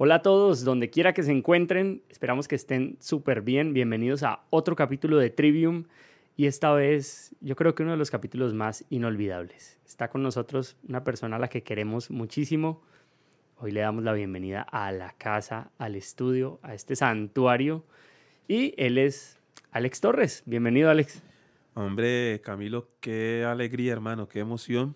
Hola 0.00 0.14
a 0.14 0.22
todos, 0.22 0.62
donde 0.62 0.90
quiera 0.90 1.12
que 1.12 1.24
se 1.24 1.32
encuentren, 1.32 2.02
esperamos 2.08 2.46
que 2.46 2.54
estén 2.54 2.96
súper 3.00 3.42
bien. 3.42 3.72
Bienvenidos 3.72 4.22
a 4.22 4.44
otro 4.48 4.76
capítulo 4.76 5.18
de 5.18 5.28
Trivium 5.28 5.86
y 6.36 6.46
esta 6.46 6.72
vez 6.72 7.34
yo 7.40 7.56
creo 7.56 7.74
que 7.74 7.82
uno 7.82 7.90
de 7.90 7.98
los 7.98 8.12
capítulos 8.12 8.54
más 8.54 8.84
inolvidables. 8.90 9.76
Está 9.84 10.06
con 10.06 10.22
nosotros 10.22 10.76
una 10.88 11.02
persona 11.02 11.34
a 11.34 11.38
la 11.40 11.48
que 11.48 11.64
queremos 11.64 12.12
muchísimo. 12.12 12.80
Hoy 13.56 13.72
le 13.72 13.80
damos 13.80 14.04
la 14.04 14.12
bienvenida 14.12 14.62
a 14.62 14.92
la 14.92 15.14
casa, 15.18 15.72
al 15.78 15.96
estudio, 15.96 16.60
a 16.62 16.74
este 16.74 16.94
santuario 16.94 17.84
y 18.46 18.74
él 18.76 18.98
es 18.98 19.40
Alex 19.72 20.00
Torres. 20.00 20.44
Bienvenido 20.46 20.90
Alex. 20.90 21.24
Hombre, 21.74 22.40
Camilo, 22.44 22.88
qué 23.00 23.44
alegría 23.44 23.94
hermano, 23.94 24.28
qué 24.28 24.38
emoción 24.38 24.94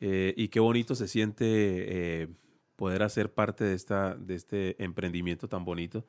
eh, 0.00 0.34
y 0.36 0.48
qué 0.48 0.58
bonito 0.58 0.96
se 0.96 1.06
siente. 1.06 1.44
Eh, 1.46 2.28
poder 2.76 3.02
hacer 3.02 3.32
parte 3.32 3.64
de, 3.64 3.74
esta, 3.74 4.14
de 4.14 4.34
este 4.34 4.82
emprendimiento 4.82 5.48
tan 5.48 5.64
bonito. 5.64 6.04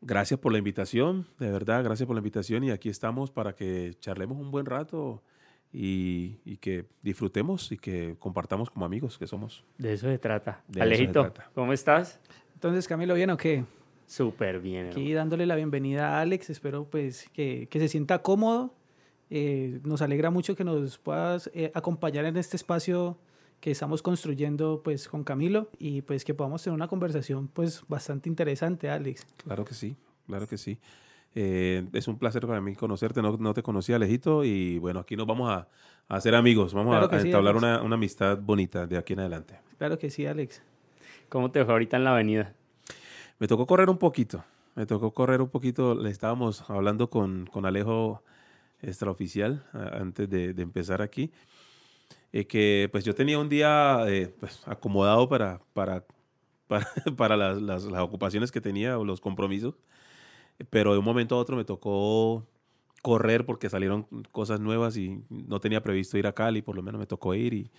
Gracias 0.00 0.38
por 0.38 0.52
la 0.52 0.58
invitación, 0.58 1.26
de 1.38 1.50
verdad, 1.50 1.82
gracias 1.82 2.06
por 2.06 2.14
la 2.14 2.20
invitación 2.20 2.64
y 2.64 2.70
aquí 2.70 2.88
estamos 2.88 3.30
para 3.30 3.54
que 3.54 3.94
charlemos 3.98 4.38
un 4.38 4.50
buen 4.50 4.66
rato 4.66 5.22
y, 5.72 6.38
y 6.44 6.58
que 6.58 6.84
disfrutemos 7.02 7.72
y 7.72 7.78
que 7.78 8.16
compartamos 8.18 8.70
como 8.70 8.84
amigos 8.84 9.18
que 9.18 9.26
somos. 9.26 9.64
De 9.78 9.94
eso 9.94 10.06
se 10.06 10.18
trata. 10.18 10.62
Alejito, 10.78 11.32
¿cómo 11.54 11.72
estás? 11.72 12.20
Entonces, 12.54 12.86
Camilo, 12.86 13.14
¿bien 13.14 13.30
o 13.30 13.36
qué? 13.36 13.64
Súper 14.06 14.60
bien. 14.60 14.88
Aquí 14.88 15.12
dándole 15.12 15.46
la 15.46 15.56
bienvenida 15.56 16.16
a 16.16 16.20
Alex, 16.20 16.50
espero 16.50 16.84
pues 16.84 17.28
que, 17.32 17.66
que 17.70 17.80
se 17.80 17.88
sienta 17.88 18.22
cómodo. 18.22 18.74
Eh, 19.28 19.80
nos 19.82 20.02
alegra 20.02 20.30
mucho 20.30 20.54
que 20.54 20.62
nos 20.62 20.98
puedas 20.98 21.50
eh, 21.52 21.72
acompañar 21.74 22.26
en 22.26 22.36
este 22.36 22.56
espacio 22.56 23.18
que 23.60 23.70
estamos 23.70 24.02
construyendo 24.02 24.82
pues 24.84 25.08
con 25.08 25.24
Camilo 25.24 25.70
y 25.78 26.02
pues 26.02 26.24
que 26.24 26.34
podamos 26.34 26.62
tener 26.62 26.74
una 26.74 26.88
conversación 26.88 27.48
pues 27.48 27.82
bastante 27.88 28.28
interesante, 28.28 28.90
Alex. 28.90 29.26
Claro 29.44 29.64
que 29.64 29.74
sí, 29.74 29.96
claro 30.26 30.46
que 30.46 30.58
sí. 30.58 30.78
Eh, 31.34 31.86
es 31.92 32.08
un 32.08 32.18
placer 32.18 32.46
para 32.46 32.62
mí 32.62 32.74
conocerte, 32.74 33.20
no, 33.20 33.36
no, 33.36 33.52
te 33.52 33.62
conocía, 33.62 33.96
Alejito, 33.96 34.42
y 34.42 34.78
bueno, 34.78 35.00
aquí 35.00 35.16
nos 35.16 35.26
vamos 35.26 35.50
a, 35.50 35.68
a 36.08 36.16
hacer 36.16 36.34
amigos, 36.34 36.72
vamos 36.72 36.96
a, 36.96 37.20
entablar 37.20 37.56
una, 37.56 37.82
una, 37.82 37.96
amistad 37.96 38.38
bonita 38.38 38.86
de 38.86 38.96
aquí 38.96 39.12
en 39.12 39.20
adelante. 39.20 39.60
Claro 39.76 39.98
que 39.98 40.08
sí, 40.08 40.24
Alex. 40.24 40.62
¿Cómo 41.28 41.50
te 41.50 41.62
fue 41.62 41.74
ahorita 41.74 41.98
en 41.98 42.04
la 42.04 42.12
avenida? 42.12 42.54
Me 43.38 43.48
tocó 43.48 43.66
correr 43.66 43.90
un 43.90 43.98
poquito, 43.98 44.44
me 44.76 44.86
tocó 44.86 45.12
correr 45.12 45.42
un 45.42 45.50
poquito, 45.50 45.94
le 45.94 46.08
estábamos 46.08 46.70
hablando 46.70 47.10
con, 47.10 47.44
con 47.46 47.66
Alejo 47.66 48.22
extraoficial 48.80 49.62
antes 49.72 50.30
de, 50.30 50.54
de 50.54 50.62
empezar 50.62 51.02
aquí. 51.02 51.32
Eh, 52.32 52.46
que 52.46 52.88
pues 52.92 53.04
yo 53.04 53.14
tenía 53.14 53.38
un 53.38 53.48
día 53.48 54.04
eh, 54.08 54.34
pues, 54.38 54.62
acomodado 54.66 55.28
para, 55.28 55.60
para, 55.72 56.04
para, 57.16 57.36
las, 57.36 57.62
las, 57.62 57.84
ocupaciones 57.84 58.52
que 58.52 58.60
tenía 58.60 58.98
o 58.98 59.04
los 59.04 59.20
compromisos, 59.20 59.74
pero 60.70 60.92
de 60.92 60.98
un 60.98 61.04
momento 61.04 61.34
a 61.34 61.38
otro 61.38 61.56
me 61.56 61.64
tocó 61.64 62.46
correr 63.02 63.46
porque 63.46 63.70
salieron 63.70 64.06
cosas 64.32 64.58
nuevas 64.58 64.96
y 64.96 65.22
no 65.30 65.60
tenía 65.60 65.82
previsto 65.82 66.18
ir 66.18 66.26
a 66.26 66.32
Cali, 66.32 66.62
por 66.62 66.74
lo 66.74 66.82
menos 66.82 66.98
me 66.98 67.06
tocó 67.06 67.34
ir 67.34 67.54
y... 67.54 67.70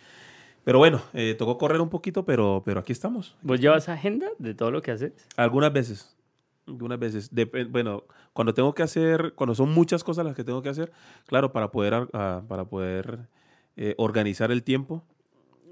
Pero 0.64 0.80
bueno, 0.80 1.02
eh, 1.14 1.34
tocó 1.38 1.58
correr 1.58 1.80
un 1.80 1.90
poquito, 1.90 2.25
pero, 2.25 2.62
pero 2.66 2.81
aquí 2.81 2.92
estamos. 2.92 3.38
¿Vos 3.42 3.62
llevas 3.62 3.88
agenda 3.88 4.28
de 4.38 4.53
todo 4.53 4.70
lo 4.70 4.81
que 4.81 4.92
haces? 4.92 5.14
Algunas 5.38 5.72
veces. 5.72 6.18
Algunas 6.66 7.00
veces. 7.00 7.31
bueno, 7.70 8.03
cuando 8.34 8.53
tengo 8.53 8.75
que 8.75 8.84
hacer, 8.84 9.34
cuando 9.36 9.56
son 9.56 9.72
muchas 9.72 10.03
cosas 10.03 10.25
las 10.25 10.36
que 10.36 10.44
tengo 10.44 10.62
que 10.62 10.68
hacer, 10.68 10.92
claro, 11.25 11.53
para 11.53 11.72
poder, 11.72 12.09
ah, 12.12 12.42
para 12.50 12.66
poder 12.66 13.30
eh, 13.80 13.94
organizar 13.97 14.52
el 14.52 14.64
tiempo, 14.64 15.03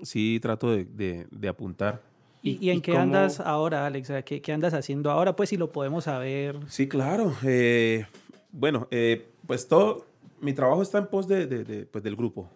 sí 0.04 0.40
trato 0.40 0.70
de, 0.70 0.86
de, 1.32 1.48
apuntar. 1.48 2.04
¿Y, 2.44 2.70
en 2.70 2.82
qué 2.82 2.96
andas 2.96 3.40
ahora, 3.40 3.88
Alex? 3.88 4.12
¿Qué, 4.24 4.42
¿Qué, 4.44 4.54
andas 4.54 4.76
haciendo 4.76 5.10
ahora? 5.10 5.36
Pues 5.36 5.50
si 5.50 5.58
lo 5.58 5.72
podemos 5.72 6.04
saber. 6.04 6.60
Sí, 6.68 6.88
claro. 6.88 7.34
Eh, 7.44 8.06
bueno, 8.52 8.88
eh, 8.92 9.28
pues 9.48 9.68
todo, 9.68 10.06
mi 10.40 10.54
trabajo 10.54 10.84
está 10.84 11.00
en 11.00 11.08
pos 11.08 11.28
de, 11.28 11.48
de 11.48 11.88
pues 11.88 12.04
del 12.04 12.16
grupo. 12.16 12.48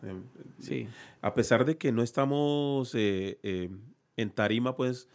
Sí. 0.59 0.87
A 1.21 1.33
pesar 1.33 1.65
de 1.65 1.77
que 1.77 1.91
no 1.91 2.03
estamos 2.03 2.93
en 2.93 4.29
tarima, 4.35 4.75
pues 4.75 5.07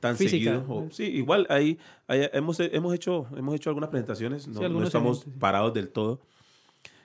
tan 0.00 0.18
seguido. 0.18 0.88
sí, 0.90 1.04
igual 1.04 1.46
ahí, 1.48 1.78
hemos, 2.08 2.60
hemos, 2.60 2.92
hecho, 2.92 3.26
hemos 3.36 3.54
hecho 3.54 3.70
algunas 3.70 3.88
presentaciones, 3.88 4.48
no, 4.48 4.68
no 4.68 4.82
estamos 4.84 5.24
parados 5.38 5.72
del 5.72 5.88
todo. 5.88 6.20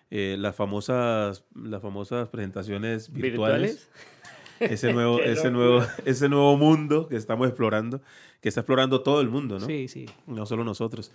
Eh, 0.10 0.38
las, 0.40 0.56
famosas, 0.56 1.44
las 1.54 1.82
famosas 1.82 2.30
presentaciones 2.30 3.12
virtuales. 3.12 3.90
Ese 4.60 4.92
nuevo, 4.94 5.22
ese, 5.22 5.52
nuevo, 5.52 5.86
ese 6.06 6.30
nuevo 6.30 6.58
mundo 6.58 7.08
que 7.08 7.16
estamos 7.16 7.48
explorando, 7.48 8.02
que 8.42 8.50
está 8.50 8.62
explorando 8.62 9.04
todo 9.04 9.22
el 9.22 9.30
mundo, 9.30 9.60
¿no? 9.60 9.68
Sí, 9.68 9.88
sí. 9.88 10.08
No 10.26 10.48
solo 10.48 10.64
nosotros. 10.64 11.12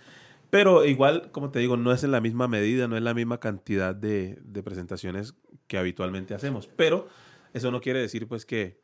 Pero 0.49 0.85
igual, 0.85 1.29
como 1.31 1.49
te 1.49 1.59
digo, 1.59 1.75
no 1.75 1.91
es 1.91 2.05
en 2.05 2.11
la 2.11 2.21
misma 2.21 2.47
medida, 2.47 2.87
no 2.87 2.95
es 2.95 3.03
la 3.03 3.13
misma 3.13 3.39
cantidad 3.39 3.93
de, 3.93 4.37
de 4.43 4.63
presentaciones 4.63 5.35
que 5.67 5.77
habitualmente 5.77 6.33
hacemos. 6.33 6.67
Pero 6.67 7.07
eso 7.53 7.69
no 7.71 7.81
quiere 7.81 7.99
decir, 7.99 8.27
pues, 8.27 8.45
que, 8.45 8.79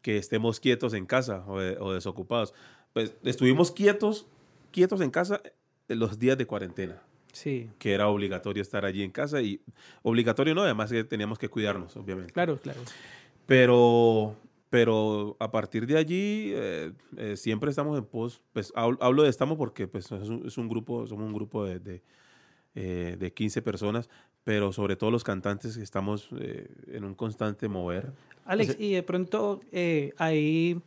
que 0.00 0.16
estemos 0.16 0.60
quietos 0.60 0.94
en 0.94 1.06
casa 1.06 1.44
o, 1.46 1.54
o 1.54 1.92
desocupados. 1.92 2.54
Pues 2.92 3.16
estuvimos 3.24 3.72
quietos, 3.72 4.28
quietos 4.70 5.00
en 5.00 5.10
casa 5.10 5.42
los 5.88 6.18
días 6.18 6.38
de 6.38 6.46
cuarentena. 6.46 7.02
Sí. 7.32 7.70
Que 7.78 7.92
era 7.92 8.08
obligatorio 8.08 8.62
estar 8.62 8.84
allí 8.84 9.02
en 9.02 9.10
casa 9.10 9.40
y 9.40 9.60
obligatorio 10.02 10.54
no, 10.54 10.62
además 10.62 10.90
que 10.90 11.02
teníamos 11.04 11.38
que 11.38 11.48
cuidarnos, 11.48 11.96
obviamente. 11.96 12.32
Claro, 12.32 12.58
claro. 12.58 12.80
Pero, 13.46 14.36
pero 14.70 15.36
a 15.40 15.50
partir 15.50 15.86
de 15.86 15.96
allí 15.98 16.52
eh, 16.54 16.92
eh, 17.16 17.36
siempre 17.36 17.70
estamos 17.70 17.98
en 17.98 18.04
pos, 18.04 18.42
pues 18.52 18.72
hablo 18.74 19.22
de 19.22 19.30
estamos 19.30 19.58
porque 19.58 19.88
pues 19.88 20.10
es 20.12 20.58
un, 20.58 20.68
grupo, 20.68 21.06
somos 21.06 21.26
un 21.26 21.34
grupo 21.34 21.64
de, 21.64 21.78
de, 21.78 22.02
eh, 22.74 23.16
de, 23.18 23.32
15 23.32 23.62
personas, 23.62 24.08
pero 24.44 24.72
sobre 24.72 24.96
todo 24.96 25.10
los 25.10 25.24
cantantes 25.24 25.76
estamos 25.76 26.28
en 26.86 27.04
un 27.04 27.14
constante 27.14 27.68
mover. 27.68 28.12
Alex, 28.44 28.76
y 28.78 28.92
de 28.92 29.02
pronto 29.02 29.60
ahí, 30.18 30.80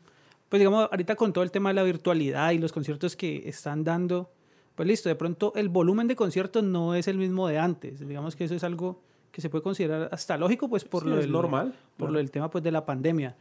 pues 0.49 0.59
digamos, 0.59 0.87
ahorita 0.91 1.15
con 1.15 1.33
todo 1.33 1.43
el 1.43 1.51
tema 1.51 1.69
de 1.69 1.75
la 1.75 1.83
virtualidad 1.83 2.51
y 2.51 2.57
los 2.57 2.71
conciertos 2.71 3.15
que 3.15 3.47
están 3.47 3.83
dando, 3.83 4.31
pues 4.75 4.87
listo, 4.87 5.09
de 5.09 5.15
pronto 5.15 5.53
el 5.55 5.69
volumen 5.69 6.07
de 6.07 6.15
conciertos 6.15 6.63
no 6.63 6.95
es 6.95 7.07
el 7.07 7.17
mismo 7.17 7.47
de 7.47 7.57
antes. 7.57 8.05
Digamos 8.05 8.35
que 8.35 8.43
eso 8.43 8.55
es 8.55 8.63
algo 8.63 9.01
que 9.31 9.41
se 9.41 9.49
puede 9.49 9.63
considerar 9.63 10.09
hasta 10.11 10.37
lógico, 10.37 10.69
pues 10.69 10.83
por 10.83 11.05
lo 11.05 11.15
del, 11.15 11.31
normal, 11.31 11.73
por 11.97 12.11
lo 12.11 12.19
del 12.19 12.31
tema 12.31 12.49
pues 12.49 12.63
de 12.63 12.71
la 12.71 12.85
pandemia. 12.85 13.35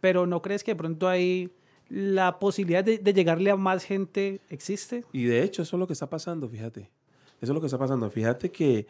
Pero 0.00 0.26
¿no 0.26 0.42
crees 0.42 0.62
que 0.64 0.72
de 0.72 0.76
pronto 0.76 1.08
hay 1.08 1.50
la 1.88 2.38
posibilidad 2.38 2.84
de, 2.84 2.98
llegarle 2.98 3.50
a 3.50 3.56
más 3.56 3.84
gente 3.84 4.40
existe? 4.48 5.04
Y 5.12 5.24
de 5.24 5.42
hecho 5.42 5.62
eso 5.62 5.76
es 5.76 5.80
lo 5.80 5.86
que 5.86 5.92
está 5.92 6.08
pasando, 6.08 6.48
fíjate. 6.48 6.90
Eso 7.40 7.52
es 7.52 7.54
lo 7.54 7.60
que 7.60 7.66
está 7.66 7.78
pasando. 7.78 8.10
Fíjate 8.10 8.50
que, 8.50 8.86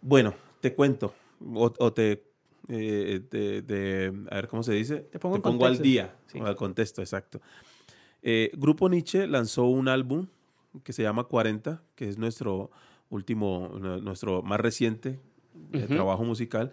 bueno, 0.00 0.34
te 0.60 0.74
cuento 0.74 1.14
o, 1.54 1.92
te, 1.92 2.22
eh, 2.68 4.12
a 4.30 4.34
ver 4.34 4.48
cómo 4.48 4.62
se 4.62 4.72
dice, 4.72 4.96
te 5.10 5.18
pongo, 5.18 5.66
al 5.66 5.78
día, 5.78 6.14
al 6.40 6.56
contexto, 6.56 7.00
exacto. 7.00 7.40
Eh, 8.22 8.50
Grupo 8.54 8.88
Nietzsche 8.88 9.26
lanzó 9.26 9.64
un 9.64 9.88
álbum 9.88 10.26
que 10.84 10.92
se 10.92 11.02
llama 11.02 11.24
40, 11.24 11.82
que 11.94 12.08
es 12.08 12.18
nuestro 12.18 12.70
último, 13.10 13.70
nuestro 13.78 14.42
más 14.42 14.60
reciente 14.60 15.20
eh, 15.72 15.86
trabajo 15.86 16.24
musical. 16.24 16.72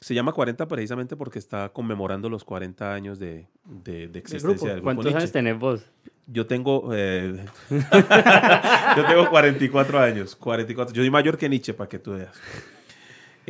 Se 0.00 0.14
llama 0.14 0.32
40 0.32 0.66
precisamente 0.66 1.16
porque 1.16 1.38
está 1.38 1.68
conmemorando 1.68 2.30
los 2.30 2.44
40 2.44 2.94
años 2.94 3.18
de, 3.18 3.46
de, 3.64 4.04
existencia 4.14 4.70
del 4.70 4.80
grupo. 4.80 4.84
¿Cuántos 4.84 5.14
años 5.14 5.32
tenés 5.32 5.58
vos? 5.58 5.84
Yo 6.26 6.46
tengo, 6.46 6.90
eh, 6.94 7.44
yo 8.96 9.06
tengo 9.06 9.28
44 9.28 10.00
años. 10.00 10.34
44. 10.36 10.94
Yo 10.94 11.02
soy 11.02 11.10
mayor 11.10 11.36
que 11.36 11.48
Nietzsche, 11.48 11.74
para 11.74 11.88
que 11.88 11.98
tú 11.98 12.12
veas. 12.12 12.34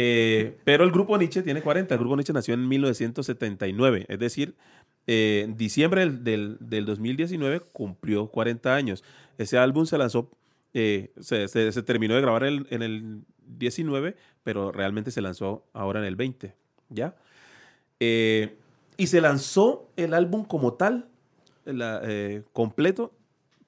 Eh, 0.03 0.57
pero 0.65 0.85
el 0.85 0.93
grupo 0.93 1.19
Nietzsche 1.19 1.43
tiene 1.43 1.61
40. 1.61 1.95
El 1.95 2.01
grupo 2.01 2.17
Nietzsche 2.17 2.33
nació 2.33 2.55
en 2.55 2.67
1979. 2.67 4.07
Es 4.09 4.19
decir, 4.19 4.55
en 5.07 5.59
diciembre 5.59 6.09
del, 6.09 6.57
del, 6.59 6.87
2019 6.87 7.61
cumplió 7.73 8.29
40 8.29 8.75
años. 8.75 9.05
Ese 9.37 9.59
álbum 9.59 9.85
se 9.85 9.99
lanzó, 9.99 10.31
eh, 10.73 11.11
se, 11.21 11.83
terminó 11.83 12.15
de 12.15 12.23
grabar 12.23 12.45
en, 12.45 12.83
el 12.83 13.21
19, 13.59 14.17
pero 14.43 14.73
realmente 14.73 15.11
se 15.11 15.21
lanzó 15.21 15.67
ahora 15.75 16.01
en 16.01 16.07
el 16.07 16.17
20, 16.17 16.55
¿ya? 16.89 17.15
Eh, 17.99 18.57
y 18.97 19.07
se 19.09 19.21
lanzó 19.21 19.91
el 19.97 20.15
álbum 20.15 20.45
como 20.45 20.75
tal, 20.75 21.09
la, 21.67 22.01
eh, 22.05 22.43
completo, 22.55 23.13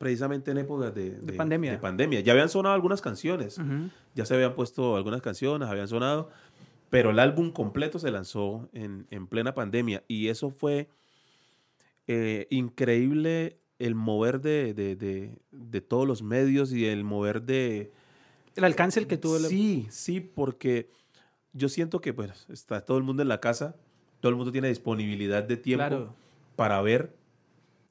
precisamente 0.02 0.50
en 0.50 0.58
épocas 0.58 0.92
de, 0.92 1.10
de, 1.10 1.32
pandemia. 1.34 1.70
de, 1.70 1.78
pandemia. 1.78 2.18
Ya 2.18 2.32
habían 2.32 2.48
sonado 2.48 2.74
algunas 2.74 3.00
canciones, 3.00 3.60
ya 4.16 4.26
se 4.26 4.34
habían 4.34 4.56
puesto 4.56 4.96
algunas 4.96 5.22
canciones, 5.22 5.68
habían 5.68 5.86
sonado, 5.86 6.28
pero 6.90 7.10
el 7.10 7.20
álbum 7.20 7.52
completo 7.52 8.00
se 8.00 8.10
lanzó 8.10 8.68
en, 8.72 9.06
en 9.12 9.28
plena 9.28 9.54
pandemia 9.54 10.02
y 10.08 10.26
eso 10.26 10.50
fue 10.50 10.88
increíble 12.50 13.60
el 13.78 13.94
mover 13.94 14.40
de, 14.40 14.74
de, 14.74 14.96
de, 15.52 15.80
todos 15.80 16.08
los 16.08 16.20
medios 16.20 16.72
y 16.72 16.84
el 16.86 17.04
mover 17.04 17.42
de... 17.42 17.92
El 18.56 18.64
alcance 18.64 18.98
el 18.98 19.06
que 19.06 19.18
tuvo. 19.18 19.38
Sí, 19.38 19.86
sí, 19.88 20.18
porque 20.18 20.90
yo 21.52 21.68
siento 21.68 22.00
que 22.00 22.12
pues 22.12 22.44
está 22.48 22.84
todo 22.84 22.98
el 22.98 23.04
mundo 23.04 23.22
en 23.22 23.28
la 23.28 23.38
casa, 23.38 23.76
todo 24.18 24.30
el 24.30 24.36
mundo 24.36 24.50
tiene 24.50 24.66
disponibilidad 24.66 25.44
de 25.44 25.56
tiempo 25.56 26.12
para 26.56 26.82
ver 26.82 27.14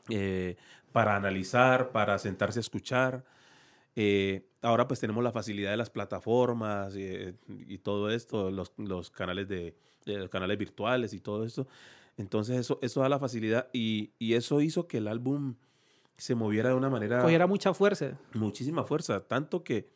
eh, 0.10 0.58
para 0.92 1.16
analizar, 1.16 1.92
para 1.92 2.18
sentarse 2.20 2.60
a 2.60 2.62
escuchar. 2.62 3.24
Eh, 3.96 4.48
ahora 4.62 4.88
pues 4.88 5.00
tenemos 5.00 5.24
la 5.24 5.32
facilidad 5.32 5.72
de 5.72 5.78
las 5.78 5.90
plataformas 5.90 6.94
eh, 6.96 7.36
y 7.48 7.78
todo 7.80 8.10
esto, 8.10 8.52
los, 8.52 8.72
los 8.78 9.12
canales 9.12 9.48
de, 9.48 9.76
de 10.06 10.18
los 10.18 10.30
canales 10.30 10.58
virtuales 10.58 11.14
y 11.14 11.20
todo 11.20 11.46
esto. 11.46 11.68
Entonces 12.18 12.58
eso, 12.58 12.80
eso 12.82 13.02
da 13.02 13.10
la 13.10 13.20
facilidad 13.20 13.70
y, 13.74 14.12
y 14.20 14.34
eso 14.34 14.62
hizo 14.62 14.88
que 14.88 14.98
el 14.98 15.08
álbum 15.08 15.56
se 16.18 16.36
moviera 16.36 16.70
de 16.70 16.76
una 16.76 16.90
manera... 16.90 17.22
Cogiera 17.22 17.48
mucha 17.48 17.74
fuerza. 17.74 18.18
Muchísima 18.34 18.84
fuerza, 18.84 19.22
tanto 19.28 19.64
que 19.64 19.90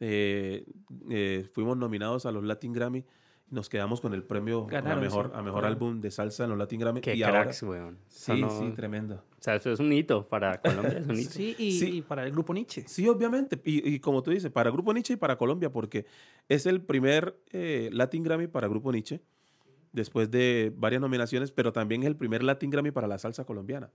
eh, 0.00 0.64
eh, 1.10 1.46
fuimos 1.52 1.76
nominados 1.76 2.24
a 2.24 2.32
los 2.32 2.42
Latin 2.42 2.72
Grammy 2.72 3.00
y 3.00 3.04
nos 3.50 3.68
quedamos 3.68 4.00
con 4.00 4.12
el 4.14 4.22
premio 4.22 4.66
a 4.70 4.96
mejor, 4.96 5.32
a 5.34 5.42
mejor 5.42 5.64
álbum 5.64 6.00
de 6.00 6.10
salsa 6.10 6.44
en 6.44 6.50
los 6.50 6.58
Latin 6.58 6.80
Grammy. 6.80 7.00
Qué 7.00 7.14
y 7.14 7.22
ahora, 7.22 7.42
cracks, 7.44 7.62
weón. 7.62 7.98
sí, 8.08 8.40
no- 8.40 8.50
sí, 8.50 8.70
tremendo. 8.74 9.14
O 9.16 9.42
sea, 9.42 9.54
eso 9.54 9.70
es 9.72 9.80
un 9.80 9.92
hito 9.92 10.28
para 10.28 10.60
Colombia. 10.60 10.98
Es 10.98 11.06
un 11.06 11.18
hito. 11.18 11.30
Sí, 11.30 11.54
y, 11.58 11.72
Sí. 11.78 11.98
y 11.98 12.02
para 12.02 12.24
el 12.24 12.32
grupo 12.32 12.52
Nietzsche. 12.52 12.84
Sí, 12.86 13.08
obviamente. 13.08 13.60
Y, 13.64 13.88
y 13.94 14.00
como 14.00 14.22
tú 14.22 14.30
dices, 14.32 14.50
para 14.50 14.70
Grupo 14.70 14.92
Nietzsche 14.92 15.14
y 15.14 15.16
para 15.16 15.36
Colombia, 15.38 15.70
porque 15.70 16.04
es 16.48 16.66
el 16.66 16.80
primer 16.82 17.38
eh, 17.52 17.88
Latin 17.92 18.22
Grammy 18.22 18.48
para 18.48 18.68
Grupo 18.68 18.92
Nietzsche, 18.92 19.20
después 19.92 20.30
de 20.30 20.72
varias 20.76 21.00
nominaciones, 21.00 21.50
pero 21.52 21.72
también 21.72 22.02
es 22.02 22.08
el 22.08 22.16
primer 22.16 22.42
Latin 22.42 22.68
Grammy 22.70 22.90
para 22.90 23.06
la 23.08 23.18
salsa 23.18 23.44
colombiana. 23.44 23.90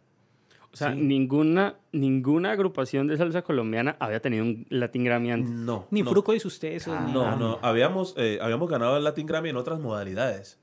O 0.73 0.75
sea, 0.75 0.91
Sí. 0.91 0.99
ninguna, 0.99 1.75
ninguna 1.91 2.51
agrupación 2.51 3.07
de 3.07 3.15
salsa 3.15 3.43
colombiana 3.43 3.95
había 3.99 4.19
tenido 4.21 4.43
un 4.43 4.65
Latin 4.69 5.03
Grammy 5.03 5.31
antes. 5.31 5.51
No. 5.51 5.87
Ni 5.91 6.01
no. 6.01 6.09
Fruco 6.09 6.33
y 6.33 6.39
sus 6.39 6.59
tesos. 6.59 6.99
ni 7.05 7.11
No, 7.13 7.35
no. 7.35 7.59
Habíamos, 7.61 8.15
eh, 8.17 8.39
habíamos 8.41 8.67
ganado 8.69 8.97
el 8.97 9.03
Latin 9.03 9.27
Grammy 9.27 9.49
en 9.49 9.57
otras 9.57 9.79
modalidades, 9.79 10.59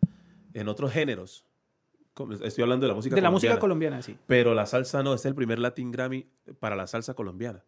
en 0.53 0.67
otros 0.69 0.91
géneros. 0.93 1.47
Estoy 2.43 2.63
hablando 2.63 2.85
de 2.85 2.89
la 2.89 2.95
música 2.95 3.15
De 3.15 3.23
la 3.23 3.29
colombiana. 3.29 3.55
música 3.55 3.59
colombiana, 3.61 4.03
sí. 4.03 4.17
Pero 4.27 4.53
la 4.53 4.67
salsa 4.67 5.03
no, 5.03 5.15
es 5.15 5.25
el 5.27 5.35
primer 5.35 5.59
Latin 5.61 5.91
Grammy 5.93 6.27
para 6.59 6.75
la 6.77 6.87
salsa 6.89 7.15
colombiana. 7.15 7.63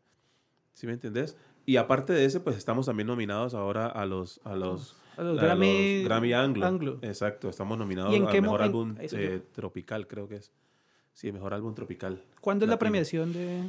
¿Sí 0.75 0.87
me 0.87 0.95
entendés? 0.95 1.37
Y 1.65 1.77
aparte 1.77 2.13
de 2.13 2.25
ese, 2.25 2.41
pues 2.41 2.57
estamos 2.57 2.87
también 2.87 3.07
nominados 3.07 3.55
ahora 3.55 3.87
a 3.87 4.05
los, 4.05 4.41
a 4.45 4.57
los, 4.57 4.97
A 5.17 5.23
los 5.23 5.39
a 5.39 5.43
Grammy, 5.45 5.99
los 6.01 6.05
Grammy 6.09 6.33
Anglo. 6.33 6.67
Anglo. 6.67 6.99
Exacto, 7.03 7.49
estamos 7.49 7.79
nominados 7.79 8.13
¿Y 8.13 8.17
en 8.17 8.25
al 8.27 8.33
qué 8.33 8.43
mejor 8.43 8.63
álbum 8.63 8.97
eh, 8.99 9.41
tropical, 9.53 10.09
creo 10.09 10.27
que 10.29 10.37
es. 10.37 10.53
Sí, 11.13 11.31
mejor 11.33 11.55
álbum 11.55 11.75
tropical. 11.75 12.23
¿Cuándo 12.41 12.65
es 12.65 12.71
la 12.71 12.79
premiación 12.79 13.33
de...? 13.33 13.69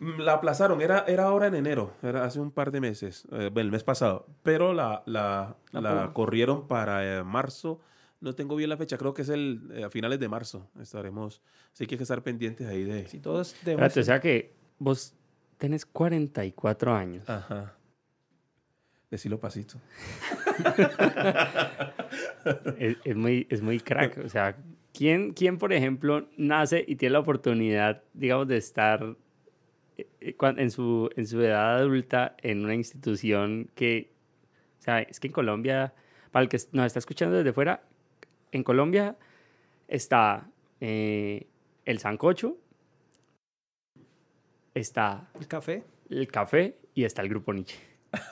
Mm, 0.00 0.20
La 0.20 0.34
aplazaron, 0.34 0.80
era, 0.80 1.04
era 1.06 1.24
ahora 1.24 1.46
en 1.46 1.54
enero, 1.54 1.94
era 2.02 2.24
hace 2.24 2.40
un 2.40 2.50
par 2.50 2.70
de 2.72 2.80
meses, 2.80 3.26
eh, 3.30 3.50
bueno, 3.52 3.68
el 3.68 3.70
mes 3.70 3.84
pasado, 3.84 4.26
pero 4.42 4.72
la, 4.74 5.02
la, 5.06 5.56
La 5.72 6.12
corrieron 6.12 6.66
para 6.66 7.20
eh, 7.20 7.22
marzo, 7.22 7.80
no 8.20 8.34
tengo 8.34 8.56
bien 8.56 8.70
la 8.70 8.76
fecha, 8.76 8.98
creo 8.98 9.14
que 9.14 9.22
es 9.22 9.28
el, 9.28 9.70
eh, 9.72 9.84
a 9.84 9.90
finales 9.90 10.18
de 10.18 10.28
marzo, 10.28 10.68
estaremos, 10.80 11.42
así 11.72 11.86
que 11.86 11.94
hay 11.94 11.98
que 11.98 12.02
estar 12.04 12.22
pendientes 12.22 12.66
ahí 12.66 12.82
de... 12.84 13.06
Si 13.06 13.20
todos 13.20 13.54
debemos... 13.64 13.86
Espérate, 13.86 14.00
o 14.00 14.04
sea 14.04 14.20
que 14.20 14.54
vos 14.78 15.14
tenés 15.58 15.86
44 15.86 16.92
años. 16.94 17.28
Ajá. 17.30 17.74
Decilo 19.10 19.38
pasito. 19.38 19.78
Es, 22.78 22.96
es 23.04 23.16
muy, 23.16 23.46
es 23.48 23.62
muy 23.62 23.80
crack. 23.80 24.18
O 24.24 24.28
sea, 24.28 24.56
¿quién, 24.96 25.32
¿quién, 25.34 25.58
por 25.58 25.72
ejemplo, 25.74 26.28
nace 26.38 26.84
y 26.86 26.96
tiene 26.96 27.12
la 27.14 27.18
oportunidad, 27.20 28.02
digamos, 28.14 28.48
de 28.48 28.56
estar 28.56 29.16
eh, 29.98 30.06
eh, 30.20 30.36
en 30.40 30.70
su, 30.70 31.10
en 31.16 31.26
su 31.26 31.42
edad 31.42 31.76
adulta 31.78 32.36
en 32.42 32.64
una 32.64 32.74
institución 32.74 33.68
que, 33.74 34.12
o 34.78 34.82
sea, 34.82 35.00
es 35.00 35.20
que 35.20 35.26
en 35.26 35.32
Colombia, 35.32 35.92
para 36.30 36.44
el 36.44 36.48
que 36.48 36.58
nos 36.72 36.86
está 36.86 36.98
escuchando 37.00 37.36
desde 37.36 37.52
fuera, 37.52 37.82
en 38.52 38.62
Colombia 38.62 39.16
está 39.88 40.48
eh, 40.80 41.46
el 41.84 41.98
sancocho, 41.98 42.56
está 44.74 45.28
El 45.38 45.46
café. 45.48 45.84
el 46.10 46.28
café 46.28 46.76
y 46.94 47.04
está 47.04 47.22
el 47.22 47.28
grupo 47.28 47.52
Nietzsche. 47.52 47.76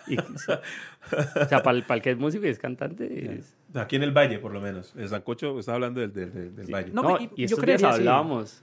Y, 0.07 0.17
o 0.21 0.39
sea, 0.39 1.63
para 1.63 1.77
el, 1.77 1.83
para 1.85 1.97
el 1.97 2.03
que 2.03 2.11
es 2.13 2.19
músico 2.19 2.47
y 2.47 2.49
es 2.51 2.59
cantante, 2.59 3.35
es- 3.39 3.57
Aquí 3.75 3.97
en 3.97 4.03
el 4.03 4.13
Valle, 4.13 4.39
por 4.39 4.53
lo 4.53 4.61
menos. 4.61 4.95
El 4.97 5.09
Sancocho, 5.09 5.59
estaba 5.59 5.77
hablando 5.77 6.01
del, 6.01 6.13
del, 6.13 6.33
del- 6.33 6.57
del 6.57 6.67
Sí. 6.67 6.73
Valle. 6.73 6.91
No, 6.93 7.03
No, 7.03 7.19
y- 7.21 7.31
y, 7.37 7.47
yo 7.47 7.57
creería, 7.57 7.93
sí. 7.93 7.99
hablábamos, 8.01 8.63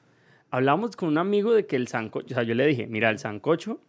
hablábamos 0.51 0.95
con 0.95 1.09
un 1.09 1.17
amigo 1.17 1.53
de 1.53 1.65
que 1.65 1.75
el 1.75 1.87
sancocho, 1.87 2.27
o 2.29 2.33
sea, 2.35 2.43
yo 2.43 2.53
le 2.55 2.65
dije, 2.67 2.87
mira, 2.87 3.09
el 3.09 3.17
sancocho 3.19 3.79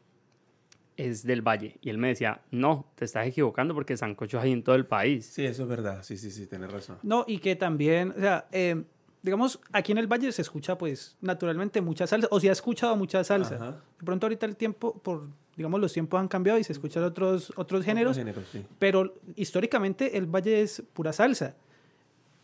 es 0.96 1.24
del 1.24 1.42
valle. 1.42 1.78
Y 1.80 1.90
él 1.90 1.98
me 1.98 2.08
decía, 2.08 2.42
no, 2.50 2.86
te 2.94 3.04
estás 3.04 3.26
equivocando 3.26 3.74
porque 3.74 3.96
sancocho 3.96 4.38
hay 4.40 4.52
en 4.52 4.62
todo 4.62 4.74
el 4.76 4.86
país. 4.86 5.26
Sí, 5.26 5.44
eso 5.46 5.62
es 5.62 5.68
verdad. 5.68 6.02
Sí, 6.02 6.16
sí, 6.16 6.30
sí, 6.30 6.46
tienes 6.46 6.70
razón. 6.70 6.98
No, 7.02 7.24
y 7.26 7.38
que 7.38 7.56
también, 7.56 8.10
o 8.16 8.20
sea, 8.20 8.46
eh, 8.52 8.82
digamos, 9.22 9.60
aquí 9.72 9.92
en 9.92 9.98
el 9.98 10.06
Valle 10.06 10.30
se 10.32 10.42
escucha, 10.42 10.76
pues, 10.76 11.16
naturalmente 11.20 11.80
mucha 11.80 12.06
salsa, 12.06 12.28
o 12.30 12.38
se 12.40 12.48
ha 12.48 12.52
escuchado 12.52 12.96
mucha 12.96 13.24
salsa. 13.24 13.54
Ajá. 13.56 13.70
De 13.98 14.04
pronto 14.04 14.26
ahorita 14.26 14.44
el 14.46 14.56
tiempo, 14.56 14.98
por, 15.02 15.28
digamos, 15.56 15.80
los 15.80 15.92
tiempos 15.92 16.20
han 16.20 16.28
cambiado 16.28 16.58
y 16.58 16.64
se 16.64 16.72
escuchan 16.72 17.02
otros, 17.02 17.52
otros 17.56 17.84
géneros, 17.84 18.16
Otros 18.16 18.34
géneros, 18.34 18.48
sí. 18.50 18.64
pero 18.78 19.14
históricamente 19.36 20.16
el 20.16 20.26
Valle 20.26 20.62
es 20.62 20.82
pura 20.92 21.12
salsa. 21.12 21.54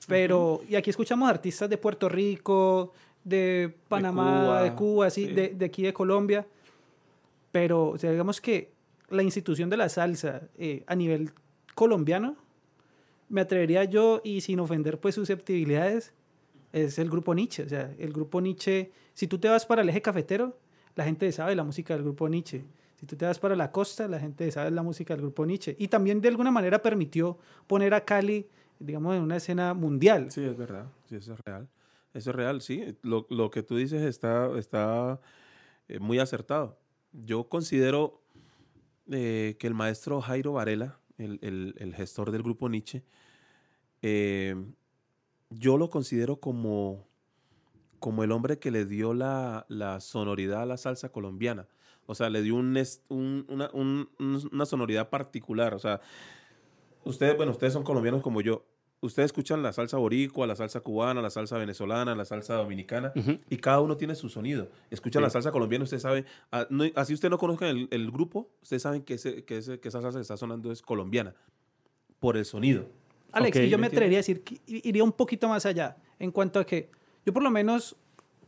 Pero, 0.07 0.61
y 0.69 0.77
aquí 0.77 0.91
escuchamos 0.91 1.29
artistas 1.29 1.69
de 1.69 1.79
Puerto 1.79 2.09
Rico, 2.09 2.93
de 3.25 3.75
Panamá, 3.89 4.43
Cuba, 4.45 4.63
de 4.63 4.75
Cuba, 4.75 5.11
sí, 5.11 5.27
sí. 5.27 5.33
De, 5.33 5.49
de 5.49 5.65
aquí 5.65 5.83
de 5.83 5.93
Colombia. 5.93 6.47
Pero, 7.51 7.89
o 7.89 7.99
sea, 7.99 8.11
digamos 8.11 8.41
que 8.41 8.71
la 9.09 9.23
institución 9.23 9.71
de 9.71 9.77
la 9.77 9.89
salsa 9.89 10.43
eh, 10.59 10.85
a 10.87 10.95
nivel 10.95 11.33
colombiano, 11.75 12.37
me 13.29 13.41
atrevería 13.41 13.85
yo, 13.85 14.21
y 14.23 14.41
sin 14.43 14.61
ofender 14.61 15.01
pues 15.01 15.15
susceptibilidades, 15.17 16.13
es 16.73 16.99
el 16.99 17.11
grupo 17.11 17.35
Nietzsche. 17.35 17.65
O 17.65 17.69
sea, 17.69 17.93
el 17.99 18.13
grupo 18.13 18.41
Nietzsche, 18.41 18.93
si 19.15 19.27
tú 19.27 19.39
te 19.39 19.49
vas 19.49 19.67
para 19.67 19.83
el 19.83 19.89
eje 19.89 20.03
cafetero, 20.03 20.57
la 20.95 21.05
gente 21.05 21.31
sabe 21.33 21.57
la 21.57 21.65
música 21.65 21.95
del 21.95 22.05
grupo 22.05 22.29
Nietzsche. 22.29 22.65
Si 22.97 23.07
tú 23.07 23.15
te 23.17 23.27
vas 23.27 23.39
para 23.39 23.55
la 23.57 23.71
costa, 23.73 24.09
la 24.09 24.19
gente 24.19 24.51
sabe 24.51 24.71
la 24.71 24.83
música 24.83 25.15
del 25.15 25.21
grupo 25.23 25.45
Nietzsche. 25.47 25.77
Y 25.79 25.89
también 25.89 26.21
de 26.21 26.29
alguna 26.29 26.51
manera 26.51 26.81
permitió 26.83 27.39
poner 27.67 27.93
a 27.95 28.05
Cali, 28.05 28.49
digamos, 28.79 29.15
en 29.17 29.23
una 29.23 29.37
escena 29.37 29.75
mundial. 29.75 30.31
Sí, 30.31 30.43
es 30.43 30.57
verdad. 30.57 30.87
Sí, 31.09 31.17
eso 31.17 31.35
es 31.35 31.41
real. 31.45 31.69
Eso 32.15 32.31
es 32.31 32.37
real, 32.37 32.63
sí. 32.63 32.97
Lo, 33.03 33.27
lo 33.29 33.51
que 33.51 33.63
tú 33.63 33.77
dices 33.77 34.03
está, 34.03 34.51
está 34.59 35.21
eh, 35.89 35.99
muy 35.99 36.19
acertado. 36.19 36.79
Yo 37.13 37.49
considero 37.51 38.23
eh, 39.11 39.57
que 39.59 39.67
el 39.67 39.75
maestro 39.75 40.21
Jairo 40.23 40.53
Varela, 40.55 40.99
el, 41.19 41.39
el- 41.43 41.75
el 41.79 41.95
gestor 41.95 42.31
del 42.31 42.43
grupo 42.43 42.69
Nietzsche, 42.71 43.05
eh, 44.03 44.57
yo 45.51 45.77
lo 45.79 45.91
considero 45.91 46.41
como, 46.41 47.07
como 47.99 48.25
el 48.25 48.33
hombre 48.33 48.59
que 48.59 48.71
le 48.71 48.85
dio 48.87 49.15
la, 49.15 49.67
la 49.69 50.01
sonoridad 50.01 50.63
a 50.63 50.67
la 50.67 50.77
salsa 50.77 51.11
colombiana. 51.11 51.69
O 52.07 52.15
sea, 52.15 52.31
le 52.31 52.43
dio 52.43 52.55
un, 52.55 52.77
es- 52.77 53.03
un- 53.09 53.45
una, 53.49 53.69
un- 53.73 54.09
un- 54.19 54.49
una 54.53 54.67
sonoridad 54.67 55.09
particular. 55.11 55.75
O 55.75 55.79
sea, 55.79 56.01
ustedes, 57.05 57.37
bueno, 57.37 57.53
ustedes 57.53 57.73
son 57.73 57.83
colombianos 57.83 58.23
como 58.23 58.41
yo. 58.41 58.65
Ustedes 59.01 59.27
escuchan 59.27 59.63
la 59.63 59.73
salsa 59.73 59.99
boricua, 59.99 60.47
la 60.47 60.57
salsa 60.57 60.81
cubana, 60.81 61.21
la 61.21 61.29
salsa 61.31 61.59
venezolana, 61.59 62.15
la 62.15 62.25
salsa 62.25 62.55
dominicana, 62.55 63.13
Ujú. 63.15 63.39
y 63.51 63.57
cada 63.59 63.81
uno 63.81 63.97
tiene 63.97 64.15
su 64.15 64.29
sonido. 64.31 64.69
Escuchan 64.91 65.21
Sí. 65.21 65.25
la 65.25 65.31
salsa 65.31 65.53
colombiana, 65.53 65.85
usted 65.85 65.99
sabe, 65.99 66.25
ah, 66.51 66.67
no- 66.71 66.85
así 66.95 67.13
usted 67.13 67.29
no 67.29 67.37
conozca 67.39 67.69
el, 67.69 67.89
el 67.91 68.11
grupo, 68.11 68.49
ustedes 68.63 68.83
saben 68.83 69.03
que, 69.03 69.15
ese, 69.15 69.45
que, 69.45 69.59
ese- 69.59 69.79
que 69.81 69.89
esa 69.89 70.01
salsa 70.01 70.19
que 70.19 70.23
está 70.23 70.37
sonando 70.39 70.73
es 70.73 70.81
colombiana, 70.81 71.35
por 72.19 72.37
el 72.39 72.47
sonido. 72.47 72.87
Alex, 73.33 73.59
Ok. 73.59 73.65
y 73.65 73.69
yo 73.69 73.77
me 73.77 73.83
¿Me 73.83 73.87
atrevería 73.89 74.19
a 74.19 74.21
decir 74.21 74.43
que 74.43 74.61
iría 74.67 75.05
un 75.05 75.13
poquito 75.13 75.47
más 75.49 75.67
allá 75.67 75.99
en 76.19 76.31
cuanto 76.31 76.59
a 76.59 76.65
que 76.65 76.91
yo 77.27 77.35
por 77.35 77.43
lo 77.43 77.51
menos 77.51 77.97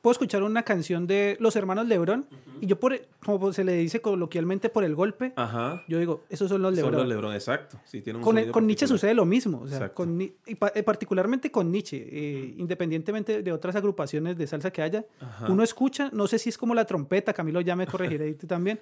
puedo 0.01 0.13
escuchar 0.13 0.43
una 0.43 0.63
canción 0.63 1.07
de 1.07 1.37
los 1.41 1.57
hermanos 1.57 1.87
Lebrón 1.87 2.27
y 2.61 2.67
yo 2.67 2.79
por 2.79 2.99
como 3.25 3.53
se 3.53 3.65
le 3.65 3.73
dice 3.75 4.01
coloquialmente 4.01 4.69
por 4.69 4.85
el 4.85 4.95
golpe, 4.95 5.33
Ajá. 5.37 5.83
yo 5.89 5.99
digo, 5.99 6.25
esos 6.29 6.49
son 6.49 6.63
los 6.63 6.71
Son 6.75 6.77
Lebrón. 6.85 7.01
los 7.01 7.09
Lebrón, 7.09 7.35
exacto. 7.35 7.79
Sí, 7.85 8.01
tiene 8.03 8.19
un 8.19 8.25
Con, 8.25 8.35
con 8.51 8.67
Nietzsche 8.67 8.85
particular. 8.87 8.89
sucede 8.89 9.15
lo 9.15 9.25
mismo, 9.25 9.61
o 9.61 9.67
sea, 9.67 9.93
con 9.93 10.21
y 10.21 10.29
pa- 10.55 10.73
eh, 10.75 10.83
particularmente 10.83 11.51
con 11.51 11.71
Nietzsche, 11.71 11.97
eh, 12.11 12.55
independientemente 12.57 13.43
de 13.43 13.53
otras 13.53 13.77
agrupaciones 13.77 14.37
de 14.39 14.47
salsa 14.47 14.71
que 14.71 14.83
haya, 14.83 15.05
Ajá. 15.21 15.47
uno 15.51 15.63
escucha, 15.63 16.11
no 16.13 16.27
sé 16.27 16.39
si 16.39 16.49
es 16.49 16.59
como 16.59 16.75
la 16.75 16.85
trompeta, 16.85 17.33
Camilo 17.33 17.61
ya 17.61 17.77
me 17.77 17.87
corregiré 17.87 18.29
y 18.29 18.35
tú 18.35 18.47
también, 18.47 18.81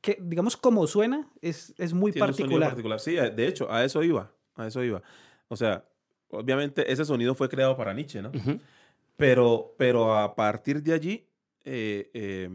que 0.00 0.18
digamos 0.20 0.56
como 0.56 0.86
suena 0.86 1.28
es, 1.40 1.74
es 1.78 1.92
muy 1.94 2.12
Tiene 2.12 2.28
un 2.28 2.34
sonido 2.34 2.60
particular. 2.60 2.68
particular. 2.70 3.00
Sí, 3.00 3.16
eh, 3.16 3.30
de 3.30 3.46
hecho, 3.48 3.70
a 3.72 3.84
eso 3.84 4.02
iba. 4.02 4.30
A 4.56 4.66
eso 4.66 4.82
iba. 4.84 5.02
O 5.48 5.56
sea, 5.56 5.84
obviamente 6.28 6.90
ese 6.92 7.04
sonido 7.04 7.34
fue 7.34 7.48
creado 7.48 7.76
para 7.76 7.94
Nietzsche, 7.94 8.20
¿no? 8.22 8.30
Ujú. 8.30 8.58
Pero, 9.16 9.74
pero 9.78 10.16
a 10.16 10.34
partir 10.34 10.82
de 10.82 10.92
allí, 10.92 11.28
eh, 11.64 12.10
eh, 12.14 12.50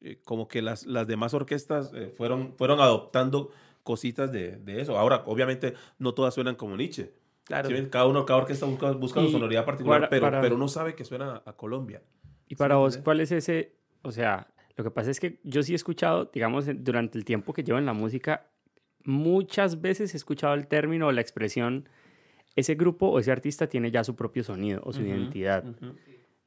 eh, 0.00 0.20
como 0.24 0.48
que 0.48 0.62
las, 0.62 0.86
las 0.86 1.06
demás 1.06 1.34
orquestas 1.34 1.92
eh, 1.94 2.12
fueron, 2.16 2.54
fueron 2.56 2.80
adoptando 2.80 3.50
cositas 3.82 4.30
de, 4.32 4.56
de 4.58 4.80
eso. 4.80 4.98
Ahora, 4.98 5.22
obviamente, 5.26 5.74
no 5.98 6.14
todas 6.14 6.34
suenan 6.34 6.54
como 6.54 6.76
Nietzsche. 6.76 7.12
Claro. 7.44 7.68
¿Sí? 7.68 7.88
Cada 7.90 8.06
uno, 8.06 8.24
cada 8.24 8.40
orquesta 8.40 8.64
busca, 8.66 8.92
busca 8.92 9.20
su 9.20 9.28
sonoridad 9.30 9.64
particular, 9.64 10.00
para- 10.02 10.10
pero, 10.10 10.22
para- 10.22 10.40
pero 10.40 10.54
uno 10.54 10.68
sabe 10.68 10.94
que 10.94 11.04
suena 11.04 11.42
a 11.44 11.52
Colombia. 11.54 12.02
Y 12.48 12.54
para 12.54 12.76
me 12.76 12.80
vos? 12.82 12.98
¿cuál 12.98 13.20
es 13.20 13.32
ese? 13.32 13.74
O 14.02 14.12
sea, 14.12 14.46
lo 14.76 14.84
que 14.84 14.90
pasa 14.90 15.10
es 15.10 15.18
que 15.18 15.40
yo 15.42 15.62
sí 15.64 15.72
he 15.72 15.76
escuchado, 15.76 16.30
digamos, 16.32 16.66
durante 16.76 17.18
el 17.18 17.24
tiempo 17.24 17.52
que 17.52 17.64
llevo 17.64 17.78
en 17.78 17.86
la 17.86 17.92
música, 17.92 18.46
muchas 19.04 19.80
veces 19.80 20.14
he 20.14 20.16
escuchado 20.16 20.54
el 20.54 20.66
término 20.68 21.08
o 21.08 21.12
la 21.12 21.20
expresión, 21.20 21.88
ese 22.56 22.74
grupo 22.74 23.08
o 23.08 23.18
ese 23.18 23.30
artista 23.32 23.68
tiene 23.68 23.90
ya 23.90 24.04
su 24.04 24.16
propio 24.16 24.42
sonido 24.44 24.80
o 24.84 24.92
su 24.92 25.02
identidad. 25.02 25.64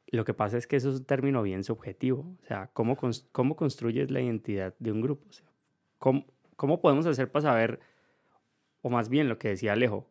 Lo 0.07 0.25
que 0.25 0.33
pasa 0.33 0.57
es 0.57 0.67
que 0.67 0.75
eso 0.75 0.89
es 0.89 0.97
un 0.99 1.05
término 1.05 1.41
bien 1.41 1.63
subjetivo. 1.63 2.37
O 2.43 2.45
sea, 2.45 2.69
¿cómo, 2.73 2.95
cons- 2.95 3.25
cómo 3.31 3.55
construyes 3.55 4.11
la 4.11 4.21
identidad 4.21 4.75
de 4.77 4.91
un 4.91 5.01
grupo? 5.01 5.25
O 5.29 5.33
sea, 5.33 5.45
¿cómo, 5.97 6.25
¿Cómo 6.55 6.81
podemos 6.81 7.05
hacer 7.07 7.31
para 7.31 7.43
saber, 7.43 7.79
o 8.81 8.89
más 8.91 9.09
bien 9.09 9.27
lo 9.27 9.39
que 9.39 9.47
decía 9.49 9.73
Alejo, 9.73 10.07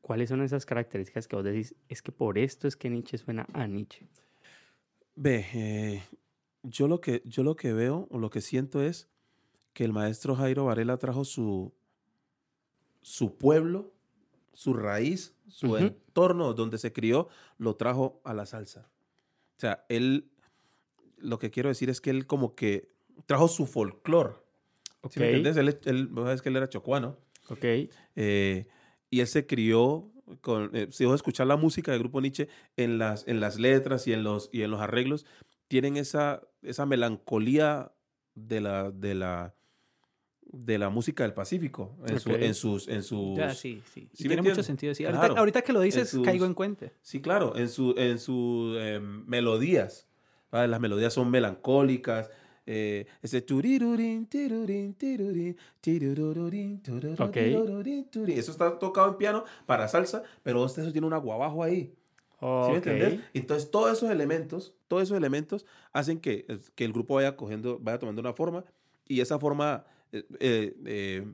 cuáles 0.00 0.30
son 0.30 0.42
esas 0.42 0.64
características 0.64 1.28
que 1.28 1.36
vos 1.36 1.44
decís, 1.44 1.74
es 1.88 2.00
que 2.00 2.12
por 2.12 2.38
esto 2.38 2.66
es 2.66 2.76
que 2.76 2.88
Nietzsche 2.88 3.18
suena 3.18 3.46
a 3.52 3.66
Nietzsche? 3.66 4.08
Ve, 5.16 5.44
eh, 5.52 6.02
yo, 6.62 6.88
lo 6.88 7.00
que, 7.02 7.20
yo 7.26 7.42
lo 7.42 7.54
que 7.56 7.74
veo 7.74 8.08
o 8.10 8.18
lo 8.18 8.30
que 8.30 8.40
siento 8.40 8.80
es 8.82 9.10
que 9.74 9.84
el 9.84 9.92
maestro 9.92 10.34
Jairo 10.34 10.64
Varela 10.64 10.96
trajo 10.96 11.24
su, 11.26 11.74
su 13.02 13.36
pueblo, 13.36 13.92
su 14.52 14.74
raíz, 14.74 15.34
su 15.48 15.66
Ujú. 15.68 15.76
entorno 15.76 16.54
donde 16.54 16.78
se 16.78 16.92
crió, 16.92 17.28
lo 17.58 17.76
trajo 17.76 18.20
a 18.24 18.34
la 18.34 18.46
salsa. 18.46 18.88
O 19.56 19.60
sea, 19.60 19.84
él, 19.88 20.30
lo 21.16 21.38
que 21.38 21.50
quiero 21.50 21.68
decir 21.68 21.90
es 21.90 22.00
que 22.00 22.10
él 22.10 22.26
como 22.26 22.54
que 22.54 22.90
trajo 23.26 23.48
su 23.48 23.66
folclore. 23.66 24.34
Ok, 25.02 25.12
¿Sí 25.12 25.20
me 25.20 25.26
entiendes? 25.26 25.56
Él, 25.56 25.78
él, 25.84 26.10
sabes 26.14 26.42
que 26.42 26.48
él 26.48 26.56
era 26.56 26.68
chocuano. 26.68 27.18
ok, 27.48 27.64
Eh, 28.16 28.66
y 29.10 29.20
él 29.20 29.26
se 29.26 29.46
crió 29.46 30.10
con, 30.40 30.70
eh, 30.74 30.88
si 30.90 31.04
vos 31.04 31.16
escuchar 31.16 31.46
la 31.46 31.56
música 31.56 31.92
del 31.92 32.00
grupo 32.00 32.20
Nietzsche 32.20 32.48
en 32.76 32.98
las, 32.98 33.26
en 33.26 33.40
las 33.40 33.58
letras 33.58 34.06
y 34.06 34.12
en 34.12 34.22
los, 34.22 34.48
y 34.52 34.62
en 34.62 34.70
los 34.70 34.80
arreglos, 34.80 35.26
tienen 35.68 35.96
esa, 35.96 36.42
esa 36.62 36.86
melancolía 36.86 37.92
de 38.34 38.60
la, 38.60 38.90
de 38.90 39.14
la, 39.14 39.54
de 40.52 40.78
la 40.78 40.90
música 40.90 41.22
del 41.24 41.32
Pacífico 41.32 41.96
en, 42.06 42.20
su- 42.20 42.30
Ok. 42.30 42.36
en 42.40 42.54
sus, 42.54 42.88
en 42.88 43.02
sus, 43.02 43.36
Ya, 43.38 43.54
sí, 43.54 43.82
sí. 43.92 44.08
¿Sí 44.12 44.28
tiene 44.28 44.42
mucho 44.42 44.62
sentido. 44.62 44.94
Sí. 44.94 45.02
Claro. 45.04 45.18
Ahorita, 45.18 45.38
ahorita 45.40 45.62
que 45.62 45.72
lo 45.72 45.80
dices, 45.80 46.10
sus- 46.10 46.24
caigo 46.24 46.44
en 46.44 46.54
cuenta. 46.54 46.92
Sí, 47.00 47.20
claro, 47.20 47.56
en, 47.56 47.68
su, 47.68 47.94
en 47.96 48.18
sus 48.18 48.76
em, 48.78 49.24
melodías. 49.26 50.06
¿vale? 50.50 50.68
Las 50.68 50.80
melodías 50.80 51.12
son 51.14 51.30
melancólicas. 51.30 52.30
Eh, 52.64 53.06
ese 53.22 53.42
turín. 53.42 54.28
Eso 58.28 58.50
está 58.52 58.78
tocado 58.78 59.08
en 59.08 59.16
piano 59.16 59.44
para 59.66 59.88
salsa, 59.88 60.22
pero 60.42 60.64
este 60.64 60.82
eso 60.82 60.92
tiene 60.92 61.06
un 61.06 61.12
aguabajo 61.12 61.62
ahí. 61.62 61.94
¿Sí 62.40 62.46
me 62.46 62.78
ok. 62.78 62.86
entiendes? 62.86 63.20
Entonces, 63.34 63.70
todos 63.70 63.92
esos 63.92 64.10
elementos, 64.10 64.74
todos 64.88 65.04
esos 65.04 65.16
elementos 65.16 65.64
hacen 65.92 66.18
que, 66.20 66.44
que 66.74 66.84
el 66.84 66.92
grupo 66.92 67.14
vaya 67.14 67.36
cogiendo, 67.36 67.78
vaya 67.80 67.98
tomando 67.98 68.20
una 68.20 68.32
forma 68.32 68.64
y 69.06 69.20
esa 69.20 69.38
forma 69.38 69.84
eh, 70.12 70.24
eh, 70.40 70.74
eh, 70.86 71.26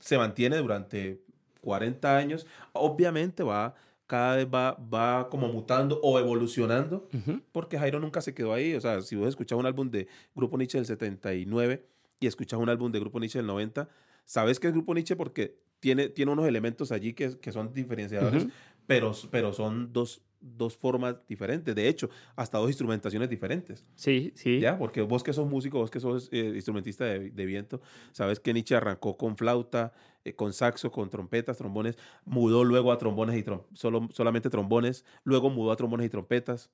se 0.00 0.18
mantiene 0.18 0.56
durante 0.58 1.20
40 1.60 2.16
años. 2.16 2.46
Obviamente 2.72 3.42
va, 3.42 3.74
cada 4.06 4.36
vez 4.36 4.46
va, 4.46 4.72
va 4.74 5.28
como 5.30 5.48
mutando 5.48 6.00
o 6.02 6.18
evolucionando 6.18 7.08
porque 7.52 7.78
Jairo 7.78 7.98
nunca 8.00 8.20
se 8.20 8.34
quedó 8.34 8.52
ahí. 8.52 8.74
O 8.74 8.80
sea, 8.80 9.00
si 9.02 9.16
vos 9.16 9.28
escuchas 9.28 9.58
un 9.58 9.66
álbum 9.66 9.90
de 9.90 10.08
Grupo 10.34 10.58
Nietzsche 10.58 10.78
del 10.78 10.86
79 10.86 11.86
y 12.20 12.26
escuchas 12.26 12.58
un 12.58 12.68
álbum 12.68 12.92
de 12.92 13.00
Grupo 13.00 13.18
Nietzsche 13.20 13.38
del 13.38 13.46
90, 13.46 13.88
sabes 14.24 14.60
que 14.60 14.68
es 14.68 14.72
Grupo 14.72 14.94
Nietzsche 14.94 15.16
porque 15.16 15.56
tiene, 15.80 16.08
tiene 16.08 16.32
unos 16.32 16.46
elementos 16.46 16.92
allí 16.92 17.14
que, 17.14 17.38
que 17.38 17.52
son 17.52 17.72
diferenciadores, 17.72 18.46
pero, 18.86 19.12
pero 19.30 19.52
son 19.52 19.92
dos, 19.92 20.22
dos 20.56 20.76
formas 20.76 21.16
diferentes. 21.26 21.74
De 21.74 21.88
hecho, 21.88 22.08
hasta 22.36 22.58
dos 22.58 22.68
instrumentaciones 22.68 23.28
diferentes. 23.28 23.84
Sí, 23.94 24.32
sí. 24.34 24.60
¿Ya? 24.60 24.78
Porque 24.78 25.02
vos 25.02 25.22
que 25.22 25.32
sos 25.32 25.48
músico, 25.48 25.78
vos 25.78 25.90
que 25.90 26.00
sos 26.00 26.28
eh, 26.32 26.52
instrumentista 26.54 27.04
de, 27.04 27.30
de 27.30 27.46
viento, 27.46 27.80
sabes 28.12 28.40
que 28.40 28.52
Nietzsche 28.54 28.74
arrancó 28.76 29.16
con 29.16 29.36
flauta, 29.36 29.92
eh, 30.24 30.34
con 30.34 30.52
saxo, 30.52 30.90
con 30.90 31.10
trompetas, 31.10 31.58
trombones, 31.58 31.96
mudó 32.24 32.64
luego 32.64 32.92
a 32.92 32.98
trombones 32.98 33.36
y 33.36 33.42
trom- 33.42 33.64
solo, 33.74 34.08
solamente 34.12 34.48
trombones, 34.50 35.04
luego 35.24 35.50
mudó 35.50 35.72
a 35.72 35.76
trombones 35.76 36.06
y 36.06 36.10
trompetas. 36.10 36.70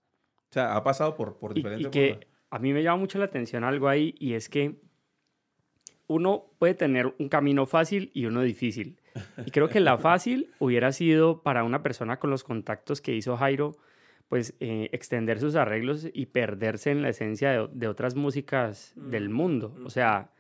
O 0.50 0.52
sea, 0.52 0.76
ha 0.76 0.83
pasado 0.85 1.14
por, 1.14 1.38
por 1.38 1.52
Y, 1.52 1.55
diferentes 1.57 1.87
y 1.87 1.91
que 1.91 2.09
formas. 2.11 2.26
a 2.50 2.59
mí 2.59 2.73
me 2.73 2.83
llama 2.83 2.99
mucho 2.99 3.19
la 3.19 3.25
atención 3.25 3.64
algo 3.64 3.88
ahí 3.88 4.14
y 4.19 4.35
es 4.35 4.49
que 4.49 4.81
uno 6.12 6.47
puede 6.59 6.75
tener 6.75 7.14
un 7.19 7.28
camino 7.28 7.66
fácil 7.66 8.11
y 8.14 8.26
uno 8.26 8.42
difícil. 8.42 8.99
Y 9.47 9.50
creo 9.50 9.69
que 9.69 9.81
la 9.81 9.99
fácil 9.99 10.50
hubiera 10.59 10.92
sido 10.92 11.42
para 11.42 11.64
una 11.64 11.83
persona 11.83 12.19
con 12.19 12.31
los 12.31 12.45
contactos 12.45 13.00
que 13.00 13.14
hizo 13.14 13.37
Jairo, 13.37 13.73
pues 14.28 14.54
eh, 14.61 14.88
extender 14.92 15.38
sus 15.40 15.54
arreglos 15.57 16.09
y 16.12 16.26
perderse 16.26 16.90
en 16.90 17.02
la 17.02 17.11
esencia 17.11 17.50
de, 17.52 17.69
de 17.73 17.88
otras 17.88 18.14
músicas 18.14 18.92
del 18.97 19.28
mundo. 19.28 19.76
O 19.85 19.90
sea, 19.90 20.31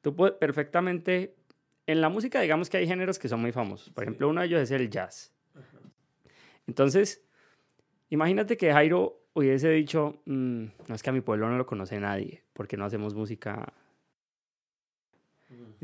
tú 0.00 0.14
puedes 0.16 0.36
perfectamente... 0.36 1.34
En 1.86 2.00
la 2.00 2.08
música, 2.08 2.40
digamos 2.40 2.70
que 2.70 2.78
hay 2.78 2.86
géneros 2.86 3.18
que 3.18 3.28
son 3.28 3.40
muy 3.42 3.52
famosos. 3.52 3.90
Por 3.90 4.04
Sí. 4.04 4.08
ejemplo, 4.08 4.30
uno 4.30 4.40
de 4.40 4.46
ellos 4.46 4.60
es 4.62 4.70
el 4.70 4.88
jazz. 4.88 5.34
Entonces, 6.66 7.22
imagínate 8.10 8.56
que 8.56 8.72
Jairo 8.72 9.20
hubiese 9.34 9.68
dicho, 9.70 10.20
"Mm, 10.24 10.64
no 10.88 10.94
es 10.94 11.02
que 11.02 11.10
a 11.10 11.12
mi 11.12 11.20
pueblo 11.20 11.48
no 11.50 11.58
lo 11.58 11.66
conoce 11.66 12.00
nadie, 12.00 12.42
porque 12.52 12.76
no 12.76 12.84
hacemos 12.86 13.14
música. 13.14 13.72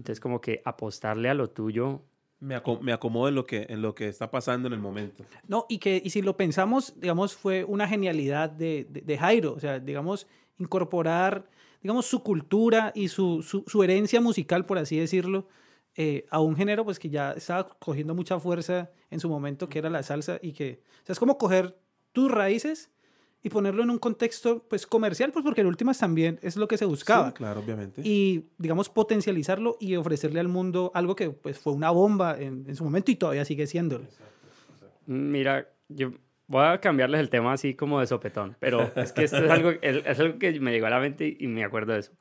Entonces, 0.00 0.18
como 0.20 0.40
que 0.40 0.62
apostarle 0.64 1.28
a 1.28 1.34
lo 1.34 1.50
tuyo. 1.50 2.00
Me, 2.38 2.56
aco- 2.56 2.80
me 2.80 2.94
acomodo 2.94 3.28
en 3.28 3.34
lo, 3.34 3.44
que, 3.44 3.66
en 3.68 3.82
lo 3.82 3.94
que 3.94 4.08
está 4.08 4.30
pasando 4.30 4.66
en 4.66 4.72
el 4.72 4.80
momento. 4.80 5.24
No, 5.46 5.66
y 5.68 5.76
que 5.76 6.00
y 6.02 6.08
si 6.08 6.22
lo 6.22 6.38
pensamos, 6.38 6.94
digamos, 6.98 7.34
fue 7.36 7.64
una 7.64 7.86
genialidad 7.86 8.48
de, 8.48 8.86
de, 8.88 9.02
de 9.02 9.18
Jairo. 9.18 9.52
O 9.52 9.60
sea, 9.60 9.78
digamos, 9.78 10.26
incorporar, 10.58 11.44
digamos, 11.82 12.06
su 12.06 12.22
cultura 12.22 12.92
y 12.94 13.08
su, 13.08 13.42
su, 13.42 13.62
su 13.66 13.82
herencia 13.82 14.22
musical, 14.22 14.64
por 14.64 14.78
así 14.78 14.96
decirlo, 14.96 15.48
eh, 15.96 16.24
a 16.30 16.40
un 16.40 16.56
género 16.56 16.84
pues 16.84 16.98
que 16.98 17.10
ya 17.10 17.32
estaba 17.32 17.66
cogiendo 17.78 18.14
mucha 18.14 18.40
fuerza 18.40 18.90
en 19.10 19.20
su 19.20 19.28
momento, 19.28 19.68
que 19.68 19.78
era 19.80 19.90
la 19.90 20.02
salsa, 20.02 20.38
y 20.40 20.52
que, 20.52 20.80
o 21.02 21.06
sea, 21.06 21.12
es 21.12 21.18
como 21.18 21.36
coger 21.36 21.76
tus 22.12 22.30
raíces 22.30 22.90
y 23.42 23.48
ponerlo 23.48 23.82
en 23.82 23.90
un 23.90 23.98
contexto 23.98 24.64
pues 24.68 24.86
comercial, 24.86 25.32
pues 25.32 25.44
porque 25.44 25.62
en 25.62 25.66
últimas 25.66 25.98
también 25.98 26.38
es 26.42 26.56
lo 26.56 26.68
que 26.68 26.76
se 26.76 26.84
buscaba. 26.84 27.28
Sí, 27.28 27.34
claro, 27.34 27.60
obviamente. 27.60 28.02
Y, 28.04 28.46
digamos, 28.58 28.88
potencializarlo 28.88 29.76
y 29.80 29.96
ofrecerle 29.96 30.40
al 30.40 30.48
mundo 30.48 30.90
algo 30.94 31.16
que 31.16 31.30
pues 31.30 31.58
fue 31.58 31.72
una 31.72 31.90
bomba 31.90 32.38
en, 32.38 32.64
en 32.68 32.76
su 32.76 32.84
momento 32.84 33.10
y 33.10 33.16
todavía 33.16 33.44
sigue 33.44 33.66
siéndolo. 33.66 34.04
Mira, 35.06 35.68
yo 35.88 36.12
voy 36.46 36.64
a 36.66 36.80
cambiarles 36.80 37.20
el 37.20 37.30
tema 37.30 37.52
así 37.52 37.74
como 37.74 38.00
de 38.00 38.06
sopetón, 38.06 38.56
pero 38.60 38.90
es 38.96 39.12
que 39.12 39.24
esto 39.24 39.38
es 39.38 39.50
algo, 39.50 39.70
es, 39.70 40.04
es 40.04 40.20
algo 40.20 40.38
que 40.38 40.58
me 40.60 40.72
llegó 40.72 40.86
a 40.86 40.90
la 40.90 41.00
mente 41.00 41.36
y 41.38 41.46
me 41.46 41.64
acuerdo 41.64 41.94
de 41.94 42.00
eso. 42.00 42.12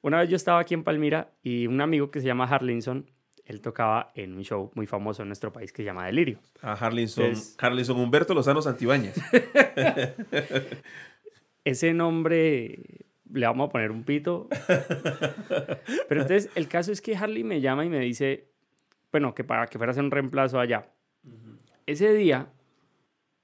Una 0.00 0.20
vez 0.20 0.30
yo 0.30 0.36
estaba 0.36 0.60
aquí 0.60 0.74
en 0.74 0.84
Palmira 0.84 1.32
y 1.42 1.66
un 1.66 1.80
amigo 1.80 2.10
que 2.10 2.20
se 2.20 2.26
llama 2.26 2.44
Harlinson, 2.44 3.10
él 3.48 3.60
tocaba 3.60 4.12
en 4.14 4.34
un 4.36 4.44
show 4.44 4.70
muy 4.74 4.86
famoso 4.86 5.22
en 5.22 5.28
nuestro 5.28 5.52
país 5.52 5.72
que 5.72 5.82
se 5.82 5.86
llama 5.86 6.06
Delirio. 6.06 6.38
A 6.62 6.74
Harlinson, 6.74 7.24
Es- 7.32 7.56
Harlinson 7.58 7.98
Humberto 7.98 8.34
Lozano 8.34 8.62
Santibáñez. 8.62 9.16
ese 11.64 11.92
nombre 11.92 12.78
le 13.32 13.46
vamos 13.46 13.68
a 13.68 13.72
poner 13.72 13.90
un 13.90 14.04
pito. 14.04 14.48
Pero 16.08 16.22
entonces 16.22 16.50
el 16.54 16.68
caso 16.68 16.92
es 16.92 17.00
que 17.00 17.16
Harley 17.16 17.44
me 17.44 17.60
llama 17.60 17.84
y 17.84 17.88
me 17.88 18.00
dice, 18.00 18.48
bueno, 19.12 19.34
que 19.34 19.44
para 19.44 19.66
que 19.66 19.78
fuera 19.78 19.90
a 19.90 19.92
hacer 19.92 20.04
un 20.04 20.10
reemplazo 20.10 20.60
allá. 20.60 20.88
Ese 21.86 22.12
día, 22.14 22.48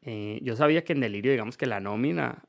eh, 0.03 0.39
yo 0.43 0.57
sabía 0.57 0.85
que 0.85 0.93
en 0.93 1.01
Delirio, 1.01 1.33
digamos 1.33 1.57
que 1.57 1.67
la 1.67 1.81
nómina 1.81 2.45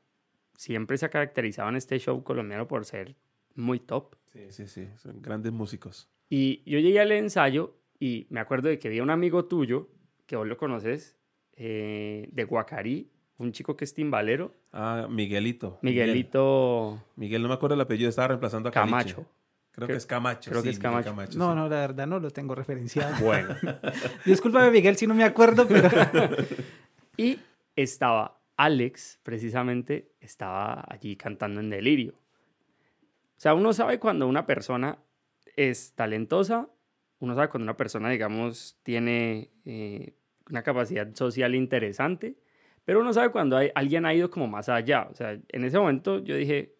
siempre 0.56 0.96
se 0.98 1.06
ha 1.06 1.10
caracterizado 1.10 1.68
en 1.68 1.76
este 1.76 1.98
show 1.98 2.22
colombiano 2.22 2.66
por 2.68 2.84
ser 2.84 3.16
muy 3.54 3.80
top. 3.80 4.14
Sí, 4.32 4.46
sí, 4.50 4.66
sí. 4.66 4.88
Son 4.96 5.20
grandes 5.22 5.52
músicos. 5.52 6.08
Y 6.28 6.62
yo 6.70 6.78
llegué 6.78 7.00
al 7.00 7.12
ensayo 7.12 7.74
y 7.98 8.26
me 8.30 8.40
acuerdo 8.40 8.68
de 8.68 8.78
que 8.78 8.88
había 8.88 9.02
un 9.02 9.10
amigo 9.10 9.44
tuyo, 9.46 9.88
que 10.26 10.36
vos 10.36 10.46
lo 10.46 10.56
conoces, 10.56 11.16
eh, 11.54 12.28
de 12.32 12.44
Guacarí, 12.44 13.10
un 13.38 13.52
chico 13.52 13.76
que 13.76 13.84
es 13.84 13.94
timbalero, 13.94 14.52
Ah, 14.72 15.06
Miguelito. 15.10 15.78
Miguel. 15.82 16.08
Miguelito 16.08 17.02
Miguel, 17.16 17.42
no 17.42 17.48
me 17.48 17.54
acuerdo 17.54 17.74
el 17.74 17.80
apellido, 17.80 18.08
estaba 18.10 18.28
reemplazando 18.28 18.68
a 18.68 18.72
Caliche. 18.72 18.90
Camacho. 18.90 19.14
Creo, 19.72 19.86
Creo- 19.86 19.88
que 19.88 19.98
es 19.98 20.06
Camacho. 20.06 20.50
creo 20.50 20.62
que 20.62 20.70
sí, 20.72 20.78
es 20.78 20.82
Miguel 20.84 21.04
Camacho. 21.04 21.38
No, 21.38 21.50
sí. 21.50 21.56
no, 21.56 21.68
la 21.68 21.80
verdad 21.80 22.06
no 22.06 22.18
lo 22.18 22.30
tengo 22.30 22.54
referenciado. 22.54 23.14
Bueno. 23.24 23.54
Discúlpame, 24.24 24.70
Miguel, 24.70 24.96
si 24.96 25.06
no 25.06 25.14
me 25.14 25.24
acuerdo, 25.24 25.66
pero... 25.68 25.88
Y 27.18 27.38
estaba 27.76 28.40
Alex, 28.58 29.20
precisamente, 29.22 30.12
estaba 30.20 30.84
allí 30.88 31.16
cantando 31.16 31.60
en 31.60 31.70
delirio. 31.70 32.12
O 32.12 33.38
sea, 33.40 33.54
uno 33.54 33.72
sabe 33.72 33.98
cuando 33.98 34.26
una 34.26 34.46
persona 34.46 34.98
es 35.56 35.94
talentosa, 35.94 36.68
uno 37.18 37.34
sabe 37.34 37.48
cuando 37.48 37.64
una 37.64 37.76
persona, 37.76 38.10
digamos, 38.10 38.78
tiene 38.82 39.50
eh, 39.64 40.14
una 40.50 40.62
capacidad 40.62 41.12
social 41.14 41.54
interesante, 41.54 42.38
pero 42.84 43.00
uno 43.00 43.12
sabe 43.12 43.30
cuando 43.30 43.56
hay, 43.56 43.70
alguien 43.74 44.06
ha 44.06 44.14
ido 44.14 44.30
como 44.30 44.46
más 44.46 44.68
allá. 44.68 45.08
O 45.10 45.14
sea, 45.14 45.40
en 45.48 45.64
ese 45.64 45.78
momento 45.78 46.18
yo 46.18 46.36
dije, 46.36 46.76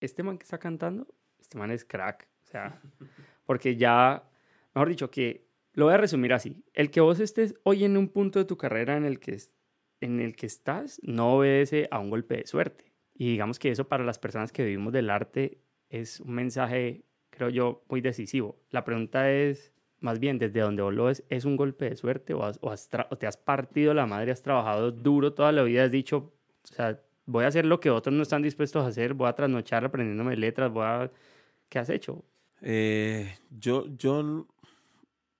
este 0.00 0.22
man 0.22 0.38
que 0.38 0.44
está 0.44 0.58
cantando, 0.58 1.06
este 1.38 1.58
man 1.58 1.70
es 1.70 1.84
crack. 1.84 2.28
O 2.42 2.46
sea, 2.46 2.80
porque 3.46 3.76
ya, 3.76 4.28
mejor 4.74 4.88
dicho, 4.88 5.10
que 5.10 5.46
lo 5.72 5.86
voy 5.86 5.94
a 5.94 5.98
resumir 5.98 6.32
así. 6.32 6.64
El 6.72 6.90
que 6.90 7.00
vos 7.00 7.20
estés 7.20 7.54
hoy 7.64 7.84
en 7.84 7.96
un 7.96 8.08
punto 8.08 8.38
de 8.38 8.44
tu 8.44 8.56
carrera 8.56 8.96
en 8.96 9.04
el 9.04 9.20
que, 9.20 9.38
en 10.00 10.20
el 10.20 10.34
que 10.36 10.46
estás 10.46 11.00
no 11.02 11.34
obedece 11.34 11.88
a 11.90 11.98
un 11.98 12.10
golpe 12.10 12.38
de 12.38 12.46
suerte. 12.46 12.92
Y 13.12 13.30
digamos 13.30 13.58
que 13.58 13.70
eso 13.70 13.88
para 13.88 14.04
las 14.04 14.18
personas 14.18 14.52
que 14.52 14.64
vivimos 14.64 14.92
del 14.92 15.10
arte 15.10 15.60
es 15.88 16.20
un 16.20 16.34
mensaje, 16.34 17.04
creo 17.34 17.48
yo, 17.50 17.82
muy 17.88 18.00
decisivo. 18.00 18.56
La 18.70 18.84
pregunta 18.84 19.30
es, 19.30 19.72
más 20.00 20.18
bien, 20.18 20.38
desde 20.38 20.60
donde 20.60 20.82
vos 20.82 20.94
lo 20.94 21.04
ves, 21.06 21.24
¿es 21.28 21.44
un 21.44 21.56
golpe 21.56 21.88
de 21.90 21.96
suerte 21.96 22.32
o, 22.34 22.44
has- 22.44 22.58
o 22.62 22.70
has 22.70 22.88
o 23.10 23.16
te 23.16 23.26
has 23.26 23.36
partido 23.36 23.92
la 23.94 24.06
madre, 24.06 24.30
has 24.32 24.42
trabajado 24.42 24.90
duro 24.92 25.32
toda 25.32 25.50
la 25.52 25.62
vida, 25.62 25.84
has 25.84 25.90
dicho, 25.90 26.32
o 26.62 26.66
sea, 26.74 27.00
voy 27.26 27.44
a 27.44 27.48
hacer 27.48 27.64
lo 27.64 27.80
que 27.80 27.90
otros 27.90 28.14
no 28.14 28.22
están 28.22 28.42
dispuestos 28.42 28.84
a 28.84 28.88
hacer, 28.88 29.14
voy 29.14 29.28
a 29.28 29.34
trasnochar 29.34 29.84
aprendiéndome 29.84 30.36
letras, 30.36 30.70
voy 30.72 30.84
a... 30.84 31.10
¿Qué 31.68 31.78
has 31.78 31.88
hecho? 31.88 32.22
Eh, 32.60 33.34
yo, 33.58 33.86
yo, 33.96 34.46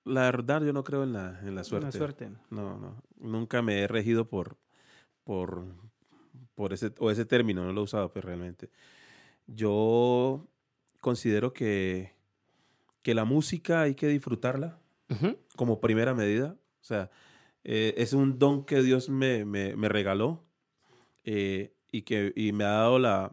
la 0.03 0.21
verdad, 0.23 0.63
yo 0.63 0.73
no 0.73 0.83
creo 0.83 1.03
en 1.03 1.13
la, 1.13 1.39
en 1.43 1.55
la 1.55 1.63
suerte. 1.63 1.87
La 1.87 1.91
suerte. 1.91 2.29
No, 2.49 2.77
no. 2.77 3.01
Nunca 3.19 3.61
me 3.61 3.79
he 3.81 3.87
regido 3.87 4.27
por, 4.27 4.57
por, 5.23 5.63
por 6.55 6.73
ese, 6.73 6.91
o 6.99 7.09
ese 7.11 7.25
término, 7.25 7.63
no 7.63 7.71
lo 7.71 7.81
he 7.81 7.83
usado 7.83 8.11
pues, 8.11 8.25
realmente. 8.25 8.69
Yo 9.47 10.47
considero 11.05 11.53
que, 11.53 12.13
que 13.03 13.13
la 13.13 13.25
música 13.25 13.81
hay 13.81 13.93
que 13.93 14.07
disfrutarla 14.07 14.79
como 15.55 15.79
primera 15.79 16.15
medida. 16.15 16.55
O 16.81 16.83
sea, 16.83 17.11
eh, 17.63 17.93
es 17.97 18.13
un 18.13 18.39
don 18.39 18.65
que 18.65 18.81
Dios 18.81 19.07
me, 19.09 19.45
me, 19.45 19.75
me 19.75 19.87
regaló 19.87 20.43
eh, 21.23 21.73
y 21.91 22.01
que 22.01 22.33
y 22.35 22.51
me 22.53 22.63
ha 22.63 22.69
dado 22.71 22.97
la, 22.97 23.31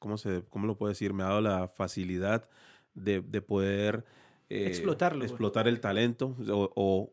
¿cómo, 0.00 0.16
se, 0.18 0.42
¿cómo 0.50 0.66
lo 0.66 0.76
puedo 0.76 0.88
decir? 0.90 1.12
Me 1.12 1.22
ha 1.22 1.26
dado 1.28 1.40
la 1.40 1.68
facilidad 1.68 2.48
de, 2.94 3.20
de 3.20 3.40
poder 3.40 4.04
eh, 4.50 4.66
Explotarlo, 4.66 5.24
explotar 5.24 5.68
el 5.68 5.78
talento 5.80 6.34
o, 6.50 6.72
o- 6.74 7.12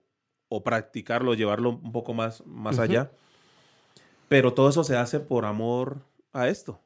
o 0.50 0.64
practicarlo, 0.64 1.34
llevarlo 1.36 1.70
un 1.70 1.92
poco 1.92 2.14
más, 2.14 2.44
más 2.46 2.78
allá. 2.80 3.12
Pero 4.28 4.54
todo 4.54 4.70
eso 4.70 4.84
se 4.84 4.96
hace 4.98 5.20
por 5.20 5.46
amor 5.46 6.02
a 6.32 6.48
esto. 6.48 6.80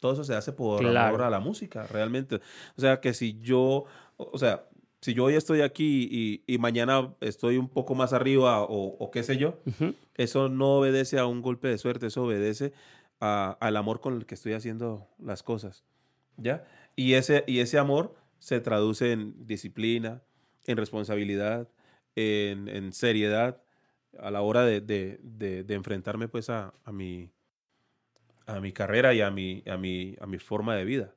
Todo 0.00 0.14
eso 0.14 0.24
se 0.24 0.34
hace 0.34 0.52
por 0.52 0.80
Claro. 0.80 1.06
amor 1.08 1.22
a 1.22 1.30
la 1.30 1.38
música, 1.40 1.86
realmente. 1.86 2.40
O 2.76 2.80
sea, 2.80 3.00
que 3.00 3.14
si 3.14 3.38
yo, 3.40 3.84
o 4.16 4.38
sea, 4.38 4.64
si 5.00 5.14
yo 5.14 5.24
hoy 5.24 5.34
estoy 5.34 5.60
aquí 5.60 6.08
y, 6.10 6.42
y 6.52 6.58
mañana 6.58 7.14
estoy 7.20 7.56
un 7.58 7.68
poco 7.68 7.94
más 7.94 8.12
arriba 8.12 8.62
o, 8.62 8.96
o 8.98 9.10
qué 9.10 9.22
sé 9.22 9.36
yo, 9.36 9.58
Ujú. 9.66 9.94
eso 10.16 10.48
no 10.48 10.78
obedece 10.78 11.18
a 11.18 11.26
un 11.26 11.40
golpe 11.42 11.68
de 11.68 11.78
suerte, 11.78 12.06
eso 12.08 12.24
obedece 12.24 12.72
a- 13.20 13.56
al 13.60 13.76
amor 13.76 14.00
con 14.00 14.14
el 14.16 14.26
que 14.26 14.34
estoy 14.34 14.54
haciendo 14.54 15.06
las 15.22 15.42
cosas. 15.42 15.84
¿Ya? 16.36 16.64
Y 16.96 17.14
ese, 17.14 17.44
y 17.46 17.60
ese 17.60 17.78
amor 17.78 18.14
se 18.38 18.60
traduce 18.60 19.12
en 19.12 19.46
disciplina, 19.46 20.22
en 20.66 20.76
responsabilidad, 20.78 21.68
en, 22.16 22.68
en 22.68 22.92
seriedad 22.92 23.62
a 24.18 24.30
la 24.30 24.40
hora 24.42 24.64
de, 24.64 24.80
de- 24.80 25.20
de- 25.22 25.62
de 25.64 25.74
enfrentarme 25.74 26.28
pues 26.28 26.50
a, 26.50 26.74
a 26.84 26.92
mi, 26.92 27.30
a 28.56 28.60
mi 28.60 28.72
carrera 28.72 29.14
y 29.14 29.20
a 29.20 29.30
mi, 29.30 29.62
a, 29.66 29.76
mi, 29.76 30.16
a 30.20 30.26
mi 30.26 30.38
forma 30.38 30.76
de 30.76 30.84
vida. 30.84 31.14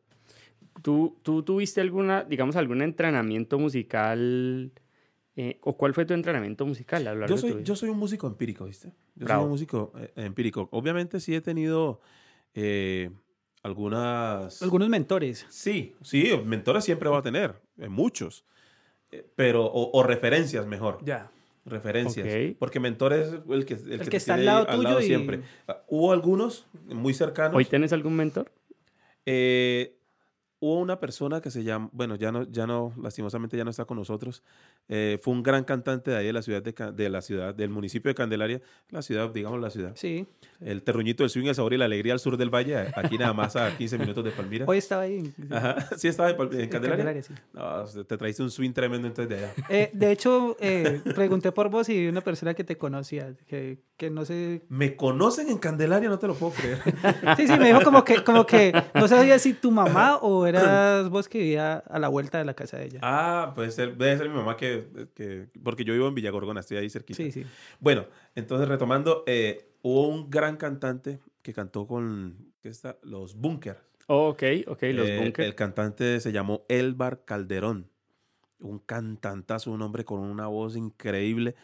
¿Tú, 0.82 1.18
¿Tú 1.24 1.44
tuviste 1.44 1.82
alguna, 1.82 2.24
digamos, 2.24 2.56
algún 2.56 2.82
entrenamiento 2.82 3.60
musical? 3.60 4.72
eh, 5.36 5.58
¿O 5.62 5.78
cuál 5.78 5.94
fue 5.94 6.06
tu 6.06 6.14
entrenamiento 6.14 6.66
musical 6.66 7.08
a 7.08 7.14
lo 7.14 7.22
largo 7.22 7.36
Yo 7.36 7.36
de 7.36 7.42
tu 7.42 7.48
soy, 7.48 7.56
vida? 7.58 7.66
yo 7.66 7.76
soy 7.76 7.90
un 7.90 7.98
músico 7.98 8.28
empírico, 8.28 8.66
¿viste? 8.66 8.90
Yo 9.16 9.26
Bravo. 9.26 9.42
soy 9.42 9.46
un 9.46 9.52
músico 9.52 9.94
eh, 9.98 10.12
empírico. 10.16 10.70
Obviamente 10.72 11.20
sí 11.20 11.36
he 11.36 11.42
tenido 11.42 12.00
eh, 12.54 13.10
algunas... 13.62 14.62
Algunos 14.62 14.90
mentores. 14.90 15.46
Sí, 15.50 15.96
sí, 16.02 16.32
mentores 16.46 16.84
siempre 16.84 17.10
va 17.10 17.20
a 17.20 17.22
tener, 17.22 17.62
eh, 17.78 17.88
muchos, 17.90 18.46
Eh, 19.12 19.24
pero, 19.36 19.66
o, 19.66 19.92
o 20.00 20.04
referencias 20.04 20.66
mejor, 20.66 20.98
Ya. 21.04 21.30
Referencias, 21.66 22.56
porque 22.60 22.80
mentor 22.80 23.14
es 23.14 23.30
el 23.50 23.66
que, 23.66 23.74
el 23.76 24.02
El 24.02 24.10
que, 24.10 24.18
está 24.18 24.34
al 24.36 24.46
lado 24.46 24.66
ahí 24.70 24.76
tuyo 24.78 25.00
y- 25.00 25.04
siempre. 25.06 25.42
Ah, 25.68 25.82
Hubo 25.88 26.12
algunos 26.12 26.68
muy 26.86 27.14
cercanos. 27.14 27.56
¿Hoy 27.56 27.66
tienes 27.66 27.94
algún 27.94 28.16
mentor? 28.16 28.52
Eh, 29.26 29.98
hubo 30.66 30.80
una 30.80 30.98
persona 31.00 31.42
que 31.42 31.52
se 31.52 31.64
llama, 31.64 31.90
bueno, 31.92 32.16
ya 32.16 32.32
no, 32.32 32.44
ya 32.50 32.66
no, 32.66 32.94
lastimosamente 33.02 33.58
ya 33.58 33.64
no 33.66 33.70
está 33.70 33.84
con 33.86 33.98
nosotros. 33.98 34.44
eh, 34.88 35.20
fue 35.22 35.34
un 35.34 35.44
gran 35.44 35.64
cantante 35.66 36.12
de 36.12 36.18
ahí 36.18 36.26
de 36.28 36.34
la 36.34 36.42
ciudad 36.42 36.62
de, 36.64 36.74
de 36.94 37.10
la 37.10 37.22
ciudad, 37.22 37.54
del 37.54 37.70
municipio 37.70 38.10
de 38.10 38.16
Candelaria, 38.16 38.62
la 38.90 39.02
ciudad, 39.02 39.30
digamos 39.34 39.60
la 39.60 39.70
ciudad. 39.70 39.92
Sí. 39.96 40.26
El 40.62 40.84
terruñito 40.84 41.24
del 41.24 41.30
swing, 41.30 41.48
el 41.48 41.56
sabor 41.56 41.74
y 41.74 41.78
la 41.78 41.86
alegría 41.86 42.14
al 42.14 42.20
sur 42.20 42.38
del 42.38 42.50
valle, 42.50 42.78
aquí 42.96 43.18
nada 43.18 43.34
más 43.34 43.56
a 43.58 43.76
15 43.78 43.98
minutos 43.98 44.24
de 44.24 44.32
Palmira. 44.32 44.66
Hoy 44.68 44.78
estaba 44.78 45.02
ahí. 45.04 45.34
Ajá, 45.52 45.88
sí 45.98 46.08
estaba 46.08 46.30
en, 46.30 46.38
Pal- 46.38 46.54
en 46.60 46.70
Candelaria. 46.70 47.06
Candelaria, 47.06 47.24
sí. 47.24 47.34
No, 47.54 48.04
te 48.06 48.18
traíste 48.18 48.44
un 48.44 48.50
swing 48.52 48.72
tremendo 48.72 49.08
entonces 49.08 49.30
de 49.38 49.46
allá. 49.46 49.54
Eh, 49.70 49.90
de 49.94 50.12
hecho, 50.12 50.56
eh, 50.62 51.02
pregunté 51.16 51.52
por 51.52 51.70
vos 51.70 51.90
y 51.90 52.08
una 52.08 52.22
persona 52.22 52.54
que 52.54 52.64
te 52.64 52.78
conocía, 52.78 53.34
que, 53.48 53.80
que 53.98 54.10
no 54.10 54.24
sé... 54.26 54.64
Me 54.70 54.96
conocen 54.96 55.50
en 55.50 55.58
Candelaria, 55.58 56.08
no 56.10 56.20
te 56.20 56.28
lo 56.28 56.36
puedo 56.36 56.54
creer. 56.54 56.80
Sí, 57.38 57.48
sí, 57.48 57.58
me 57.58 57.68
dijo 57.68 57.82
como 57.82 58.04
que, 58.06 58.24
como 58.24 58.46
que 58.46 58.74
no 58.94 59.08
sabía 59.08 59.38
si 59.40 59.54
tu 59.54 59.72
mamá 59.72 60.18
o 60.22 60.46
eras 60.60 61.10
vos 61.10 61.28
que 61.28 61.40
vivía 61.40 61.78
a 61.78 62.00
la 62.00 62.08
vuelta 62.08 62.38
de 62.38 62.46
la 62.46 62.54
casa 62.54 62.78
de 62.78 62.86
ella. 62.86 63.00
ah, 63.02 63.52
puede 63.56 63.72
ser, 63.72 63.98
debe 63.98 64.18
ser 64.18 64.30
mi 64.30 64.36
mamá 64.36 64.56
que, 64.58 64.88
que- 65.16 65.48
porque 65.64 65.84
yo 65.84 65.94
vivo 65.94 66.08
en 66.08 66.16
Villagorgona, 66.16 66.60
estoy 66.60 66.78
ahí 66.78 66.90
cerquita. 66.90 67.18
Sí, 67.18 67.32
sí. 67.32 67.46
Bueno, 67.80 68.06
entonces 68.36 68.68
retomando, 68.68 69.24
eh, 69.28 69.70
hubo 69.82 70.08
un 70.08 70.30
gran 70.30 70.58
cantante 70.58 71.20
que 71.42 71.54
cantó 71.54 71.88
con 71.88 72.54
¿qué 72.62 72.70
está? 72.70 72.98
los 73.04 73.36
Bunkers. 73.36 73.80
Oh, 74.08 74.30
ok, 74.30 74.44
ok, 74.68 74.84
los 74.94 75.10
Eh, 75.10 75.18
bunkers. 75.18 75.48
El 75.48 75.56
cantante 75.56 76.20
se 76.20 76.32
llamó 76.32 76.66
Elbar 76.70 77.24
Calderón. 77.26 77.90
Un 78.60 78.80
cantantazo, 78.80 79.72
un 79.72 79.82
hombre 79.82 80.06
con 80.06 80.20
una 80.20 80.48
voz 80.48 80.76
increíble. 80.78 81.56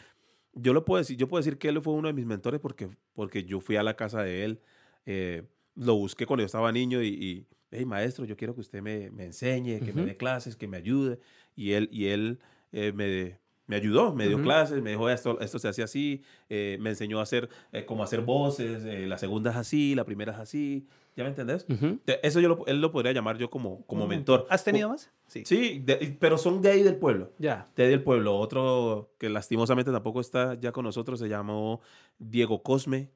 Yo 0.54 0.74
lo 0.74 0.84
puedo 0.84 0.98
decir, 1.00 1.16
yo 1.18 1.28
puedo 1.28 1.40
decir 1.40 1.58
que 1.58 1.70
él 1.70 1.82
fue 1.82 1.94
uno 1.94 2.08
de 2.08 2.14
mis 2.14 2.26
mentores 2.26 2.60
porque, 2.60 2.90
porque 3.14 3.44
yo 3.46 3.62
fui 3.62 3.76
a 3.78 3.84
la 3.84 3.96
casa 3.96 4.22
de 4.24 4.44
él. 4.46 4.62
eh, 5.06 5.44
lo 5.76 5.96
busqué 5.96 6.26
cuando 6.26 6.42
yo 6.42 6.48
estaba 6.48 6.72
niño 6.74 7.02
y, 7.02 7.08
y 7.08 7.48
hey, 7.72 7.86
maestro, 7.86 8.26
yo 8.26 8.36
quiero 8.38 8.54
que 8.56 8.62
usted 8.62 8.82
me, 8.82 9.10
me 9.12 9.26
enseñe, 9.26 9.80
que 9.80 9.94
me 9.94 10.04
dé 10.06 10.18
clases, 10.18 10.56
que 10.56 10.68
me 10.68 10.78
ayude. 10.78 11.20
Y 11.56 11.72
él, 11.74 11.90
y 11.92 12.06
él 12.08 12.40
eh, 12.72 12.92
me, 12.94 13.38
me 13.68 13.76
ayudó, 13.76 14.14
me 14.14 14.28
dio 14.28 14.38
clases, 14.42 14.82
me 14.82 14.92
dijo 14.92 15.10
esto, 15.10 15.40
esto 15.42 15.60
se 15.60 15.68
hace 15.68 15.84
así, 15.84 16.24
eh, 16.50 16.78
me 16.80 16.90
enseñó 16.90 17.20
a 17.20 17.24
hacer, 17.24 17.50
eh, 17.72 17.86
cómo 17.86 18.04
hacer 18.04 18.22
voces, 18.22 18.84
eh, 18.86 19.06
la 19.08 19.18
segunda 19.18 19.52
es 19.52 19.58
así, 19.58 19.94
la 19.96 20.06
primera 20.06 20.34
es 20.34 20.40
así. 20.40 20.88
¿Ya 21.16 21.24
me 21.24 21.32
entendés? 21.32 21.66
Te- 22.06 22.26
Eso 22.26 22.40
yo 22.40 22.48
lo- 22.48 22.66
él 22.68 22.80
lo 22.80 22.92
podría 22.94 23.12
llamar 23.12 23.38
yo 23.38 23.50
como, 23.50 23.86
como 23.88 24.08
mentor. 24.08 24.48
¿Has 24.50 24.64
tenido 24.64 24.88
más? 24.90 25.12
Sí. 25.28 25.44
Sí, 25.46 25.80
de- 25.84 26.16
pero 26.18 26.38
son 26.38 26.62
de 26.62 26.72
ahí 26.72 26.82
del 26.82 26.96
pueblo. 26.96 27.34
Ya. 27.40 27.68
De 27.76 27.84
ahí 27.84 27.90
del 27.90 28.02
pueblo. 28.04 28.38
Otro 28.38 29.12
que 29.18 29.30
lastimosamente 29.30 29.92
tampoco 29.92 30.22
está 30.22 30.54
ya 30.54 30.72
con 30.72 30.86
nosotros 30.86 31.20
se 31.20 31.28
llamó 31.28 31.82
Diego 32.20 32.64
Cosme, 32.64 33.10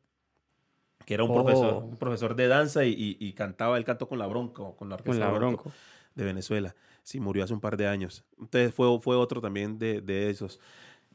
que 1.05 1.13
era 1.13 1.23
un, 1.23 1.31
Oh. 1.31 1.33
profesor, 1.43 1.83
un 1.83 1.97
profesor 1.97 2.35
de 2.35 2.47
danza 2.47 2.85
y, 2.85 2.91
y- 2.91 3.17
y 3.19 3.33
cantaba 3.33 3.77
el 3.77 3.83
canto 3.85 4.07
con 4.07 4.19
la 4.19 4.27
bronco, 4.27 4.75
con 4.75 4.89
la 4.89 4.95
Con 4.97 5.05
orquesta 5.05 5.25
la 5.25 5.31
Bronco 5.31 5.63
bronco. 5.63 5.71
de 6.15 6.23
Venezuela. 6.25 6.75
Sí, 7.03 7.19
murió 7.19 7.43
hace 7.43 7.53
un 7.53 7.59
par 7.61 7.75
de 7.77 7.87
años. 7.87 8.23
Entonces 8.39 8.73
fue, 8.73 8.99
fue 9.01 9.15
otro 9.15 9.41
también 9.41 9.77
de, 9.77 10.01
de 10.01 10.29
esos. 10.29 10.59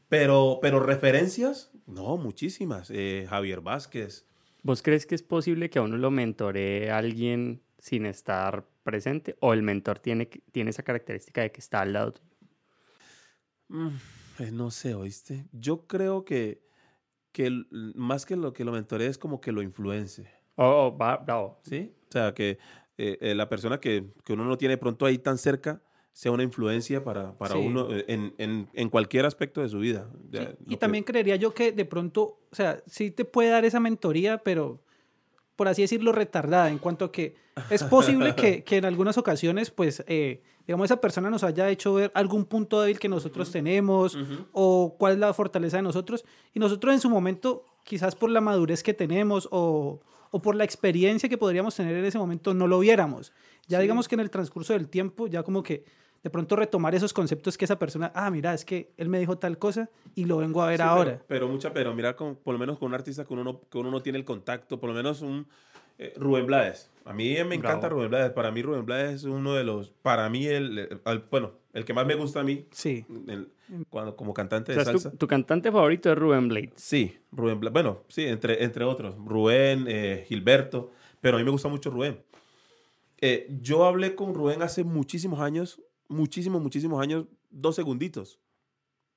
Pero, 0.07 0.59
pero 0.61 0.79
referencias, 0.79 1.71
no, 1.85 2.17
muchísimas. 2.17 2.89
Eh, 2.91 3.25
Javier 3.29 3.61
Vázquez. 3.61 4.25
¿Vos 4.63 4.81
crees 4.81 5.05
que 5.05 5.15
es 5.15 5.23
posible 5.23 5.69
que 5.69 5.79
a 5.79 5.83
uno 5.83 5.97
lo 5.97 6.11
mentoree 6.11 6.91
alguien 6.91 7.61
sin 7.77 8.05
estar 8.05 8.65
presente? 8.83 9.37
¿O 9.39 9.53
el 9.53 9.61
mentor 9.63 9.99
tiene, 9.99 10.25
tiene 10.25 10.71
esa 10.71 10.83
característica 10.83 11.41
de 11.41 11.51
que 11.51 11.59
está 11.61 11.81
al 11.81 11.93
lado? 11.93 12.13
tuyo? 12.13 12.25
Mm, 13.69 13.89
eh, 14.39 14.51
no 14.51 14.71
sé, 14.71 14.95
¿oíste? 14.95 15.45
Yo 15.51 15.85
creo 15.87 16.25
que, 16.25 16.61
que 17.31 17.63
más 17.95 18.25
que 18.25 18.35
lo 18.35 18.53
que 18.53 18.63
lo 18.65 18.71
mentoree 18.71 19.07
es 19.07 19.17
como 19.17 19.39
que 19.41 19.51
lo 19.51 19.61
influence, 19.61 20.23
Oh, 20.55 20.87
oh, 20.87 20.91
bravo. 20.97 21.59
¿sí? 21.63 21.93
O 22.09 22.11
sea, 22.11 22.33
que 22.33 22.57
eh, 22.97 23.17
eh, 23.21 23.33
la 23.35 23.47
persona 23.47 23.79
que, 23.79 24.05
que 24.25 24.33
uno 24.33 24.43
no 24.43 24.57
tiene 24.57 24.77
pronto 24.77 25.05
ahí 25.05 25.17
tan 25.17 25.37
cerca 25.37 25.81
sea 26.11 26.31
una 26.33 26.43
influencia 26.43 27.01
para, 27.03 27.33
para 27.37 27.53
Sí. 27.55 27.59
uno 27.65 27.95
eh, 27.95 28.03
en, 28.09 28.33
en, 28.39 28.67
en 28.73 28.89
cualquier 28.89 29.25
aspecto 29.25 29.61
de 29.61 29.69
su 29.69 29.79
vida. 29.79 30.09
Sí, 30.33 30.39
Y 30.65 30.69
que- 30.71 30.77
también 30.77 31.05
creería 31.05 31.37
yo 31.37 31.53
que 31.53 31.71
de 31.71 31.85
pronto, 31.85 32.39
o 32.51 32.55
sea, 32.55 32.83
sí 32.87 33.09
te 33.11 33.23
puede 33.23 33.49
dar 33.51 33.63
esa 33.63 33.79
mentoría, 33.79 34.39
pero 34.39 34.81
por 35.59 35.67
así 35.67 35.81
decirlo, 35.81 36.13
retardada, 36.13 36.69
en 36.69 36.77
cuanto 36.77 37.03
a 37.03 37.11
que 37.11 37.35
es 37.69 37.83
posible 37.83 38.33
que, 38.33 38.63
que 38.63 38.77
en 38.77 38.85
algunas 38.85 39.17
ocasiones, 39.17 39.71
pues, 39.71 40.01
eh, 40.07 40.41
digamos, 40.65 40.85
esa 40.85 41.01
persona 41.01 41.29
nos 41.29 41.43
haya 41.43 41.67
hecho 41.69 41.95
ver 41.95 42.13
algún 42.15 42.45
punto 42.45 42.79
débil 42.79 42.97
que 42.97 43.09
nosotros 43.09 43.51
tenemos 43.51 44.17
o 44.53 44.95
cuál 44.97 45.13
es 45.15 45.19
la 45.19 45.33
fortaleza 45.33 45.75
de 45.75 45.83
nosotros. 45.83 46.23
Y 46.53 46.59
nosotros 46.59 46.93
en 46.93 47.01
su 47.01 47.09
momento, 47.09 47.65
quizás 47.83 48.15
por 48.15 48.29
la 48.29 48.39
madurez 48.39 48.83
que 48.83 48.93
tenemos 48.93 49.49
o, 49.51 49.99
o 50.31 50.41
por 50.41 50.55
la 50.55 50.63
experiencia 50.63 51.27
que 51.27 51.37
podríamos 51.37 51.75
tener 51.75 51.93
en 51.97 52.05
ese 52.05 52.17
momento, 52.17 52.53
no 52.53 52.65
lo 52.65 52.79
viéramos. 52.79 53.33
Ya 53.67 53.79
Sí. 53.79 53.81
digamos 53.81 54.07
que 54.07 54.15
en 54.15 54.21
el 54.21 54.29
transcurso 54.29 54.71
del 54.71 54.87
tiempo, 54.87 55.27
ya 55.27 55.43
como 55.43 55.61
que 55.61 55.83
de 56.23 56.29
pronto 56.29 56.55
retomar 56.55 56.93
esos 56.95 57.13
conceptos 57.13 57.57
que 57.57 57.65
esa 57.65 57.79
persona, 57.79 58.11
ah, 58.13 58.29
mira, 58.29 58.53
es 58.53 58.65
que 58.65 58.91
él 58.97 59.07
me 59.09 59.19
dijo 59.19 59.37
tal 59.37 59.57
cosa 59.57 59.89
y 60.15 60.25
lo 60.25 60.37
vengo 60.37 60.61
a 60.61 60.67
ver 60.67 60.77
Sí, 60.77 60.83
ahora. 60.83 61.11
Pero, 61.11 61.25
pero 61.27 61.47
mucha, 61.47 61.73
pero 61.73 61.93
mira, 61.95 62.15
con, 62.15 62.35
por 62.35 62.53
lo 62.53 62.59
menos 62.59 62.77
con 62.77 62.87
un 62.87 62.93
artista 62.95 63.25
que 63.25 63.33
uno 63.33 63.43
no, 63.43 63.61
que 63.69 63.77
uno 63.77 63.89
no 63.91 64.01
tiene 64.01 64.17
el 64.19 64.25
contacto, 64.25 64.79
por 64.79 64.89
lo 64.89 64.95
menos 64.95 65.21
un 65.21 65.47
eh, 65.97 66.13
Rubén 66.17 66.45
Blades. 66.45 66.89
A 67.05 67.13
mí 67.13 67.35
me 67.45 67.55
encanta 67.55 67.87
Bravo. 67.87 67.95
Rubén 67.95 68.09
Blades. 68.09 68.31
Para 68.31 68.51
mí 68.51 68.61
Rubén 68.61 68.85
Blades 68.85 69.15
es 69.15 69.23
uno 69.23 69.53
de 69.53 69.63
los, 69.63 69.89
para 70.01 70.29
mí, 70.29 70.45
el, 70.45 70.77
el- 70.77 71.01
el- 71.05 71.23
bueno, 71.31 71.53
el 71.73 71.83
que 71.85 71.93
más 71.93 72.05
me 72.05 72.15
gusta 72.15 72.39
a 72.41 72.43
mí 72.43 72.65
Sí. 72.71 73.05
el- 73.27 73.49
cuando, 73.89 74.15
como 74.15 74.33
cantante 74.33 74.71
O 74.71 74.75
de 74.75 74.83
sea, 74.83 74.93
salsa. 74.93 75.11
tu, 75.11 75.17
tu 75.17 75.27
cantante 75.27 75.71
favorito 75.71 76.11
es 76.11 76.17
Rubén 76.17 76.47
Blades. 76.47 76.71
Sí, 76.75 77.17
Rubén 77.31 77.59
Blades. 77.59 77.73
Bueno, 77.73 78.03
sí, 78.07 78.25
entre, 78.25 78.63
entre 78.63 78.83
otros. 78.83 79.15
Rubén, 79.25 79.85
eh, 79.87 80.25
Gilberto. 80.27 80.91
Pero 81.21 81.35
a 81.37 81.39
mí 81.39 81.43
me 81.45 81.51
gusta 81.51 81.67
mucho 81.67 81.89
Rubén. 81.91 82.21
Eh, 83.21 83.47
yo 83.61 83.85
hablé 83.85 84.15
con 84.15 84.33
Rubén 84.33 84.61
hace 84.61 84.83
muchísimos 84.83 85.39
años, 85.41 85.81
muchísimos, 86.09 86.61
muchísimos 86.61 87.01
años, 87.01 87.25
dos 87.49 87.75
segunditos. 87.75 88.39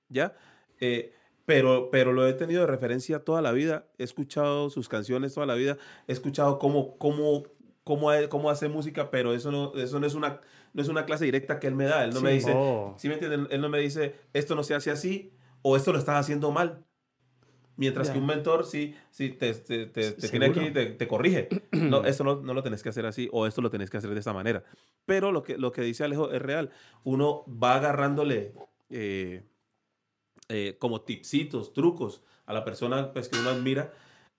¿Ya? 0.08 0.36
Eh, 0.80 1.12
pero, 1.44 1.90
pero 1.90 2.12
lo 2.12 2.26
he 2.26 2.32
tenido 2.34 2.60
de 2.60 2.66
referencia 2.68 3.24
toda 3.24 3.42
la 3.42 3.52
vida. 3.52 3.88
He 3.98 4.04
escuchado 4.04 4.70
sus 4.70 4.88
canciones 4.88 5.34
toda 5.34 5.46
la 5.46 5.54
vida. 5.54 5.76
He 6.06 6.12
escuchado 6.12 6.58
cómo, 6.58 6.96
cómo, 6.98 7.42
cómo, 7.82 8.10
cómo 8.28 8.50
hace 8.50 8.68
música, 8.68 9.10
pero 9.10 9.34
eso 9.34 9.50
no, 9.50 9.74
eso 9.74 9.98
no 9.98 10.06
es 10.06 10.14
una 10.14 10.40
no 10.74 10.80
es 10.80 10.88
una 10.88 11.04
clase 11.04 11.24
directa 11.24 11.58
que 11.60 11.66
él 11.66 11.74
me 11.74 11.84
da. 11.84 12.04
Él 12.04 12.14
no 12.14 12.20
me 12.20 12.32
dice, 12.32 12.52
Oh. 12.54 12.94
¿sí 12.98 13.08
me 13.08 13.14
entienden? 13.14 13.46
Él 13.50 13.60
no 13.60 13.68
me 13.68 13.78
dice, 13.78 14.14
esto 14.32 14.54
no 14.54 14.62
se 14.62 14.74
hace 14.74 14.90
así 14.90 15.32
o 15.62 15.76
esto 15.76 15.92
lo 15.92 15.98
estás 15.98 16.16
haciendo 16.16 16.50
mal. 16.50 16.84
Mientras 17.82 18.06
Ya. 18.06 18.12
que 18.12 18.20
un 18.20 18.26
mentor 18.26 18.64
sí, 18.64 18.94
sí 19.10 19.30
te, 19.30 19.52
te, 19.54 19.86
te- 19.86 20.12
te 20.12 20.28
tiene 20.28 20.46
aquí 20.46 20.60
y 20.60 20.70
te, 20.70 21.08
corrige. 21.08 21.48
No, 21.72 22.04
esto 22.06 22.22
no, 22.22 22.36
no 22.40 22.54
lo 22.54 22.62
tenés 22.62 22.80
que 22.80 22.90
hacer 22.90 23.06
así 23.06 23.28
o 23.32 23.44
esto 23.48 23.60
lo 23.60 23.70
tenés 23.70 23.90
que 23.90 23.96
hacer 23.96 24.10
de 24.10 24.20
esta 24.20 24.32
manera. 24.32 24.62
Pero 25.04 25.32
lo 25.32 25.42
que, 25.42 25.58
lo 25.58 25.72
que 25.72 25.82
dice 25.82 26.04
Alejo 26.04 26.30
es 26.30 26.40
real. 26.40 26.70
Uno 27.02 27.44
va 27.48 27.74
agarrándole 27.74 28.52
eh, 28.88 29.42
eh, 30.48 30.76
como 30.78 31.00
tipsitos, 31.00 31.72
trucos 31.72 32.22
a 32.46 32.52
la 32.52 32.64
persona 32.64 33.12
pues, 33.12 33.28
que 33.28 33.38
uno 33.38 33.50
admira 33.50 33.92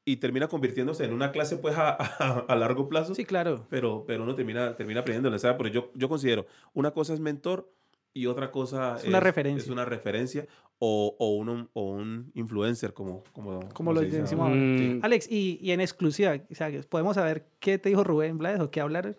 y 0.06 0.18
termina 0.18 0.48
convirtiéndose 0.48 1.06
en 1.06 1.14
una 1.14 1.32
clase 1.32 1.58
pues 1.58 1.76
a, 1.78 1.90
a- 2.00 2.46
a 2.48 2.56
largo 2.56 2.88
plazo 2.88 3.14
Sí, 3.16 3.26
claro. 3.26 3.66
pero, 3.70 4.06
pero 4.08 4.24
uno 4.24 4.36
termina, 4.36 4.76
termina 4.78 5.02
aprendiéndolo. 5.02 5.38
¿sabes? 5.38 5.58
Pero 5.58 5.70
yo, 5.70 5.92
yo 5.96 6.08
considero, 6.08 6.46
una 6.74 6.92
cosa 6.92 7.14
es 7.14 7.20
mentor 7.20 7.70
y 8.14 8.26
otra 8.28 8.52
cosa 8.52 8.98
Es 8.98 9.06
una 9.06 9.20
referencia. 9.20 9.64
Es 9.64 9.70
una 9.70 9.86
referencia 9.86 10.48
o, 10.80 11.16
o, 11.18 11.30
un, 11.36 11.70
o 11.74 11.82
un 11.94 12.32
influencer, 12.34 12.94
como, 12.94 13.24
como, 13.32 13.70
Como 13.70 13.94
lo 13.94 14.02
decimos. 14.02 14.52
Mm, 14.54 15.00
Alex, 15.02 15.28
y, 15.32 15.58
y 15.62 15.72
en 15.72 15.82
exclusiva, 15.82 16.36
o 16.50 16.56
sea, 16.56 16.70
¿podemos 16.90 17.16
saber 17.16 17.48
qué 17.60 17.78
te 17.78 17.90
dijo 17.90 18.04
Rubén 18.04 18.38
Blades 18.38 18.60
o 18.60 18.70
qué 18.70 18.82
hablar? 18.82 19.16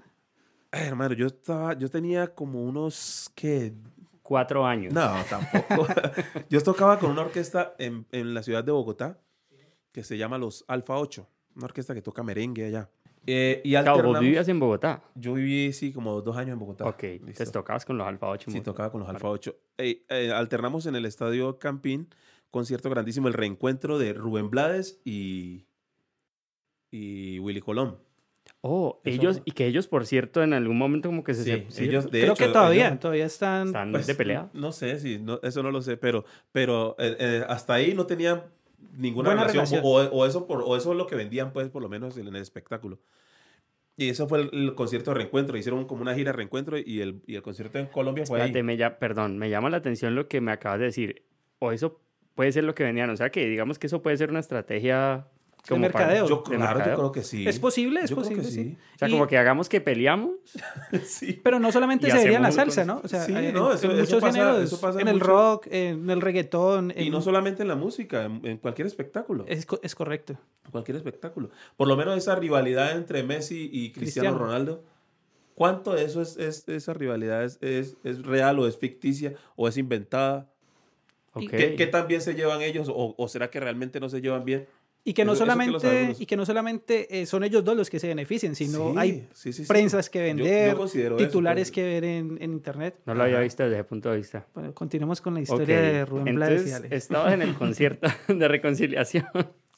Ay, 0.70 0.86
hermano, 0.88 1.14
yo, 1.14 1.26
estaba, 1.26 1.72
yo 1.78 1.88
tenía 1.88 2.34
como 2.34 2.62
unos, 2.64 3.30
¿qué? 3.34 3.72
cuatro 4.24 4.66
años. 4.66 4.92
No, 4.92 5.12
tampoco. 5.30 5.86
yo 6.50 6.60
tocaba 6.62 6.98
con 6.98 7.10
una 7.10 7.22
orquesta 7.22 7.74
en, 7.78 8.06
en 8.10 8.34
la 8.34 8.42
ciudad 8.42 8.64
de 8.64 8.72
Bogotá 8.72 9.20
que 9.92 10.02
se 10.02 10.18
llama 10.18 10.38
Los 10.38 10.64
Alfa 10.66 10.98
8, 10.98 11.28
una 11.54 11.66
orquesta 11.66 11.94
que 11.94 12.02
toca 12.02 12.24
merengue 12.24 12.66
allá. 12.66 12.90
Eh, 13.26 13.60
y 13.64 13.70
Claro, 13.70 13.92
vos 13.92 13.98
alternamos- 14.00 14.20
vivías 14.20 14.48
en 14.48 14.60
Bogotá. 14.60 15.02
Yo 15.14 15.34
viví, 15.34 15.72
sí, 15.72 15.92
como 15.92 16.20
dos 16.20 16.36
años 16.36 16.52
en 16.54 16.58
Bogotá. 16.58 16.84
Ok, 16.84 17.02
Listo. 17.02 17.16
entonces 17.26 17.52
tocabas 17.52 17.84
con 17.84 17.96
los 17.96 18.06
Alfa 18.06 18.28
8. 18.28 18.50
Sí, 18.50 18.60
tocaba 18.60 18.90
con 18.92 19.00
los 19.00 19.08
Alfa 19.08 19.28
8. 19.28 19.56
Eh, 19.78 20.04
eh, 20.10 20.30
alternamos 20.32 20.86
en 20.86 20.94
el 20.96 21.06
estadio 21.06 21.58
Campín, 21.58 22.08
concierto 22.50 22.90
grandísimo, 22.90 23.26
el 23.28 23.34
reencuentro 23.34 23.98
de 23.98 24.12
Rubén 24.12 24.50
Blades 24.50 25.00
y, 25.04 25.64
y 26.90 27.38
Willy 27.40 27.60
Colón. 27.60 27.98
Oh, 28.60 29.00
Eso- 29.04 29.20
ellos, 29.20 29.42
y 29.44 29.52
que 29.52 29.66
ellos, 29.66 29.88
por 29.88 30.06
cierto, 30.06 30.42
en 30.42 30.52
algún 30.52 30.76
momento 30.78 31.08
como 31.08 31.24
que 31.24 31.34
se... 31.34 31.44
Sí, 31.44 31.64
se- 31.68 31.84
ellos, 31.84 32.04
de 32.10 32.20
Creo 32.20 32.32
hecho, 32.34 32.46
que 32.46 32.52
todavía, 32.52 32.88
ellos- 32.88 33.00
todavía 33.00 33.26
están... 33.26 33.68
están 33.68 33.90
pues, 33.90 34.06
de 34.06 34.14
pelea. 34.14 34.50
No 34.52 34.72
sé, 34.72 34.98
sí, 35.00 35.18
no, 35.20 35.40
eso 35.42 35.62
no 35.62 35.70
lo 35.70 35.82
sé, 35.82 35.96
pero, 35.96 36.24
pero 36.52 36.94
eh, 36.98 37.16
eh, 37.18 37.44
hasta 37.48 37.74
ahí 37.74 37.94
no 37.94 38.06
tenían 38.06 38.42
ninguna 38.92 39.30
Buena 39.30 39.44
relación, 39.44 39.82
relación. 39.82 39.82
O, 39.84 40.18
o 40.20 40.26
eso 40.26 40.46
por, 40.46 40.62
o 40.62 40.76
eso 40.76 40.92
es 40.92 40.98
lo 40.98 41.06
que 41.06 41.16
vendían, 41.16 41.52
pues, 41.52 41.68
por 41.68 41.82
lo 41.82 41.88
menos 41.88 42.16
en 42.16 42.26
el 42.28 42.36
espectáculo. 42.36 42.98
Y 43.96 44.08
eso 44.08 44.26
fue 44.28 44.40
el, 44.42 44.50
el 44.52 44.74
concierto 44.74 45.12
de 45.12 45.18
reencuentro. 45.18 45.56
Hicieron 45.56 45.86
como 45.86 46.02
una 46.02 46.14
gira 46.14 46.32
de 46.32 46.36
reencuentro 46.36 46.76
y 46.78 47.00
el, 47.00 47.22
y 47.26 47.36
el 47.36 47.42
concierto 47.42 47.78
en 47.78 47.86
Colombia 47.86 48.26
fue 48.26 48.38
Espérate, 48.38 48.58
ahí. 48.58 48.62
me 48.64 48.76
ya, 48.76 48.98
perdón, 48.98 49.38
me 49.38 49.50
llama 49.50 49.70
la 49.70 49.76
atención 49.76 50.14
lo 50.14 50.26
que 50.28 50.40
me 50.40 50.50
acabas 50.52 50.80
de 50.80 50.86
decir. 50.86 51.24
O 51.60 51.70
eso 51.70 52.00
puede 52.34 52.50
ser 52.50 52.64
lo 52.64 52.74
que 52.74 52.82
vendían. 52.82 53.10
O 53.10 53.16
sea, 53.16 53.30
que 53.30 53.46
digamos 53.46 53.78
que 53.78 53.86
eso 53.86 54.02
puede 54.02 54.16
ser 54.16 54.30
una 54.30 54.40
estrategia 54.40 55.28
como 55.68 55.80
mercadeo. 55.80 56.28
Yo, 56.28 56.36
de 56.36 56.42
claro, 56.42 56.60
yo 56.62 56.74
mercadeo. 56.74 56.96
creo 56.98 57.12
que 57.12 57.22
sí. 57.22 57.48
Es 57.48 57.58
posible, 57.58 58.00
es 58.00 58.10
Yo 58.10 58.16
creo 58.16 58.28
que 58.28 58.36
posible, 58.36 58.62
sí. 58.64 58.70
sí. 58.70 58.78
O 58.94 58.98
sea, 58.98 59.08
Y- 59.08 59.10
como 59.12 59.26
que 59.26 59.38
hagamos 59.38 59.68
que 59.68 59.80
peleamos. 59.80 60.32
sí. 61.04 61.40
Pero 61.42 61.58
no 61.58 61.72
solamente 61.72 62.06
Y 62.08 62.10
se 62.10 62.18
vería 62.18 62.36
en 62.36 62.42
la 62.42 62.52
salsa, 62.52 62.84
¿no? 62.84 63.00
O 63.02 63.08
sea, 63.08 63.22
Sí, 63.24 63.32
en, 63.34 63.54
no, 63.54 63.72
eso- 63.72 63.86
en 63.86 63.92
eso 63.92 64.00
muchos 64.00 64.20
pasa- 64.20 64.32
géneros, 64.38 64.62
eso 64.62 64.80
pasa 64.80 65.00
en 65.00 65.08
el 65.08 65.14
mucho. 65.14 65.26
rock, 65.26 65.66
en 65.70 66.10
el 66.10 66.20
reggaetón, 66.20 66.92
Y 66.96 67.06
en- 67.06 67.12
no 67.12 67.20
solamente 67.22 67.62
en 67.62 67.68
la 67.68 67.76
música, 67.76 68.24
en, 68.24 68.40
en 68.44 68.58
cualquier 68.58 68.86
espectáculo. 68.86 69.44
es, 69.48 69.66
es 69.82 69.94
correcto. 69.94 70.36
Cualquier 70.70 70.96
espectáculo. 70.96 71.50
Por 71.76 71.88
lo 71.88 71.96
menos 71.96 72.16
esa 72.16 72.34
rivalidad 72.36 72.92
entre 72.96 73.22
Messi 73.22 73.70
y 73.72 73.90
Cristiano, 73.92 74.28
Cristiano. 74.30 74.38
Ronaldo. 74.38 74.84
¿Cuánto 75.54 75.94
de 75.94 76.04
eso 76.04 76.20
es, 76.20 76.36
es- 76.36 76.68
esa 76.68 76.94
rivalidad 76.94 77.44
es, 77.44 77.58
es, 77.62 77.96
es 78.02 78.22
real 78.24 78.58
o 78.58 78.66
es 78.66 78.76
ficticia 78.76 79.34
o 79.56 79.68
es 79.68 79.76
inventada? 79.76 80.50
Ok. 81.32 81.48
¿Qué, 81.50 81.74
qué 81.76 81.86
tan 81.86 82.06
bien 82.08 82.20
se 82.20 82.34
llevan 82.34 82.60
ellos 82.62 82.88
o, 82.88 83.14
o 83.16 83.28
será 83.28 83.50
que 83.50 83.60
realmente 83.60 83.98
no 84.00 84.08
se 84.08 84.20
llevan 84.20 84.44
bien? 84.44 84.66
Y 85.06 85.12
que 85.12 85.24
no 85.26 85.34
Eso- 85.34 85.44
eso 85.44 85.58
que 85.58 85.66
lo 85.70 85.80
solamente, 85.80 86.22
y 86.22 86.26
que 86.26 86.36
no 86.36 86.46
solamente 86.46 87.20
eh, 87.20 87.26
son 87.26 87.44
ellos 87.44 87.62
dos 87.62 87.76
los 87.76 87.90
que 87.90 87.98
se 88.00 88.08
beneficien, 88.08 88.54
sino 88.54 88.92
Sí, 88.92 88.98
hay 88.98 89.28
sí, 89.34 89.52
sí, 89.52 89.64
sí. 89.64 89.68
prensas 89.68 90.08
que 90.08 90.18
Yo- 90.20 90.24
yo 90.24 90.44
vender, 90.44 90.76
eso, 90.82 91.16
titulares 91.16 91.70
que 91.70 91.82
ver 91.82 92.04
en, 92.04 92.38
en 92.40 92.52
internet. 92.54 92.98
No 93.04 93.14
lo 93.14 93.22
había 93.24 93.40
visto 93.40 93.62
desde 93.64 93.76
ese 93.76 93.84
punto 93.84 94.10
de 94.10 94.16
vista. 94.16 94.46
Bueno, 94.54 94.72
continuemos 94.72 95.20
con 95.20 95.34
la 95.34 95.42
historia 95.42 95.78
de 95.80 96.04
Rubén 96.06 96.34
Blades 96.36 96.62
y 96.62 96.64
Entonces, 96.64 96.74
Alex. 96.80 96.92
estabas 97.04 97.34
en 97.34 97.42
el 97.42 97.54
concierto 97.58 98.08
de 98.28 98.48
reconciliación. 98.48 99.26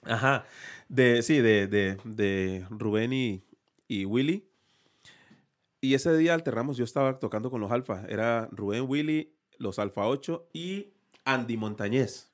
Ajá. 0.05 0.45
De, 0.89 1.21
sí, 1.23 1.39
de, 1.41 1.67
de, 1.67 1.97
de 2.05 2.65
Rubén 2.71 3.12
y, 3.12 3.43
y 3.89 4.05
Willy. 4.05 4.45
Y 5.81 5.95
ese 5.95 6.17
día 6.17 6.35
alternamos, 6.35 6.77
yo 6.77 6.85
estaba 6.85 7.19
tocando 7.19 7.51
con 7.51 7.61
los 7.61 7.73
Alfa. 7.73 8.05
Era 8.09 8.49
Rubén, 8.53 8.85
Willy, 8.89 9.33
los 9.59 9.81
Alfa 9.81 10.07
8 10.07 10.49
y 10.53 10.91
Andy 11.25 11.57
Montañez. 11.57 12.31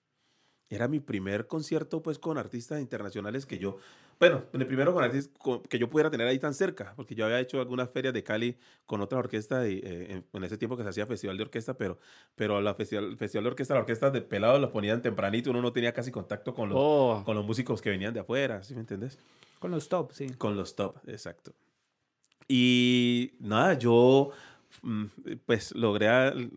Era 0.74 0.88
mi 0.88 1.00
primer 1.00 1.46
concierto 1.46 2.02
pues 2.02 2.18
con 2.18 2.38
artistas 2.38 2.80
internacionales 2.80 3.44
que 3.44 3.58
yo, 3.58 3.76
bueno, 4.18 4.44
el 4.54 4.66
primero 4.66 4.94
con 4.94 5.04
artistas 5.04 5.34
que 5.68 5.78
yo 5.78 5.90
pudiera 5.90 6.10
tener 6.10 6.26
ahí 6.26 6.38
tan 6.38 6.54
cerca, 6.54 6.94
porque 6.96 7.14
yo 7.14 7.26
había 7.26 7.40
hecho 7.40 7.60
algunas 7.60 7.90
ferias 7.90 8.14
de 8.14 8.22
Cali 8.22 8.56
con 8.86 9.02
otras 9.02 9.18
orquestas 9.18 9.68
y, 9.68 9.80
eh, 9.84 10.12
en, 10.12 10.24
en 10.32 10.44
ese 10.44 10.56
tiempo 10.56 10.76
que 10.78 10.82
se 10.82 10.88
hacía 10.88 11.06
festival 11.06 11.36
de 11.36 11.42
orquesta, 11.42 11.74
pero, 11.74 11.98
pero 12.34 12.60
la 12.62 12.72
festival, 12.74 13.18
festival 13.18 13.44
de 13.44 13.50
orquesta, 13.50 13.74
la 13.74 13.80
orquesta 13.80 14.10
de 14.10 14.22
pelados 14.22 14.60
los 14.62 14.70
ponían 14.70 15.02
tempranito, 15.02 15.50
uno 15.50 15.60
no 15.60 15.72
tenía 15.72 15.92
casi 15.92 16.10
contacto 16.10 16.54
con 16.54 16.70
los, 16.70 16.78
Oh, 16.80 17.22
con 17.26 17.36
los 17.36 17.44
músicos 17.44 17.82
que 17.82 17.90
venían 17.90 18.14
de 18.14 18.20
afuera, 18.20 18.62
¿sí 18.62 18.74
me 18.74 18.80
entendés? 18.80 19.18
Con 19.58 19.70
los 19.70 19.88
top, 19.90 20.12
sí. 20.12 20.28
Con 20.38 20.56
los 20.56 20.74
top, 20.74 20.96
exacto. 21.06 21.52
Y 22.48 23.34
nada, 23.40 23.74
yo 23.74 24.30
mm, 24.82 25.04
pues 25.46 25.74
logré 25.74 26.08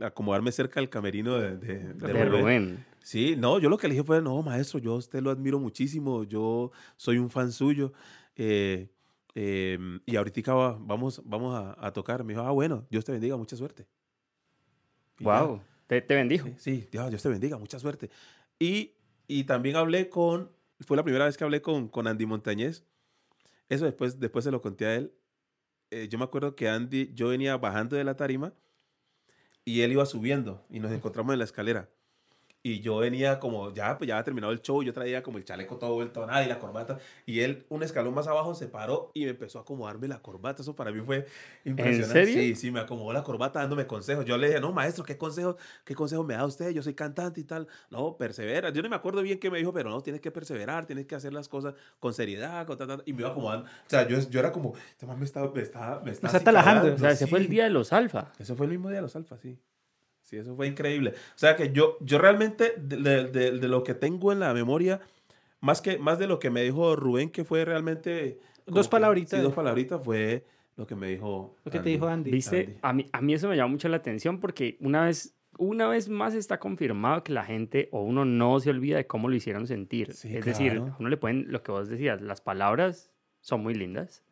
acomodarme 0.01 0.51
cerca 0.51 0.79
del 0.79 0.89
camerino 0.89 1.37
de, 1.37 1.57
de, 1.57 1.79
de 1.79 1.93
de 1.93 2.25
Rubén. 2.25 2.41
Rubén. 2.41 2.85
Sí, 3.05 3.35
no, 3.37 3.59
yo 3.59 3.69
lo 3.69 3.77
que 3.77 3.87
le 3.87 3.93
dije 3.93 4.03
fue, 4.03 4.19
no, 4.19 4.41
maestro, 4.41 4.79
yo 4.79 4.93
a 4.93 4.97
usted 4.97 5.21
lo 5.21 5.29
admiro 5.29 5.59
muchísimo, 5.59 6.23
yo 6.23 6.71
soy 6.97 7.19
un 7.19 7.29
fan 7.29 7.51
suyo. 7.51 7.93
eh, 8.35 8.89
eh, 9.35 9.77
y 10.07 10.15
ahorita 10.15 10.53
va- 10.55 10.77
vamos, 10.79 11.21
vamos 11.23 11.53
a, 11.55 11.75
a 11.85 11.93
tocar. 11.93 12.23
Me 12.23 12.33
dijo, 12.33 12.43
ah, 12.43 12.51
bueno, 12.51 12.87
Dios 12.89 13.05
te 13.05 13.11
bendiga, 13.11 13.37
mucha 13.37 13.55
suerte. 13.55 13.85
Y. 15.19 15.23
Wow. 15.23 15.61
Te, 15.87 16.01
te 16.01 16.15
bendijo. 16.15 16.47
Sí, 16.57 16.81
sí, 16.81 16.87
Dios, 16.91 17.09
Dios 17.09 17.21
te 17.21 17.29
bendiga, 17.29 17.57
mucha 17.59 17.77
suerte. 17.79 18.09
Y, 18.59 18.93
y 19.27 19.43
también 19.43 19.75
hablé 19.75 20.09
con, 20.09 20.51
fue 20.79 20.97
la 20.97 21.03
primera 21.03 21.25
vez 21.25 21.37
que 21.37 21.43
hablé 21.43 21.61
con, 21.61 21.89
con 21.89 22.07
Andy 22.07 22.25
Montañez. 22.25 22.85
Eso 23.69 23.85
después, 23.85 24.19
después 24.19 24.43
se 24.45 24.51
lo 24.51 24.61
conté 24.61 24.85
a 24.87 24.95
él. 24.95 25.13
Eh, 25.91 26.07
yo 26.09 26.17
me 26.17 26.23
acuerdo 26.25 26.55
que 26.55 26.69
Andy, 26.69 27.11
yo 27.13 27.29
venía 27.29 27.57
bajando 27.57 27.95
de 27.95 28.03
la 28.03 28.15
tarima 28.15 28.53
y 29.63 29.81
él 29.81 29.91
iba 29.91 30.05
subiendo 30.05 30.65
y 30.69 30.79
nos 30.79 30.91
encontramos 30.91 31.33
en 31.33 31.39
la 31.39 31.45
escalera. 31.45 31.89
Y 32.65 32.79
yo 32.79 32.97
venía 32.97 33.39
como, 33.39 33.71
ya, 33.75 33.95
pues 33.95 34.07
ya 34.07 34.15
había 34.15 34.23
terminado 34.23 34.51
el 34.51 34.59
show, 34.59 34.81
yo 34.81 34.91
traía 34.91 35.21
como 35.21 35.37
el 35.37 35.45
chaleco 35.45 35.77
todo 35.77 35.93
vuelto 35.93 36.23
a 36.23 36.25
nada 36.25 36.43
y 36.43 36.49
la 36.49 36.57
corbata. 36.57 36.97
Y 37.27 37.41
él, 37.41 37.63
un 37.69 37.83
escalón 37.83 38.15
más 38.15 38.25
abajo, 38.25 38.55
se 38.55 38.67
paró 38.67 39.11
y 39.13 39.25
me 39.25 39.29
empezó 39.29 39.59
a 39.59 39.61
acomodarme 39.61 40.07
la 40.07 40.19
corbata. 40.19 40.63
Eso 40.63 40.75
para 40.75 40.91
mí 40.91 40.99
fue 40.99 41.27
impresionante. 41.63 42.25
serio? 42.25 42.33
Sí, 42.33 42.55
sí, 42.55 42.71
me 42.71 42.79
acomodó 42.79 43.13
la 43.13 43.21
corbata 43.21 43.59
dándome 43.59 43.85
consejos. 43.85 44.25
Yo 44.25 44.35
le 44.39 44.47
dije, 44.47 44.59
no, 44.59 44.71
maestro, 44.71 45.03
¿qué 45.03 45.15
consejos, 45.15 45.57
qué 45.83 45.93
consejos 45.93 46.25
me 46.25 46.33
da 46.33 46.43
usted? 46.43 46.71
Yo 46.71 46.81
soy 46.81 46.95
cantante 46.95 47.39
y 47.39 47.43
tal. 47.43 47.67
No, 47.91 48.17
persevera. 48.17 48.71
Yo 48.71 48.81
no 48.81 48.89
me 48.89 48.95
acuerdo 48.95 49.21
bien 49.21 49.37
qué 49.37 49.51
me 49.51 49.59
dijo, 49.59 49.71
pero 49.71 49.91
no, 49.91 50.01
tienes 50.01 50.19
que 50.19 50.31
perseverar, 50.31 50.87
tienes 50.87 51.05
que 51.05 51.13
hacer 51.13 51.33
las 51.33 51.47
cosas 51.47 51.75
con 51.99 52.15
seriedad, 52.15 52.65
con 52.65 52.79
tal, 52.79 52.87
tal. 52.87 53.03
Y 53.05 53.13
me 53.13 53.19
iba 53.19 53.29
acomodando. 53.29 53.67
O 53.67 53.69
sea, 53.85 54.07
yo, 54.07 54.17
yo 54.27 54.39
era 54.39 54.51
como, 54.51 54.73
este 54.89 55.05
me 55.05 55.23
está, 55.23 55.47
me 55.51 55.61
está, 55.61 56.01
me 56.03 56.09
está, 56.09 56.29
está 56.29 56.37
así 56.37 56.45
talajando. 56.45 56.95
O 56.95 56.97
sea, 56.97 57.11
ese 57.11 57.27
fue 57.27 57.37
el 57.37 57.45
sí. 57.45 57.51
día 57.51 57.65
de 57.65 57.69
los 57.69 57.93
alfa. 57.93 58.31
Eso 58.39 58.55
fue 58.55 58.65
el 58.65 58.71
mismo 58.71 58.89
día 58.89 58.95
de 58.95 59.03
los 59.03 59.15
alfa, 59.15 59.37
sí. 59.37 59.55
Sí, 60.25 60.37
eso 60.37 60.55
fue 60.55 60.67
increíble. 60.67 61.11
O 61.11 61.37
sea 61.37 61.55
que 61.55 61.71
yo, 61.71 61.97
yo 62.01 62.17
realmente, 62.17 62.73
de, 62.77 62.97
de- 62.97 63.23
de- 63.29 63.51
de 63.59 63.67
lo 63.67 63.83
que 63.83 63.93
tengo 63.93 64.31
en 64.31 64.39
la 64.39 64.53
memoria, 64.53 64.99
más, 65.61 65.81
que, 65.81 65.97
más 65.99 66.19
de 66.19 66.27
lo 66.27 66.39
que 66.39 66.49
me 66.49 66.63
dijo 66.63 66.95
Rubén, 66.95 67.29
que 67.29 67.43
fue 67.45 67.63
realmente... 67.63 68.39
Dos 68.65 68.87
que- 68.87 68.91
palabritas. 68.91 69.39
Sí, 69.39 69.43
dos 69.43 69.53
palabritas 69.53 70.01
fue 70.03 70.43
lo 70.77 70.85
que 70.87 70.95
me 70.95 71.07
dijo... 71.09 71.55
Lo 71.63 71.71
que 71.71 71.79
te 71.79 71.89
dijo 71.89 72.07
Andy. 72.07 72.31
¿Viste? 72.31 72.59
Andy. 72.61 72.77
A 72.81 72.93
mí, 72.93 73.09
a 73.13 73.21
mí 73.21 73.33
eso 73.35 73.47
me 73.47 73.55
llama 73.55 73.69
mucho 73.71 73.87
la 73.87 73.97
atención 73.97 74.39
porque 74.39 74.77
una 74.81 75.05
vez, 75.05 75.35
una 75.59 75.87
vez 75.87 76.09
más 76.09 76.33
está 76.33 76.59
confirmado 76.59 77.23
que 77.23 77.31
la 77.31 77.45
gente 77.45 77.87
o 77.91 78.01
uno 78.01 78.25
no 78.25 78.59
se 78.59 78.71
olvida 78.71 78.97
de 78.97 79.05
cómo 79.07 79.29
lo 79.29 79.35
hicieron 79.35 79.67
sentir. 79.67 80.11
Sí, 80.13 80.35
es 80.35 80.43
decir, 80.43 80.77
a 80.77 80.95
uno 80.99 81.07
le 81.09 81.17
pueden, 81.17 81.51
lo 81.51 81.61
que 81.61 81.71
vos 81.71 81.87
decías, 81.87 82.19
las 82.21 82.41
palabras 82.41 83.11
son 83.41 83.61
muy 83.61 83.75
lindas 83.75 84.23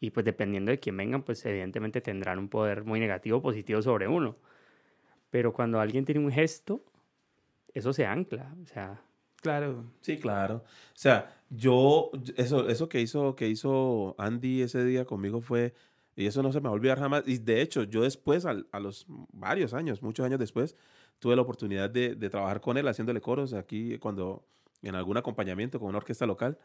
y 0.00 0.10
pues 0.10 0.24
dependiendo 0.26 0.70
de 0.70 0.78
quién 0.78 0.96
vengan, 0.98 1.22
pues 1.22 1.44
evidentemente 1.46 2.02
tendrán 2.02 2.38
un 2.38 2.48
poder 2.50 2.84
muy 2.84 3.00
negativo 3.00 3.38
o 3.38 3.42
positivo 3.42 3.80
sobre 3.80 4.06
uno. 4.06 4.36
Pero 5.30 5.52
cuando 5.52 5.80
alguien 5.80 6.04
tiene 6.04 6.20
un 6.20 6.30
gesto, 6.32 6.80
eso 7.74 7.92
se 7.92 8.06
ancla. 8.06 8.54
O 8.62 8.66
sea, 8.66 9.00
Claro. 9.42 9.84
Sí, 10.02 10.18
claro. 10.18 10.56
O 10.56 10.62
sea, 10.92 11.34
yo, 11.48 12.10
eso, 12.36 12.68
eso 12.68 12.88
que 12.90 13.00
hizo, 13.00 13.34
que 13.36 13.48
hizo 13.48 14.14
Andy 14.18 14.60
ese 14.62 14.84
día 14.84 15.06
conmigo 15.06 15.40
fue, 15.40 15.72
y 16.14 16.26
eso 16.26 16.42
no 16.42 16.52
se 16.52 16.60
me 16.60 16.64
va 16.64 16.70
a 16.70 16.72
olvidar 16.74 16.98
jamás. 16.98 17.22
Y 17.26 17.38
de 17.38 17.62
hecho, 17.62 17.84
yo 17.84 18.02
después, 18.02 18.44
al- 18.44 18.66
a 18.70 18.80
los 18.80 19.06
varios 19.32 19.72
años, 19.72 20.02
muchos 20.02 20.26
años 20.26 20.38
después, 20.38 20.76
tuve 21.20 21.36
la 21.36 21.42
oportunidad 21.42 21.88
de, 21.88 22.14
de 22.16 22.28
trabajar 22.30 22.60
con 22.60 22.76
él 22.76 22.86
haciéndole 22.86 23.22
coros 23.22 23.54
aquí 23.54 23.96
cuando 23.98 24.44
en 24.82 24.94
algún 24.94 25.16
acompañamiento 25.16 25.78
con 25.80 25.88
una 25.88 25.98
orquesta 25.98 26.26
local. 26.26 26.58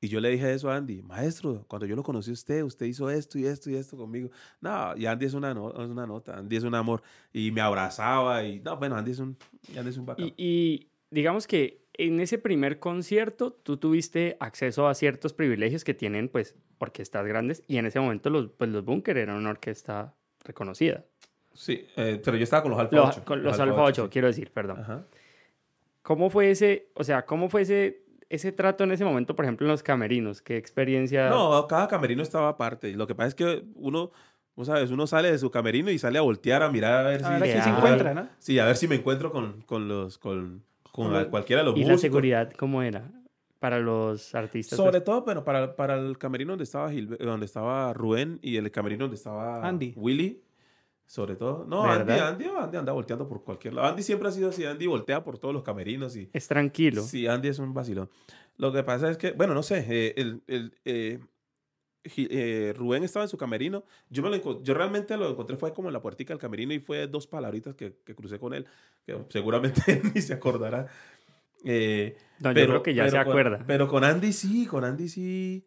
Y 0.00 0.08
yo 0.08 0.20
le 0.20 0.28
dije 0.30 0.52
eso 0.52 0.70
a 0.70 0.76
Andy, 0.76 1.02
maestro, 1.02 1.64
cuando 1.68 1.86
yo 1.86 1.96
lo 1.96 2.02
conocí 2.02 2.30
a 2.30 2.34
usted, 2.34 2.62
usted 2.62 2.84
hizo 2.86 3.08
esto 3.10 3.38
y 3.38 3.46
esto 3.46 3.70
y 3.70 3.76
esto 3.76 3.96
conmigo. 3.96 4.30
No, 4.60 4.94
y 4.96 5.06
Andy 5.06 5.24
es 5.26 5.34
una, 5.34 5.54
no- 5.54 5.70
es 5.70 5.88
una 5.88 6.06
nota, 6.06 6.36
Andy 6.36 6.56
es 6.56 6.64
un 6.64 6.74
amor. 6.74 7.02
Y 7.32 7.50
me 7.50 7.60
abrazaba 7.62 8.44
y, 8.44 8.60
no, 8.60 8.76
bueno, 8.76 8.96
Andy 8.96 9.12
es 9.12 9.18
un, 9.18 9.36
Andy 9.76 9.88
es 9.90 9.96
un 9.96 10.04
bacán. 10.06 10.26
Y, 10.26 10.34
y 10.36 10.88
digamos 11.10 11.46
que 11.46 11.86
en 11.94 12.20
ese 12.20 12.36
primer 12.38 12.78
concierto 12.78 13.52
tú 13.52 13.78
tuviste 13.78 14.36
acceso 14.38 14.86
a 14.86 14.94
ciertos 14.94 15.32
privilegios 15.32 15.82
que 15.82 15.94
tienen 15.94 16.28
pues 16.28 16.54
orquestas 16.78 17.26
grandes 17.26 17.62
y 17.66 17.78
en 17.78 17.86
ese 17.86 17.98
momento 17.98 18.28
los, 18.28 18.50
pues, 18.50 18.68
los 18.68 18.84
Bunker 18.84 19.16
eran 19.16 19.36
una 19.36 19.48
orquesta 19.48 20.14
reconocida. 20.44 21.06
Sí, 21.54 21.86
eh, 21.96 22.20
pero 22.22 22.36
yo 22.36 22.44
estaba 22.44 22.62
con 22.62 22.72
los 22.72 22.80
Alfa 22.80 22.96
Los, 22.96 23.16
8. 23.16 23.24
con 23.24 23.42
los 23.42 23.58
Alfa 23.58 23.82
8, 23.82 24.04
sí. 24.04 24.08
quiero 24.10 24.26
decir, 24.28 24.50
perdón. 24.52 24.80
Ajá. 24.80 25.06
¿Cómo 26.02 26.28
fue 26.28 26.50
ese, 26.50 26.90
o 26.94 27.02
sea, 27.02 27.24
cómo 27.24 27.48
fue 27.48 27.62
ese, 27.62 28.02
ese 28.28 28.52
trato 28.52 28.84
en 28.84 28.92
ese 28.92 29.04
momento, 29.04 29.36
por 29.36 29.44
ejemplo, 29.44 29.66
en 29.66 29.70
los 29.70 29.82
camerinos? 29.82 30.42
¿Qué 30.42 30.56
experiencia? 30.56 31.28
No, 31.30 31.66
cada 31.68 31.88
camerino 31.88 32.22
estaba 32.22 32.48
aparte. 32.48 32.92
Lo 32.94 33.06
que 33.06 33.14
pasa 33.14 33.28
es 33.28 33.34
que 33.34 33.64
uno, 33.74 34.10
vos 34.54 34.66
sabes, 34.66 34.90
uno 34.90 35.06
sale 35.06 35.30
de 35.30 35.38
su 35.38 35.50
camerino 35.50 35.90
y 35.90 35.98
sale 35.98 36.18
a 36.18 36.22
voltear 36.22 36.62
a 36.62 36.70
mirar 36.70 37.06
a 37.06 37.08
ver 37.10 37.24
A 37.24 37.34
si... 37.34 37.40
ver 37.40 37.62
se 37.62 37.68
encuentra, 37.68 38.14
¿no? 38.14 38.28
Sí, 38.38 38.58
a 38.58 38.64
ver 38.64 38.76
si 38.76 38.88
me 38.88 38.96
encuentro 38.96 39.30
con, 39.32 39.62
con 39.62 39.88
los, 39.88 40.18
con, 40.18 40.62
con 40.92 41.12
los- 41.12 41.26
cualquiera 41.26 41.62
de 41.62 41.66
los 41.66 41.76
¿Y 41.76 41.80
la 41.84 41.92
músicos. 41.92 42.00
seguridad 42.00 42.52
cómo 42.52 42.82
era 42.82 43.10
para 43.58 43.78
los 43.78 44.34
artistas? 44.34 44.76
Sobre 44.76 44.92
pues? 44.92 45.04
todo, 45.04 45.22
bueno, 45.22 45.42
para, 45.44 45.74
para 45.76 45.94
el 45.94 46.18
camerino 46.18 46.52
donde 46.52 46.64
estaba, 46.64 46.90
Gilbe- 46.92 47.18
donde 47.18 47.46
estaba 47.46 47.92
Rubén 47.94 48.38
y 48.42 48.56
el 48.56 48.70
camerino 48.70 49.04
donde 49.04 49.16
estaba 49.16 49.66
Andy. 49.66 49.92
Willy, 49.96 50.42
sobre 51.06 51.36
todo. 51.36 51.64
No, 51.66 51.84
Andy. 51.84 52.12
Andy, 52.14 52.44
Andy 52.46 52.76
anda 52.78 52.92
volteando 52.92 53.28
por 53.28 53.42
cualquier 53.44 53.74
lado. 53.74 53.88
Andy 53.88 54.02
siempre 54.02 54.28
ha 54.28 54.32
sido 54.32 54.48
así, 54.50 54.64
Andy 54.64 54.86
voltea 54.86 55.22
por 55.24 55.38
todos 55.38 55.54
los 55.54 55.62
camerinos 55.62 56.16
y... 56.16 56.28
Es 56.32 56.48
tranquilo. 56.48 57.02
Sí, 57.02 57.26
Andy 57.26 57.48
es 57.48 57.58
un 57.58 57.72
vacilón. 57.72 58.10
Lo 58.56 58.72
que 58.72 58.82
pasa 58.82 59.10
es 59.10 59.16
que, 59.16 59.32
bueno, 59.32 59.54
no 59.54 59.62
sé, 59.62 59.84
eh, 59.88 60.14
el, 60.16 60.42
el, 60.46 60.74
eh, 60.84 61.18
eh, 62.16 62.74
Rubén 62.76 63.02
estaba 63.04 63.24
en 63.24 63.28
su 63.28 63.36
camerino. 63.36 63.84
Yo, 64.10 64.22
me 64.22 64.30
lo 64.30 64.62
yo 64.62 64.74
realmente 64.74 65.16
lo 65.16 65.28
encontré, 65.30 65.56
fue 65.56 65.72
como 65.72 65.88
en 65.88 65.92
la 65.92 66.00
puertica 66.02 66.32
del 66.32 66.40
camerino 66.40 66.72
y 66.72 66.78
fue 66.80 67.06
dos 67.06 67.26
palabritas 67.26 67.74
que, 67.74 67.96
que 68.04 68.14
crucé 68.14 68.38
con 68.38 68.54
él, 68.54 68.66
que 69.04 69.16
seguramente 69.28 70.00
ni 70.14 70.20
se 70.20 70.32
acordará. 70.34 70.86
Eh, 71.64 72.16
No, 72.40 72.52
yo 72.52 72.66
creo 72.66 72.82
que 72.82 72.94
ya 72.94 73.04
se 73.06 73.12
con- 73.12 73.20
acuerda. 73.20 73.64
pero 73.66 73.88
con 73.88 74.04
Andy 74.04 74.32
sí, 74.32 74.66
con 74.66 74.84
Andy 74.84 75.08
sí. 75.08 75.64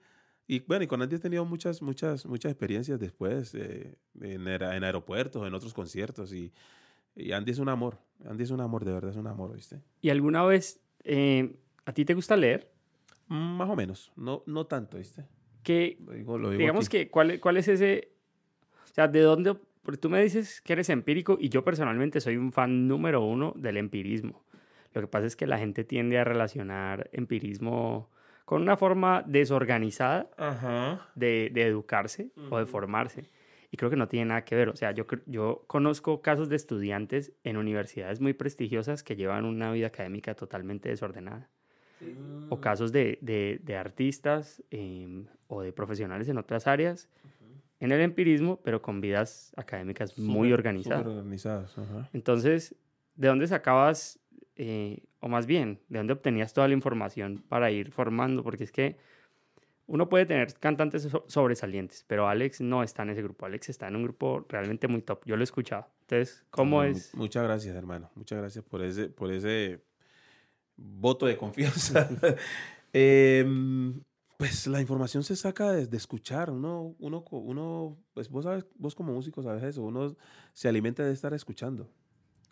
Y 0.51 0.61
bueno, 0.61 0.83
y 0.83 0.87
con 0.87 0.99
Andy 0.99 1.17
he 1.17 1.19
tenido 1.19 1.45
muchas, 1.45 1.79
muchas, 1.83 2.25
muchas 2.25 2.51
experiencias 2.51 2.99
después, 2.99 3.53
eh, 3.53 3.95
en, 4.19 4.47
en 4.47 4.83
aeropuertos, 4.83 5.47
en 5.47 5.53
otros 5.53 5.75
conciertos. 5.75 6.33
Y, 6.33 6.51
y 7.15 7.33
Andy 7.33 7.51
es 7.51 7.59
un 7.59 7.69
amor. 7.69 7.99
Andy 8.27 8.43
es 8.45 8.49
un 8.49 8.59
amor, 8.59 8.83
de 8.83 8.91
verdad 8.93 9.11
es 9.11 9.17
un 9.17 9.27
amor, 9.27 9.53
¿viste? 9.53 9.79
¿Y 10.01 10.09
alguna 10.09 10.43
vez 10.43 10.81
eh, 11.03 11.55
a 11.85 11.93
ti 11.93 12.03
te 12.03 12.15
gusta 12.15 12.35
leer? 12.35 12.71
Mm, 13.27 13.57
Más 13.57 13.69
o 13.69 13.75
menos, 13.75 14.11
no, 14.15 14.41
no 14.47 14.65
tanto, 14.65 14.97
¿viste? 14.97 15.23
Que, 15.61 15.97
Lo 16.03 16.13
digo, 16.13 16.37
lo 16.39 16.49
digo 16.49 16.59
digamos 16.61 16.87
aquí. 16.87 16.97
que, 16.97 17.11
¿cuál, 17.11 17.39
¿cuál 17.39 17.57
es 17.57 17.67
ese? 17.67 18.11
O 18.89 18.93
sea, 18.95 19.07
¿de 19.07 19.19
dónde? 19.21 19.53
Porque 19.83 19.99
tú 19.99 20.09
me 20.09 20.19
dices 20.23 20.61
que 20.61 20.73
eres 20.73 20.89
empírico 20.89 21.37
y 21.39 21.49
yo 21.49 21.63
personalmente 21.63 22.21
soy 22.21 22.37
un 22.37 22.51
fan 22.53 22.87
número 22.87 23.21
uno 23.23 23.53
del 23.55 23.77
empirismo. 23.77 24.43
Lo 24.95 25.01
que 25.01 25.07
pasa 25.07 25.27
es 25.27 25.35
que 25.35 25.45
la 25.45 25.59
gente 25.59 25.83
tiende 25.83 26.17
a 26.17 26.23
relacionar 26.23 27.07
empirismo 27.13 28.09
con 28.49 28.63
una 28.63 28.77
forma 28.77 29.21
desorganizada 29.27 30.27
Ajá. 30.35 31.07
de, 31.13 31.51
de 31.53 31.67
educarse 31.67 32.31
o 32.49 32.57
de 32.57 32.65
formarse. 32.65 33.29
Y 33.69 33.77
creo 33.77 33.91
que 33.91 33.95
no 33.95 34.07
tiene 34.07 34.25
nada 34.25 34.43
que 34.43 34.55
ver. 34.55 34.69
O 34.69 34.75
sea, 34.75 34.91
yo, 34.91 35.05
yo 35.27 35.65
conozco 35.67 36.23
casos 36.23 36.49
de 36.49 36.55
estudiantes 36.55 37.31
en 37.43 37.57
universidades 37.57 38.19
muy 38.19 38.33
prestigiosas 38.33 39.03
que 39.03 39.15
llevan 39.15 39.45
una 39.45 39.71
vida 39.71 39.85
académica 39.85 40.33
totalmente 40.33 40.89
desordenada. 40.89 41.47
O 42.49 42.59
casos 42.59 42.91
de, 42.91 43.19
de- 43.21 43.59
de 43.63 43.75
artistas 43.77 44.63
em, 44.71 45.27
o 45.47 45.61
de 45.61 45.71
profesionales 45.71 46.27
en 46.27 46.39
otras 46.39 46.65
áreas 46.65 47.07
en 47.79 47.91
el 47.91 48.01
empirismo, 48.01 48.59
pero 48.63 48.81
con 48.81 48.99
vidas 48.99 49.53
académicas 49.57 50.17
muy 50.17 50.51
organizadas. 50.51 51.05
organizadas, 51.05 51.77
ajá. 51.77 52.09
Entonces, 52.13 52.75
¿de 53.15 53.27
dónde 53.27 53.45
sacabas, 53.47 54.18
eh, 54.59 54.99
o 55.21 55.27
más 55.27 55.45
bien, 55.47 55.79
de 55.89 55.97
dónde 55.99 56.13
obtenías 56.13 56.53
toda 56.53 56.67
la 56.67 56.73
información 56.75 57.43
para 57.49 57.71
ir 57.71 57.91
formando? 57.91 58.43
Porque 58.43 58.65
es 58.65 58.71
que 58.71 58.97
uno 59.87 60.07
puede 60.09 60.25
tener 60.27 60.53
cantantes 60.59 61.03
so- 61.03 61.25
sobresalientes, 61.27 62.03
pero 62.07 62.27
Alex 62.27 62.61
no 62.61 62.83
está 62.83 63.01
en 63.03 63.09
ese 63.11 63.23
grupo. 63.23 63.45
Alex 63.47 63.69
está 63.69 63.87
en 63.87 63.95
un 63.95 64.03
grupo 64.03 64.45
realmente 64.47 64.87
muy 64.87 65.01
top. 65.01 65.23
Yo 65.25 65.35
lo 65.35 65.41
he 65.41 65.45
escuchado. 65.45 65.87
Entonces, 66.01 66.45
¿cómo 66.51 66.83
es? 66.83 67.11
mu- 67.15 67.21
Muchas 67.21 67.43
gracias, 67.43 67.75
hermano. 67.75 68.11
Muchas 68.15 68.37
gracias 68.37 68.63
por 68.65 68.83
ese, 68.83 69.09
por 69.09 69.31
ese 69.31 69.81
voto 70.75 71.25
de 71.25 71.37
confianza. 71.37 72.07
Em, 72.93 74.01
pues 74.37 74.65
la 74.67 74.81
información 74.81 75.23
se 75.23 75.35
saca 75.35 75.71
de, 75.71 75.85
de 75.87 75.97
escuchar. 75.97 76.49
Uno, 76.49 76.95
uno, 76.99 77.23
uno, 77.31 77.97
pues 78.13 78.29
vos 78.29 78.45
sabes, 78.45 78.65
vos 78.75 78.95
como 78.95 79.13
músico 79.13 79.43
sabes 79.43 79.63
eso. 79.63 79.83
Uno 79.83 80.15
se 80.53 80.67
alimenta 80.69 81.03
de 81.03 81.13
estar 81.13 81.33
escuchando, 81.33 81.89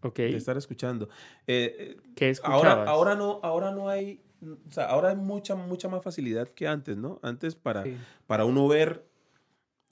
Ok, 0.03 0.17
de 0.17 0.37
estar 0.37 0.57
escuchando. 0.57 1.09
Eh, 1.47 1.75
eh, 1.97 1.97
¿qué 2.15 2.33
ahora, 2.43 2.83
ahora 2.83 3.15
no, 3.15 3.39
ahora 3.43 3.71
no 3.71 3.89
hay, 3.89 4.21
o 4.67 4.71
sea, 4.71 4.85
ahora 4.85 5.09
hay 5.09 5.15
mucha, 5.15 5.55
mucha 5.55 5.89
más 5.89 6.03
facilidad 6.03 6.47
que 6.49 6.67
antes, 6.67 6.95
¿no? 6.97 7.19
Antes 7.23 7.55
para, 7.55 7.83
Sí. 7.83 7.97
para 8.27 8.45
uno 8.45 8.67
ver 8.67 9.05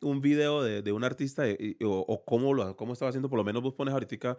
un 0.02 0.22
video 0.22 0.62
de, 0.62 0.82
de 0.84 0.92
un 0.92 1.04
artista 1.04 1.44
o, 1.84 1.88
o 2.08 2.24
cómo, 2.26 2.54
lo, 2.54 2.76
cómo 2.78 2.94
estaba 2.94 3.10
haciendo, 3.10 3.30
por 3.30 3.38
lo 3.38 3.44
menos 3.44 3.64
vos 3.64 3.74
pones 3.74 3.94
ahorita 3.94 4.38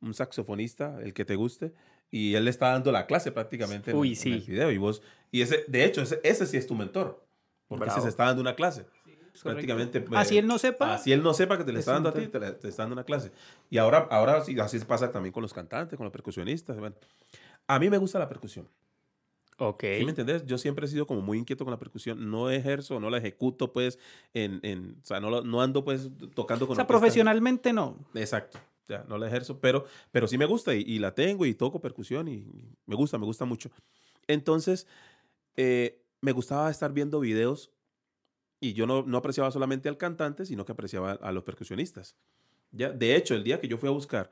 un 0.00 0.12
saxofonista, 0.12 1.00
el 1.00 1.14
que 1.14 1.24
te 1.24 1.36
guste, 1.36 1.72
y 2.10 2.34
él 2.34 2.44
le 2.44 2.50
está 2.50 2.68
dando 2.72 2.92
la 2.92 3.06
clase 3.06 3.32
prácticamente 3.32 3.92
en, 3.92 3.96
Uy, 3.96 4.08
el- 4.08 4.12
en 4.14 4.18
sí. 4.20 4.32
el 4.32 4.40
video. 4.42 4.70
Y 4.72 4.76
vos, 4.78 5.00
y 5.30 5.40
ese, 5.40 5.64
de 5.68 5.84
hecho, 5.84 6.02
ese, 6.02 6.20
ese 6.24 6.44
sí 6.46 6.56
es 6.58 6.66
tu 6.66 6.74
mentor, 6.74 7.24
porque 7.68 7.84
ese 7.84 7.92
Bravo. 7.94 8.02
se 8.02 8.08
está 8.10 8.24
dando 8.26 8.42
una 8.42 8.54
clase. 8.56 8.84
Es 9.34 9.42
Prácticamente. 9.42 9.98
correcto. 10.00 10.18
Así 10.18 10.36
eh, 10.36 10.40
él 10.40 10.46
no 10.46 10.58
sepa. 10.58 10.94
Así 10.94 11.12
él 11.12 11.22
no 11.22 11.32
sepa 11.34 11.56
que 11.58 11.64
te 11.64 11.72
le 11.72 11.78
Es 11.78 11.82
está 11.84 11.92
dando 11.92 12.10
a 12.10 12.12
ti, 12.14 12.26
te, 12.28 12.38
le- 12.38 12.52
te 12.52 12.68
está 12.68 12.82
dando 12.82 12.94
una 12.94 13.04
clase. 13.04 13.32
Y 13.70 13.78
ahora, 13.78 14.06
ahora 14.10 14.44
sí, 14.44 14.58
así 14.60 14.78
pasa 14.80 15.10
también 15.10 15.32
con 15.32 15.42
los 15.42 15.54
cantantes, 15.54 15.96
con 15.96 16.04
los 16.04 16.12
percusionistas. 16.12 16.76
Bueno, 16.78 16.96
a 17.66 17.78
mí 17.78 17.88
me 17.88 17.98
gusta 17.98 18.18
la 18.18 18.28
percusión. 18.28 18.68
Ok. 19.58 19.84
¿Sí 19.98 20.04
me 20.04 20.10
entendés? 20.10 20.44
Yo 20.44 20.58
siempre 20.58 20.86
he 20.86 20.88
sido 20.88 21.06
como 21.06 21.20
muy 21.20 21.38
inquieto 21.38 21.64
con 21.64 21.70
la 21.72 21.78
percusión. 21.78 22.30
No 22.30 22.50
ejerzo, 22.50 22.98
no 23.00 23.10
la 23.10 23.18
ejecuto, 23.18 23.72
pues, 23.72 23.98
en, 24.34 24.60
en 24.62 24.96
o 25.02 25.06
sea, 25.06 25.20
no, 25.20 25.30
lo- 25.30 25.42
no 25.42 25.62
ando, 25.62 25.84
pues, 25.84 26.10
tocando 26.34 26.66
con 26.66 26.74
o 26.74 26.76
sea, 26.76 26.86
profesionalmente 26.86 27.72
no. 27.72 27.96
Exacto. 28.14 28.58
Ya, 28.88 29.04
no 29.08 29.16
la 29.16 29.28
ejerzo, 29.28 29.58
pero, 29.60 29.86
pero 30.10 30.26
sí 30.26 30.36
me 30.36 30.44
gusta 30.44 30.74
y, 30.74 30.80
y 30.82 30.98
la 30.98 31.14
tengo 31.14 31.46
y 31.46 31.54
toco 31.54 31.80
percusión 31.80 32.28
y, 32.28 32.32
y 32.34 32.68
me 32.86 32.96
gusta, 32.96 33.16
me 33.16 33.24
gusta 33.24 33.44
mucho. 33.44 33.70
Entonces, 34.26 34.86
eh, 35.56 36.02
me 36.20 36.32
gustaba 36.32 36.70
estar 36.70 36.92
viendo 36.92 37.20
videos 37.20 37.70
y 38.62 38.74
yo 38.74 38.86
no, 38.86 39.02
no 39.02 39.18
apreciaba 39.18 39.50
solamente 39.50 39.88
al 39.88 39.96
cantante, 39.96 40.46
sino 40.46 40.64
que 40.64 40.70
apreciaba 40.70 41.12
a 41.14 41.32
los 41.32 41.42
percusionistas. 41.42 42.16
Ya, 42.70 42.90
de 42.90 43.16
hecho, 43.16 43.34
el 43.34 43.42
día 43.42 43.60
que 43.60 43.66
yo 43.66 43.76
fui 43.76 43.88
a 43.88 43.92
buscar, 43.92 44.30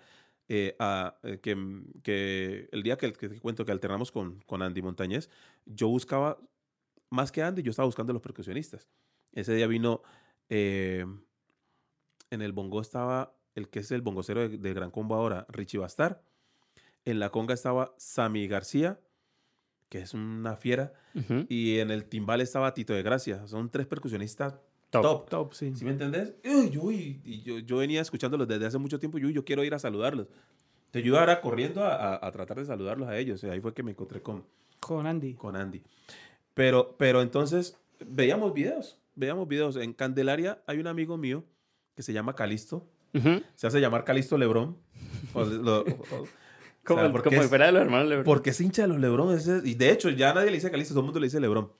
eh, 0.49 0.77
a, 0.79 1.19
eh, 1.25 1.40
que, 1.40 1.57
que 2.05 2.69
el 2.71 2.85
día 2.85 2.97
que, 2.97 3.12
que 3.12 3.40
cuento 3.40 3.66
que 3.66 3.73
alternamos 3.73 4.12
con, 4.12 4.40
con 4.47 4.62
Andy 4.62 4.83
Montañez, 4.83 5.29
yo 5.66 5.88
buscaba, 5.88 6.38
más 7.11 7.33
que 7.33 7.43
Andy, 7.43 7.62
yo 7.62 7.71
estaba 7.71 7.87
buscando 7.87 8.12
a 8.12 8.14
los 8.14 8.23
percusionistas. 8.23 8.88
Ese 9.33 9.53
día 9.53 9.66
vino, 9.66 10.03
eh, 10.49 11.05
en 12.31 12.43
el 12.43 12.53
bongo 12.53 12.81
estaba 12.81 13.35
el 13.57 13.69
que 13.69 13.81
es 13.81 13.90
el 13.90 14.01
bongocero 14.01 14.49
de, 14.49 14.59
de 14.59 14.75
Gran 14.75 14.93
Combo 14.93 15.16
ahora, 15.16 15.45
Richie 15.49 15.79
Bastar. 15.81 16.23
En 17.05 17.19
la 17.19 17.31
conga 17.31 17.55
estaba 17.55 17.97
Sammy 17.99 18.47
García, 18.47 19.01
que 19.90 19.98
es 20.00 20.14
una 20.14 20.57
fiera. 20.57 20.94
Ujú. 21.14 21.44
Y 21.50 21.79
en 21.81 21.90
el 21.90 22.05
timbal 22.07 22.40
estaba 22.40 22.72
Tito 22.72 22.94
de 22.94 23.03
Gracia. 23.03 23.46
Son 23.46 23.68
tres 23.70 23.87
percusionistas 23.87 24.55
Top. 24.88 25.03
top. 25.03 25.29
Top, 25.29 25.53
sí. 25.53 25.72
¿Sí 25.76 25.85
me 25.85 25.90
entendés? 25.92 26.33
Uy, 26.44 26.70
yo, 26.70 26.90
y, 26.90 27.42
yo, 27.44 27.59
yo 27.61 27.76
venía 27.76 28.00
escuchándolos 28.00 28.48
desde 28.48 28.66
hace 28.66 28.79
mucho 28.79 28.98
tiempo 28.98 29.18
y 29.18 29.22
yo, 29.22 29.29
yo 29.31 29.44
quiero 29.44 29.62
ir 29.62 29.72
a 29.74 29.79
saludarlos. 29.79 30.26
Entonces 30.87 31.05
yo 31.07 31.16
ahora 31.18 31.40
corriendo 31.40 31.85
a, 31.85 31.94
a- 32.14 32.26
a 32.26 32.33
tratar 32.33 32.59
de 32.59 32.64
saludarlos 32.64 33.09
a 33.09 33.16
ellos. 33.18 33.42
Y 33.44 33.48
ahí 33.48 33.61
fue 33.61 33.72
que 33.74 33.83
me 33.85 33.90
encontré 33.92 34.20
con, 34.22 34.44
Con 34.81 35.07
Andy. 35.07 35.35
con 35.35 35.55
Andy. 35.55 35.81
Pero, 36.55 36.96
pero 36.98 37.22
entonces 37.22 37.79
veíamos 38.05 38.53
videos, 38.55 38.98
veíamos 39.14 39.46
videos. 39.46 39.76
En 39.76 39.92
Candelaria 39.92 40.61
hay 40.66 40.79
un 40.79 40.88
amigo 40.88 41.16
mío 41.16 41.44
que 41.94 42.03
se 42.03 42.12
llama 42.12 42.35
Calisto. 42.35 42.85
Ujú. 43.14 43.42
Se 43.55 43.66
hace 43.68 43.81
llamar 43.81 44.05
Calisto 44.05 44.37
Lebrón. 44.38 44.76
O- 45.35 45.44
lo- 45.44 45.83
o- 45.83 46.26
Como, 46.85 47.01
o 47.01 47.05
sea, 47.05 47.12
porque 47.12 47.29
como 47.31 47.43
es- 47.43 47.49
fuera 47.49 47.66
de 47.66 47.73
los 47.73 47.83
hermanos 47.83 48.09
Lebron. 48.09 48.25
porque 48.25 48.51
es 48.51 48.61
hincha 48.61 48.83
de 48.83 48.88
los 48.88 48.99
Lebrón. 48.99 49.35
ese- 49.37 49.61
y 49.64 49.75
de 49.75 49.90
hecho, 49.90 50.11
ya 50.11 50.33
nadie 50.35 50.47
le 50.47 50.55
dice 50.57 50.71
Calisto, 50.71 50.95
todo 50.95 51.01
el 51.01 51.05
mundo 51.07 51.21
le 51.21 51.27
dice 51.27 51.40
Lebrón. 51.40 51.71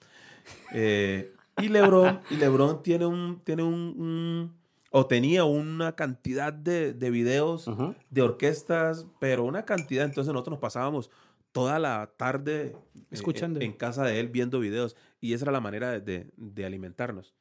Eh, 0.73 1.33
y 1.61 1.69
Lebrón, 1.69 2.21
y 2.31 2.37
Lebrón 2.37 2.83
tiene 2.83 3.07
un, 3.07 3.41
tiene 3.45 3.63
un, 3.63 3.75
un- 3.75 4.61
o 4.91 5.07
tenía 5.07 5.45
una 5.45 5.95
cantidad 5.95 6.53
de, 6.53 6.93
de 6.93 7.11
videos 7.11 7.69
Ujú. 7.69 7.95
de 8.11 8.23
orquestas, 8.23 9.07
pero 9.21 9.45
una 9.45 9.65
cantidad. 9.65 10.05
Entonces 10.05 10.33
nosotros 10.33 10.53
nos 10.53 10.61
pasábamos 10.61 11.11
toda 11.53 11.79
la 11.79 12.13
tarde 12.17 12.75
eh, 12.95 13.01
Escuchando. 13.11 13.61
en, 13.61 13.67
en 13.67 13.73
casa 13.73 14.05
de 14.05 14.19
él 14.21 14.29
viendo 14.29 14.59
videos. 14.61 14.97
Y 15.21 15.33
esa 15.35 15.45
era 15.45 15.53
la 15.53 15.61
manera 15.61 15.91
de, 15.93 16.01
de- 16.01 16.27
de 16.37 16.65
alimentarnos. 16.67 17.35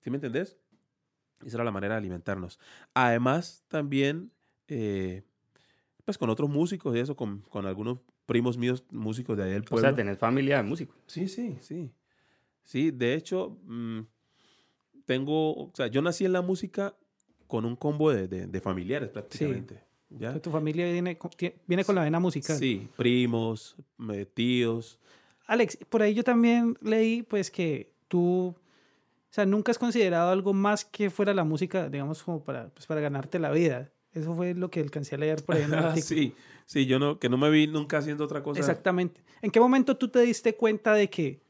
¿Sí 0.00 0.10
me 0.10 0.16
entendés? 0.16 0.58
Esa 1.44 1.56
era 1.56 1.64
la 1.64 1.70
manera 1.70 1.94
de 1.94 1.98
alimentarnos. 1.98 2.58
Además, 2.94 3.64
también, 3.68 4.30
eh, 4.68 5.22
pues 6.04 6.18
con 6.18 6.30
otros 6.30 6.48
músicos 6.50 6.96
y 6.96 6.98
eso, 7.00 7.14
con, 7.16 7.40
con 7.42 7.66
algunos 7.66 7.98
primos 8.26 8.56
míos 8.58 8.84
músicos 8.90 9.36
de 9.36 9.44
ahí 9.44 9.50
del 9.50 9.62
O 9.62 9.64
pueblo. 9.66 9.88
sea, 9.88 9.94
tenés 9.96 10.18
familia 10.18 10.56
de 10.58 10.62
músicos. 10.64 10.96
Sí, 11.06 11.28
sí, 11.28 11.56
sí. 11.60 11.90
Sí, 12.64 12.90
de 12.90 13.14
hecho, 13.14 13.58
mm, 13.64 14.00
tengo, 15.04 15.52
o 15.64 15.70
sea, 15.74 15.86
yo 15.88 16.02
nací 16.02 16.24
en 16.24 16.32
la 16.32 16.42
música 16.42 16.94
con 17.46 17.64
un 17.64 17.76
combo 17.76 18.10
de, 18.12 18.28
de- 18.28 18.46
de 18.46 18.60
familiares 18.60 19.08
prácticamente. 19.10 19.82
¿ya? 20.10 20.38
Tu 20.40 20.50
familia 20.50 20.90
viene, 20.90 21.18
viene 21.66 21.84
con 21.84 21.94
la 21.94 22.02
vena 22.04 22.20
musical. 22.20 22.56
Sí, 22.56 22.88
primos, 22.96 23.76
tíos. 24.34 24.98
Alex, 25.46 25.76
por 25.88 26.02
ahí 26.02 26.14
yo 26.14 26.22
también 26.24 26.76
leí 26.82 27.22
pues 27.22 27.50
que 27.50 27.92
tú, 28.08 28.48
o 28.48 28.54
sea, 29.30 29.44
nunca 29.46 29.70
has 29.72 29.78
considerado 29.78 30.30
algo 30.30 30.52
más 30.52 30.84
que 30.84 31.10
fuera 31.10 31.34
la 31.34 31.44
música, 31.44 31.88
digamos, 31.88 32.22
como 32.22 32.42
para, 32.44 32.68
pues, 32.70 32.86
para 32.86 33.00
ganarte 33.00 33.38
la 33.38 33.50
vida. 33.50 33.90
Eso 34.12 34.34
fue 34.34 34.54
lo 34.54 34.70
que 34.70 34.80
alcancé 34.80 35.14
a 35.14 35.18
leer 35.18 35.42
por 35.44 35.56
ahí 35.56 35.62
en 35.62 35.68
un 35.72 35.74
artículo. 35.78 36.02
sí, 36.02 36.34
sí, 36.66 36.86
yo 36.86 36.98
no, 36.98 37.18
que 37.18 37.28
no 37.28 37.38
me 37.38 37.48
vi 37.50 37.66
nunca 37.66 37.98
haciendo 37.98 38.24
otra 38.24 38.42
cosa. 38.42 38.60
Exactamente. 38.60 39.22
¿En 39.40 39.50
qué 39.50 39.58
momento 39.60 39.96
tú 39.96 40.08
te 40.08 40.20
diste 40.20 40.54
cuenta 40.54 40.92
de 40.94 41.08
que, 41.08 41.40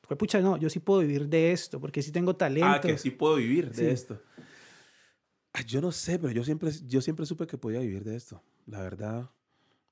pues, 0.00 0.16
pucha, 0.18 0.40
no, 0.40 0.56
yo 0.56 0.70
sí 0.70 0.80
puedo 0.80 1.00
vivir 1.00 1.28
de 1.28 1.52
esto, 1.52 1.78
porque 1.80 2.00
sí 2.02 2.10
tengo 2.12 2.34
talento? 2.34 2.68
Ah, 2.70 2.80
que 2.80 2.96
sí 2.98 3.10
puedo 3.10 3.36
vivir 3.36 3.68
de 3.70 3.74
Sí. 3.74 3.86
esto. 3.86 4.20
Ah, 5.52 5.62
yo 5.62 5.80
no 5.80 5.92
sé, 5.92 6.18
pero 6.18 6.32
yo 6.32 6.44
siempre, 6.44 6.70
yo 6.86 7.00
siempre 7.00 7.26
supe 7.26 7.46
que 7.46 7.58
podía 7.58 7.80
vivir 7.80 8.04
de 8.04 8.16
esto. 8.16 8.42
La 8.66 8.80
verdad, 8.80 9.28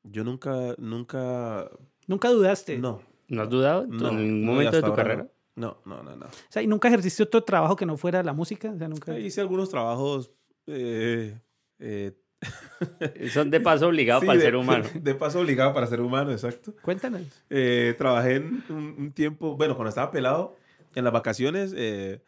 yo 0.05 0.23
nunca, 0.25 0.75
nunca, 0.79 1.71
Nunca 2.07 2.31
dudaste. 2.31 2.79
no. 2.79 3.03
¿No 3.29 3.43
has 3.43 3.51
dudado 3.51 3.83
en 3.83 3.91
No, 3.91 4.13
ningún 4.13 4.45
no, 4.45 4.53
y 4.53 4.55
momento 4.55 4.77
de 4.77 4.83
tu 4.85 4.95
carrera? 4.95 5.27
No, 5.57 5.79
no, 5.85 6.01
no, 6.05 6.15
no. 6.15 6.27
O 6.27 6.31
sea, 6.49 6.63
¿y 6.63 6.69
nunca 6.69 6.87
ejerciste 6.87 7.25
otro 7.25 7.43
trabajo 7.43 7.75
que 7.75 7.85
no 7.85 7.97
fuera 7.97 8.23
la 8.23 8.33
música? 8.33 8.71
O 8.71 8.79
sea, 8.79 8.87
nunca... 8.87 9.19
Hice 9.19 9.41
algunos 9.41 9.69
trabajos 9.69 10.31
eh, 10.69 11.37
eh, 11.79 12.13
Son 13.33 13.51
de 13.51 13.61
paso 13.61 13.89
obligado 13.89 14.21
sí, 14.21 14.27
para 14.27 14.35
el 14.35 14.41
de- 14.41 14.45
ser 14.47 14.57
humano. 14.57 14.85
De 14.95 15.15
paso 15.15 15.41
obligado 15.41 15.73
para 15.75 15.87
ser 15.87 16.01
humano, 16.01 16.31
exacto. 16.33 16.75
Cuéntanos. 16.83 17.23
Eh, 17.51 17.95
trabajé 17.99 18.37
en 18.37 18.63
un, 18.69 18.95
un 18.99 19.13
tiempo, 19.13 19.57
bueno, 19.57 19.75
cuando 19.75 19.89
estaba 19.89 20.11
pelado, 20.11 20.57
en 20.95 21.05
las 21.05 21.13
vacaciones, 21.13 21.75
eh, 21.77 22.21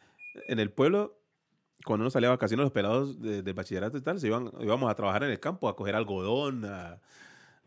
en 0.48 0.58
el 0.58 0.70
pueblo, 0.70 1.18
cuando 1.84 2.02
uno 2.04 2.10
salía 2.10 2.28
de 2.28 2.34
vacaciones, 2.36 2.64
los 2.64 2.72
pelados 2.72 3.20
de- 3.20 3.42
del 3.42 3.54
bachillerato 3.54 3.96
y 3.98 4.00
tal, 4.00 4.18
se 4.18 4.26
iban, 4.26 4.50
íbamos 4.60 4.90
a 4.90 4.94
trabajar 4.94 5.24
en 5.24 5.30
el 5.30 5.40
campo, 5.40 5.68
a 5.68 5.76
coger 5.76 5.94
algodón, 5.94 6.64
a... 6.64 6.98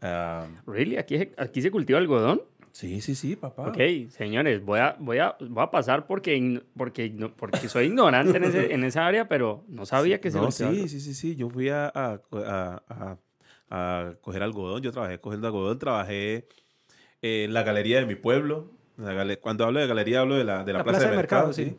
a- 0.02 0.48
¿Really? 0.68 0.98
¿Aquí, 0.98 1.30
¿Aquí 1.38 1.62
se 1.62 1.72
cultiva 1.72 2.00
algodón? 2.00 2.42
Sí, 2.72 3.02
sí, 3.02 3.16
sí, 3.16 3.36
papá. 3.36 3.68
Ok, 3.68 3.78
señores, 4.10 4.64
voy 4.64 4.80
a, 4.80 4.96
voy 5.00 5.18
a, 5.18 5.36
voy 5.40 5.64
a 5.64 5.72
pasar 5.72 6.08
porque, 6.08 6.62
porque, 6.78 7.14
porque 7.36 7.68
soy 7.70 7.86
ignorante 7.88 8.38
en, 8.38 8.44
ese- 8.46 8.74
en 8.74 8.84
esa 8.84 9.06
área, 9.06 9.28
pero 9.28 9.66
no 9.68 9.86
sabía 9.86 10.22
que 10.22 10.32
se 10.32 10.38
No, 10.38 10.52
sí, 10.52 10.88
sí, 10.88 11.00
sí, 11.02 11.14
sí. 11.14 11.36
Yo 11.36 11.50
fui 11.50 11.70
a, 11.70 11.88
a, 11.94 12.22
a- 12.32 12.84
a- 12.90 13.18
a 13.70 14.14
coger 14.22 14.44
algodón. 14.44 14.82
Yo 14.82 14.92
trabajé 14.92 15.20
cogiendo 15.20 15.48
algodón. 15.48 15.80
Trabajé 15.80 16.48
en 17.22 17.54
la 17.54 17.64
galería 17.64 18.00
de 18.00 18.06
mi 18.06 18.16
pueblo. 18.16 18.72
La 18.98 19.36
Cuando 19.38 19.66
hablo 19.66 19.80
de 19.80 19.88
galería, 19.88 20.22
hablo 20.22 20.36
de 20.36 20.44
la, 20.44 20.64
de 20.64 20.74
la, 20.74 20.84
plaza, 20.84 21.10
de 21.10 21.16
mercado. 21.16 21.54
sí. 21.54 21.76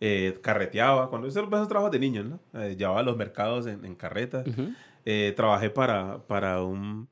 Eh, 0.00 0.38
carreteaba. 0.42 1.08
Cuando 1.08 1.26
esos 1.28 1.46
esos 1.46 1.68
trabajos 1.68 1.90
de 1.90 1.98
niños, 1.98 2.26
¿no? 2.26 2.40
Eh, 2.60 2.76
llevaba 2.76 3.02
los 3.02 3.16
mercados 3.16 3.66
en, 3.66 3.84
en 3.84 3.94
carretas. 3.94 4.46
Ujú. 4.46 4.72
Eh, 5.04 5.32
trabajé 5.36 5.70
para, 5.70 6.18
para 6.26 6.62
un, 6.62 7.08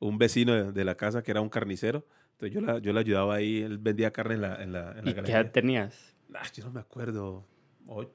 un 0.00 0.18
vecino 0.18 0.52
de, 0.54 0.72
de 0.72 0.84
la 0.84 0.96
casa 0.96 1.22
que 1.22 1.30
era 1.30 1.40
un 1.40 1.48
carnicero. 1.48 2.04
Entonces 2.34 2.52
yo, 2.54 2.60
la, 2.60 2.78
yo 2.78 2.92
le 2.92 3.00
ayudaba 3.00 3.34
ahí. 3.34 3.62
Él 3.62 3.78
vendía 3.78 4.10
carne 4.12 4.34
en 4.34 4.40
la, 4.42 4.62
en 4.62 4.72
la, 4.72 4.90
en 4.92 5.04
la 5.04 5.10
¿Y 5.10 5.14
qué 5.14 5.20
galería. 5.20 5.40
edad 5.40 5.50
tenías? 5.52 6.16
Ah, 6.34 6.42
yo 6.54 6.64
no 6.64 6.70
me 6.72 6.80
acuerdo. 6.80 7.44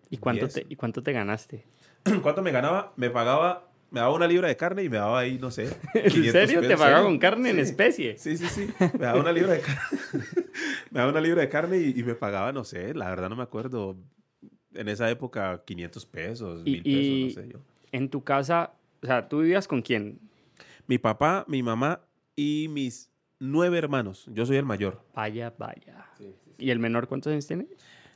¿Y 0.09 0.17
cuánto, 0.17 0.47
diez. 0.47 0.53
te, 0.53 0.65
¿Y 0.69 0.75
cuánto 0.75 1.01
te 1.03 1.11
ganaste? 1.13 1.63
¿Cuánto 2.21 2.41
me 2.41 2.51
ganaba? 2.51 2.93
Me 2.97 3.09
pagaba, 3.09 3.69
me 3.91 3.99
daba 3.99 4.13
una 4.13 4.27
libra 4.27 4.47
de 4.47 4.57
carne 4.57 4.83
y 4.83 4.89
me 4.89 4.97
daba 4.97 5.19
ahí, 5.19 5.37
no 5.39 5.51
sé. 5.51 5.65
¿En 5.93 6.09
500 6.11 6.31
serio? 6.31 6.61
¿Te 6.61 6.75
pagaba 6.75 7.03
con 7.03 7.17
carne 7.19 7.51
en 7.51 7.59
especie? 7.59 8.17
Sí, 8.17 8.35
sí, 8.37 8.47
sí. 8.47 8.67
Me 8.93 9.05
daba 9.05 9.19
una 9.21 9.31
libra 9.31 9.53
de 9.53 9.61
carne. 9.61 9.81
me 10.91 10.99
daba 10.99 11.11
una 11.11 11.21
libra 11.21 11.41
de 11.41 11.49
carne 11.49 11.77
y, 11.77 11.99
y 11.99 12.03
me 12.03 12.15
pagaba, 12.15 12.51
no 12.51 12.63
sé, 12.63 12.93
la 12.93 13.09
verdad 13.09 13.29
no 13.29 13.35
me 13.35 13.43
acuerdo. 13.43 13.95
En 14.73 14.87
esa 14.87 15.09
época, 15.09 15.63
500 15.65 16.05
pesos, 16.05 16.61
Y- 16.65 16.71
1000 16.71 16.83
pesos, 16.83 17.19
no 17.19 17.29
sé 17.43 17.49
yo. 17.53 17.59
En 17.91 18.09
tu 18.09 18.23
casa, 18.23 18.73
o 19.01 19.05
sea, 19.05 19.27
¿tú 19.29 19.39
vivías 19.41 19.67
con 19.67 19.81
quién? 19.81 20.19
Mi 20.87 20.97
papá, 20.99 21.45
mi 21.47 21.63
mamá 21.63 22.01
y 22.35 22.67
mis 22.69 23.08
nueve 23.39 23.77
hermanos. 23.77 24.25
Yo 24.33 24.45
soy 24.45 24.57
el 24.57 24.65
mayor. 24.65 25.01
Vaya, 25.15 25.53
vaya. 25.57 26.05
¿Y 26.57 26.69
el 26.69 26.79
menor 26.79 27.07
cuántos 27.07 27.31
años 27.31 27.47
tiene? 27.47 27.67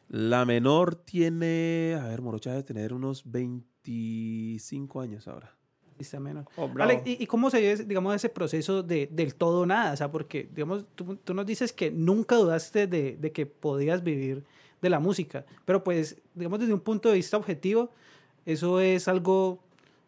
La 0.10 0.46
menor 0.46 0.96
tiene, 0.96 1.98
a 2.00 2.08
ver, 2.08 2.22
Morocha 2.22 2.52
debe 2.52 2.64
tener 2.64 2.94
unos 2.94 3.24
25 3.32 5.02
años 5.02 5.28
ahora. 5.28 5.56
Está 5.98 6.20
menos. 6.20 6.46
Oh. 6.58 6.70
Alex, 6.80 7.04
¿y, 7.06 7.24
y 7.24 7.28
cómo 7.28 7.50
se 7.50 7.62
ve, 7.62 7.76
digamos, 7.86 8.16
ese 8.16 8.30
proceso 8.30 8.84
de, 8.84 9.08
del 9.12 9.36
todo 9.36 9.66
nada? 9.66 9.94
O 9.94 9.98
sea, 9.98 10.12
porque, 10.12 10.50
digamos, 10.54 10.86
tú, 10.96 11.16
tú 11.18 11.34
nos 11.34 11.46
dices 11.46 11.72
que 11.72 11.92
nunca 11.92 12.36
dudaste 12.36 12.88
de, 12.88 13.16
de 13.16 13.32
que 13.32 13.46
podías 13.46 14.04
vivir 14.04 14.44
de 14.82 14.90
la 14.90 15.00
música, 15.00 15.46
pero 15.64 15.84
pues, 15.84 16.22
digamos, 16.34 16.60
desde 16.60 16.74
un 16.74 16.82
punto 16.82 17.10
de 17.10 17.16
vista 17.16 17.38
objetivo, 17.38 17.92
eso 18.46 18.82
es 18.82 19.08
algo, 19.08 19.63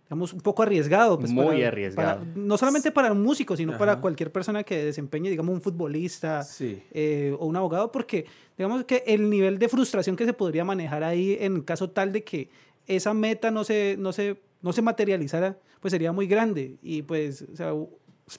digamos, 0.06 0.34
un 0.34 0.42
poco 0.42 0.64
arriesgado. 0.64 1.18
Pues, 1.20 1.32
Muy 1.32 1.46
para- 1.46 1.68
arriesgado. 1.68 2.20
para- 2.22 2.32
no 2.36 2.58
solamente 2.58 2.92
para 2.92 3.12
un 3.12 3.22
músico, 3.24 3.56
sino 3.58 3.78
para 3.78 3.94
Ajá. 3.94 4.02
cualquier 4.02 4.32
persona 4.32 4.64
que 4.64 4.86
desempeñe, 4.86 5.30
digamos, 5.30 5.54
un 5.54 5.62
futbolista 5.62 6.44
Sí. 6.44 6.82
eh, 6.92 7.36
o 7.40 7.46
un 7.48 7.56
abogado, 7.56 7.92
porque, 7.92 8.26
digamos, 8.58 8.84
que 8.86 9.04
el 9.08 9.30
nivel 9.30 9.58
de 9.60 9.68
frustración 9.70 10.16
que 10.16 10.26
se 10.26 10.34
podría 10.34 10.64
manejar 10.64 11.04
ahí 11.04 11.38
en 11.40 11.62
caso 11.62 11.90
tal 11.90 12.12
de 12.12 12.24
que 12.24 12.50
esa 12.88 13.14
meta 13.14 13.50
no 13.52 13.64
se, 13.64 13.96
no 14.00 14.14
se, 14.14 14.40
no 14.62 14.74
se 14.74 14.82
materializara, 14.84 15.58
pues 15.80 15.92
sería 15.92 16.12
muy 16.12 16.28
grande. 16.28 16.76
Y 16.84 17.02
pues, 17.02 17.44
o 17.52 17.56
sea, 17.56 17.74
u- 17.74 17.90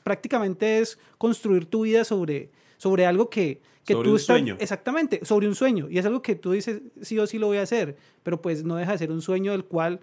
prácticamente 0.04 0.78
es 0.78 0.98
construir 1.18 1.66
tu 1.66 1.82
vida 1.82 2.04
sobre, 2.04 2.50
sobre 2.76 3.06
algo 3.06 3.28
que, 3.30 3.60
que 3.84 3.92
Sobre 3.94 4.04
tú 4.06 4.10
un 4.12 4.16
estás- 4.16 4.36
sueño. 4.36 4.56
Exactamente, 4.58 5.24
sobre 5.24 5.46
un 5.48 5.54
sueño. 5.54 5.88
Y 5.90 5.98
es 5.98 6.06
algo 6.06 6.22
que 6.22 6.34
tú 6.34 6.52
dices, 6.52 6.80
sí 7.02 7.18
o 7.18 7.26
sí 7.26 7.38
lo 7.38 7.46
voy 7.48 7.58
a 7.58 7.62
hacer, 7.62 7.96
pero 8.22 8.40
pues 8.40 8.64
no 8.64 8.76
deja 8.76 8.92
de 8.92 8.98
ser 8.98 9.10
un 9.12 9.22
sueño 9.22 9.52
del 9.52 9.64
cual 9.64 10.00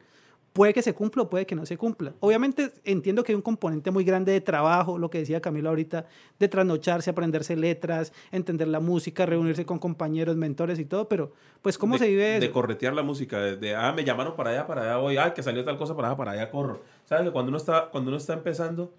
puede 0.54 0.72
que 0.74 0.82
se 0.84 0.94
cumpla 0.94 1.24
o 1.24 1.30
puede 1.30 1.46
que 1.48 1.56
no 1.56 1.66
se 1.66 1.78
cumpla. 1.78 2.14
Obviamente 2.20 2.72
entiendo 2.86 3.24
que 3.24 3.32
hay 3.32 3.36
un 3.36 3.42
componente 3.42 3.90
muy 3.92 4.04
grande 4.04 4.32
de 4.32 4.40
trabajo, 4.40 5.00
lo 5.00 5.10
que 5.10 5.18
decía 5.18 5.42
Camilo 5.42 5.70
ahorita, 5.70 6.06
de 6.40 6.48
trasnocharse, 6.48 7.10
aprenderse 7.10 7.56
letras, 7.56 8.14
entender 8.32 8.68
la 8.68 8.80
música, 8.80 9.26
reunirse 9.26 9.66
con 9.66 9.80
compañeros, 9.80 10.36
mentores 10.38 10.78
y 10.80 10.86
todo, 10.86 11.10
pero 11.10 11.34
pues 11.64 11.78
cómo 11.78 11.96
de, 11.96 12.00
se 12.00 12.08
vive 12.08 12.40
De 12.40 12.46
eso? 12.46 12.54
corretear 12.54 12.94
la 12.94 13.02
música, 13.04 13.40
de, 13.40 13.58
de, 13.58 13.76
ah, 13.76 13.92
me 13.94 14.04
llamaron 14.04 14.36
para 14.36 14.52
allá, 14.52 14.68
para 14.68 14.84
allá 14.84 14.98
voy, 14.98 15.18
ah, 15.18 15.34
que 15.34 15.42
salió 15.42 15.64
tal 15.66 15.78
cosa 15.78 15.96
para 15.96 16.10
allá, 16.10 16.18
para 16.18 16.32
allá 16.32 16.52
corro. 16.52 16.82
¿Sabes 17.06 17.26
que 17.26 17.32
cuando 17.32 17.50
uno 17.50 17.58
está, 17.58 17.90
cuando 17.92 18.10
uno 18.10 18.18
está 18.18 18.34
empezando, 18.34 18.94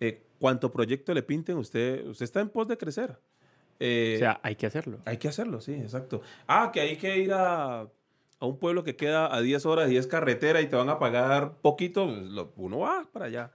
eh, 0.00 0.22
cuanto 0.38 0.70
proyecto 0.70 1.12
le 1.12 1.24
pinten, 1.24 1.56
usted, 1.58 2.06
usted 2.06 2.24
está 2.24 2.40
en 2.40 2.50
pos 2.50 2.68
de 2.68 2.76
crecer. 2.78 3.18
Eh, 3.80 4.14
O 4.16 4.18
sea, 4.20 4.40
hay 4.42 4.54
que 4.54 4.66
hacerlo. 4.66 4.98
hay 5.04 5.16
que 5.16 5.26
hacerlo, 5.28 5.60
sí, 5.60 5.72
exacto. 5.74 6.20
Ah, 6.46 6.70
que 6.72 6.80
hay 6.80 6.96
que 6.96 7.18
ir 7.18 7.32
a, 7.32 7.88
a 8.40 8.46
un 8.46 8.58
pueblo 8.58 8.84
que 8.84 8.96
queda 8.96 9.34
a 9.34 9.40
10 9.40 9.66
horas 9.66 9.90
y 9.90 9.96
es 9.96 10.06
carretera 10.06 10.60
y 10.60 10.68
te 10.68 10.76
van 10.76 10.88
a 10.88 10.98
pagar 10.98 11.56
poquito, 11.60 12.06
pues, 12.06 12.18
lo- 12.26 12.52
uno 12.56 12.78
va 12.80 13.06
para 13.12 13.26
allá. 13.26 13.52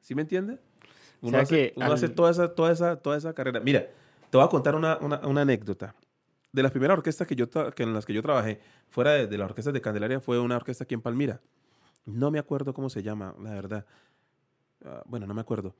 ¿Sí 0.00 0.14
me 0.14 0.22
entiende? 0.22 0.58
Uno, 1.20 1.30
sea 1.32 1.40
hace, 1.40 1.54
que 1.54 1.72
uno 1.76 1.86
al- 1.86 1.92
hace 1.92 2.08
toda, 2.08 2.30
esa, 2.30 2.54
toda, 2.54 2.72
esa, 2.72 2.96
toda 2.96 3.16
esa 3.16 3.32
carrera. 3.34 3.60
Mira, 3.60 3.86
te 4.30 4.36
voy 4.36 4.44
a 4.44 4.48
contar 4.48 4.74
una, 4.74 4.96
una, 4.98 5.18
una 5.26 5.42
anécdota. 5.42 5.94
De 6.52 6.62
las 6.62 6.72
primeras 6.72 6.96
orquestas 6.96 7.26
que 7.26 7.36
yo, 7.36 7.48
que 7.48 7.82
en 7.82 7.92
las 7.94 8.06
que 8.06 8.12
yo 8.12 8.22
trabajé, 8.22 8.60
fuera 8.88 9.12
de, 9.12 9.26
de 9.26 9.38
la 9.38 9.44
orquesta 9.44 9.70
de 9.72 9.80
Candelaria, 9.80 10.20
fue 10.20 10.38
una 10.40 10.56
orquesta 10.56 10.84
aquí 10.84 10.94
en 10.94 11.00
Palmira. 11.02 11.40
No 12.06 12.30
me 12.30 12.38
acuerdo 12.38 12.72
cómo 12.74 12.88
se 12.90 13.02
llama, 13.02 13.34
la 13.42 13.50
verdad. 13.50 13.86
Ah, 14.84 15.02
bueno, 15.06 15.26
no 15.26 15.34
me 15.34 15.40
acuerdo. 15.42 15.74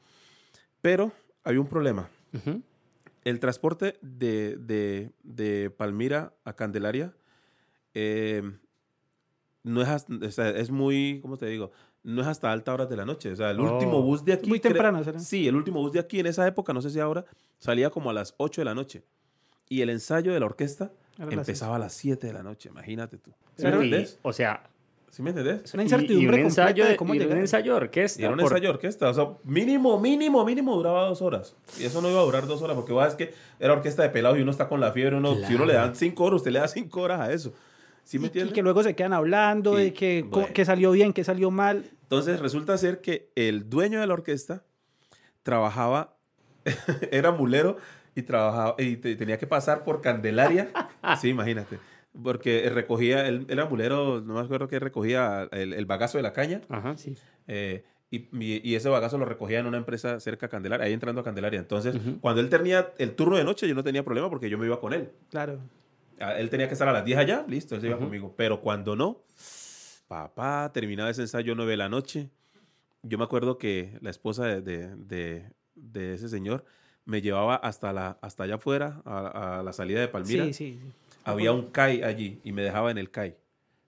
Pero 0.83 1.13
había 1.45 1.61
un 1.61 1.67
problema. 1.67 2.09
El 3.25 3.41
transporte 3.41 3.97
de, 4.03 4.57
de- 4.57 5.11
de 5.23 5.71
Palmira 5.71 6.35
a 6.45 6.53
Candelaria 6.55 7.15
eh, 7.95 8.43
no 9.63 9.83
es, 9.83 9.89
hasta- 9.89 10.15
o 10.27 10.31
sea, 10.31 10.51
es 10.51 10.71
muy, 10.71 11.19
¿cómo 11.23 11.37
te 11.37 11.47
digo? 11.47 11.71
No 12.03 12.23
es 12.23 12.29
hasta 12.29 12.51
altas 12.51 12.73
horas 12.73 12.89
de 12.89 12.97
la 12.97 13.05
noche. 13.05 13.31
O 13.33 13.37
sea, 13.37 13.51
el 13.51 13.61
Oh. 13.61 13.75
último 13.75 14.01
bus 14.03 14.25
de 14.25 14.33
aquí... 14.33 14.49
Muy 14.49 14.59
temprano, 14.61 15.03
¿será? 15.05 15.19
Sí, 15.19 15.47
el 15.47 15.55
último 15.57 15.81
bus 15.81 15.93
de 15.93 16.01
aquí 16.01 16.19
en 16.21 16.27
esa 16.27 16.47
época, 16.47 16.73
no 16.73 16.81
sé 16.81 16.89
si 16.91 16.99
ahora, 16.99 17.25
salía 17.59 17.91
como 17.91 18.09
a 18.11 18.13
las 18.15 18.35
8 18.39 18.63
de 18.63 18.65
la 18.65 18.75
noche. 18.75 19.03
Y 19.69 19.83
el 19.83 19.91
ensayo 19.91 20.33
de 20.33 20.41
la 20.41 20.47
orquesta 20.47 20.91
Era 21.19 21.27
las 21.27 21.35
empezaba 21.49 21.77
a 21.77 21.79
las 21.79 21.93
7 21.93 22.27
de 22.29 22.33
la 22.33 22.43
noche, 22.43 22.71
imagínate 22.71 23.19
tú. 23.19 23.31
¿Sí 23.57 23.63
Pero- 23.65 23.79
me 23.79 23.85
Y, 23.85 23.89
entendés? 23.89 24.19
o 24.23 24.33
sea, 24.33 24.65
¿Sí 25.11 25.23
me 25.23 25.31
entendés? 25.31 25.75
Una 25.75 25.83
incertidumbre 25.83 26.37
y 26.37 26.41
un 26.41 26.47
ensayo 26.47 26.85
de 26.85 26.91
de, 26.91 26.97
cómo 26.97 27.15
y 27.15 27.19
un 27.19 27.25
llegar. 27.25 27.39
ensayo 27.39 27.73
de 27.73 27.77
orquesta. 27.79 28.21
Y 28.23 28.25
era 28.25 28.33
un 28.33 28.39
por- 28.39 28.45
ensayo 28.53 28.63
de 28.69 28.75
orquesta. 28.75 29.09
O 29.11 29.13
sea, 29.15 29.27
mínimo, 29.43 29.99
mínimo, 30.01 30.45
mínimo 30.45 30.77
duraba 30.77 31.05
dos 31.07 31.21
horas. 31.21 31.57
Y 31.81 31.85
eso 31.85 32.01
no 32.01 32.09
iba 32.09 32.21
a 32.21 32.23
durar 32.23 32.47
dos 32.47 32.63
horas 32.63 32.77
porque 32.77 32.93
va, 32.93 33.09
es 33.09 33.17
que 33.17 33.35
era 33.59 33.73
orquesta 33.73 34.05
de 34.05 34.11
pelado 34.11 34.37
y 34.39 34.43
uno 34.43 34.53
está 34.53 34.69
con 34.69 34.79
la 34.79 34.93
fiebre. 34.93 35.17
Uno, 35.17 35.35
Si 35.49 35.53
uno 35.57 35.67
le 35.67 35.75
dan 35.75 35.97
cinco 35.97 36.23
horas, 36.25 36.37
usted 36.37 36.53
le 36.53 36.61
da 36.61 36.69
cinco 36.69 37.01
horas 37.03 37.21
a 37.23 37.33
eso. 37.33 37.53
¿Sí 38.11 38.19
me 38.19 38.27
Y- 38.35 38.41
y, 38.41 38.49
que 38.51 38.61
luego 38.63 38.83
se 38.83 38.97
quedan 38.97 39.13
hablando 39.13 39.79
Y- 39.79 39.85
de 39.85 39.93
que, 39.93 40.25
bueno. 40.29 40.49
que 40.53 40.65
salió 40.65 40.91
bien, 40.91 41.13
que 41.13 41.23
salió 41.23 41.53
mal. 41.53 41.85
Entonces 42.03 42.41
resulta 42.41 42.77
ser 42.77 43.01
que 43.01 43.31
el 43.37 43.71
dueño 43.71 44.01
de 44.01 44.07
la 44.09 44.15
orquesta 44.15 44.65
trabajaba, 45.45 46.17
era 47.13 47.31
mulero 47.31 47.77
y 48.17 48.23
trabajaba 48.23 48.75
y 48.79 48.97
te- 48.97 49.15
tenía 49.15 49.39
que 49.39 49.47
pasar 49.47 49.85
por 49.85 50.01
Candelaria. 50.01 50.71
sí, 51.21 51.29
imagínate. 51.29 51.79
Porque 52.21 52.69
recogía, 52.71 53.29
él 53.29 53.47
era 53.49 53.67
mulero, 53.67 54.21
no 54.21 54.35
me 54.35 54.41
acuerdo 54.41 54.67
que 54.67 54.81
recogía 54.81 55.49
el, 55.53 55.73
el 55.73 55.87
bagazo 55.87 56.19
de 56.19 56.23
la 56.23 56.33
caña. 56.33 56.63
Ajá, 56.69 56.97
sí. 56.97 57.17
eh, 57.47 57.85
y, 58.11 58.27
y- 58.33 58.75
ese 58.75 58.89
bagazo 58.89 59.19
lo 59.19 59.25
recogía 59.25 59.61
en 59.61 59.67
una 59.67 59.77
empresa 59.79 60.19
cerca 60.19 60.47
a 60.47 60.49
Candelaria, 60.49 60.85
ahí 60.87 60.93
entrando 60.93 61.21
a 61.21 61.25
Candelaria. 61.25 61.61
Entonces, 61.61 61.95
Ujú. 61.95 62.19
cuando 62.21 62.41
él 62.41 62.49
tenía 62.49 62.93
el 62.99 63.15
turno 63.15 63.37
de 63.37 63.45
noche, 63.45 63.69
yo 63.69 63.75
no 63.77 63.85
tenía 63.85 64.03
problema 64.05 64.29
porque 64.29 64.51
yo 64.51 64.59
me 64.59 64.67
iba 64.67 64.81
con 64.81 64.93
él. 64.95 65.11
Claro. 65.31 65.61
Él 66.21 66.51
tenía 66.51 66.69
que 66.69 66.75
estar 66.75 66.89
a 66.89 66.93
las 66.93 67.05
10 67.05 67.19
allá, 67.19 67.45
listo, 67.49 67.75
él 67.75 67.81
se 67.81 67.87
iba 67.89 67.99
conmigo. 67.99 68.35
Pero 68.37 68.61
cuando 68.61 68.95
no, 68.95 69.23
papá, 70.09 70.71
terminaba 70.73 71.11
ese 71.11 71.23
ensayo 71.23 71.55
9 71.55 71.73
de 71.73 71.77
la 71.77 71.89
noche. 71.89 72.29
Yo 73.03 73.17
me 73.19 73.25
acuerdo 73.25 73.57
que 73.59 73.97
la 74.03 74.11
esposa 74.11 74.45
de, 74.47 74.61
de- 74.61 74.95
de- 74.97 75.51
de 75.75 76.15
ese 76.15 76.29
señor 76.29 76.65
me 77.07 77.23
llevaba 77.23 77.57
hasta, 77.57 77.93
la, 77.93 78.19
hasta 78.21 78.45
allá 78.45 78.57
afuera, 78.57 79.01
a, 79.07 79.61
a 79.61 79.63
la 79.63 79.73
salida 79.73 80.01
de 80.01 80.09
Palmira. 80.09 80.45
Sí, 80.45 80.53
sí. 80.53 80.79
sí. 80.83 80.93
Había 81.25 81.53
un 81.53 81.71
CAI 81.71 82.03
allí 82.03 82.41
y 82.45 82.53
me 82.53 82.63
dejaba 82.63 82.91
en 82.91 82.99
el 82.99 83.11
CAI. 83.11 83.37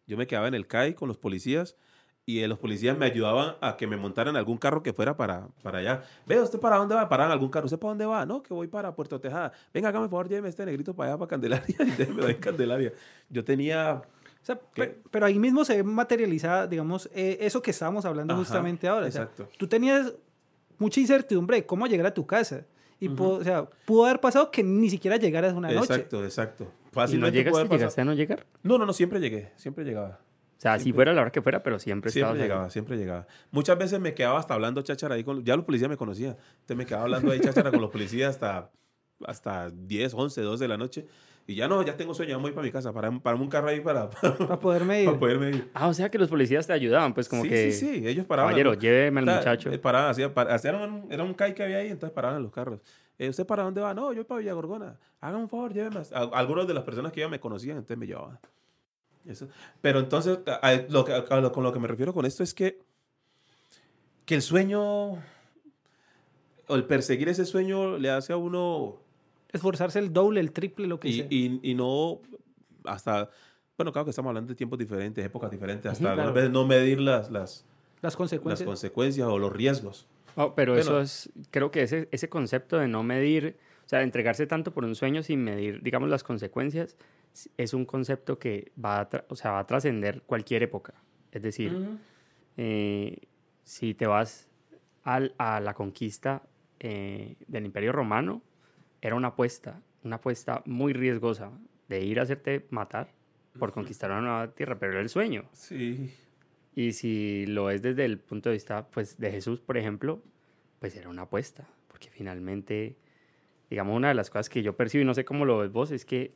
Yo 0.07 0.17
me 0.17 0.27
quedaba 0.27 0.49
en 0.49 0.55
el 0.55 0.67
CAI 0.67 0.95
con 0.95 1.09
los 1.09 1.19
policías 1.19 1.77
y 2.25 2.41
eh, 2.41 2.49
los 2.49 2.59
policías 2.59 2.97
me 2.97 3.07
ayudaban 3.07 3.57
a 3.61 3.77
que 3.77 3.87
me 3.87 3.97
montaran 3.97 4.37
algún 4.37 4.57
carro 4.57 4.83
que 4.83 4.93
fuera 4.93 5.17
para, 5.17 5.49
para 5.63 5.79
allá. 5.79 6.03
Vea, 6.27 6.43
¿usted 6.43 6.61
para 6.61 6.77
dónde 6.77 6.95
va? 6.95 7.09
Paraban 7.09 7.33
algún 7.33 7.49
carro. 7.51 7.67
¿Usted 7.67 7.79
para 7.79 7.91
dónde 7.91 8.07
va? 8.07 8.25
No, 8.25 8.43
que 8.43 8.55
voy 8.55 8.69
para 8.69 8.95
Puerto 8.95 9.21
Tejada. 9.21 9.53
Venga, 9.75 9.89
hágame 9.89 10.05
por 10.07 10.11
favor, 10.19 10.29
lléveme 10.29 10.49
este 10.49 10.65
negrito 10.65 10.95
para 10.95 11.11
allá, 11.11 11.19
para 11.19 11.29
Candelaria. 11.31 11.77
Y 11.81 11.91
déjeme 11.91 12.31
en 12.31 12.37
Candelaria. 12.39 12.93
Yo 13.29 13.45
tenía... 13.45 14.03
O 14.41 14.45
sea, 14.45 14.59
¿Qué? 14.75 14.83
pe- 14.85 14.99
pero 15.11 15.27
ahí 15.27 15.39
mismo 15.39 15.65
se 15.65 15.77
ve 15.77 15.83
materializada, 15.83 16.67
digamos, 16.67 17.09
eh, 17.15 17.39
eso 17.41 17.61
que 17.63 17.71
estábamos 17.73 18.05
hablando 18.05 18.35
Ajá, 18.35 18.43
justamente 18.43 18.87
ahora. 18.89 19.07
O 19.07 19.11
sea, 19.11 19.23
exacto. 19.23 19.49
tú 19.59 19.67
tenías 19.69 20.13
mucha 20.79 21.01
incertidumbre 21.01 21.57
de 21.59 21.67
cómo 21.67 21.87
llegar 21.87 22.07
a 22.07 22.15
tu 22.15 22.27
casa. 22.27 22.67
Y 23.01 23.09
Ujú. 23.09 23.17
pudo- 23.17 23.37
o 23.39 23.45
sea, 23.45 23.69
pudo 23.85 24.05
haber 24.05 24.21
pasado 24.21 24.51
que 24.53 24.63
ni 24.63 24.89
siquiera 24.91 25.17
llegaras 25.17 25.55
una 25.55 25.69
noche. 25.73 25.93
Exacto, 25.95 26.25
exacto. 26.25 26.65
¿Y 26.65 26.67
no 26.67 26.91
Fácilmente 26.93 27.39
llegaste, 27.39 27.69
llegaste 27.69 28.01
a 28.01 28.05
no 28.05 28.15
llegar? 28.15 28.47
No, 28.63 28.79
no, 28.79 28.87
no, 28.87 28.93
siempre 28.93 29.19
llegué, 29.19 29.51
siempre 29.57 29.85
llegaba. 29.85 30.21
O 30.63 30.65
sea, 30.65 30.77
si 30.79 30.85
Siempre. 30.85 30.97
fuera 30.99 31.13
la 31.13 31.23
hora 31.23 31.33
que 31.33 31.43
fuera, 31.43 31.61
pero 31.65 31.81
siempre, 31.81 32.13
Siempre 32.13 32.21
estabas 32.31 32.37
ahí. 32.37 32.43
llegaba, 32.49 32.71
siempre 32.71 32.97
llegaba. 32.97 33.27
Muchas 33.51 33.77
veces 33.77 33.99
me 33.99 34.15
quedaba 34.15 34.39
hasta 34.39 34.55
hablando 34.55 34.81
cháchara 34.83 35.17
ahí 35.17 35.25
con... 35.25 35.45
Ya 35.45 35.57
los 35.57 35.65
policías 35.65 35.91
me 35.91 35.97
conocían. 35.97 36.37
Entonces 36.53 36.77
me 36.77 36.87
quedaba 36.87 37.03
hablando 37.03 37.33
ahí 37.33 37.41
cháchara 37.41 37.73
con 37.73 37.81
los 37.81 37.91
policías 37.91 38.31
hasta, 38.37 38.71
hasta 39.27 39.71
10, 39.71 40.15
11, 40.15 40.41
12 40.41 40.63
de 40.63 40.69
la 40.69 40.77
noche. 40.77 41.05
Y 41.49 41.57
ya 41.57 41.67
no, 41.67 41.83
ya 41.83 41.97
tengo 41.97 42.15
sueño, 42.15 42.31
ya 42.31 42.37
voy 42.37 42.53
para 42.53 42.63
mi 42.65 42.71
casa. 42.71 42.93
Para, 42.93 43.11
para 43.11 43.37
un 43.37 43.49
carro 43.49 43.71
ahí 43.71 43.81
para, 43.81 44.09
para, 44.23 44.37
Para 44.39 44.61
poderme 44.61 45.03
ir. 45.03 45.19
poderme 45.19 45.51
ir. 45.51 45.71
Ah, 45.75 45.89
o 45.89 45.95
sea 45.95 46.09
que 46.09 46.17
los 46.19 46.29
policías 46.29 46.65
te 46.65 46.73
ayudaban, 46.73 47.13
pues 47.13 47.29
como 47.29 47.43
sí, 47.43 47.49
que... 47.49 47.73
sí, 47.73 47.95
sí, 47.97 48.07
ellos 48.07 48.25
paraban. 48.25 48.51
Caballero, 48.53 48.75
¿no? 48.75 48.79
lléveme 48.79 49.19
al 49.19 49.27
muchacho. 49.27 49.69
eh, 49.73 49.81
Paraban, 49.81 50.11
hacía- 50.11 50.33
para- 50.33 50.55
hacían 50.55 50.77
un- 50.77 51.09
era 51.13 51.25
un 51.25 51.35
CAI 51.35 51.55
que 51.55 51.65
había 51.65 51.79
ahí, 51.79 51.89
entonces 51.89 52.15
paraban 52.15 52.37
en 52.37 52.45
los 52.45 52.53
carros. 52.53 52.81
Eh, 53.19 53.29
¿Usted 53.29 53.45
para 53.45 53.65
dónde 53.65 53.81
va? 53.81 53.93
No, 53.95 54.13
yo 54.13 54.25
para 54.25 54.39
Villa 54.39 54.53
Gorgona. 54.53 54.97
Hagan 55.21 55.41
un 55.41 55.49
favor, 55.49 55.73
lléveme. 55.75 55.99
a- 56.15 56.19
a- 56.21 56.39
Algunas 56.39 56.69
de 56.69 56.75
las 56.75 56.85
personas 56.85 57.11
que 57.11 57.19
iban 57.19 57.33
me 57.33 57.41
conocían, 57.41 57.79
entonces 57.79 57.99
me 57.99 58.07
llevaban. 58.07 58.39
Eso. 59.27 59.49
Pero 59.81 60.01
entonces, 60.01 60.39
a- 60.47 60.67
a- 60.69 60.75
lo 60.89 61.05
a 61.31 61.41
lo- 61.41 61.53
con 61.53 61.63
lo 61.65 61.73
que 61.73 61.79
me 61.79 61.89
refiero 61.89 62.13
con 62.13 62.27
esto 62.27 62.43
es 62.43 62.55
que, 62.55 62.79
que 64.25 64.35
el 64.35 64.43
sueño, 64.43 65.13
o 65.13 66.75
el 66.75 66.85
perseguir 66.85 67.29
ese 67.29 67.45
sueño 67.45 67.99
le 67.99 68.11
hace 68.11 68.33
a 68.33 68.37
uno 68.37 68.99
Esforzarse 69.53 69.99
el 69.99 70.13
doble, 70.15 70.41
el 70.41 70.51
triple, 70.53 70.87
lo 70.87 70.99
que 70.99 71.09
y, 71.09 71.13
sea. 71.19 71.27
y, 71.29 71.61
y 71.63 71.75
no 71.75 72.21
hasta, 72.85 73.29
bueno, 73.77 73.93
claro 73.93 74.07
que 74.07 74.11
estamos 74.11 74.31
hablando 74.31 74.49
de 74.49 74.55
tiempos 74.55 74.79
diferentes, 74.79 75.23
épocas 75.25 75.51
diferentes, 75.51 75.93
hasta 75.93 76.05
algunas 76.11 76.25
claro. 76.25 76.35
veces 76.35 76.51
no 76.51 76.67
medir 76.67 76.99
las, 77.01 77.31
las, 77.31 77.65
Las 77.97 78.03
las 78.03 78.17
consecuencias. 78.17 78.67
consecuencias 78.67 79.29
o 79.29 79.39
los 79.39 79.53
riesgos. 79.53 80.07
Oh, 80.37 80.55
pero 80.55 80.73
Bueno. 80.73 80.83
eso 80.83 81.01
es, 81.03 81.31
creo 81.51 81.71
que 81.71 81.83
ese, 81.83 82.09
ese 82.13 82.31
concepto 82.31 82.79
de 82.79 82.89
no 82.89 83.03
medir, 83.03 83.59
sea, 83.93 84.03
entregarse 84.03 84.47
tanto 84.47 84.73
por 84.73 84.85
un 84.85 84.95
sueño 84.95 85.23
sin 85.23 85.43
medir, 85.45 85.83
digamos, 85.83 86.09
las 86.09 86.25
consecuencias, 86.25 86.97
es 87.57 87.75
un 87.75 87.85
concepto 87.85 88.39
que 88.39 88.73
va 88.83 89.01
a, 89.01 89.09
o 89.29 89.37
sea, 89.37 89.53
va 89.53 89.61
a 89.61 89.67
trascender 89.67 90.23
cualquier 90.23 90.63
época. 90.63 90.95
Es 91.31 91.43
decir, 91.43 91.99
eh, 92.57 93.19
si 93.65 93.95
te 93.95 94.07
vas 94.07 94.49
al- 95.05 95.35
a 95.39 95.61
la 95.61 95.75
conquista 95.75 96.43
eh, 96.81 97.37
del 97.47 97.65
Imperio 97.67 97.93
Romano, 97.93 98.43
era 99.01 99.15
una 99.15 99.29
apuesta, 99.29 99.81
una 100.03 100.17
apuesta 100.17 100.63
muy 100.67 100.93
riesgosa 100.93 101.53
de 101.89 102.03
ir 102.05 102.19
a 102.19 102.23
hacerte 102.25 102.67
matar 102.71 103.13
por 103.59 103.73
conquistar 103.73 104.11
una 104.11 104.21
nueva 104.21 104.49
tierra, 104.55 104.79
pero 104.79 104.93
era 104.93 105.01
el 105.01 105.09
sueño. 105.09 105.45
Sí. 105.53 106.13
Y 106.75 106.93
si 106.93 107.47
lo 107.47 107.71
es 107.71 107.83
desde 107.83 108.05
el 108.05 108.19
punto 108.19 108.49
de 108.49 108.55
vista 108.55 108.87
pues, 108.89 109.19
de 109.19 109.31
Jesús, 109.31 109.61
por 109.61 109.77
ejemplo, 109.77 110.23
pues 110.81 110.97
era 110.97 111.09
una 111.09 111.23
apuesta, 111.23 111.69
porque 111.89 112.09
finalmente, 112.11 112.97
digamos, 113.73 113.97
una 113.97 114.09
de 114.09 114.15
las 114.15 114.29
cosas 114.29 114.51
que 114.51 114.63
yo 114.63 114.77
percibo, 114.77 115.01
y 115.01 115.07
no 115.07 115.15
sé 115.15 115.25
cómo 115.25 115.47
lo 115.47 115.57
ves 115.57 115.73
vos, 115.73 115.93
es 115.93 116.05
que 116.05 116.35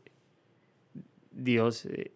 Dios, 1.30 1.84
eh, 1.84 2.12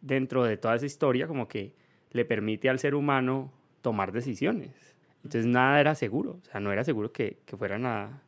dentro 0.00 0.44
de 0.44 0.56
toda 0.56 0.76
esa 0.76 0.86
historia, 0.86 1.26
como 1.26 1.46
que 1.46 1.74
le 2.10 2.24
permite 2.24 2.70
al 2.70 2.78
ser 2.78 2.94
humano 2.94 3.52
tomar 3.82 4.12
decisiones. 4.12 4.70
Entonces 5.16 5.44
nada 5.44 5.78
era 5.78 5.94
seguro, 5.94 6.38
o 6.40 6.44
sea, 6.50 6.58
no 6.58 6.72
era 6.72 6.84
seguro 6.84 7.12
que, 7.12 7.36
que 7.44 7.54
fueran 7.54 7.84
a 7.84 8.22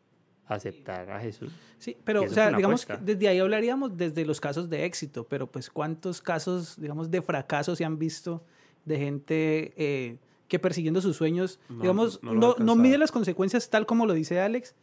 aceptar 0.47 1.11
a 1.11 1.19
Jesús. 1.19 1.51
Sí, 1.79 1.97
pero, 2.05 2.25
o 2.25 2.29
sea, 2.29 2.53
digamos, 2.53 2.85
que 2.85 2.99
desde 2.99 3.27
ahí 3.27 3.39
hablaríamos 3.39 3.97
desde 3.97 4.27
los 4.27 4.39
casos 4.39 4.69
de 4.69 4.85
éxito, 4.85 5.25
pero 5.27 5.47
pues 5.47 5.71
cuántos 5.71 6.21
casos, 6.21 6.79
digamos, 6.79 7.11
de 7.11 7.23
fracaso 7.23 7.75
se 7.75 7.87
han 7.87 7.99
visto 7.99 8.45
de 8.85 8.99
gente 8.99 9.73
eh, 9.79 10.19
que 10.49 10.59
persiguiendo 10.59 11.01
sus 11.01 11.17
sueños, 11.17 11.59
No, 11.71 11.81
digamos, 11.81 12.23
no 12.23 12.77
mide 12.77 12.99
las 12.99 13.13
consecuencias 13.13 13.71
tal 13.71 13.87
como 13.87 14.05
lo 14.05 14.13
dice 14.13 14.41
Alex 14.41 14.75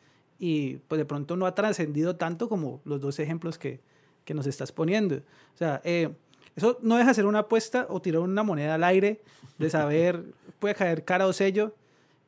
y 0.43 0.77
pues 0.87 0.97
de 0.97 1.05
pronto 1.05 1.35
no 1.35 1.45
ha 1.45 1.53
trascendido 1.53 2.15
tanto 2.15 2.49
como 2.49 2.81
los 2.83 2.99
dos 2.99 3.19
ejemplos 3.19 3.59
que, 3.59 3.79
que 4.25 4.33
nos 4.33 4.47
estás 4.47 4.71
poniendo. 4.71 5.17
O 5.53 5.57
sea, 5.57 5.81
eh, 5.83 6.09
eso 6.55 6.79
no 6.81 6.97
deja 6.97 7.09
de 7.09 7.13
ser 7.13 7.27
una 7.27 7.39
apuesta 7.39 7.85
o 7.89 8.01
tirar 8.01 8.21
una 8.21 8.41
moneda 8.41 8.73
al 8.73 8.83
aire, 8.83 9.21
de 9.59 9.69
saber, 9.69 10.23
puede 10.59 10.73
caer 10.73 11.05
cara 11.05 11.27
o 11.27 11.33
sello. 11.33 11.75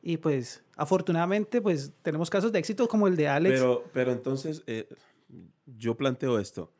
Y 0.00 0.18
pues, 0.18 0.62
afortunadamente, 0.76 1.60
pues 1.60 1.92
tenemos 2.02 2.30
casos 2.30 2.52
de 2.52 2.60
éxito 2.60 2.86
como 2.86 3.08
el 3.08 3.16
de 3.16 3.26
Alex. 3.26 3.58
Pero, 3.58 3.84
pero 3.92 4.12
entonces, 4.12 4.62
eh, 4.68 4.86
yo 5.66 5.96
planteo 5.96 6.38
esto. 6.38 6.70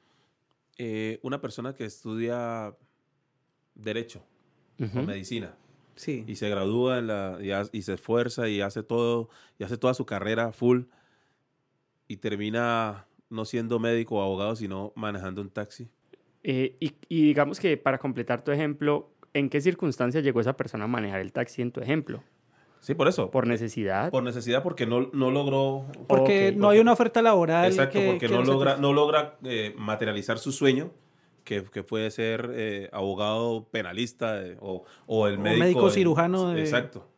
Eh, 0.79 1.19
una 1.23 1.41
persona 1.41 1.75
que 1.75 1.85
estudia 1.85 2.77
Derecho 3.75 4.23
o 4.81 4.85
Ujú. 4.85 5.03
Medicina 5.03 5.57
sí. 5.97 6.25
y 6.29 6.37
se 6.37 6.49
gradúa 6.49 6.99
en 6.99 7.07
la, 7.09 7.39
y, 7.41 7.51
ha- 7.51 7.69
y 7.73 7.83
se 7.83 7.95
esfuerza 7.95 8.49
y 8.49 8.61
hace 8.61 8.83
todo, 8.85 9.29
y 9.59 9.65
hace 9.65 9.77
toda 9.79 9.95
su 9.95 10.05
carrera 10.07 10.53
full 10.53 10.83
y 12.09 12.17
termina 12.19 13.07
no 13.31 13.45
siendo 13.45 13.79
médico 13.79 14.17
o 14.17 14.23
abogado, 14.23 14.57
sino 14.57 14.93
manejando 14.95 15.41
un 15.43 15.51
taxi. 15.51 15.89
Eh, 16.43 16.77
y, 16.81 16.93
y 17.09 17.23
digamos 17.23 17.59
que 17.59 17.77
para 17.77 17.99
completar 17.99 18.45
tu 18.45 18.53
ejemplo, 18.53 19.11
¿en 19.33 19.49
qué 19.49 19.61
circunstancias 19.61 20.23
llegó 20.23 20.41
esa 20.41 20.57
persona 20.57 20.85
a 20.85 20.89
manejar 20.89 21.21
el 21.21 21.33
taxi 21.33 21.63
en 21.63 21.73
tu 21.73 21.81
ejemplo? 21.81 22.23
Sí, 22.81 22.95
por 22.95 23.09
eso. 23.09 23.31
¿Por 23.31 23.47
necesidad? 23.47 24.11
Por 24.11 24.23
necesidad, 24.23 24.63
porque 24.63 24.85
no, 24.87 25.09
no 25.15 25.31
logró. 25.31 25.87
Porque 26.07 26.51
Ok, 26.51 26.57
no 26.59 26.69
hay 26.69 26.81
una 26.81 26.93
oferta 26.93 27.23
laboral. 27.23 27.65
Exacto, 27.67 27.99
que- 27.99 28.07
porque 28.07 28.27
que 28.27 28.33
no 28.35 28.43
lo 28.43 28.53
logra, 28.53 28.77
no 28.77 28.93
logra 28.93 29.39
eh, 29.43 29.75
materializar 29.79 30.39
su 30.39 30.53
sueño, 30.53 30.91
que, 31.45 31.65
que 31.65 31.83
puede 31.83 32.11
ser 32.11 32.51
eh, 32.55 32.91
abogado 32.93 33.65
penalista 33.71 34.43
eh, 34.45 34.59
o, 34.61 34.85
o 35.07 35.27
el 35.29 35.37
O 35.39 35.41
médico. 35.41 35.61
médico 35.65 35.87
de- 35.87 35.93
cirujano 35.95 36.51
de- 36.51 36.61
Exacto. 36.61 37.09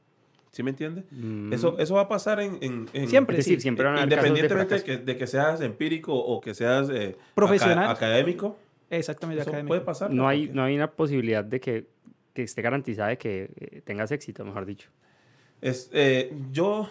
¿Sí 0.57 0.63
me 0.63 0.71
entiende? 0.71 1.05
Mm, 1.11 1.53
Eso, 1.53 1.79
eso 1.79 1.97
va 1.97 2.01
a 2.01 2.09
pasar 2.09 2.41
en... 2.41 2.57
en- 2.63 2.89
en- 2.95 3.09
Siempre, 3.11 3.37
es 3.37 3.45
decir, 3.45 3.59
sí. 3.59 3.63
siempre 3.63 3.85
van 3.85 3.97
a 3.99 4.03
haber 4.05 4.09
casos 4.15 4.23
de 4.25 4.29
Independientemente 4.41 4.75
de 4.93 4.99
que, 5.01 5.05
de 5.13 5.19
que 5.19 5.27
seas 5.27 5.61
empírico 5.61 6.15
o 6.15 6.41
que 6.41 6.55
seas 6.55 6.89
eh, 6.89 7.15
Profesional. 7.35 7.85
aca- 7.85 7.91
académico, 7.93 8.57
Exactamente, 8.89 9.43
eso 9.43 9.51
académico. 9.51 9.69
puede 9.73 9.83
pasar. 9.83 10.11
No 10.11 10.27
hay, 10.27 10.49
no 10.49 10.63
hay 10.63 10.75
una 10.75 10.91
posibilidad 10.93 11.45
de 11.45 11.61
que, 11.61 11.89
que 12.33 12.43
esté 12.45 12.63
garantizada 12.63 13.11
de 13.11 13.19
que 13.19 13.51
eh, 13.61 13.83
tengas 13.85 14.11
éxito, 14.13 14.47
mejor 14.47 14.65
dicho. 14.65 14.89
Es, 15.61 15.91
eh, 15.93 16.33
yo, 16.53 16.89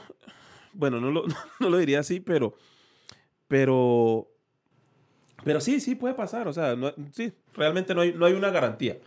bueno, 0.74 1.02
no 1.02 1.10
lo, 1.10 1.24
no 1.60 1.70
lo 1.72 1.78
diría 1.80 2.02
así, 2.02 2.20
pero, 2.20 2.54
pero, 3.48 4.28
pero 5.44 5.60
sí, 5.60 5.80
sí 5.80 5.96
puede 5.96 6.14
pasar. 6.14 6.48
O 6.48 6.54
sea, 6.54 6.76
no- 6.76 6.94
sí, 7.14 7.34
realmente 7.56 7.96
no 7.96 8.02
hay, 8.02 8.14
no 8.14 8.28
hay 8.28 8.34
una 8.34 8.52
garantía. 8.52 8.98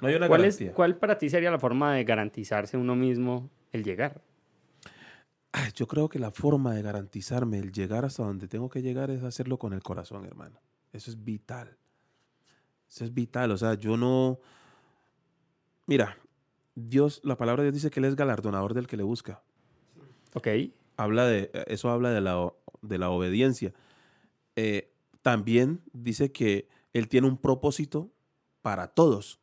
No 0.00 0.08
hay 0.08 0.14
una 0.16 0.26
¿Cuál, 0.28 0.44
es. 0.44 0.60
¿Cuál 0.74 0.96
para 0.96 1.18
ti 1.18 1.28
sería 1.28 1.50
la 1.50 1.58
forma 1.58 1.94
de 1.94 2.04
garantizarse 2.04 2.76
uno 2.76 2.94
mismo 2.96 3.50
el 3.72 3.84
llegar? 3.84 4.22
Ay, 5.52 5.70
yo 5.74 5.86
creo 5.86 6.08
que 6.08 6.18
la 6.18 6.30
forma 6.30 6.74
de 6.74 6.82
garantizarme 6.82 7.58
el 7.58 7.72
llegar 7.72 8.04
hasta 8.04 8.22
donde 8.22 8.48
tengo 8.48 8.68
que 8.68 8.82
llegar 8.82 9.10
es 9.10 9.22
hacerlo 9.22 9.58
con 9.58 9.72
el 9.72 9.82
corazón, 9.82 10.24
hermano. 10.24 10.60
Eso 10.92 11.10
es 11.10 11.24
vital. 11.24 11.76
Eso 12.88 13.04
es 13.04 13.14
vital. 13.14 13.50
O 13.50 13.56
sea, 13.56 13.74
yo 13.74 13.96
no. 13.96 14.40
Mira, 15.86 16.18
Dios, 16.74 17.20
la 17.24 17.36
palabra 17.36 17.62
de 17.62 17.70
Dios 17.70 17.82
dice 17.82 17.90
que 17.90 18.00
Él 18.00 18.06
es 18.06 18.16
galardonador 18.16 18.74
del 18.74 18.86
que 18.86 18.96
le 18.96 19.02
busca. 19.02 19.42
Ok. 20.34 20.48
habla 20.96 21.26
de, 21.26 21.50
eso 21.66 21.90
habla 21.90 22.10
de 22.10 22.20
la, 22.20 22.52
de 22.82 22.98
la 22.98 23.10
obediencia. 23.10 23.72
Eh, 24.56 24.92
también 25.22 25.82
dice 25.92 26.30
que 26.30 26.68
Él 26.92 27.08
tiene 27.08 27.26
un 27.26 27.38
propósito 27.38 28.10
para 28.62 28.88
todos, 28.88 29.40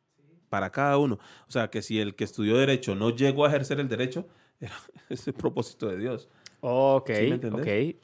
para 0.56 0.70
cada 0.70 0.96
uno. 0.96 1.18
O 1.46 1.50
sea, 1.50 1.68
que 1.68 1.82
si 1.82 2.00
el 2.00 2.14
que 2.14 2.24
estudió 2.24 2.56
derecho 2.56 2.94
no 2.94 3.10
llegó 3.10 3.44
a 3.44 3.48
ejercer 3.48 3.78
el 3.78 3.88
derecho, 3.88 4.26
era 4.58 4.72
ese 5.10 5.34
propósito 5.34 5.86
de 5.88 5.98
Dios. 5.98 6.30
Ok, 6.60 7.10
¿Sí 7.12 7.26
me 7.26 7.34
ok. 7.36 7.96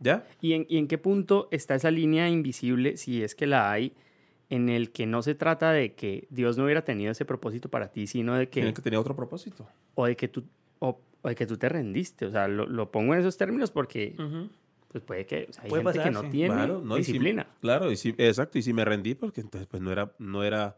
¿Ya? 0.00 0.26
¿Y 0.40 0.54
en, 0.54 0.66
y 0.68 0.78
en 0.78 0.88
qué 0.88 0.98
punto 0.98 1.46
está 1.52 1.76
esa 1.76 1.92
línea 1.92 2.28
invisible, 2.28 2.96
si 2.96 3.22
es 3.22 3.36
que 3.36 3.46
la 3.46 3.70
hay, 3.70 3.92
en 4.48 4.68
el 4.68 4.90
que 4.90 5.06
no 5.06 5.22
se 5.22 5.36
trata 5.36 5.70
de 5.70 5.94
que 5.94 6.26
Dios 6.30 6.58
no 6.58 6.64
hubiera 6.64 6.82
tenido 6.84 7.12
ese 7.12 7.24
propósito 7.24 7.68
para 7.68 7.92
ti, 7.92 8.08
sino 8.08 8.34
de 8.34 8.46
que, 8.48 8.60
Tiene 8.62 8.74
que 8.74 8.82
tenía 8.82 8.98
otro 8.98 9.14
propósito. 9.14 9.68
o 9.94 10.06
de 10.06 10.16
que 10.16 10.26
tú, 10.26 10.42
o, 10.80 11.00
o 11.22 11.28
de 11.28 11.36
que 11.36 11.46
tú 11.46 11.56
te 11.58 11.68
rendiste. 11.68 12.26
O 12.26 12.32
sea, 12.32 12.48
lo, 12.48 12.66
lo 12.66 12.90
pongo 12.90 13.14
en 13.14 13.20
esos 13.20 13.36
términos 13.36 13.70
porque 13.70 14.16
pues 14.88 15.04
puede 15.04 15.24
que 15.26 15.46
o 15.48 15.52
sea, 15.52 15.62
hay 15.62 15.70
Puede 15.70 15.82
gente 15.84 15.98
que 15.98 15.98
pasar, 16.00 16.12
no 16.12 16.22
sí. 16.22 16.28
tiene 16.30 16.54
Claro, 16.54 16.80
no, 16.82 16.98
y 16.98 17.04
si- 17.04 17.12
disciplina. 17.12 17.46
claro, 17.60 17.92
y 17.92 17.96
si, 17.96 18.08
exacto, 18.18 18.58
y 18.58 18.62
si 18.62 18.72
me 18.72 18.84
rendí, 18.84 19.14
porque 19.14 19.40
entonces 19.42 19.68
pues 19.70 19.80
no 19.80 19.92
era, 19.92 20.12
no 20.18 20.42
era, 20.42 20.76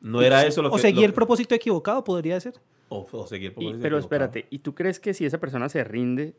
no 0.00 0.22
era 0.22 0.46
eso 0.46 0.62
lo 0.62 0.70
o 0.70 0.76
que... 0.76 0.82
seguí 0.82 1.00
lo 1.00 1.06
el 1.06 1.12
propósito 1.14 1.54
equivocado, 1.54 2.02
podría 2.04 2.38
ser. 2.40 2.54
O, 2.88 3.06
o 3.10 3.26
seguir 3.26 3.50
Y- 3.50 3.54
propósito 3.54 3.82
pero 3.82 3.96
equivocado. 3.98 4.24
espérate, 4.26 4.46
¿y 4.50 4.58
tú 4.60 4.74
crees 4.74 4.98
que 5.00 5.12
si 5.14 5.24
esa 5.26 5.38
persona 5.38 5.68
se 5.68 5.84
rinde, 5.84 6.34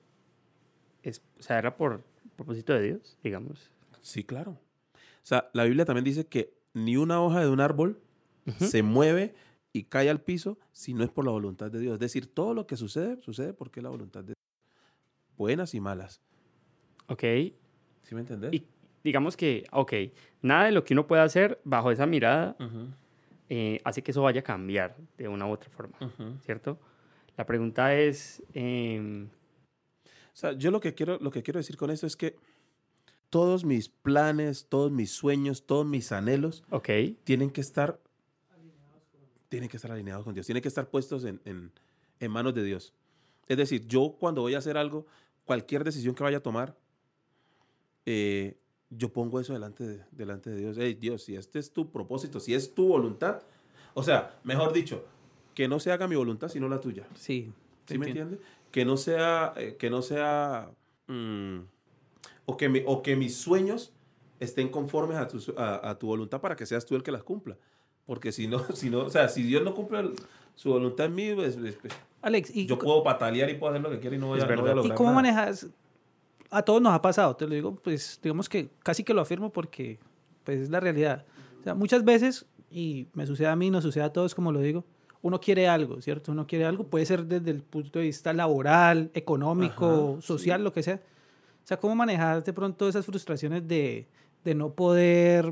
es, 1.04 1.22
o 1.40 1.44
sea, 1.44 1.58
era 1.60 1.76
por 1.78 2.04
propósito 2.36 2.74
de 2.74 2.82
Dios, 2.84 3.18
digamos? 3.24 3.72
Sí, 4.02 4.24
claro. 4.24 4.52
O 4.52 4.98
sea, 5.30 5.50
la 5.54 5.66
Biblia 5.66 5.86
también 5.86 6.06
dice 6.06 6.26
que 6.26 6.54
ni 6.74 6.98
una 6.98 7.22
hoja 7.22 7.42
de 7.42 7.50
un 7.50 7.60
árbol 7.60 8.00
se 8.58 8.82
mueve 8.82 9.36
y 9.74 9.84
cae 9.84 10.10
al 10.10 10.22
piso 10.22 10.58
si 10.72 10.94
no 10.96 11.04
es 11.04 11.12
por 11.12 11.24
la 11.26 11.32
voluntad 11.32 11.70
de 11.70 11.80
Dios. 11.80 11.94
Es 11.94 12.00
decir, 12.00 12.26
todo 12.34 12.54
lo 12.56 12.66
que 12.66 12.78
sucede, 12.78 13.22
sucede 13.22 13.54
porque 13.54 13.80
es 13.80 13.84
la 13.84 13.90
voluntad 13.90 14.22
de 14.22 14.28
Dios. 14.28 14.36
Buenas 15.38 15.74
y 15.76 15.80
malas. 15.80 16.20
Ok. 17.08 17.22
¿Sí 18.02 18.16
me 18.16 18.22
entendés? 18.22 18.54
Y 18.54 18.66
digamos 19.04 19.38
que, 19.38 19.66
ok, 19.72 19.94
nada 20.42 20.66
de 20.66 20.72
lo 20.72 20.84
que 20.84 20.94
uno 20.94 21.06
pueda 21.06 21.24
hacer 21.24 21.60
bajo 21.64 21.92
esa 21.92 22.06
mirada 22.08 22.56
Ujú, 22.60 22.88
eh, 23.50 23.82
hace 23.84 24.02
que 24.04 24.12
eso 24.12 24.22
vaya 24.22 24.42
a 24.42 24.44
cambiar 24.44 24.96
de 25.18 25.28
una 25.28 25.48
u 25.48 25.52
otra 25.52 25.70
forma. 25.70 25.98
¿cierto? 26.46 26.80
La 27.38 27.46
pregunta 27.46 27.96
es, 27.96 28.44
em, 28.54 29.28
O 29.28 30.36
sea, 30.40 30.52
yo 30.54 30.72
lo 30.72 30.80
que 30.80 30.94
quiero, 30.94 31.18
lo 31.20 31.32
que 31.32 31.42
quiero 31.44 31.58
decir 31.60 31.76
con 31.78 31.90
esto 31.90 32.06
es 32.08 32.16
que 32.16 32.36
todos 33.30 33.64
mis 33.66 33.90
planes, 33.90 34.68
todos 34.70 34.92
mis 34.92 35.12
sueños, 35.12 35.66
todos 35.66 35.86
mis 35.86 36.12
anhelos 36.12 36.64
tienen 37.24 37.50
que 37.52 37.62
estar 37.62 38.00
tienen 39.50 39.68
que 39.68 39.78
estar 39.78 39.92
alineados 39.92 40.24
con 40.26 40.34
Dios, 40.36 40.46
tienen 40.46 40.62
que 40.62 40.68
estar 40.68 40.88
puestos 40.90 41.24
en, 41.26 41.42
en- 41.46 41.72
en 42.20 42.32
manos 42.32 42.54
de 42.54 42.64
Dios. 42.64 42.94
Es 43.48 43.58
decir, 43.58 43.88
yo 43.88 44.16
cuando 44.20 44.42
voy 44.42 44.54
a 44.54 44.60
hacer 44.60 44.78
algo, 44.78 45.08
cualquier 45.44 45.84
decisión 45.84 46.14
que 46.14 46.22
vaya 46.24 46.38
a 46.38 46.42
tomar, 46.44 46.76
eh, 48.06 48.58
yo 48.90 49.10
pongo 49.14 49.40
eso 49.40 49.54
delante 49.54 49.86
de, 49.86 50.04
delante 50.12 50.50
de 50.50 50.58
Dios. 50.58 50.78
Hey, 50.80 50.96
Dios, 51.00 51.24
si 51.24 51.36
este 51.36 51.60
es 51.60 51.72
tu 51.72 51.90
propósito, 51.92 52.40
si 52.40 52.54
es 52.54 52.74
tu 52.74 52.88
voluntad, 52.88 53.42
o 53.94 54.04
sea, 54.04 54.40
mejor 54.44 54.74
dicho, 54.74 55.06
que 55.54 55.68
no 55.68 55.80
se 55.80 55.92
haga 55.92 56.08
mi 56.08 56.16
voluntad 56.16 56.48
sino 56.50 56.68
la 56.70 56.80
tuya. 56.80 57.06
Sí. 57.16 57.52
¿Sí 57.86 57.98
me 57.98 58.08
entiendes? 58.08 58.40
Que 58.72 58.86
no 58.86 58.98
sea, 58.98 59.54
eh, 59.58 59.76
que 59.80 59.90
no 59.90 60.02
sea, 60.02 60.70
mm, 61.08 61.60
o, 62.46 62.58
que 62.58 62.70
mi- 62.70 62.84
o 62.86 63.02
que 63.02 63.16
mis 63.16 63.36
sueños 63.36 63.92
estén 64.40 64.70
conformes 64.70 65.18
a 65.18 65.28
tu, 65.28 65.40
a, 65.58 65.90
a 65.90 65.98
tu 66.00 66.08
voluntad 66.08 66.40
para 66.40 66.56
que 66.56 66.66
seas 66.66 66.86
tú 66.86 66.96
el 66.96 67.04
que 67.04 67.12
las 67.12 67.24
cumpla. 67.24 67.58
Porque 68.06 68.32
si 68.32 68.48
no, 68.48 68.60
si 68.74 68.90
no, 68.90 69.02
o 69.02 69.10
sea, 69.10 69.28
si 69.30 69.44
Dios 69.44 69.64
no 69.64 69.74
cumple 69.76 70.00
el- 70.00 70.14
su 70.56 70.70
voluntad 70.70 71.06
en 71.06 71.16
mí, 71.16 71.34
pues, 71.34 71.56
pues, 71.56 71.78
pues, 71.82 71.94
Alex, 72.22 72.54
¿y, 72.54 72.66
yo 72.66 72.78
puedo 72.78 73.02
patalear 73.02 73.50
y 73.50 73.54
puedo 73.56 73.72
hacer 73.72 73.82
lo 73.82 73.90
que 73.90 74.00
quiera 74.00 74.16
y 74.16 74.20
no 74.20 74.28
voy, 74.28 74.40
a, 74.40 74.44
no 74.44 74.48
voy 74.48 74.54
a 74.54 74.58
verdad. 74.58 74.72
¿y 74.74 74.76
lograr 74.76 74.98
cómo 74.98 75.10
nada. 75.12 75.22
manejas? 75.22 75.68
A 76.52 76.64
todos 76.64 76.82
nos 76.82 76.94
ha 76.94 77.02
pasado, 77.02 77.36
te 77.36 77.46
lo 77.46 77.54
digo, 77.54 77.76
pues 77.76 78.20
digamos 78.24 78.50
que 78.50 78.70
casi 78.84 79.04
que 79.04 79.14
lo 79.14 79.22
afirmo 79.22 79.52
porque 79.52 80.00
pues, 80.44 80.62
es 80.62 80.70
la 80.70 80.80
realidad. 80.80 81.26
O 81.60 81.64
sea, 81.64 81.76
muchas 81.76 82.04
veces, 82.04 82.46
y 82.72 83.08
me 83.14 83.26
sucede 83.26 83.48
a 83.48 83.56
mí, 83.56 83.70
nos 83.70 83.84
sucede 83.84 84.04
a 84.04 84.14
todos, 84.14 84.34
como 84.34 84.52
lo 84.52 84.60
digo, 84.60 84.84
uno 85.22 85.40
quiere 85.40 85.68
algo, 85.68 86.02
¿cierto? 86.02 86.32
Uno 86.32 86.48
quiere 86.48 86.66
algo, 86.66 86.86
puede 86.86 87.06
ser 87.06 87.26
desde 87.26 87.52
el 87.52 87.62
punto 87.62 88.00
de 88.00 88.06
vista 88.06 88.34
laboral, 88.34 89.12
económico, 89.14 90.14
Ajá, 90.14 90.22
social, 90.22 90.64
lo 90.64 90.72
que 90.72 90.82
sea. 90.84 90.96
O 90.96 91.68
sea, 91.68 91.78
¿cómo 91.78 91.96
manejar 91.96 92.44
de 92.44 92.54
pronto 92.54 92.88
esas 92.88 93.06
frustraciones 93.06 93.68
de, 93.68 94.08
de 94.44 94.56
no 94.56 94.72
poder 94.72 95.52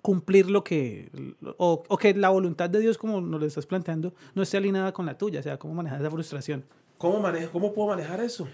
cumplir 0.00 0.50
lo 0.50 0.64
que, 0.64 1.10
o, 1.58 1.82
o 1.86 1.96
que 1.98 2.14
la 2.14 2.30
voluntad 2.30 2.70
de 2.70 2.80
Dios, 2.80 2.96
como 2.96 3.20
nos 3.20 3.40
lo 3.40 3.46
estás 3.46 3.66
planteando, 3.66 4.14
no 4.34 4.42
esté 4.42 4.56
alineada 4.56 4.92
con 4.92 5.06
la 5.06 5.16
tuya? 5.16 5.40
O 5.40 5.42
sea, 5.42 5.58
¿cómo 5.58 5.74
manejar 5.74 6.00
esa 6.00 6.10
frustración? 6.10 6.64
¿Cómo, 6.96 7.20
manejo, 7.20 7.52
¿Cómo 7.52 7.72
puedo 7.72 7.88
manejar 7.88 8.20
eso? 8.20 8.48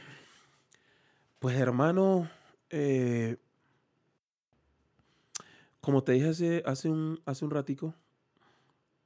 Pues 1.38 1.56
hermano, 1.56 2.28
eh, 2.70 3.36
como 5.80 6.02
te 6.02 6.12
dije 6.12 6.28
hace, 6.28 6.62
hace, 6.66 6.88
un, 6.88 7.20
hace 7.26 7.44
un 7.44 7.50
ratico, 7.50 7.94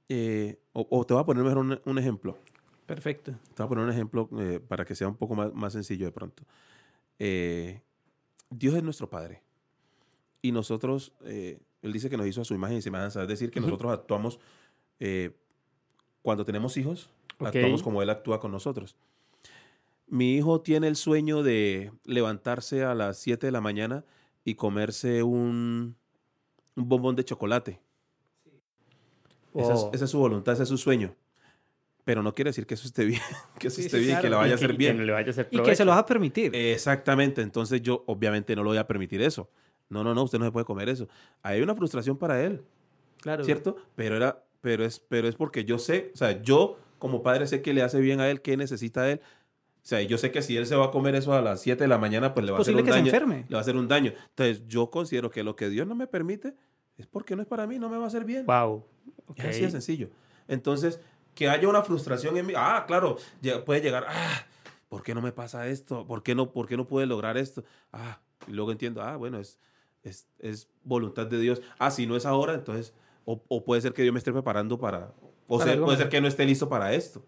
eh, 0.08 0.58
o, 0.72 0.86
o 0.90 1.04
te 1.04 1.14
voy 1.14 1.22
a 1.22 1.26
poner 1.26 1.42
mejor 1.42 1.58
un, 1.58 1.80
un 1.84 1.98
ejemplo. 1.98 2.38
Perfecto. 2.86 3.32
Te 3.32 3.62
voy 3.62 3.66
a 3.66 3.68
poner 3.68 3.84
un 3.84 3.90
ejemplo 3.90 4.28
eh, 4.38 4.60
para 4.66 4.84
que 4.84 4.94
sea 4.94 5.08
un 5.08 5.16
poco 5.16 5.34
más, 5.34 5.52
más 5.54 5.72
sencillo 5.72 6.06
de 6.06 6.12
pronto. 6.12 6.44
Dios 7.18 8.74
es 8.74 8.82
nuestro 8.82 9.08
Padre. 9.10 9.42
Y 10.42 10.52
nosotros, 10.52 11.12
Él 11.22 11.92
dice 11.92 12.08
que 12.08 12.16
nos 12.16 12.26
hizo 12.26 12.40
a 12.40 12.44
su 12.44 12.54
imagen 12.54 12.78
y 12.78 12.82
semejanza. 12.82 13.22
Es 13.22 13.28
decir, 13.28 13.50
que 13.50 13.60
nosotros 13.60 13.92
actuamos, 13.92 14.40
cuando 16.22 16.44
tenemos 16.44 16.76
hijos, 16.78 17.10
actuamos 17.38 17.82
como 17.82 18.02
Él 18.02 18.10
actúa 18.10 18.40
con 18.40 18.50
nosotros. 18.50 18.96
Mi 20.10 20.34
hijo 20.36 20.60
tiene 20.60 20.88
el 20.88 20.96
sueño 20.96 21.42
de 21.44 21.92
levantarse 22.04 22.82
a 22.84 22.94
las 22.94 23.18
7 23.18 23.46
de 23.46 23.52
la 23.52 23.60
mañana 23.60 24.04
y 24.44 24.56
comerse 24.56 25.22
un, 25.22 25.96
un 26.74 26.88
bombón 26.88 27.14
de 27.14 27.24
chocolate. 27.24 27.80
Esa, 29.54 29.72
es, 29.74 29.80
Oh. 29.80 29.90
esa 29.94 30.04
es 30.04 30.10
su 30.10 30.18
voluntad, 30.18 30.54
ese 30.54 30.64
es 30.64 30.68
su 30.68 30.78
sueño. 30.78 31.14
Pero 32.04 32.22
no 32.22 32.34
quiere 32.34 32.48
decir 32.50 32.66
que 32.66 32.74
eso 32.74 32.86
esté 32.86 33.04
bien, 33.04 33.20
que 33.58 33.68
eso 33.68 33.76
Sí, 33.76 33.86
esté 33.86 33.98
sí, 33.98 34.04
bien, 34.06 34.16
que 34.16 34.22
claro. 34.28 34.36
le 34.36 34.36
vaya 34.42 34.54
a 34.54 34.58
que- 34.58 34.64
hacer 34.64 34.70
que 34.72 34.76
bien. 34.78 34.96
no 34.98 35.04
le 35.04 35.12
vaya 35.12 35.28
a 35.28 35.30
hacer 35.30 35.48
Y 35.50 35.62
que 35.62 35.76
se 35.76 35.84
lo 35.84 35.92
vas 35.92 36.00
a 36.00 36.06
permitir. 36.06 36.54
Exactamente, 36.54 37.40
entonces 37.42 37.80
yo 37.80 38.02
obviamente 38.06 38.56
no 38.56 38.62
le 38.64 38.68
voy 38.70 38.78
a 38.78 38.86
permitir 38.86 39.22
eso. 39.22 39.48
No, 39.88 40.02
no, 40.04 40.14
no, 40.14 40.22
usted 40.24 40.38
no 40.38 40.44
se 40.44 40.52
puede 40.52 40.64
comer 40.66 40.88
eso. 40.88 41.08
Hay 41.42 41.60
una 41.62 41.74
frustración 41.74 42.16
para 42.16 42.42
él, 42.42 42.62
claro. 43.20 43.44
¿cierto? 43.44 43.76
Pero, 43.96 44.16
era, 44.16 44.44
pero, 44.60 44.84
es, 44.84 44.98
pero 45.00 45.28
es 45.28 45.34
porque 45.36 45.64
yo 45.64 45.78
sé, 45.78 46.10
o 46.14 46.16
sea, 46.16 46.42
yo 46.42 46.78
como 46.98 47.22
padre 47.22 47.46
sé 47.46 47.60
que 47.62 47.72
le 47.74 47.82
hace 47.82 48.00
bien 48.00 48.20
a 48.20 48.28
él, 48.30 48.40
que 48.42 48.56
necesita 48.56 49.10
él. 49.10 49.20
O 49.82 49.86
sea, 49.90 50.02
yo 50.02 50.18
sé 50.18 50.30
que 50.30 50.42
si 50.42 50.56
él 50.56 50.66
se 50.66 50.76
va 50.76 50.86
a 50.86 50.90
comer 50.90 51.14
eso 51.14 51.32
a 51.32 51.40
las 51.40 51.62
7 51.62 51.82
de 51.82 51.88
la 51.88 51.98
mañana, 51.98 52.34
pues 52.34 52.44
le 52.44 52.52
va 52.52 52.58
a 52.58 52.60
hacer 52.60 52.74
posible 52.74 52.82
un 52.82 52.86
que 52.86 52.92
se 52.92 52.98
daño. 52.98 53.06
enferme. 53.08 53.46
Le 53.48 53.54
va 53.54 53.58
a 53.58 53.62
hacer 53.62 53.76
un 53.76 53.88
daño. 53.88 54.12
Entonces 54.28 54.66
yo 54.66 54.90
considero 54.90 55.30
que 55.30 55.42
lo 55.42 55.56
que 55.56 55.68
Dios 55.68 55.86
no 55.86 55.94
me 55.94 56.06
permite 56.06 56.54
es 56.98 57.06
porque 57.06 57.34
no 57.34 57.42
es 57.42 57.48
para 57.48 57.66
mí, 57.66 57.78
no 57.78 57.88
me 57.88 57.96
va 57.96 58.04
a 58.04 58.06
hacer 58.08 58.24
bien. 58.24 58.44
Wow. 58.46 58.84
ok. 59.26 59.38
Es 59.38 59.44
así 59.46 59.60
de 59.62 59.70
sencillo. 59.70 60.10
Entonces, 60.48 61.00
que 61.34 61.48
haya 61.48 61.68
una 61.68 61.82
frustración 61.82 62.36
en 62.36 62.46
mí. 62.46 62.52
Ah, 62.56 62.84
claro, 62.86 63.16
puede 63.64 63.80
llegar. 63.80 64.04
Ah, 64.08 64.44
¿por 64.88 65.02
qué 65.02 65.14
no 65.14 65.22
me 65.22 65.32
pasa 65.32 65.66
esto? 65.68 66.06
¿Por 66.06 66.22
qué 66.22 66.34
no, 66.34 66.52
por 66.52 66.66
qué 66.66 66.76
no 66.76 66.86
pude 66.86 67.06
lograr 67.06 67.38
esto? 67.38 67.64
Ah, 67.92 68.20
y 68.46 68.52
luego 68.52 68.72
entiendo, 68.72 69.00
ah, 69.02 69.16
bueno, 69.16 69.38
es, 69.38 69.58
es, 70.02 70.26
es 70.40 70.68
voluntad 70.84 71.26
de 71.26 71.38
Dios. 71.38 71.62
Ah, 71.78 71.90
si 71.90 72.06
no 72.06 72.16
es 72.16 72.26
ahora, 72.26 72.54
entonces, 72.54 72.92
o, 73.24 73.42
o 73.48 73.64
puede 73.64 73.80
ser 73.80 73.94
que 73.94 74.02
Dios 74.02 74.12
me 74.12 74.18
esté 74.18 74.32
preparando 74.32 74.78
para, 74.78 75.14
o 75.46 75.58
Para 75.58 75.72
algo 75.72 75.86
puede 75.86 75.98
ser 75.98 76.08
que 76.08 76.20
no 76.20 76.28
esté 76.28 76.44
listo 76.44 76.68
para 76.68 76.92
esto. 76.92 77.24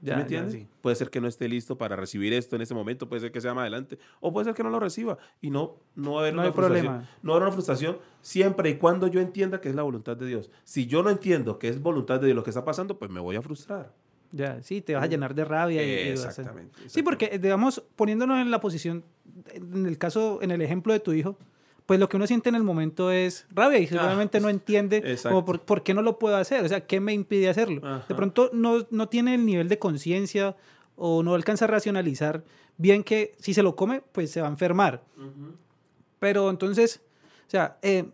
¿Sí 0.00 0.06
Ya, 0.06 0.12
me 0.14 0.18
ya, 0.18 0.22
entiendes? 0.22 0.52
sí. 0.52 0.68
Puede 0.82 0.94
ser 0.96 1.10
que 1.10 1.20
no 1.20 1.26
esté 1.28 1.48
listo 1.48 1.78
para 1.78 1.96
recibir 1.96 2.32
esto 2.32 2.54
en 2.56 2.62
ese 2.62 2.74
momento, 2.74 3.08
puede 3.08 3.20
ser 3.20 3.32
que 3.32 3.40
sea 3.40 3.54
más 3.54 3.62
adelante, 3.62 3.98
o 4.20 4.32
puede 4.32 4.44
ser 4.44 4.54
que 4.54 4.62
no 4.62 4.70
lo 4.70 4.78
reciba 4.78 5.16
y 5.40 5.50
no, 5.50 5.76
no 5.94 6.12
va 6.12 6.18
a 6.18 6.20
haber 6.22 6.34
No 6.34 6.40
una 6.42 6.48
hay 6.48 6.52
frustración. 6.54 6.84
problema. 6.86 7.08
No 7.22 7.32
habrá 7.32 7.46
una 7.46 7.52
frustración 7.52 7.98
siempre 8.20 8.70
y 8.70 8.76
cuando 8.76 9.06
yo 9.08 9.20
entienda 9.20 9.60
que 9.60 9.68
es 9.70 9.74
la 9.74 9.82
voluntad 9.82 10.16
de 10.16 10.26
Dios. 10.26 10.50
Si 10.64 10.86
yo 10.86 11.02
no 11.02 11.10
entiendo 11.10 11.58
que 11.58 11.68
es 11.68 11.80
voluntad 11.80 12.20
de 12.20 12.26
Dios 12.26 12.36
lo 12.36 12.44
que 12.44 12.50
está 12.50 12.64
pasando, 12.64 12.98
pues 12.98 13.10
me 13.10 13.20
voy 13.20 13.36
a 13.36 13.42
frustrar. 13.42 13.92
Ya, 14.32 14.62
sí, 14.62 14.82
te 14.82 14.94
vas 14.94 15.04
a 15.04 15.06
llenar 15.06 15.34
de 15.34 15.44
rabia. 15.44 15.82
y- 15.82 16.10
Exactamente. 16.10 16.76
Sí, 16.88 17.02
porque, 17.02 17.38
digamos, 17.38 17.82
poniéndonos 17.94 18.38
en 18.40 18.50
la 18.50 18.60
posición, 18.60 19.04
en 19.54 19.86
el 19.86 19.96
caso, 19.98 20.40
en 20.42 20.50
el 20.50 20.60
ejemplo 20.60 20.92
de 20.92 21.00
tu 21.00 21.12
hijo, 21.12 21.38
pues 21.86 22.00
lo 22.00 22.08
que 22.08 22.16
uno 22.16 22.26
siente 22.26 22.48
en 22.48 22.56
el 22.56 22.64
momento 22.64 23.10
es 23.12 23.46
rabia 23.50 23.78
y 23.78 23.86
seguramente 23.86 24.40
no 24.40 24.48
entiende 24.48 25.02
Ah, 25.24 25.28
como 25.28 25.44
por, 25.44 25.60
por 25.60 25.82
qué 25.82 25.94
no 25.94 26.02
lo 26.02 26.18
puedo 26.18 26.36
hacer, 26.36 26.64
o 26.64 26.68
sea, 26.68 26.86
qué 26.86 27.00
me 27.00 27.12
impide 27.12 27.48
hacerlo. 27.48 27.80
Ajá. 27.84 28.04
De 28.08 28.14
pronto 28.14 28.50
no, 28.52 28.86
no 28.90 29.08
tiene 29.08 29.34
el 29.34 29.46
nivel 29.46 29.68
de 29.68 29.78
conciencia 29.78 30.56
o 30.96 31.22
no 31.22 31.34
alcanza 31.34 31.66
a 31.66 31.68
racionalizar 31.68 32.42
bien 32.76 33.04
que 33.04 33.34
si 33.38 33.54
se 33.54 33.62
lo 33.62 33.76
come, 33.76 34.02
pues 34.12 34.30
se 34.30 34.40
va 34.40 34.48
a 34.48 34.50
enfermar. 34.50 35.02
Pero 36.18 36.50
entonces, 36.50 37.00
o 37.46 37.50
sea, 37.50 37.78
eh, 37.82 38.04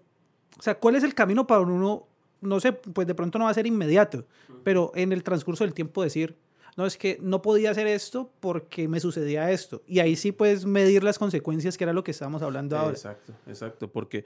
o 0.59 0.63
sea, 0.63 0.79
¿cuál 0.79 0.97
es 0.97 1.05
el 1.05 1.15
camino 1.15 1.47
para 1.47 1.61
uno? 1.63 2.07
No 2.41 2.61
sé, 2.61 2.73
pues 2.73 3.07
de 3.07 3.15
pronto 3.15 3.39
no 3.39 3.45
va 3.45 3.51
a 3.53 3.55
ser 3.55 3.67
inmediato, 3.67 4.27
pero 4.65 4.93
en 4.95 5.13
el 5.13 5.23
transcurso 5.23 5.65
del 5.65 5.75
tiempo 5.75 6.03
decir, 6.03 6.37
no, 6.77 6.87
es 6.87 6.97
que 6.97 7.19
no 7.21 7.43
podía 7.43 7.71
hacer 7.71 7.87
esto 7.87 8.31
porque 8.41 8.89
me 8.89 8.99
sucedía 9.01 9.51
esto. 9.51 9.83
Y 9.87 9.99
ahí 10.01 10.17
sí 10.17 10.33
puedes 10.33 10.65
medir 10.65 11.05
las 11.05 11.19
consecuencias, 11.19 11.77
que 11.77 11.85
era 11.85 11.93
lo 11.93 12.03
que 12.05 12.11
estábamos 12.13 12.43
hablando 12.43 12.77
ahora. 12.79 12.93
Exacto, 12.93 13.35
exacto. 13.47 13.91
Porque 13.93 14.25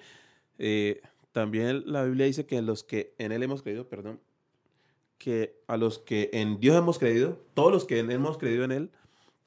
eh, 0.59 1.01
también 1.33 1.83
la 1.87 2.05
Biblia 2.05 2.27
dice 2.27 2.47
que 2.47 2.63
los 2.63 2.85
que 2.85 3.15
en 3.19 3.33
Él 3.33 3.43
hemos 3.43 3.63
creído, 3.63 3.89
perdón, 3.89 4.21
que 5.19 5.57
a 5.67 5.77
los 5.77 5.99
que 5.99 6.31
en 6.33 6.61
Dios 6.61 6.77
hemos 6.77 6.99
creído, 6.99 7.39
todos 7.55 7.73
los 7.73 7.85
que 7.85 7.99
en- 7.99 8.11
hemos 8.11 8.39
creído 8.39 8.65
en 8.65 8.73
Él, 8.73 8.91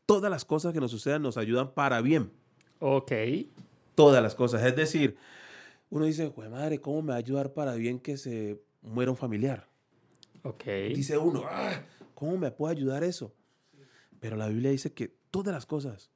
todas 0.05 0.29
las 0.31 0.43
cosas 0.45 0.73
que 0.73 0.79
nos 0.79 0.91
sucedan 0.91 1.21
nos 1.21 1.37
ayudan 1.37 1.71
para 1.73 2.01
bien. 2.01 2.31
Ok. 2.79 3.11
todas 3.95 4.23
las 4.23 4.33
cosas. 4.33 4.63
Es 4.65 4.75
decir, 4.77 5.17
uno 5.89 6.05
dice, 6.05 6.31
"Jue 6.33 6.47
madre, 6.47 6.79
¿cómo 6.79 7.01
me 7.01 7.09
va 7.09 7.15
a 7.15 7.17
ayudar 7.17 7.51
para 7.53 7.73
bien 7.75 7.99
que 7.99 8.15
se 8.17 8.61
muera 8.81 9.11
un 9.11 9.17
familiar? 9.17 9.67
Ok. 10.43 10.63
Dice 10.95 11.17
uno, 11.17 11.43
"Ah, 11.49 11.81
¿cómo 12.19 12.37
me 12.37 12.51
puede 12.51 12.75
ayudar 12.75 13.03
eso? 13.05 13.33
Pero 14.19 14.35
la 14.35 14.47
Biblia 14.49 14.71
dice 14.71 14.91
que 14.93 15.15
todas 15.31 15.53
las 15.53 15.65
cosas 15.65 16.11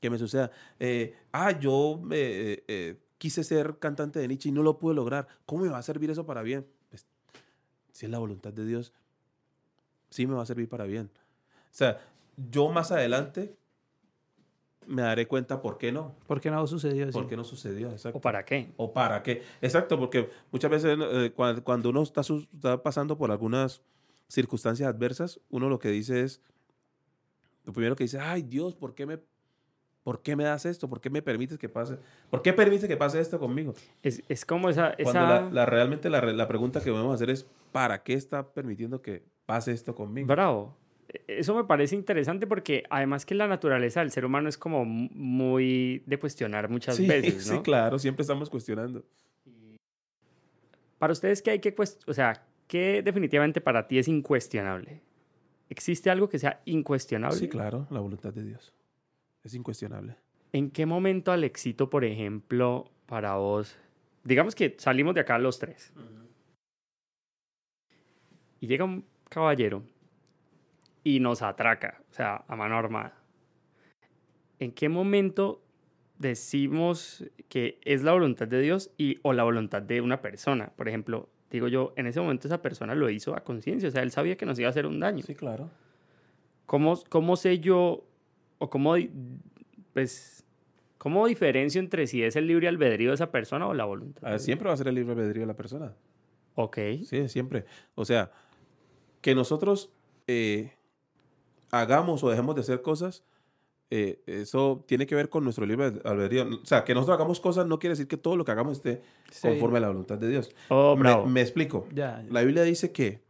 que 0.00 0.08
me 0.08 0.16
sucedan, 0.16 0.50
eh, 0.78 1.16
ah, 1.32 1.50
yo 1.58 2.00
eh, 2.12 2.62
eh, 2.68 3.00
quise 3.18 3.42
ser 3.42 3.78
cantante 3.80 4.20
de 4.20 4.28
Nietzsche 4.28 4.48
y 4.50 4.52
no 4.52 4.62
lo 4.62 4.78
pude 4.78 4.94
lograr, 4.94 5.26
¿cómo 5.44 5.64
me 5.64 5.68
va 5.68 5.78
a 5.78 5.82
servir 5.82 6.08
eso 6.10 6.24
para 6.24 6.42
bien? 6.42 6.64
Pues, 6.88 7.04
si 7.92 8.06
es 8.06 8.12
la 8.12 8.18
voluntad 8.20 8.52
de 8.52 8.64
Dios, 8.64 8.92
sí 10.10 10.26
me 10.28 10.34
va 10.34 10.42
a 10.42 10.46
servir 10.46 10.68
para 10.68 10.84
bien. 10.84 11.10
O 11.46 11.72
sea, 11.74 12.00
yo 12.50 12.68
más 12.70 12.92
adelante 12.92 13.56
me 14.86 15.02
daré 15.02 15.26
cuenta 15.26 15.60
por 15.60 15.76
qué 15.78 15.92
no. 15.92 16.14
¿Por 16.26 16.40
qué 16.40 16.50
no 16.50 16.66
sucedió 16.66 17.04
eso? 17.08 17.18
¿Por 17.18 17.28
qué 17.28 17.36
no 17.36 17.44
sucedió? 17.44 17.90
Exacto. 17.90 18.18
¿O 18.18 18.20
para 18.20 18.44
qué? 18.44 18.72
¿O 18.76 18.92
para 18.92 19.22
qué? 19.22 19.42
Exacto, 19.60 19.98
porque 19.98 20.30
muchas 20.50 20.70
veces 20.70 20.96
eh, 20.98 21.32
cua- 21.36 21.62
cuando 21.62 21.90
uno 21.90 22.02
está, 22.02 22.22
está 22.22 22.82
pasando 22.82 23.16
por 23.18 23.30
algunas 23.30 23.82
circunstancias 24.30 24.88
adversas, 24.88 25.40
uno 25.50 25.68
lo 25.68 25.78
que 25.78 25.88
dice 25.90 26.22
es, 26.22 26.40
lo 27.64 27.72
primero 27.72 27.96
que 27.96 28.04
dice, 28.04 28.18
ay 28.20 28.42
Dios, 28.42 28.74
¿por 28.74 28.94
qué 28.94 29.04
me, 29.06 29.18
por 30.02 30.22
qué 30.22 30.36
me 30.36 30.44
das 30.44 30.64
esto? 30.66 30.88
¿Por 30.88 31.00
qué 31.00 31.10
me 31.10 31.20
permites 31.20 31.58
que 31.58 31.68
pase? 31.68 31.98
¿Por 32.30 32.40
qué 32.40 32.52
permites 32.52 32.88
que 32.88 32.96
pase 32.96 33.20
esto 33.20 33.38
conmigo? 33.38 33.74
Es, 34.02 34.22
es 34.28 34.44
como 34.44 34.68
esa... 34.70 34.94
Cuando 35.02 35.24
esa... 35.24 35.40
la, 35.42 35.50
la- 35.50 35.66
realmente 35.66 36.08
la, 36.08 36.20
la 36.22 36.48
pregunta 36.48 36.80
que 36.80 36.90
debemos 36.90 37.14
hacer 37.14 37.28
es, 37.30 37.44
¿para 37.72 38.02
qué 38.02 38.14
está 38.14 38.52
permitiendo 38.52 39.02
que 39.02 39.22
pase 39.46 39.72
esto 39.72 39.94
conmigo? 39.94 40.28
Bravo. 40.28 40.76
E- 41.08 41.38
Eso 41.40 41.54
me 41.54 41.64
parece 41.64 41.96
interesante 41.96 42.46
porque 42.46 42.84
además 42.88 43.26
que 43.26 43.34
la 43.34 43.46
naturaleza 43.48 44.00
del 44.00 44.10
ser 44.12 44.24
humano 44.24 44.48
es 44.48 44.56
como 44.56 44.84
mu- 44.84 45.10
muy 45.12 46.02
de 46.06 46.18
cuestionar 46.18 46.68
muchas 46.70 46.96
sí, 46.96 47.06
veces, 47.06 47.44
sí, 47.44 47.50
¿no? 47.56 47.62
claro, 47.62 47.98
siempre 47.98 48.22
estamos 48.22 48.48
cuestionando. 48.48 49.04
Para 50.98 51.12
ustedes, 51.12 51.40
¿qué 51.42 51.50
hay 51.52 51.60
que 51.60 51.74
cuestionar? 51.74 52.10
O 52.10 52.14
sea, 52.14 52.46
¿qué 52.70 53.02
definitivamente 53.02 53.60
para 53.60 53.88
ti 53.88 53.98
es 53.98 54.06
incuestionable? 54.06 55.02
¿Existe 55.68 56.08
algo 56.08 56.28
que 56.28 56.38
sea 56.38 56.62
incuestionable? 56.66 57.36
Sí, 57.36 57.48
claro, 57.48 57.88
la 57.90 57.98
voluntad 57.98 58.32
de 58.32 58.44
Dios. 58.44 58.72
Es 59.42 59.54
incuestionable. 59.54 60.14
¿En 60.52 60.70
qué 60.70 60.86
momento, 60.86 61.32
Alexito, 61.32 61.90
por 61.90 62.04
ejemplo, 62.04 62.88
para 63.06 63.34
vos, 63.34 63.76
digamos 64.22 64.54
que 64.54 64.76
salimos 64.78 65.14
de 65.14 65.20
acá 65.20 65.36
los 65.38 65.58
tres 65.58 65.92
y 68.60 68.68
llega 68.68 68.84
un 68.84 69.04
caballero 69.28 69.82
y 71.02 71.18
nos 71.18 71.42
atraca, 71.42 72.00
o 72.08 72.14
sea, 72.14 72.44
a 72.46 72.54
mano 72.54 72.76
armada? 72.76 73.20
¿En 74.60 74.70
qué 74.70 74.88
momento 74.88 75.60
decimos 76.18 77.24
que 77.48 77.80
es 77.84 78.04
la 78.04 78.12
voluntad 78.12 78.46
de 78.46 78.60
Dios 78.60 78.92
y 78.96 79.18
o 79.22 79.32
la 79.32 79.42
voluntad 79.42 79.82
de 79.82 80.00
una 80.00 80.20
persona? 80.20 80.72
Por 80.76 80.88
ejemplo, 80.88 81.28
digo 81.50 81.68
yo, 81.68 81.92
en 81.96 82.06
ese 82.06 82.20
momento 82.20 82.48
esa 82.48 82.62
persona 82.62 82.94
lo 82.94 83.10
hizo 83.10 83.34
a 83.34 83.40
conciencia, 83.40 83.88
o 83.88 83.92
sea, 83.92 84.02
él 84.02 84.10
sabía 84.10 84.36
que 84.36 84.46
nos 84.46 84.58
iba 84.58 84.68
a 84.68 84.70
hacer 84.70 84.86
un 84.86 85.00
daño. 85.00 85.22
Sí, 85.24 85.34
claro. 85.34 85.70
¿Cómo, 86.66 86.98
cómo 87.08 87.36
sé 87.36 87.58
yo, 87.58 88.04
o 88.58 88.70
cómo, 88.70 88.94
pues, 89.92 90.46
cómo 90.98 91.26
diferencio 91.26 91.80
entre 91.80 92.06
si 92.06 92.22
es 92.22 92.36
el 92.36 92.46
libre 92.46 92.68
albedrío 92.68 93.10
de 93.10 93.14
esa 93.14 93.30
persona 93.32 93.66
o 93.66 93.74
la 93.74 93.84
voluntad? 93.84 94.34
Ah, 94.34 94.38
Siempre 94.38 94.68
va 94.68 94.74
a 94.74 94.76
ser 94.76 94.88
el 94.88 94.94
libre 94.94 95.12
albedrío 95.12 95.42
de 95.42 95.46
la 95.46 95.56
persona. 95.56 95.92
Ok. 96.54 96.78
Sí, 97.04 97.28
siempre. 97.28 97.64
O 97.94 98.04
sea, 98.04 98.30
que 99.20 99.34
nosotros 99.34 99.90
eh, 100.26 100.74
hagamos 101.70 102.22
o 102.22 102.30
dejemos 102.30 102.54
de 102.54 102.60
hacer 102.60 102.82
cosas, 102.82 103.24
eh, 103.90 104.20
eso 104.26 104.84
tiene 104.86 105.06
que 105.06 105.14
ver 105.16 105.28
con 105.28 105.42
nuestro 105.44 105.66
libre 105.66 105.92
albedrío. 106.04 106.48
O 106.62 106.66
sea, 106.66 106.84
que 106.84 106.94
nosotros 106.94 107.16
hagamos 107.16 107.40
cosas 107.40 107.66
no 107.66 107.78
quiere 107.78 107.92
decir 107.92 108.06
que 108.06 108.16
todo 108.16 108.36
lo 108.36 108.44
que 108.44 108.52
hagamos 108.52 108.78
esté 108.78 109.02
Sí. 109.30 109.48
conforme 109.48 109.78
a 109.78 109.80
la 109.80 109.88
voluntad 109.88 110.16
de 110.18 110.28
Dios. 110.28 110.50
Oh, 110.68 110.96
me, 110.96 111.26
me 111.26 111.40
explico. 111.40 111.86
Ya, 111.92 112.22
ya. 112.22 112.26
La 112.32 112.42
Biblia 112.42 112.62
dice 112.62 112.92
que 112.92 113.20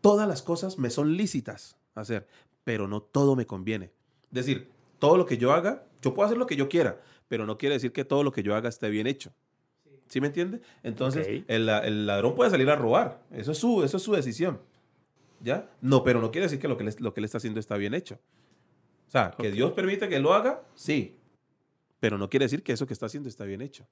todas 0.00 0.28
las 0.28 0.42
cosas 0.42 0.78
me 0.78 0.90
son 0.90 1.16
lícitas 1.16 1.76
hacer, 1.94 2.26
pero 2.64 2.86
no 2.88 3.00
todo 3.02 3.34
me 3.36 3.46
conviene. 3.46 3.86
Es 4.26 4.46
decir, 4.46 4.68
todo 4.98 5.16
lo 5.16 5.26
que 5.26 5.38
yo 5.38 5.52
haga, 5.52 5.84
yo 6.02 6.14
puedo 6.14 6.26
hacer 6.26 6.38
lo 6.38 6.46
que 6.46 6.56
yo 6.56 6.68
quiera, 6.68 7.00
pero 7.28 7.46
no 7.46 7.58
quiere 7.58 7.74
decir 7.74 7.92
que 7.92 8.04
todo 8.04 8.22
lo 8.22 8.32
que 8.32 8.42
yo 8.42 8.54
haga 8.54 8.68
esté 8.68 8.88
bien 8.90 9.06
hecho. 9.06 9.32
¿Sí 10.08 10.20
me 10.20 10.28
entiende? 10.28 10.60
Entonces, 10.82 11.26
Ok. 11.26 11.44
el, 11.48 11.68
el 11.68 12.06
ladrón 12.06 12.34
puede 12.34 12.50
salir 12.50 12.70
a 12.70 12.76
robar. 12.76 13.22
Eso 13.32 13.52
es 13.52 13.58
su, 13.58 13.82
eso 13.84 13.96
es 13.98 14.02
su 14.02 14.12
decisión. 14.12 14.60
¿Ya? 15.40 15.68
No, 15.80 16.02
pero 16.02 16.20
no 16.20 16.30
quiere 16.30 16.46
decir 16.46 16.58
que 16.58 16.66
lo 16.68 16.76
que, 16.76 16.84
le, 16.84 16.92
lo 16.98 17.12
que 17.12 17.20
él 17.20 17.24
está 17.26 17.38
haciendo 17.38 17.60
está 17.60 17.76
bien 17.76 17.94
hecho. 17.94 18.18
O 19.08 19.10
sea, 19.10 19.34
que. 19.36 19.50
Dios 19.50 19.72
permite 19.72 20.08
que 20.08 20.18
lo 20.18 20.32
haga, 20.32 20.62
sí. 20.74 21.16
Pero 22.00 22.18
no 22.18 22.30
quiere 22.30 22.44
decir 22.44 22.62
que 22.62 22.72
eso 22.72 22.86
que 22.86 22.92
está 22.92 23.06
haciendo 23.06 23.28
está 23.28 23.44
bien 23.44 23.60
hecho. 23.60 23.84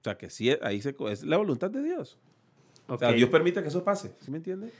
O 0.00 0.04
sea, 0.04 0.16
que 0.16 0.30
sí, 0.30 0.50
ahí 0.62 0.80
se, 0.80 0.96
es 1.10 1.24
la 1.24 1.36
voluntad 1.36 1.70
de 1.70 1.82
Dios. 1.82 2.18
O 2.86 2.96
sea. 2.96 3.12
Dios 3.12 3.28
permite 3.28 3.62
que 3.62 3.68
eso 3.68 3.84
pase. 3.84 4.12
¿Sí 4.20 4.30
me 4.30 4.38
entiende? 4.38 4.72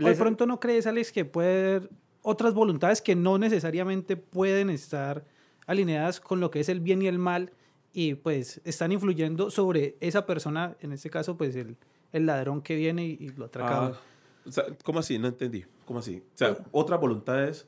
O 0.00 0.04
de 0.04 0.14
pronto 0.14 0.46
no 0.46 0.58
crees, 0.58 0.86
Alex, 0.86 1.12
que 1.12 1.24
puede 1.24 1.76
haber 1.76 1.90
otras 2.22 2.54
voluntades 2.54 3.00
que 3.00 3.14
no 3.14 3.38
necesariamente 3.38 4.16
pueden 4.16 4.70
estar 4.70 5.24
alineadas 5.66 6.20
con 6.20 6.40
lo 6.40 6.50
que 6.50 6.60
es 6.60 6.68
el 6.68 6.80
bien 6.80 7.02
y 7.02 7.06
el 7.06 7.18
mal 7.18 7.52
y 7.92 8.14
pues 8.14 8.60
están 8.64 8.92
influyendo 8.92 9.50
sobre 9.50 9.96
esa 10.00 10.26
persona, 10.26 10.76
en 10.80 10.92
este 10.92 11.10
caso 11.10 11.36
pues 11.36 11.56
el, 11.56 11.76
el 12.12 12.26
ladrón 12.26 12.62
que 12.62 12.76
viene 12.76 13.04
y, 13.06 13.16
y 13.20 13.28
lo 13.30 13.46
atraca. 13.46 13.86
Ah, 13.86 14.00
o 14.46 14.52
sea, 14.52 14.64
¿Cómo 14.84 15.00
así? 15.00 15.18
No 15.18 15.28
entendí. 15.28 15.64
¿Cómo 15.84 15.98
así? 15.98 16.22
O 16.34 16.38
sea, 16.38 16.56
otras 16.72 17.00
voluntades. 17.00 17.66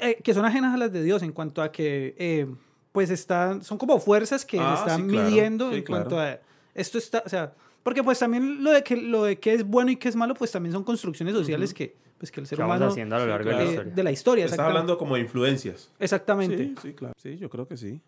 Eh, 0.00 0.20
que 0.22 0.32
son 0.34 0.44
ajenas 0.44 0.74
a 0.74 0.76
las 0.78 0.92
de 0.92 1.02
Dios 1.02 1.22
en 1.22 1.32
cuanto 1.32 1.60
a 1.62 1.72
que 1.72 2.14
eh, 2.18 2.46
pues 2.92 3.10
están, 3.10 3.62
son 3.62 3.78
como 3.78 3.98
fuerzas 3.98 4.44
que 4.44 4.58
Ah, 4.60 4.76
están 4.78 5.02
sí, 5.02 5.08
claro. 5.08 5.28
midiendo 5.30 5.70
Sí, 5.70 5.76
en 5.78 5.82
claro. 5.82 6.04
cuanto 6.04 6.20
a 6.20 6.38
esto 6.74 6.98
está, 6.98 7.22
o 7.26 7.28
sea, 7.28 7.52
porque 7.82 8.02
pues 8.04 8.18
también 8.18 8.62
lo 8.62 8.70
de 8.70 8.82
que 8.84 8.96
lo 8.96 9.24
de 9.24 9.38
que 9.38 9.54
es 9.54 9.64
bueno 9.64 9.90
y 9.90 9.96
que 9.96 10.08
es 10.08 10.14
malo 10.16 10.34
pues 10.34 10.52
también 10.52 10.72
son 10.72 10.84
construcciones 10.84 11.34
sociales 11.34 11.74
que 11.74 11.96
pues 12.18 12.30
que 12.30 12.40
el 12.40 12.46
ser 12.46 12.60
humano 12.60 12.86
haciendo 12.86 13.16
a 13.16 13.18
lo 13.20 13.24
Sí, 13.24 13.30
largo 13.30 13.48
de 13.50 13.56
la 13.56 13.62
eh, 13.62 13.68
historia. 13.70 13.92
de 13.94 14.02
la 14.02 14.10
historia, 14.12 14.44
Estás 14.44 14.54
exactamente. 14.56 14.78
hablando 14.80 14.98
como 14.98 15.14
de 15.16 15.20
influencias. 15.22 15.90
Exactamente. 15.98 16.56
Sí, 16.58 16.74
sí, 16.82 16.92
claro. 16.94 17.14
Sí, 17.16 17.36
yo 17.38 17.48
creo 17.48 17.66
que 17.68 17.76
sí. 17.76 18.02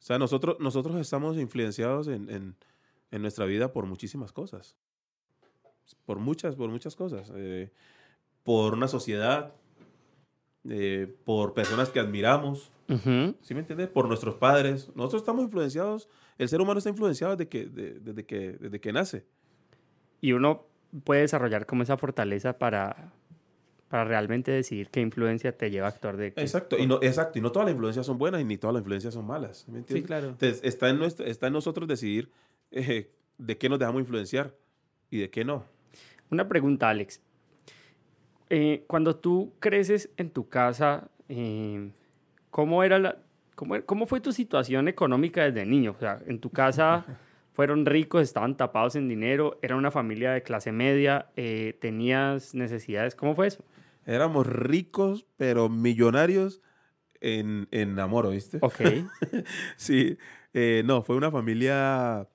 O 0.00 0.02
sea, 0.02 0.18
nosotros, 0.18 0.56
nosotros 0.60 0.96
estamos 1.00 1.36
influenciados 1.38 2.06
en, 2.08 2.28
en- 2.30 2.56
en 3.10 3.22
nuestra 3.22 3.44
vida 3.46 3.72
por 3.72 3.86
muchísimas 3.86 4.32
cosas. 4.32 4.76
Por 6.04 6.18
muchas, 6.18 6.54
por 6.56 6.68
muchas 6.70 6.94
cosas. 6.96 7.30
Eh, 7.34 7.70
por 8.42 8.74
una 8.74 8.88
sociedad, 8.88 9.54
eh, 10.68 11.12
por 11.24 11.54
personas 11.54 11.90
que 11.90 12.00
admiramos, 12.00 12.70
Ujú. 12.88 13.34
¿sí 13.42 13.54
me 13.54 13.60
entiendes? 13.60 13.88
Por 13.88 14.06
nuestros 14.08 14.34
padres. 14.36 14.88
Nosotros 14.94 15.22
estamos 15.22 15.44
influenciados, 15.44 16.08
el 16.38 16.48
ser 16.48 16.60
humano 16.60 16.78
está 16.78 16.90
influenciado 16.90 17.36
desde 17.36 17.48
que, 17.48 17.66
de- 17.66 18.00
desde 18.00 18.24
que, 18.24 18.52
desde 18.52 18.80
que 18.80 18.92
nace. 18.92 19.24
Y 20.20 20.32
uno 20.32 20.66
puede 21.04 21.22
desarrollar 21.22 21.66
como 21.66 21.82
esa 21.82 21.96
fortaleza 21.96 22.58
para, 22.58 23.12
para 23.88 24.04
realmente 24.04 24.50
decidir 24.50 24.88
qué 24.90 25.00
influencia 25.00 25.56
te 25.56 25.70
lleva 25.70 25.86
a 25.86 25.90
actuar 25.90 26.16
de 26.16 26.32
qué- 26.32 26.40
Exacto, 26.40 26.76
y 26.78 26.86
no, 26.86 26.98
exacto, 27.02 27.38
y 27.38 27.42
no 27.42 27.52
todas 27.52 27.66
las 27.66 27.72
influencias 27.74 28.06
son 28.06 28.18
buenas 28.18 28.40
y 28.40 28.44
ni 28.44 28.56
todas 28.56 28.74
las 28.74 28.80
influencias 28.80 29.14
son 29.14 29.26
malas. 29.26 29.66
¿me 29.68 29.74
Sí, 29.74 29.78
entiendes? 29.80 30.06
claro. 30.06 30.28
Entonces, 30.28 30.60
está 30.64 30.88
en, 30.88 30.98
nuestro, 30.98 31.26
está 31.26 31.46
en 31.48 31.52
nosotros 31.52 31.86
decidir 31.88 32.30
eh, 32.70 33.10
de 33.38 33.58
qué 33.58 33.68
nos 33.68 33.78
dejamos 33.78 34.00
influenciar 34.00 34.54
y 35.10 35.18
de 35.20 35.30
qué 35.30 35.44
no. 35.44 35.64
Una 36.30 36.48
pregunta, 36.48 36.88
Alex. 36.90 37.20
Eh, 38.50 38.84
cuando 38.86 39.16
tú 39.16 39.52
creces 39.60 40.10
en 40.16 40.30
tu 40.30 40.48
casa, 40.48 41.08
eh, 41.28 41.90
¿cómo 42.50 42.82
era 42.82 42.98
la, 42.98 43.18
cómo, 43.54 43.76
cómo 43.84 44.06
fue 44.06 44.20
tu 44.20 44.32
situación 44.32 44.88
económica 44.88 45.44
desde 45.44 45.66
niño? 45.66 45.94
O 45.96 46.00
sea, 46.00 46.20
en 46.26 46.40
tu 46.40 46.50
casa 46.50 47.04
fueron 47.52 47.86
ricos, 47.86 48.22
estaban 48.22 48.56
tapados 48.56 48.96
en 48.96 49.08
dinero, 49.08 49.58
era 49.62 49.76
una 49.76 49.90
familia 49.90 50.32
de 50.32 50.42
clase 50.42 50.72
media, 50.72 51.26
eh, 51.36 51.76
tenías 51.80 52.54
necesidades. 52.54 53.14
¿Cómo 53.14 53.34
fue 53.34 53.48
eso? 53.48 53.64
Éramos 54.06 54.46
ricos, 54.46 55.26
pero 55.36 55.68
millonarios 55.68 56.62
en, 57.20 57.68
en 57.70 57.98
amor, 57.98 58.30
¿viste? 58.30 58.58
Ok. 58.62 58.80
Sí, 59.76 60.16
eh, 60.54 60.82
no, 60.84 61.02
fue 61.02 61.16
una 61.16 61.30
familia, 61.30 62.28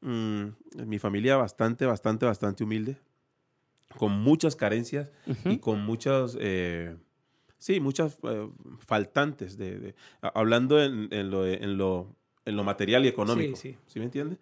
mm, 0.00 0.44
mi 0.86 0.98
familia 0.98 1.36
bastante, 1.36 1.86
bastante, 1.86 2.26
bastante 2.26 2.64
humilde, 2.64 2.96
con 3.96 4.12
muchas 4.12 4.56
carencias 4.56 5.12
y 5.44 5.58
con 5.58 5.80
muchas, 5.80 6.36
eh, 6.40 6.96
sí, 7.58 7.80
muchas 7.80 8.18
eh, 8.22 8.48
faltantes, 8.78 9.56
de, 9.58 9.94
hablando 10.20 10.82
en, 10.82 11.08
en 11.12 11.30
lo, 11.30 11.46
en, 11.46 11.76
lo, 11.76 12.14
en 12.44 12.56
lo 12.56 12.64
material 12.64 13.04
y 13.04 13.08
económico. 13.08 13.56
Sí, 13.56 13.72
sí. 13.72 13.78
¿Sí 13.86 13.98
me 13.98 14.06
entiende? 14.06 14.38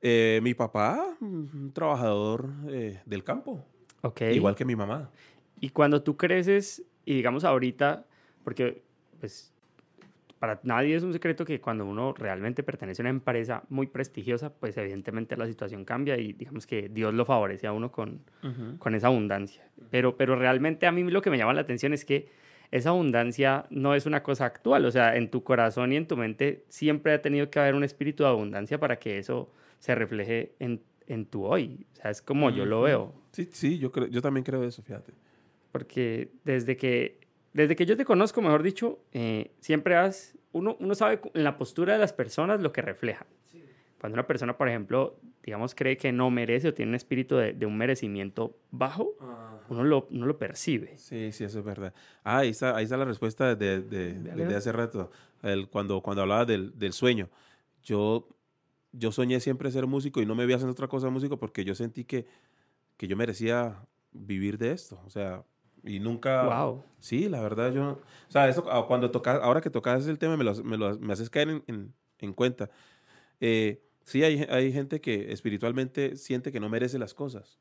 Eh, 0.00 0.40
mi 0.42 0.54
papá, 0.54 1.16
un 1.20 1.70
trabajador 1.72 2.50
eh, 2.68 3.00
del 3.06 3.22
campo, 3.22 3.64
Ok. 4.02 4.22
igual 4.32 4.54
que 4.56 4.64
mi 4.64 4.74
mamá. 4.74 5.10
Y 5.60 5.68
cuando 5.68 6.02
tú 6.02 6.16
creces, 6.16 6.82
y 7.04 7.14
digamos 7.14 7.44
ahorita, 7.44 8.04
porque 8.42 8.82
pues 9.20 9.51
para 10.42 10.58
nadie 10.64 10.96
es 10.96 11.04
un 11.04 11.12
secreto 11.12 11.44
que 11.44 11.60
cuando 11.60 11.86
uno 11.86 12.14
realmente 12.14 12.64
pertenece 12.64 13.00
a 13.00 13.04
una 13.04 13.10
empresa 13.10 13.62
muy 13.68 13.86
prestigiosa, 13.86 14.52
pues 14.52 14.76
evidentemente 14.76 15.36
la 15.36 15.46
situación 15.46 15.84
cambia 15.84 16.18
y 16.18 16.32
digamos 16.32 16.66
que 16.66 16.88
Dios 16.88 17.14
lo 17.14 17.24
favorece 17.24 17.68
a 17.68 17.72
uno 17.72 17.92
con, 17.92 18.24
con 18.80 18.96
esa 18.96 19.06
abundancia. 19.06 19.62
Pero, 19.92 20.16
pero 20.16 20.34
realmente 20.34 20.88
a 20.88 20.90
mí 20.90 21.04
lo 21.04 21.22
que 21.22 21.30
me 21.30 21.38
llama 21.38 21.54
la 21.54 21.60
atención 21.60 21.92
es 21.92 22.04
que 22.04 22.28
esa 22.72 22.88
abundancia 22.88 23.66
no 23.70 23.94
es 23.94 24.04
una 24.04 24.24
cosa 24.24 24.46
actual, 24.46 24.84
o 24.84 24.90
sea, 24.90 25.14
en 25.14 25.30
tu 25.30 25.44
corazón 25.44 25.92
y 25.92 25.96
en 25.96 26.08
tu 26.08 26.16
mente 26.16 26.64
siempre 26.66 27.12
ha 27.12 27.22
tenido 27.22 27.48
que 27.48 27.60
haber 27.60 27.76
un 27.76 27.84
espíritu 27.84 28.24
de 28.24 28.30
abundancia 28.30 28.80
para 28.80 28.98
que 28.98 29.18
eso 29.18 29.48
se 29.78 29.94
refleje 29.94 30.56
en, 30.58 30.82
en 31.06 31.24
tu 31.24 31.44
hoy. 31.44 31.86
O 31.92 31.94
sea, 31.94 32.10
es 32.10 32.20
como 32.20 32.50
yo 32.50 32.66
lo 32.66 32.82
veo. 32.82 33.14
Sí, 33.30 33.48
sí, 33.52 33.78
yo, 33.78 33.92
creo, 33.92 34.08
yo 34.08 34.20
también 34.20 34.42
creo 34.42 34.64
eso, 34.64 34.82
fíjate. 34.82 35.12
Porque 35.70 36.32
desde 36.42 36.76
que, 36.76 37.20
desde 37.52 37.76
que 37.76 37.86
yo 37.86 37.96
te 37.96 38.04
conozco, 38.04 38.40
mejor 38.42 38.62
dicho, 38.62 39.00
eh, 39.12 39.52
siempre 39.60 39.96
has, 39.96 40.38
uno, 40.52 40.76
uno 40.80 40.94
sabe 40.94 41.20
en 41.34 41.44
la 41.44 41.56
postura 41.56 41.94
de 41.94 41.98
las 41.98 42.12
personas 42.12 42.60
lo 42.60 42.72
que 42.72 42.82
refleja. 42.82 43.26
Cuando 44.00 44.14
una 44.16 44.26
persona, 44.26 44.56
por 44.56 44.68
ejemplo, 44.68 45.20
digamos, 45.44 45.76
cree 45.76 45.96
que 45.96 46.10
no 46.10 46.28
merece 46.28 46.68
o 46.68 46.74
tiene 46.74 46.90
un 46.90 46.96
espíritu 46.96 47.36
de, 47.36 47.52
de 47.52 47.66
un 47.66 47.78
merecimiento 47.78 48.56
bajo, 48.72 49.14
uno 49.68 49.84
lo, 49.84 50.08
uno 50.10 50.26
lo 50.26 50.38
percibe. 50.38 50.98
Sí, 50.98 51.30
sí, 51.30 51.44
eso 51.44 51.60
es 51.60 51.64
verdad. 51.64 51.94
Ah, 52.24 52.38
ahí 52.38 52.48
está, 52.48 52.76
ahí 52.76 52.82
está 52.82 52.96
la 52.96 53.04
respuesta 53.04 53.54
de, 53.54 53.80
de, 53.80 54.14
de 54.14 54.56
hace 54.56 54.72
rato, 54.72 55.12
el, 55.42 55.68
cuando, 55.68 56.00
cuando 56.00 56.22
hablaba 56.22 56.44
del, 56.44 56.76
del 56.76 56.92
sueño. 56.92 57.28
Yo, 57.84 58.28
yo 58.90 59.12
soñé 59.12 59.38
siempre 59.38 59.70
ser 59.70 59.86
músico 59.86 60.20
y 60.20 60.26
no 60.26 60.34
me 60.34 60.46
vi 60.46 60.54
haciendo 60.54 60.72
otra 60.72 60.88
cosa 60.88 61.08
músico 61.08 61.38
porque 61.38 61.64
yo 61.64 61.76
sentí 61.76 62.04
que, 62.04 62.26
que 62.96 63.06
yo 63.06 63.16
merecía 63.16 63.86
vivir 64.10 64.58
de 64.58 64.72
esto. 64.72 65.00
O 65.06 65.10
sea, 65.10 65.44
y 65.84 65.98
nunca... 66.00 66.44
Wow. 66.64 66.84
Sí, 67.00 67.28
la 67.28 67.40
verdad, 67.40 67.72
yo... 67.72 67.92
O 68.28 68.32
sea, 68.32 68.48
eso, 68.48 68.64
ah, 68.70 68.86
cuando 68.86 69.10
tocas, 69.10 69.40
ahora 69.42 69.60
que 69.60 69.70
tocas 69.70 70.06
el 70.06 70.18
tema, 70.18 70.36
me, 70.36 70.44
lo, 70.44 70.54
me, 70.62 70.76
lo- 70.76 70.98
me 70.98 71.12
haces 71.12 71.28
caer 71.30 71.48
en, 71.50 71.64
en- 71.66 71.94
en 72.20 72.32
cuenta. 72.32 72.70
Eh, 73.40 73.82
sí, 74.04 74.22
hay, 74.22 74.46
hay 74.48 74.72
gente 74.72 75.00
que 75.00 75.32
espiritualmente 75.32 76.16
siente 76.16 76.52
que 76.52 76.60
no 76.60 76.68
merece 76.68 76.98
las 76.98 77.12
cosas. 77.14 77.58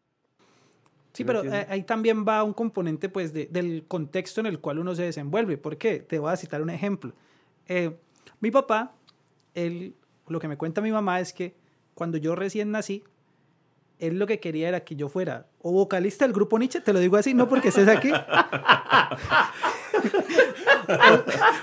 Sí, 1.13 1.23
¿Me 1.25 1.33
pero 1.33 1.43
ahí 1.67 1.83
también 1.83 2.25
va 2.25 2.43
un 2.43 2.53
componente 2.53 3.09
pues 3.09 3.33
de- 3.33 3.47
del 3.47 3.83
contexto 3.87 4.39
en 4.39 4.45
el 4.45 4.59
cual 4.59 4.79
uno 4.79 4.95
se 4.95 5.03
desenvuelve. 5.03 5.57
¿Por 5.57 5.77
qué? 5.77 5.99
Te 5.99 6.19
voy 6.19 6.31
a 6.31 6.37
citar 6.37 6.61
un 6.61 6.69
ejemplo. 6.69 7.13
Eh, 7.67 7.97
mi 8.39 8.49
papá, 8.51 8.93
él, 9.55 9.95
lo 10.27 10.39
que 10.39 10.47
me 10.47 10.55
cuenta 10.57 10.79
mi 10.81 10.91
mamá 10.91 11.19
es 11.19 11.33
que 11.33 11.55
cuando 11.95 12.17
yo 12.17 12.35
recién 12.35 12.71
nací, 12.71 13.03
él 13.99 14.17
lo 14.19 14.25
que 14.27 14.39
quería 14.39 14.69
era 14.69 14.83
que 14.85 14.95
yo 14.95 15.09
fuera 15.09 15.47
o 15.63 15.71
vocalista 15.71 16.25
del 16.25 16.33
grupo 16.33 16.57
Nietzsche, 16.57 16.81
te 16.81 16.91
lo 16.93 16.99
digo 16.99 17.17
así, 17.17 17.33
no 17.33 17.47
porque 17.47 17.67
estés 17.69 17.87
aquí, 17.87 18.11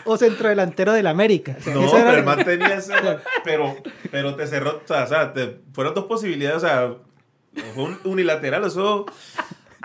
o, 0.05 0.12
o 0.12 0.16
centrodelantero 0.16 0.92
del 0.92 1.07
América. 1.07 1.57
O 1.59 1.62
sea, 1.62 1.74
No, 1.74 1.90
pero 1.90 2.11
el 2.11 2.24
man 2.24 2.44
tenía 2.44 2.74
ese- 2.76 2.92
pero, 3.44 3.76
pero 4.11 4.34
te 4.36 4.46
cerró, 4.46 4.80
o 4.84 4.86
sea, 4.86 5.07
sea, 5.07 5.32
te- 5.32 5.61
fueron 5.72 5.94
dos 5.94 6.05
posibilidades, 6.05 6.59
o 6.59 6.66
sea, 6.66 6.94
fue 7.74 7.84
un 7.84 7.99
unilateral, 8.05 8.64
eso, 8.64 9.07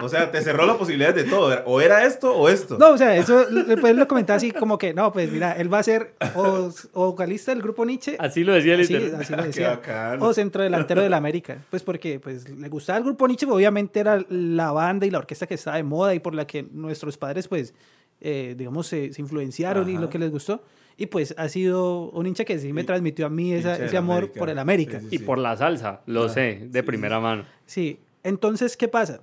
o 0.01 0.09
sea, 0.09 0.31
te 0.31 0.41
cerró 0.41 0.65
las 0.65 0.77
posibilidades 0.77 1.15
de 1.23 1.29
todo, 1.29 1.55
o 1.65 1.81
era 1.81 2.05
esto 2.05 2.35
o 2.35 2.49
esto. 2.49 2.77
No, 2.77 2.91
o 2.91 2.97
sea, 2.97 3.15
eso 3.15 3.45
después 3.45 3.95
lo 3.95 4.07
comentaba 4.07 4.37
así 4.37 4.51
como 4.51 4.77
que, 4.77 4.93
no, 4.93 5.11
pues 5.13 5.31
mira, 5.31 5.53
él 5.53 5.71
va 5.73 5.79
a 5.79 5.83
ser 5.83 6.15
o, 6.35 6.69
o 6.93 7.05
vocalista 7.11 7.51
del 7.53 7.61
grupo 7.61 7.85
Nietzsche, 7.85 8.15
Así 8.19 8.43
lo 8.43 8.53
decía 8.53 8.75
así, 8.75 8.93
literal. 8.93 9.21
así 9.21 9.31
lo 9.33 9.41
Qué 9.41 9.47
decía, 9.47 10.17
o 10.19 10.33
centrodelantero 10.33 11.01
del 11.01 11.13
América. 11.13 11.57
Pues 11.69 11.83
porque 11.83 12.19
pues, 12.19 12.49
le 12.49 12.69
gustaba 12.69 12.97
el 12.97 13.03
grupo 13.03 13.27
Nietzsche, 13.27 13.45
obviamente 13.49 13.99
era 13.99 14.23
la 14.29 14.71
banda 14.71 15.05
y 15.05 15.11
la 15.11 15.19
orquesta 15.19 15.47
que 15.47 15.53
estaba 15.55 15.77
de 15.77 15.83
moda 15.83 16.13
y 16.15 16.19
por 16.19 16.33
la 16.33 16.47
que 16.47 16.63
nuestros 16.71 17.17
padres, 17.17 17.47
pues, 17.47 17.73
eh, 18.21 18.55
digamos, 18.57 18.87
se, 18.87 19.11
se 19.13 19.21
influenciaron 19.21 19.87
y 19.89 19.93
Ajá. 19.93 20.01
lo 20.01 20.09
que 20.09 20.17
les 20.19 20.31
gustó. 20.31 20.63
Y 20.95 21.07
pues 21.07 21.33
ha 21.37 21.49
sido 21.49 22.11
un 22.11 22.27
hincha 22.27 22.45
que 22.45 22.59
sí 22.59 22.71
me 22.71 22.81
Y- 22.81 22.85
transmitió 22.85 23.25
a 23.25 23.29
mí 23.29 23.51
esa- 23.51 23.83
ese 23.83 23.97
amor 23.97 24.17
América. 24.17 24.39
por 24.39 24.49
el 24.49 24.59
América. 24.59 24.99
Sí, 24.99 25.07
Y 25.11 25.19
por 25.19 25.39
la 25.39 25.57
salsa, 25.57 26.01
lo 26.05 26.25
Ah, 26.25 26.29
sé, 26.29 26.67
de 26.69 26.79
sí, 26.81 26.85
primera 26.85 27.19
mano. 27.19 27.45
Sí, 27.65 27.99
entonces, 28.23 28.77
¿qué 28.77 28.87
pasa? 28.87 29.21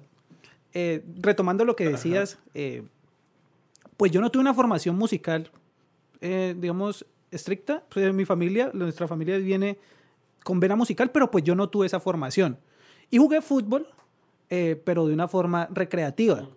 Eh, 0.73 1.05
retomando 1.17 1.65
lo 1.65 1.75
que 1.75 1.89
decías, 1.89 2.39
eh, 2.55 2.83
pues 3.97 4.13
yo 4.13 4.21
no 4.21 4.31
tuve 4.31 4.41
una 4.41 4.55
formación 4.55 4.97
musical, 4.97 5.51
eh, 6.21 6.55
digamos, 6.59 7.05
estricta. 7.31 7.85
Pues 7.89 8.13
mi 8.15 8.25
familia, 8.25 8.71
nuestra 8.73 9.07
familia 9.07 9.39
viene 9.39 9.79
con 10.43 10.61
vena 10.61 10.77
musical, 10.77 11.11
pero 11.11 11.31
pues 11.31 11.45
yo 11.45 11.55
no 11.55 11.69
tuve 11.69 11.87
esa 11.87 12.01
formación. 12.01 12.59
Y 13.11 13.19
jugué 13.19 13.43
fútbol, 13.43 13.87
eh, 14.49 14.81
pero 14.85 15.07
de 15.07 15.15
una 15.15 15.29
forma 15.29 15.69
recreativa. 15.71 16.49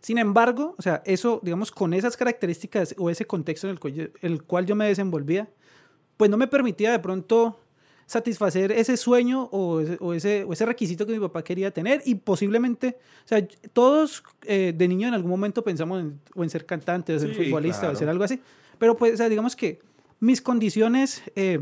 Sin 0.00 0.18
embargo, 0.18 0.74
o 0.78 0.82
sea, 0.82 1.02
eso, 1.04 1.40
digamos, 1.42 1.72
con 1.72 1.92
esas 1.92 2.16
características 2.16 2.94
o 2.98 3.10
ese 3.10 3.26
contexto 3.26 3.66
en 3.66 3.72
el 3.72 3.80
cual 3.80 3.94
yo, 3.94 4.04
el 4.20 4.42
cual 4.44 4.66
yo 4.66 4.76
me 4.76 4.86
desenvolvía, 4.86 5.48
pues 6.16 6.30
no 6.30 6.36
me 6.36 6.46
permitía 6.46 6.92
de 6.92 6.98
pronto 6.98 7.58
satisfacer 8.06 8.70
ese 8.72 8.96
sueño 8.96 9.48
o 9.50 9.80
ese, 9.80 9.96
o 10.00 10.14
ese, 10.14 10.44
o 10.44 10.52
ese 10.52 10.64
requisito 10.64 11.04
que 11.04 11.12
mi 11.12 11.18
papá 11.18 11.42
quería 11.42 11.72
tener 11.72 12.02
y 12.04 12.14
posiblemente, 12.14 12.96
o 13.24 13.28
sea, 13.28 13.46
todos 13.72 14.22
eh, 14.44 14.72
de 14.76 14.88
niño 14.88 15.08
en 15.08 15.14
algún 15.14 15.30
momento 15.30 15.62
pensamos 15.64 16.00
en, 16.00 16.20
o 16.34 16.44
en 16.44 16.50
ser 16.50 16.64
cantante 16.66 17.12
o 17.14 17.18
ser 17.18 17.34
Sí, 17.34 17.44
futbolista 17.46 17.78
o 17.78 17.80
claro. 17.82 17.96
ser 17.96 18.08
algo 18.08 18.24
así, 18.24 18.40
pero 18.78 18.96
pues, 18.96 19.14
o 19.14 19.16
sea, 19.16 19.28
digamos 19.28 19.56
que 19.56 19.80
mis 20.20 20.40
condiciones 20.40 21.22
eh, 21.34 21.60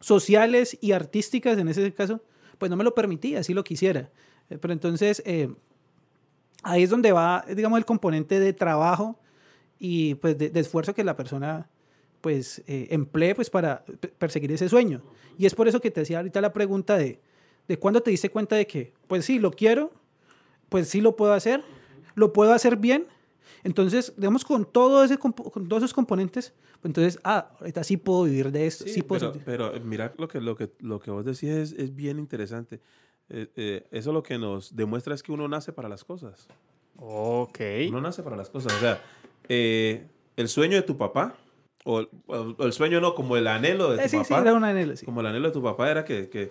sociales 0.00 0.76
y 0.80 0.92
artísticas 0.92 1.56
en 1.58 1.68
ese 1.68 1.92
caso, 1.92 2.22
pues 2.58 2.70
no 2.70 2.76
me 2.76 2.84
lo 2.84 2.94
permitía, 2.94 3.42
si 3.42 3.54
lo 3.54 3.64
quisiera. 3.64 4.10
Eh, 4.50 4.58
Pero 4.60 4.72
entonces, 4.72 5.22
eh, 5.24 5.48
ahí 6.62 6.82
es 6.82 6.90
donde 6.90 7.12
va, 7.12 7.44
digamos, 7.54 7.78
el 7.78 7.84
componente 7.84 8.40
de 8.40 8.52
trabajo 8.52 9.18
y 9.78 10.14
pues 10.16 10.36
de, 10.38 10.50
de 10.50 10.60
esfuerzo 10.60 10.94
que 10.94 11.04
la 11.04 11.16
persona 11.16 11.68
pues 12.26 12.60
eh, 12.66 12.88
emplee 12.90 13.36
pues 13.36 13.48
para 13.50 13.84
pe- 13.84 14.08
perseguir 14.08 14.50
ese 14.50 14.68
sueño. 14.68 15.00
Y 15.38 15.46
es 15.46 15.54
por 15.54 15.68
eso 15.68 15.80
que 15.80 15.92
te 15.92 16.00
hacía 16.00 16.16
ahorita 16.18 16.40
la 16.40 16.52
pregunta 16.52 16.98
de, 16.98 17.20
de 17.68 17.78
cuándo 17.78 18.00
te 18.00 18.10
diste 18.10 18.30
cuenta 18.30 18.56
de 18.56 18.66
que, 18.66 18.92
pues 19.06 19.24
sí, 19.24 19.38
lo 19.38 19.52
quiero, 19.52 19.92
pues 20.68 20.88
sí 20.88 21.00
lo 21.00 21.14
puedo 21.14 21.34
hacer, 21.34 21.62
lo 22.16 22.32
puedo 22.32 22.52
hacer 22.52 22.78
bien. 22.78 23.06
Entonces, 23.62 24.12
digamos, 24.16 24.44
con, 24.44 24.64
todo 24.64 25.04
ese, 25.04 25.18
con 25.18 25.32
todos 25.34 25.84
esos 25.84 25.94
componentes, 25.94 26.52
pues 26.80 26.86
entonces, 26.86 27.20
ah, 27.22 27.52
ahorita 27.60 27.84
sí 27.84 27.96
puedo 27.96 28.24
vivir 28.24 28.50
de 28.50 28.66
esto, 28.66 28.82
sí, 28.86 28.94
Sí, 28.94 29.02
puedo 29.02 29.30
pero, 29.32 29.44
pero 29.44 29.76
eh, 29.76 29.78
mira 29.78 30.12
lo 30.18 30.26
que, 30.26 30.40
lo 30.40 30.56
que, 30.56 30.72
lo 30.80 30.98
que 30.98 31.12
vos 31.12 31.24
decís 31.24 31.44
es, 31.44 31.72
es 31.74 31.94
bien 31.94 32.18
interesante. 32.18 32.80
Eh, 33.28 33.46
eh, 33.54 33.86
eso 33.92 34.12
lo 34.12 34.24
que 34.24 34.36
nos 34.36 34.74
demuestra 34.74 35.14
es 35.14 35.22
que 35.22 35.30
uno 35.30 35.46
nace 35.46 35.72
para 35.72 35.88
las 35.88 36.02
cosas. 36.02 36.48
Ok. 36.96 37.60
Uno 37.88 38.00
nace 38.00 38.24
para 38.24 38.34
las 38.34 38.50
cosas. 38.50 38.72
O 38.74 38.80
sea, 38.80 39.00
eh, 39.48 40.08
el 40.36 40.48
sueño 40.48 40.74
de 40.74 40.82
tu 40.82 40.96
papá, 40.96 41.36
o 41.88 42.00
el, 42.00 42.08
o 42.58 42.64
el 42.64 42.72
sueño 42.72 43.00
no, 43.00 43.14
como 43.14 43.36
el 43.36 43.46
anhelo 43.46 43.90
de 43.92 43.96
tu 43.98 44.02
Eh, 44.04 44.08
sí, 44.08 44.18
sí, 44.24 44.30
papá. 44.30 44.42
era 44.42 44.54
un 44.54 44.64
anhelo, 44.64 44.96
sí. 44.96 45.04
Como 45.06 45.20
el 45.20 45.26
anhelo 45.28 45.46
de 45.48 45.52
tu 45.54 45.62
papá 45.62 45.90
era 45.90 46.04
que, 46.04 46.28
que, 46.28 46.50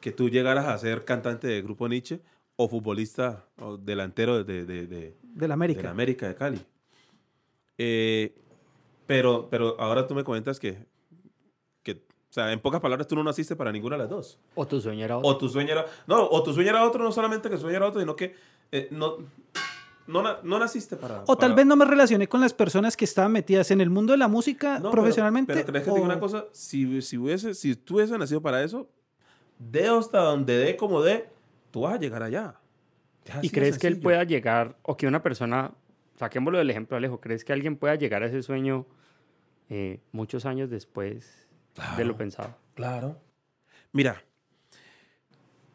que 0.00 0.10
tú 0.12 0.28
llegaras 0.30 0.66
a 0.66 0.76
ser 0.78 1.04
cantante 1.04 1.46
de 1.46 1.60
Grupo 1.62 1.86
Nietzsche 1.88 2.20
o 2.56 2.68
futbolista 2.68 3.44
o 3.60 3.76
delantero 3.76 4.42
de, 4.42 4.64
de, 4.64 4.86
de, 4.86 5.16
de 5.22 5.48
la 5.48 5.54
América. 5.54 5.78
de 5.80 5.84
la 5.84 5.90
América 5.90 6.26
de 6.28 6.34
Cali. 6.34 6.60
Eh, 7.76 8.34
pero, 9.06 9.48
pero 9.50 9.76
ahora 9.80 10.06
tú 10.06 10.14
me 10.14 10.24
comentas 10.24 10.58
que, 10.58 10.78
que, 11.82 11.92
o 11.92 12.32
sea, 12.32 12.52
en 12.52 12.60
pocas 12.60 12.80
palabras, 12.80 13.06
tú 13.06 13.14
no 13.16 13.24
naciste 13.24 13.54
para 13.56 13.70
ninguna 13.72 13.96
de 13.96 14.02
las 14.02 14.10
dos. 14.10 14.38
O 14.54 14.66
tu 14.66 14.80
sueño 14.80 15.04
era 15.04 15.18
otro. 15.18 15.30
O 15.30 15.36
tu 15.38 15.48
sueño 15.48 15.72
era, 15.72 15.86
no, 16.06 16.26
o 16.28 16.42
tu 16.42 16.52
sueño 16.52 16.70
era 16.70 16.84
otro, 16.86 17.02
no 17.04 17.12
solamente 17.12 17.48
que 17.48 17.54
tu 17.56 17.62
sueño 17.62 17.76
era 17.76 17.86
otro, 17.86 18.00
sino 18.00 18.16
que 18.16 18.34
eh, 18.72 18.88
no, 18.90 19.18
no, 20.08 20.42
no 20.42 20.58
naciste 20.58 20.96
para... 20.96 21.20
O 21.26 21.36
tal 21.36 21.50
para- 21.50 21.54
vez 21.54 21.66
no 21.66 21.76
me 21.76 21.84
relacioné 21.84 22.26
con 22.28 22.40
las 22.40 22.52
personas 22.54 22.96
que 22.96 23.04
estaban 23.04 23.30
metidas 23.30 23.70
en 23.70 23.80
el 23.80 23.90
mundo 23.90 24.12
de 24.12 24.16
la 24.18 24.26
música 24.28 24.74
No, 24.74 24.90
pero- 24.90 24.90
profesionalmente. 24.90 25.52
Pero, 25.52 25.66
crees 25.66 25.84
que 25.84 25.90
te 25.90 25.94
digo 25.94 26.02
o- 26.04 26.06
una 26.10 26.18
cosa, 26.18 26.46
si, 26.52 27.00
si, 27.02 27.16
hubiese, 27.18 27.54
si 27.54 27.76
tú 27.76 27.96
hubieses 27.96 28.18
nacido 28.18 28.42
para 28.42 28.62
eso, 28.64 28.88
de 29.58 29.86
hasta 29.86 30.18
donde 30.18 30.56
dé 30.56 30.76
como 30.76 31.02
dé, 31.02 31.28
tú 31.70 31.82
vas 31.82 31.94
a 31.94 31.98
llegar 31.98 32.22
allá. 32.24 32.56
¿Y 33.42 33.48
de 33.48 33.54
crees 33.54 33.78
que 33.78 33.86
él 33.86 34.00
pueda 34.00 34.24
llegar, 34.24 34.76
o 34.82 34.96
que 34.96 35.06
una 35.06 35.22
persona, 35.22 35.72
saquémoslo 36.18 36.58
del 36.58 36.70
ejemplo 36.70 36.96
Alejo, 36.96 37.20
¿crees 37.20 37.44
que 37.44 37.52
alguien 37.52 37.76
pueda 37.76 37.94
llegar 37.94 38.22
a 38.22 38.26
ese 38.26 38.42
sueño 38.42 38.86
eh, 39.68 40.00
muchos 40.12 40.46
años 40.46 40.70
después 40.70 41.46
de 41.74 41.82
Claro. 41.82 42.04
lo 42.06 42.16
pensado? 42.16 42.56
Claro. 42.74 43.20
Mira, 43.92 44.22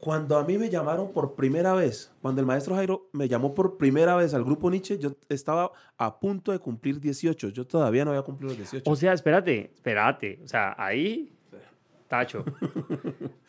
cuando 0.03 0.37
a 0.37 0.43
mí 0.43 0.57
me 0.57 0.69
llamaron 0.69 1.13
por 1.13 1.33
primera 1.33 1.73
vez, 1.73 2.11
cuando 2.21 2.41
el 2.41 2.45
maestro 2.45 2.75
Jairo 2.75 3.07
me 3.13 3.29
llamó 3.29 3.55
por 3.55 3.77
primera 3.77 4.17
vez 4.17 4.33
al 4.33 4.43
grupo 4.43 4.69
Nietzsche, 4.69 4.99
yo 4.99 5.15
estaba 5.29 5.71
a 5.97 6.19
punto 6.19 6.51
de 6.51 6.59
cumplir 6.59 6.99
18. 6.99 7.47
Yo 7.47 7.65
todavía 7.65 8.03
no 8.03 8.11
había 8.11 8.21
cumplido 8.23 8.49
los 8.49 8.57
18. 8.57 8.91
O 8.91 8.97
sea, 8.97 9.13
espérate, 9.13 9.71
espérate. 9.73 10.41
O 10.43 10.47
sea, 10.49 10.75
ahí, 10.77 11.31
tacho. 12.09 12.43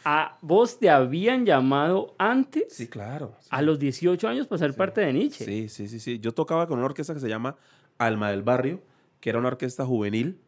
¿A 0.05 0.39
vos 0.43 0.79
te 0.79 0.91
habían 0.91 1.45
llamado 1.45 2.15
antes, 2.19 2.73
sí, 2.73 2.87
claro. 2.87 3.35
sí. 3.41 3.49
a 3.51 3.61
los 3.61 3.81
18 3.81 4.29
años, 4.29 4.47
para 4.47 4.61
ser 4.61 4.75
parte 4.75 5.01
de 5.01 5.13
Nietzsche? 5.13 5.45
Sí, 5.45 5.69
sí, 5.69 5.89
sí, 5.89 5.99
sí. 5.99 6.21
Yo 6.21 6.35
tocaba 6.35 6.69
con 6.69 6.79
una 6.79 6.87
orquesta 6.87 7.15
que 7.15 7.21
se 7.21 7.29
llama 7.29 7.57
Alma 7.99 8.31
del 8.31 8.45
Barrio, 8.45 8.81
que 9.19 9.31
era 9.31 9.41
una 9.41 9.49
orquesta 9.49 9.85
juvenil, 9.85 10.39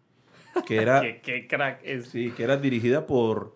que 0.68 0.76
era, 0.76 1.00
¿Qué, 1.02 1.20
qué 1.20 1.48
crack 1.48 1.80
es? 1.82 2.06
sí, 2.06 2.30
que 2.30 2.44
era 2.44 2.56
dirigida 2.58 3.08
por, 3.08 3.55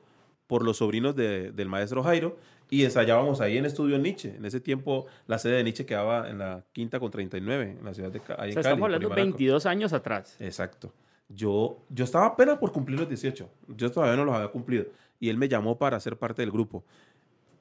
por 0.51 0.65
los 0.65 0.79
sobrinos 0.79 1.15
de- 1.15 1.53
del 1.53 1.69
maestro 1.69 2.03
Jairo 2.03 2.37
y 2.69 2.83
ensayábamos 2.85 3.41
ahí 3.41 3.57
en 3.57 3.67
Estudio 3.67 3.99
Nietzsche. 4.01 4.35
En 4.37 4.45
ese 4.45 4.59
tiempo 4.61 5.07
la 5.29 5.39
sede 5.39 5.59
de 5.59 5.63
Nietzsche 5.63 5.87
quedaba 5.87 6.29
en 6.29 6.39
la 6.39 6.65
quinta 6.73 6.99
con 6.99 7.09
39, 7.13 7.77
en 7.79 7.85
la 7.85 7.95
ciudad 7.95 8.11
de 8.11 8.19
ahí 8.19 8.25
O 8.27 8.27
en 8.27 8.27
sea, 8.27 8.37
Cali, 8.37 8.51
estamos 8.51 8.83
hablando 8.87 9.09
de 9.09 9.15
Purimaraco. 9.15 9.37
22 9.39 9.67
años 9.67 9.93
atrás. 9.93 10.37
Exacto. 10.41 10.93
Yo, 11.29 11.79
yo 11.89 12.03
estaba 12.03 12.27
apenas 12.27 12.59
por 12.59 12.73
cumplir 12.73 12.99
los 12.99 13.09
18. 13.09 13.49
Yo 13.77 13.93
todavía 13.93 14.17
no 14.17 14.25
los 14.25 14.35
había 14.35 14.49
cumplido. 14.49 14.87
Y 15.21 15.29
él 15.29 15.37
me 15.39 15.49
llamó 15.49 15.79
para 15.79 16.01
ser 16.01 16.17
parte 16.17 16.43
del 16.43 16.51
grupo. 16.51 16.83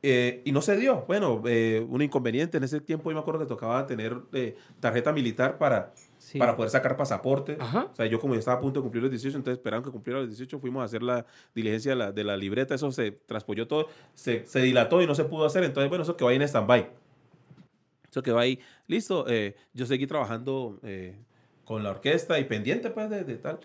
Eh, 0.01 0.41
y 0.45 0.51
no 0.51 0.61
se 0.63 0.75
dio. 0.77 1.03
Bueno, 1.07 1.43
eh, 1.45 1.85
un 1.87 2.01
inconveniente. 2.01 2.57
En 2.57 2.63
ese 2.63 2.81
tiempo 2.81 3.11
yo 3.11 3.15
me 3.15 3.21
acuerdo 3.21 3.41
que 3.41 3.45
tocaba 3.45 3.85
tener 3.85 4.17
eh, 4.33 4.55
tarjeta 4.79 5.11
militar 5.11 5.59
para, 5.59 5.93
Sí. 6.29 6.37
para 6.37 6.55
poder 6.55 6.69
sacar 6.69 6.95
pasaporte. 6.95 7.57
Ajá. 7.59 7.87
O 7.91 7.95
sea, 7.95 8.05
yo 8.05 8.19
como 8.19 8.35
ya 8.35 8.39
estaba 8.39 8.57
a 8.57 8.61
punto 8.61 8.79
de 8.79 8.83
cumplir 8.83 9.01
los 9.01 9.09
18, 9.09 9.35
entonces 9.35 9.57
esperaban 9.57 9.83
que 9.83 9.89
cumpliera 9.89 10.19
los 10.19 10.29
18, 10.29 10.59
fuimos 10.59 10.83
a 10.83 10.85
hacer 10.85 11.01
la 11.01 11.25
diligencia 11.55 11.93
de 11.93 11.95
la, 11.95 12.11
de 12.11 12.23
la 12.23 12.37
libreta, 12.37 12.75
eso 12.75 12.91
se 12.91 13.09
traspoló 13.09 13.67
todo, 13.67 13.87
se, 14.13 14.45
se 14.45 14.59
dilató 14.59 15.01
y 15.01 15.07
no 15.07 15.15
se 15.15 15.23
pudo 15.25 15.45
hacer, 15.45 15.63
entonces 15.63 15.89
bueno, 15.89 16.03
eso 16.03 16.15
quedó 16.15 16.27
ahí 16.27 16.35
en 16.35 16.43
stand-by. 16.43 16.87
Eso 18.11 18.21
quedó 18.21 18.37
ahí, 18.37 18.59
listo, 18.85 19.25
eh, 19.27 19.55
yo 19.73 19.87
seguí 19.87 20.05
trabajando 20.05 20.79
eh, 20.83 21.17
con 21.65 21.81
la 21.81 21.89
orquesta 21.89 22.37
y 22.37 22.43
pendiente 22.43 22.91
pues 22.91 23.09
de, 23.09 23.23
de 23.23 23.37
tal, 23.37 23.59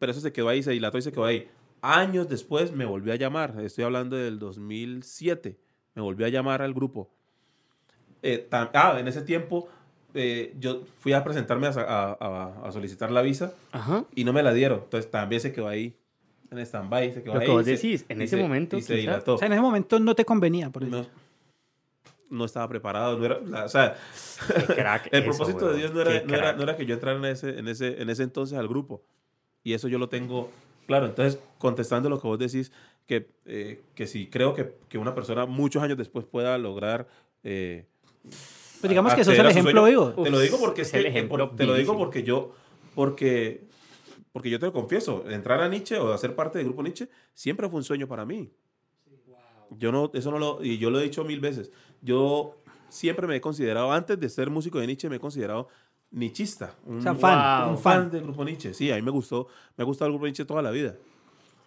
pero 0.00 0.10
eso 0.10 0.20
se 0.20 0.32
quedó 0.32 0.48
ahí, 0.48 0.60
se 0.60 0.72
dilató 0.72 0.98
y 0.98 1.02
se 1.02 1.12
quedó 1.12 1.24
ahí. 1.24 1.48
Años 1.82 2.28
después 2.28 2.72
me 2.72 2.84
volvió 2.84 3.12
a 3.12 3.16
llamar, 3.16 3.60
estoy 3.60 3.84
hablando 3.84 4.16
del 4.16 4.40
2007, 4.40 5.56
me 5.94 6.02
volvió 6.02 6.26
a 6.26 6.30
llamar 6.30 6.62
al 6.62 6.74
grupo. 6.74 7.12
Eh, 8.22 8.48
ah, 8.50 8.96
en 8.98 9.06
ese 9.06 9.22
tiempo 9.22 9.68
eh, 10.14 10.54
yo 10.58 10.82
fui 11.00 11.12
a 11.12 11.22
presentarme 11.24 11.66
a, 11.66 11.70
a- 11.70 12.16
a- 12.20 12.68
a 12.68 12.72
solicitar 12.72 13.10
la 13.10 13.20
visa 13.22 13.52
Ajá. 13.72 14.04
y 14.14 14.24
no 14.24 14.32
me 14.32 14.42
la 14.42 14.52
dieron. 14.52 14.80
Entonces 14.84 15.10
también 15.10 15.40
se 15.40 15.52
quedó 15.52 15.68
ahí 15.68 15.94
en 16.50 16.58
stand-by. 16.58 17.12
Se 17.12 17.22
quedó 17.22 17.34
Lo 17.34 17.40
que 17.40 17.46
ahí 17.46 17.50
vos 17.52 17.62
y 17.62 17.64
se- 17.64 17.70
decís, 17.72 18.04
en 18.08 18.22
ese 18.22 18.36
se- 18.36 18.42
momento, 18.42 18.76
Y 18.76 18.82
se 18.82 18.94
dilató. 18.94 19.34
O 19.34 19.38
sea, 19.38 19.46
en 19.46 19.52
ese 19.52 19.62
momento 19.62 19.98
no 19.98 20.14
te 20.14 20.24
convenía, 20.24 20.70
por 20.70 20.84
eso. 20.84 20.96
No, 21.02 21.06
no 22.30 22.44
estaba 22.44 22.68
preparado. 22.68 23.18
No 23.18 23.24
era, 23.26 23.40
la- 23.40 23.64
o 23.64 23.68
sea, 23.68 23.96
crack 24.74 25.08
el 25.12 25.22
eso, 25.24 25.30
propósito 25.30 25.68
de. 25.70 25.78
Dios 25.78 25.92
no 25.94 26.00
era, 26.00 26.22
no, 26.24 26.34
era, 26.34 26.52
no 26.52 26.62
era 26.62 26.76
que 26.76 26.86
yo 26.86 26.94
entrara 26.94 27.18
en 27.18 27.24
ese, 27.24 27.58
en, 27.58 27.68
ese, 27.68 28.00
en 28.00 28.08
ese 28.10 28.22
entonces 28.22 28.56
al 28.58 28.68
grupo. 28.68 29.02
Y 29.62 29.72
eso 29.72 29.88
yo 29.88 29.98
lo 29.98 30.08
tengo 30.08 30.50
claro. 30.86 31.06
Entonces, 31.06 31.40
contestando 31.58 32.08
lo 32.08 32.20
que 32.20 32.26
vos 32.28 32.38
decís, 32.38 32.70
que, 33.06 33.28
eh, 33.46 33.82
que 33.94 34.06
sí, 34.06 34.28
creo 34.30 34.54
que, 34.54 34.74
que 34.88 34.96
una 34.98 35.14
persona 35.14 35.44
muchos 35.46 35.82
años 35.82 35.98
después 35.98 36.24
pueda 36.24 36.56
lograr... 36.58 37.06
eh, 37.42 37.84
Pues 38.84 38.90
digamos 38.90 39.14
que 39.14 39.24
sos 39.24 39.28
acceder 39.32 39.40
el 39.40 39.46
a 39.46 39.50
ejemplo 39.50 39.84
vivo. 39.84 40.10
Te 40.22 40.30
lo 40.30 40.38
digo 40.40 40.58
porque 40.60 40.82
Es 40.82 40.92
es 40.94 41.02
que- 41.12 41.18
el 41.18 41.28
por- 41.28 41.56
te 41.56 41.64
lo 41.64 41.74
digo 41.74 41.96
porque 41.96 42.22
yo 42.22 42.52
porque 42.94 43.64
porque 44.32 44.50
yo 44.50 44.58
te 44.58 44.66
lo 44.66 44.72
confieso, 44.72 45.24
entrar 45.30 45.60
a 45.62 45.68
Nietzsche 45.68 45.96
o 45.96 46.12
hacer 46.12 46.34
parte 46.34 46.58
del 46.58 46.66
grupo 46.66 46.82
Nietzsche 46.82 47.08
siempre 47.32 47.68
fue 47.68 47.78
un 47.78 47.84
sueño 47.84 48.06
para 48.08 48.24
mí. 48.26 48.50
Yo 49.70 49.90
no 49.90 50.10
eso 50.14 50.30
no 50.30 50.38
lo 50.38 50.62
y 50.62 50.78
yo 50.78 50.90
lo 50.90 51.00
he 51.00 51.02
dicho 51.04 51.24
mil 51.24 51.40
veces. 51.40 51.72
Yo 52.02 52.56
siempre 52.88 53.26
me 53.26 53.36
he 53.36 53.40
considerado 53.40 53.90
antes 53.92 54.18
de 54.20 54.28
ser 54.28 54.50
músico 54.50 54.78
de 54.78 54.86
Nietzsche 54.86 55.08
me 55.08 55.16
he 55.16 55.20
considerado 55.20 55.68
nichista, 56.10 56.74
un, 56.84 56.98
O 56.98 57.02
sea, 57.02 57.14
fan, 57.14 57.64
un 57.64 57.70
un 57.70 57.78
fan 57.78 58.02
fan. 58.02 58.10
del 58.10 58.22
grupo 58.22 58.44
Nietzsche. 58.44 58.72
Sí, 58.74 58.90
a 58.92 58.96
mí 58.96 59.02
me 59.02 59.10
gustó, 59.10 59.48
me 59.76 59.82
ha 59.82 59.84
gustado 59.84 60.06
el 60.08 60.12
grupo 60.12 60.26
Nietzsche 60.26 60.44
toda 60.44 60.62
la 60.62 60.70
vida. 60.70 60.94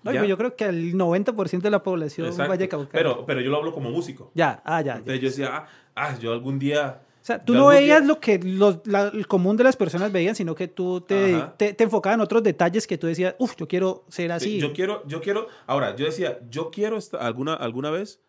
No, 0.03 0.11
Ya. 0.13 0.19
pues 0.19 0.29
yo 0.29 0.37
creo 0.37 0.55
que 0.55 0.65
el 0.65 0.93
90% 0.95 1.67
de 1.67 1.71
la 1.71 1.83
población 1.83 2.27
Exacto. 2.27 2.49
vaya 2.49 2.65
a 2.71 2.87
Pero 2.91 3.25
pero 3.25 3.41
yo 3.41 3.49
lo 3.49 3.57
hablo 3.57 3.73
como 3.73 3.89
músico. 3.91 4.31
Ya, 4.35 4.61
ah, 4.63 4.79
ya. 4.81 4.93
ya. 4.93 4.99
Entonces 4.99 5.21
yo 5.21 5.27
decía, 5.29 5.49
ah, 5.53 5.67
ah, 5.95 6.17
yo 6.19 6.31
algún 6.31 6.59
día 6.59 7.01
sea, 7.27 7.43
tú 7.43 7.53
yo 7.53 7.59
no 7.59 7.69
algún 7.69 7.83
día- 7.85 7.95
veías 7.95 8.07
lo 8.07 8.19
que 8.19 8.39
los, 8.39 8.79
la- 8.85 9.09
el 9.13 9.27
común 9.27 9.57
de 9.57 9.63
las 9.65 9.75
personas 9.75 10.11
veían, 10.11 10.33
sino 10.35 10.55
que 10.55 10.67
tú 10.67 11.01
te, 11.01 11.35
te, 11.57 11.73
te 11.73 11.83
enfocabas 11.83 12.15
en 12.15 12.21
otros 12.21 12.41
detalles 12.43 12.87
que 12.87 12.97
tú 12.97 13.05
decías, 13.07 13.35
uff, 13.37 13.55
yo 13.57 13.67
quiero 13.67 14.05
ser 14.09 14.31
así. 14.31 14.51
Sí, 14.53 14.59
Yo 14.59 14.73
quiero, 14.73 15.03
yo 15.07 15.21
quiero, 15.21 15.47
ahora, 15.65 15.95
yo 15.95 16.05
decía, 16.05 16.39
yo 16.49 16.71
quiero 16.71 16.97
esta- 16.97 17.17
alguna, 17.17 17.53
alguna 17.53 17.91
vez, 17.91 18.19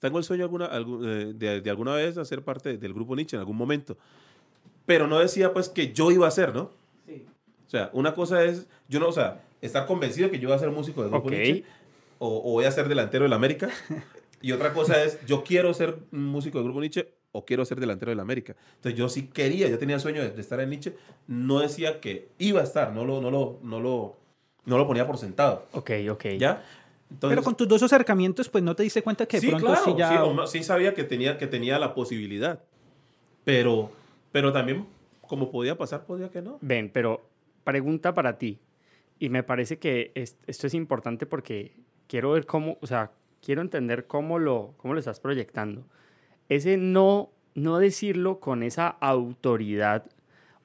tengo 0.00 0.18
el 0.18 0.24
sueño 0.24 0.44
alguna, 0.44 0.70
algu- 0.70 1.04
eh, 1.06 1.32
de, 1.34 1.60
de 1.60 1.70
alguna 1.70 1.94
vez 1.94 2.18
hacer 2.18 2.42
parte 2.42 2.76
del 2.78 2.92
grupo 2.94 3.14
Nietzsche 3.16 3.36
en 3.36 3.40
algún 3.40 3.56
momento, 3.56 3.96
pero 4.86 5.06
no 5.06 5.18
decía 5.18 5.52
pues 5.52 5.68
que 5.68 5.92
yo 5.92 6.10
iba 6.10 6.26
a 6.28 6.30
ser, 6.30 6.54
¿no? 6.54 6.70
O 7.66 7.68
sea, 7.70 7.90
una 7.92 8.14
cosa 8.14 8.44
es, 8.44 8.68
yo 8.88 9.00
no, 9.00 9.08
o 9.08 9.12
sea, 9.12 9.42
estar 9.60 9.86
convencido 9.86 10.30
que 10.30 10.38
yo 10.38 10.48
voy 10.48 10.56
a 10.56 10.60
ser 10.60 10.70
músico 10.70 11.02
del 11.02 11.10
grupo 11.10 11.26
Ok. 11.28 11.32
Nietzsche 11.32 11.64
o, 12.18 12.38
o 12.38 12.52
voy 12.52 12.64
a 12.64 12.70
ser 12.70 12.88
delantero 12.88 13.24
del 13.24 13.32
América, 13.32 13.68
y 14.40 14.52
otra 14.52 14.72
cosa 14.72 15.02
es, 15.02 15.18
yo 15.26 15.42
quiero 15.42 15.74
ser 15.74 15.96
un 16.12 16.24
músico 16.26 16.58
del 16.58 16.64
grupo 16.66 16.80
Nietzsche 16.80 17.12
o 17.36 17.44
quiero 17.44 17.64
ser 17.64 17.78
delantero 17.80 18.10
del 18.10 18.20
América. 18.20 18.54
Entonces 18.76 18.98
yo 18.98 19.08
sí 19.08 19.28
quería, 19.28 19.68
yo 19.68 19.78
tenía 19.78 19.96
el 19.96 20.00
sueño 20.00 20.22
de, 20.22 20.30
de 20.30 20.40
estar 20.40 20.58
en 20.60 20.70
Nietzsche, 20.70 20.96
no 21.26 21.60
decía 21.60 22.00
que 22.00 22.28
iba 22.38 22.60
a 22.60 22.64
estar, 22.64 22.92
no 22.92 23.04
lo, 23.04 23.20
no 23.20 23.30
lo, 23.30 23.58
no 23.62 23.80
lo, 23.80 24.16
no 24.64 24.78
lo 24.78 24.86
ponía 24.86 25.06
por 25.06 25.18
sentado. 25.18 25.66
Ok, 25.72 25.90
ok. 26.10 26.24
¿Ya? 26.38 26.62
Entonces, 27.10 27.36
Pero 27.36 27.42
con 27.44 27.56
tus 27.56 27.68
dos 27.68 27.82
acercamientos, 27.82 28.48
pues 28.48 28.64
no 28.64 28.74
te 28.74 28.82
diste 28.82 29.02
cuenta 29.02 29.26
que 29.26 29.36
de 29.36 29.40
sí, 29.42 29.48
pronto 29.48 29.66
claro, 29.66 29.84
sí 29.84 29.94
ya... 29.96 30.08
sí, 30.10 30.16
o 30.18 30.46
sí 30.46 30.62
sabía 30.64 30.92
que 30.94 31.04
tenía, 31.04 31.38
que 31.38 31.46
tenía 31.46 31.78
la 31.78 31.94
posibilidad. 31.94 32.60
Pero, 33.44 33.90
pero 34.32 34.52
también, 34.52 34.86
como 35.26 35.50
podía 35.50 35.76
pasar, 35.78 36.04
podía 36.04 36.30
que 36.30 36.42
no. 36.42 36.58
Ven, 36.60 36.90
pero 36.92 37.28
pregunta 37.64 38.12
para 38.14 38.38
ti. 38.38 38.58
Y 39.18 39.28
me 39.28 39.42
parece 39.42 39.78
que 39.78 40.12
es- 40.14 40.36
esto 40.46 40.66
es 40.66 40.74
importante 40.74 41.26
porque 41.26 41.76
quiero 42.08 42.32
ver 42.32 42.44
cómo, 42.46 42.76
o 42.80 42.86
sea, 42.86 43.12
quiero 43.40 43.62
entender 43.62 44.06
cómo 44.06 44.38
lo, 44.38 44.74
cómo 44.76 44.94
lo 44.94 44.98
estás 45.00 45.20
proyectando. 45.20 45.86
Ese 46.48 46.76
no, 46.76 47.30
no 47.54 47.78
decirlo 47.78 48.40
con 48.40 48.62
esa 48.62 48.88
autoridad 48.88 50.04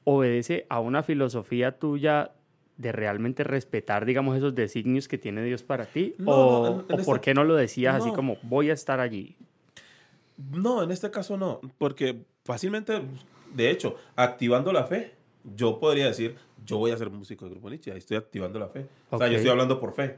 obedece 0.03 0.65
a 0.69 0.79
una 0.79 1.03
filosofía 1.03 1.77
tuya 1.77 2.32
de 2.77 2.91
realmente 2.91 3.43
respetar, 3.43 4.05
digamos, 4.05 4.36
esos 4.38 4.55
designios 4.55 5.07
que 5.07 5.17
tiene 5.17 5.43
Dios 5.43 5.61
para 5.63 5.86
ti? 5.86 6.15
No, 6.17 6.32
¿O, 6.32 6.63
no, 6.63 6.67
en- 6.67 6.73
en 6.73 6.79
o 6.79 6.95
esta- 6.95 7.03
por 7.05 7.21
qué 7.21 7.34
no 7.34 7.43
lo 7.43 7.55
decías 7.55 7.95
así 7.95 8.09
no. 8.09 8.13
como 8.15 8.38
voy 8.43 8.69
a 8.69 8.73
estar 8.73 8.99
allí? 8.99 9.36
No, 10.51 10.82
en 10.82 10.89
este 10.91 11.11
caso 11.11 11.38
no, 11.38 11.61
porque 11.77 12.23
fácilmente, 12.43 13.01
de 13.53 13.69
hecho, 13.69 13.95
activando 14.15 14.71
la 14.73 14.86
fe, 14.86 15.13
yo 15.55 15.79
podría 15.79 16.07
decir, 16.07 16.36
yo 16.65 16.77
voy 16.77 16.91
a 16.91 16.97
ser 16.97 17.09
músico 17.11 17.45
de 17.45 17.51
Grupo 17.51 17.69
Nietzsche, 17.69 17.91
ahí 17.91 17.97
estoy 17.99 18.17
activando 18.17 18.57
la 18.57 18.67
fe. 18.67 18.88
O 19.11 19.17
sea, 19.17 19.27
yo 19.27 19.36
estoy 19.36 19.51
hablando 19.51 19.79
por 19.79 19.93
fe. 19.93 20.17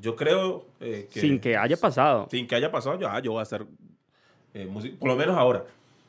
Yo 0.00 0.16
creo 0.16 0.66
eh, 0.80 1.08
que... 1.12 1.20
Sin 1.20 1.38
que 1.38 1.56
haya 1.56 1.76
pasado. 1.76 2.26
Sin 2.30 2.46
que 2.46 2.54
haya 2.54 2.70
pasado, 2.70 2.98
yo, 2.98 3.08
ah, 3.08 3.20
yo 3.20 3.32
voy 3.32 3.42
a 3.42 3.44
ser 3.44 3.66
eh, 4.54 4.66
músico, 4.66 4.96
por 4.98 5.08
lo 5.08 5.16
menos 5.16 5.36
ahora. 5.36 5.64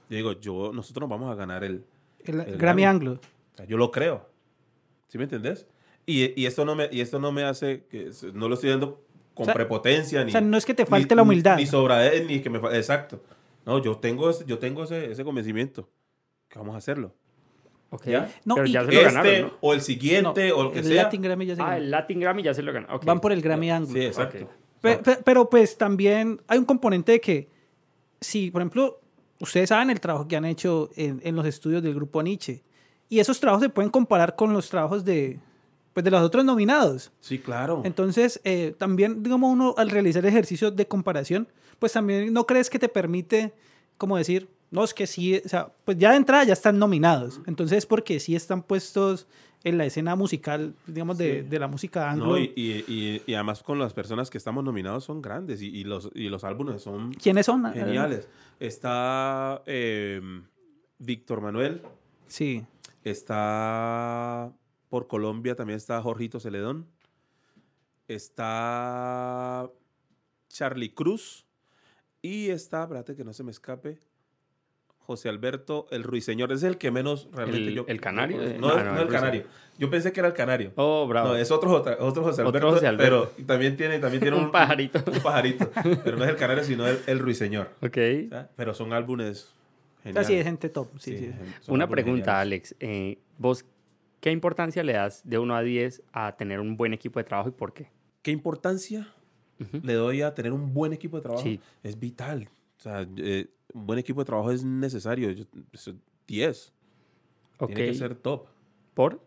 Yo 0.10 0.16
digo, 0.18 0.32
yo, 0.34 0.72
nosotros 0.74 1.02
nos 1.02 1.10
vamos 1.10 1.32
a 1.32 1.36
ganar 1.36 1.64
el, 1.64 1.84
El, 2.24 2.40
el 2.42 2.58
Grammy. 2.58 2.86
Anglo. 2.86 3.14
O 3.54 3.58
sea, 3.58 3.66
yo 3.66 3.78
lo 3.78 3.92
creo. 3.92 4.30
¿Sí 5.08 5.18
me 5.18 5.24
entendés? 5.26 5.68
Y, 6.06 6.40
y, 6.40 6.46
esto 6.46 6.64
no 6.66 6.76
me, 6.76 6.88
y 6.92 7.02
esto 7.02 7.20
no 7.20 7.32
me 7.32 7.44
hace, 7.44 7.84
que 7.90 8.12
no 8.34 8.48
lo 8.48 8.54
estoy 8.56 8.70
dando 8.70 9.02
con 9.34 9.44
O 9.44 9.46
sea, 9.46 9.54
prepotencia, 9.56 10.24
ni, 10.24 10.30
O 10.30 10.32
sea, 10.32 10.42
no 10.42 10.56
es 10.58 10.66
que 10.66 10.74
te 10.74 10.84
ni- 10.84 10.90
falte 10.90 11.16
la 11.16 11.24
humildad. 11.24 11.58
Ni 11.58 11.66
sobradez, 11.66 12.26
ni 12.28 12.42
que 12.42 12.50
me 12.50 12.60
Exacto. 12.78 13.22
No, 13.66 13.82
yo 13.82 13.98
tengo, 13.98 14.30
ese, 14.30 14.46
yo 14.46 14.60
tengo 14.60 14.84
ese, 14.84 15.12
ese 15.12 15.24
convencimiento 15.24 15.90
que 16.48 16.60
vamos 16.60 16.76
a 16.76 16.78
hacerlo. 16.78 17.14
Ok. 17.90 18.06
¿Ya? 18.08 18.32
No, 18.46 18.56
Pero 18.56 18.68
y- 18.68 18.72
ya 18.74 18.82
se 18.82 18.86
lo 18.88 18.92
Este, 18.94 19.04
ganaron, 19.04 19.42
¿no? 19.42 19.54
o 19.62 19.74
el 19.74 19.82
siguiente, 19.82 20.50
No, 20.50 20.56
o 20.58 20.64
lo 20.64 20.72
que 20.72 20.80
el 20.80 20.86
sea. 20.86 21.04
Latin 21.04 21.22
Grammy 21.24 21.46
ya 21.48 21.56
se 21.56 21.62
Ah, 21.62 21.66
ganó. 21.66 21.78
el 21.78 21.92
Latin 21.92 22.20
Grammy 22.20 22.44
ya 22.44 22.54
se 22.54 22.62
lo 22.62 22.72
ganó. 22.74 22.96
Ok. 22.96 23.06
Van 23.06 23.20
por 23.20 23.32
el 23.32 23.42
Grammy 23.42 23.72
Anglo. 23.72 23.92
Sí, 23.94 24.02
exacto. 24.06 24.44
Ok. 24.46 24.52
Pe- 24.82 24.98
pe- 24.98 25.18
Pero, 25.26 25.50
pues 25.50 25.78
también 25.78 26.40
hay 26.48 26.60
un 26.60 26.66
componente 26.66 27.14
de 27.14 27.22
que, 27.22 27.50
si 28.26 28.52
por 28.52 28.62
ejemplo, 28.62 29.00
ustedes 29.40 29.70
saben 29.70 29.90
el 29.90 30.00
trabajo 30.00 30.28
que 30.28 30.36
han 30.36 30.46
hecho 30.46 30.90
en, 30.96 31.22
en 31.24 31.36
los 31.36 31.46
estudios 31.46 31.84
del 31.84 31.96
grupo 31.96 32.22
Nietzsche, 32.22 32.64
y 33.10 33.20
esos 33.20 33.40
trabajos 33.40 33.64
se 33.64 33.70
pueden 33.70 33.92
comparar 33.92 34.36
con 34.36 34.54
los 34.54 34.70
trabajos 34.70 35.06
de, 35.06 35.40
pues, 35.94 36.04
de 36.04 36.12
los 36.12 36.22
otros 36.22 36.44
nominados. 36.44 37.12
Sí, 37.20 37.40
claro. 37.40 37.82
Entonces, 37.86 38.42
eh, 38.44 38.76
también, 38.78 39.24
digamos, 39.24 39.52
uno 39.52 39.76
al 39.78 39.90
realizar 39.90 40.26
ejercicios 40.26 40.76
de 40.76 40.88
comparación, 40.88 41.48
pues 41.80 41.94
también 41.94 42.34
no 42.34 42.46
crees 42.46 42.70
que 42.70 42.80
te 42.80 42.90
permite, 42.90 43.54
como 43.98 44.18
decir, 44.18 44.50
no, 44.72 44.84
es 44.84 44.94
que 44.94 45.08
sí, 45.08 45.40
o 45.46 45.48
sea, 45.48 45.72
pues 45.86 45.98
ya 45.98 46.12
de 46.12 46.18
entrada 46.18 46.44
ya 46.44 46.54
están 46.54 46.80
nominados. 46.80 47.40
Entonces, 47.46 47.86
porque 47.86 48.20
sí 48.20 48.36
están 48.36 48.64
puestos 48.64 49.28
en 49.66 49.78
la 49.78 49.86
escena 49.86 50.16
musical, 50.16 50.74
digamos, 50.88 51.18
de, 51.18 51.42
Sí. 51.44 51.50
de 51.50 51.60
la 51.60 51.68
música 51.68 52.10
anglo. 52.10 52.28
No, 52.28 52.38
y, 52.40 52.54
y, 52.56 52.86
y- 52.88 53.22
y 53.26 53.34
además 53.34 53.62
con 53.64 53.78
las 53.80 53.94
personas 53.94 54.30
que 54.30 54.38
estamos 54.38 54.64
nominados 54.64 55.04
son 55.04 55.22
grandes 55.22 55.62
y, 55.62 55.68
y 55.68 55.84
los, 55.84 56.10
y 56.16 56.30
los 56.30 56.44
álbumes 56.46 56.82
son 56.82 57.14
¿Quiénes 57.16 57.46
son? 57.48 57.66
geniales. 57.74 58.30
Está 58.60 59.62
eh, 59.66 60.22
Víctor 61.00 61.42
Manuel, 61.42 61.82
Sí. 62.28 62.64
está 63.04 64.54
por 64.90 65.08
Colombia, 65.08 65.56
también 65.56 65.78
está 65.78 66.02
Jorgito 66.02 66.40
Celedón, 66.40 66.88
está 68.08 69.70
Charlie 70.50 70.94
Cruz 70.94 71.46
y 72.22 72.50
está, 72.50 72.84
espérate 72.84 73.16
que 73.16 73.24
no 73.24 73.34
se 73.34 73.44
me 73.44 73.52
escape, 73.52 74.00
José 75.06 75.30
Alberto 75.30 75.88
el 75.92 76.04
Ruiseñor. 76.04 76.52
Es 76.52 76.64
el 76.64 76.78
que 76.78 76.92
menos 76.92 77.28
realmente 77.34 77.68
¿El- 77.70 77.76
yo... 77.76 77.86
el 77.88 78.02
canario? 78.02 78.38
No, 78.38 78.44
Eh, 78.44 78.58
no, 78.60 78.68
no, 78.68 78.78
es- 78.78 78.86
no, 78.86 78.92
no 78.92 78.98
el 79.02 79.08
el 79.08 79.14
canario. 79.14 79.44
Yo 79.78 79.90
pensé 79.90 80.12
que 80.14 80.20
era 80.22 80.28
el 80.30 80.34
canario. 80.34 80.72
Oh, 80.76 81.06
bravo. 81.08 81.30
No, 81.30 81.36
es 81.36 81.52
otro, 81.52 81.70
otro 81.72 82.24
José 82.24 82.42
Otro 82.44 82.48
Alberto, 82.48 82.70
José 82.72 82.88
Alberto. 82.88 83.32
pero 83.36 83.46
también 83.48 83.76
tiene, 83.76 84.00
también 84.00 84.22
tiene 84.22 84.38
un, 84.42 84.50
pajarito. 84.52 85.04
un 85.12 85.20
pajarito. 85.20 85.70
Pero 86.04 86.18
no 86.18 86.24
es 86.24 86.30
el 86.30 86.36
canario, 86.38 86.64
sino 86.64 86.88
el, 86.88 87.00
el 87.08 87.20
ruiseñor. 87.20 87.70
ok. 87.82 87.98
¿sabes? 88.30 88.48
Pero 88.56 88.74
son 88.74 88.94
álbumes 88.94 89.52
geniales. 90.02 90.26
Así 90.28 90.36
de 90.36 90.44
gente 90.44 90.70
top. 90.70 90.88
Sí, 90.98 91.18
sí. 91.18 91.26
Sí, 91.26 91.32
son 91.62 91.76
Una 91.76 91.88
pregunta, 91.90 92.40
geniales. 92.42 92.74
Alex. 92.74 92.76
Eh, 92.80 93.18
¿Vos 93.38 93.66
qué 94.22 94.32
importancia 94.32 94.82
le 94.84 94.94
das 94.94 95.22
de 95.26 95.38
1 95.40 95.56
a 95.56 95.62
10 95.62 96.04
a 96.14 96.36
tener 96.38 96.60
un 96.62 96.78
buen 96.78 96.94
equipo 96.94 97.20
de 97.20 97.26
trabajo 97.26 97.50
y 97.50 97.52
por 97.52 97.74
qué? 97.74 97.90
¿Qué 98.22 98.32
importancia 98.32 99.08
Ujú. 99.60 99.82
le 99.84 99.94
doy 99.94 100.22
a 100.22 100.34
tener 100.34 100.54
un 100.54 100.74
buen 100.74 100.94
equipo 100.94 101.18
de 101.18 101.24
trabajo? 101.24 101.44
Sí. 101.44 101.60
Es 101.84 102.00
vital. 102.00 102.48
Sea, 102.86 103.08
eh, 103.18 103.48
un 103.74 103.88
buen 103.88 103.98
equipo 103.98 104.22
de 104.22 104.26
trabajo 104.26 104.52
es 104.52 104.64
necesario. 104.64 105.32
Yo- 105.32 105.46
eso- 105.74 105.96
10. 106.28 106.72
Ok. 107.58 107.74
Tiene 107.74 107.92
que 107.92 107.98
ser 107.98 108.14
top. 108.16 108.48
¿Por? 108.94 109.22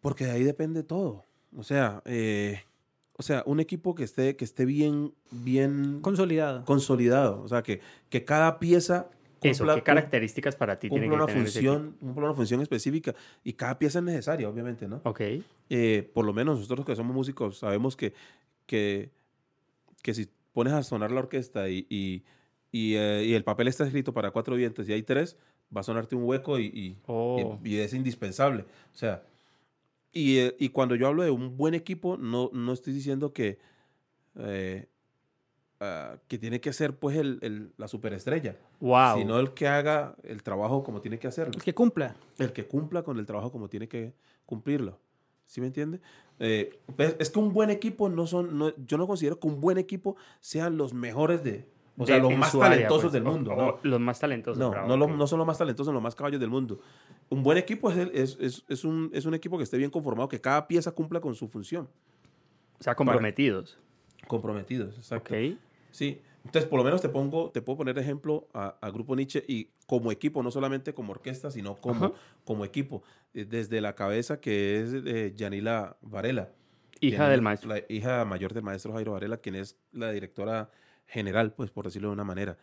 Porque 0.00 0.24
de 0.24 0.30
ahí 0.30 0.44
depende 0.44 0.84
todo. 0.84 1.24
O 1.56 1.64
sea, 1.64 2.00
eh, 2.04 2.62
o 3.16 3.22
sea, 3.24 3.42
un 3.46 3.58
equipo 3.58 3.94
que 3.96 4.04
esté, 4.04 4.36
que 4.36 4.44
esté 4.44 4.64
bien, 4.64 5.12
bien 5.32 5.98
Consolidado. 6.00 6.64
consolidado. 6.64 7.42
O 7.42 7.48
sea, 7.48 7.62
que, 7.64 7.80
que 8.08 8.24
cada 8.24 8.60
pieza 8.60 9.10
Eso, 9.42 9.66
¿qué 9.74 9.82
características 9.82 10.54
para 10.54 10.76
ti 10.76 10.88
tiene 10.88 11.08
que 11.08 11.14
una 11.14 11.26
tener 11.26 11.42
función, 11.42 11.96
una 12.00 12.34
función 12.34 12.60
específica. 12.62 13.14
Y 13.42 13.54
cada 13.54 13.78
pieza 13.80 13.98
es 13.98 14.04
necesaria, 14.04 14.48
obviamente, 14.48 14.86
¿no? 14.86 15.00
Ok. 15.04 15.20
Eh, 15.70 16.10
por 16.14 16.24
lo 16.24 16.32
menos 16.32 16.60
nosotros 16.60 16.86
que 16.86 16.94
somos 16.94 17.14
músicos 17.14 17.58
sabemos 17.58 17.96
que, 17.96 18.14
que, 18.66 19.10
que 20.02 20.14
si 20.14 20.28
pones 20.52 20.72
a 20.72 20.82
sonar 20.84 21.10
la 21.10 21.20
orquesta 21.20 21.68
y, 21.68 21.86
y, 21.90 22.22
y, 22.74 22.96
eh, 22.96 23.22
y 23.24 23.34
el 23.34 23.44
papel 23.44 23.68
está 23.68 23.84
escrito 23.84 24.12
para 24.12 24.32
cuatro 24.32 24.56
vientos 24.56 24.88
y 24.88 24.92
hay 24.92 25.04
tres, 25.04 25.36
va 25.74 25.82
a 25.82 25.84
sonarte 25.84 26.16
un 26.16 26.24
hueco 26.24 26.58
y, 26.58 26.64
y- 26.66 26.98
Oh. 27.06 27.60
y- 27.62 27.76
es 27.78 27.94
indispensable. 27.94 28.62
O 28.92 28.96
sea, 28.96 29.22
Y, 30.16 30.38
eh, 30.38 30.56
y 30.60 30.68
cuando 30.70 30.94
yo 30.96 31.06
hablo 31.08 31.22
de 31.24 31.30
un 31.30 31.56
buen 31.56 31.74
equipo, 31.74 32.16
no, 32.16 32.48
no 32.52 32.72
estoy 32.72 32.92
diciendo 32.92 33.32
que, 33.32 33.58
eh, 34.36 34.86
ah, 35.80 36.16
que 36.28 36.38
tiene 36.38 36.60
que 36.60 36.72
ser 36.72 36.96
pues 36.96 37.16
el, 37.16 37.38
el- 37.42 37.72
la 37.76 37.88
superestrella, 37.88 38.56
Wow. 38.80 39.18
sino 39.18 39.38
el 39.40 39.54
que 39.54 39.66
haga 39.68 40.14
el 40.22 40.42
trabajo 40.42 40.82
como 40.84 41.00
tiene 41.00 41.18
que 41.18 41.26
hacerlo. 41.28 41.52
El 41.56 41.62
que 41.62 41.74
cumpla. 41.74 42.14
El 42.38 42.52
que 42.52 42.64
cumpla 42.66 43.02
con 43.02 43.18
el 43.18 43.26
trabajo 43.26 43.50
como 43.52 43.68
tiene 43.68 43.88
que 43.88 44.12
cumplirlo. 44.46 44.98
¿Sí 45.46 45.60
me 45.60 45.66
entiende? 45.68 46.00
Eh, 46.38 46.78
pues, 46.96 47.16
es 47.18 47.30
que 47.30 47.38
un 47.38 47.52
buen 47.52 47.70
equipo 47.70 48.08
no 48.08 48.26
son, 48.26 48.56
no- 48.58 48.72
yo 48.86 48.96
no 48.98 49.06
considero 49.06 49.38
que 49.38 49.46
un 49.46 49.60
buen 49.60 49.78
equipo 49.78 50.16
sean 50.40 50.76
los 50.76 50.94
mejores 50.94 51.42
de, 51.44 51.66
o 51.96 52.06
sea, 52.06 52.16
De- 52.16 52.22
los 52.22 52.36
más 52.36 52.54
área, 52.54 52.70
talentosos 52.70 53.02
pues, 53.04 53.12
del 53.12 53.22
mundo. 53.24 53.52
o 53.52 53.56
no. 53.56 53.78
Los 53.82 54.00
más 54.00 54.18
talentosos. 54.20 54.58
No, 54.58 54.70
bravo, 54.70 54.88
no, 54.88 54.96
lo- 54.96 55.08
no 55.08 55.26
son 55.26 55.38
los 55.38 55.46
más 55.46 55.58
talentosos, 55.58 55.86
son 55.86 55.94
los 55.94 56.02
más 56.02 56.14
caballos 56.14 56.40
del 56.40 56.50
mundo. 56.50 56.80
Un 57.30 57.42
buen 57.42 57.56
equipo 57.58 57.90
es, 57.90 57.96
el- 57.98 58.10
es, 58.14 58.36
es, 58.40 58.64
es 58.68 58.84
un, 58.84 59.10
es 59.12 59.24
un 59.26 59.34
equipo 59.34 59.56
que 59.58 59.64
esté 59.64 59.76
bien 59.78 59.90
conformado, 59.90 60.28
que 60.28 60.40
cada 60.40 60.66
pieza 60.66 60.90
cumpla 60.92 61.20
con 61.20 61.34
su 61.34 61.48
función. 61.48 61.88
O 62.80 62.82
sea, 62.82 62.94
comprometidos. 62.94 63.78
Comprometidos, 64.26 64.96
exacto. 64.96 65.34
Ok. 65.34 65.56
Sí. 65.90 66.20
Entonces, 66.44 66.68
por 66.68 66.78
lo 66.78 66.84
menos 66.84 67.00
te 67.00 67.08
pongo, 67.08 67.50
te 67.50 67.62
puedo 67.62 67.78
poner 67.78 67.98
ejemplo 67.98 68.48
a, 68.52 68.76
a 68.80 68.90
Grupo 68.90 69.16
Nietzsche 69.16 69.42
y 69.48 69.70
como 69.86 70.12
equipo, 70.12 70.42
no 70.42 70.50
solamente 70.50 70.92
como 70.92 71.12
orquesta, 71.12 71.50
sino 71.50 71.76
como, 71.76 72.06
Ajá. 72.06 72.14
como 72.44 72.64
equipo. 72.66 73.02
Eh, 73.32 73.46
Desde 73.46 73.80
la 73.80 73.94
cabeza 73.94 74.40
que 74.40 74.80
es 74.82 74.92
eh, 74.92 75.32
Yanila 75.34 75.96
Varela. 76.02 76.50
Hija 77.00 77.28
del 77.28 77.40
es 77.40 77.42
maestro. 77.42 77.70
La 77.70 77.80
hija 77.88 78.24
mayor 78.26 78.52
del 78.52 78.62
maestro 78.62 78.92
Jairo 78.92 79.12
Varela, 79.12 79.38
quien 79.38 79.54
es 79.54 79.78
la 79.92 80.10
directora 80.10 80.70
general, 81.06 81.52
pues 81.52 81.70
por 81.70 81.84
decirlo 81.84 82.08
de 82.08 82.14
una 82.14 82.24
manera. 82.24 82.56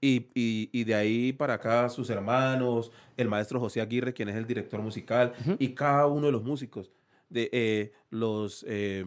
Y, 0.00 0.26
y- 0.34 0.70
y 0.72 0.84
de 0.84 0.94
ahí 0.94 1.32
para 1.32 1.54
acá 1.54 1.88
sus 1.88 2.08
hermanos, 2.10 2.92
el 3.16 3.28
maestro 3.28 3.58
José 3.58 3.80
Aguirre, 3.80 4.12
quien 4.14 4.28
es 4.28 4.36
el 4.36 4.46
director 4.46 4.80
musical, 4.80 5.32
y 5.58 5.70
cada 5.74 6.06
uno 6.06 6.26
de 6.26 6.32
los 6.32 6.42
músicos, 6.44 6.92
de 7.28 7.48
eh, 7.52 7.92
los 8.10 8.64
eh, 8.68 9.04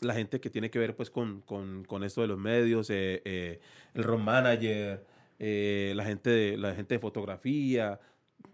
la 0.00 0.14
gente 0.14 0.40
que 0.40 0.50
tiene 0.50 0.70
que 0.70 0.78
ver 0.78 0.94
pues 0.96 1.10
con, 1.10 1.40
con- 1.42 1.84
con 1.84 2.04
esto 2.04 2.20
de 2.20 2.28
los 2.28 2.38
medios, 2.38 2.90
eh, 2.90 3.22
eh, 3.24 3.60
el 3.94 4.04
road 4.04 4.18
manager, 4.20 5.04
la 5.38 6.04
gente 6.04 6.30
de 6.30 6.56
la 6.58 6.74
gente 6.74 6.94
de 6.94 6.98
fotografía, 7.00 7.98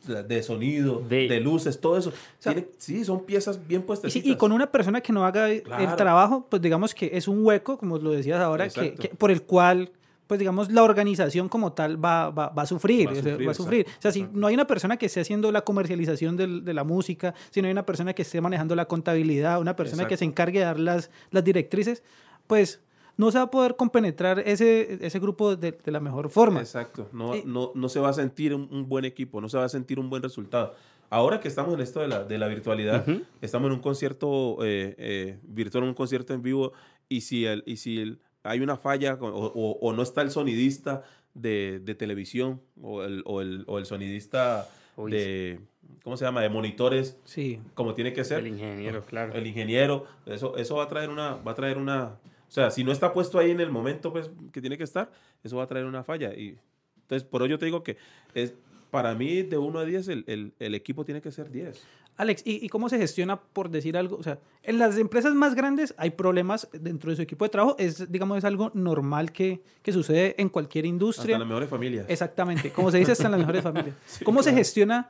de 0.07 0.43
sonido, 0.43 1.03
De- 1.09 1.29
de, 1.29 1.41
luces, 1.41 1.81
todo 1.81 1.99
eso. 1.99 2.13
sea, 2.39 2.53
Tiene- 2.55 2.69
sí, 2.79 3.05
son 3.05 3.25
piezas 3.25 3.67
bien 3.67 3.83
puestas. 3.83 4.15
y 4.17 4.35
con 4.37 4.51
una 4.53 4.71
persona 4.71 5.01
que 5.01 5.13
no 5.13 5.25
haga 5.25 5.51
el 5.51 5.63
trabajo, 5.97 6.47
pues 6.49 6.63
digamos 6.63 6.95
que 6.95 7.11
es 7.13 7.29
un 7.29 7.45
hueco, 7.45 7.77
como 7.79 7.99
lo 7.99 8.11
decías 8.11 8.41
ahora, 8.41 8.69
que, 8.69 9.11
por 9.19 9.31
el 9.31 9.43
cual, 9.43 9.91
pues 10.27 10.39
digamos, 10.41 10.71
la 10.73 10.85
organización 10.85 11.49
como 11.49 11.73
tal 11.73 12.03
va, 12.03 12.31
va, 12.31 12.49
va 12.49 12.63
a 12.63 12.67
sufrir. 12.67 13.09
Va 13.09 13.11
a 13.11 13.13
o 13.13 13.15
sea, 13.17 13.23
sufrir, 13.33 13.47
va 13.49 13.51
a 13.51 13.55
sufrir. 13.55 13.81
exacto, 13.81 13.99
O 13.99 14.03
sea, 14.03 14.13
si 14.13 14.27
no 14.33 14.47
hay 14.47 14.55
una 14.55 14.67
persona 14.67 14.97
que 14.97 15.07
esté 15.07 15.21
haciendo 15.21 15.53
la 15.53 15.63
comercialización 15.63 16.37
de 16.37 16.73
la 16.75 16.85
música, 16.85 17.35
si 17.51 17.61
no 17.61 17.67
hay 17.67 17.73
una 17.73 17.85
persona 17.85 18.15
que 18.15 18.23
esté 18.23 18.41
manejando 18.41 18.75
la 18.77 18.87
contabilidad, 18.87 19.61
una 19.61 19.77
persona 19.77 20.07
que 20.07 20.17
se 20.17 20.25
encargue 20.25 20.61
de 20.61 20.65
dar 20.65 20.79
las, 20.81 21.11
las 21.31 21.45
directrices, 21.45 22.03
pues 22.47 22.81
no 23.21 23.31
se 23.31 23.39
va 23.39 23.45
a 23.45 23.51
poder 23.51 23.77
compenetrar 23.77 24.39
ese, 24.41 24.99
ese 25.05 25.19
grupo 25.19 25.55
de, 25.57 25.73
de 25.73 25.91
la 25.93 26.01
mejor 26.01 26.29
forma. 26.31 26.61
Exacto, 26.61 27.09
no, 27.13 27.35
Eh, 27.35 27.43
no, 27.47 27.73
no 27.75 27.89
se 27.89 28.01
va 28.01 28.09
a 28.09 28.13
sentir 28.15 28.55
un, 28.55 28.67
un 28.71 28.89
buen 28.89 29.05
equipo, 29.05 29.41
no 29.41 29.49
se 29.49 29.59
va 29.59 29.65
a 29.65 29.69
sentir 29.69 29.99
un 29.99 30.09
buen 30.09 30.23
resultado. 30.23 30.75
Ahora 31.11 31.41
que 31.41 31.49
estamos 31.49 31.75
en 31.75 31.81
esto 31.81 32.01
de 32.01 32.09
la, 32.09 32.25
de 32.25 32.39
la 32.39 32.47
virtualidad, 32.49 33.05
estamos 33.43 33.67
en 33.69 33.73
un 33.75 33.81
concierto 33.81 34.59
eh, 34.65 34.95
eh, 34.97 35.39
virtual, 35.43 35.85
un 35.85 35.95
concierto 35.95 36.33
en 36.35 36.41
vivo, 36.43 36.73
y 37.09 37.21
si, 37.23 37.45
el, 37.45 37.63
y 37.67 37.77
si 37.77 37.99
el- 38.01 38.19
hay 38.43 38.61
una 38.61 38.77
falla 38.77 39.19
o, 39.21 39.27
o- 39.27 39.79
o 39.81 39.93
no 39.93 40.03
está 40.03 40.23
el 40.23 40.31
sonidista 40.31 41.03
de, 41.35 41.81
de 41.85 41.95
televisión 41.95 42.61
o 42.81 43.03
el, 43.03 43.23
o 43.27 43.41
el, 43.43 43.65
o 43.67 43.79
el 43.79 43.85
sonidista 43.87 44.67
Uy, 44.97 45.11
de, 45.13 45.61
¿cómo 46.05 46.17
se 46.17 46.25
llama?, 46.25 46.41
de 46.43 46.49
monitores, 46.49 47.19
Sí. 47.25 47.61
como 47.75 47.93
tiene 47.95 48.13
que 48.13 48.25
ser, 48.25 48.39
El 48.39 48.47
ingeniero, 48.49 49.03
claro. 49.03 49.35
el 49.35 49.47
ingeniero, 49.47 50.07
eso, 50.27 50.57
eso 50.57 50.77
va 50.77 50.85
a 50.85 50.89
traer 50.89 51.11
una, 51.11 51.35
va 51.37 51.53
a 51.53 51.55
traer 51.55 51.77
una, 51.77 52.19
o 52.51 52.53
sea, 52.53 52.73
si 52.73 52.83
no 52.83 52.91
está 52.91 53.13
puesto 53.13 53.39
ahí 53.39 53.53
en 53.53 53.61
el 53.61 53.71
momento 53.71 54.11
pues, 54.11 54.29
que 54.53 54.61
tiene 54.61 54.77
que 54.77 54.83
estar, 54.83 55.09
eso 55.45 55.57
va 55.57 55.63
a 55.63 55.67
traer 55.69 55.87
una 55.87 56.03
falla. 56.03 56.35
Y 56.35 56.59
entonces, 57.03 57.23
por 57.23 57.45
ello 57.45 57.61
te 57.61 57.67
digo 57.67 57.85
que 57.85 57.97
es, 58.35 58.55
para 58.91 59.15
mí, 59.15 59.43
de 59.43 59.57
1 59.57 59.79
a 59.79 59.85
10, 59.85 60.09
el, 60.09 60.25
el, 60.27 60.53
el 60.59 60.75
equipo 60.75 61.05
tiene 61.05 61.21
que 61.21 61.31
ser 61.31 61.49
10. 61.53 61.81
Alex, 62.17 62.43
¿y, 62.45 62.65
y 62.67 62.69
cómo 62.69 62.89
se 62.89 62.99
gestiona, 62.99 63.41
por 63.41 63.71
decir 63.71 63.97
algo? 63.97 64.17
O 64.17 64.23
sea, 64.25 64.41
en 64.65 64.79
las 64.79 64.99
empresas 64.99 65.33
más 65.33 65.55
grandes 65.55 65.95
hay 65.97 66.11
problemas 66.11 66.69
dentro 66.73 67.11
de 67.11 67.17
su 67.17 67.23
equipo 67.23 67.45
de 67.45 67.51
trabajo. 67.51 67.77
Es, 67.79 68.11
digamos, 68.11 68.37
es 68.39 68.45
algo 68.45 68.73
normal 68.75 69.31
que, 69.31 69.63
que 69.81 69.93
sucede 69.93 70.35
en 70.37 70.49
cualquier 70.49 70.87
Hasta 70.87 70.89
industria. 70.89 71.35
en 71.37 71.41
las 71.43 71.49
mejores 71.49 71.71
familias. 71.71 72.07
Exactamente, 72.09 72.73
como 72.73 72.91
se 72.91 72.99
dice, 72.99 73.13
hasta 73.13 73.27
en 73.27 73.31
las 73.31 73.41
mejores 73.41 73.63
familias. 73.63 73.95
Sí, 74.07 74.25
¿Cómo 74.25 74.43
se 74.43 74.51
claro. 74.51 74.59
gestiona? 74.59 75.09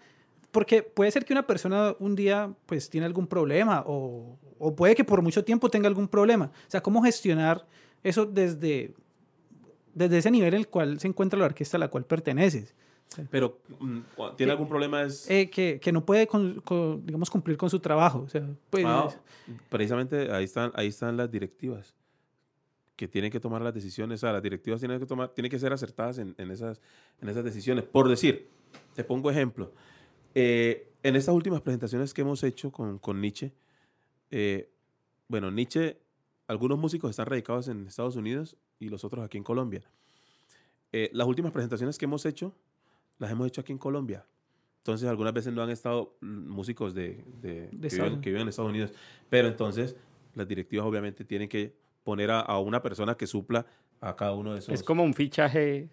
Porque 0.51 0.83
puede 0.83 1.11
ser 1.11 1.25
que 1.25 1.33
una 1.33 1.47
persona 1.47 1.97
un 2.01 2.15
día 2.17 2.53
pues 2.67 2.91
tiene 2.91 3.07
algún 3.07 3.27
problema 3.27 3.83
o, 3.87 4.37
o 4.61 4.77
puede 4.77 4.95
que 4.95 5.03
por 5.05 5.21
mucho 5.23 5.43
tiempo 5.45 5.69
tenga 5.69 5.89
algún 5.89 6.07
problema. 6.07 6.47
O 6.47 6.71
sea, 6.71 6.81
¿cómo 6.83 7.03
gestionar 7.03 7.67
eso 8.05 8.25
desde, 8.27 8.95
desde 9.95 10.19
ese 10.19 10.31
nivel 10.31 10.55
en 10.55 10.61
el 10.61 10.69
cual 10.69 11.01
se 11.01 11.09
encuentra 11.09 11.39
la 11.39 11.47
orquesta 11.47 11.77
a 11.77 11.81
la 11.81 11.89
cual 11.89 12.05
perteneces? 12.05 12.75
Pero, 13.31 13.59
mm, 13.81 13.99
¿tiene 14.37 14.53
algún 14.53 14.69
problema? 14.69 15.03
Es, 15.03 15.29
Eh, 15.29 15.51
que, 15.51 15.81
que 15.83 15.91
no 15.91 16.05
puede, 16.07 16.29
con- 16.29 16.61
con, 16.61 17.05
digamos, 17.05 17.29
cumplir 17.29 17.57
con 17.57 17.69
su 17.69 17.81
trabajo. 17.81 18.21
O 18.21 18.29
sea, 18.29 18.47
pues, 18.71 18.85
Ah, 18.87 19.09
precisamente 19.69 20.31
ahí 20.31 20.45
están, 20.45 20.71
ahí 20.77 20.87
están 20.87 21.17
las 21.17 21.29
directivas 21.29 21.93
que 22.95 23.09
tienen 23.09 23.33
que 23.33 23.41
tomar 23.41 23.63
las 23.63 23.75
decisiones. 23.75 24.21
O 24.21 24.27
sea, 24.27 24.33
las 24.33 24.43
directivas 24.43 24.79
tienen 24.79 25.01
que, 25.01 25.07
tomar, 25.07 25.31
tienen 25.31 25.51
que 25.51 25.59
ser 25.59 25.73
acertadas 25.73 26.19
en, 26.19 26.37
en 26.39 26.51
esas, 26.53 26.81
en 27.21 27.29
esas 27.31 27.43
decisiones. 27.43 27.83
Por 27.85 28.09
decir, 28.09 28.47
te 28.95 29.03
pongo 29.03 29.29
ejemplo. 29.31 29.73
Eh, 30.37 30.87
en 31.03 31.17
estas 31.17 31.35
últimas 31.35 31.63
presentaciones 31.63 32.15
que 32.15 32.21
hemos 32.21 32.45
hecho 32.45 32.71
con, 32.71 32.99
con 32.99 33.21
Nietzsche, 33.21 33.53
eh, 34.31 34.71
bueno, 35.29 35.51
Nietzsche, 35.51 35.99
algunos 36.47 36.79
músicos 36.79 37.11
están 37.11 37.27
radicados 37.27 37.69
en 37.69 37.87
Estados 37.87 38.17
Unidos 38.17 38.57
y 38.79 38.89
los 38.89 39.05
otros 39.05 39.25
aquí 39.25 39.39
en 39.39 39.45
Colombia. 39.45 39.83
Eh, 40.93 41.11
las 41.13 41.27
últimas 41.27 41.53
presentaciones 41.53 41.99
que 41.99 42.07
hemos 42.07 42.27
hecho, 42.27 42.55
las 43.19 43.31
hemos 43.31 43.47
hecho 43.47 43.61
aquí 43.61 43.73
en 43.73 43.79
Colombia. 43.79 44.27
Entonces, 44.79 45.09
algunas 45.09 45.33
veces 45.35 45.53
no 45.53 45.63
han 45.63 45.71
estado 45.71 46.17
músicos 46.21 46.95
de, 46.95 47.23
de- 47.41 47.69
que, 47.71 47.77
viven, 47.89 48.01
Unidos. 48.07 48.21
que 48.23 48.31
viven 48.31 48.43
en 48.43 48.49
Estados 48.49 48.71
Unidos. 48.71 48.93
Pero 49.29 49.47
entonces, 49.49 49.95
las 50.35 50.49
directivas 50.49 50.87
obviamente 50.87 51.25
tienen 51.25 51.49
que 51.49 51.77
poner 52.03 52.31
a, 52.31 52.41
a 52.41 52.59
una 52.59 52.83
persona 52.83 53.15
que 53.15 53.27
supla 53.27 53.67
a 54.01 54.17
cada 54.17 54.33
uno 54.33 54.55
de 54.55 54.61
esos. 54.61 54.73
Es 54.75 54.83
como 54.83 55.05
un 55.05 55.13
fichaje. 55.15 55.91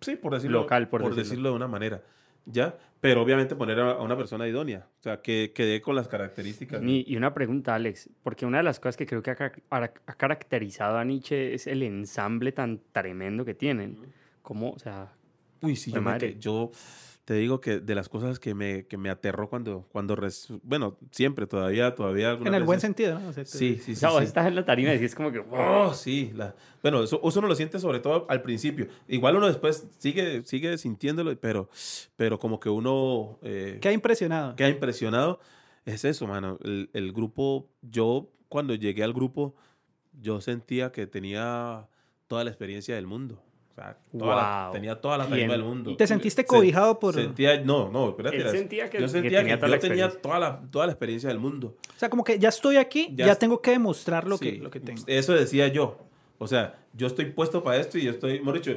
sí, 0.00 0.16
por 0.16 0.32
decirlo, 0.34 0.60
local, 0.60 0.88
por 0.88 1.00
decirlo. 1.02 1.22
decirlo. 1.22 1.48
de 1.50 1.56
una 1.56 1.68
manera. 1.68 2.02
¿Ya? 2.46 2.76
Pero 3.00 3.22
obviamente 3.22 3.56
poner 3.56 3.80
a, 3.80 3.92
a 3.92 4.02
una 4.02 4.16
persona 4.16 4.46
idónea. 4.46 4.86
O 5.00 5.02
sea, 5.02 5.22
que, 5.22 5.52
que 5.54 5.64
dé 5.64 5.80
con 5.82 5.96
las 5.96 6.06
características. 6.08 6.82
Y, 6.84 7.04
y 7.06 7.16
una 7.16 7.34
pregunta, 7.34 7.74
Alex, 7.74 8.08
porque 8.22 8.46
una 8.46 8.58
de 8.58 8.64
las 8.64 8.78
cosas 8.78 8.96
que 8.96 9.06
creo 9.06 9.22
que 9.22 9.30
ha, 9.32 9.34
ca- 9.34 9.52
ha- 9.70 9.76
ha 10.06 10.14
caracterizado 10.14 10.98
a 10.98 11.04
Nietzsche 11.04 11.54
es 11.54 11.66
el 11.66 11.82
ensamble 11.82 12.52
tan 12.52 12.80
tremendo 12.92 13.44
que 13.44 13.54
tienen. 13.54 13.98
¿Cómo? 14.42 14.70
O 14.70 14.78
sea, 14.78 15.12
Uy, 15.62 15.76
sí, 15.76 15.90
yo, 15.90 15.96
me 15.96 16.00
madre. 16.12 16.36
yo 16.38 16.70
te 17.24 17.34
digo 17.34 17.60
que 17.60 17.78
de 17.78 17.94
las 17.94 18.08
cosas 18.08 18.40
que 18.40 18.52
me, 18.54 18.84
que 18.86 18.96
me 18.96 19.08
aterró 19.08 19.48
cuando, 19.48 19.86
cuando 19.92 20.16
res- 20.16 20.48
bueno, 20.64 20.98
siempre, 21.12 21.46
todavía, 21.46 21.94
todavía. 21.94 22.32
en 22.32 22.46
el 22.54 22.64
buen 22.64 22.78
veces- 22.78 22.82
sentido, 22.82 23.18
¿no? 23.18 23.28
O 23.28 23.32
sea, 23.32 23.44
Sí, 23.44 23.76
sí, 23.76 23.80
o 23.80 23.84
sí. 23.84 23.96
sea, 23.96 24.08
vos 24.10 24.18
sí. 24.20 24.24
estás 24.26 24.46
en 24.48 24.56
la 24.56 24.64
tarima 24.64 24.90
y 24.90 24.98
decís 24.98 25.14
como 25.14 25.30
que. 25.30 25.38
Oh, 25.50 25.94
sí. 25.94 26.32
la- 26.34 26.54
bueno, 26.82 27.02
eso, 27.02 27.20
eso 27.24 27.38
uno 27.38 27.46
lo 27.48 27.54
siente 27.54 27.78
sobre 27.78 28.00
todo 28.00 28.26
al 28.28 28.42
principio. 28.42 28.88
Igual 29.06 29.36
uno 29.36 29.46
después 29.46 29.86
sigue, 29.98 30.42
sigue 30.44 30.76
sintiéndolo, 30.78 31.38
pero, 31.38 31.68
pero 32.16 32.38
como 32.40 32.58
que 32.58 32.68
uno 32.68 33.38
eh, 33.42 33.78
Queda 33.80 33.92
impresionado. 33.92 34.56
queda 34.56 34.68
impresionado. 34.68 35.38
Es 35.84 36.04
eso, 36.04 36.26
mano. 36.26 36.58
El, 36.64 36.90
el 36.92 37.12
grupo, 37.12 37.68
yo 37.82 38.30
cuando 38.48 38.74
llegué 38.74 39.04
al 39.04 39.12
grupo, 39.12 39.54
yo 40.20 40.40
sentía 40.40 40.90
que 40.92 41.06
tenía 41.06 41.88
toda 42.26 42.42
la 42.44 42.50
experiencia 42.50 42.94
del 42.96 43.06
mundo. 43.06 43.42
O 43.72 43.74
sea, 43.74 43.96
toda 44.18 44.36
la- 44.36 44.64
Wow. 44.66 44.72
tenía 44.74 45.00
toda 45.00 45.16
la 45.18 45.24
Y 45.26 45.30
tarima 45.30 45.52
del 45.54 45.62
mundo. 45.64 45.96
¿Te 45.96 46.06
sentiste 46.06 46.42
Se- 46.42 46.46
cobijado 46.46 47.00
por...? 47.00 47.14
Sentía, 47.14 47.58
no, 47.62 47.90
no, 47.90 48.10
espérate. 48.10 48.36
Él 48.36 48.48
sentía 48.50 48.90
que- 48.90 48.98
yo 48.98 49.06
que 49.06 49.08
sentía 49.12 49.30
que, 49.38 49.44
tenía 49.44 49.56
toda 49.56 49.68
la 49.68 49.76
yo 49.76 49.80
tenía 49.80 50.08
toda 50.10 50.38
la, 50.38 50.60
toda 50.70 50.86
la 50.86 50.92
experiencia 50.92 51.28
del 51.30 51.38
mundo. 51.38 51.76
O 51.94 51.98
sea, 51.98 52.10
como 52.10 52.22
que 52.22 52.38
ya 52.38 52.50
estoy 52.50 52.76
aquí, 52.76 53.08
ya, 53.14 53.26
Ya- 53.28 53.34
tengo 53.36 53.62
que 53.62 53.70
demostrar 53.70 54.26
lo, 54.28 54.36
Sí, 54.36 54.52
que, 54.52 54.58
lo 54.58 54.70
que 54.70 54.80
tengo. 54.80 55.02
Eso 55.06 55.32
decía 55.32 55.68
yo. 55.68 55.98
O 56.38 56.46
sea, 56.46 56.74
yo 56.92 57.06
estoy 57.06 57.26
puesto 57.26 57.62
para 57.62 57.78
esto 57.78 57.96
y 57.96 58.02
yo 58.02 58.10
estoy, 58.10 58.36
hemos 58.36 58.52
dicho, 58.54 58.76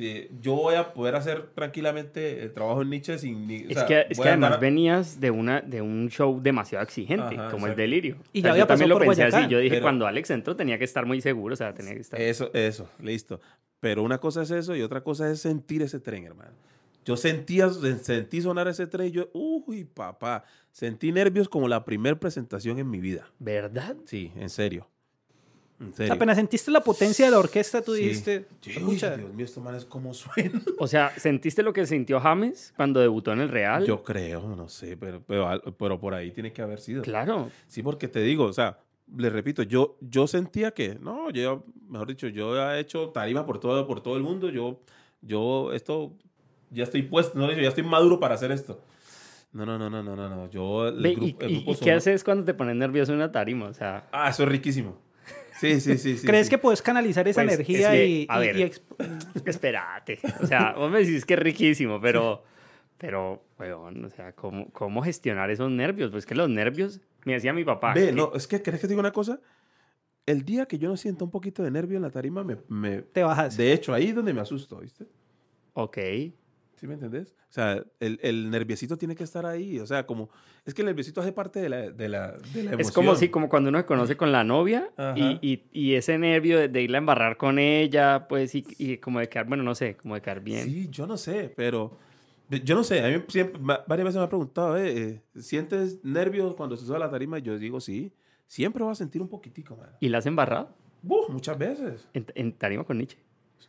eh, 0.00 0.30
yo 0.40 0.54
voy 0.54 0.76
a 0.76 0.92
poder 0.92 1.16
hacer 1.16 1.48
tranquilamente 1.54 2.42
el 2.44 2.52
trabajo 2.52 2.82
en 2.82 2.90
Nietzsche 2.90 3.18
sin... 3.18 3.48
ni- 3.48 3.64
o 3.64 3.68
Es 3.68 3.74
sea, 3.74 3.86
que, 3.86 4.06
es 4.10 4.18
que 4.20 4.28
a 4.28 4.32
además 4.32 4.50
andar- 4.52 4.60
venías 4.60 5.18
de, 5.20 5.30
una, 5.32 5.60
de 5.60 5.82
un 5.82 6.08
show 6.08 6.40
demasiado 6.40 6.84
exigente, 6.84 7.34
Ajá, 7.34 7.48
como 7.50 7.66
el 7.66 7.72
exacto. 7.72 7.76
Delirio. 7.80 8.16
Y 8.32 8.38
O 8.38 8.42
ya 8.42 8.42
sea, 8.42 8.50
había 8.52 8.62
yo 8.62 8.66
también 8.68 8.88
lo 8.90 8.98
pensé 8.98 9.22
Boyacá, 9.24 9.38
así. 9.38 9.48
Yo 9.50 9.58
dije, 9.58 9.70
pero- 9.76 9.82
cuando 9.82 10.06
Alex 10.06 10.30
entró 10.30 10.54
tenía 10.54 10.78
que 10.78 10.84
estar 10.84 11.04
muy 11.04 11.20
seguro, 11.20 11.54
o 11.54 11.56
sea, 11.56 11.74
tenía 11.74 11.94
que 11.94 12.00
estar... 12.00 12.20
Eso, 12.20 12.48
eso, 12.54 12.88
listo. 13.02 13.40
Pero 13.80 14.02
una 14.02 14.18
cosa 14.18 14.42
es 14.42 14.50
eso 14.50 14.74
y 14.74 14.82
otra 14.82 15.02
cosa 15.02 15.30
es 15.30 15.40
sentir 15.40 15.82
ese 15.82 16.00
tren, 16.00 16.24
hermano. 16.24 16.50
Yo 17.04 17.16
sentía, 17.16 17.70
sentí 17.70 18.42
sonar 18.42 18.68
ese 18.68 18.86
tren 18.86 19.06
y 19.06 19.10
yo, 19.12 19.30
uy, 19.32 19.84
papá, 19.84 20.44
sentí 20.72 21.10
nervios 21.10 21.48
como 21.48 21.66
la 21.68 21.84
primera 21.84 22.18
presentación 22.18 22.78
en 22.78 22.90
mi 22.90 23.00
vida. 23.00 23.26
¿Verdad? 23.38 23.96
Sí, 24.04 24.30
en 24.36 24.50
serio. 24.50 24.86
En 25.80 25.94
serio. 25.94 26.12
Apenas 26.12 26.36
sentiste 26.36 26.70
la 26.72 26.80
potencia 26.82 27.24
de 27.24 27.30
la 27.30 27.38
orquesta, 27.38 27.80
tú 27.80 27.94
Sí. 27.94 28.02
dijiste, 28.02 28.46
Uy. 28.84 28.96
Dios 28.96 29.32
mío, 29.32 29.44
estos 29.46 29.62
manes 29.62 29.84
cómo 29.84 30.12
suenan. 30.12 30.60
O 30.78 30.88
sea, 30.88 31.10
¿sentiste 31.16 31.62
lo 31.62 31.72
que 31.72 31.86
sintió 31.86 32.18
James 32.20 32.74
cuando 32.76 32.98
debutó 33.00 33.32
en 33.32 33.40
el 33.40 33.48
Real? 33.48 33.86
Yo 33.86 34.02
creo, 34.02 34.56
no 34.56 34.68
sé, 34.68 34.96
pero, 34.96 35.22
pero, 35.24 35.62
pero 35.78 36.00
por 36.00 36.14
ahí 36.14 36.32
tiene 36.32 36.52
que 36.52 36.60
haber 36.62 36.80
sido. 36.80 37.02
Claro. 37.02 37.50
Sí, 37.68 37.82
porque 37.84 38.08
te 38.08 38.20
digo, 38.20 38.44
o 38.44 38.52
sea, 38.52 38.76
le 39.16 39.30
repito, 39.30 39.62
yo, 39.62 39.96
yo 40.00 40.26
sentía 40.26 40.72
que, 40.72 40.96
no, 41.00 41.30
yo, 41.30 41.64
mejor 41.88 42.08
dicho, 42.08 42.28
yo 42.28 42.56
he 42.72 42.80
hecho 42.80 43.08
tarima 43.10 43.46
por 43.46 43.58
todo, 43.60 43.86
por 43.86 44.02
todo 44.02 44.16
el 44.16 44.22
mundo, 44.22 44.50
yo, 44.50 44.80
yo, 45.22 45.72
esto, 45.72 46.12
ya 46.70 46.84
estoy 46.84 47.02
puesto, 47.02 47.38
no, 47.38 47.50
ya 47.52 47.68
estoy 47.68 47.84
maduro 47.84 48.20
para 48.20 48.34
hacer 48.34 48.50
esto. 48.52 48.80
No, 49.52 49.64
no, 49.64 49.78
no, 49.78 49.88
no, 49.88 50.02
no, 50.02 50.14
no, 50.14 50.28
no, 50.28 50.50
yo, 50.50 50.88
el 50.88 51.04
¿Y, 51.04 51.08
el 51.08 51.12
y- 51.12 51.14
grupo 51.14 51.72
y 51.72 51.76
qué 51.76 51.92
haces 51.92 52.22
cuando 52.22 52.44
te 52.44 52.52
pones 52.54 52.76
nervioso 52.76 53.12
en 53.12 53.16
una 53.18 53.32
tarima? 53.32 53.66
O 53.66 53.72
sea, 53.74 54.06
Ah, 54.12 54.28
eso 54.28 54.42
es 54.42 54.48
riquísimo. 54.50 54.98
Sí, 55.58 55.80
sí, 55.80 55.98
sí, 55.98 56.16
sí. 56.18 56.26
¿Crees 56.26 56.46
sí. 56.46 56.50
que 56.50 56.58
puedes 56.58 56.82
canalizar 56.82 57.26
esa 57.26 57.42
Pues, 57.42 57.54
energía 57.54 57.92
es 57.94 58.00
que, 58.00 58.06
y, 58.06 58.26
a 58.28 58.36
y- 58.38 58.46
ver. 58.46 58.56
y 58.58 58.62
exp- 58.62 59.28
es 59.34 59.42
que 59.42 59.50
espérate. 59.50 60.18
O 60.42 60.46
sea, 60.46 60.74
vos 60.74 60.90
me 60.90 61.00
decís 61.00 61.24
que 61.24 61.34
es 61.34 61.40
riquísimo, 61.40 62.00
pero, 62.00 62.44
pero, 62.98 63.42
weón, 63.58 64.04
o 64.04 64.10
sea, 64.10 64.32
¿cómo, 64.34 64.70
¿cómo 64.70 65.02
gestionar 65.02 65.50
esos 65.50 65.70
nervios? 65.70 66.10
Pues 66.12 66.26
que 66.26 66.34
los 66.36 66.48
nervios, 66.48 67.00
me 67.28 67.34
decía 67.34 67.52
mi 67.52 67.64
papá. 67.64 67.94
Ve, 67.94 68.06
que- 68.06 68.12
no, 68.12 68.32
es 68.34 68.46
que, 68.46 68.60
¿crees 68.62 68.80
que 68.80 68.86
te 68.86 68.92
diga 68.92 69.00
una 69.00 69.12
cosa? 69.12 69.40
El 70.26 70.44
día 70.44 70.66
que 70.66 70.78
yo 70.78 70.88
no 70.88 70.96
siento 70.96 71.24
un 71.24 71.30
poquito 71.30 71.62
de 71.62 71.70
nervio 71.70 71.96
en 71.96 72.02
la 72.02 72.10
tarima, 72.10 72.44
me, 72.44 72.56
me- 72.68 73.02
te 73.02 73.22
bajas? 73.22 73.56
de 73.56 73.72
hecho, 73.72 73.94
ahí 73.94 74.08
es 74.08 74.14
donde 74.14 74.34
me 74.34 74.40
asusto, 74.40 74.78
¿viste? 74.80 75.06
Ok. 75.74 75.96
¿Sí 76.76 76.86
me 76.86 76.94
entendés? 76.94 77.34
O 77.50 77.52
sea, 77.52 77.82
el, 77.98 78.20
el 78.22 78.50
nerviosito 78.50 78.96
tiene 78.96 79.16
que 79.16 79.24
estar 79.24 79.44
ahí. 79.46 79.80
O 79.80 79.86
sea, 79.86 80.06
como, 80.06 80.28
es 80.64 80.74
que 80.74 80.82
el 80.82 80.86
nerviosito 80.86 81.20
hace 81.20 81.32
parte 81.32 81.60
de 81.60 81.68
la, 81.68 81.90
de 81.90 82.08
la, 82.08 82.32
de 82.32 82.62
la 82.62 82.70
emoción. 82.72 82.78
Es 82.80 82.92
como 82.92 83.14
si, 83.16 83.30
como 83.30 83.48
cuando 83.48 83.68
uno 83.70 83.78
se 83.80 83.84
conoce 83.86 84.16
con 84.16 84.30
la 84.30 84.44
novia 84.44 84.90
y, 85.16 85.38
y- 85.42 85.64
y 85.72 85.94
ese 85.94 86.18
nervio 86.18 86.56
de, 86.58 86.68
de 86.68 86.82
irla 86.82 86.98
a 86.98 87.00
embarrar 87.00 87.36
con 87.36 87.58
ella, 87.58 88.28
pues, 88.28 88.54
y, 88.54 88.64
y 88.78 88.98
como 88.98 89.18
de 89.18 89.28
quedar, 89.28 89.46
bueno, 89.48 89.64
no 89.64 89.74
sé, 89.74 89.96
como 89.96 90.14
de 90.14 90.20
quedar 90.20 90.40
bien. 90.40 90.64
Sí, 90.66 90.88
yo 90.90 91.06
no 91.08 91.16
sé, 91.16 91.52
pero 91.56 91.98
yo 92.50 92.74
no 92.74 92.84
sé. 92.84 93.04
A 93.04 93.08
mí 93.08 93.24
siempre, 93.28 93.60
va- 93.62 93.84
varias 93.86 94.06
veces 94.06 94.18
me 94.18 94.24
ha 94.24 94.28
preguntado, 94.28 94.76
eh, 94.76 95.20
eh, 95.34 95.40
¿sientes 95.40 95.98
nervios 96.04 96.54
cuando 96.54 96.76
se 96.76 96.86
sube 96.86 96.96
a 96.96 97.00
la 97.00 97.10
tarima? 97.10 97.38
Y 97.38 97.42
yo 97.42 97.58
digo, 97.58 97.80
sí. 97.80 98.12
Siempre 98.46 98.82
vas 98.82 98.92
a 98.92 98.94
sentir 99.04 99.20
un 99.20 99.28
poquitico, 99.28 99.76
man. 99.76 99.90
¿Y 100.00 100.08
la 100.08 100.18
has 100.18 100.26
embarrado? 100.26 100.70
Muchas 101.02 101.58
veces. 101.58 102.08
En, 102.14 102.26
en 102.34 102.52
tarima 102.52 102.84
con 102.84 102.96
Nietzsche. 102.98 103.18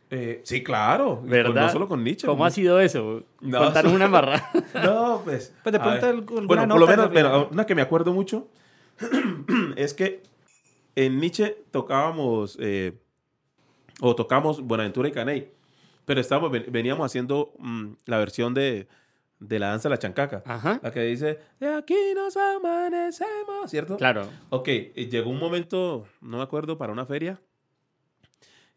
Eh, 0.08 0.40
sí, 0.42 0.62
claro. 0.62 1.22
¿Verdad? 1.24 1.66
No 1.66 1.68
solo 1.70 1.86
con 1.88 2.02
Nietzsche. 2.02 2.26
¿Cómo 2.26 2.44
ha 2.44 2.50
sido 2.50 2.80
eso? 2.80 3.22
No, 3.40 3.68
una 3.68 4.06
embarrada. 4.06 4.50
No, 4.82 5.20
pues. 5.24 5.54
Pues 5.62 5.72
de 5.72 5.78
pronto 5.80 6.06
alguna 6.06 6.46
Bueno, 6.46 6.46
por 6.46 6.68
nota 6.68 6.78
lo 6.78 6.86
en 6.86 6.90
menos, 6.96 7.12
bueno, 7.12 7.48
una 7.52 7.66
que 7.66 7.74
me 7.74 7.82
acuerdo 7.82 8.12
mucho 8.12 8.48
es 9.76 9.94
que 9.94 10.22
en 10.96 11.18
Nietzsche 11.20 11.56
tocábamos, 11.70 12.56
eh, 12.60 12.98
o 14.00 14.14
tocamos 14.16 14.60
Buenaventura 14.62 15.08
y 15.08 15.12
Caney, 15.12 15.50
pero 16.10 16.20
estábamos, 16.20 16.50
ven- 16.50 16.64
veníamos 16.70 17.06
haciendo 17.06 17.52
mm, 17.60 17.92
la 18.06 18.18
versión 18.18 18.52
de, 18.52 18.88
de 19.38 19.58
la 19.60 19.68
danza 19.68 19.88
de 19.88 19.94
la 19.94 19.98
chancaca. 20.00 20.42
Ajá. 20.44 20.80
La 20.82 20.90
que 20.90 21.02
dice, 21.04 21.38
de 21.60 21.72
aquí 21.72 21.94
nos 22.16 22.36
amanecemos, 22.36 23.70
¿cierto? 23.70 23.96
Claro. 23.96 24.28
Ok, 24.48 24.66
llegó 24.96 25.30
un 25.30 25.38
momento, 25.38 26.08
no 26.20 26.38
me 26.38 26.42
acuerdo, 26.42 26.76
para 26.76 26.92
una 26.92 27.06
feria, 27.06 27.38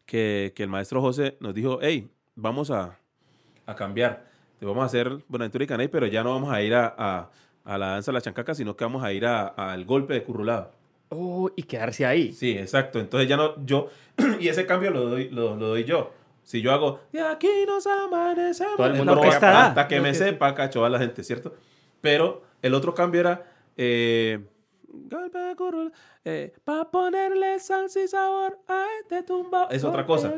que, 0.06 0.52
que 0.54 0.62
el 0.62 0.68
maestro 0.68 1.00
José 1.00 1.36
nos 1.40 1.54
dijo, 1.54 1.80
hey, 1.82 2.08
vamos 2.36 2.70
a, 2.70 2.98
a 3.66 3.74
cambiar. 3.74 4.26
Te 4.60 4.66
vamos 4.66 4.82
a 4.84 4.86
hacer 4.86 5.10
Buenaventura 5.26 5.64
y 5.64 5.66
Caney, 5.66 5.88
pero 5.88 6.06
ya 6.06 6.22
no 6.22 6.30
vamos 6.30 6.52
a 6.52 6.62
ir 6.62 6.72
a, 6.76 6.94
a- 6.96 7.30
a 7.64 7.78
la 7.78 7.86
danza 7.88 8.12
de 8.12 8.14
la 8.14 8.20
chancaca, 8.20 8.54
sino 8.54 8.76
que 8.76 8.84
vamos 8.84 9.02
a 9.02 9.12
ir 9.12 9.26
a- 9.26 9.48
al 9.48 9.84
golpe 9.86 10.14
de 10.14 10.22
currulado. 10.22 10.70
Oh, 11.08 11.50
y 11.56 11.64
quedarse 11.64 12.06
ahí. 12.06 12.32
Sí, 12.32 12.52
exacto. 12.56 13.00
Entonces 13.00 13.28
ya 13.28 13.36
no, 13.36 13.60
yo, 13.66 13.88
y 14.40 14.46
ese 14.46 14.66
cambio 14.66 14.92
lo 14.92 15.08
doy, 15.08 15.30
lo, 15.30 15.56
lo 15.56 15.66
doy 15.68 15.82
yo. 15.82 16.12
Si 16.44 16.60
yo 16.62 16.72
hago, 16.72 17.00
de 17.12 17.20
aquí 17.22 17.48
nos 17.66 17.86
amanecemos, 17.86 18.76
Todo 18.76 18.86
el 18.86 18.94
mundo 18.94 19.14
no 19.16 19.20
pega 19.22 19.40
para- 19.40 19.66
hasta 19.66 19.88
que 19.88 20.00
me 20.00 20.10
que- 20.10 20.14
sepa, 20.18 20.54
cacho, 20.54 20.84
a 20.84 20.90
la 20.90 20.98
gente, 20.98 21.24
¿cierto? 21.24 21.54
Pero 22.00 22.42
el 22.62 22.74
otro 22.74 22.94
cambio 22.94 23.20
era, 23.20 23.42
eh, 23.76 24.44
golpe 24.86 25.38
de 25.38 25.56
curul, 25.56 25.92
eh, 26.24 26.52
para 26.64 26.84
ponerle 26.90 27.58
salsa 27.58 28.00
y 28.00 28.06
sabor 28.08 28.58
a 28.68 28.84
este 29.00 29.22
tumbao. 29.22 29.68
Es 29.70 29.82
otra 29.84 30.06
cosa. 30.06 30.32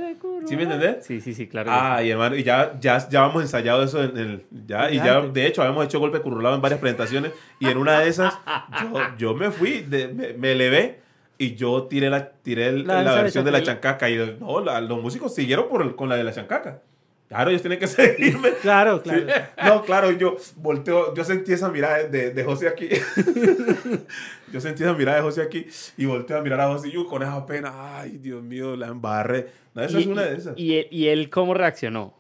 ¿Sí 0.47 0.57
me 0.57 0.63
entendés? 0.63 1.05
Sí, 1.05 1.21
sí, 1.21 1.35
sí, 1.35 1.47
claro. 1.49 1.71
Ah, 1.73 2.03
y 2.03 2.11
hermano, 2.11 2.37
y 2.37 2.43
ya, 2.43 2.79
ya, 2.81 3.07
ya 3.09 3.27
hemos 3.27 3.43
ensayado 3.43 3.83
eso 3.83 4.03
en 4.03 4.17
el. 4.17 4.47
Ya, 4.67 4.91
y 4.91 4.97
ya, 4.97 5.21
de 5.21 5.47
hecho, 5.47 5.63
habíamos 5.63 5.85
hecho 5.85 5.99
golpe 6.01 6.21
curulado 6.21 6.55
en 6.55 6.63
varias 6.63 6.81
presentaciones. 6.81 7.33
Y 7.61 7.69
en 7.69 7.77
una 7.79 8.01
de 8.01 8.09
esas, 8.09 8.39
yo, 8.83 8.99
yo 9.19 9.35
me 9.35 9.51
fui, 9.51 9.83
de- 9.83 10.09
me, 10.09 10.33
me 10.33 10.53
elevé 10.53 11.01
y 11.39 11.55
yo 11.55 11.85
tiré 11.85 12.09
la, 12.11 12.31
tiré 12.31 12.69
el- 12.69 12.87
La 12.87 13.03
la, 13.03 13.15
versión 13.15 13.45
de 13.45 13.51
la 13.51 13.63
chancaca. 13.63 14.09
Y 14.11 14.37
no, 14.41 14.61
la- 14.61 14.81
los 14.81 15.01
músicos 15.03 15.35
siguieron 15.35 15.69
por, 15.69 15.95
con 15.97 16.09
la 16.09 16.17
de 16.17 16.25
la 16.25 16.33
chancaca. 16.33 16.81
Claro, 17.29 17.51
ellos 17.51 17.61
tienen 17.63 17.79
que 17.81 17.87
seguirme. 17.89 18.51
Claro, 18.63 19.03
claro. 19.03 19.21
Sí. 19.27 19.27
No, 19.67 19.83
claro, 19.83 20.13
y 20.13 20.17
yo 20.19 20.37
volteo, 20.57 21.13
yo 21.15 21.25
sentí 21.25 21.53
esa 21.53 21.69
mirada 21.71 22.05
de, 22.05 22.31
de 22.31 22.45
José 22.45 22.69
aquí. 22.69 22.89
yo 24.53 24.61
sentí 24.61 24.83
esa 24.83 24.93
mirada 24.95 25.19
de 25.19 25.23
José 25.25 25.43
aquí 25.43 25.67
y 25.97 26.05
volteo 26.05 26.39
a 26.39 26.43
mirar 26.43 26.61
a 26.61 26.69
José 26.69 26.89
y 26.89 26.93
yo 26.93 27.07
con 27.07 27.23
esa 27.23 27.45
pena, 27.47 27.99
ay, 28.01 28.19
Dios 28.19 28.43
mío, 28.43 28.77
la 28.77 28.87
embarré. 28.89 29.49
No, 29.75 29.83
esa 29.83 29.99
y, 29.99 30.03
es 30.03 30.07
una 30.07 30.23
y- 30.25 30.29
de 30.31 30.37
esas. 30.37 30.55
Y, 30.59 30.75
él, 30.77 30.87
y 30.91 31.07
él 31.09 31.31
cómo 31.31 31.55
reaccionó? 31.55 32.15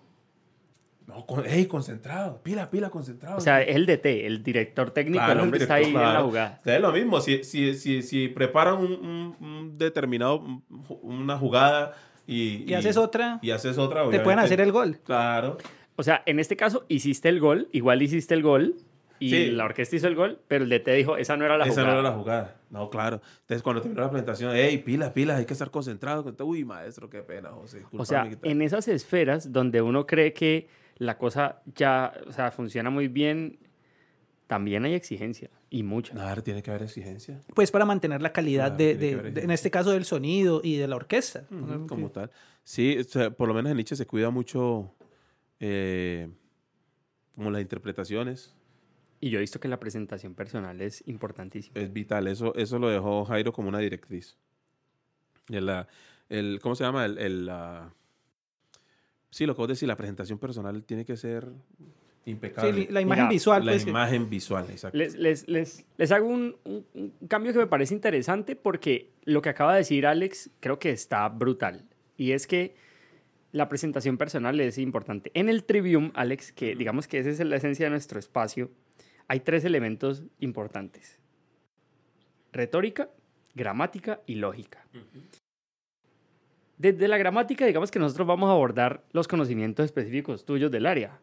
No, 1.16 1.26
con, 1.26 1.46
ey, 1.46 1.66
concentrado, 1.66 2.42
pila, 2.42 2.70
pila, 2.70 2.90
concentrado. 2.90 3.38
O 3.38 3.40
sea, 3.40 3.62
es 3.62 3.74
el 3.74 3.86
DT, 3.86 4.26
el 4.26 4.42
director 4.42 4.90
técnico, 4.90 5.24
Claro, 5.24 5.32
el 5.34 5.40
hombre 5.40 5.60
está 5.62 5.76
director, 5.76 5.96
ahí 6.02 6.04
en 6.04 6.06
la 6.06 6.12
claro. 6.12 6.26
jugada. 6.26 6.60
Es 6.64 6.80
lo 6.80 6.92
mismo, 6.92 7.20
si, 7.20 7.42
si, 7.44 7.74
si, 7.74 8.02
si 8.02 8.28
preparan 8.28 8.76
un, 8.76 8.92
un- 8.92 9.36
un 9.40 9.78
determinado, 9.78 10.40
un- 10.40 10.62
una 11.02 11.38
jugada 11.38 11.94
y, 12.26 12.70
Y 12.70 12.74
haces 12.74 12.96
otra, 12.96 13.38
y 13.42 13.50
haces 13.50 13.78
otra, 13.78 14.00
te 14.02 14.06
pueden 14.08 14.22
obviamente- 14.24 14.44
hacer 14.46 14.60
el 14.60 14.72
gol. 14.72 14.98
Claro. 15.04 15.58
O 15.96 16.02
sea, 16.02 16.22
en 16.26 16.38
este 16.38 16.56
caso 16.56 16.84
hiciste 16.88 17.28
el 17.30 17.40
gol, 17.40 17.68
igual 17.72 18.02
hiciste 18.02 18.34
el 18.34 18.42
gol 18.42 18.74
y 19.18 19.30
Sí. 19.30 19.50
la 19.50 19.64
orquesta 19.64 19.96
hizo 19.96 20.08
el 20.08 20.14
gol, 20.14 20.40
pero 20.46 20.64
el 20.64 20.68
DT 20.70 20.92
dijo, 20.92 21.16
esa 21.16 21.38
no 21.38 21.46
era 21.46 21.56
la 21.56 21.64
Esa 21.64 21.72
jugada. 21.80 21.86
no 21.94 22.00
era 22.00 22.02
la 22.10 22.14
jugada. 22.14 22.56
No, 22.68 22.90
claro. 22.90 23.22
Entonces, 23.40 23.62
cuando 23.62 23.80
terminó 23.80 24.02
la 24.02 24.10
presentación, 24.10 24.52
hey, 24.54 24.76
pila, 24.84 25.14
pila, 25.14 25.36
hay 25.36 25.46
que 25.46 25.54
estar 25.54 25.70
concentrado. 25.70 26.34
Uy, 26.44 26.64
maestro, 26.66 27.08
qué 27.08 27.22
pena, 27.22 27.48
José. 27.50 27.82
O 27.96 28.04
sea, 28.04 28.28
en 28.42 28.60
esas 28.60 28.88
esferas 28.88 29.50
donde 29.52 29.80
uno 29.80 30.04
cree 30.06 30.34
que 30.34 30.68
la 30.96 31.18
cosa 31.18 31.62
ya, 31.74 32.12
o 32.26 32.32
sea, 32.32 32.50
funciona 32.50 32.90
muy 32.90 33.08
bien, 33.08 33.58
también 34.46 34.84
hay 34.84 34.94
exigencia 34.94 35.50
y 35.70 35.82
mucha. 35.82 36.14
Claro, 36.14 36.42
tiene 36.42 36.62
que 36.62 36.70
haber 36.70 36.84
exigencia. 36.84 37.40
Pues 37.54 37.70
para 37.70 37.84
mantener 37.84 38.22
la 38.22 38.32
calidad 38.32 38.76
Claro, 38.76 38.76
de, 38.76 38.94
de- 39.32 39.40
en 39.42 39.50
este 39.50 39.70
caso 39.70 39.90
del 39.90 40.04
sonido 40.04 40.60
y 40.62 40.76
de 40.76 40.86
la 40.88 40.96
orquesta. 40.96 41.46
Como 41.88 42.10
tal. 42.10 42.30
Sí, 42.64 42.96
o 42.98 43.04
sea, 43.04 43.30
por 43.30 43.48
lo 43.48 43.54
menos 43.54 43.70
en 43.70 43.76
Nietzsche 43.76 43.96
se 43.96 44.06
cuida 44.06 44.30
mucho 44.30 44.94
eh, 45.60 46.28
como 47.34 47.50
las 47.50 47.60
interpretaciones. 47.62 48.54
Y 49.20 49.30
yo 49.30 49.38
he 49.38 49.40
visto 49.40 49.58
que 49.60 49.68
la 49.68 49.80
presentación 49.80 50.34
personal 50.34 50.80
es 50.80 51.02
importantísima. 51.08 51.80
Es 51.80 51.92
vital. 51.92 52.26
Eso, 52.28 52.54
eso 52.54 52.78
lo 52.78 52.88
dejó 52.88 53.24
Jairo 53.24 53.52
como 53.52 53.68
una 53.68 53.78
directriz. 53.78 54.36
El, 55.48 55.70
el- 56.28 56.60
¿Cómo 56.60 56.74
se 56.74 56.84
llama? 56.84 57.04
El, 57.06 57.50
sí, 59.36 59.44
lo 59.46 59.54
que 59.54 59.58
vos 59.62 59.68
decís, 59.68 59.82
la 59.86 59.96
presentación 59.96 60.38
personal 60.38 60.82
tiene 60.84 61.04
que 61.04 61.16
ser 61.16 61.46
impecable. 62.24 62.86
Sí, 62.86 62.92
la 62.92 63.00
imagen 63.02 63.24
Mira, 63.24 63.32
visual. 63.34 63.64
la 63.66 63.72
pues, 63.72 63.86
imagen 63.86 64.30
visual, 64.30 64.66
exacto. 64.70 64.96
Les, 64.96 65.14
les, 65.14 65.46
les, 65.46 65.84
les 65.98 66.10
hago 66.12 66.26
un, 66.26 66.56
un- 66.64 66.86
un 66.94 67.12
cambio 67.28 67.52
que 67.52 67.58
me 67.58 67.66
parece 67.66 67.94
interesante 67.94 68.56
porque 68.56 69.10
lo 69.24 69.42
que 69.42 69.50
acaba 69.50 69.72
de 69.72 69.78
decir 69.78 70.06
Alex 70.06 70.50
creo 70.60 70.78
que 70.78 70.90
está 70.90 71.28
brutal. 71.28 71.84
Y 72.16 72.32
es 72.32 72.46
que 72.46 72.74
la 73.52 73.68
presentación 73.68 74.16
personal 74.16 74.58
es 74.60 74.78
importante. 74.78 75.30
En 75.34 75.48
el 75.48 75.64
Trivium, 75.64 76.10
Alex, 76.14 76.52
que 76.52 76.74
digamos 76.74 77.06
que 77.06 77.18
esa 77.18 77.30
es 77.30 77.40
la 77.40 77.56
esencia 77.56 77.86
de 77.86 77.90
nuestro 77.90 78.18
espacio, 78.18 78.70
hay 79.28 79.40
tres 79.40 79.64
elementos 79.64 80.24
importantes. 80.40 81.18
Retórica, 82.52 83.10
gramática 83.54 84.20
y 84.26 84.36
lógica. 84.36 84.84
Desde 86.78 87.08
la 87.08 87.16
gramática, 87.16 87.64
digamos 87.64 87.90
que 87.90 87.98
nosotros 87.98 88.26
vamos 88.26 88.48
a 88.48 88.52
abordar 88.52 89.02
los 89.12 89.28
conocimientos 89.28 89.84
específicos 89.84 90.44
tuyos 90.44 90.70
del 90.70 90.86
área. 90.86 91.18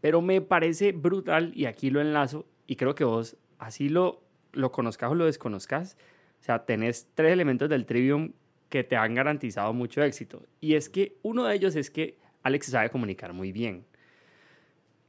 Pero 0.00 0.20
me 0.20 0.40
parece 0.40 0.92
brutal, 0.92 1.52
y 1.54 1.64
aquí 1.64 1.90
lo 1.90 2.00
enlazo, 2.00 2.46
y 2.66 2.76
creo 2.76 2.94
que 2.94 3.04
vos, 3.04 3.36
así 3.58 3.88
lo, 3.88 4.22
lo 4.52 4.70
conozcas 4.70 5.10
o 5.10 5.14
lo 5.14 5.24
desconozcas, 5.24 5.96
o 6.40 6.44
sea, 6.44 6.64
tenés 6.64 7.08
tres 7.14 7.32
elementos 7.32 7.68
del 7.68 7.86
Trivium 7.86 8.32
que 8.68 8.84
te 8.84 8.96
han 8.96 9.14
garantizado 9.14 9.72
mucho 9.72 10.02
éxito. 10.02 10.42
Y 10.60 10.74
es 10.74 10.88
que 10.88 11.16
uno 11.22 11.44
de 11.44 11.54
ellos 11.54 11.74
es 11.74 11.90
que 11.90 12.18
Alex 12.42 12.66
sabe 12.66 12.90
comunicar 12.90 13.32
muy 13.32 13.50
bien. 13.50 13.86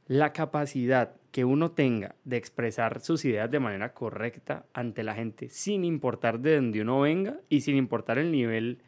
La 0.08 0.32
capacidad 0.32 1.14
que 1.30 1.44
uno 1.44 1.72
tenga 1.72 2.14
de 2.24 2.38
expresar 2.38 3.00
sus 3.00 3.24
ideas 3.24 3.50
de 3.50 3.60
manera 3.60 3.92
correcta 3.92 4.64
ante 4.72 5.02
la 5.02 5.14
gente, 5.14 5.50
sin 5.50 5.84
importar 5.84 6.40
de 6.40 6.56
dónde 6.56 6.80
uno 6.80 7.00
venga 7.00 7.38
y 7.48 7.60
sin 7.60 7.76
importar 7.76 8.18
el 8.18 8.32
nivel 8.32 8.78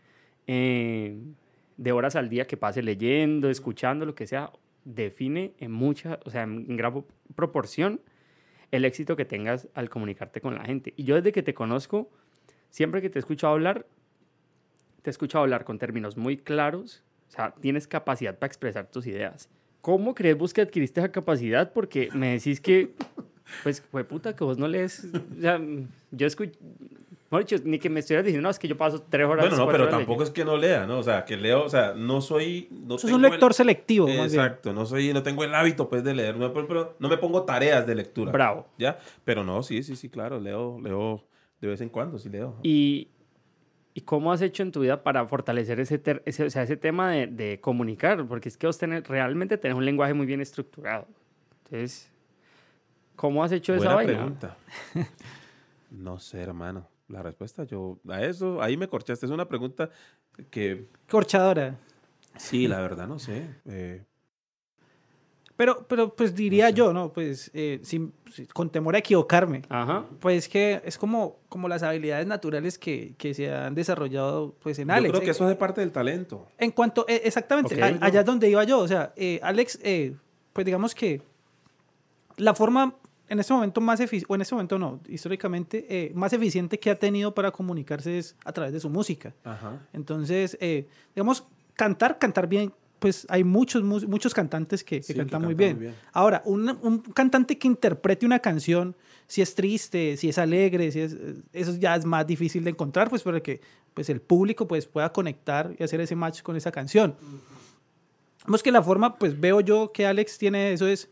eh, 0.49 1.21
de 1.77 1.93
horas 1.93 2.17
al 2.17 2.29
día 2.29 2.47
que 2.47 2.57
pase 2.57 2.83
leyendo, 2.83 3.51
escuchando, 3.51 4.05
lo 4.05 4.15
que 4.17 4.27
sea, 4.27 4.51
define 4.85 5.55
en 5.59 5.71
mucha, 5.71 6.19
o 6.25 6.31
sea, 6.31 6.43
en 6.43 6.77
gran 6.77 7.05
proporción 7.37 8.01
el 8.71 8.85
éxito 8.85 9.15
que 9.15 9.25
tengas 9.25 9.69
al 9.75 9.89
comunicarte 9.89 10.41
con 10.41 10.55
la 10.55 10.65
gente. 10.65 10.95
Y 10.97 11.05
yo 11.05 11.15
desde 11.15 11.33
que 11.33 11.43
te 11.43 11.55
conozco, 11.55 12.11
siempre 12.71 13.01
que 13.01 13.11
te 13.11 13.19
he 13.19 13.21
escuchado 13.21 13.53
hablar, 13.53 13.87
te 15.03 15.11
he 15.11 15.13
escuchado 15.13 15.45
hablar 15.45 15.65
con 15.65 15.79
términos 15.79 16.17
muy 16.17 16.37
claros, 16.39 17.05
o 17.29 17.31
sea, 17.31 17.55
tienes 17.61 17.87
capacidad 17.87 18.39
para 18.39 18.49
expresar 18.49 18.91
tus 18.91 19.07
ideas. 19.07 19.49
¿Cómo 19.83 20.15
crees 20.15 20.37
vos 20.37 20.53
que 20.53 20.63
adquiriste 20.63 21.01
esa 21.01 21.13
capacidad? 21.13 21.73
Porque 21.73 22.09
me 22.13 22.33
decís 22.33 22.61
que, 22.61 22.95
pues, 23.63 23.81
fue 23.83 24.05
puta 24.05 24.35
que 24.35 24.45
vos 24.45 24.59
no 24.59 24.67
lees. 24.67 25.07
O 25.37 25.41
sea, 25.41 25.61
yo 26.11 26.27
escucho. 26.27 26.59
Mejor 27.31 27.45
dicho, 27.47 27.63
ni 27.67 27.79
que 27.79 27.91
me 27.91 28.01
estuvieras 28.01 28.25
diciendo, 28.25 28.47
no, 28.47 28.51
es 28.51 28.59
que 28.59 28.67
yo 28.69 28.77
paso 28.77 29.03
tres 29.03 29.27
horas. 29.27 29.47
Bueno, 29.49 29.63
no, 29.65 29.71
pero 29.71 29.89
tampoco 29.91 30.23
es 30.23 30.31
que 30.31 30.45
no 30.47 30.57
lea, 30.57 30.87
¿no? 30.87 30.99
O 30.99 31.03
sea, 31.03 31.27
que 31.27 31.37
leo, 31.37 31.63
o 31.65 31.69
sea, 31.69 31.93
no 31.95 32.23
soy... 32.23 32.69
No 32.71 32.95
Eso 32.95 32.97
es 32.97 33.03
tengo 33.03 33.17
un 33.19 33.25
el- 33.27 33.31
lector 33.33 33.53
selectivo. 33.53 34.07
más 34.07 34.15
bien. 34.17 34.25
Exacto, 34.45 34.73
no 34.73 34.87
soy, 34.87 35.13
no 35.13 35.23
tengo 35.23 35.45
el 35.45 35.55
hábito 35.55 35.91
pues 35.91 36.03
de 36.03 36.15
leer, 36.15 36.37
no, 36.39 36.53
pero, 36.55 36.97
no 36.99 37.09
me 37.09 37.19
pongo 37.19 37.43
tareas 37.45 37.87
de 37.87 37.95
lectura. 37.95 38.33
Bravo. 38.33 38.67
¿Ya? 38.79 38.99
Pero 39.25 39.45
no, 39.45 39.63
sí, 39.63 39.83
sí, 39.83 39.95
sí, 39.95 40.09
claro, 40.09 40.41
leo, 40.41 40.81
leo 40.81 41.23
de 41.61 41.69
vez 41.69 41.81
en 41.83 41.91
cuando, 41.91 42.19
sí 42.19 42.31
leo. 42.31 42.57
Y, 42.63 43.09
¿Y 43.93 44.01
cómo 44.03 44.33
has 44.33 44.41
hecho 44.41 44.63
en 44.63 44.73
tu 44.73 44.81
vida 44.81 45.03
para 45.03 45.27
fortalecer 45.27 45.81
ese, 45.81 45.99
ter- 45.99 46.23
ese, 46.25 46.45
o 46.45 46.51
sea, 46.51 46.63
ese 46.63 46.79
tema 46.79 47.11
de, 47.11 47.27
de 47.27 47.61
comunicar? 47.61 48.25
Porque 48.27 48.49
es 48.49 48.57
que 48.57 48.67
vos 48.67 48.79
tenés, 48.79 49.07
realmente 49.07 49.59
tenés 49.59 49.77
un 49.77 49.85
lenguaje 49.85 50.15
muy 50.15 50.25
bien 50.25 50.41
estructurado. 50.41 51.07
Entonces, 51.65 52.11
¿cómo 53.17 53.45
has 53.45 53.53
hecho 53.53 53.75
esa 53.75 53.81
Buena 53.81 53.95
vaina? 53.97 54.13
pregunta. 54.15 54.57
No 55.91 56.19
sé, 56.19 56.41
hermano. 56.43 56.87
La 57.09 57.23
respuesta, 57.23 57.65
yo, 57.65 57.99
a 58.09 58.23
eso, 58.23 58.61
ahí 58.63 58.77
me 58.77 58.87
corchaste. 58.89 59.27
Es 59.27 59.33
una 59.33 59.49
pregunta 59.49 59.89
que, 60.51 60.89
Corchadora. 61.11 61.79
sí, 62.37 62.69
la 62.69 62.81
verdad, 62.81 63.07
no 63.09 63.19
sé. 63.19 63.49
Eh, 63.65 64.05
Pero, 65.57 65.87
pero 65.89 66.15
pues 66.15 66.35
diría 66.37 66.69
sé. 66.69 66.75
yo, 66.75 66.93
¿no? 66.93 67.13
Pues 67.13 67.51
eh, 67.55 67.81
sin- 67.83 68.13
con 68.55 68.71
temor 68.71 68.95
a 68.95 68.99
equivocarme. 68.99 69.63
Ajá. 69.69 70.05
Pues 70.21 70.49
que 70.49 70.81
es 70.85 70.97
como, 70.99 71.39
como 71.49 71.67
las 71.67 71.83
habilidades 71.83 72.27
naturales 72.29 72.79
que, 72.79 73.15
que 73.19 73.35
se 73.35 73.53
han 73.53 73.75
desarrollado 73.75 74.55
pues 74.61 74.79
en 74.79 74.87
yo 74.89 74.95
Alex. 74.95 75.11
creo 75.11 75.21
que 75.23 75.27
Eh, 75.29 75.31
eso 75.33 75.45
hace 75.47 75.57
parte 75.57 75.81
del 75.81 75.91
talento. 75.91 76.47
En 76.59 76.71
cuanto, 76.71 77.05
eh, 77.09 77.23
exactamente, 77.25 77.75
Ok. 77.75 77.83
a- 78.03 78.07
allá 78.07 78.21
es 78.21 78.27
donde 78.27 78.49
iba 78.49 78.63
yo. 78.65 78.79
O 78.79 78.87
sea, 78.87 79.13
eh, 79.17 79.41
Alex, 79.43 79.81
eh, 79.83 80.15
pues 80.53 80.65
digamos 80.65 80.95
que 80.95 81.23
la 82.37 82.55
forma 82.55 82.95
en 83.29 83.39
este 83.41 83.53
momento 83.53 83.81
más 83.81 84.01
eficiente, 84.01 84.27
o 84.33 84.35
en 84.35 84.41
este 84.43 84.55
momento 84.55 84.79
no, 84.79 85.01
históricamente, 85.09 85.87
eh, 85.89 86.13
más 86.15 86.33
eficiente 86.33 86.79
que 86.79 86.91
ha 86.91 86.95
tenido 86.97 87.35
para 87.35 87.51
comunicarse 87.51 88.19
es 88.19 88.37
a 88.45 88.53
través 88.53 88.73
de 88.73 88.81
su 88.81 88.89
música. 88.91 89.35
Ajá. 89.45 89.81
Entonces, 89.93 90.57
eh, 90.61 90.87
digamos, 91.15 91.45
cantar, 91.75 92.19
cantar 92.19 92.47
bien, 92.49 92.73
pues 92.99 93.27
hay 93.31 93.45
muchos, 93.45 93.83
mu- 93.85 94.01
muchos 94.09 94.35
cantantes 94.35 94.83
que, 94.83 94.97
que 94.97 95.03
Sí, 95.03 95.13
que 95.13 95.19
cantan 95.21 95.43
muy 95.43 95.55
cantan 95.55 95.57
bien. 95.59 95.77
muy 95.77 95.83
bien. 95.87 95.95
Ahora, 96.13 96.43
un, 96.45 96.69
un 96.83 96.99
cantante 97.01 97.57
que 97.59 97.69
interprete 97.69 98.27
una 98.27 98.39
canción, 98.41 98.97
si 99.27 99.41
es 99.43 99.55
triste, 99.55 100.17
si 100.17 100.31
es 100.31 100.39
alegre, 100.39 100.91
si 100.91 101.01
es, 101.01 101.13
eh, 101.13 101.35
eso 101.53 101.77
ya 101.77 101.95
es 101.95 102.05
más 102.05 102.27
difícil 102.27 102.65
de 102.65 102.71
encontrar, 102.71 103.09
pues 103.11 103.23
para 103.23 103.41
que 103.41 103.61
pues, 103.95 104.09
el 104.11 104.21
público 104.21 104.67
pues, 104.67 104.87
pueda 104.87 105.13
conectar 105.13 105.75
y 105.79 105.83
hacer 105.85 106.01
ese 106.01 106.17
match 106.17 106.43
con 106.43 106.57
esa 106.57 106.73
canción. 106.73 107.15
Vemos 108.47 108.63
que 108.63 108.73
la 108.73 108.83
forma, 108.83 109.17
pues 109.17 109.39
veo 109.39 109.61
yo 109.61 109.93
que 109.93 110.07
Alex 110.07 110.39
tiene 110.39 110.73
eso 110.73 110.87
es, 110.89 111.11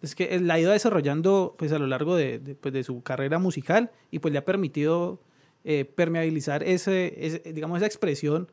es 0.00 0.14
que 0.14 0.36
él 0.36 0.46
la 0.46 0.54
ha 0.54 0.60
ido 0.60 0.72
desarrollando 0.72 1.54
pues 1.58 1.72
a 1.72 1.78
lo 1.78 1.86
largo 1.86 2.16
de, 2.16 2.38
de, 2.38 2.54
pues, 2.54 2.72
de 2.72 2.84
su 2.84 3.02
carrera 3.02 3.38
musical 3.38 3.90
y 4.10 4.20
pues 4.20 4.32
le 4.32 4.38
ha 4.38 4.44
permitido 4.44 5.20
eh, 5.64 5.84
permeabilizar 5.84 6.62
ese, 6.62 7.14
ese, 7.26 7.52
digamos, 7.52 7.78
esa 7.78 7.86
expresión 7.86 8.50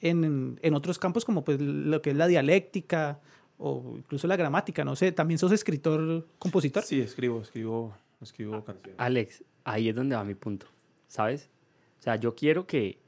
en, 0.00 0.58
en 0.62 0.74
otros 0.74 0.98
campos 0.98 1.24
como 1.24 1.44
pues 1.44 1.60
lo 1.60 2.00
que 2.00 2.10
es 2.10 2.16
la 2.16 2.26
dialéctica 2.26 3.20
o 3.58 3.94
incluso 3.96 4.26
la 4.26 4.36
gramática, 4.36 4.84
no 4.84 4.96
sé, 4.96 5.12
también 5.12 5.38
sos 5.38 5.52
escritor, 5.52 6.26
compositor. 6.38 6.82
Sí, 6.82 7.00
escribo, 7.00 7.40
escribo, 7.40 7.96
escribo 8.20 8.64
canciones. 8.64 8.98
Alex, 8.98 9.44
ahí 9.64 9.88
es 9.88 9.94
donde 9.94 10.16
va 10.16 10.24
mi 10.24 10.34
punto, 10.34 10.66
¿sabes? 11.06 11.50
O 11.98 12.02
sea, 12.02 12.16
yo 12.16 12.34
quiero 12.34 12.66
que 12.66 12.98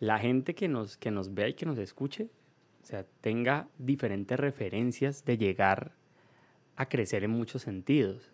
la 0.00 0.18
gente 0.18 0.54
que 0.54 0.68
nos, 0.68 0.96
que 0.96 1.10
nos 1.10 1.32
vea 1.34 1.48
y 1.48 1.54
que 1.54 1.66
nos 1.66 1.78
escuche, 1.78 2.30
o 2.82 2.86
sea, 2.86 3.06
tenga 3.20 3.68
diferentes 3.78 4.38
referencias 4.38 5.24
de 5.24 5.38
llegar 5.38 5.94
a 6.76 6.88
crecer 6.88 7.24
en 7.24 7.30
muchos 7.30 7.62
sentidos. 7.62 8.30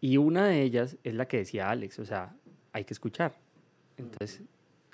Y 0.00 0.16
una 0.16 0.46
de 0.46 0.62
ellas 0.62 0.96
es 1.04 1.14
la 1.14 1.26
que 1.28 1.38
decía 1.38 1.70
Alex, 1.70 1.98
o 1.98 2.04
sea, 2.06 2.34
hay 2.72 2.84
que 2.84 2.94
escuchar. 2.94 3.38
Entonces, 3.96 4.42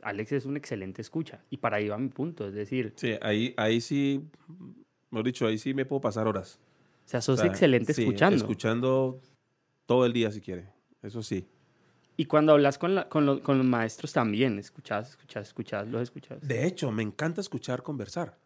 Alex 0.02 0.32
es 0.32 0.46
un 0.46 0.56
excelente 0.56 1.00
escucha. 1.02 1.40
Y 1.50 1.58
para 1.58 1.76
ahí 1.76 1.88
va 1.88 1.98
mi 1.98 2.08
punto, 2.08 2.48
es 2.48 2.54
decir, 2.54 2.92
Sí, 2.96 3.14
ahí, 3.22 3.54
ahí 3.56 3.80
sí, 3.80 4.22
mejor 5.10 5.24
dicho, 5.26 5.46
ahí 5.46 5.58
sí 5.58 5.74
me 5.74 5.84
puedo 5.84 6.00
pasar 6.00 6.26
horas. 6.26 6.58
o 7.04 7.08
sea, 7.08 7.20
sos 7.20 7.38
O 7.38 7.42
sea, 7.42 7.50
excelente 7.50 7.92
sí, 7.94 8.02
escuchando. 8.02 8.36
Escuchando 8.36 9.20
todo 9.86 10.06
el 10.06 10.12
día 10.12 10.30
si 10.32 10.40
quiere. 10.40 10.68
Eso 11.02 11.22
sí. 11.22 11.46
Y 12.16 12.24
cuando 12.24 12.52
hablas 12.52 12.78
con, 12.78 12.94
la- 12.94 13.08
con, 13.08 13.26
lo- 13.26 13.42
con 13.42 13.58
los 13.58 13.66
maestros 13.66 14.12
también, 14.12 14.58
escuchas, 14.58 15.10
escuchas, 15.10 15.46
escuchas, 15.48 15.86
los 15.86 16.02
escuchas. 16.02 16.40
De 16.40 16.66
hecho, 16.66 16.90
me 16.90 17.02
encanta 17.02 17.40
escuchar 17.42 17.82
conversar. 17.82 18.38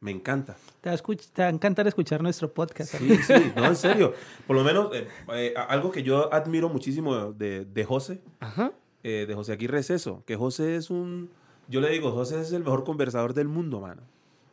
Me 0.00 0.10
encanta. 0.10 0.56
Te 0.82 0.90
va, 0.90 0.94
a 0.94 0.98
escuch- 0.98 1.30
te 1.32 1.42
va 1.42 1.48
a 1.48 1.50
encantar 1.50 1.86
escuchar 1.86 2.22
nuestro 2.22 2.52
podcast. 2.52 2.94
Sí, 2.96 3.16
sí, 3.22 3.52
no, 3.56 3.64
en 3.64 3.76
serio. 3.76 4.12
Por 4.46 4.56
lo 4.56 4.62
menos, 4.62 4.94
eh, 4.94 5.08
eh, 5.34 5.54
algo 5.68 5.90
que 5.90 6.02
yo 6.02 6.32
admiro 6.32 6.68
muchísimo 6.68 7.32
de, 7.32 7.64
de 7.64 7.84
José, 7.84 8.20
Ajá. 8.40 8.72
eh, 9.02 9.24
de 9.26 9.34
José 9.34 9.52
Aguirre 9.52 9.78
es 9.78 9.90
eso, 9.90 10.22
que 10.26 10.36
José 10.36 10.76
es 10.76 10.90
un, 10.90 11.30
yo 11.68 11.80
le 11.80 11.88
digo, 11.90 12.12
José 12.12 12.40
es 12.42 12.52
el 12.52 12.62
mejor 12.62 12.84
conversador 12.84 13.32
del 13.32 13.48
mundo, 13.48 13.80
mano. 13.80 14.02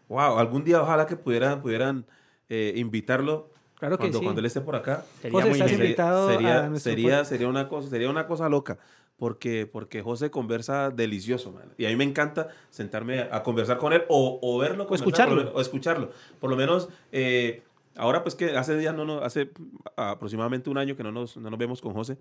Wow, 0.07 0.37
algún 0.39 0.63
día 0.63 0.81
ojalá 0.81 1.05
que 1.07 1.17
pudieran, 1.17 1.61
pudieran 1.61 2.05
eh, 2.49 2.73
invitarlo 2.77 3.49
Claro 3.79 3.97
que 3.97 4.03
cuando, 4.03 4.19
sí. 4.19 4.23
cuando 4.23 4.39
él 4.39 4.45
esté 4.45 4.61
por 4.61 4.77
acá. 4.77 5.03
Sería 5.21 5.37
José, 5.41 5.49
muy 5.49 5.59
estás 5.59 5.71
invitado 5.73 6.29
sería, 6.29 6.65
a 6.67 6.75
sería, 6.79 7.25
sería 7.25 7.47
una 7.49 7.67
cosa, 7.67 7.89
sería 7.89 8.09
una 8.09 8.27
cosa 8.27 8.47
loca. 8.47 8.77
Porque, 9.17 9.67
porque 9.71 10.01
José 10.01 10.31
conversa 10.31 10.89
delicioso, 10.89 11.51
man. 11.51 11.71
Y 11.77 11.85
a 11.85 11.89
mí 11.89 11.95
me 11.95 12.03
encanta 12.03 12.49
sentarme 12.69 13.21
a, 13.21 13.37
a 13.37 13.43
conversar 13.43 13.77
con 13.77 13.93
él 13.93 14.03
o, 14.09 14.39
o 14.41 14.57
verlo. 14.57 14.85
conversar, 14.87 15.07
escucharlo. 15.07 15.43
lo 15.43 15.51
o 15.53 15.61
escucharlo. 15.61 16.11
Por 16.39 16.49
lo 16.49 16.55
menos, 16.55 16.89
eh, 17.11 17.63
ahora 17.95 18.23
pues 18.23 18.35
que 18.35 18.57
hace 18.57 18.75
días, 18.77 18.93
no, 18.95 19.05
no, 19.05 19.19
hace 19.19 19.51
aproximadamente 19.95 20.69
un 20.69 20.77
año 20.77 20.95
que 20.97 21.03
no 21.03 21.11
nos, 21.11 21.37
no 21.37 21.49
nos 21.49 21.59
vemos 21.59 21.79
con 21.79 21.93
José. 21.93 22.17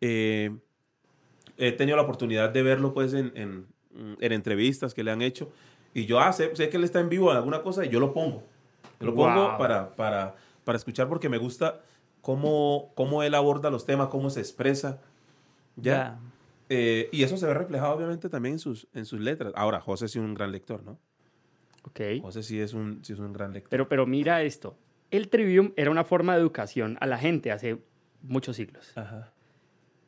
Eh, 0.00 0.54
he 1.56 1.72
tenido 1.72 1.96
la 1.96 2.02
oportunidad 2.02 2.50
de 2.50 2.62
verlo 2.62 2.92
pues 2.92 3.14
en, 3.14 3.32
en, 3.34 3.66
en 4.20 4.32
entrevistas 4.32 4.94
que 4.94 5.02
le 5.04 5.10
han 5.10 5.22
hecho. 5.22 5.50
Y 5.94 6.06
yo 6.06 6.20
ah, 6.20 6.32
sé, 6.32 6.54
sé 6.54 6.68
que 6.68 6.76
él 6.76 6.84
está 6.84 7.00
en 7.00 7.08
vivo 7.08 7.30
en 7.30 7.36
alguna 7.36 7.62
cosa 7.62 7.84
y 7.84 7.88
yo 7.88 7.98
lo 8.00 8.12
pongo. 8.12 8.42
Yo 9.00 9.06
lo 9.06 9.14
pongo 9.14 9.48
Wow. 9.48 9.58
para, 9.58 9.94
para, 9.96 10.36
para 10.64 10.76
escuchar 10.76 11.08
porque 11.08 11.28
me 11.28 11.38
gusta 11.38 11.80
cómo, 12.20 12.90
cómo 12.94 13.22
él 13.22 13.34
aborda 13.34 13.70
los 13.70 13.86
temas, 13.86 14.08
cómo 14.08 14.28
se 14.28 14.40
expresa. 14.40 15.00
¿Ya? 15.80 16.18
Eh, 16.68 17.08
y 17.12 17.22
eso 17.22 17.36
se 17.36 17.46
ve 17.46 17.54
reflejado 17.54 17.94
obviamente 17.94 18.28
también 18.28 18.54
en 18.54 18.58
sus, 18.58 18.88
en 18.92 19.06
sus 19.06 19.20
letras. 19.20 19.52
Ahora, 19.56 19.80
José 19.80 20.08
sí 20.08 20.18
es 20.18 20.24
un 20.24 20.34
gran 20.34 20.52
lector, 20.52 20.82
¿no? 20.82 20.98
Ok. 21.84 22.00
José 22.20 22.42
sí 22.42 22.60
es 22.60 22.74
un, 22.74 23.04
sí 23.04 23.14
es 23.14 23.18
un 23.18 23.32
gran 23.32 23.52
lector. 23.52 23.70
Pero, 23.70 23.88
pero 23.88 24.06
mira 24.06 24.42
esto. 24.42 24.76
El 25.10 25.28
trivium 25.28 25.72
era 25.76 25.90
una 25.90 26.04
forma 26.04 26.34
de 26.34 26.40
educación 26.40 26.98
a 27.00 27.06
la 27.06 27.16
gente 27.16 27.50
hace 27.50 27.78
muchos 28.22 28.56
siglos. 28.56 28.92
Ajá. 28.96 29.32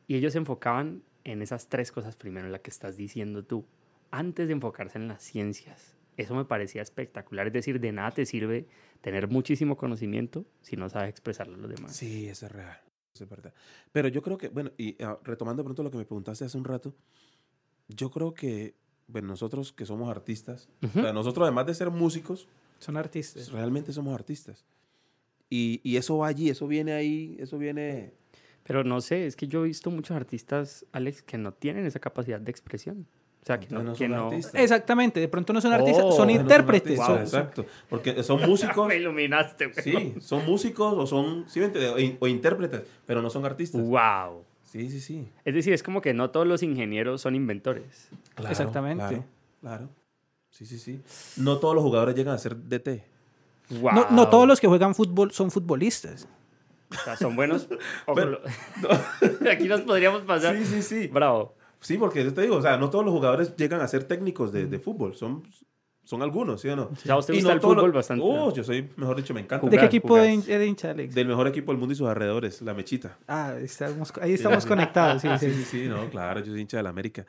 Y 0.07 0.15
ellos 0.15 0.33
se 0.33 0.37
enfocaban 0.37 1.03
en 1.23 1.41
esas 1.41 1.67
tres 1.67 1.91
cosas 1.91 2.15
primero, 2.15 2.45
en 2.45 2.51
la 2.51 2.59
que 2.59 2.69
estás 2.69 2.97
diciendo 2.97 3.43
tú, 3.43 3.65
antes 4.11 4.47
de 4.47 4.53
enfocarse 4.53 4.97
en 4.97 5.07
las 5.07 5.23
ciencias. 5.23 5.97
Eso 6.17 6.35
me 6.35 6.45
parecía 6.45 6.81
espectacular. 6.81 7.47
Es 7.47 7.53
decir, 7.53 7.79
de 7.79 7.91
nada 7.91 8.11
te 8.11 8.25
sirve 8.25 8.67
tener 9.01 9.27
muchísimo 9.27 9.77
conocimiento 9.77 10.45
si 10.61 10.75
no 10.75 10.89
sabes 10.89 11.09
expresarlo 11.09 11.55
a 11.55 11.57
los 11.57 11.69
demás. 11.69 11.95
Sí, 11.95 12.27
eso 12.27 12.45
es 12.45 12.51
real. 12.51 12.79
Es 13.13 13.27
verdad. 13.29 13.53
Pero 13.91 14.07
yo 14.07 14.21
creo 14.21 14.37
que, 14.37 14.49
bueno, 14.49 14.71
y 14.77 15.01
ah, 15.03 15.17
retomando 15.23 15.63
pronto 15.63 15.83
lo 15.83 15.91
que 15.91 15.97
me 15.97 16.05
preguntaste 16.05 16.45
hace 16.45 16.57
un 16.57 16.63
rato, 16.63 16.93
yo 17.87 18.09
creo 18.09 18.33
que, 18.33 18.75
bueno, 19.07 19.27
nosotros 19.29 19.73
que 19.73 19.85
somos 19.85 20.09
artistas, 20.09 20.69
Ujú. 20.81 20.99
o 20.99 21.01
sea, 21.01 21.13
nosotros 21.13 21.43
además 21.45 21.65
de 21.67 21.73
ser 21.73 21.89
músicos, 21.91 22.47
Son 22.79 22.97
artistas. 22.97 23.51
realmente 23.51 23.91
somos 23.93 24.13
artistas. 24.13 24.63
Y, 25.49 25.81
y 25.83 25.97
eso 25.97 26.17
va 26.19 26.27
allí, 26.27 26.49
eso 26.49 26.67
viene 26.67 26.93
ahí, 26.93 27.35
eso 27.39 27.57
viene... 27.57 28.13
Pero 28.63 28.83
no 28.83 29.01
sé, 29.01 29.25
es 29.25 29.35
que 29.35 29.47
yo 29.47 29.65
he 29.65 29.67
visto 29.67 29.89
muchos 29.91 30.15
artistas, 30.15 30.85
Alex, 30.93 31.23
que 31.23 31.37
no 31.37 31.51
tienen 31.53 31.85
esa 31.85 31.99
capacidad 31.99 32.39
de 32.39 32.51
expresión. 32.51 33.07
O 33.41 33.45
sea, 33.45 33.59
que 33.59 33.67
no... 33.73 33.79
Entonces 33.79 33.97
que 33.99 34.05
son 34.13 34.15
no... 34.17 34.27
artistas. 34.27 34.55
Exactamente, 34.61 35.19
de 35.19 35.27
pronto 35.27 35.51
no 35.53 35.61
son 35.61 35.71
Oh, 35.71 35.75
artistas, 35.75 36.01
son 36.01 36.09
no 36.09 36.15
son 36.15 36.29
intérpretes. 36.29 36.97
Wow, 36.97 37.15
exacto. 37.17 37.65
Porque 37.89 38.21
son 38.23 38.41
músicos, 38.49 38.87
Me 38.87 38.97
iluminaste, 38.97 39.67
güey. 39.67 39.83
sí, 39.83 40.15
son 40.21 40.45
músicos 40.45 40.93
o 40.95 41.07
son, 41.07 41.45
sí, 41.49 41.59
o, 41.61 41.71
o 42.19 42.27
intérpretes, 42.27 42.83
pero 43.05 43.21
no 43.21 43.29
son 43.29 43.45
artistas. 43.45 43.81
Wow. 43.81 44.43
Sí, 44.63 44.89
sí, 44.89 45.01
sí. 45.01 45.27
Es 45.43 45.53
decir, 45.55 45.73
es 45.73 45.83
como 45.83 46.01
que 46.01 46.13
no 46.13 46.29
todos 46.29 46.47
los 46.47 46.63
ingenieros 46.63 47.19
son 47.21 47.35
inventores. 47.35 48.09
Claro, 48.35 48.51
Exactamente. 48.51 49.03
Claro, 49.05 49.25
claro. 49.61 49.89
Sí, 50.49 50.65
sí, 50.65 50.77
sí. 50.77 51.01
No 51.37 51.57
todos 51.57 51.73
los 51.75 51.83
jugadores 51.83 52.15
llegan 52.15 52.35
a 52.35 52.37
ser 52.37 52.55
DT. 52.55 53.03
Wow. 53.81 53.91
No, 53.93 54.07
no 54.11 54.29
todos 54.29 54.47
los 54.47 54.59
que 54.61 54.67
juegan 54.67 54.93
fútbol 54.95 55.31
son 55.31 55.49
futbolistas. 55.49 56.27
O 56.91 57.03
sea, 57.03 57.15
son 57.17 57.35
buenos. 57.35 57.67
Pero- 58.15 58.41
Aquí 59.51 59.67
nos 59.67 59.81
podríamos 59.81 60.21
pasar. 60.23 60.55
Sí, 60.57 60.65
sí, 60.65 60.81
sí. 60.81 61.07
Bravo. 61.07 61.55
Sí, 61.81 61.97
porque 61.97 62.23
yo 62.23 62.33
te 62.33 62.41
digo, 62.41 62.55
o 62.55 62.61
sea, 62.61 62.77
no 62.77 62.89
todos 62.89 63.03
los 63.03 63.13
jugadores 63.13 63.55
llegan 63.57 63.81
a 63.81 63.87
ser 63.87 64.05
técnicos 64.05 64.51
de, 64.53 64.67
de 64.67 64.79
fútbol. 64.79 65.15
Son, 65.15 65.43
son 66.03 66.21
algunos, 66.21 66.61
¿sí 66.61 66.69
o 66.69 66.75
no? 66.75 66.89
O 66.91 66.95
sea, 66.95 67.15
a 67.15 67.17
usted 67.17 67.33
Y 67.33 67.37
gusta 67.37 67.49
no 67.49 67.55
el 67.55 67.61
fútbol 67.61 67.85
los- 67.87 67.93
bastante. 67.93 68.23
Oh, 68.25 68.53
yo 68.53 68.63
soy, 68.63 68.89
mejor 68.97 69.15
dicho, 69.17 69.33
me 69.33 69.41
encanta. 69.41 69.67
¿De 69.67 69.77
qué 69.77 69.85
equipo 69.85 70.15
de, 70.15 70.37
de 70.37 70.65
hincha, 70.67 70.91
Alex? 70.91 71.13
Del 71.15 71.27
mejor 71.27 71.47
equipo 71.47 71.71
del 71.71 71.79
mundo 71.79 71.93
y 71.93 71.95
sus 71.95 72.07
alrededores, 72.07 72.61
la 72.61 72.73
Mechita. 72.73 73.17
Ah, 73.27 73.55
estamos, 73.59 74.13
ahí 74.21 74.33
estamos 74.33 74.65
conectados. 74.65 75.21
Sí, 75.21 75.27
Sí, 75.39 75.47
sí. 75.49 75.53
sí, 75.55 75.63
sí, 75.63 75.87
no, 75.89 76.09
claro, 76.09 76.39
yo 76.39 76.51
soy 76.51 76.61
hincha 76.61 76.77
de 76.77 76.83
la 76.83 76.89
América. 76.89 77.25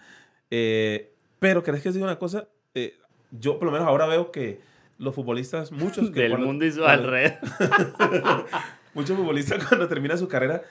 Eh, 0.50 1.12
Pero 1.38 1.62
¿crees 1.62 1.82
que 1.82 1.88
es 1.88 1.96
una 1.96 2.18
cosa? 2.18 2.46
Eh, 2.74 2.94
yo 3.30 3.58
por 3.58 3.66
lo 3.66 3.72
menos 3.72 3.88
ahora 3.88 4.06
veo 4.06 4.30
que 4.30 4.60
los 4.98 5.14
futbolistas, 5.14 5.72
muchos 5.72 6.10
que 6.10 6.20
Del 6.20 6.30
cuando- 6.32 6.46
mundo 6.46 6.64
y 6.66 6.72
su 6.72 6.84
alrededor. 6.84 7.38
Muchos 8.94 9.16
futbolistas 9.16 9.64
cuando 9.66 9.88
terminan 9.88 10.18
su 10.18 10.28
carrera, 10.28 10.62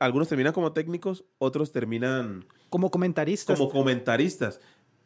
algunos 0.00 0.28
terminan 0.28 0.52
como 0.52 0.72
técnicos, 0.72 1.24
otros 1.38 1.72
terminan 1.72 2.44
Como 2.68 2.90
comentaristas. 2.90 3.58
como 3.58 3.70
comentaristas. 3.70 4.60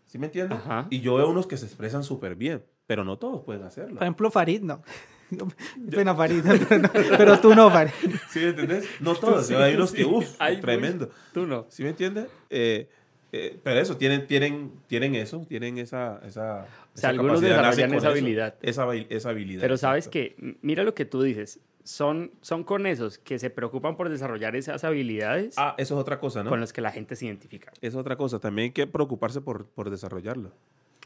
¿Sí 0.06 0.18
me 0.18 0.26
entiendes? 0.26 0.58
Ajá. 0.58 0.86
Y 0.90 1.00
yo 1.00 1.14
veo 1.16 1.30
unos 1.30 1.46
que 1.46 1.56
se 1.56 1.66
expresan 1.66 2.04
súper 2.04 2.34
bien, 2.36 2.62
pero 2.86 3.04
no 3.04 3.18
todos 3.18 3.42
pueden 3.44 3.62
hacerlo. 3.62 3.94
Por 3.94 4.02
ejemplo, 4.02 4.30
Farid, 4.30 4.60
no. 4.62 4.82
Pena 5.90 6.14
Farid, 6.14 6.42
pero, 6.68 6.78
no, 6.82 6.90
pero 6.92 7.40
tú 7.40 7.54
no, 7.54 7.70
Farid. 7.70 7.92
¿Sí 8.30 8.40
me 8.40 8.48
entiendes? 8.48 8.86
No 9.00 9.14
todos. 9.14 9.50
hay 9.50 9.74
unos 9.74 9.92
que, 9.92 10.04
uff, 10.04 10.36
tremendo. 10.60 11.08
Tú 11.32 11.46
no. 11.46 11.66
¿Sí 11.70 11.82
me 11.82 11.90
entiendes? 11.90 12.26
Eh, 12.50 12.88
eh, 13.34 13.58
pero 13.62 13.80
eso, 13.80 13.96
tienen, 13.96 14.26
tienen, 14.26 14.72
tienen 14.86 15.14
eso, 15.14 15.46
tienen 15.48 15.78
esa, 15.78 16.20
esa, 16.26 16.66
O 16.94 16.98
sea, 16.98 17.08
algunos 17.10 17.40
desarrollan 17.40 17.94
esa 17.94 18.08
habilidad. 18.08 18.54
Esa, 18.60 18.84
habi- 18.86 19.06
esa 19.08 19.30
habilidad. 19.30 19.62
Pero 19.62 19.78
sabes 19.78 20.06
exacto. 20.06 20.36
que, 20.36 20.58
mira 20.60 20.84
lo 20.84 20.94
que 20.94 21.06
tú 21.06 21.22
dices, 21.22 21.58
son, 21.84 22.32
son 22.40 22.64
con 22.64 22.86
esos 22.86 23.18
que 23.18 23.38
se 23.38 23.50
preocupan 23.50 23.96
por 23.96 24.08
desarrollar 24.08 24.56
esas 24.56 24.84
habilidades 24.84 25.54
Ah, 25.56 25.74
eso 25.78 25.94
es 25.94 26.00
otra 26.00 26.18
cosa, 26.18 26.42
¿no? 26.42 26.50
con 26.50 26.60
los 26.60 26.72
que 26.72 26.80
la 26.80 26.90
gente 26.90 27.16
se 27.16 27.26
identifica. 27.26 27.72
Es 27.80 27.94
otra 27.94 28.16
cosa. 28.16 28.38
También 28.38 28.66
hay 28.66 28.70
que 28.72 28.86
preocuparse 28.86 29.40
por, 29.40 29.66
por 29.66 29.90
desarrollarlo. 29.90 30.52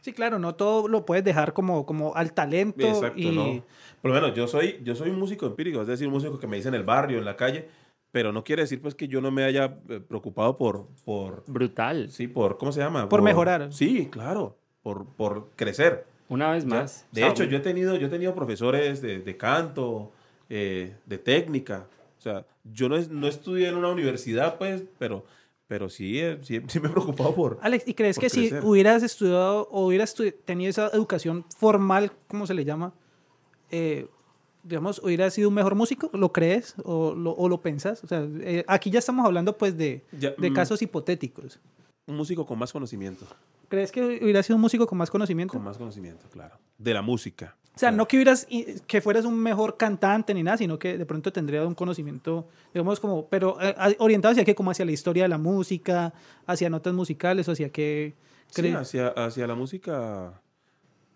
Sí, 0.02 0.12
claro, 0.12 0.38
no 0.38 0.54
todo 0.54 0.86
lo 0.86 1.04
puedes 1.04 1.24
dejar 1.24 1.52
como, 1.52 1.84
como 1.84 2.14
al 2.14 2.32
talento. 2.32 2.86
Exacto, 2.86 3.18
y, 3.18 3.30
¿no? 3.30 3.64
Por 4.00 4.10
lo 4.10 4.14
menos 4.14 4.36
yo 4.36 4.46
soy, 4.46 4.78
yo 4.84 4.94
soy 4.94 5.10
un 5.10 5.18
músico 5.18 5.46
empírico, 5.46 5.80
es 5.80 5.88
decir, 5.88 6.06
un 6.06 6.12
músico 6.12 6.38
que 6.38 6.46
me 6.46 6.56
dice 6.56 6.68
en 6.68 6.74
el 6.74 6.84
barrio, 6.84 7.18
en 7.18 7.24
la 7.24 7.36
calle, 7.36 7.66
pero 8.12 8.32
no 8.32 8.44
quiere 8.44 8.62
decir 8.62 8.80
pues 8.80 8.94
que 8.94 9.08
yo 9.08 9.20
no 9.20 9.30
me 9.30 9.42
haya 9.44 9.78
eh, 9.88 10.00
preocupado 10.00 10.56
por, 10.56 10.86
por, 11.04 11.42
Brutal. 11.48 12.08
sí, 12.10 12.28
por, 12.28 12.56
¿cómo 12.56 12.70
se 12.70 12.80
llama? 12.80 13.08
Por 13.08 13.20
mejorar. 13.20 13.72
Sí, 13.72 14.08
claro, 14.10 14.56
por, 14.82 15.06
por 15.06 15.50
crecer. 15.56 16.06
Una 16.28 16.52
vez 16.52 16.64
¿ya? 16.64 16.70
más. 16.70 17.06
De 17.10 17.22
o 17.22 17.24
sea, 17.24 17.32
hecho, 17.32 17.44
yo 17.44 17.56
he 17.58 17.60
tenido, 17.60 17.96
yo 17.96 18.06
he 18.06 18.10
tenido 18.10 18.34
profesores 18.34 19.02
de, 19.02 19.18
de 19.18 19.36
canto, 19.36 20.12
eh, 20.48 20.97
de 21.06 21.18
técnica. 21.18 21.86
O 22.18 22.20
sea, 22.20 22.47
yo 22.64 22.89
no, 22.89 22.97
es- 22.97 23.09
no 23.10 23.27
estudié 23.28 23.68
en 23.68 23.77
una 23.77 23.89
universidad, 23.89 24.59
pues, 24.59 24.82
pero, 24.98 25.24
pero 25.68 25.89
sí, 25.89 26.18
eh, 26.20 26.39
sí, 26.43 26.60
sí 26.68 26.81
me 26.81 26.89
he 26.89 26.90
preocupado 26.90 27.35
por... 27.35 27.59
Alex, 27.62 27.86
¿y 27.89 27.94
crees 27.94 28.18
que 28.18 28.28
si 28.31 28.48
crecer. 28.48 28.64
hubieras 28.64 29.02
estudiado 29.02 29.68
o 29.70 29.86
hubieras 29.86 30.16
estu- 30.16 30.35
tenido 30.44 30.70
esa 30.70 30.89
educación 30.89 31.44
formal, 31.56 32.12
¿cómo 32.28 32.47
se 32.47 32.55
le 32.55 32.64
llama? 32.64 32.93
Eh, 33.70 34.06
digamos, 34.62 35.01
hubieras 35.02 35.35
sido 35.35 35.48
un 35.48 35.55
mejor 35.55 35.74
músico? 35.74 36.10
¿Lo 36.12 36.32
crees 36.32 36.74
o 36.85 37.14
lo, 37.14 37.32
o 37.32 37.48
lo 37.48 37.60
pensás? 37.60 38.02
O 38.02 38.06
sea, 38.09 38.27
eh, 38.40 38.64
aquí 38.66 38.90
ya 38.90 38.98
estamos 38.98 39.24
hablando 39.27 39.56
pues 39.56 39.77
de, 39.77 40.05
Ya, 40.18 40.32
de 40.36 40.51
mm. 40.51 40.55
casos 40.55 40.82
hipotéticos. 40.82 41.60
Un 42.06 42.16
músico 42.16 42.47
con 42.47 42.59
más 42.59 42.73
conocimiento. 42.73 43.27
¿Crees 43.68 43.90
que 43.90 44.01
hubieras 44.23 44.47
sido 44.47 44.56
un 44.56 44.62
músico 44.62 44.86
con 44.86 44.97
más 44.98 45.10
conocimiento? 45.10 45.52
Con 45.52 45.64
más 45.64 45.77
conocimiento, 45.77 46.28
claro. 46.31 46.56
De 46.78 46.94
la 46.94 47.02
música. 47.02 47.56
O 47.76 47.78
sea, 47.78 47.90
no 47.90 48.08
que 48.08 48.16
hubieras 48.16 48.46
que 48.86 49.00
fueras 49.02 49.26
un 49.26 49.38
mejor 49.38 49.76
cantante 49.76 50.32
ni 50.32 50.42
nada, 50.42 50.56
sino 50.56 50.78
que 50.78 50.96
de 50.96 51.04
pronto 51.04 51.30
tendría 51.30 51.62
un 51.66 51.74
conocimiento, 51.74 52.48
digamos 52.72 52.98
como, 53.00 53.28
pero 53.28 53.58
eh, 53.60 53.74
orientado 53.98 54.32
hacia 54.32 54.44
qué, 54.46 54.54
como 54.54 54.70
hacia 54.70 54.86
la 54.86 54.92
historia 54.92 55.24
de 55.24 55.28
la 55.28 55.36
música, 55.36 56.14
hacia 56.46 56.70
notas 56.70 56.94
musicales, 56.94 57.46
o 57.48 57.52
hacia 57.52 57.68
qué. 57.68 58.14
Sí, 58.48 58.68
hacia, 58.72 59.08
hacia 59.08 59.46
la 59.46 59.54
música. 59.54 60.40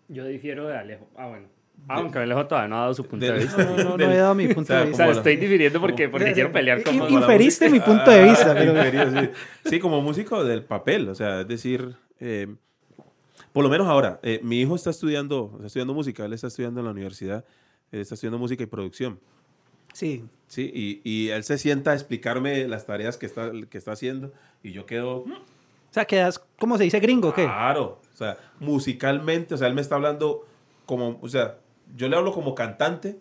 Yo 0.07 0.23
difiero 0.25 0.67
de 0.67 0.77
Alejo. 0.77 1.07
Ah, 1.17 1.27
bueno. 1.29 1.47
Ah, 1.87 1.95
aunque 1.95 2.19
Alejo 2.19 2.45
todavía 2.45 2.67
no 2.67 2.75
ha 2.77 2.81
dado 2.81 2.93
su 2.93 3.05
punto 3.07 3.25
de, 3.25 3.39
vista. 3.39 3.63
No, 3.65 3.77
no, 3.83 3.97
no, 3.97 4.11
he 4.11 4.17
dado 4.17 4.35
mi 4.35 4.45
o 4.51 4.53
punto 4.53 4.67
sea, 4.67 4.77
de 4.77 4.83
O 4.83 4.87
vista. 4.89 4.97
sea, 4.97 5.05
como 5.07 5.13
la- 5.13 5.19
estoy 5.19 5.35
dividiendo 5.37 5.81
porque, 5.81 6.09
porque 6.09 6.33
quiero 6.33 6.51
pelear 6.51 6.83
con 6.83 6.93
Inferiste 7.11 7.71
mi 7.71 7.79
punto 7.79 8.11
de 8.11 8.23
vista, 8.23 8.51
Ah, 8.51 8.53
pero- 8.57 8.71
inferido, 8.77 9.09
sí. 9.19 9.29
Sí, 9.65 9.79
como 9.79 9.99
músico 10.03 10.43
del 10.43 10.63
papel, 10.63 11.09
o 11.09 11.15
sea, 11.15 11.41
es 11.41 11.47
decir, 11.47 11.95
eh, 12.19 12.53
por 13.53 13.63
lo 13.63 13.69
menos 13.69 13.87
ahora, 13.87 14.19
eh, 14.23 14.39
mi 14.43 14.61
hijo 14.61 14.75
está 14.75 14.89
estudiando, 14.89 15.51
está 15.55 15.67
estudiando 15.67 15.93
música, 15.93 16.25
él 16.25 16.33
está 16.33 16.47
estudiando 16.47 16.79
en 16.79 16.85
la 16.85 16.91
universidad, 16.91 17.45
él 17.91 18.01
está 18.01 18.15
estudiando 18.15 18.37
música 18.39 18.63
y 18.63 18.65
producción, 18.67 19.19
Sí. 19.93 20.23
¿sí? 20.47 20.71
Y, 20.73 21.01
y 21.03 21.29
él 21.29 21.43
se 21.43 21.57
sienta 21.57 21.91
a 21.91 21.93
explicarme 21.93 22.65
las 22.67 22.85
tareas 22.85 23.17
que 23.17 23.25
está, 23.25 23.51
que 23.69 23.77
está 23.77 23.91
haciendo 23.91 24.31
y 24.63 24.71
yo 24.71 24.85
quedo, 24.85 25.17
O 25.25 25.93
sea, 25.93 26.05
quedas, 26.05 26.41
¿cómo 26.59 26.77
se 26.77 26.85
dice 26.85 26.99
gringo? 27.01 27.33
¿Qué? 27.33 27.43
claro, 27.43 27.99
o 28.13 28.17
sea, 28.17 28.37
musicalmente, 28.59 29.53
o 29.53 29.57
sea, 29.57 29.67
él 29.67 29.73
me 29.73 29.81
está 29.81 29.95
hablando 29.95 30.45
como, 30.85 31.19
o 31.21 31.27
sea, 31.27 31.57
yo 31.97 32.07
le 32.07 32.15
hablo 32.15 32.31
como 32.31 32.55
cantante, 32.55 33.19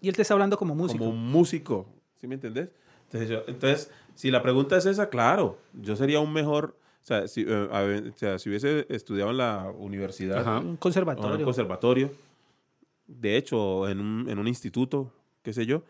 Y 0.00 0.08
él 0.08 0.16
te 0.16 0.22
está 0.22 0.34
hablando 0.34 0.56
como 0.56 0.74
músico. 0.76 1.04
como 1.04 1.16
músico, 1.16 1.86
¿sí 2.20 2.26
me 2.28 2.34
entendés? 2.36 2.68
Entonces, 3.06 3.28
yo- 3.30 3.42
entonces, 3.48 3.90
si 4.14 4.30
la 4.30 4.42
pregunta 4.42 4.76
es 4.76 4.86
esa, 4.86 5.08
claro, 5.08 5.58
yo 5.74 5.96
sería 5.96 6.20
un 6.20 6.32
mejor, 6.32 6.76
sea, 7.04 7.26
si, 7.28 7.42
eh, 7.46 7.68
a 7.70 7.82
o 8.10 8.16
sea, 8.16 8.38
si 8.38 8.48
hubiese 8.48 8.86
estudiado 8.88 9.30
en 9.30 9.38
la 9.38 9.72
universidad 9.76 10.38
Ajá. 10.38 10.58
Un 10.60 10.66
o 10.66 10.70
en 10.70 10.76
conservatorio. 10.76 11.36
un 11.38 11.44
conservatorio, 11.44 12.10
de 13.06 13.36
hecho, 13.36 13.88
en 13.88 14.00
un, 14.00 14.28
en 14.30 14.38
un 14.38 14.48
instituto, 14.48 15.12
qué 15.42 15.52
sé 15.52 15.66
yo, 15.66 15.82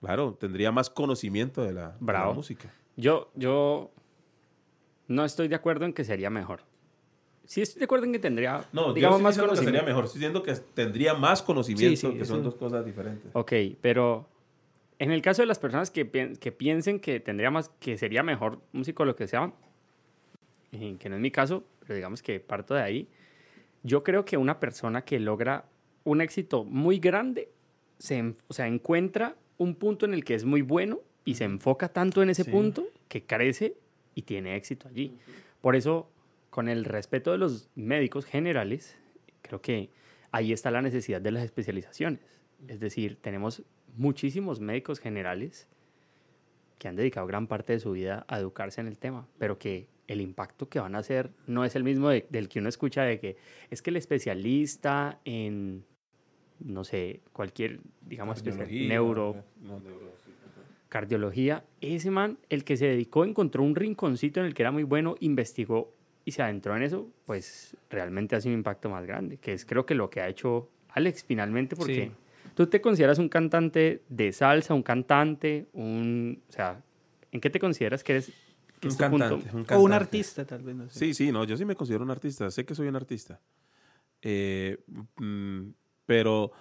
claro, 0.00 0.34
tendría 0.38 0.70
más 0.72 0.90
conocimiento 0.90 1.62
de 1.62 1.72
la, 1.72 1.88
de 1.88 1.92
la 1.92 1.96
Bravo. 2.00 2.34
música. 2.34 2.70
Yo, 2.96 3.30
yo 3.34 3.90
no 5.08 5.24
estoy 5.24 5.48
de 5.48 5.54
acuerdo 5.54 5.84
en 5.84 5.92
que 5.92 6.04
sería 6.04 6.30
mejor. 6.30 6.60
Sí 7.44 7.62
estoy 7.62 7.80
de 7.80 7.84
acuerdo 7.86 8.04
en 8.06 8.12
que 8.12 8.18
tendría, 8.20 8.64
No, 8.72 8.92
digamos, 8.92 9.18
yo 9.18 9.22
más 9.24 9.36
estoy 9.36 9.48
diciendo 9.48 9.50
que 9.50 9.56
sería 9.64 9.80
conocimiento. 9.80 9.86
mejor, 9.86 10.04
estoy 10.04 10.18
diciendo 10.20 10.42
que 10.42 10.54
tendría 10.74 11.14
más 11.14 11.42
conocimiento, 11.42 11.96
Sí, 12.00 12.12
sí, 12.12 12.18
que 12.18 12.24
son 12.24 12.40
eso- 12.40 12.44
dos 12.44 12.54
cosas 12.54 12.84
diferentes. 12.84 13.30
Ok, 13.34 13.52
pero 13.80 14.28
en 15.00 15.10
el 15.10 15.20
caso 15.22 15.42
de 15.42 15.46
las 15.46 15.58
personas 15.58 15.90
que, 15.90 16.04
pien- 16.10 16.36
que 16.38 16.52
piensen 16.52 17.00
que 17.00 17.18
tendría 17.18 17.50
más, 17.50 17.70
que 17.80 17.98
sería 17.98 18.22
mejor 18.22 18.60
músico 18.72 19.02
o 19.02 19.06
lo 19.06 19.16
que 19.16 19.26
sea, 19.26 19.52
que 20.70 21.08
no 21.08 21.16
es 21.16 21.20
mi 21.20 21.30
caso, 21.30 21.64
pero 21.80 21.94
digamos 21.94 22.22
que 22.22 22.38
parto 22.40 22.74
de 22.74 22.82
ahí, 22.82 23.08
yo 23.82 24.02
creo 24.04 24.24
que 24.24 24.36
una 24.36 24.60
persona 24.60 25.02
que 25.02 25.18
logra 25.18 25.64
un 26.04 26.20
éxito 26.20 26.64
muy 26.64 26.98
grande, 26.98 27.48
se, 27.98 28.34
o 28.48 28.52
sea, 28.52 28.66
encuentra 28.66 29.36
un 29.58 29.74
punto 29.74 30.06
en 30.06 30.14
el 30.14 30.24
que 30.24 30.34
es 30.34 30.44
muy 30.44 30.62
bueno 30.62 31.00
y 31.24 31.34
se 31.34 31.44
enfoca 31.44 31.88
tanto 31.88 32.22
en 32.22 32.30
ese 32.30 32.44
Sí. 32.44 32.50
punto 32.50 32.86
que 33.08 33.24
crece 33.24 33.76
y 34.14 34.22
tiene 34.22 34.56
éxito 34.56 34.88
allí. 34.88 35.18
Por 35.60 35.76
eso, 35.76 36.08
con 36.48 36.68
el 36.68 36.84
respeto 36.84 37.32
de 37.32 37.38
los 37.38 37.68
médicos 37.74 38.24
generales, 38.24 38.96
creo 39.42 39.60
que 39.60 39.90
ahí 40.32 40.52
está 40.52 40.70
la 40.70 40.80
necesidad 40.82 41.20
de 41.20 41.30
las 41.32 41.44
especializaciones. 41.44 42.20
Es 42.68 42.80
decir, 42.80 43.18
tenemos 43.20 43.62
muchísimos 43.96 44.60
médicos 44.60 44.98
generales 45.00 45.68
que 46.78 46.88
han 46.88 46.96
dedicado 46.96 47.26
gran 47.26 47.46
parte 47.46 47.74
de 47.74 47.80
su 47.80 47.92
vida 47.92 48.24
a 48.28 48.38
educarse 48.38 48.80
en 48.80 48.86
el 48.86 48.96
tema, 48.96 49.28
pero 49.38 49.58
que 49.58 49.88
el 50.10 50.20
impacto 50.20 50.68
que 50.68 50.80
van 50.80 50.94
a 50.94 50.98
hacer 50.98 51.30
no 51.46 51.64
es 51.64 51.76
el 51.76 51.84
mismo 51.84 52.08
de- 52.08 52.26
del 52.30 52.48
que 52.48 52.58
uno 52.58 52.68
escucha 52.68 53.02
de 53.04 53.18
que 53.20 53.36
es 53.70 53.80
que 53.80 53.90
el 53.90 53.96
especialista 53.96 55.20
en, 55.24 55.84
no 56.58 56.82
sé, 56.84 57.20
cualquier, 57.32 57.80
digamos, 58.02 58.38
especial- 58.38 58.68
neuro, 58.88 59.36
no, 59.62 59.78
neuro, 59.80 60.12
sí. 60.24 60.32
cardiología, 60.88 61.64
ese 61.80 62.10
man, 62.10 62.38
el 62.48 62.64
que 62.64 62.76
se 62.76 62.86
dedicó, 62.86 63.24
encontró 63.24 63.62
un 63.62 63.76
rinconcito 63.76 64.40
en 64.40 64.46
el 64.46 64.54
que 64.54 64.62
era 64.62 64.72
muy 64.72 64.82
bueno, 64.82 65.14
investigó 65.20 65.94
y 66.24 66.32
se 66.32 66.42
adentró 66.42 66.76
en 66.76 66.82
eso, 66.82 67.08
pues 67.26 67.76
realmente 67.88 68.34
hace 68.36 68.48
un 68.48 68.54
impacto 68.54 68.90
más 68.90 69.06
grande, 69.06 69.36
que 69.36 69.52
es 69.52 69.64
creo 69.64 69.86
que 69.86 69.94
lo 69.94 70.10
que 70.10 70.20
ha 70.20 70.28
hecho 70.28 70.68
Alex 70.90 71.22
finalmente, 71.24 71.76
porque 71.76 72.06
Sí. 72.06 72.10
tú 72.56 72.66
te 72.66 72.80
consideras 72.80 73.18
un 73.20 73.28
cantante 73.28 74.02
de 74.08 74.32
salsa, 74.32 74.74
un 74.74 74.82
cantante, 74.82 75.66
un, 75.72 76.42
o 76.48 76.52
sea, 76.52 76.82
¿en 77.30 77.40
qué 77.40 77.48
te 77.48 77.60
consideras 77.60 78.02
que 78.02 78.12
eres? 78.14 78.32
Un 78.88 78.96
punto? 78.96 79.18
cantante, 79.18 79.48
un 79.50 79.56
O 79.56 79.58
un 79.58 79.64
cantante. 79.64 79.94
artista, 79.94 80.44
tal 80.46 80.62
vez. 80.62 80.74
No 80.76 80.88
sé. 80.88 80.98
Sí, 80.98 81.14
sí, 81.14 81.32
no, 81.32 81.44
yo 81.44 81.56
sí 81.56 81.64
me 81.64 81.74
considero 81.76 82.04
un 82.04 82.10
artista, 82.10 82.50
sé 82.50 82.64
que 82.64 82.74
soy 82.74 82.88
un 82.88 82.96
artista. 82.96 83.40
Eh, 84.22 84.78
mm, 85.16 85.68
pero 86.06 86.52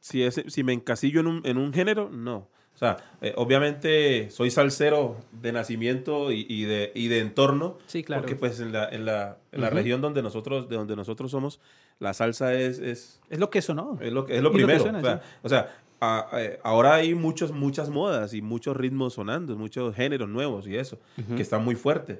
si, 0.00 0.22
es, 0.22 0.42
si 0.46 0.62
me 0.64 0.72
encasillo 0.72 1.20
en 1.20 1.26
un, 1.26 1.42
en 1.44 1.58
un 1.58 1.72
género, 1.72 2.08
no. 2.10 2.48
O 2.74 2.78
sea, 2.78 2.96
eh, 3.20 3.32
obviamente 3.36 4.30
soy 4.30 4.50
salsero 4.52 5.16
de 5.32 5.50
nacimiento 5.52 6.30
y, 6.30 6.46
y 6.48 6.62
de, 6.62 6.92
y 6.94 7.08
de 7.08 7.18
entorno, 7.18 7.76
Sí, 7.86 8.04
claro. 8.04 8.22
porque 8.22 8.36
pues 8.36 8.60
en 8.60 8.72
la, 8.72 8.88
en 8.88 9.04
la, 9.04 9.38
en 9.50 9.60
la 9.62 9.66
Ujú. 9.66 9.76
región 9.78 10.00
donde 10.00 10.22
nosotros, 10.22 10.68
de 10.68 10.76
donde 10.76 10.94
nosotros 10.94 11.32
somos, 11.32 11.60
la 11.98 12.14
salsa 12.14 12.54
es, 12.54 12.78
es, 12.78 13.20
Es 13.30 13.40
lo 13.40 13.50
que 13.50 13.62
sonó. 13.62 13.98
es 14.00 14.12
lo, 14.12 14.28
es 14.28 14.28
lo 14.28 14.36
Y 14.36 14.42
lo 14.42 14.50
que 14.50 14.56
primero. 14.58 14.80
suena, 14.80 14.98
o 14.98 15.02
sea, 15.02 15.16
sí. 15.18 15.28
o 15.42 15.48
sea, 15.48 15.76
a- 16.00 16.28
eh, 16.34 16.60
ahora 16.62 16.94
hay 16.94 17.14
muchos, 17.14 17.52
muchas 17.52 17.90
modas 17.90 18.34
y 18.34 18.42
muchos 18.42 18.76
ritmos 18.76 19.14
sonando, 19.14 19.56
muchos 19.56 19.94
géneros 19.94 20.28
nuevos 20.28 20.66
y 20.66 20.76
eso, 20.76 20.98
que 21.36 21.42
están 21.42 21.64
muy 21.64 21.74
fuertes. 21.74 22.18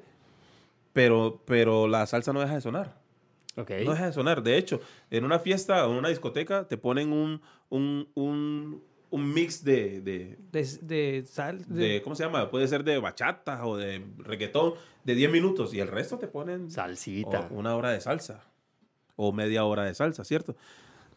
Pero, 0.93 1.41
pero 1.45 1.87
la 1.87 2.07
salsa 2.07 2.33
no 2.33 2.41
deja 2.41 2.55
de 2.55 2.61
sonar. 2.61 2.97
Ok. 3.57 3.71
No 3.85 3.93
deja 3.93 4.07
de 4.07 4.13
sonar. 4.13 4.43
De 4.43 4.57
hecho, 4.57 4.81
en 5.11 5.25
una 5.25 5.39
fiesta 5.39 5.87
o 5.87 5.93
en 5.93 5.99
una 5.99 6.09
discoteca 6.09 6.67
te 6.67 6.77
ponen 6.77 7.13
un, 7.13 7.41
un, 7.69 8.09
un, 8.15 8.83
un 9.11 9.33
mix 9.33 9.65
de, 9.65 10.01
de, 10.01 10.39
De, 10.53 10.65
de 10.83 11.25
sal. 11.27 11.65
de- 11.69 11.75
de- 11.95 12.03
¿cómo 12.03 12.15
se 12.17 12.25
llama? 12.25 12.51
Puede 12.51 12.67
ser 12.69 12.85
de 12.85 12.99
bachata 12.99 13.65
o 13.67 13.77
de 13.77 14.05
reggaetón 14.19 14.75
de 15.05 15.15
10 15.15 15.31
minutos 15.31 15.73
y 15.75 15.81
el 15.81 15.89
resto 15.89 16.19
te 16.19 16.27
ponen 16.27 16.71
Salsita. 16.71 17.49
una 17.51 17.75
hora 17.77 17.91
de 17.91 18.01
salsa 18.01 18.43
o 19.17 19.33
media 19.33 19.65
hora 19.65 19.85
de 19.85 19.95
salsa, 19.95 20.25
¿cierto? 20.25 20.55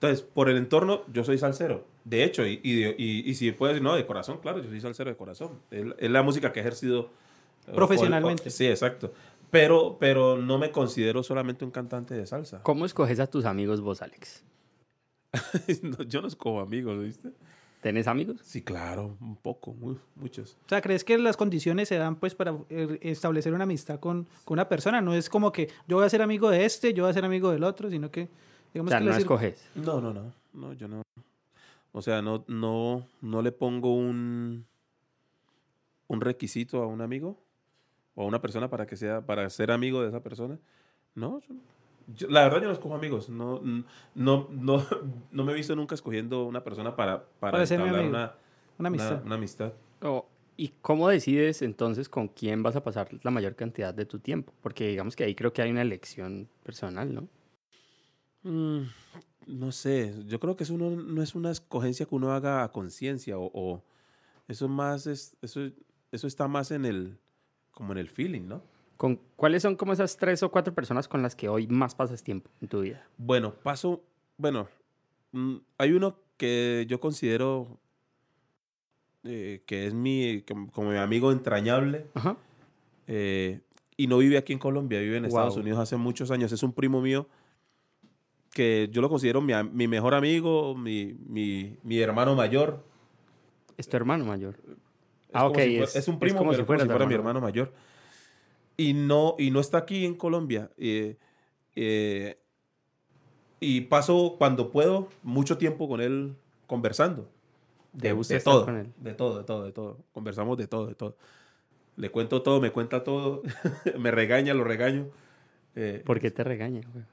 Entonces, 0.02 0.22
por 0.24 0.50
el 0.50 0.58
entorno, 0.58 1.04
yo 1.14 1.24
soy 1.24 1.38
salsero. 1.38 1.86
De 2.06 2.24
hecho, 2.24 2.44
y, 2.48 2.60
y, 2.64 2.86
y- 2.98 3.30
y 3.30 3.36
si 3.36 3.52
puedes 3.52 3.76
decir, 3.76 3.84
no, 3.84 3.96
de 3.96 4.04
corazón, 4.08 4.40
claro, 4.42 4.58
yo 4.60 4.68
soy 4.68 4.82
salsero 4.82 5.12
de 5.12 5.16
corazón. 5.16 5.60
Es, 5.70 5.86
la- 5.86 5.96
es 6.00 6.10
la 6.10 6.24
música 6.24 6.52
que 6.52 6.60
he 6.60 6.62
ejercido. 6.64 7.12
eh, 7.68 7.72
Profesionalmente. 7.76 8.44
o- 8.46 8.48
o- 8.48 8.50
sí, 8.52 8.66
exacto. 8.66 9.14
Pero, 9.52 9.98
pero 10.00 10.38
no 10.38 10.58
me 10.58 10.72
considero 10.72 11.22
solamente 11.22 11.64
un 11.66 11.70
cantante 11.70 12.16
de 12.16 12.26
salsa. 12.26 12.62
¿Cómo 12.64 12.86
escoges 12.88 13.20
a 13.20 13.28
tus 13.28 13.46
amigos 13.46 13.80
vos, 13.82 14.02
Alex? 14.02 14.44
No, 15.84 16.02
yo 16.04 16.22
no 16.22 16.28
escojo 16.28 16.60
amigos, 16.60 17.00
¿viste? 17.04 17.30
¿Tenés 17.82 18.08
amigos? 18.08 18.38
Sí, 18.44 18.62
claro, 18.64 19.18
un 19.22 19.36
poco, 19.36 19.74
muy- 19.74 19.98
muchos. 20.16 20.58
O 20.66 20.70
sea, 20.70 20.82
¿crees 20.82 21.04
que 21.04 21.18
las 21.20 21.38
condiciones 21.38 21.88
se 21.88 21.98
dan 21.98 22.16
pues 22.16 22.34
para 22.36 22.56
eh, 22.70 22.98
establecer 23.02 23.54
una 23.54 23.64
amistad 23.64 24.00
con, 24.00 24.28
con 24.46 24.56
una 24.56 24.68
persona? 24.68 25.00
No 25.02 25.14
es 25.14 25.30
como 25.30 25.52
que 25.52 25.70
yo 25.88 25.98
voy 25.98 26.06
a 26.06 26.10
ser 26.10 26.22
amigo 26.24 26.50
de 26.50 26.66
este, 26.66 26.94
yo 26.94 27.04
voy 27.04 27.12
a 27.12 27.14
ser 27.14 27.24
amigo 27.26 27.52
del 27.52 27.64
otro, 27.64 27.90
sino 27.90 28.12
que 28.12 28.30
O 28.80 28.88
sea, 28.88 29.00
que 29.00 29.06
no 29.06 29.12
escoges. 29.18 29.68
No, 29.76 30.00
no, 30.02 30.14
no, 30.14 30.34
no, 30.54 30.74
yo 30.74 30.88
no. 30.88 31.02
O 31.92 32.02
sea, 32.02 32.22
no, 32.22 32.44
no, 32.48 33.06
no 33.22 33.42
le 33.42 33.52
pongo 33.52 33.94
un, 33.96 34.66
un 36.08 36.22
requisito 36.22 36.82
a 36.82 36.88
un 36.88 37.02
amigo 37.02 37.38
o 38.16 38.24
a 38.24 38.26
una 38.26 38.42
persona 38.42 38.70
para 38.70 38.86
que 38.86 38.96
sea, 38.96 39.22
para 39.26 39.50
ser 39.50 39.72
amigo 39.72 40.02
de 40.02 40.10
esa 40.10 40.22
persona. 40.22 40.58
No, 41.16 41.40
yo- 41.42 41.56
yo- 42.16 42.28
la 42.30 42.44
verdad 42.44 42.62
yo 42.62 42.68
no 42.68 42.74
escojo 42.74 42.96
amigos. 42.96 43.30
No, 43.30 43.62
no, 44.16 44.48
no, 44.50 44.86
no 45.32 45.44
me 45.44 45.52
he 45.52 45.56
visto 45.56 45.76
nunca 45.76 45.96
escogiendo 45.96 46.46
una 46.46 46.64
persona 46.64 46.96
para, 46.96 47.24
para, 47.40 47.52
Para 47.52 47.66
ser 47.66 47.82
una, 47.82 48.34
una 48.78 48.88
amistad. 48.88 49.12
una- 49.18 49.22
una 49.26 49.36
amistad. 49.36 49.74
¿Y 50.58 50.74
cómo 50.82 51.08
decides 51.10 51.62
entonces 51.64 52.08
con 52.08 52.28
quién 52.28 52.62
vas 52.62 52.76
a 52.76 52.84
pasar 52.84 53.10
la 53.24 53.32
mayor 53.32 53.56
cantidad 53.56 53.94
de 53.94 54.06
tu 54.06 54.20
tiempo? 54.20 54.54
Porque 54.62 54.88
digamos 54.90 55.16
que 55.16 55.24
ahí 55.24 55.34
creo 55.34 55.54
que 55.54 55.62
hay 55.64 55.72
una 55.72 55.82
elección 55.82 56.48
personal, 56.64 57.14
¿no? 57.16 57.28
Mm, 58.44 58.82
no 59.48 59.72
sé, 59.72 60.14
yo 60.28 60.40
creo 60.40 60.56
que 60.56 60.64
eso 60.64 60.78
no, 60.78 60.90
no 60.90 61.22
es 61.22 61.36
una 61.36 61.52
escogencia 61.52 62.06
que 62.06 62.16
uno 62.16 62.32
haga 62.32 62.64
a 62.64 62.72
conciencia 62.72 63.38
o, 63.38 63.52
o 63.54 63.84
eso 64.48 64.68
más 64.68 65.08
es, 65.08 65.38
eso, 65.42 65.62
eso 66.12 66.28
está 66.28 66.48
más 66.48 66.72
en 66.72 66.86
el, 66.86 67.18
como 67.72 67.92
en 67.94 68.00
el 68.00 68.10
feeling, 68.10 68.48
¿no? 68.48 68.64
¿Con, 68.98 69.20
¿Cuáles 69.36 69.64
son 69.64 69.76
como 69.76 69.94
esas 69.94 70.18
tres 70.18 70.44
o 70.44 70.52
cuatro 70.52 70.74
personas 70.74 71.08
con 71.08 71.22
las 71.22 71.36
que 71.36 71.50
hoy 71.50 71.68
más 71.68 71.96
pasas 71.96 72.24
tiempo 72.24 72.50
en 72.62 72.68
tu 72.68 72.82
vida? 72.82 73.04
Bueno, 73.18 73.54
paso, 73.54 74.04
bueno, 74.38 74.68
mm, 75.32 75.56
hay 75.78 75.92
uno 75.94 76.18
que 76.38 76.86
yo 76.88 77.00
considero 77.00 77.80
eh, 79.24 79.64
que 79.66 79.88
es 79.88 79.94
mi, 79.94 80.44
como, 80.48 80.72
como 80.72 80.92
mi 80.92 80.98
amigo 80.98 81.32
entrañable 81.32 82.08
Ajá. 82.14 82.38
eh, 83.08 83.62
y 83.98 84.08
no 84.08 84.18
vive 84.18 84.38
aquí 84.38 84.54
en 84.54 84.60
Colombia, 84.60 85.00
vive 85.00 85.18
en 85.18 85.26
Estados. 85.26 85.58
Unidos 85.58 85.80
hace 85.80 85.96
muchos 85.98 86.32
años, 86.32 86.52
es 86.52 86.64
un 86.64 86.74
primo 86.74 87.02
mío 87.02 87.28
que 88.54 88.90
yo 88.92 89.02
lo 89.02 89.10
considero 89.10 89.42
mi, 89.42 89.54
mi 89.72 89.88
mejor 89.88 90.14
amigo, 90.14 90.76
mi, 90.76 91.16
mi, 91.26 91.78
mi 91.84 92.00
hermano 92.00 92.36
mayor. 92.36 92.84
Es 93.78 93.88
tu 93.88 93.96
hermano 93.98 94.26
mayor. 94.26 94.56
Es 94.68 94.76
Ah, 95.34 95.48
ok, 95.48 95.58
si 95.60 95.78
es- 95.78 95.96
es 95.96 96.08
un 96.08 96.16
es 96.16 96.20
primo, 96.20 96.40
como 96.40 96.52
pero 96.52 96.58
si 96.58 96.62
es 96.62 96.66
como 96.66 96.68
fuera 96.68 96.84
si 96.84 97.08
mi 97.08 97.14
hermano. 97.16 97.42
mayor. 97.42 97.74
Y 98.78 98.94
no, 98.94 99.36
y 99.38 99.52
no 99.52 99.60
está 99.60 99.80
aquí 99.80 100.06
en 100.06 100.16
Colombia. 100.16 100.70
eh, 100.78 101.18
eh, 101.76 102.38
y 103.60 103.82
paso, 103.82 104.36
cuando 104.38 104.72
puedo, 104.72 105.08
mucho 105.24 105.58
tiempo 105.58 105.88
con 105.88 106.02
él 106.02 106.36
conversando. 106.68 107.30
¿Te 108.00 108.14
De, 108.14 108.22
de 108.28 108.40
todo, 108.40 108.66
con 108.66 108.78
él? 108.78 108.88
de 108.98 109.14
todo, 109.14 109.38
de 109.38 109.44
todo, 109.44 109.64
de 109.66 109.72
todo. 109.72 109.98
Conversamos 110.14 110.58
de 110.58 110.68
todo, 110.68 110.88
de 110.88 110.96
todo. 110.96 111.16
Le 111.96 112.10
cuento 112.10 112.42
todo, 112.42 112.60
me 112.60 112.72
cuenta 112.72 113.04
todo. 113.04 113.44
me 114.00 114.12
regaña, 114.12 114.54
lo 114.54 114.64
regaño. 114.64 115.08
Eh, 115.76 116.02
¿Por 116.06 116.20
qué 116.20 116.32
te 116.32 116.44
regaña? 116.44 116.82
güey? 116.92 117.06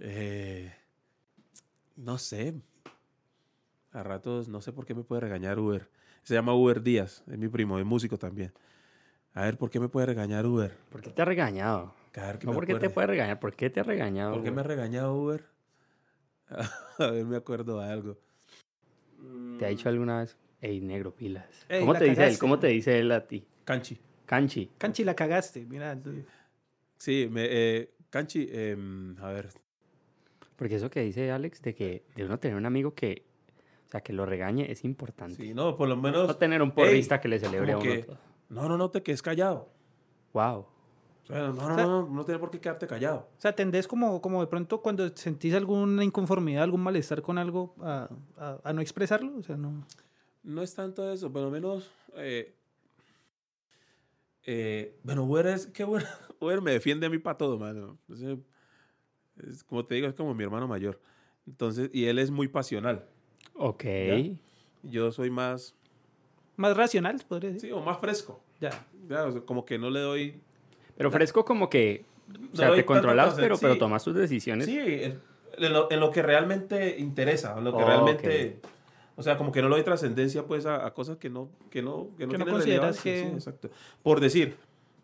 Eh, 0.00 0.74
no 1.96 2.18
sé. 2.18 2.54
A 3.92 4.02
ratos, 4.02 4.48
no 4.48 4.60
sé 4.60 4.72
por 4.72 4.86
qué 4.86 4.94
me 4.94 5.02
puede 5.02 5.20
regañar 5.22 5.58
Uber. 5.58 5.88
Se 6.22 6.34
llama 6.34 6.54
Uber 6.54 6.82
Díaz, 6.82 7.24
es 7.26 7.38
mi 7.38 7.48
primo, 7.48 7.78
es 7.78 7.84
músico 7.84 8.18
también. 8.18 8.52
A 9.34 9.42
ver, 9.42 9.58
¿por 9.58 9.70
qué 9.70 9.80
me 9.80 9.88
puede 9.88 10.06
regañar 10.06 10.46
Uber? 10.46 10.76
¿Por 10.90 11.00
qué 11.00 11.10
te 11.10 11.22
ha 11.22 11.24
regañado? 11.24 11.94
Ver, 12.14 12.44
No, 12.44 12.52
¿por 12.52 12.66
qué 12.66 12.74
te 12.74 12.90
puede 12.90 13.06
regañar? 13.06 13.38
¿Por 13.40 13.54
qué 13.54 13.70
te 13.70 13.80
ha 13.80 13.82
regañado? 13.82 14.34
¿Por 14.34 14.42
qué 14.42 14.50
me 14.50 14.60
ha 14.60 14.64
regañado 14.64 15.14
Uber? 15.14 15.44
A 16.98 17.06
ver, 17.06 17.24
me 17.24 17.36
acuerdo 17.36 17.80
de 17.80 17.86
algo. 17.86 18.18
¿Te 19.58 19.66
ha 19.66 19.68
dicho 19.68 19.88
alguna 19.88 20.20
vez? 20.20 20.36
Ey, 20.60 20.80
negro, 20.80 21.14
pilas. 21.14 21.66
Ey, 21.68 21.80
¿Cómo 21.80 21.94
te 21.94 22.04
dice 22.04 22.26
él? 22.26 22.38
¿Cómo 22.38 22.58
te 22.58 22.66
dice 22.68 22.98
él 22.98 23.12
a 23.12 23.26
ti? 23.26 23.46
Canchi. 23.64 24.00
Canchi. 24.26 24.70
Canchi, 24.78 25.04
la 25.04 25.14
cagaste, 25.14 25.64
mira. 25.66 25.98
Sí, 26.98 27.28
me, 27.30 27.46
eh, 27.48 27.94
Canchi, 28.10 28.48
em, 28.50 29.16
a 29.18 29.30
ver. 29.30 29.48
Porque 30.60 30.74
eso 30.74 30.90
que 30.90 31.00
dice 31.00 31.30
Alex 31.32 31.62
de 31.62 31.74
que 31.74 32.04
de 32.14 32.24
uno 32.26 32.38
tener 32.38 32.54
un 32.58 32.66
amigo 32.66 32.94
que, 32.94 33.24
o 33.86 33.90
sea, 33.90 34.02
que 34.02 34.12
lo 34.12 34.26
regañe 34.26 34.70
es 34.70 34.84
importante. 34.84 35.34
Sí, 35.36 35.54
no, 35.54 35.74
por 35.74 35.88
lo 35.88 35.96
menos. 35.96 36.28
No 36.28 36.36
tener 36.36 36.60
un 36.60 36.68
Ey, 36.68 36.74
porrista 36.74 37.18
que 37.18 37.28
le 37.28 37.38
celebre 37.40 37.72
a 37.72 37.78
uno 37.78 37.82
que-. 37.82 38.06
No, 38.50 38.68
no, 38.68 38.76
no 38.76 38.90
te 38.90 39.02
quedes 39.02 39.22
callado. 39.22 39.70
Wow. 40.34 40.66
O 41.22 41.26
sea, 41.26 41.38
no, 41.38 41.52
no, 41.54 41.62
O 41.62 41.66
sea- 41.76 41.86
no, 41.86 42.02
no, 42.02 42.08
no 42.14 42.24
tienes 42.26 42.40
por 42.40 42.50
qué 42.50 42.60
quedarte 42.60 42.86
callado. 42.86 43.30
O 43.38 43.40
sea, 43.40 43.54
tendés 43.56 43.88
como, 43.88 44.20
como 44.20 44.42
de 44.42 44.48
pronto 44.48 44.82
cuando 44.82 45.08
sentís 45.16 45.54
alguna 45.54 46.04
inconformidad, 46.04 46.62
algún 46.64 46.82
malestar 46.82 47.22
con 47.22 47.38
algo, 47.38 47.74
a, 47.80 48.10
a- 48.36 48.60
a 48.62 48.72
no 48.74 48.82
expresarlo. 48.82 49.38
O 49.38 49.42
sea, 49.42 49.56
no. 49.56 49.86
No 50.42 50.60
es 50.62 50.74
tanto 50.74 51.10
eso, 51.10 51.32
por 51.32 51.40
lo 51.42 51.50
menos. 51.50 51.90
eh, 52.16 52.54
eh, 54.44 54.98
bueno, 55.02 55.24
Uber 55.24 55.46
es. 55.46 55.66
que 55.68 55.84
Uber, 55.84 56.04
Uber 56.40 56.60
me 56.60 56.72
defiende 56.72 57.06
a 57.06 57.10
mí 57.10 57.18
para 57.18 57.38
todo, 57.38 57.58
mano. 57.58 57.98
O 58.10 58.14
sea, 58.16 58.36
es, 59.48 59.64
como 59.64 59.84
te 59.84 59.94
digo, 59.96 60.06
es 60.08 60.14
como 60.14 60.34
mi 60.34 60.44
hermano 60.44 60.66
mayor. 60.68 61.00
Entonces, 61.46 61.90
y 61.92 62.06
él 62.06 62.18
es 62.18 62.30
muy 62.30 62.48
pasional. 62.48 63.06
Ok. 63.54 63.84
Ya. 63.84 64.36
Yo 64.82 65.12
soy 65.12 65.30
más. 65.30 65.74
Más 66.56 66.76
racional, 66.76 67.20
podría 67.26 67.52
decir. 67.52 67.70
Sí, 67.70 67.72
o 67.72 67.80
más 67.80 67.98
fresco. 67.98 68.42
Ya. 68.60 68.70
Ya, 69.08 69.24
o 69.24 69.32
sea, 69.32 69.40
como 69.42 69.64
que 69.64 69.78
no 69.78 69.90
le 69.90 70.00
doy. 70.00 70.40
Pero 70.96 71.10
fresco 71.10 71.44
como 71.44 71.70
que, 71.70 72.04
o 72.28 72.38
no 72.38 72.48
sea, 72.54 72.68
doy 72.68 72.78
te 72.78 72.84
controlas, 72.84 73.34
pero, 73.34 73.56
pero 73.58 73.74
sí. 73.74 73.78
tomas 73.78 74.04
tus 74.04 74.14
decisiones. 74.14 74.66
Sí, 74.66 74.78
en, 74.78 75.20
en 75.56 75.72
lo, 75.72 75.90
en 75.90 76.00
lo 76.00 76.10
que 76.10 76.22
realmente 76.22 76.98
interesa, 76.98 77.56
en 77.56 77.64
lo 77.64 77.72
que 77.76 77.82
Oh, 77.82 77.86
realmente. 77.86 78.60
O 79.16 79.22
sea, 79.22 79.36
como 79.36 79.52
que 79.52 79.60
no 79.62 79.68
le 79.68 79.76
doy 79.76 79.84
trascendencia 79.84 80.44
pues 80.46 80.64
a, 80.66 80.86
a 80.86 80.94
cosas 80.94 81.16
que 81.18 81.28
no, 81.28 81.48
que 81.70 81.82
no, 81.82 82.08
que 82.16 82.26
no 82.26 82.32
Que 82.32 82.38
no 82.38 82.46
consideras 82.46 83.00
que- 83.00 83.20
sí, 83.22 83.26
exacto. 83.34 83.70
Por 84.02 84.20
decir, 84.20 84.56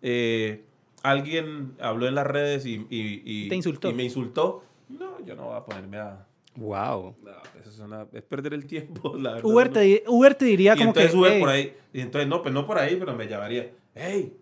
eh, 0.03 0.65
alguien 1.03 1.75
habló 1.81 2.07
en 2.09 2.15
las 2.15 2.27
redes 2.27 2.67
y, 2.67 2.87
y- 2.91 3.23
y- 3.25 3.49
Te 3.49 3.55
insultó. 3.57 3.91
y 3.91 3.95
me 3.95 4.05
insultó. 4.05 4.65
No, 4.89 5.25
yo 5.25 5.35
no 5.37 5.47
voy 5.47 5.57
a 5.57 5.65
ponerme 5.65 5.99
a. 5.99 6.27
Wow. 6.57 7.17
no, 7.23 7.31
eso 7.61 7.71
es, 7.71 7.79
una- 7.81 8.07
es 8.13 8.23
perder 8.23 8.55
el 8.55 8.67
tiempo, 8.67 9.17
la 9.19 9.35
verdad. 9.35 9.45
Uber, 9.51 9.67
no. 9.69 9.73
te, 9.75 10.05
Uber 10.07 10.35
te 10.35 10.45
diría 10.47 10.75
y 10.75 10.79
como 10.79 10.91
entonces 10.91 11.13
que. 11.13 11.17
Uber 11.19 11.33
"Ey, 11.33 11.41
por 11.41 11.49
ahí. 11.51 11.75
Y 11.93 12.01
entonces, 12.01 12.29
no, 12.29 12.43
pues 12.43 12.55
no 12.55 12.67
por 12.67 12.79
ahí, 12.79 12.97
pero 12.97 13.15
me 13.15 13.27
llamaría. 13.29 13.71
¡Hey! 13.95 14.33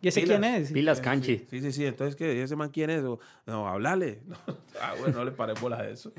¿Y 0.00 0.08
ese 0.08 0.20
pilas, 0.20 0.38
quién 0.38 0.54
es? 0.54 0.72
Pilas 0.72 1.00
Canchi. 1.00 1.38
Sí, 1.50 1.60
sí, 1.60 1.72
sí. 1.72 1.84
Entonces, 1.84 2.14
¿qué? 2.14 2.36
¿Y 2.36 2.38
ese 2.38 2.54
man 2.54 2.70
quién 2.70 2.88
es? 2.90 3.02
O, 3.02 3.18
no, 3.46 3.66
hablale. 3.68 4.20
No. 4.28 4.36
Ah, 4.80 4.94
bueno, 4.98 5.18
no 5.18 5.24
le 5.24 5.32
paré 5.32 5.54
bolas 5.60 5.80
a 5.80 5.88
eso. 5.88 6.12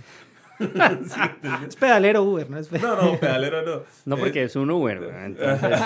Es 1.68 1.76
pedalero 1.78 2.24
Uber, 2.24 2.49
¿no? 2.49 2.57
Es 2.57 2.68
pe- 2.68 2.80
No, 2.80 3.02
no, 3.02 3.18
pedalero 3.20 3.61
no. 3.64 3.84
No 4.06 4.16
Eh, 4.18 4.20
porque 4.20 4.44
es 4.44 4.56
un 4.57 4.70
Uber, 4.70 5.02
entonces, 5.26 5.80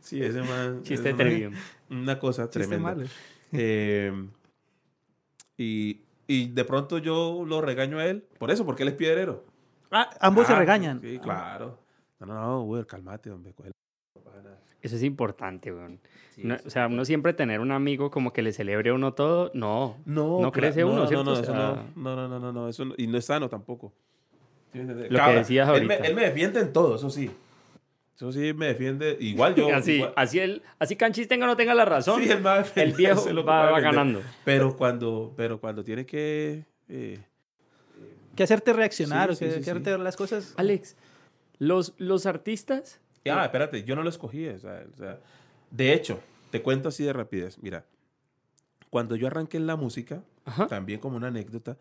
Sí, 0.00 0.22
ese 0.22 0.42
man. 0.42 0.82
chiste 0.82 1.10
ese 1.10 1.48
man-. 1.48 1.54
Una 1.90 2.18
cosa 2.18 2.44
Chiste 2.50 2.66
tremenda. 2.68 2.96
Eh, 3.52 4.12
y, 5.56 6.00
y 6.26 6.48
de 6.48 6.64
pronto 6.64 6.98
yo 6.98 7.44
lo 7.46 7.60
regaño 7.60 7.98
a 7.98 8.06
él. 8.06 8.24
Por 8.38 8.50
eso, 8.50 8.64
porque 8.66 8.82
él 8.82 8.88
es 8.90 8.94
piedrero. 8.94 9.44
Ah, 9.90 10.10
ambos 10.20 10.46
se 10.46 10.52
Ah, 10.54 10.58
regañan. 10.58 11.00
Sí, 11.00 11.18
claro. 11.18 11.78
No, 12.20 12.26
no, 12.26 12.34
no, 12.34 12.62
güey, 12.62 12.84
cálmate, 12.84 13.30
hombre. 13.30 13.54
Eso 14.82 14.96
es 14.96 15.02
importante, 15.02 15.70
güey. 15.70 15.98
Sí, 16.34 16.42
No, 16.44 16.56
o 16.66 16.70
sea, 16.70 16.88
uno 16.88 17.04
siempre 17.04 17.32
tener 17.32 17.60
un 17.60 17.70
amigo 17.70 18.10
como 18.10 18.32
que 18.32 18.42
le 18.42 18.52
celebre 18.52 18.90
a 18.90 18.94
uno 18.94 19.14
todo, 19.14 19.50
no. 19.54 19.96
No, 20.04 20.40
no 20.40 20.52
crece 20.52 20.84
uno, 20.84 21.02
no, 21.02 21.06
¿cierto? 21.06 21.24
No, 21.24 21.32
O 21.32 21.36
no, 21.36 21.44
sea- 21.44 21.54
no, 21.94 22.16
no, 22.16 22.28
no, 22.28 22.38
no, 22.40 22.52
no, 22.52 22.68
eso 22.68 22.84
no- 22.84 22.94
y 22.98 23.06
no 23.06 23.16
es 23.16 23.24
sano 23.24 23.48
tampoco. 23.48 23.92
Lo 24.74 25.08
que 25.08 25.08
Cabra, 25.14 25.34
decías 25.36 25.68
él 25.68 25.86
me, 25.86 25.94
ahorita. 25.94 26.08
él 26.08 26.16
me 26.16 26.22
defiende 26.22 26.60
en 26.60 26.72
todo, 26.72 26.96
eso 26.96 27.08
sí. 27.08 27.30
Eso 28.16 28.30
sí 28.32 28.52
me 28.54 28.66
defiende. 28.66 29.16
Igual 29.20 29.54
yo. 29.54 29.68
así, 29.74 29.92
igual- 29.94 30.12
así 30.16 30.38
él, 30.38 30.62
así 30.78 30.96
Canchis 30.96 31.26
tenga 31.28 31.44
o 31.46 31.48
no 31.48 31.56
tenga 31.56 31.74
la 31.74 31.84
razón, 31.84 32.22
sí, 32.22 32.30
a 32.30 32.36
defender, 32.36 32.88
el 32.88 32.92
viejo 32.94 33.32
lo 33.32 33.44
va, 33.44 33.70
va 33.70 33.80
ganando. 33.80 34.22
Pero 34.44 34.76
cuando, 34.76 35.32
pero 35.36 35.60
cuando 35.60 35.82
tiene 35.84 36.06
que. 36.06 36.64
eh, 36.88 37.18
Que 38.36 38.42
hacerte 38.44 38.72
reaccionar 38.72 39.34
Sí, 39.34 39.44
o 39.44 39.48
que, 39.48 39.52
sí, 39.52 39.58
que 39.58 39.64
sí. 39.64 39.70
hacerte 39.70 39.90
ver 39.90 40.00
las 40.00 40.16
cosas. 40.16 40.54
Alex, 40.56 40.96
los, 41.58 41.94
los 41.98 42.26
artistas, 42.26 43.00
Ah, 43.28 43.44
espérate, 43.46 43.84
yo 43.84 43.96
no 43.96 44.02
lo 44.02 44.10
escogí. 44.10 44.46
O 44.48 44.58
sea, 44.58 44.84
o 44.92 44.96
sea, 44.98 45.18
de 45.70 45.92
hecho, 45.94 46.20
te 46.50 46.60
cuento 46.62 46.90
así 46.90 47.04
de 47.04 47.12
rapidez. 47.14 47.56
Mira, 47.62 47.84
cuando 48.90 49.16
yo 49.16 49.26
arranqué 49.26 49.56
en 49.56 49.66
la 49.66 49.76
música, 49.76 50.22
ajá, 50.44 50.66
también 50.68 51.00
como 51.00 51.16
una 51.16 51.28
anécdota, 51.28 51.78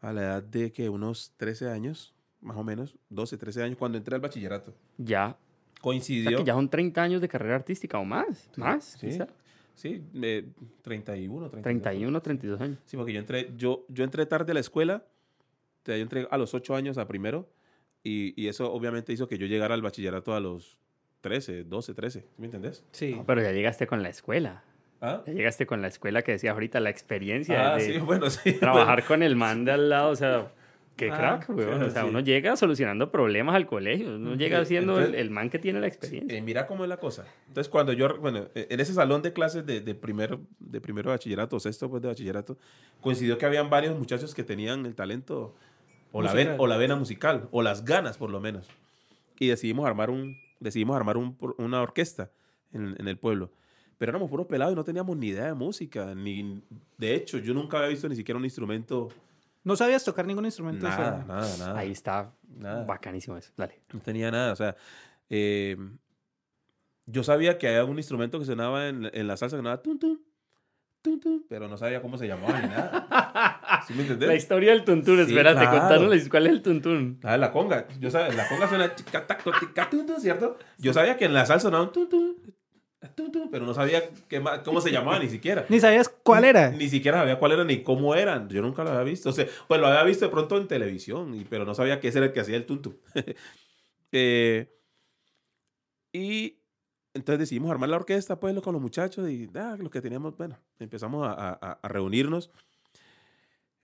a 0.00 0.12
la 0.12 0.22
edad 0.22 0.42
de 0.42 0.72
que 0.72 0.88
unos 0.88 1.32
13 1.36 1.70
años, 1.70 2.14
más 2.40 2.56
o 2.56 2.64
menos, 2.64 2.96
12, 3.10 3.36
13 3.38 3.62
años, 3.62 3.78
cuando 3.78 3.96
entré 3.96 4.14
al 4.16 4.20
bachillerato, 4.20 4.74
ya, 4.98 5.36
o 5.82 5.90
coincidió. 5.90 6.30
sea 6.30 6.38
que 6.38 6.44
ya 6.44 6.54
son 6.54 6.68
30 6.68 7.02
años 7.02 7.20
de 7.20 7.28
carrera 7.28 7.56
artística 7.56 7.98
o 7.98 8.04
más, 8.04 8.48
más, 8.56 8.96
sí. 9.00 9.08
quizá. 9.08 9.26
Sí, 9.74 10.02
eh, 10.22 10.44
31, 10.82 11.48
32. 11.50 11.62
31, 11.62 12.20
32 12.22 12.60
años. 12.60 12.78
Sí, 12.86 12.96
porque 12.96 13.12
yo 13.12 13.20
entré, 13.20 13.50
yo, 13.56 13.84
yo 13.88 14.04
entré 14.04 14.26
tarde 14.26 14.52
a 14.52 14.54
la 14.54 14.60
escuela, 14.60 15.02
o 15.82 15.84
sea, 15.86 15.96
yo 15.96 16.02
entré 16.02 16.28
a 16.30 16.38
los 16.38 16.54
8 16.54 16.74
años 16.76 16.98
a 16.98 17.08
primero, 17.08 17.48
y, 18.04 18.34
y 18.40 18.48
eso 18.48 18.72
obviamente 18.72 19.12
hizo 19.12 19.26
que 19.28 19.38
yo 19.38 19.46
llegara 19.46 19.74
al 19.74 19.82
bachillerato 19.82 20.34
a 20.34 20.40
los 20.40 20.76
13, 21.22 21.64
12, 21.64 21.94
13, 21.94 22.20
¿sí 22.20 22.26
¿me 22.38 22.46
entendés? 22.46 22.84
Sí. 22.92 23.14
No, 23.14 23.24
pero 23.24 23.42
ya 23.42 23.52
llegaste 23.52 23.86
con 23.86 24.02
la 24.02 24.08
escuela. 24.08 24.62
¿Ah? 25.00 25.22
Ya 25.26 25.32
llegaste 25.32 25.66
con 25.66 25.82
la 25.82 25.88
escuela 25.88 26.22
que 26.22 26.32
decía 26.32 26.52
ahorita, 26.52 26.78
la 26.78 26.90
experiencia 26.90 27.72
Ah, 27.72 27.76
de 27.76 27.92
sí, 27.94 27.98
bueno, 28.04 28.28
sí. 28.30 28.52
trabajar 28.52 29.04
con 29.04 29.22
el 29.22 29.34
man 29.36 29.64
de 29.64 29.72
al 29.72 29.88
lado, 29.88 30.10
o 30.10 30.16
sea, 30.16 30.52
qué 30.96 31.10
Ah, 31.10 31.16
crack, 31.16 31.48
weón. 31.50 31.82
O 31.82 31.90
sea, 31.90 32.02
sí. 32.02 32.08
uno 32.08 32.20
llega 32.20 32.56
solucionando 32.56 33.10
problemas 33.10 33.54
al 33.54 33.66
colegio, 33.66 34.16
uno 34.16 34.34
llega 34.34 34.64
siendo 34.64 34.94
el, 34.94 34.98
Entonces- 35.06 35.20
el 35.20 35.30
man 35.30 35.50
que 35.50 35.58
tiene 35.58 35.80
la 35.80 35.86
experiencia. 35.86 36.36
Eh, 36.38 36.42
mira 36.42 36.66
cómo 36.66 36.84
es 36.84 36.88
la 36.88 36.98
cosa. 36.98 37.24
Entonces, 37.48 37.68
cuando 37.70 37.92
yo, 37.92 38.18
bueno, 38.18 38.48
eh, 38.54 38.66
en 38.70 38.80
ese 38.80 38.92
salón 38.94 39.22
de 39.22 39.32
clases 39.32 39.64
de, 39.66 39.80
de 39.80 39.94
primero, 39.94 40.40
de 40.58 40.80
primero 40.80 41.10
de 41.10 41.14
bachillerato, 41.16 41.58
sexto 41.60 41.88
pues 41.90 42.02
de 42.02 42.08
bachillerato, 42.08 42.58
coincidió 43.00 43.38
que 43.38 43.46
habían 43.46 43.70
varios 43.70 43.98
muchachos 43.98 44.34
que 44.34 44.44
tenían 44.44 44.86
el 44.86 44.94
talento, 44.94 45.54
o 46.12 46.20
la, 46.22 46.32
ven- 46.34 46.48
Musical. 46.48 46.60
o 46.60 46.66
la 46.66 46.76
vena 46.76 46.96
musical, 46.96 47.48
o 47.50 47.62
las 47.62 47.84
ganas 47.84 48.18
por 48.18 48.30
lo 48.30 48.40
menos. 48.40 48.68
Y 49.38 49.48
decidimos 49.48 49.86
armar, 49.86 50.10
un, 50.10 50.36
decidimos 50.60 50.94
armar 50.96 51.16
un- 51.16 51.36
una 51.58 51.80
orquesta 51.82 52.30
en, 52.72 52.94
en 52.98 53.08
el 53.08 53.16
pueblo. 53.16 53.50
Pero 53.98 54.10
éramos 54.10 54.28
puros 54.30 54.46
pelados 54.46 54.72
y 54.72 54.76
no 54.76 54.84
teníamos 54.84 55.16
ni 55.16 55.28
idea 55.28 55.46
de 55.46 55.54
música. 55.54 56.12
Ni, 56.14 56.60
de 56.98 57.14
hecho, 57.14 57.38
yo 57.38 57.54
nunca 57.54 57.76
había 57.78 57.88
visto 57.90 58.08
ni 58.08 58.16
siquiera 58.16 58.36
un 58.38 58.44
instrumento. 58.44 59.08
No 59.64 59.76
sabías 59.76 60.04
tocar 60.04 60.26
ningún 60.26 60.44
instrumento. 60.44 60.86
o 60.86 60.90
sea, 60.90 60.98
Nada, 60.98 61.24
nada, 61.26 61.56
nada. 61.58 61.78
Ahí 61.78 61.92
está, 61.92 62.32
Nada. 62.48 62.84
bacanísimo 62.84 63.36
eso. 63.36 63.52
Dale. 63.56 63.80
No 63.92 64.00
tenía 64.00 64.30
nada, 64.30 64.52
o 64.52 64.56
sea, 64.56 64.74
eh, 65.30 65.76
yo 67.06 67.22
sabía 67.22 67.58
que 67.58 67.68
había 67.68 67.84
un 67.84 67.96
instrumento 67.98 68.38
que 68.38 68.44
sonaba 68.44 68.88
en, 68.88 69.10
en 69.12 69.26
la 69.26 69.36
salsa 69.36 69.56
que 69.56 69.58
sonaba 69.60 69.82
tum 69.82 69.98
tum, 69.98 70.18
tum 71.02 71.18
tum, 71.20 71.42
pero 71.48 71.68
no 71.68 71.76
sabía 71.76 72.00
cómo 72.00 72.16
se 72.18 72.26
llamaba 72.28 72.60
ni 72.60 72.68
nada. 72.68 73.82
¿Sí 73.86 73.94
me 73.94 74.02
entendés? 74.02 74.28
La 74.28 74.34
historia 74.36 74.70
del 74.72 74.84
tuntún, 74.84 75.16
Sí, 75.16 75.22
espérate, 75.32 75.60
claro. 75.60 75.78
contanos 75.80 76.28
cuál 76.28 76.46
es 76.46 76.52
el 76.52 76.62
tuntún. 76.62 77.20
Ah, 77.24 77.36
la 77.36 77.50
conga. 77.50 77.86
Yo 77.98 78.10
sabía, 78.10 78.34
la 78.36 78.48
conga 78.48 78.68
suena 78.68 78.94
chica, 78.94 79.26
tac, 79.26 79.42
to, 79.42 79.50
tica, 79.58 79.90
tum, 79.90 80.06
tum, 80.06 80.16
¿cierto? 80.20 80.58
Yo 80.78 80.92
sabía 80.92 81.16
que 81.16 81.24
en 81.24 81.34
la 81.34 81.44
salsa 81.46 81.64
sonaba 81.68 81.84
un 81.84 81.92
tum, 81.92 82.36
pero 83.50 83.66
no 83.66 83.74
sabía 83.74 84.08
qué 84.28 84.42
cómo 84.64 84.80
se 84.80 84.90
llamaba 84.90 85.18
ni 85.18 85.28
siquiera. 85.28 85.66
Ni 85.68 85.80
sabías 85.80 86.08
cuál 86.08 86.44
era. 86.44 86.70
Ni 86.70 86.88
siquiera 86.88 87.18
sabía 87.18 87.38
cuál 87.38 87.52
era 87.52 87.64
ni 87.64 87.82
cómo 87.82 88.14
eran. 88.14 88.48
Yo 88.48 88.62
nunca 88.62 88.84
lo 88.84 88.90
había 88.90 89.02
visto. 89.02 89.30
O 89.30 89.32
sea, 89.32 89.46
pues 89.68 89.80
lo 89.80 89.86
había 89.86 90.02
visto 90.04 90.24
de 90.24 90.30
pronto 90.30 90.56
en 90.56 90.68
televisión, 90.68 91.34
y- 91.34 91.44
pero 91.44 91.64
no 91.64 91.74
sabía 91.74 91.98
que 92.00 92.08
ese 92.08 92.18
era 92.18 92.26
el 92.28 92.32
que 92.32 92.40
hacía 92.40 92.56
el 92.56 92.66
tuntum. 92.66 92.94
Eh, 94.14 94.68
y 96.12 96.58
entonces 97.14 97.38
decidimos 97.40 97.70
armar 97.70 97.88
la 97.88 97.96
orquesta, 97.96 98.38
pues, 98.38 98.60
con 98.60 98.74
los 98.74 98.82
muchachos 98.82 99.26
y 99.30 99.48
ah, 99.54 99.74
los 99.78 99.90
que 99.90 100.02
teníamos, 100.02 100.36
bueno, 100.36 100.58
empezamos 100.78 101.26
a, 101.26 101.32
a- 101.32 101.78
a 101.82 101.88
reunirnos. 101.88 102.50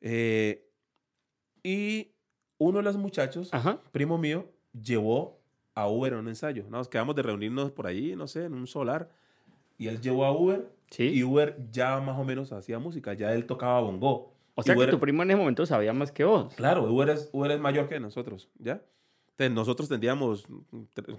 Eh, 0.03 0.71
y 1.63 2.13
uno 2.59 2.79
de 2.79 2.85
los 2.85 2.97
muchachos, 2.99 3.49
Ajá. 3.53 3.81
primo 3.91 4.19
mío, 4.19 4.51
llevó 4.73 5.38
a 5.83 5.89
Uber 5.89 6.13
en 6.13 6.19
un 6.21 6.29
ensayo. 6.29 6.65
Nos 6.69 6.89
quedamos 6.89 7.15
de 7.17 7.23
reunirnos 7.23 7.71
por 7.71 7.87
ahí, 7.87 8.15
no 8.17 8.27
sé, 8.27 8.45
en 8.45 8.55
un 8.55 8.67
solar. 8.67 9.09
Y 9.79 9.89
él 9.89 10.01
llevó 10.01 10.25
a 10.25 10.33
Uber 10.33 10.69
Sí. 10.91 11.05
y 11.05 11.23
Uber 11.23 11.57
ya 11.71 12.01
más 12.01 12.19
o 12.19 12.25
menos 12.25 12.51
hacía 12.53 12.79
música, 12.79 13.13
ya 13.15 13.33
él 13.35 13.45
tocaba 13.47 13.81
bongo. 13.81 14.33
o 14.55 14.63
sea 14.65 14.75
Uber- 14.75 14.87
que 14.87 14.91
tu 14.91 14.99
primo 14.99 15.23
en 15.23 15.31
ese 15.31 15.39
momento 15.39 15.65
sabía 15.67 15.93
más 15.93 16.11
que 16.11 16.25
vos. 16.25 16.53
Claro, 16.55 16.83
Uber 16.93 17.11
es, 17.11 17.29
Uber 17.33 17.53
es 17.53 17.61
mayor 17.61 17.89
que 17.89 18.01
nosotros, 18.01 18.49
¿ya? 18.59 18.81
Entonces 19.33 19.55
nosotros 19.55 19.89
tendríamos, 19.89 20.47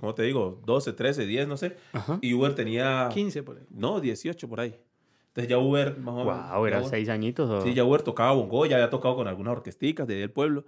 como 0.01 0.13
te 0.13 0.23
digo, 0.23 0.59
12, 0.65 0.91
13, 0.91 1.25
10, 1.25 1.47
no 1.47 1.55
sé. 1.55 1.77
Ajá. 1.93 2.19
Y 2.21 2.33
Uber 2.33 2.53
tenía, 2.53 3.07
15 3.13 3.41
por 3.43 3.55
ahí. 3.57 3.63
no, 3.69 4.01
18 4.01 4.49
por 4.49 4.59
ahí. 4.59 4.75
Entonces 5.27 5.47
ya 5.49 5.57
Uber, 5.57 5.97
más 5.99 6.15
o 6.15 6.25
menos. 6.25 6.49
Wow, 6.51 6.63
ya 6.65 6.67
era 6.67 6.81
Uber- 6.81 6.89
seis 6.89 7.07
añitos. 7.07 7.49
o- 7.49 7.61
Sí, 7.61 7.73
ya 7.73 7.85
Uber 7.85 8.01
tocaba 8.01 8.33
bongo, 8.33 8.65
ya 8.65 8.75
había 8.75 8.89
tocado 8.89 9.15
con 9.15 9.27
algunas 9.29 9.53
orquesticas 9.53 10.05
de 10.05 10.15
ahí 10.15 10.19
del 10.19 10.31
pueblo. 10.31 10.65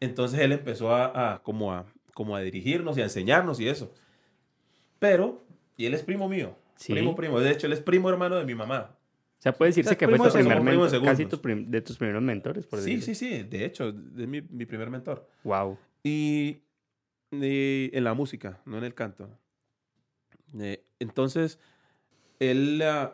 Entonces 0.00 0.40
él 0.40 0.50
empezó 0.50 0.92
a, 0.92 1.34
a- 1.34 1.42
como 1.44 1.72
a 1.72 1.84
como 2.18 2.34
a 2.34 2.40
dirigirnos 2.40 2.98
y 2.98 3.00
a 3.00 3.04
enseñarnos 3.04 3.60
y 3.60 3.68
eso. 3.68 3.94
Pero, 4.98 5.44
y 5.76 5.86
él 5.86 5.94
es 5.94 6.02
primo 6.02 6.28
mío. 6.28 6.56
Sí. 6.74 6.92
Primo, 6.92 7.14
primo. 7.14 7.38
De 7.38 7.52
hecho, 7.52 7.68
él 7.68 7.72
es 7.72 7.80
primo 7.80 8.10
hermano 8.10 8.34
de 8.34 8.44
mi 8.44 8.56
mamá. 8.56 8.96
O 9.38 9.40
sea, 9.40 9.52
puede 9.52 9.68
decirse 9.68 9.90
O 9.90 9.92
sea, 9.92 9.98
que 9.98 10.08
fue 10.08 10.18
tu 10.18 10.24
de 10.24 10.30
primer 10.40 10.60
mentor, 10.60 10.90
casi 10.90 10.96
segundos. 10.96 11.30
tu 11.30 11.40
prim- 11.40 11.70
de 11.70 11.80
tus 11.80 11.96
primeros 11.96 12.20
mentores, 12.24 12.66
por 12.66 12.80
Sí, 12.80 12.96
decirlo. 12.96 13.04
sí, 13.04 13.14
sí. 13.14 13.42
De 13.44 13.64
hecho, 13.64 13.90
es 13.90 14.26
mi, 14.26 14.42
mi 14.42 14.66
primer 14.66 14.90
mentor. 14.90 15.28
Wow. 15.44 15.78
Y, 16.02 16.58
y 17.30 17.96
en 17.96 18.02
la 18.02 18.14
música, 18.14 18.60
no 18.64 18.78
en 18.78 18.82
el 18.84 18.94
canto. 18.94 19.30
Eh, 20.58 20.82
entonces, 20.98 21.60
él, 22.40 22.82
ah, 22.82 23.12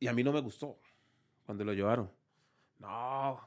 y 0.00 0.06
a 0.06 0.14
mí 0.14 0.24
no 0.24 0.32
me 0.32 0.40
gustó 0.40 0.78
cuando 1.44 1.64
lo 1.66 1.74
llevaron. 1.74 2.10
No, 2.78 3.38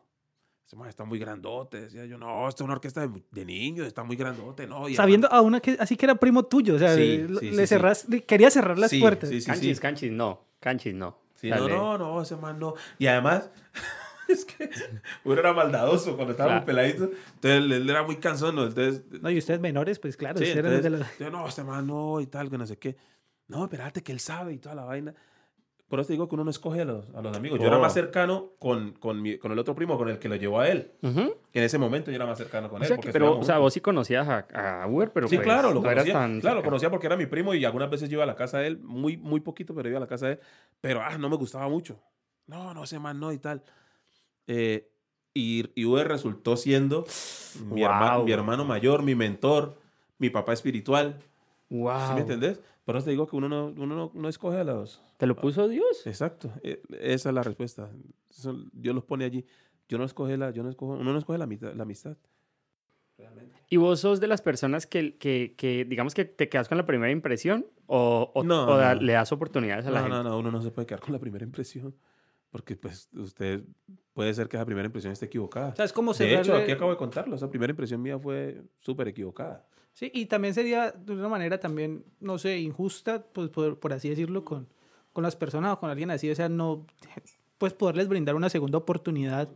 ese 0.69 0.75
man 0.75 0.87
está 0.87 1.03
muy 1.03 1.17
grandote. 1.17 1.81
Decía 1.81 2.05
yo, 2.05 2.19
no, 2.19 2.47
esta 2.47 2.61
es 2.63 2.65
una 2.65 2.73
orquesta 2.75 3.07
de, 3.07 3.23
de 3.31 3.43
niños, 3.43 3.87
está 3.87 4.03
muy 4.03 4.15
grandote. 4.15 4.67
No, 4.67 4.87
y 4.87 4.93
Sabiendo 4.93 5.27
a 5.31 5.41
una 5.41 5.59
que 5.61 5.75
así 5.79 5.97
que 5.97 6.05
era 6.05 6.13
primo 6.13 6.43
tuyo. 6.45 6.75
O 6.75 6.77
sea, 6.77 6.93
Sí, 6.93 7.25
le 7.27 7.39
sí, 7.39 7.51
le 7.51 7.65
sí, 7.65 7.75
le- 8.07 8.21
quería 8.23 8.51
cerrar 8.51 8.77
las 8.77 8.91
Sí, 8.91 8.99
puertas. 8.99 9.29
sí, 9.29 9.41
sí, 9.41 9.47
canchis, 9.47 9.77
sí. 9.77 9.81
canchis, 9.81 10.11
no. 10.11 10.45
Canchis, 10.59 10.93
no. 10.93 11.17
Sí, 11.33 11.49
no, 11.49 11.67
no, 11.67 11.97
no, 11.97 12.21
ese 12.21 12.35
man 12.35 12.59
no. 12.59 12.75
Y 12.99 13.07
además, 13.07 13.49
es 14.29 14.45
que 14.45 14.69
uno 15.23 15.39
era 15.39 15.53
maldadoso 15.53 16.15
cuando 16.15 16.33
estábamos 16.33 16.63
Claro. 16.63 16.65
peladitos. 16.67 17.09
Entonces, 17.41 17.51
él, 17.81 17.89
era 17.89 18.03
muy 18.03 18.17
cansón. 18.17 18.53
¿no? 18.55 18.67
Entonces, 18.67 19.01
No, 19.23 19.31
y 19.31 19.39
ustedes 19.39 19.59
menores, 19.59 19.97
pues 19.97 20.17
claro, 20.17 20.39
eran 20.39 20.71
entonces, 20.71 20.83
de 20.83 20.89
los- 20.91 21.17
yo, 21.17 21.31
no, 21.31 21.47
este 21.47 21.63
man 21.63 21.87
no, 21.87 22.21
y 22.21 22.27
tal, 22.27 22.47
que 22.51 22.59
no 22.59 22.67
sé 22.67 22.77
qué. 22.77 22.95
No, 23.47 23.63
espérate, 23.63 24.03
que 24.03 24.11
él 24.11 24.19
sabe 24.19 24.53
y 24.53 24.59
toda 24.59 24.75
la 24.75 24.83
vaina. 24.83 25.15
Por 25.89 25.99
eso 25.99 26.07
te 26.07 26.13
digo 26.13 26.29
que 26.29 26.35
uno 26.35 26.43
no 26.43 26.51
escoge 26.51 26.81
a 26.81 26.85
los, 26.85 27.05
a 27.15 27.21
los 27.21 27.35
amigos. 27.35 27.59
Yo 27.59 27.65
era 27.67 27.79
más 27.79 27.93
cercano 27.93 28.51
con, 28.59 28.91
con, 28.93 29.21
mi- 29.23 29.39
con 29.39 29.51
el 29.51 29.57
otro 29.57 29.73
primo, 29.73 29.97
con 29.97 30.07
el 30.07 30.19
que 30.19 30.29
lo 30.29 30.35
llevó 30.35 30.59
a 30.59 30.69
él. 30.69 30.91
Ujú. 31.01 31.33
Que 31.51 31.59
en 31.59 31.65
ese 31.65 31.79
momento 31.79 32.11
yo 32.11 32.15
era 32.15 32.27
más 32.27 32.37
cercano 32.37 32.69
con 32.69 32.79
O 32.79 32.83
él. 32.83 32.87
sea, 32.87 32.97
que- 32.99 33.11
pero, 33.11 33.39
o 33.39 33.43
sea, 33.43 33.57
vos 33.57 33.73
sí 33.73 33.81
conocías 33.81 34.27
a, 34.29 34.83
a 34.83 34.87
Uber, 34.87 35.11
pero 35.11 35.27
Sí, 35.27 35.35
pues, 35.37 35.45
claro, 35.47 35.69
lo 35.73 35.81
no 35.81 35.89
conocía. 35.89 36.13
tan 36.13 36.39
Claro, 36.41 36.57
lo 36.57 36.63
conocía 36.63 36.91
porque 36.91 37.07
era 37.07 37.17
mi 37.17 37.25
primo 37.25 37.55
y 37.55 37.65
algunas 37.65 37.89
veces 37.89 38.07
yo 38.07 38.17
iba 38.17 38.23
a 38.23 38.27
la 38.27 38.35
casa 38.35 38.59
de 38.59 38.67
él, 38.67 38.77
muy, 38.83 39.17
muy 39.17 39.39
poquito, 39.39 39.73
pero 39.73 39.89
iba 39.89 39.97
a 39.97 40.01
la 40.01 40.07
casa 40.07 40.27
de 40.27 40.33
él. 40.33 40.39
Pero, 40.79 41.01
ah, 41.01 41.17
no 41.17 41.27
me 41.27 41.35
gustaba 41.37 41.67
mucho. 41.67 41.99
No, 42.45 42.71
no, 42.75 42.83
ese 42.83 42.99
man 42.99 43.19
no 43.19 43.31
y 43.33 43.39
tal. 43.39 43.63
Eh, 44.47 44.87
y, 45.33 45.69
y 45.75 45.85
Uber 45.85 46.07
resultó 46.07 46.55
siendo 46.57 47.05
mi, 47.71 47.81
herma- 47.83 48.17
Wow. 48.17 48.25
mi 48.25 48.31
hermano 48.31 48.63
mayor, 48.65 49.01
mi 49.03 49.15
mentor, 49.15 49.75
mi 50.17 50.29
papá 50.29 50.53
espiritual. 50.53 51.19
Wow. 51.69 52.07
¿Sí 52.09 52.13
me 52.13 52.21
entendés? 52.21 52.59
Por 52.89 52.95
eso 52.97 53.05
te 53.05 53.11
digo 53.11 53.27
que 53.27 53.35
uno 53.35 53.47
no, 53.47 53.67
uno 53.67 53.95
no, 53.95 54.11
no 54.15 54.29
escoge 54.29 54.57
a 54.57 54.63
los... 54.63 54.99
¿Te 55.17 55.27
lo 55.27 55.35
puso 55.35 55.67
Dios? 55.67 56.07
Exacto, 56.07 56.51
eh, 56.63 56.81
esa 56.99 57.29
es 57.29 57.35
la 57.35 57.43
respuesta. 57.43 57.87
Eso- 58.31 58.65
Dios 58.73 58.95
los 58.95 59.03
pone 59.03 59.25
allí. 59.25 59.45
Yo 59.87 59.99
no 59.99 60.05
escoge 60.05 60.37
la, 60.37 60.49
yo 60.49 60.63
no 60.63 60.69
escojo, 60.69 60.93
uno 60.93 61.13
no 61.13 61.19
escoge 61.19 61.37
la, 61.37 61.45
mitad- 61.45 61.73
la 61.75 61.83
amistad. 61.83 62.17
Realmente. 63.15 63.55
¿Y 63.69 63.77
vos 63.77 63.99
sos 63.99 64.19
de 64.19 64.27
las 64.27 64.41
personas 64.41 64.87
que, 64.87 65.17
que, 65.17 65.53
que, 65.55 65.85
digamos 65.85 66.15
que 66.15 66.25
te 66.25 66.49
quedas 66.49 66.67
con 66.67 66.77
la 66.79 66.85
primera 66.87 67.11
impresión 67.11 67.67
o, 67.85 68.31
o, 68.33 68.43
No, 68.43 68.65
o 68.67 68.77
da- 68.77 68.95
no. 68.95 69.01
le 69.01 69.13
das 69.13 69.31
oportunidades 69.31 69.85
a 69.85 69.91
la 69.91 69.99
No, 69.99 70.05
gente? 70.07 70.17
no, 70.17 70.23
no, 70.31 70.39
uno 70.39 70.49
no 70.51 70.61
se 70.61 70.71
puede 70.71 70.85
quedar 70.87 71.01
con 71.01 71.13
la 71.13 71.19
primera 71.19 71.43
impresión. 71.45 71.95
Porque 72.49 72.75
pues 72.75 73.07
usted 73.13 73.63
puede 74.13 74.33
ser 74.33 74.49
que 74.49 74.57
esa 74.57 74.65
primera 74.65 74.87
impresión 74.87 75.13
esté 75.13 75.27
equivocada. 75.27 75.69
O 75.69 75.75
sea, 75.75 75.85
es 75.85 75.93
como 75.93 76.13
De 76.15 76.33
hecho, 76.39 76.55
aquí 76.55 76.71
acabo 76.71 76.89
de 76.89 76.97
contarlo. 76.97 77.35
Esa 77.35 77.47
primera 77.51 77.69
impresión 77.69 78.01
mía 78.01 78.17
fue 78.17 78.63
súper 78.79 79.07
equivocada. 79.09 79.67
Sí, 79.99 80.09
y 80.13 80.27
también 80.27 80.53
sería 80.53 80.91
de 80.91 81.11
una 81.11 81.27
manera 81.27 81.59
también, 81.59 82.05
no 82.21 82.37
sé, 82.37 82.57
injusta, 82.59 83.21
pues 83.33 83.49
por, 83.49 83.77
por 83.79 83.91
así 83.91 84.07
decirlo, 84.07 84.45
con, 84.45 84.65
con 85.11 85.23
las 85.23 85.35
personas 85.35 85.73
o 85.73 85.79
con 85.81 85.89
alguien 85.89 86.09
así, 86.09 86.31
o 86.31 86.35
sea, 86.35 86.47
no, 86.47 86.85
pues 87.57 87.73
poderles 87.73 88.07
brindar 88.07 88.35
una 88.35 88.49
segunda 88.49 88.77
oportunidad, 88.77 89.49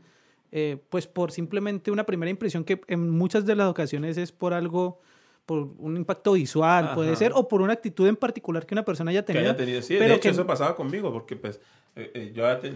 eh, 0.52 0.84
pues 0.90 1.08
por 1.08 1.32
simplemente 1.32 1.92
una 1.92 2.04
primera 2.06 2.30
impresión 2.30 2.66
que 2.66 2.82
en 2.88 3.10
muchas 3.10 3.46
de 3.46 3.56
las 3.56 3.70
ocasiones 3.70 4.18
es 4.18 4.34
por 4.34 4.54
algo, 4.54 5.00
por 5.46 5.60
un 5.78 5.96
impacto 5.96 6.34
visual, 6.34 6.92
puede 6.94 7.12
Ajá. 7.12 7.20
ser, 7.20 7.32
o 7.36 7.48
por 7.48 7.62
una 7.62 7.72
actitud 7.72 8.06
en 8.06 8.18
particular 8.18 8.66
que 8.66 8.76
una 8.76 8.84
persona 8.84 9.12
haya 9.12 9.22
Que 9.22 9.28
tenido. 9.28 9.46
haya 9.52 9.56
tenido. 9.58 9.82
Sí, 9.82 9.96
pero 9.98 10.10
de 10.10 10.16
hecho, 10.16 10.24
que- 10.24 10.30
eso 10.30 10.46
pasaba 10.46 10.76
conmigo. 10.76 11.12
Porque 11.14 11.38
pues 11.38 11.62
eh, 11.96 12.12
eh, 12.14 12.32
yo 12.36 12.46
antes 12.48 12.74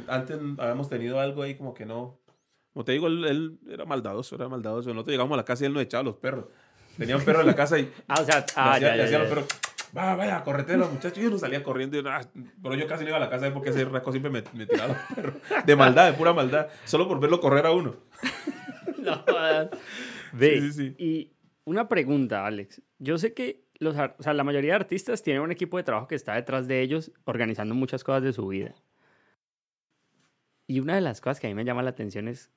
habíamos 0.57 0.87
tenido 0.89 1.19
algo 1.19 1.41
ahí 1.43 1.55
como 1.55 1.73
que 1.73 1.85
no. 1.85 2.17
Como 2.73 2.85
te 2.85 2.93
digo, 2.93 3.07
él, 3.07 3.25
él 3.25 3.59
era 3.69 3.83
maldadoso, 3.85 4.35
era 4.35 4.47
maldadoso. 4.47 4.89
Nosotros 4.93 5.11
llegamos 5.11 5.33
a 5.33 5.37
la 5.37 5.45
casa 5.45 5.63
y 5.63 5.67
él 5.67 5.73
nos 5.73 5.83
echaba 5.83 6.03
los 6.03 6.15
perros. 6.15 6.45
Tenía 6.97 7.17
un 7.17 7.23
perro 7.23 7.41
en 7.41 7.47
la 7.47 7.55
casa 7.55 7.77
y 7.79 7.91
Ah, 8.07 8.21
o 8.21 8.25
sea, 8.25 8.45
ah, 8.55 8.73
hacía, 8.73 8.89
ya, 8.89 8.95
ya, 8.97 9.03
hacía 9.03 9.17
ya. 9.17 9.19
los 9.19 9.29
perros. 9.29 9.47
Va, 9.97 10.15
vaya, 10.15 10.43
correte 10.43 10.77
los 10.77 10.91
muchachos. 10.91 11.17
Y 11.17 11.25
uno 11.27 11.37
salía 11.37 11.63
corriendo. 11.63 11.97
Y, 11.97 12.03
ah, 12.07 12.21
pero 12.61 12.75
yo 12.75 12.87
casi 12.87 13.03
no 13.03 13.09
iba 13.09 13.17
a 13.17 13.21
la 13.21 13.29
casa 13.29 13.47
él 13.47 13.53
porque 13.53 13.69
ese 13.69 13.85
rasco 13.85 14.11
siempre 14.11 14.31
me, 14.31 14.43
me 14.53 14.65
tiraba 14.65 14.89
los 14.89 15.15
perros. 15.15 15.35
De 15.65 15.75
maldad, 15.75 16.11
de 16.11 16.17
pura 16.17 16.33
maldad. 16.33 16.67
Solo 16.85 17.07
por 17.07 17.19
verlo 17.19 17.39
correr 17.39 17.65
a 17.65 17.71
uno. 17.71 17.95
No. 18.97 19.23
Ve, 20.33 20.59
Sí, 20.59 20.71
sí, 20.71 20.73
sí. 20.89 20.95
y 20.97 21.31
una 21.63 21.87
pregunta, 21.87 22.45
Alex. 22.45 22.81
Yo 22.99 23.17
sé 23.17 23.33
que 23.33 23.63
los, 23.79 23.95
o 23.95 24.21
sea, 24.23 24.33
la 24.33 24.43
mayoría 24.43 24.71
de 24.71 24.75
artistas 24.75 25.23
tienen 25.23 25.41
un 25.43 25.51
equipo 25.51 25.77
de 25.77 25.83
trabajo 25.83 26.07
que 26.07 26.15
está 26.15 26.33
detrás 26.33 26.67
de 26.67 26.81
ellos 26.81 27.13
organizando 27.23 27.73
muchas 27.73 28.03
cosas 28.03 28.23
de 28.23 28.33
su 28.33 28.47
vida. 28.47 28.75
Y 30.65 30.81
una 30.81 30.95
de 30.95 31.01
las 31.01 31.21
cosas 31.21 31.39
que 31.39 31.47
a 31.47 31.49
mí 31.49 31.53
me 31.55 31.63
llama 31.63 31.83
la 31.83 31.91
atención 31.91 32.27
es, 32.27 32.51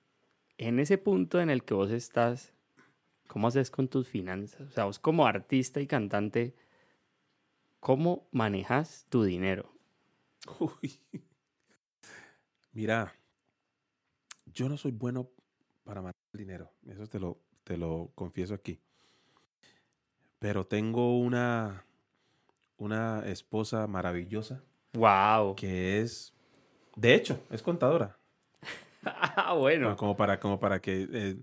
en 0.59 0.81
ese 0.81 0.99
punto 0.99 1.41
en 1.41 1.51
el 1.51 1.63
que 1.63 1.75
vos 1.75 1.91
estás, 1.93 2.53
¿cómo 3.31 3.47
haces 3.47 3.71
con 3.71 3.87
tus 3.87 4.09
finanzas? 4.09 4.69
O 4.69 4.73
sea, 4.73 4.85
vos 4.87 4.99
como 4.99 5.25
artista 5.25 5.81
y 5.81 5.87
cantante, 5.87 6.53
¿cómo 7.79 8.27
manejas 8.33 9.07
tu 9.09 9.23
dinero? 9.23 9.73
Uy. 10.59 10.99
Mira, 12.73 13.15
yo 14.47 14.69
no 14.69 14.77
soy 14.77 14.91
bueno 14.91 15.31
para 15.85 16.03
manejar 16.03 16.21
el 16.33 16.39
dinero. 16.41 16.73
Eso 16.89 17.07
te 17.07 17.21
lo, 17.21 17.39
te 17.63 17.77
lo 17.77 18.11
confieso 18.17 18.53
aquí. 18.53 18.81
Pero 20.41 20.67
tengo 20.67 21.17
una, 21.21 21.85
una 22.79 23.25
esposa 23.27 23.87
maravillosa 23.87 24.65
Wow. 24.95 25.55
que 25.55 26.01
es, 26.01 26.35
de 26.97 27.15
hecho, 27.15 27.41
es 27.51 27.63
contadora. 27.63 28.17
Ah, 29.03 29.55
bueno. 29.55 29.97
Como 29.97 30.15
para, 30.15 30.39
como 30.39 30.61
para 30.61 30.81
que 30.83 31.09
eh, 31.11 31.37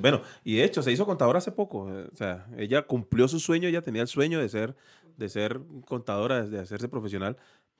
Bueno, 0.00 0.22
y 0.44 0.56
de 0.56 0.64
hecho 0.64 0.82
se 0.82 0.90
hizo 0.92 1.04
contadora 1.06 1.38
hace 1.38 1.52
poco. 1.52 1.90
eh, 1.92 2.08
O 2.12 2.16
sea, 2.16 2.46
ella 2.56 2.82
cumplió 2.82 3.28
su 3.28 3.38
sueño, 3.38 3.68
ella 3.68 3.82
tenía 3.82 4.02
el 4.02 4.08
sueño 4.08 4.40
de 4.40 4.48
ser, 4.48 4.74
de 5.16 5.28
ser 5.28 5.60
contadora, 5.86 6.46
de 6.46 6.58
hacerse 6.58 6.88
profesional, 6.88 7.36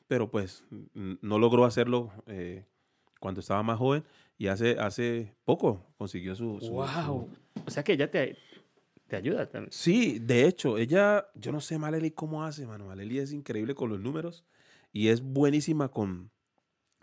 pero 0.07 0.31
pues 0.31 0.65
no 0.93 1.39
logró 1.39 1.65
hacerlo 1.65 2.13
eh, 2.27 2.65
cuando 3.21 3.41
estaba 3.41 3.63
más 3.63 3.79
joven 3.79 4.05
y 4.37 4.49
hace, 4.49 4.79
hace 4.79 5.35
poco 5.45 5.87
consiguió 5.97 6.35
su... 6.35 6.61
su- 6.61 6.75
Wow. 6.75 6.89
su- 7.05 7.29
O 7.67 7.71
sea 7.71 7.83
que 7.83 7.93
ella 7.95 8.11
te, 8.11 8.37
te 9.07 9.17
ayuda 9.17 9.49
también. 9.49 9.73
Sí, 9.73 10.19
de 10.19 10.47
hecho, 10.47 10.77
ella, 10.79 11.27
yo 11.35 11.53
no 11.53 11.61
sé 11.61 11.79
Maleli 11.79 12.11
cómo 12.11 12.45
hace, 12.45 12.67
mano. 12.67 12.87
Maleli 12.87 13.19
es 13.19 13.33
increíble 13.33 13.75
con 13.75 13.89
los 13.91 13.99
números 14.01 14.45
y 14.93 15.09
es 15.09 15.23
buenísima 15.23 15.89
con, 15.89 16.31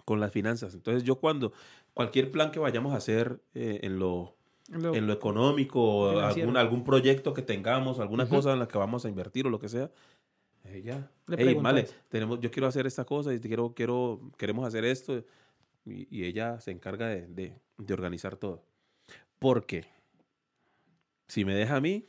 con 0.05 0.19
las 0.19 0.31
finanzas. 0.31 0.73
Entonces 0.75 1.03
yo 1.03 1.15
cuando 1.15 1.53
cualquier 1.93 2.31
plan 2.31 2.51
que 2.51 2.59
vayamos 2.59 2.93
a 2.93 2.97
hacer 2.97 3.41
eh, 3.53 3.79
en, 3.83 3.99
lo, 3.99 4.34
Lo- 4.69 4.95
en 4.95 5.05
lo 5.05 5.13
económico, 5.13 5.79
o 5.81 6.19
algún, 6.19 6.57
algún 6.57 6.83
proyecto 6.83 7.33
que 7.33 7.41
tengamos, 7.43 7.99
alguna 7.99 8.23
Ujú. 8.23 8.35
cosa 8.37 8.53
en 8.53 8.59
la 8.59 8.67
que 8.67 8.77
vamos 8.77 9.05
a 9.05 9.09
invertir 9.09 9.45
o 9.45 9.49
lo 9.49 9.59
que 9.59 9.69
sea, 9.69 9.91
ella, 10.63 11.11
Le 11.27 11.35
hey, 11.37 11.45
preguntas. 11.45 11.95
tenemos, 12.09 12.39
yo 12.39 12.49
quiero 12.49 12.67
hacer 12.67 12.87
esta 12.87 13.05
cosa 13.05 13.31
y 13.33 13.39
te 13.39 13.47
quiero, 13.47 13.73
quiero, 13.75 14.19
queremos 14.37 14.65
hacer 14.67 14.83
esto. 14.85 15.23
Y, 15.85 16.07
y 16.09 16.23
ella 16.25 16.59
se 16.59 16.71
encarga 16.71 17.07
de, 17.07 17.27
de- 17.27 17.59
de 17.77 17.93
organizar 17.93 18.35
todo. 18.37 18.63
Porque 19.37 19.85
si 21.27 21.45
me 21.45 21.53
deja 21.53 21.75
a 21.75 21.81
mí, 21.81 22.07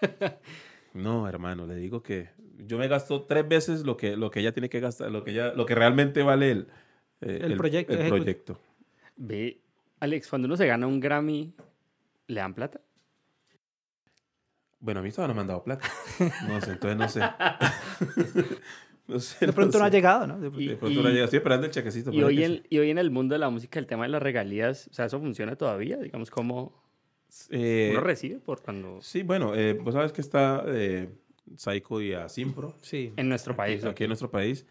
no, 0.94 1.28
hermano, 1.28 1.66
le 1.66 1.76
digo 1.76 2.02
que 2.02 2.30
yo 2.66 2.78
me 2.78 2.88
gasto 2.88 3.22
tres 3.24 3.46
veces 3.46 3.84
lo 3.84 3.96
que, 3.96 4.16
lo 4.16 4.30
que 4.30 4.40
ella 4.40 4.52
tiene 4.52 4.68
que 4.70 4.80
gastar, 4.80 5.10
lo 5.10 5.22
que, 5.24 5.32
ella, 5.32 5.52
lo 5.54 5.66
que 5.66 5.74
realmente 5.74 6.22
vale 6.22 6.50
el, 6.52 6.68
eh, 7.20 7.40
El 7.42 7.56
proyecto, 7.56 7.92
el 7.92 8.08
proyecto. 8.08 8.58
Ve, 9.16 9.60
Alex, 10.00 10.28
cuando 10.28 10.46
uno 10.46 10.56
se 10.56 10.66
gana 10.66 10.86
un 10.86 11.00
Grammy, 11.00 11.54
¿le 12.26 12.40
dan 12.40 12.54
plata? 12.54 12.80
Bueno, 14.78 15.00
a 15.00 15.02
mí 15.02 15.10
todavía 15.10 15.28
no 15.28 15.34
me 15.34 15.40
han 15.40 15.46
dado 15.48 15.64
plata. 15.64 15.88
No 16.46 16.60
sé, 16.60 16.72
entonces 16.72 16.96
no 16.98 17.08
sé. 17.08 17.20
no 19.08 19.20
sé. 19.20 19.46
de 19.46 19.52
pronto 19.52 19.78
no, 19.78 19.84
ha 19.84 19.88
llegado, 19.88 20.26
¿no? 20.26 20.38
De- 20.38 20.62
Y- 20.62 20.68
De 20.68 20.76
pronto 20.76 21.02
no 21.02 21.08
llega. 21.08 21.24
Estoy 21.24 21.38
esperando 21.38 21.66
el 21.66 21.72
chequecito. 21.72 22.12
Y 22.12 22.22
hoy, 22.22 22.44
en, 22.44 22.62
y 22.68 22.78
hoy 22.78 22.90
en 22.90 22.98
el 22.98 23.10
mundo 23.10 23.34
de 23.34 23.38
la 23.38 23.48
música, 23.50 23.78
el 23.78 23.86
tema 23.86 24.04
de 24.04 24.10
las 24.10 24.22
regalías, 24.22 24.88
o 24.90 24.94
sea, 24.94 25.06
¿eso 25.06 25.18
funciona 25.18 25.56
todavía? 25.56 25.96
Digamos, 25.96 26.30
¿cómo. 26.30 26.84
Eh, 27.50 27.88
uno 27.90 28.00
recibe 28.00 28.38
por 28.38 28.62
cuando... 28.62 29.00
sí, 29.02 29.22
bueno, 29.24 29.54
eh, 29.56 29.72
vos 29.74 29.94
sabes 29.94 30.12
que 30.12 30.20
está 30.20 30.62
eh, 30.68 31.10
Psycho 31.56 32.00
y 32.00 32.12
Asimpro 32.14 32.76
Sí. 32.82 33.12
En 33.16 33.28
nuestro 33.28 33.56
país. 33.56 33.84
aquí 33.84 34.04
en 34.04 34.08
nuestro 34.10 34.30
país. 34.30 34.64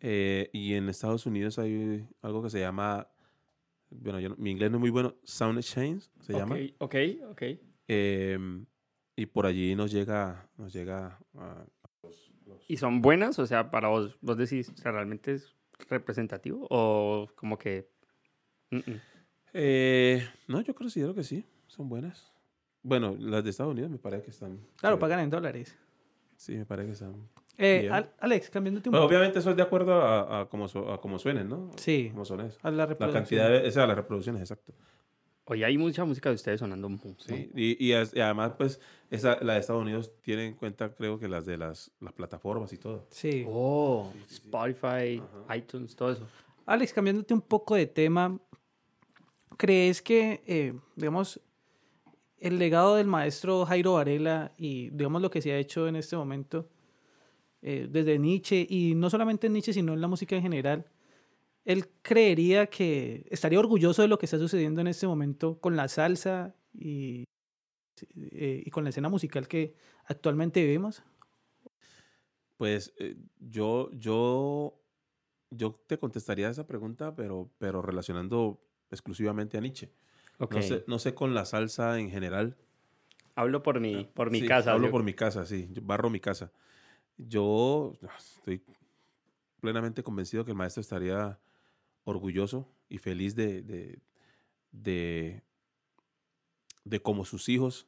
eh, 0.00 0.48
y 0.52 0.72
en 0.74 0.88
Estados 0.88 1.26
Unidos 1.26 1.58
hay 1.58 2.06
algo 2.22 2.42
que 2.42 2.48
se 2.50 2.60
llama, 2.60 3.08
bueno, 3.90 4.20
yo 4.20 4.28
no- 4.30 4.36
mi 4.36 4.50
inglés 4.50 4.70
no 4.70 4.76
es 4.76 4.80
muy 4.80 4.90
bueno, 4.90 5.14
Sound 5.24 5.58
Exchange 5.58 6.08
se 6.20 6.32
llama. 6.32 6.56
Ok, 6.78 6.94
ok. 7.30 7.42
Eh, 7.88 8.38
y 9.16 9.26
por 9.26 9.46
allí 9.46 9.74
nos 9.74 9.90
llega, 9.90 10.48
nos 10.56 10.72
llega 10.72 11.18
a- 11.34 11.66
¿Y 12.66 12.76
son 12.76 13.00
buenas? 13.00 13.38
O 13.38 13.46
sea, 13.46 13.70
para 13.70 13.88
vos, 13.88 14.16
vos 14.20 14.36
decís, 14.36 14.68
o 14.70 14.76
sea, 14.76 14.92
¿realmente 14.92 15.32
es 15.34 15.54
representativo? 15.88 16.66
¿O 16.70 17.28
como 17.34 17.58
que...? 17.58 17.88
mm, 18.70 18.76
mm. 18.76 19.00
Eh, 19.54 20.28
no, 20.46 20.60
yo 20.60 20.74
considero 20.74 21.14
que 21.14 21.24
sí, 21.24 21.44
son 21.66 21.88
buenas. 21.88 22.32
Bueno, 22.82 23.16
las 23.18 23.42
de 23.42 23.50
Estados 23.50 23.72
Unidos 23.72 23.90
me 23.90 23.98
parece 23.98 24.24
que 24.24 24.30
están. 24.30 24.60
Claro, 24.76 24.98
pagan 24.98 25.20
en 25.20 25.30
dólares. 25.30 25.76
Sí, 26.36 26.54
me 26.56 26.64
parece 26.66 26.86
que 26.88 26.92
están. 26.92 27.28
Eh, 27.60 27.90
Alex, 28.20 28.50
cambiándote 28.50 28.88
un 28.88 28.92
Bueno, 28.92 29.06
poco. 29.06 29.16
obviamente 29.16 29.40
eso 29.40 29.50
es 29.50 29.56
de 29.56 29.62
acuerdo 29.62 30.00
a, 30.00 30.42
a 30.42 30.48
cómo, 30.48 30.68
su- 30.68 30.88
a 30.90 31.00
cómo 31.00 31.18
suenen, 31.18 31.48
¿no? 31.48 31.72
Sí, 31.76 32.08
Cómo 32.12 32.24
son 32.24 32.40
eso. 32.42 32.56
a 32.62 32.70
la 32.70 32.76
La 32.76 32.86
reproducción. 32.86 33.22
cantidad 33.22 33.48
de. 33.50 33.66
Esa, 33.66 33.84
las 33.86 33.96
reproducciones, 33.96 34.40
exacto. 34.42 34.72
Oye, 35.50 35.64
hay 35.64 35.76
mucha 35.78 36.04
música 36.04 36.28
de 36.28 36.34
ustedes 36.36 36.60
sonando. 36.60 36.88
Sí. 37.18 37.50
Y, 37.54 37.84
y, 37.88 37.92
además, 37.94 38.52
pues, 38.58 38.78
esa, 39.10 39.38
la 39.42 39.54
de 39.54 39.60
Estados 39.60 39.82
Unidos 39.82 40.12
tiene 40.22 40.46
en 40.46 40.54
cuenta, 40.54 40.94
creo 40.94 41.18
que 41.18 41.26
las 41.26 41.46
de 41.46 41.56
las, 41.56 41.90
las 42.00 42.12
plataformas 42.12 42.72
y 42.74 42.76
todo. 42.78 43.06
Sí. 43.10 43.44
Oh, 43.48 44.10
Sí, 44.12 44.18
sí, 44.20 44.34
sí. 44.34 44.40
Spotify, 44.44 45.22
Ajá. 45.46 45.56
iTunes, 45.56 45.96
todo 45.96 46.12
eso. 46.12 46.28
Alex, 46.66 46.92
cambiándote 46.92 47.32
un 47.32 47.40
poco 47.40 47.74
de 47.76 47.86
tema, 47.86 48.38
¿crees 49.56 50.02
que, 50.02 50.42
eh, 50.46 50.74
digamos, 50.96 51.40
el 52.38 52.58
legado 52.58 52.96
del 52.96 53.06
maestro 53.06 53.64
Jairo 53.66 53.94
Varela 53.94 54.52
y, 54.58 54.90
digamos, 54.90 55.22
lo 55.22 55.30
que 55.30 55.40
se 55.42 55.52
ha 55.52 55.58
hecho 55.58 55.88
en 55.88 55.96
este 55.96 56.14
momento 56.16 56.68
eh, 57.62 57.88
desde 57.90 58.18
Nietzsche, 58.18 58.66
y 58.68 58.94
no 58.94 59.10
solamente 59.10 59.46
en 59.48 59.54
Nietzsche, 59.54 59.72
sino 59.72 59.92
en 59.94 60.00
la 60.00 60.08
música 60.08 60.36
en 60.36 60.42
general, 60.42 60.86
él 61.64 61.86
creería 62.02 62.66
que 62.68 63.26
estaría 63.30 63.58
orgulloso 63.58 64.02
de 64.02 64.08
lo 64.08 64.18
que 64.18 64.26
está 64.26 64.38
sucediendo 64.38 64.80
en 64.80 64.86
este 64.86 65.06
momento 65.06 65.58
con 65.60 65.76
la 65.76 65.88
salsa 65.88 66.54
y, 66.72 67.24
eh, 68.16 68.62
y 68.64 68.70
con 68.70 68.84
la 68.84 68.90
escena 68.90 69.08
musical 69.08 69.48
que 69.48 69.74
actualmente 70.06 70.62
vivimos? 70.62 71.02
Pues 72.56 72.92
eh, 72.98 73.16
yo, 73.38 73.90
yo, 73.92 74.80
yo 75.50 75.80
te 75.86 75.98
contestaría 75.98 76.48
esa 76.48 76.66
pregunta, 76.66 77.14
pero, 77.14 77.50
pero 77.58 77.82
relacionando 77.82 78.60
exclusivamente 78.90 79.58
a 79.58 79.60
Nietzsche. 79.60 79.90
Ok. 80.38 80.54
No, 80.54 80.62
sé, 80.62 80.84
no 80.86 80.98
sé 80.98 81.14
con 81.14 81.34
la 81.34 81.44
salsa 81.44 81.98
en 82.00 82.10
general. 82.10 82.56
Hablo 83.34 83.62
por 83.62 83.78
mi, 83.78 84.04
por 84.14 84.30
mi 84.30 84.40
Sí, 84.40 84.46
casa. 84.46 84.72
Hablo 84.72 84.86
yo- 84.86 84.90
por 84.92 85.04
mi 85.04 85.14
casa, 85.14 85.44
sí. 85.46 85.68
Yo 85.72 85.82
barro 85.82 86.10
mi 86.10 86.18
casa. 86.20 86.50
Yo 87.18 87.92
estoy 88.16 88.62
plenamente 89.60 90.02
convencido 90.02 90.44
que 90.44 90.52
el 90.52 90.56
maestro 90.56 90.80
estaría 90.80 91.38
orgulloso 92.04 92.66
y 92.88 92.98
feliz 92.98 93.34
de, 93.34 93.60
de, 93.62 93.98
de, 94.72 95.42
de 96.84 97.02
cómo 97.02 97.24
sus 97.24 97.48
hijos 97.48 97.86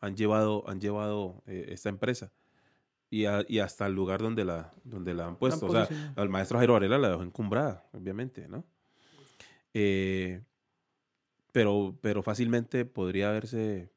han 0.00 0.16
llevado, 0.16 0.68
han 0.68 0.80
llevado 0.80 1.42
eh, 1.46 1.66
esta 1.68 1.88
empresa 1.88 2.32
y, 3.08 3.26
a- 3.26 3.44
y 3.48 3.60
hasta 3.60 3.86
el 3.86 3.94
lugar 3.94 4.20
donde 4.20 4.44
la, 4.44 4.74
donde 4.84 5.14
la 5.14 5.26
han 5.26 5.36
puesto. 5.36 5.66
O 5.66 5.72
sea, 5.72 5.86
al 6.16 6.28
maestro 6.28 6.58
Jairo 6.58 6.72
Varela 6.74 6.98
la 6.98 7.10
dejó 7.10 7.22
encumbrada, 7.22 7.86
obviamente, 7.92 8.48
¿no? 8.48 8.64
Eh, 9.74 10.42
pero, 11.52 11.96
pero 12.00 12.22
fácilmente 12.22 12.84
podría 12.84 13.28
haberse 13.30 13.90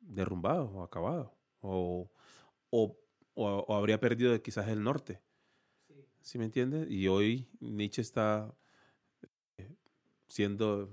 derrumbado 0.00 0.64
o 0.70 0.82
acabado. 0.82 1.34
O, 1.60 2.10
o, 2.70 2.96
o- 3.46 3.64
o 3.68 3.74
habría 3.76 4.00
perdido 4.00 4.40
quizás 4.42 4.68
el 4.68 4.82
norte. 4.82 5.20
¿Sí 6.20 6.38
me 6.38 6.44
entiendes? 6.44 6.90
Y 6.90 7.08
hoy 7.08 7.48
Nietzsche 7.60 8.02
está 8.02 8.52
eh, 9.58 9.70
siendo 10.26 10.90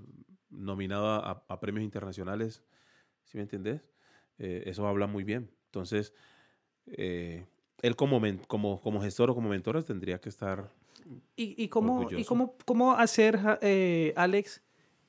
nominado 0.50 1.06
a, 1.08 1.44
a 1.48 1.60
premios 1.60 1.84
internacionales. 1.84 2.62
¿Sí 3.24 3.36
me 3.36 3.42
entiendes? 3.42 3.82
Eh, 4.38 4.62
eso 4.66 4.86
habla 4.86 5.06
muy 5.06 5.24
bien. 5.24 5.50
Entonces, 5.66 6.14
eh, 6.86 7.44
él 7.82 7.96
como, 7.96 8.20
men- 8.20 8.38
como, 8.46 8.80
como 8.80 9.00
gestor 9.02 9.30
o 9.30 9.34
como 9.34 9.48
mentor 9.48 9.82
tendría 9.84 10.20
que 10.20 10.28
estar 10.28 10.70
¿Y, 11.36 11.62
y 11.62 11.68
cómo, 11.68 12.08
y 12.10 12.24
cómo, 12.24 12.56
cómo 12.64 12.92
hacer, 12.92 13.38
eh, 13.60 14.12
Alex, 14.16 14.62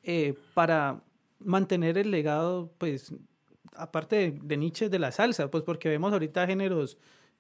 eh, 0.03 0.35
para 0.53 1.01
mantener 1.39 1.97
el 1.97 2.11
legado, 2.11 2.72
pues, 2.77 3.14
aparte 3.73 4.15
de, 4.15 4.31
de 4.43 4.57
Nietzsche, 4.57 4.89
de 4.89 4.99
la 4.99 5.11
salsa? 5.11 5.49
Pues 5.49 5.64
porque 5.64 5.89
vemos 5.89 6.11
ahorita 6.11 6.45
géneros 6.45 6.97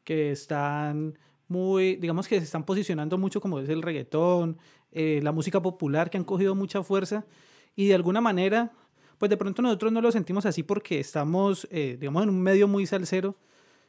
que 0.07 0.31
están 0.31 1.19
muy, 1.49 1.97
digamos 1.97 2.29
que 2.29 2.37
se 2.37 2.45
están 2.45 2.63
posicionando 2.63 3.17
mucho 3.17 3.41
como 3.41 3.59
es 3.59 3.67
el 3.67 3.81
reggaetón, 3.81 4.57
eh, 4.93 5.19
la 5.21 5.33
música 5.33 5.61
popular, 5.61 6.09
que 6.09 6.17
han 6.17 6.23
cogido 6.23 6.55
mucha 6.55 6.81
fuerza 6.81 7.25
y 7.75 7.89
de 7.89 7.95
alguna 7.95 8.21
manera, 8.21 8.71
pues 9.17 9.29
de 9.29 9.35
pronto 9.35 9.61
nosotros 9.61 9.91
no 9.91 9.99
lo 9.99 10.09
sentimos 10.13 10.45
así 10.45 10.63
porque 10.63 11.01
estamos, 11.01 11.67
eh, 11.71 11.97
digamos, 11.99 12.23
en 12.23 12.29
un 12.29 12.41
medio 12.41 12.69
muy 12.69 12.85
salsero 12.85 13.35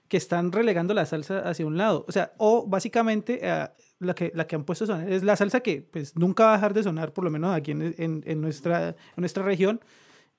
que 0.09 0.17
están 0.17 0.51
relegando 0.51 0.93
la 0.93 1.07
salsa 1.07 1.39
hacia 1.49 1.65
un 1.65 1.77
lado. 1.77 2.05
O 2.09 2.11
sea, 2.11 2.33
o 2.37 2.67
básicamente 2.67 3.39
eh, 3.41 3.69
la, 4.01 4.15
que, 4.17 4.33
la 4.35 4.49
que 4.49 4.57
han 4.57 4.65
puesto 4.65 4.85
a 4.85 4.87
sonar 4.89 5.09
es 5.09 5.23
la 5.23 5.37
salsa 5.37 5.61
que 5.61 5.83
pues 5.83 6.17
nunca 6.17 6.47
va 6.47 6.55
a 6.55 6.57
dejar 6.57 6.75
de 6.75 6.83
sonar, 6.83 7.13
por 7.13 7.23
lo 7.23 7.31
menos 7.31 7.55
aquí 7.55 7.71
en, 7.71 7.95
en, 7.97 8.25
en 8.27 8.41
nuestra, 8.41 8.89
en 8.89 8.97
nuestra 9.19 9.45
región, 9.45 9.81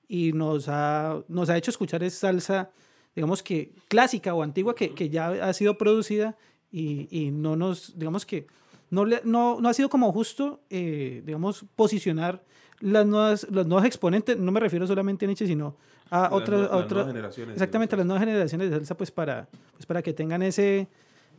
y 0.06 0.32
nos 0.34 0.68
ha, 0.68 1.24
nos 1.28 1.48
ha 1.48 1.56
hecho 1.56 1.70
escuchar 1.70 2.02
esa 2.02 2.18
salsa, 2.18 2.70
digamos 3.14 3.42
que 3.42 3.72
clásica 3.88 4.34
o 4.34 4.42
antigua, 4.42 4.74
que, 4.74 4.94
que 4.94 5.08
ya 5.08 5.28
ha 5.28 5.52
sido 5.52 5.76
producida 5.78 6.36
y, 6.70 7.08
y 7.10 7.30
no 7.30 7.56
nos, 7.56 7.98
digamos 7.98 8.24
que 8.26 8.46
no, 8.90 9.04
le- 9.04 9.20
no, 9.24 9.60
no 9.60 9.68
ha 9.68 9.74
sido 9.74 9.88
como 9.88 10.12
justo, 10.12 10.60
eh, 10.70 11.22
digamos, 11.24 11.64
posicionar 11.76 12.42
las 12.80 13.04
nuevas, 13.06 13.46
los 13.50 13.66
nuevos 13.66 13.84
exponentes, 13.86 14.38
no 14.38 14.50
me 14.52 14.60
refiero 14.60 14.86
solamente 14.86 15.24
a 15.24 15.28
Nietzsche, 15.28 15.46
sino 15.46 15.76
a 16.10 16.22
Las 16.22 16.32
otras... 16.32 16.60
nue- 16.60 16.70
a 16.72 16.76
otras- 16.76 17.06
generaciones 17.06 17.54
Exactamente, 17.54 17.90
salsa. 17.92 18.00
las 18.00 18.06
nuevas 18.06 18.22
generaciones 18.24 18.70
de 18.70 18.76
salsa, 18.76 18.96
pues 18.96 19.10
para, 19.10 19.48
pues 19.72 19.86
para 19.86 20.02
que 20.02 20.12
tengan 20.12 20.42
ese, 20.42 20.88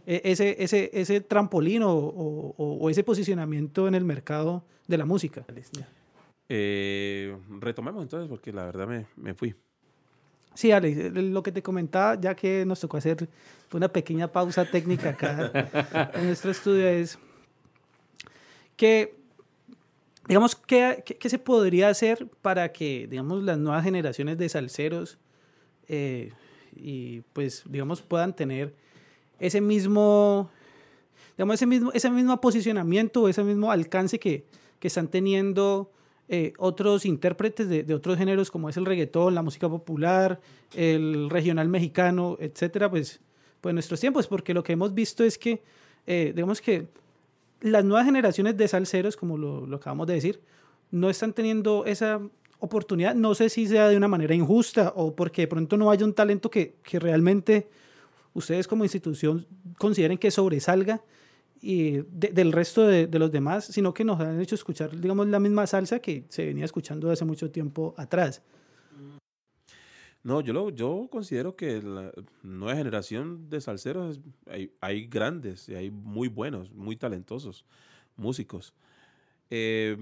e- 0.05 0.21
ese, 0.23 0.61
ese, 0.63 0.91
ese 0.93 1.21
trampolín 1.21 1.83
o, 1.83 1.93
o- 1.93 2.53
o- 2.57 2.73
o 2.79 2.89
ese 2.89 3.03
posicionamiento 3.03 3.87
en 3.87 3.95
el 3.95 4.05
mercado 4.05 4.63
de 4.87 4.97
la 4.97 5.05
música. 5.05 5.45
Eh, 6.49 7.35
retomemos 7.59 8.03
entonces, 8.03 8.29
porque 8.29 8.51
la 8.51 8.65
verdad 8.65 8.87
me, 8.87 9.05
me 9.15 9.33
fui. 9.33 9.55
Sí, 10.53 10.71
Alex, 10.71 10.97
eh, 10.97 11.11
lo 11.11 11.43
que 11.43 11.51
te 11.51 11.61
comentaba, 11.61 12.19
ya 12.19 12.35
que 12.35 12.65
nos 12.65 12.79
tocó 12.79 12.97
hacer 12.97 13.27
una 13.73 13.87
pequeña 13.87 14.27
pausa 14.27 14.65
técnica 14.65 15.09
acá 15.09 16.11
en 16.13 16.27
nuestro 16.27 16.51
estudio, 16.51 16.87
es 16.87 17.17
que, 18.75 19.15
digamos, 20.27 20.55
¿qué, 20.55 21.03
qué, 21.19 21.29
se 21.29 21.39
podría 21.39 21.89
hacer 21.89 22.27
para 22.41 22.71
que, 22.71 23.07
digamos, 23.09 23.43
las 23.43 23.57
nuevas 23.57 23.83
generaciones 23.83 24.37
de 24.37 24.49
salseros 24.49 25.17
eh, 25.87 26.31
y, 26.75 27.21
pues, 27.33 27.63
digamos, 27.65 28.01
puedan 28.01 28.35
tener 28.35 28.73
ese 29.39 29.61
mismo, 29.61 30.49
digamos, 31.37 31.55
ese 31.55 31.65
mismo, 31.65 31.91
ese 31.93 32.09
mismo 32.09 32.41
posicionamiento, 32.41 33.29
ese 33.29 33.43
mismo 33.43 33.71
alcance 33.71 34.19
que, 34.19 34.45
que 34.79 34.87
están 34.87 35.07
teniendo 35.07 35.91
eh, 36.33 36.53
otros 36.59 37.05
intérpretes 37.05 37.67
de, 37.67 37.83
de, 37.83 37.93
otros 37.93 38.17
géneros 38.17 38.49
como 38.49 38.69
es 38.69 38.77
el 38.77 38.85
reggaetón, 38.85 39.35
la 39.35 39.41
música 39.41 39.67
popular, 39.67 40.39
el 40.73 41.29
regional 41.29 41.67
mexicano, 41.67 42.37
etcétera, 42.39 42.89
pues, 42.89 43.19
pues 43.59 43.73
nuestros 43.73 43.99
tiempos, 43.99 44.27
porque 44.27 44.53
lo 44.53 44.63
que 44.63 44.71
hemos 44.71 44.93
visto 44.93 45.25
es 45.25 45.37
que, 45.37 45.61
eh, 46.07 46.31
digamos 46.33 46.61
que 46.61 46.87
las 47.59 47.83
nuevas 47.83 48.05
generaciones 48.05 48.55
de 48.55 48.65
salseros, 48.69 49.17
como 49.17 49.37
lo, 49.37 49.67
lo, 49.67 49.75
acabamos 49.75 50.07
de 50.07 50.13
decir, 50.13 50.39
no 50.89 51.09
están 51.09 51.33
teniendo 51.33 51.83
esa 51.83 52.21
oportunidad, 52.59 53.13
no 53.13 53.35
sé 53.35 53.49
si 53.49 53.67
sea 53.67 53.89
de 53.89 53.97
una 53.97 54.07
manera 54.07 54.33
injusta 54.33 54.93
o 54.95 55.13
porque 55.13 55.41
de 55.41 55.47
pronto 55.49 55.75
no 55.75 55.91
haya 55.91 56.05
un 56.05 56.13
talento 56.13 56.49
que, 56.49 56.75
que 56.81 56.97
realmente 56.97 57.67
ustedes 58.33 58.69
como 58.69 58.85
institución 58.85 59.45
consideren 59.77 60.17
que 60.17 60.31
sobresalga 60.31 61.01
y 61.61 62.01
del 62.11 62.51
resto 62.51 62.87
de, 62.87 63.07
de, 63.07 63.19
los 63.19 63.31
demás, 63.31 63.65
sino 63.65 63.93
que 63.93 64.03
nos 64.03 64.19
han 64.19 64.41
hecho 64.41 64.55
escuchar, 64.55 64.99
digamos, 64.99 65.27
la 65.27 65.39
misma 65.39 65.67
salsa 65.67 65.99
que 65.99 66.25
se 66.29 66.45
venía 66.45 66.65
escuchando 66.65 67.11
hace 67.11 67.23
mucho 67.23 67.51
tiempo 67.51 67.93
atrás. 67.97 68.41
No, 70.23 70.41
yo, 70.41 70.53
lo, 70.53 70.69
yo 70.69 71.07
considero 71.11 71.55
que 71.55 71.81
la 71.81 72.11
nueva 72.43 72.77
generación 72.77 73.49
de 73.49 73.59
salseros, 73.59 74.19
hay, 74.47 74.71
hay 74.79 75.07
grandes, 75.07 75.67
y 75.67 75.75
hay 75.75 75.89
muy 75.89 76.27
buenos, 76.27 76.71
muy 76.73 76.95
talentosos 76.95 77.65
músicos. 78.17 78.73
Eh, 79.49 79.97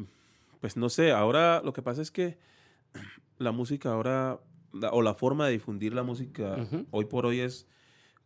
pues 0.60 0.76
no 0.76 0.90
sé, 0.90 1.12
ahora 1.12 1.62
lo 1.64 1.72
que 1.72 1.82
pasa 1.82 2.02
es 2.02 2.12
que 2.12 2.38
la 3.38 3.52
música 3.52 3.94
ahora, 3.94 4.40
o 4.92 5.02
la 5.02 5.14
forma 5.14 5.48
de 5.48 5.54
difundir 5.54 5.94
la 5.94 6.04
música 6.04 6.56
uh 6.58 6.62
-huh. 6.62 6.86
hoy 6.92 7.06
por 7.06 7.26
hoy 7.26 7.40
es 7.40 7.66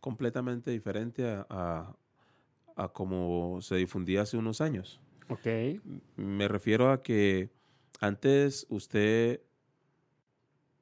completamente 0.00 0.70
diferente 0.70 1.26
a, 1.26 1.46
a, 1.48 1.96
a 2.76 2.88
como 2.88 3.60
se 3.60 3.76
difundía 3.76 4.22
hace 4.22 4.36
unos 4.36 4.60
años. 4.60 5.00
Ok. 5.28 5.46
Me 6.16 6.48
refiero 6.48 6.90
a 6.90 7.02
que 7.02 7.50
antes 8.00 8.66
usted 8.68 9.40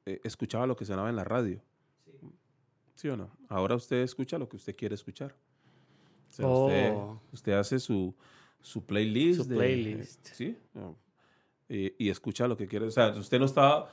eh, 0.06 0.20
escuchaba 0.24 0.66
lo 0.66 0.76
que 0.76 0.84
sonaba 0.84 1.10
en 1.10 1.16
la 1.16 1.24
radio. 1.24 1.60
Sí. 2.04 2.18
¿Sí. 2.94 3.08
o 3.08 3.16
no? 3.16 3.30
Ahora 3.48 3.76
usted 3.76 4.02
escucha 4.02 4.38
lo 4.38 4.48
que 4.48 4.56
usted 4.56 4.74
quiere 4.74 4.94
escuchar. 4.94 5.34
O 6.30 6.34
sea, 6.34 6.46
oh. 6.46 6.66
usted, 6.66 6.94
usted, 7.32 7.52
hace 7.52 7.78
su, 7.78 8.14
su 8.60 8.84
playlist. 8.84 9.42
Su 9.42 9.48
de, 9.48 9.56
playlist. 9.56 10.26
Sí. 10.28 10.56
Y, 11.68 11.94
y, 11.98 12.10
escucha 12.10 12.48
lo 12.48 12.56
que 12.56 12.66
quiere. 12.66 12.86
O 12.86 12.90
sea, 12.90 13.10
usted 13.10 13.38
no 13.38 13.44
está 13.44 13.90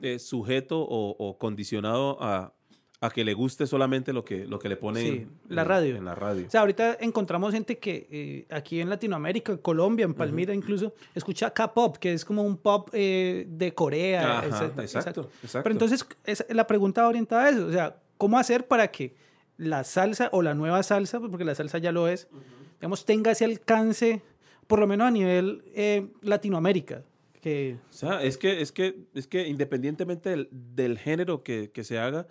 eh, 0.00 0.18
sujeto 0.18 0.80
o, 0.80 1.16
o 1.18 1.38
condicionado 1.38 2.22
a, 2.22 2.52
a 3.02 3.10
que 3.10 3.24
le 3.24 3.34
guste 3.34 3.66
solamente 3.66 4.12
lo 4.12 4.24
que, 4.24 4.46
lo 4.46 4.60
que 4.60 4.68
le 4.68 4.76
pone 4.76 5.00
sí, 5.00 5.08
en, 5.08 5.30
la 5.48 5.64
radio. 5.64 5.96
En 5.96 6.04
la 6.04 6.14
radio. 6.14 6.46
O 6.46 6.50
sea, 6.50 6.60
ahorita 6.60 6.98
encontramos 7.00 7.52
gente 7.52 7.76
que 7.76 8.06
eh, 8.08 8.46
aquí 8.48 8.80
en 8.80 8.88
Latinoamérica, 8.88 9.50
en 9.50 9.58
Colombia, 9.58 10.04
en 10.04 10.14
Palmira 10.14 10.52
uh 10.52 10.54
-huh. 10.54 10.58
incluso, 10.58 10.94
escucha 11.12 11.52
K-pop, 11.52 11.96
que 11.96 12.12
es 12.12 12.24
como 12.24 12.44
un 12.44 12.56
pop 12.56 12.90
eh, 12.92 13.44
de 13.48 13.74
Corea. 13.74 14.38
Ajá, 14.38 14.46
exacto, 14.46 14.82
exacto, 14.82 15.30
exacto, 15.42 15.64
Pero 15.64 15.72
entonces, 15.72 16.06
es, 16.24 16.46
la 16.48 16.64
pregunta 16.68 17.08
orientada 17.08 17.46
a 17.46 17.50
eso, 17.50 17.66
o 17.66 17.72
sea, 17.72 17.96
¿cómo 18.18 18.38
hacer 18.38 18.68
para 18.68 18.86
que 18.92 19.16
la 19.56 19.82
salsa 19.82 20.28
o 20.30 20.40
la 20.40 20.54
nueva 20.54 20.80
salsa, 20.84 21.18
porque 21.18 21.44
la 21.44 21.56
salsa 21.56 21.78
ya 21.78 21.90
lo 21.90 22.06
es, 22.06 22.28
uh 22.30 22.36
-huh. 22.36 22.74
digamos, 22.78 23.04
tenga 23.04 23.32
ese 23.32 23.44
alcance, 23.44 24.22
por 24.68 24.78
lo 24.78 24.86
menos 24.86 25.08
a 25.08 25.10
nivel 25.10 25.64
eh, 25.74 26.06
Latinoamérica? 26.20 27.02
Que... 27.40 27.78
O 27.90 27.92
sea, 27.92 28.22
es 28.22 28.38
que, 28.38 28.60
es 28.60 28.70
que, 28.70 28.94
es 29.12 29.26
que 29.26 29.48
independientemente 29.48 30.30
del, 30.30 30.48
del 30.52 30.98
género 30.98 31.42
que, 31.42 31.72
que 31.72 31.82
se 31.82 31.98
haga, 31.98 32.28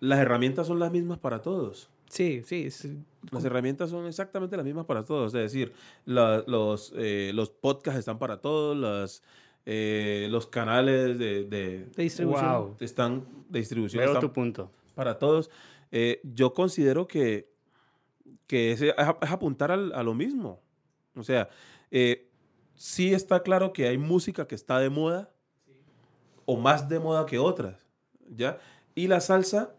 las 0.00 0.18
herramientas 0.18 0.66
son 0.66 0.78
las 0.78 0.92
mismas 0.92 1.18
para 1.18 1.42
todos. 1.42 1.90
Sí, 2.08 2.42
sí. 2.44 2.70
sí. 2.70 2.98
Las 3.32 3.44
herramientas 3.44 3.90
son 3.90 4.06
exactamente 4.06 4.56
las 4.56 4.64
mismas 4.64 4.86
para 4.86 5.04
todos. 5.04 5.34
Es 5.34 5.42
decir, 5.42 5.72
la, 6.04 6.44
los, 6.46 6.92
eh, 6.96 7.32
los 7.34 7.50
podcasts 7.50 7.98
están 7.98 8.18
para 8.18 8.40
todos, 8.40 8.76
las, 8.76 9.22
eh, 9.64 10.28
los 10.30 10.46
canales 10.46 11.18
de, 11.18 11.44
de, 11.44 11.86
de 11.86 12.02
distribución 12.02 12.52
wow. 12.52 12.76
están 12.80 13.26
de 13.48 13.58
distribución. 13.58 14.00
Veo 14.00 14.10
están 14.10 14.20
tu 14.20 14.32
punto. 14.32 14.70
Para 14.94 15.18
todos. 15.18 15.50
Eh, 15.90 16.20
yo 16.22 16.54
considero 16.54 17.08
que, 17.08 17.52
que 18.46 18.72
es, 18.72 18.82
es, 18.82 18.94
apuntar 18.96 19.72
al, 19.72 19.92
a 19.92 20.02
lo 20.02 20.14
mismo. 20.14 20.60
O 21.16 21.24
sea, 21.24 21.48
eh, 21.90 22.28
sí 22.74 23.12
está 23.12 23.42
claro 23.42 23.72
que 23.72 23.88
hay 23.88 23.98
música 23.98 24.46
que 24.46 24.54
está 24.54 24.78
de 24.78 24.90
moda 24.90 25.30
sí. 25.66 25.72
o 26.44 26.56
más 26.56 26.88
de 26.88 27.00
moda 27.00 27.26
que 27.26 27.38
otras. 27.38 27.76
¿ya? 28.28 28.58
Y 28.94 29.08
la 29.08 29.20
salsa 29.20 29.74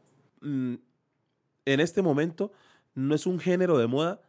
mm, 0.48 0.76
en 1.66 1.80
este 1.80 2.02
momento 2.02 2.52
no 2.96 3.14
es 3.14 3.26
un 3.26 3.40
género 3.40 3.78
de 3.78 3.88
moda 3.88 4.22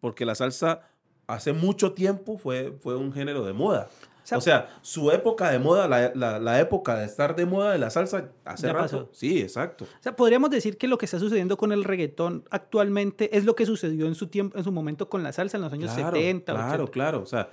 porque 0.00 0.24
la 0.24 0.34
salsa 0.34 0.82
hace 1.26 1.52
mucho 1.52 1.92
tiempo 1.92 2.38
fue, 2.38 2.72
fue 2.80 2.96
un 2.96 3.12
género 3.12 3.44
de 3.44 3.52
moda. 3.52 3.88
O 4.36 4.40
sea, 4.40 4.68
su 4.82 5.10
época 5.10 5.50
de 5.50 5.58
moda, 5.58 5.88
la, 5.88 6.12
la, 6.14 6.38
la, 6.38 6.60
época 6.60 6.96
de 6.96 7.06
estar 7.06 7.34
de 7.34 7.46
moda 7.46 7.72
de 7.72 7.78
la 7.78 7.88
salsa, 7.88 8.30
hace 8.44 8.66
ya 8.66 8.72
rato. 8.74 9.06
Pasó. 9.06 9.08
Sí, 9.12 9.40
exacto. 9.40 9.84
O 9.84 10.02
sea, 10.02 10.16
podríamos 10.16 10.50
decir 10.50 10.76
que 10.76 10.86
lo 10.86 10.98
que 10.98 11.06
está 11.06 11.18
sucediendo 11.18 11.56
con 11.56 11.72
el 11.72 11.82
reggaetón 11.82 12.44
actualmente 12.50 13.36
es 13.36 13.46
lo 13.46 13.54
que 13.54 13.64
sucedió 13.64 14.06
en 14.06 14.14
su 14.14 14.26
tiempo, 14.26 14.58
en 14.58 14.64
su 14.64 14.72
momento 14.72 15.08
con 15.08 15.22
la 15.22 15.32
salsa 15.32 15.56
en 15.56 15.62
los 15.62 15.72
años 15.72 15.92
claro, 15.94 16.16
70. 16.16 16.52
Claro, 16.52 16.84
80. 16.84 16.92
claro. 16.92 17.22
O 17.22 17.26
sea, 17.26 17.48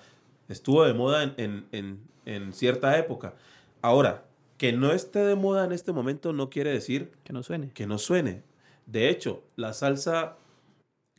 estuvo 0.50 0.84
de 0.84 0.94
moda 0.94 1.24
en, 1.24 1.34
en, 1.38 1.66
en, 1.72 2.00
en 2.26 2.54
cierta 2.54 2.98
época. 2.98 3.36
Ahora, 3.82 4.26
que 4.58 4.72
no 4.72 4.92
esté 4.92 5.20
de 5.20 5.36
moda 5.36 5.66
en 5.66 5.72
este 5.72 5.92
momento 5.92 6.34
no 6.34 6.50
quiere 6.50 6.72
decir 6.72 7.12
que 7.24 7.34
no 7.34 7.44
suene. 7.44 7.72
Que 7.72 7.88
no 7.88 7.98
suene. 7.98 8.44
De 8.86 9.10
hecho, 9.10 9.44
la 9.56 9.74
salsa 9.74 10.38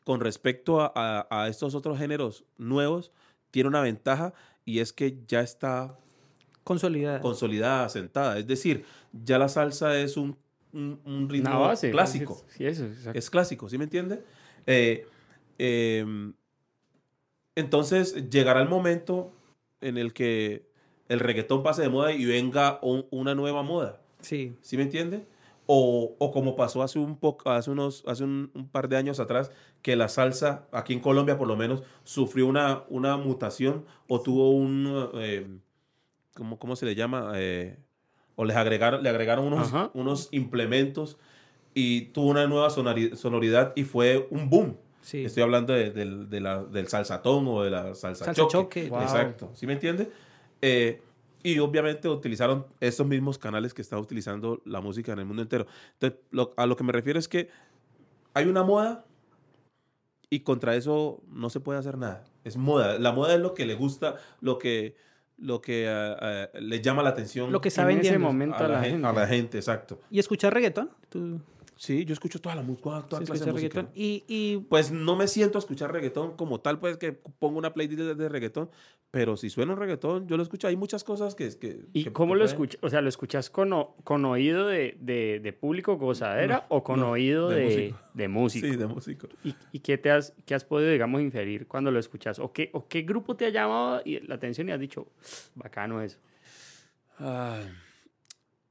con 0.04 0.20
respecto 0.20 0.80
a, 0.80 0.92
a, 0.94 1.26
a, 1.30 1.48
estos 1.48 1.74
otros 1.74 1.98
géneros 1.98 2.44
nuevos 2.58 3.12
tiene 3.50 3.68
una 3.68 3.80
ventaja 3.80 4.32
y 4.64 4.78
es 4.78 4.92
que 4.92 5.18
ya 5.26 5.40
está 5.40 5.98
consolidada, 6.62 7.20
consolidada 7.20 7.88
sentada. 7.88 8.38
Es 8.38 8.46
decir, 8.46 8.84
ya 9.12 9.38
la 9.38 9.48
salsa 9.48 9.98
es 9.98 10.16
un, 10.16 10.36
un, 10.72 11.00
un 11.04 11.28
ritmo 11.28 11.60
base, 11.60 11.90
clásico. 11.90 12.44
Sí, 12.48 12.66
eso, 12.66 12.86
es 13.14 13.30
clásico, 13.30 13.68
¿sí 13.68 13.78
me 13.78 13.84
entiende? 13.84 14.22
Eh, 14.66 15.06
eh, 15.58 16.32
entonces 17.54 18.28
llegará 18.30 18.60
el 18.60 18.68
momento 18.68 19.32
en 19.80 19.96
el 19.96 20.12
que 20.12 20.65
el 21.08 21.20
reggaetón 21.20 21.62
pase 21.62 21.82
de 21.82 21.88
moda 21.88 22.12
y 22.12 22.24
venga 22.24 22.78
un, 22.82 23.06
una 23.10 23.34
nueva 23.34 23.62
moda. 23.62 24.00
Sí. 24.20 24.56
¿Sí 24.60 24.76
me 24.76 24.84
entiende? 24.84 25.24
O, 25.66 26.14
o, 26.18 26.30
como 26.30 26.54
pasó 26.54 26.82
hace 26.82 26.98
un 26.98 27.16
poco, 27.16 27.50
hace 27.50 27.70
unos, 27.70 28.04
hace 28.06 28.22
un, 28.22 28.50
un, 28.54 28.68
par 28.68 28.88
de 28.88 28.96
años 28.96 29.18
atrás, 29.18 29.50
que 29.82 29.96
la 29.96 30.08
salsa, 30.08 30.66
aquí 30.70 30.92
en 30.92 31.00
Colombia 31.00 31.36
por 31.36 31.48
lo 31.48 31.56
menos, 31.56 31.82
sufrió 32.04 32.46
una, 32.46 32.84
una 32.88 33.16
mutación 33.16 33.84
o 34.06 34.20
tuvo 34.20 34.50
un, 34.50 35.10
eh, 35.14 35.46
¿cómo, 36.34 36.58
¿cómo, 36.58 36.76
se 36.76 36.86
le 36.86 36.94
llama? 36.94 37.32
Eh, 37.34 37.78
o 38.36 38.44
les 38.44 38.56
agregaron, 38.56 39.02
le 39.02 39.08
agregaron 39.08 39.44
unos, 39.46 39.72
unos 39.94 40.28
implementos 40.30 41.18
y 41.74 42.02
tuvo 42.06 42.30
una 42.30 42.46
nueva 42.46 42.70
sonoridad 42.70 43.72
y 43.74 43.82
fue 43.84 44.28
un 44.30 44.48
boom. 44.48 44.76
Sí. 45.00 45.24
Estoy 45.24 45.42
hablando 45.42 45.72
de, 45.72 45.90
de, 45.90 46.26
de 46.26 46.40
la, 46.40 46.64
del 46.64 46.88
salsatón 46.88 47.46
o 47.48 47.62
de 47.62 47.70
la 47.70 47.94
salsa, 47.94 48.26
salsa 48.26 48.42
choque. 48.42 48.52
choque. 48.52 48.88
Wow. 48.88 49.02
Exacto. 49.02 49.50
¿Sí 49.54 49.66
me 49.66 49.72
entiende? 49.72 50.10
Eh, 50.62 51.00
y 51.42 51.58
obviamente 51.60 52.08
utilizaron 52.08 52.66
estos 52.80 53.06
mismos 53.06 53.38
canales 53.38 53.72
que 53.72 53.82
está 53.82 53.98
utilizando 53.98 54.60
la 54.64 54.80
música 54.80 55.12
en 55.12 55.20
el 55.20 55.26
mundo 55.26 55.42
entero. 55.42 55.66
Entonces, 55.92 56.18
lo, 56.30 56.52
a 56.56 56.66
lo 56.66 56.76
que 56.76 56.84
me 56.84 56.92
refiero 56.92 57.18
es 57.18 57.28
que 57.28 57.48
hay 58.34 58.46
una 58.46 58.64
moda 58.64 59.04
y 60.28 60.40
contra 60.40 60.74
eso 60.74 61.22
no 61.28 61.50
se 61.50 61.60
puede 61.60 61.78
hacer 61.78 61.98
nada. 61.98 62.24
Es 62.42 62.56
moda. 62.56 62.98
La 62.98 63.12
moda 63.12 63.34
es 63.34 63.40
lo 63.40 63.54
que 63.54 63.64
le 63.64 63.74
gusta, 63.74 64.16
lo 64.40 64.58
que, 64.58 64.96
lo 65.38 65.60
que 65.60 65.86
uh, 65.88 66.56
uh, 66.56 66.60
le 66.60 66.80
llama 66.82 67.02
la 67.02 67.10
atención. 67.10 67.52
Lo 67.52 67.60
que 67.60 67.68
está 67.68 67.90
en 67.90 68.00
ese 68.00 68.18
momento 68.18 68.64
a 68.64 68.68
la, 68.68 68.82
gente, 68.82 69.06
a 69.06 69.12
la 69.12 69.26
gente, 69.26 69.58
exacto. 69.58 70.00
¿Y 70.10 70.18
escuchar 70.18 70.52
reggaetón? 70.52 70.90
¿Tú? 71.08 71.40
Sí, 71.76 72.06
yo 72.06 72.14
escucho 72.14 72.40
toda 72.40 72.54
la 72.54 72.62
música, 72.62 73.02
toda 73.06 73.20
sí, 73.20 73.26
clase 73.26 73.44
de 73.44 73.52
música. 73.52 73.80
Reggaetón. 73.80 73.90
Y, 73.94 74.24
y, 74.26 74.56
Pues 74.68 74.90
no 74.90 75.14
me 75.14 75.28
siento 75.28 75.58
a 75.58 75.60
escuchar 75.60 75.92
reggaetón 75.92 76.34
como 76.34 76.60
tal, 76.60 76.80
pues 76.80 76.96
que 76.96 77.12
pongo 77.12 77.58
una 77.58 77.74
playlist 77.74 78.00
de, 78.00 78.14
de 78.14 78.28
reggaetón, 78.30 78.70
pero 79.10 79.36
si 79.36 79.50
suena 79.50 79.72
un 79.72 79.78
reggaetón, 79.78 80.26
yo 80.26 80.36
lo 80.36 80.42
escucho. 80.42 80.68
Hay 80.68 80.76
muchas 80.76 81.04
cosas 81.04 81.34
que... 81.34 81.50
que 81.58 81.86
¿Y 81.92 82.04
que, 82.04 82.12
cómo 82.12 82.34
que 82.34 82.40
lo 82.40 82.44
escuchas? 82.44 82.78
O 82.82 82.90
sea, 82.90 83.00
¿lo 83.00 83.08
escuchas 83.08 83.50
con, 83.50 83.72
o, 83.72 83.94
con 84.04 84.24
oído 84.24 84.66
de, 84.66 84.96
de, 85.00 85.40
de, 85.42 85.52
público 85.54 85.96
gozadera 85.96 86.66
no, 86.68 86.76
o 86.76 86.82
con 86.82 87.00
no, 87.00 87.12
oído 87.12 87.48
de, 87.48 87.56
de, 87.56 87.68
músico. 87.68 87.98
de, 88.14 88.28
músico. 88.28 88.66
Sí, 88.66 88.76
de 88.76 88.86
músico. 88.86 89.28
¿Y, 89.44 89.54
y 89.72 89.78
qué, 89.80 89.96
te 89.96 90.10
has, 90.10 90.34
qué 90.44 90.54
has 90.54 90.64
podido, 90.64 90.90
digamos, 90.90 91.22
inferir 91.22 91.66
cuando 91.66 91.90
lo 91.90 91.98
escuchas? 91.98 92.38
¿O 92.38 92.52
qué, 92.52 92.68
¿O 92.74 92.88
qué 92.88 93.02
grupo 93.02 93.36
te 93.36 93.46
ha 93.46 93.50
llamado 93.50 94.02
la 94.04 94.34
atención 94.34 94.68
y 94.68 94.72
has 94.72 94.80
dicho, 94.80 95.06
bacano 95.54 96.02
eso? 96.02 96.18
Ah, 97.18 97.60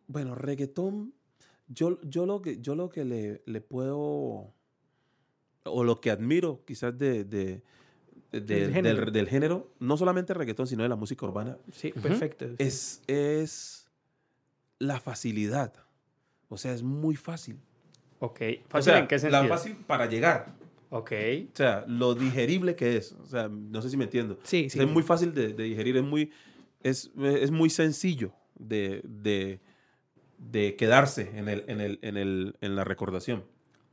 bueno, 0.07 0.35
reggaetón 0.35 1.14
Yo, 1.67 1.99
yo, 2.03 2.25
lo, 2.25 2.41
que, 2.41 2.59
yo 2.61 2.75
lo 2.75 2.89
que 2.89 3.05
le, 3.05 3.41
le 3.45 3.61
puedo, 3.61 4.53
o 5.63 5.83
lo 5.83 5.99
que 6.01 6.11
admiro 6.11 6.61
quizás 6.65 6.97
de, 6.97 7.23
de- 7.23 7.61
de- 8.31 8.41
Del 8.41 8.73
género. 8.73 9.01
del, 9.05 9.11
del 9.13 9.27
género, 9.29 9.71
no 9.79 9.95
solamente 9.97 10.33
el 10.33 10.39
reggaetón, 10.39 10.67
sino 10.67 10.83
de 10.83 10.89
la 10.89 10.95
música 10.95 11.25
urbana, 11.25 11.57
Sí, 11.71 11.89
Ujú. 11.91 12.01
perfecto. 12.01 12.45
es, 12.57 13.01
es 13.07 13.89
la 14.79 14.99
facilidad. 14.99 15.73
O 16.49 16.57
sea, 16.57 16.73
es 16.73 16.83
muy 16.83 17.15
fácil. 17.15 17.57
Ok. 18.19 18.41
O 18.41 18.69
¿Fácil 18.69 18.91
sea, 18.93 18.99
en 18.99 19.07
qué 19.07 19.15
la 19.15 19.19
sentido? 19.21 19.47
fácil 19.47 19.75
para 19.87 20.05
llegar. 20.07 20.53
Ok. 20.89 21.11
O 21.53 21.55
sea, 21.55 21.83
lo 21.87 22.13
digerible 22.13 22.75
que 22.75 22.97
es. 22.97 23.13
O 23.13 23.25
sea, 23.25 23.47
no 23.49 23.81
sé 23.81 23.89
si 23.89 23.97
me 23.97 24.03
entiendo. 24.03 24.37
Sí, 24.43 24.69
sí. 24.69 24.79
Es 24.79 24.87
muy 24.87 25.01
fácil 25.03 25.33
de, 25.33 25.53
de 25.53 25.63
digerir, 25.63 25.97
es 25.97 26.03
muy, 26.03 26.31
es, 26.83 27.11
es 27.17 27.51
muy 27.51 27.69
sencillo 27.69 28.33
de, 28.59 29.01
de, 29.03 29.59
de 30.37 30.75
quedarse 30.75 31.31
en, 31.37 31.49
el, 31.49 31.63
en, 31.67 31.81
el, 31.81 31.99
en, 32.01 32.17
el, 32.17 32.55
en 32.61 32.75
la 32.75 32.83
recordación. 32.83 33.43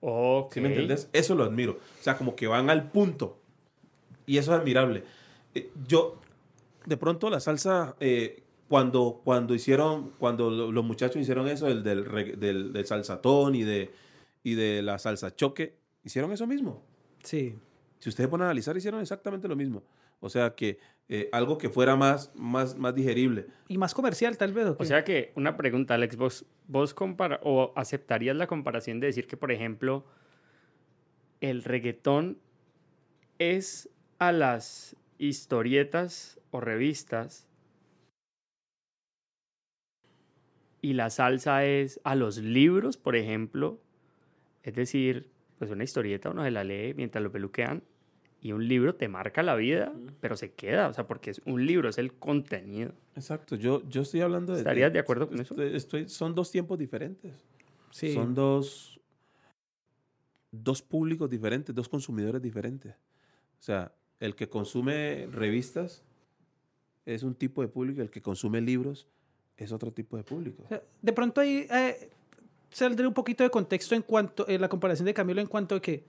Ok. 0.01 0.55
¿Sí 0.55 0.61
me 0.61 0.69
entiendes? 0.69 1.09
Eso 1.13 1.35
lo 1.35 1.45
admiro. 1.45 1.73
O 2.01 2.03
sea, 2.03 2.17
como 2.19 2.35
que 2.35 2.47
van 2.47 2.71
al 2.71 2.91
punto. 2.91 3.39
Y 4.27 4.39
eso 4.39 4.53
es 4.55 4.61
admirable. 4.61 5.05
Eh, 5.55 5.71
yo, 5.87 6.21
de 6.87 6.97
pronto, 6.97 7.31
la 7.31 7.41
salsa, 7.41 7.95
eh, 8.01 8.43
cuando, 8.69 9.21
cuando 9.25 9.55
hicieron, 9.55 10.11
cuando 10.19 10.51
lo- 10.51 10.73
los 10.73 10.85
muchachos 10.85 11.17
hicieron 11.23 11.47
eso, 11.49 11.69
el 11.69 11.83
del, 11.83 12.39
del, 12.39 12.73
del 12.73 12.87
salsatón 12.87 13.55
y 13.55 13.63
de, 13.63 13.91
y 14.43 14.55
de 14.55 14.83
la 14.83 14.99
salsa 14.99 15.35
choque, 15.37 15.77
hicieron 16.05 16.33
eso 16.33 16.47
mismo. 16.47 16.83
Sí. 17.23 17.55
Si 17.99 18.09
ustedes 18.09 18.29
ponen 18.29 18.43
a 18.45 18.47
analizar, 18.51 18.77
hicieron 18.77 19.01
exactamente 19.01 19.47
lo 19.47 19.55
mismo. 19.55 19.83
O 20.21 20.29
sea, 20.29 20.55
que 20.55 20.79
eh, 21.09 21.29
algo 21.33 21.59
que 21.59 21.69
fuera 21.69 21.97
más, 21.97 22.33
más, 22.35 22.79
más 22.79 22.95
digerible. 22.95 23.47
Y 23.69 23.79
más 23.79 23.95
comercial, 23.95 24.39
tal 24.39 24.53
vez. 24.53 24.67
¿o 24.79 24.85
sea 24.85 25.05
que 25.05 25.33
una 25.37 25.57
pregunta, 25.57 25.95
Alex, 25.95 26.17
vos, 26.17 26.47
vos 26.69 26.95
compara 26.95 27.41
o 27.43 27.73
aceptarías 27.77 28.37
la 28.37 28.47
comparación 28.47 29.01
de 29.01 29.09
decir 29.09 29.27
que, 29.27 29.37
por 29.37 29.53
ejemplo, 29.53 30.07
el 31.41 31.65
reggaetón 31.65 32.39
es 33.39 33.91
a 34.19 34.33
las 34.33 34.97
historietas 35.19 36.41
o 36.51 36.61
revistas 36.61 37.49
y 40.81 40.95
la 40.95 41.11
salsa 41.11 41.65
es 41.65 42.01
a 42.05 42.15
los 42.15 42.39
libros, 42.39 42.97
por 42.97 43.17
ejemplo. 43.17 43.81
Es 44.63 44.75
decir, 44.75 45.31
pues 45.59 45.71
una 45.71 45.85
historieta 45.85 46.31
uno 46.31 46.45
se 46.45 46.51
la 46.51 46.65
lee 46.65 46.95
mientras 46.95 47.23
lo 47.23 47.31
peluquean 47.31 47.83
y 48.43 48.53
un 48.53 48.67
libro 48.67 48.95
te 48.97 49.07
marca 49.09 49.43
la 49.43 49.55
vida, 49.55 49.93
pero 50.21 50.37
se 50.37 50.53
queda, 50.53 50.89
o 50.89 50.93
sea, 50.93 51.07
porque 51.07 51.31
es 51.31 51.41
un 51.47 51.65
libro, 51.65 51.89
es 51.89 51.97
el 51.99 52.13
contenido. 52.13 52.93
Exacto. 53.15 53.55
Yo, 53.57 53.89
yo 53.89 54.03
estoy 54.03 54.21
hablando 54.21 54.53
de... 54.53 54.59
¿Estarías 54.59 54.93
de 54.93 54.99
acuerdo 54.99 55.29
con 55.29 55.41
eso? 55.41 55.55
estoy- 55.63 56.09
son 56.09 56.35
dos 56.35 56.51
tiempos 56.51 56.77
diferentes. 56.79 57.33
sí. 57.93 58.13
Son 58.13 58.35
dos, 58.35 59.01
dos 60.51 60.83
públicos 60.83 61.31
diferentes, 61.31 61.75
dos 61.75 61.89
consumidores 61.89 62.43
diferentes. 62.43 62.93
O 62.95 63.63
sea, 63.63 63.93
el 64.21 64.35
que 64.35 64.49
consume 64.49 65.29
revistas 65.31 66.03
es 67.07 67.23
un 67.23 67.35
tipo 67.35 67.63
de 67.63 67.69
público, 67.69 68.03
el 68.03 68.11
que 68.11 68.21
consume 68.23 68.61
libros 68.61 69.07
es 69.57 69.73
otro 69.73 69.93
tipo 69.93 70.17
de 70.17 70.25
público. 70.25 70.65
De 71.01 71.13
pronto 71.13 71.41
ahí 71.41 71.67
eh, 71.71 72.11
saldría 72.71 73.07
un 73.09 73.15
poquito 73.15 73.45
de 73.45 73.51
contexto 73.51 73.95
en 73.95 74.03
cuanto 74.03 74.47
a 74.49 74.53
la 74.53 74.69
comparación 74.69 75.07
de 75.07 75.15
Camilo 75.15 75.41
en 75.41 75.47
cuanto 75.47 75.77
a 75.77 75.81
que 75.83 76.05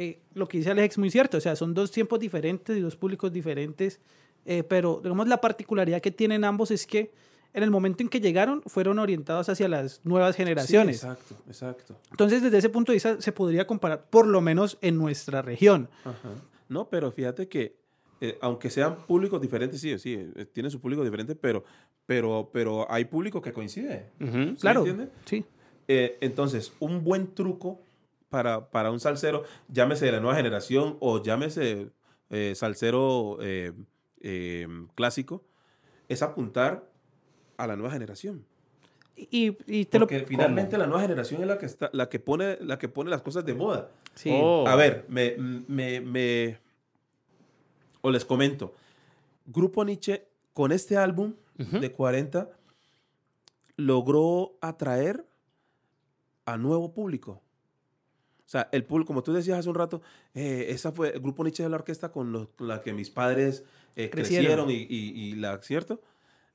eh, 0.00 0.20
lo 0.34 0.46
que 0.48 0.58
dice 0.58 0.70
Alex 0.70 0.94
es 0.94 0.98
muy 0.98 1.10
cierto, 1.10 1.36
o 1.38 1.40
sea, 1.40 1.56
son 1.56 1.74
dos 1.74 1.90
tiempos 1.90 2.18
diferentes 2.20 2.76
y 2.76 2.80
dos 2.80 2.96
públicos 2.96 3.32
diferentes, 3.32 4.00
eh, 4.46 4.62
pero 4.62 5.00
digamos 5.02 5.26
la 5.28 5.40
particularidad 5.40 6.00
que 6.00 6.10
tienen 6.10 6.44
ambos 6.44 6.70
es 6.70 6.86
que 6.86 7.10
en 7.54 7.62
el 7.62 7.70
momento 7.70 8.02
en 8.02 8.08
que 8.08 8.20
llegaron 8.20 8.62
fueron 8.66 8.98
orientados 8.98 9.48
hacia 9.48 9.68
las 9.68 10.00
nuevas 10.04 10.36
generaciones. 10.36 11.00
Sí, 11.00 11.06
exacto, 11.06 11.34
exacto. 11.48 11.96
Entonces, 12.10 12.42
desde 12.42 12.58
ese 12.58 12.68
punto 12.68 12.92
de 12.92 12.96
vista 12.96 13.20
se 13.20 13.32
podría 13.32 13.66
comparar, 13.66 14.04
por 14.10 14.26
lo 14.26 14.40
menos 14.40 14.78
en 14.82 14.96
nuestra 14.98 15.42
región. 15.42 15.88
Ajá. 16.04 16.30
No, 16.68 16.88
pero 16.88 17.10
fíjate 17.10 17.48
que 17.48 17.76
eh, 18.20 18.36
aunque 18.40 18.68
sean 18.68 18.96
públicos 19.06 19.40
diferentes, 19.40 19.80
sí, 19.80 19.98
sí, 19.98 20.14
eh, 20.36 20.44
tienen 20.52 20.70
su 20.70 20.80
público 20.80 21.02
diferente, 21.04 21.34
pero, 21.34 21.64
pero, 22.04 22.50
pero 22.52 22.86
hay 22.90 23.04
público 23.06 23.40
que 23.40 23.52
coincide. 23.52 24.10
Ujú. 24.20 24.30
¿Sí 24.32 24.38
me 24.50 24.56
Claro, 24.56 24.80
entiende? 24.80 25.08
sí. 25.24 25.44
Eh, 25.88 26.18
entonces, 26.20 26.72
un 26.80 27.02
buen 27.02 27.34
truco 27.34 27.80
para, 28.28 28.70
para 28.70 28.90
un 28.90 29.00
salsero, 29.00 29.44
llámese 29.68 30.06
de 30.06 30.12
la 30.12 30.20
nueva 30.20 30.36
generación 30.36 30.96
o 31.00 31.22
llámese 31.22 31.90
eh, 32.30 32.52
salsero 32.54 33.38
eh, 33.40 33.72
eh, 34.20 34.66
clásico, 34.94 35.44
es 36.08 36.22
apuntar 36.22 36.90
a 37.56 37.66
la 37.66 37.76
nueva 37.76 37.92
generación. 37.92 38.44
Y, 39.16 39.56
y 39.66 39.84
te 39.86 39.98
Porque 39.98 40.20
lo... 40.20 40.26
finalmente 40.26 40.78
la 40.78 40.86
nueva 40.86 41.02
generación 41.02 41.40
es 41.42 41.48
la 41.48 41.58
que, 41.58 41.66
está, 41.66 41.90
la, 41.92 42.08
que 42.08 42.20
pone, 42.20 42.56
la 42.60 42.78
que 42.78 42.88
pone 42.88 43.10
las 43.10 43.22
cosas 43.22 43.44
de 43.44 43.54
moda. 43.54 43.90
Sí. 44.14 44.30
Oh. 44.32 44.64
A 44.68 44.76
ver, 44.76 45.06
me, 45.08 45.34
me, 45.36 46.00
me- 46.00 46.58
o 48.00 48.10
les 48.10 48.24
comento. 48.24 48.74
Grupo 49.46 49.84
Nietzsche, 49.84 50.28
con 50.52 50.70
este 50.70 50.96
álbum 50.96 51.34
de 51.56 51.90
40, 51.90 52.48
logró 53.76 54.56
atraer 54.60 55.26
a 56.44 56.56
nuevo 56.56 56.92
público. 56.92 57.42
O 58.48 58.50
sea, 58.50 58.66
el 58.72 58.82
público, 58.82 59.08
como 59.08 59.22
tú 59.22 59.34
decías 59.34 59.58
hace 59.58 59.68
un 59.68 59.74
rato, 59.74 60.00
eh, 60.34 60.68
esa 60.70 60.90
fue, 60.90 61.10
el 61.10 61.20
Grupo 61.20 61.44
Nietzsche 61.44 61.62
es 61.64 61.68
la 61.70 61.76
orquesta 61.76 62.10
con, 62.10 62.32
los- 62.32 62.48
con 62.56 62.66
la 62.66 62.80
que 62.80 62.94
mis 62.94 63.10
padres 63.10 63.62
eh, 63.94 64.08
Crecieron. 64.08 64.66
crecieron, 64.66 64.70
y, 64.70 64.86
y- 64.88 65.20
y 65.32 65.34
la, 65.34 65.60
¿cierto? 65.60 66.00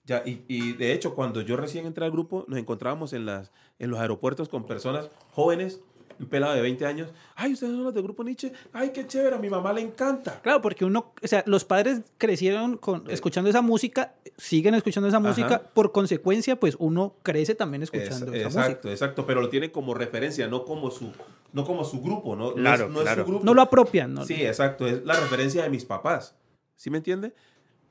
Ya, 0.03 0.23
y, 0.25 0.43
y 0.47 0.73
de 0.73 0.91
hecho, 0.91 1.13
cuando 1.13 1.41
yo 1.41 1.55
recién 1.55 1.85
entré 1.85 2.03
al 2.03 2.09
grupo, 2.11 2.45
nos 2.47 2.57
encontrábamos 2.57 3.13
en, 3.13 3.27
las, 3.27 3.51
en 3.77 3.91
los 3.91 3.99
aeropuertos 3.99 4.49
con 4.49 4.65
personas 4.65 5.11
jóvenes, 5.33 5.81
un 6.19 6.25
pelado 6.27 6.53
de 6.53 6.61
20 6.61 6.85
años. 6.85 7.09
Ay, 7.35 7.53
ustedes 7.53 7.73
son 7.73 7.83
los 7.83 7.93
del 7.93 8.03
Grupo 8.03 8.23
Nietzsche. 8.23 8.51
Ay, 8.71 8.91
qué 8.91 9.05
chévere, 9.07 9.35
a 9.35 9.39
mi 9.39 9.49
mamá 9.49 9.73
le 9.73 9.81
encanta. 9.81 10.39
Claro, 10.41 10.61
porque 10.61 10.85
uno, 10.85 11.13
o 11.21 11.27
sea, 11.27 11.43
los 11.47 11.65
padres 11.65 12.01
crecieron 12.17 12.77
con, 12.77 13.09
escuchando 13.09 13.49
esa 13.49 13.61
música, 13.61 14.13
siguen 14.37 14.75
escuchando 14.75 15.07
esa 15.09 15.17
Ajá. 15.17 15.27
música, 15.27 15.61
por 15.73 15.91
consecuencia, 15.91 16.59
pues 16.59 16.75
uno 16.79 17.15
crece 17.23 17.55
también 17.55 17.83
escuchando 17.83 18.33
Es- 18.33 18.39
esa 18.41 18.47
exacto, 18.47 18.87
música. 18.87 18.91
exacto, 18.91 19.25
pero 19.25 19.41
lo 19.41 19.49
tienen 19.49 19.69
como 19.71 19.93
referencia, 19.93 20.47
no 20.47 20.65
como 20.65 20.91
su, 20.91 21.11
no 21.51 21.65
como 21.65 21.83
su 21.83 22.01
grupo, 22.01 22.35
¿no? 22.35 22.51
No 22.51 22.55
es- 22.55 22.55
Claro, 22.61 22.89
no 22.89 22.99
es, 22.99 23.03
claro. 23.03 23.23
su 23.25 23.29
grupo. 23.29 23.45
No 23.45 23.53
lo 23.53 23.61
apropian, 23.61 24.13
¿no? 24.13 24.25
Sí, 24.25 24.35
exacto, 24.45 24.87
es 24.87 25.03
la 25.05 25.19
referencia 25.19 25.63
de 25.63 25.69
mis 25.69 25.85
papás. 25.85 26.35
¿Sí 26.75 26.89
me 26.89 26.97
entiende? 26.97 27.33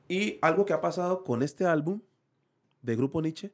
Y 0.09 0.37
algo 0.41 0.65
que 0.65 0.73
ha 0.73 0.81
pasado 0.81 1.23
con 1.23 1.41
este 1.43 1.65
álbum 1.65 2.01
de 2.81 2.95
Grupo 2.97 3.21
Nietzsche 3.21 3.51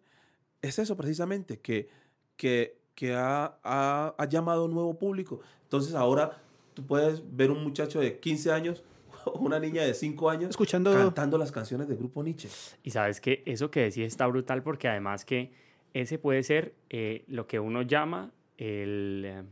es 0.61 0.79
eso 0.79 0.97
precisamente, 0.97 1.59
que, 1.59 1.87
que, 2.35 2.78
que 2.99 3.13
ha, 3.15 3.57
ha- 3.63 4.13
ha 4.17 4.26
llamado 4.26 4.67
nuevo 4.67 4.93
público. 4.99 5.39
Entonces 5.63 5.95
ahora 5.95 6.38
tú 6.73 6.85
puedes 6.85 7.21
ver 7.35 7.49
un 7.49 7.63
muchacho 7.63 8.01
de 8.01 8.19
15 8.19 8.51
años 8.51 8.84
o 9.26 9.39
una 9.39 9.57
niña 9.57 9.84
de 9.84 9.93
5 9.93 10.30
años 10.30 10.49
Escuchando... 10.49 10.91
cantando 10.93 11.38
las 11.38 11.51
canciones 11.53 11.88
de 11.88 11.95
Grupo 11.95 12.21
Nietzsche. 12.23 12.49
Y 12.84 12.91
sabes 12.91 13.21
que 13.21 13.41
eso 13.45 13.71
que 13.71 13.80
decís 13.84 13.99
está 14.07 14.27
brutal 14.27 14.63
porque 14.63 14.89
además 14.89 15.23
que 15.23 15.53
ese 15.93 16.19
puede 16.19 16.43
ser 16.43 16.73
eh, 16.89 17.23
lo 17.27 17.47
que 17.47 17.59
uno 17.61 17.84
llama 17.84 18.31
el, 18.57 19.45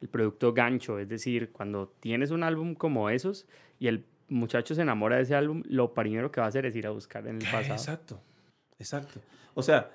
el 0.00 0.08
producto 0.08 0.52
gancho, 0.52 0.98
es 0.98 1.08
decir, 1.08 1.52
cuando 1.52 1.92
tienes 2.00 2.32
un 2.32 2.42
álbum 2.42 2.74
como 2.74 3.08
esos 3.08 3.46
y 3.78 3.86
el 3.86 4.04
muchacho 4.28 4.74
se 4.74 4.82
enamora 4.82 5.16
de 5.16 5.22
ese 5.22 5.36
álbum, 5.36 5.62
lo 5.66 5.94
primero 5.94 6.32
que 6.32 6.40
va 6.40 6.46
a 6.46 6.48
hacer 6.48 6.66
es 6.66 6.74
ir 6.74 6.88
a 6.88 6.90
buscar 6.90 7.26
en 7.28 7.36
el 7.40 7.42
pasado. 7.52 7.74
Exacto, 7.74 8.20
exacto. 8.80 9.20
O 9.54 9.62
sea, 9.62 9.90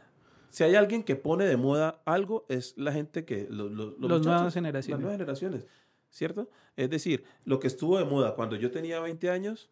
si 0.56 0.64
hay 0.64 0.76
alguien 0.76 1.03
que 1.03 1.15
pone 1.18 1.44
de 1.45 1.57
moda 1.57 2.02
algo, 2.06 2.45
es 2.48 2.73
la 2.77 2.94
gente 2.94 3.26
que... 3.26 3.45
lo- 3.49 3.68
lo- 3.68 3.86
los 3.88 3.99
Las 3.99 4.10
muchachos, 4.19 4.26
nuevas 4.26 4.53
generaciones. 4.53 4.91
Las 4.91 4.99
nuevas 5.02 5.18
generaciones, 5.18 5.68
¿cierto? 6.10 6.49
Es 6.77 6.90
decir, 6.90 7.26
lo 7.44 7.60
que 7.60 7.68
estuvo 7.68 7.98
de 7.98 8.06
moda 8.06 8.36
cuando 8.36 8.56
yo 8.56 8.72
tenía 8.72 8.99
20 9.02 9.30
años, 9.30 9.69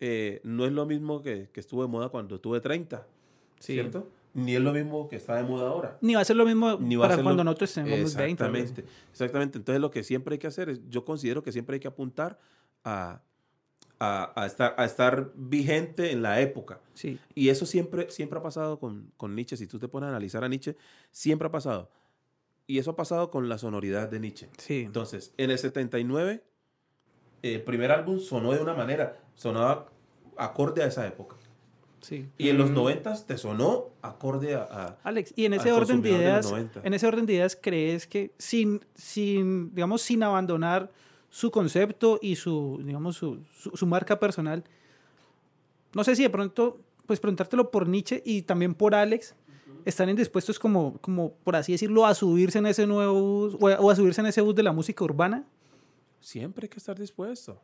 eh, 0.00 0.40
no 0.44 0.66
es 0.66 0.72
lo 0.72 0.84
mismo 0.84 1.22
que, 1.22 1.48
que 1.52 1.60
estuvo 1.60 1.80
de 1.82 1.88
moda 1.88 2.10
cuando 2.10 2.38
tuve 2.40 2.60
30, 2.60 3.06
Sí. 3.58 3.72
¿cierto? 3.72 4.06
Ni 4.34 4.54
es 4.54 4.60
lo 4.60 4.72
mismo 4.74 5.08
que 5.08 5.16
está 5.16 5.36
de 5.36 5.44
moda 5.44 5.68
ahora. 5.70 5.98
Ni 6.02 6.14
va 6.14 6.20
a 6.20 6.24
ser 6.24 6.36
lo 6.36 6.44
mismo 6.44 6.76
Ni 6.78 6.94
va 6.96 7.06
a 7.06 7.08
para 7.08 7.14
ser 7.16 7.24
cuando 7.24 7.42
lo- 7.42 7.44
nosotros 7.50 7.72
tengamos 7.74 8.14
20. 8.14 8.44
algo 8.44 8.56
así. 8.58 8.62
Exactamente, 8.70 8.84
exactamente. 9.10 9.58
Entonces 9.58 9.80
lo 9.80 9.90
que 9.90 10.04
siempre 10.04 10.34
hay 10.34 10.38
que 10.38 10.46
hacer 10.46 10.68
es, 10.68 10.80
yo 10.90 11.04
considero 11.04 11.42
que 11.42 11.52
siempre 11.52 11.74
hay 11.74 11.80
que 11.80 11.88
apuntar 11.88 12.38
a, 12.84 13.22
a, 14.00 14.32
a 14.40 14.46
estar, 14.46 14.74
a 14.78 14.84
estar 14.84 15.32
vigente 15.34 16.12
en 16.12 16.22
la 16.22 16.40
época. 16.40 16.80
Sí. 16.94 17.18
Y 17.34 17.48
eso 17.48 17.66
siempre, 17.66 18.10
siempre 18.10 18.38
ha 18.38 18.42
pasado 18.42 18.78
con, 18.78 19.10
con 19.16 19.34
Nietzsche. 19.34 19.56
Si 19.56 19.66
tú 19.66 19.78
te 19.78 19.88
pones 19.88 20.06
a 20.06 20.10
analizar 20.10 20.44
a 20.44 20.48
Nietzsche, 20.48 20.76
siempre 21.10 21.48
ha 21.48 21.50
pasado. 21.50 21.90
Y 22.66 22.78
eso 22.78 22.90
ha 22.92 22.96
pasado 22.96 23.30
con 23.30 23.48
la 23.48 23.58
sonoridad 23.58 24.08
de 24.08 24.20
Nietzsche. 24.20 24.48
Sí. 24.58 24.82
Entonces, 24.86 25.32
en 25.36 25.50
el 25.50 25.58
79, 25.58 26.44
el 27.42 27.62
primer 27.62 27.90
álbum 27.92 28.18
sonó 28.20 28.52
de 28.52 28.60
una 28.60 28.74
manera, 28.74 29.16
sonaba 29.34 29.88
acorde 30.36 30.82
a 30.82 30.86
esa 30.86 31.06
época. 31.06 31.36
sí. 32.00 32.28
Y 32.38 32.48
en 32.50 32.58
los 32.58 32.70
Mm. 32.70 32.74
90 32.74 33.26
te 33.26 33.36
sonó 33.38 33.90
acorde 34.02 34.54
a... 34.54 34.62
a- 34.70 34.98
Alex, 35.02 35.32
y 35.34 35.46
en 35.46 35.54
ese 35.54 35.72
orden 35.72 36.00
de 36.02 36.10
de 36.10 36.16
ideas, 36.18 36.48
90. 36.48 36.80
en 36.84 36.94
ese 36.94 37.06
orden 37.08 37.26
de 37.26 37.32
ideas, 37.34 37.58
¿crees 37.60 38.06
que 38.06 38.32
sin, 38.38 38.84
sin, 38.94 39.74
digamos, 39.74 40.02
sin 40.02 40.22
abandonar 40.22 40.90
su 41.30 41.50
concepto 41.50 42.18
y 42.22 42.36
su, 42.36 42.80
digamos, 42.84 43.16
su, 43.16 43.40
su, 43.52 43.70
su 43.76 43.86
marca 43.86 44.18
personal, 44.18 44.64
no 45.94 46.04
sé 46.04 46.16
si 46.16 46.22
de 46.22 46.30
pronto, 46.30 46.80
pues 47.06 47.20
preguntártelo 47.20 47.70
por 47.70 47.88
Nietzsche 47.88 48.22
y 48.24 48.42
también 48.42 48.74
por 48.74 48.94
Alex, 48.94 49.34
están 49.84 50.08
indispuestos 50.08 50.58
como, 50.58 50.98
como, 50.98 51.32
por 51.44 51.56
así 51.56 51.72
decirlo, 51.72 52.04
a 52.06 52.14
subirse 52.14 52.58
en 52.58 52.66
ese 52.66 52.86
nuevo 52.86 53.14
bus 53.14 53.56
o 53.60 53.68
a, 53.68 53.80
o 53.80 53.90
a 53.90 53.96
subirse 53.96 54.20
en 54.20 54.26
ese 54.26 54.40
bus 54.40 54.54
de 54.54 54.62
la 54.62 54.72
música 54.72 55.04
urbana. 55.04 55.44
Siempre 56.20 56.66
hay 56.66 56.68
que 56.68 56.78
estar 56.78 56.98
dispuesto. 56.98 57.60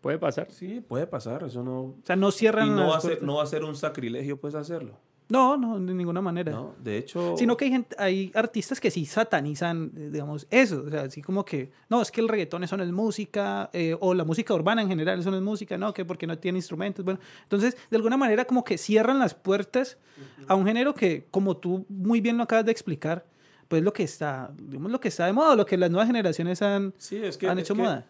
Puede 0.00 0.18
pasar. 0.18 0.50
Sí, 0.52 0.80
puede 0.80 1.06
pasar, 1.06 1.42
eso 1.44 1.64
no... 1.64 1.80
O 1.80 1.96
sea, 2.04 2.14
no 2.14 2.30
cierran 2.30 2.68
Y 2.68 2.70
no 2.70 2.88
va, 2.88 2.98
a 2.98 3.00
ser, 3.00 3.22
no 3.22 3.36
va 3.36 3.42
a 3.42 3.46
ser 3.46 3.64
un 3.64 3.74
sacrilegio, 3.74 4.38
pues, 4.38 4.54
hacerlo. 4.54 4.98
No, 5.28 5.56
no, 5.56 5.80
de 5.80 5.92
ninguna 5.92 6.20
manera. 6.20 6.52
¿no? 6.52 6.74
De 6.82 6.98
hecho... 6.98 7.36
Sino 7.36 7.56
que 7.56 7.64
hay, 7.64 7.70
gente, 7.72 7.96
hay 7.98 8.30
artistas 8.34 8.78
que 8.80 8.90
sí 8.92 9.06
satanizan, 9.06 9.90
eh, 9.96 10.10
digamos, 10.12 10.46
eso. 10.50 10.84
O 10.86 10.90
sea, 10.90 11.02
así 11.02 11.20
como 11.20 11.44
que, 11.44 11.72
no, 11.88 12.00
es 12.00 12.10
que 12.12 12.20
el 12.20 12.28
reggaetón 12.28 12.62
eso 12.62 12.76
no 12.76 12.84
es 12.84 12.92
música, 12.92 13.68
eh, 13.72 13.96
o 13.98 14.14
la 14.14 14.24
música 14.24 14.54
urbana 14.54 14.82
en 14.82 14.88
general 14.88 15.18
eso 15.18 15.30
no 15.32 15.36
es 15.36 15.42
música, 15.42 15.76
no, 15.76 15.92
que 15.92 16.04
porque 16.04 16.26
no 16.28 16.38
tiene 16.38 16.58
instrumentos. 16.58 17.04
Bueno, 17.04 17.18
entonces, 17.42 17.76
de 17.90 17.96
alguna 17.96 18.16
manera, 18.16 18.44
como 18.44 18.62
que 18.62 18.78
cierran 18.78 19.18
las 19.18 19.34
puertas 19.34 19.98
a 20.46 20.54
un 20.54 20.64
género 20.64 20.94
que, 20.94 21.26
como 21.30 21.56
tú 21.56 21.84
muy 21.88 22.20
bien 22.20 22.36
lo 22.36 22.44
acabas 22.44 22.64
de 22.64 22.72
explicar, 22.72 23.26
pues 23.66 23.82
lo 23.82 23.92
que 23.92 24.04
está, 24.04 24.52
digamos, 24.62 24.92
lo 24.92 25.00
que 25.00 25.08
está 25.08 25.26
de 25.26 25.32
moda, 25.32 25.56
lo 25.56 25.66
que 25.66 25.76
las 25.76 25.90
nuevas 25.90 26.06
generaciones 26.06 26.62
han, 26.62 26.94
Sí, 26.98 27.16
es 27.16 27.36
que, 27.36 27.48
han 27.48 27.58
es 27.58 27.64
hecho 27.64 27.74
que- 27.74 27.82
moda. 27.82 28.06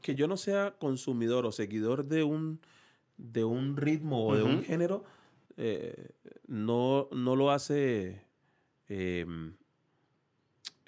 que 0.00 0.14
yo 0.14 0.26
no 0.26 0.38
sea 0.38 0.74
consumidor 0.78 1.44
o 1.44 1.52
seguidor 1.52 2.06
de 2.06 2.22
un, 2.24 2.60
de 3.18 3.44
un 3.44 3.76
ritmo 3.76 4.26
o 4.26 4.34
de 4.36 4.42
un 4.42 4.62
género, 4.62 5.04
eh, 5.56 6.10
no, 6.46 7.08
no 7.12 7.34
lo 7.36 7.50
hace, 7.50 8.22
em, 8.88 9.54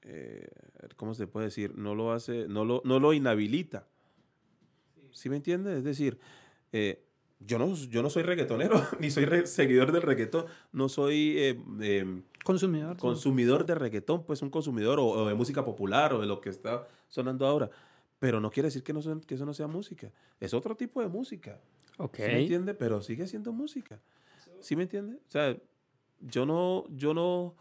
eh, 0.02 0.48
¿cómo 0.96 1.14
se 1.14 1.26
puede 1.26 1.46
decir? 1.46 1.76
No 1.76 1.94
lo 1.94 2.12
hace, 2.12 2.46
no 2.48 2.64
lo, 2.64 2.82
no 2.84 3.00
lo 3.00 3.12
inhabilita. 3.12 3.86
¿Sí 5.12 5.28
me 5.28 5.36
entiendes? 5.36 5.78
Es 5.78 5.84
decir, 5.84 6.18
eh, 6.72 7.04
yo, 7.40 7.58
no, 7.58 7.74
yo 7.74 8.02
no 8.02 8.10
soy 8.10 8.22
reggaetonero, 8.22 8.82
ni 9.00 9.10
soy 9.10 9.24
re- 9.24 9.46
seguidor 9.46 9.92
del 9.92 10.02
reggaetón, 10.02 10.46
no 10.72 10.88
soy 10.88 11.34
eh, 11.38 11.60
em, 11.80 12.22
Consumidor. 12.44 12.96
consumidor 12.96 13.66
de 13.66 13.74
reggaetón, 13.74 14.24
pues 14.24 14.42
un 14.42 14.50
consumidor 14.50 14.98
o, 15.00 15.06
o 15.06 15.26
de 15.28 15.34
música 15.34 15.64
popular 15.64 16.12
o 16.14 16.20
de 16.20 16.26
lo 16.26 16.40
que 16.40 16.50
está 16.50 16.86
sonando 17.08 17.46
ahora. 17.46 17.70
Pero 18.18 18.40
no 18.40 18.50
quiere 18.50 18.68
decir 18.68 18.82
que, 18.82 18.92
no 18.92 19.02
son- 19.02 19.20
que 19.20 19.34
eso 19.34 19.44
no 19.46 19.54
sea 19.54 19.66
música. 19.66 20.10
Es 20.40 20.54
otro 20.54 20.76
tipo 20.76 21.00
de 21.00 21.08
música. 21.08 21.60
Ok. 21.98 22.16
¿Sí 22.16 22.22
me 22.22 22.40
entiende? 22.42 22.74
Pero 22.74 23.00
sigue 23.00 23.26
siendo 23.26 23.52
música. 23.52 24.00
¿Sí 24.60 24.76
me 24.76 24.82
entiende? 24.84 25.16
O 25.16 25.30
sea, 25.30 25.56
yo 26.20 26.46
no, 26.46 26.84
yo 26.90 27.14
no, 27.14 27.54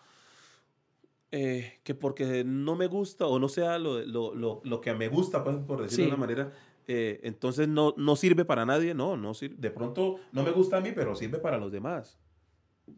eh, 1.32 1.80
que 1.84 1.94
porque 1.94 2.44
no 2.46 2.76
me 2.76 2.88
gusta 2.88 3.26
o 3.28 3.38
no 3.40 3.50
sea 3.50 3.78
lo, 3.78 4.00
lo, 4.06 4.34
lo, 4.34 4.62
lo 4.64 4.82
que 4.82 4.94
me 4.94 5.10
gusta, 5.10 5.44
pues, 5.44 5.58
por 5.58 5.82
decirlo 5.82 6.06
de 6.06 6.10
Sí. 6.10 6.14
una 6.14 6.18
manera, 6.18 6.54
eh, 6.88 7.20
entonces 7.24 7.68
no, 7.68 7.94
no 7.98 8.16
sirve 8.16 8.46
para 8.46 8.66
nadie. 8.66 8.94
No, 8.94 9.18
no 9.18 9.34
sirve. 9.34 9.56
De 9.58 9.72
pronto 9.72 10.20
no 10.32 10.44
me 10.44 10.52
gusta 10.52 10.78
a 10.78 10.82
mí, 10.82 10.92
pero 10.96 11.16
sirve 11.16 11.38
para 11.40 11.58
los 11.58 11.72
demás. 11.72 12.18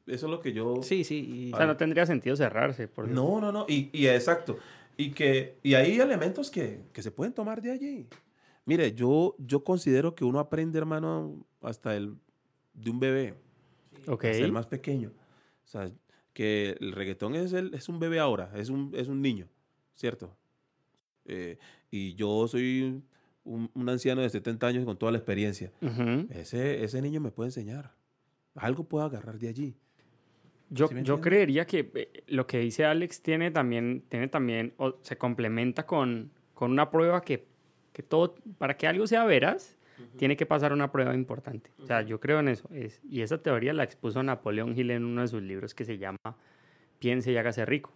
Eso 0.05 0.27
es 0.27 0.31
lo 0.31 0.39
que 0.39 0.53
yo... 0.53 0.84
Sí, 0.84 1.03
sí. 1.03 1.47
y- 1.49 1.53
O 1.53 1.57
sea, 1.57 1.65
no 1.65 1.76
tendría 1.76 2.05
sentido 2.05 2.35
cerrarse. 2.35 2.88
Porque... 2.88 3.11
No, 3.11 3.41
no, 3.41 3.51
no. 3.51 3.65
Y, 3.67 3.89
y 3.91 4.05
exacto. 4.07 4.57
Y 4.97 5.11
que 5.11 5.57
y 5.63 5.73
hay 5.73 5.99
elementos 5.99 6.51
que, 6.51 6.81
que 6.93 7.01
se 7.01 7.09
pueden 7.09 7.34
tomar 7.34 7.61
de 7.61 7.71
allí. 7.71 8.07
Mire, 8.65 8.93
yo, 8.93 9.35
yo 9.39 9.63
considero 9.63 10.13
que 10.13 10.23
uno 10.23 10.38
aprende, 10.39 10.77
hermano, 10.77 11.43
hasta 11.61 11.95
el 11.95 12.13
de 12.76 12.91
un 12.91 12.99
bebé, 12.99 13.34
Ok. 14.07 14.26
hasta 14.26 14.45
el 14.45 14.51
más 14.51 14.67
pequeño. 14.67 15.11
O 15.63 15.67
sea, 15.67 15.91
que 16.34 16.77
el 16.80 16.91
reggaetón 16.93 17.35
es, 17.35 17.53
el, 17.53 17.73
es 17.73 17.89
un 17.89 17.99
bebé 17.99 18.19
ahora, 18.19 18.51
es 18.55 18.69
un, 18.69 18.91
es 18.95 19.07
un 19.07 19.21
niño, 19.21 19.47
¿cierto? 19.95 20.35
Eh, 21.26 21.57
y 21.91 22.15
yo 22.15 22.47
soy 22.47 23.03
un, 23.43 23.69
un 23.73 23.89
anciano 23.89 24.21
de 24.21 24.30
70 24.30 24.67
años 24.67 24.85
con 24.85 24.97
toda 24.97 25.11
la 25.11 25.17
experiencia. 25.17 25.71
Ujú. 25.81 26.27
Ese, 26.30 26.84
ese 26.84 27.01
niño 27.01 27.19
me 27.21 27.31
puede 27.31 27.49
enseñar. 27.49 27.93
Algo 28.55 28.84
puedo 28.84 29.05
agarrar 29.05 29.38
de 29.38 29.47
allí. 29.47 29.76
Yo, 30.69 30.88
¿Sí 30.88 30.95
yo 31.03 31.19
creería 31.19 31.65
que 31.65 31.91
eh, 31.95 32.23
lo 32.27 32.45
que 32.45 32.59
dice 32.59 32.85
Alex 32.85 33.21
tiene 33.21 33.49
también, 33.49 34.03
tiene 34.07 34.27
también 34.27 34.73
o 34.77 34.97
se 35.01 35.17
complementa 35.17 35.85
con, 35.85 36.31
con 36.53 36.71
una 36.71 36.91
prueba 36.91 37.21
que, 37.21 37.47
que 37.91 38.03
todo, 38.03 38.35
para 38.57 38.77
que 38.77 38.88
algo 38.88 39.07
sea 39.07 39.26
veraz, 39.26 39.76
tiene 40.17 40.38
que 40.38 40.45
pasar 40.45 40.73
una 40.73 40.91
prueba 40.91 41.13
importante. 41.13 41.71
O 41.81 41.85
sea, 41.85 42.01
yo 42.01 42.19
creo 42.19 42.39
en 42.39 42.49
eso. 42.49 42.69
Es, 42.73 43.01
y 43.09 43.21
esa 43.21 43.41
teoría 43.41 43.73
la 43.73 43.84
expuso 43.84 44.21
Napoleón 44.23 44.77
Hill 44.77 44.91
en 44.91 45.05
uno 45.05 45.21
de 45.21 45.27
sus 45.27 45.41
libros 45.41 45.73
que 45.73 45.85
se 45.85 45.97
llama 45.97 46.17
Piense 46.99 47.31
y 47.31 47.38
hágase 47.38 47.65
rico. 47.65 47.91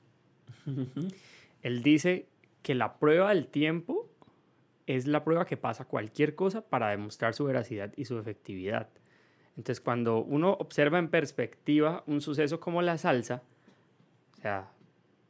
Él 1.61 1.84
dice 1.84 2.27
que 2.61 2.75
la 2.75 2.97
prueba 2.97 3.30
del 3.30 3.47
tiempo 3.47 4.09
es 4.88 5.07
la 5.07 5.23
prueba 5.23 5.45
que 5.45 5.57
pasa 5.57 5.85
cualquier 5.85 6.35
cosa 6.35 6.61
para 6.61 6.89
demostrar 6.89 7.34
su 7.34 7.45
veracidad 7.45 7.93
y 7.95 8.05
su 8.05 8.17
efectividad. 8.17 8.89
Entonces, 9.55 9.81
cuando 9.81 10.23
uno 10.23 10.53
observa 10.53 10.99
en 10.99 11.09
perspectiva 11.09 12.03
un 12.07 12.21
suceso 12.21 12.59
como 12.59 12.81
la 12.81 12.97
salsa, 12.97 13.43
o 14.38 14.41
sea, 14.41 14.71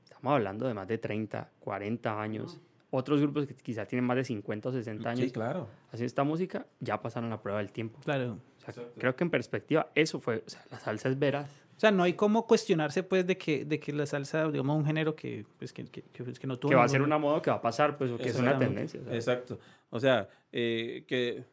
estamos 0.03 0.33
hablando 0.33 0.67
de 0.67 0.73
más 0.73 0.87
de 0.87 0.97
30, 0.97 1.51
40 1.59 2.21
años, 2.21 2.59
otros 2.95 3.19
grupos 3.21 3.47
que 3.47 3.55
quizá 3.55 3.85
tienen 3.85 4.05
más 4.05 4.15
de 4.17 4.23
50 4.23 4.69
o 4.69 4.71
60 4.71 5.09
años 5.09 5.25
Sí, 5.25 5.31
claro. 5.31 5.67
haciendo 5.87 6.05
esta 6.05 6.23
música, 6.23 6.67
ya 6.79 7.01
pasaron 7.01 7.29
la 7.31 7.41
prueba 7.41 7.59
del 7.59 7.71
tiempo. 7.71 7.99
Claro. 8.03 8.37
O 8.67 8.71
sea, 8.71 8.83
creo 8.97 9.15
que 9.15 9.23
en 9.23 9.31
perspectiva 9.31 9.89
eso 9.95 10.19
fue, 10.19 10.43
o 10.45 10.49
sea, 10.49 10.63
la 10.69 10.79
salsa 10.79 11.09
es 11.09 11.17
veraz. 11.17 11.49
O 11.75 11.79
sea, 11.79 11.89
no 11.89 12.03
hay 12.03 12.13
como 12.13 12.45
cuestionarse, 12.45 13.01
pues, 13.01 13.25
de 13.25 13.35
que, 13.35 13.65
de 13.65 13.79
que 13.79 13.91
la 13.91 14.05
salsa, 14.05 14.47
digamos, 14.49 14.77
un 14.77 14.85
género 14.85 15.15
que, 15.15 15.43
pues, 15.57 15.73
que, 15.73 15.85
que, 15.85 16.03
que, 16.03 16.23
pues, 16.23 16.39
que 16.39 16.45
no 16.45 16.57
tuvo 16.57 16.69
Que 16.69 16.75
va 16.75 16.83
a 16.83 16.87
ser 16.87 17.01
una 17.01 17.17
moda 17.17 17.41
que 17.41 17.49
va 17.49 17.57
a 17.57 17.61
pasar, 17.61 17.97
pues, 17.97 18.11
o 18.11 18.17
que 18.17 18.29
es 18.29 18.35
una 18.35 18.57
tendencia. 18.59 19.03
sea. 19.03 19.15
Exacto. 19.15 19.59
O 19.89 19.99
sea, 19.99 20.29
eh, 20.51 21.03
que, 21.07 21.43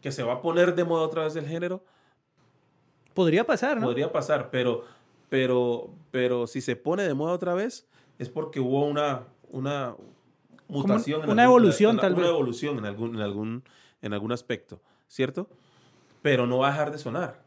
que 0.00 0.12
se 0.12 0.22
va 0.22 0.34
a 0.34 0.42
poner 0.42 0.76
de 0.76 0.84
moda 0.84 1.02
otra 1.02 1.24
vez 1.24 1.34
el 1.34 1.46
género, 1.46 1.82
Podría 3.14 3.44
pasar, 3.44 3.80
¿no? 3.80 3.86
podría 3.86 4.10
pasar, 4.10 4.50
pero, 4.50 4.84
pero, 5.28 5.90
pero 6.10 6.46
si 6.46 6.60
se 6.60 6.74
pone 6.76 7.04
de 7.04 7.14
moda 7.14 7.32
otra 7.32 7.54
vez, 7.54 7.86
es 8.18 8.28
porque 8.28 8.58
hubo 8.58 8.84
una, 8.86 9.24
una 9.50 9.94
mutación. 10.68 11.22
en 11.24 11.30
una 11.30 11.42
algún- 11.44 11.58
evolución, 11.62 11.92
una- 11.94 12.02
tal 12.02 12.12
una 12.14 12.22
vez. 12.22 12.30
evolución 12.30 12.78
en 12.78 12.84
algún, 12.86 13.14
en, 13.16 13.20
algún, 13.20 13.62
en 14.02 14.12
algún 14.12 14.32
aspecto, 14.32 14.80
¿cierto? 15.08 15.48
Pero 16.22 16.46
no 16.46 16.58
va 16.58 16.68
a 16.68 16.70
dejar 16.72 16.90
de 16.92 16.98
sonar. 16.98 17.42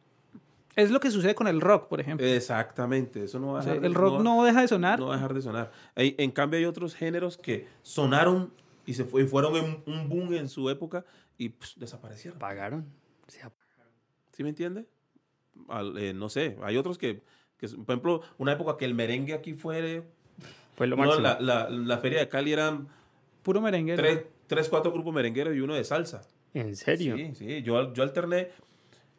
Es 0.75 0.91
lo 0.91 0.99
que 0.99 1.09
sucede 1.09 1.33
con 1.33 1.47
el 1.47 1.59
rock, 1.59 1.87
por 1.87 1.99
ejemplo. 1.99 2.25
Exactamente, 2.27 3.23
eso 3.23 3.39
no 3.39 3.53
va 3.53 3.57
a 3.57 3.61
O 3.61 3.63
sea, 3.63 3.71
dejar 3.73 3.81
de- 3.81 3.87
el 3.87 3.95
rock 3.95 4.19
va- 4.19 4.23
no 4.23 4.43
deja 4.43 4.61
de 4.61 4.67
sonar. 4.67 4.99
No 4.99 5.07
va 5.07 5.13
a 5.13 5.17
dejar 5.17 5.33
de 5.33 5.41
sonar. 5.41 5.71
Hay- 5.95 6.13
en 6.19 6.29
cambio, 6.31 6.59
hay 6.59 6.65
otros 6.65 6.93
géneros 6.93 7.37
que 7.37 7.67
sonaron 7.81 8.53
y 8.85 8.93
se 8.93 9.03
fue- 9.03 9.23
y 9.23 9.27
fueron 9.27 9.55
en 9.55 9.83
un 9.87 10.07
boom 10.07 10.33
en 10.35 10.47
su 10.49 10.69
época 10.69 11.03
y 11.37 11.49
pues, 11.49 11.73
desaparecieron. 11.77 12.37
Pagaron. 12.39 12.85
O 13.27 13.31
sea, 13.31 13.51
¿Sí 14.31 14.43
me 14.43 14.49
entiende? 14.49 14.85
Al- 15.67 15.97
eh, 15.97 16.13
no 16.13 16.29
sé, 16.29 16.55
hay 16.61 16.77
otros 16.77 16.99
que, 16.99 17.23
que, 17.57 17.67
por 17.69 17.85
ejemplo, 17.95 18.21
una 18.37 18.51
época 18.51 18.77
que 18.77 18.85
el 18.85 18.93
merengue 18.93 19.33
aquí 19.33 19.55
fue... 19.55 20.03
fue 20.75 20.85
lo 20.85 20.95
no, 20.95 21.01
máximo. 21.05 21.23
la, 21.23 21.39
la- 21.39 21.69
la 21.71 21.97
feria 21.97 22.19
de 22.19 22.29
Cali 22.29 22.53
eran 22.53 22.87
Puro 23.47 23.61
merengue. 23.61 23.93
¿no? 23.93 23.97
tres, 24.01 24.25
tres, 24.45 24.67
cuatro 24.67 24.91
grupos 24.91 25.13
merengueros 25.13 25.55
y 25.55 25.61
uno 25.61 25.73
de 25.73 25.85
salsa. 25.85 26.21
¿En 26.53 26.75
serio? 26.75 27.15
Sí, 27.15 27.31
sí, 27.33 27.63
yo, 27.63 27.93
yo 27.93 28.03
alterné 28.03 28.49
Ah, 28.51 28.63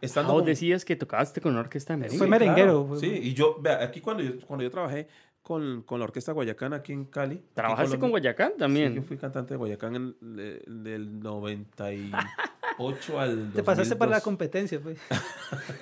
estando... 0.03 0.33
vos 0.35 0.43
con- 0.43 0.47
decías 0.49 0.85
que 0.85 0.97
tocaste 0.97 1.41
con 1.41 1.53
una 1.53 1.61
orquesta 1.63 1.95
de 1.95 1.97
merengue. 2.01 2.19
Fue 2.19 2.27
merenguero, 2.29 2.85
claro, 2.85 2.87
fue- 2.89 2.99
sí, 3.01 3.07
y 3.23 3.33
yo, 3.33 3.57
vea, 3.61 3.83
aquí 3.83 4.03
cuando 4.03 4.23
yo, 4.23 4.33
cuando 4.47 4.65
yo 4.65 4.71
trabajé 4.71 5.09
con, 5.43 5.81
con 5.83 5.99
la 5.99 6.05
Orquesta 6.05 6.33
Guayacán 6.33 6.75
aquí 6.75 6.93
en 6.93 7.07
Cali. 7.07 7.37
en 7.37 7.43
¿Trabajaste 7.55 7.99
con 7.99 8.11
Guayacán 8.11 8.53
también? 8.59 8.91
Sí, 8.91 8.97
yo 8.97 9.03
fui 9.03 9.17
cantante 9.17 9.55
de 9.55 9.59
Guayacán 9.59 9.97
en, 9.97 10.17
de- 10.21 10.63
del 10.67 11.21
98 12.79 13.21
al 13.21 13.53
Te 13.53 13.63
pasaste 13.63 13.97
para 13.97 14.11
la 14.13 14.17
2002. 14.19 14.23
competencia, 14.25 14.81
pues. 14.81 14.99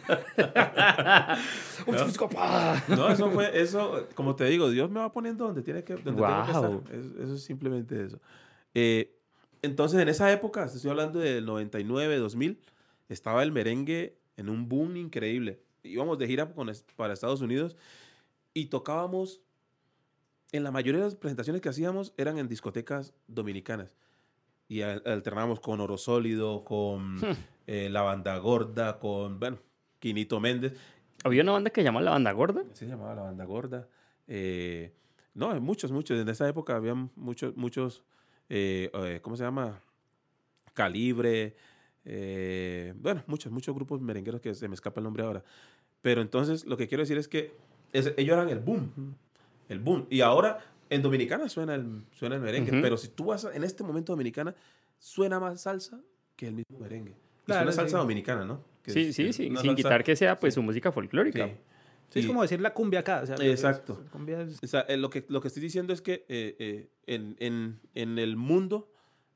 No, 2.88 3.08
eso 3.10 3.30
fue, 3.30 3.60
eso, 3.60 4.06
como 4.14 4.34
te 4.36 4.44
digo, 4.46 4.70
Dios 4.70 4.90
me 4.90 5.00
va 5.00 5.12
poniendo 5.12 5.46
donde 5.46 5.62
tiene 5.62 5.84
que, 5.84 5.94
donde 5.94 6.12
tengo 6.12 6.44
que 6.44 6.50
estar. 6.52 6.70
Es- 6.92 7.12
Eso, 7.22 7.34
es 7.34 7.42
simplemente 7.44 8.04
eso. 8.04 8.20
Eh, 8.74 9.16
entonces, 9.62 10.00
en 10.00 10.08
esa 10.08 10.30
época, 10.32 10.66
te 10.68 10.76
estoy 10.76 10.90
hablando 10.90 11.18
del 11.18 11.44
99, 11.44 12.18
2000, 12.18 12.60
estaba 13.08 13.42
el 13.42 13.52
merengue 13.52 14.18
en 14.36 14.48
un 14.48 14.68
boom 14.68 14.96
increíble. 14.96 15.60
Íbamos 15.82 16.18
de 16.18 16.26
gira 16.26 16.52
con 16.52 16.70
para 16.96 17.14
Estados 17.14 17.40
Unidos 17.40 17.76
y 18.54 18.66
tocábamos, 18.66 19.40
en 20.52 20.62
la 20.64 20.70
mayoría 20.70 21.00
de 21.00 21.06
las 21.06 21.14
presentaciones 21.14 21.62
que 21.62 21.68
hacíamos 21.68 22.12
eran 22.16 22.38
en 22.38 22.48
discotecas 22.48 23.12
dominicanas. 23.28 23.94
Y 24.68 24.82
al- 24.82 25.02
alternábamos 25.06 25.60
con 25.60 25.80
Oro 25.80 25.96
Sólido, 25.96 26.64
con 26.64 27.20
eh, 27.66 27.88
La 27.90 28.02
Banda 28.02 28.36
Gorda, 28.38 28.98
con, 28.98 29.38
bueno, 29.38 29.58
Quinito 29.98 30.40
Méndez. 30.40 30.74
Había 31.24 31.42
una 31.42 31.52
banda 31.52 31.70
que 31.70 31.80
se 31.80 31.84
llama 31.84 32.00
La 32.00 32.10
Banda 32.12 32.32
Gorda. 32.32 32.62
Se 32.72 32.86
llamaba 32.86 33.14
La 33.14 33.22
Banda 33.22 33.44
Gorda. 33.44 33.88
Eh, 34.26 34.92
no, 35.34 35.58
muchos, 35.60 35.92
muchos. 35.92 36.18
En 36.20 36.28
esa 36.28 36.48
época 36.48 36.76
había 36.76 36.94
muchos, 36.94 37.56
muchos, 37.56 38.02
eh, 38.48 38.90
eh, 38.92 39.20
¿cómo 39.22 39.36
se 39.36 39.44
llama? 39.44 39.80
Calibre. 40.74 41.56
eh, 42.08 42.94
bueno, 42.98 43.24
muchos, 43.26 43.50
muchos 43.50 43.74
grupos 43.74 44.00
merengueros 44.00 44.40
que 44.40 44.54
se 44.54 44.68
me 44.68 44.74
escapa 44.74 45.00
el 45.00 45.04
nombre 45.04 45.24
ahora. 45.24 45.42
Pero 46.02 46.20
entonces 46.20 46.64
lo 46.64 46.76
que 46.76 46.86
quiero 46.86 47.02
decir 47.02 47.18
es 47.18 47.26
que 47.26 47.52
es- 47.92 48.12
ellos 48.16 48.34
eran 48.34 48.48
el 48.48 48.60
boom. 48.60 49.16
El 49.68 49.80
boom. 49.80 50.06
Y 50.10 50.20
ahora 50.20 50.58
en 50.90 51.02
Dominicana 51.02 51.48
suena 51.48 51.74
el, 51.74 52.02
suena 52.12 52.36
el 52.36 52.40
merengue. 52.42 52.80
Pero 52.82 52.96
si 52.96 53.08
tú 53.08 53.26
vas 53.26 53.44
a- 53.44 53.54
en 53.54 53.64
este 53.64 53.82
momento 53.84 54.12
Dominicana, 54.12 54.54
suena 54.98 55.38
más 55.40 55.60
salsa 55.62 56.00
que 56.36 56.48
el 56.48 56.54
mismo 56.54 56.78
merengue. 56.78 57.12
Y 57.12 57.46
Claro, 57.46 57.60
suena 57.62 57.72
salsa 57.72 57.96
sí. 57.96 58.02
dominicana, 58.02 58.44
¿no? 58.44 58.64
Que 58.82 58.90
Sí, 58.92 59.00
es- 59.08 59.16
sí, 59.16 59.26
es 59.28 59.36
sí. 59.36 59.46
una 59.48 59.60
Sin 59.60 59.70
salsa- 59.70 59.76
quitar 59.76 60.04
que 60.04 60.16
sea 60.16 60.38
pues 60.38 60.54
sí. 60.54 60.56
su 60.56 60.62
música 60.62 60.92
folclórica. 60.92 61.46
Sí. 61.46 61.52
Sí, 62.10 62.18
es 62.20 62.26
como 62.26 62.42
decir 62.42 62.60
la 62.60 62.72
cumbia 62.72 63.00
acá. 63.00 63.20
o 63.22 63.26
sea, 63.26 63.36
Exacto. 63.40 64.00
es- 64.04 64.10
cumbia 64.10 64.42
es- 64.42 64.60
O 64.62 64.66
sea, 64.66 64.82
eh, 64.82 64.96
lo, 64.96 65.10
que, 65.10 65.24
lo 65.28 65.40
que 65.40 65.48
estoy 65.48 65.62
diciendo 65.62 65.92
es 65.92 66.00
que 66.00 66.24
eh, 66.28 66.54
eh, 66.58 66.88
en, 67.06 67.36
en- 67.40 67.80
en 67.94 68.18
el 68.20 68.36
mundo 68.36 68.92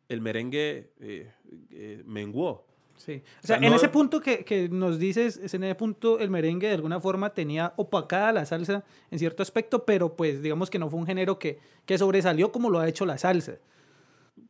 el 0.08 0.20
merengue 0.20 0.92
eh, 1.00 1.32
eh, 1.70 2.02
menguó. 2.06 2.66
Sí. 3.00 3.12
O 3.12 3.16
O 3.16 3.46
sea, 3.46 3.56
sea, 3.58 3.66
en 3.66 3.70
no- 3.70 3.76
ese 3.76 3.88
punto 3.88 4.20
que, 4.20 4.44
que 4.44 4.68
nos 4.68 4.98
dices, 4.98 5.36
es 5.38 5.54
en 5.54 5.64
ese 5.64 5.74
punto 5.74 6.18
el 6.18 6.30
merengue 6.30 6.68
de 6.68 6.74
alguna 6.74 7.00
forma 7.00 7.30
tenía 7.34 7.72
opacada 7.76 8.32
la 8.32 8.46
salsa 8.46 8.84
en 9.10 9.18
cierto 9.18 9.42
aspecto, 9.42 9.84
pero 9.84 10.14
pues 10.16 10.42
digamos 10.42 10.70
que 10.70 10.78
no 10.78 10.88
fue 10.90 11.00
un 11.00 11.06
género 11.06 11.38
que, 11.38 11.58
que 11.86 11.98
sobresalió 11.98 12.52
como 12.52 12.70
lo 12.70 12.78
ha 12.78 12.88
hecho 12.88 13.06
la 13.06 13.18
salsa. 13.18 13.54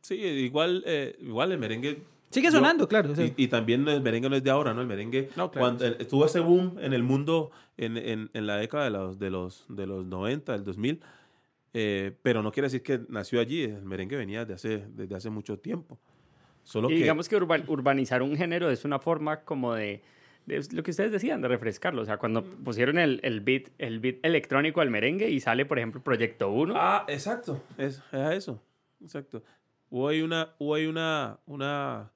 Sí, 0.01 0.15
igual, 0.15 0.83
eh, 0.85 1.15
igual 1.21 1.51
el 1.51 1.57
merengue... 1.57 2.03
Sigue 2.29 2.47
yo- 2.47 2.51
sonando, 2.53 2.87
claro. 2.87 3.11
o 3.11 3.15
sea, 3.15 3.25
Y, 3.25 3.33
y 3.35 3.47
también 3.49 3.85
el 3.87 4.01
merengue 4.01 4.29
no 4.29 4.35
es 4.37 4.43
de 4.43 4.49
ahora, 4.51 4.73
¿no? 4.73 4.79
El 4.81 4.87
merengue, 4.87 5.29
No, 5.35 5.51
claro, 5.51 5.65
cuando 5.67 5.85
eh, 5.85 6.05
tuvo 6.05 6.25
ese 6.25 6.39
boom 6.39 6.77
en 6.79 6.93
el 6.93 7.03
mundo 7.03 7.51
en, 7.77 7.97
en- 7.97 8.29
en 8.33 8.47
la 8.47 8.55
década 8.57 8.85
de 8.85 8.89
los, 8.91 9.19
de 9.19 9.29
los, 9.29 9.65
de 9.67 9.85
los 9.87 10.05
90, 10.05 10.53
del 10.53 10.63
2000, 10.63 11.01
eh, 11.73 12.13
pero 12.21 12.41
no 12.41 12.51
quiere 12.51 12.67
decir 12.67 12.83
que 12.83 13.01
nació 13.09 13.39
allí, 13.41 13.63
el 13.63 13.83
merengue 13.83 14.15
venía 14.15 14.45
de 14.45 14.53
hace, 14.53 14.85
desde 14.95 15.15
hace 15.15 15.29
mucho 15.29 15.59
tiempo. 15.59 15.99
Solo 16.63 16.89
Y 16.89 16.93
que, 16.95 16.99
digamos 17.01 17.27
que 17.27 17.35
urba- 17.37 17.63
urbanizar 17.67 18.21
un 18.21 18.35
género 18.35 18.69
es 18.69 18.85
una 18.85 18.99
forma 18.99 19.41
como 19.41 19.73
de, 19.73 20.01
de 20.45 20.61
lo 20.73 20.83
que 20.83 20.91
ustedes 20.91 21.11
decían, 21.11 21.41
de 21.41 21.47
refrescarlo. 21.47 22.01
O 22.01 22.05
sea, 22.05 22.17
cuando 22.17 22.43
pusieron 22.43 22.97
el, 22.99 23.19
el, 23.23 23.41
beat, 23.41 23.69
el 23.77 23.99
beat 23.99 24.17
electrónico 24.23 24.81
al 24.81 24.89
merengue 24.89 25.29
y 25.29 25.39
sale, 25.39 25.65
por 25.65 25.77
ejemplo, 25.79 26.01
Proyecto 26.01 26.51
1. 26.51 26.73
Ah, 26.77 27.05
exacto, 27.07 27.63
es, 27.77 27.97
es 27.97 28.13
a 28.13 28.33
eso, 28.35 28.61
exacto. 29.03 29.43
Hubo 29.89 30.07
ahí 30.07 30.21
una, 30.21 30.53
hubo 30.59 30.75
ahí 30.75 30.85
una, 30.85 31.39
una, 31.45 32.11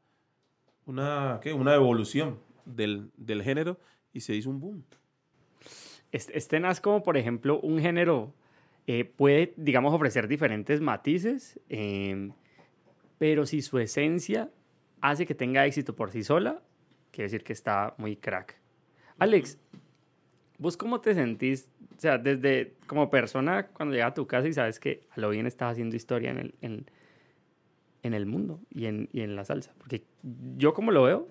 una, 0.85 1.39
¿qué? 1.41 1.51
una 1.53 1.73
evolución 1.75 2.37
del, 2.65 3.09
del 3.17 3.43
género 3.43 3.77
y 4.13 4.21
se 4.21 4.33
hizo 4.35 4.49
un 4.49 4.59
boom. 4.59 4.83
Es, 6.11 6.29
es 6.29 6.47
tenaz 6.47 6.79
como, 6.79 7.03
por 7.03 7.17
ejemplo, 7.17 7.59
un 7.59 7.79
género 7.79 8.31
eh, 8.87 9.03
puede, 9.03 9.53
digamos, 9.57 9.93
ofrecer 9.93 10.27
diferentes 10.27 10.79
matices, 10.79 11.59
eh, 11.69 12.31
pero 13.17 13.45
si 13.45 13.61
su 13.61 13.79
esencia 13.79 14.51
hace 15.01 15.25
que 15.25 15.35
tenga 15.35 15.65
éxito 15.65 15.95
por 15.95 16.11
sí 16.11 16.23
sola, 16.23 16.61
quiere 17.11 17.25
decir 17.25 17.43
que 17.43 17.53
está 17.53 17.93
muy 17.97 18.15
crack. 18.15 18.59
Alex, 19.17 19.57
¿vos 20.57 20.77
cómo 20.77 21.01
te 21.01 21.13
sentís? 21.13 21.69
O 21.95 21.99
sea, 21.99 22.17
desde 22.17 22.75
como 22.87 23.09
persona, 23.09 23.67
cuando 23.67 23.93
llegas 23.95 24.11
a 24.11 24.13
tu 24.13 24.27
casa 24.27 24.47
y 24.47 24.53
sabes 24.53 24.79
que 24.79 25.07
a 25.11 25.19
lo 25.19 25.29
bien 25.29 25.45
estás 25.45 25.73
haciendo 25.73 25.95
historia 25.95 26.31
en 26.31 26.37
el, 26.37 26.55
en, 26.61 26.85
en 28.03 28.13
el 28.13 28.25
mundo 28.25 28.59
y 28.69 28.87
en, 28.87 29.09
y 29.13 29.21
en 29.21 29.35
la 29.35 29.45
salsa. 29.45 29.73
Porque 29.77 30.03
yo 30.57 30.73
como 30.73 30.91
lo 30.91 31.03
veo, 31.03 31.29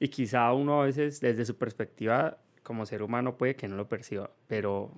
y 0.00 0.08
quizá 0.08 0.52
uno 0.52 0.82
a 0.82 0.86
veces 0.86 1.20
desde 1.20 1.44
su 1.44 1.56
perspectiva 1.56 2.38
como 2.62 2.86
ser 2.86 3.02
humano 3.02 3.36
puede 3.36 3.54
que 3.54 3.68
no 3.68 3.76
lo 3.76 3.88
perciba, 3.88 4.30
pero 4.48 4.90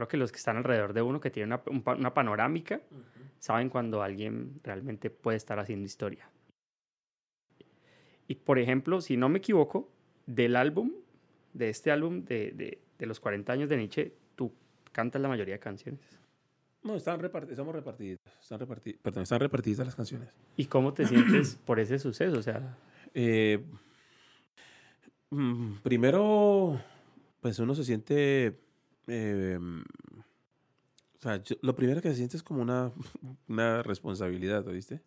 creo 0.00 0.08
que 0.08 0.16
los 0.16 0.32
que 0.32 0.38
están 0.38 0.56
alrededor 0.56 0.92
de 0.92 1.02
uno, 1.02 1.20
que 1.20 1.30
tienen 1.30 1.58
una, 1.66 1.92
una 1.94 2.14
panorámica, 2.14 2.80
saben 3.38 3.68
cuando 3.68 4.02
alguien 4.02 4.54
realmente 4.62 5.10
puede 5.10 5.36
estar 5.36 5.58
haciendo 5.58 5.86
historia. 5.86 6.28
Y 8.26 8.34
por 8.36 8.58
ejemplo, 8.58 9.00
si 9.00 9.16
no 9.16 9.28
me 9.28 9.38
equivoco, 9.38 9.88
del 10.26 10.56
álbum, 10.56 10.92
de 11.52 11.68
este 11.68 11.90
álbum 11.90 12.24
de, 12.24 12.52
de, 12.52 12.78
de 12.98 13.06
los 13.06 13.20
40 13.20 13.52
años 13.52 13.68
de 13.68 13.76
Nietzsche, 13.76 14.12
tú 14.36 14.52
cantas 14.92 15.20
la 15.20 15.28
mayoría 15.28 15.54
de 15.54 15.60
canciones. 15.60 16.00
No, 16.82 16.94
están 16.96 17.20
repartidas, 17.20 17.52
estamos 17.52 17.74
repartidas, 17.74 18.18
están 18.40 18.58
repartidas, 18.58 19.00
perdón, 19.02 19.22
están 19.24 19.40
repartidas 19.40 19.86
las 19.86 19.94
canciones. 19.94 20.28
¿Y 20.56 20.64
cómo 20.66 20.94
te 20.94 21.06
sientes 21.06 21.56
por 21.66 21.78
ese 21.78 21.98
suceso? 21.98 22.38
O 22.38 22.42
sea, 22.42 22.78
Eh, 23.12 23.62
mm, 25.30 25.78
primero, 25.82 26.80
pues 27.40 27.58
uno 27.58 27.74
se 27.74 27.84
siente, 27.84 28.60
eh, 29.06 29.58
o 31.18 31.22
sea, 31.22 31.42
yo- 31.42 31.56
lo 31.62 31.74
primero 31.74 32.00
que 32.00 32.08
se 32.10 32.16
siente 32.16 32.36
es 32.36 32.42
como 32.42 32.62
una, 32.62 32.92
una 33.48 33.82
responsabilidad, 33.82 34.64
¿viste? 34.64 35.02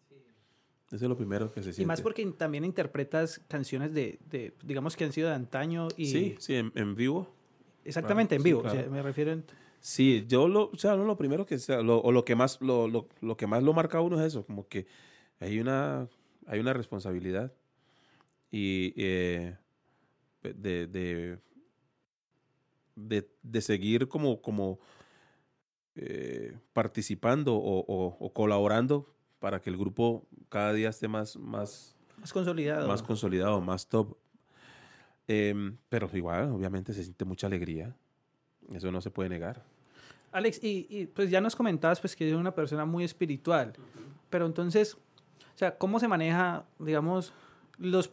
Eso 0.91 1.05
es 1.05 1.09
lo 1.09 1.17
primero 1.17 1.51
que 1.51 1.61
se 1.63 1.73
siente. 1.73 1.81
y 1.81 1.85
más 1.87 2.01
porque 2.01 2.23
también 2.37 2.63
interpretas 2.65 3.39
canciones 3.47 3.93
de, 3.93 4.19
de, 4.29 4.53
digamos 4.63 4.95
que 4.95 5.05
han 5.05 5.11
sido 5.11 5.29
de 5.29 5.33
antaño 5.35 5.87
y 5.97 6.05
Sí, 6.05 6.35
sí, 6.39 6.53
en, 6.55 6.71
en 6.75 6.93
vivo. 6.93 7.33
exactamente 7.83 8.35
Claro, 8.37 8.41
en 8.41 8.43
sí, 8.43 8.49
vivo. 8.49 8.67
o 8.67 8.69
sea, 8.69 8.89
me 8.89 9.01
refiero 9.01 9.31
en- 9.31 9.43
Sí, 9.79 10.23
yo 10.29 10.47
lo, 10.47 10.69
o 10.69 10.77
sea, 10.77 10.95
no, 10.95 11.03
lo 11.03 11.17
primero 11.17 11.45
que 11.45 11.57
sea, 11.59 11.81
lo, 11.81 11.99
o 11.99 12.11
lo 12.11 12.23
que 12.23 12.35
más, 12.35 12.61
lo, 12.61 12.87
lo, 12.87 13.09
lo 13.21 13.35
que 13.35 13.47
más 13.47 13.63
lo 13.63 13.73
marca 13.73 13.99
uno 14.01 14.17
es 14.21 14.27
eso, 14.27 14.45
como 14.45 14.67
que 14.67 14.85
hay 15.39 15.59
una, 15.59 16.07
hay 16.45 16.59
una 16.61 16.71
responsabilidad 16.73 17.51
y 18.51 18.93
eh, 18.95 19.57
de, 20.43 20.87
de, 20.87 21.39
de, 22.95 23.29
de 23.41 23.61
seguir 23.61 24.07
como, 24.07 24.41
como 24.41 24.79
eh, 25.95 26.57
participando 26.73 27.55
o, 27.55 27.79
o- 27.87 28.17
o 28.19 28.33
colaborando 28.33 29.13
para 29.39 29.61
que 29.61 29.69
el 29.69 29.77
grupo 29.77 30.25
cada 30.49 30.73
día 30.73 30.89
esté 30.89 31.07
más, 31.07 31.35
más, 31.37 31.95
más 32.17 32.33
consolidado. 32.33 32.87
más 32.87 33.03
consolidado, 33.03 33.61
más 33.61 33.87
top. 33.87 34.15
Em, 35.27 35.77
pero 35.89 36.09
igual, 36.13 36.49
obviamente, 36.49 36.93
se 36.93 37.03
siente 37.03 37.25
mucha 37.25 37.47
alegría. 37.47 37.95
Eso 38.73 38.91
no 38.91 39.01
se 39.01 39.11
puede 39.11 39.29
negar. 39.29 39.63
Alex, 40.31 40.63
y, 40.63 40.87
y, 40.89 41.05
pues 41.05 41.29
ya 41.29 41.41
nos 41.41 41.55
comentabas 41.55 41.99
pues 41.99 42.15
que 42.15 42.25
eres 42.27 42.35
una 42.39 42.55
persona 42.55 42.85
muy 42.85 43.03
espiritual, 43.03 43.73
pero 44.31 44.45
entonces, 44.47 44.95
o 44.95 45.57
sea, 45.57 45.77
¿cómo 45.77 45.99
se 45.99 46.07
maneja, 46.07 46.65
digamos, 46.79 47.33
los, 47.77 48.11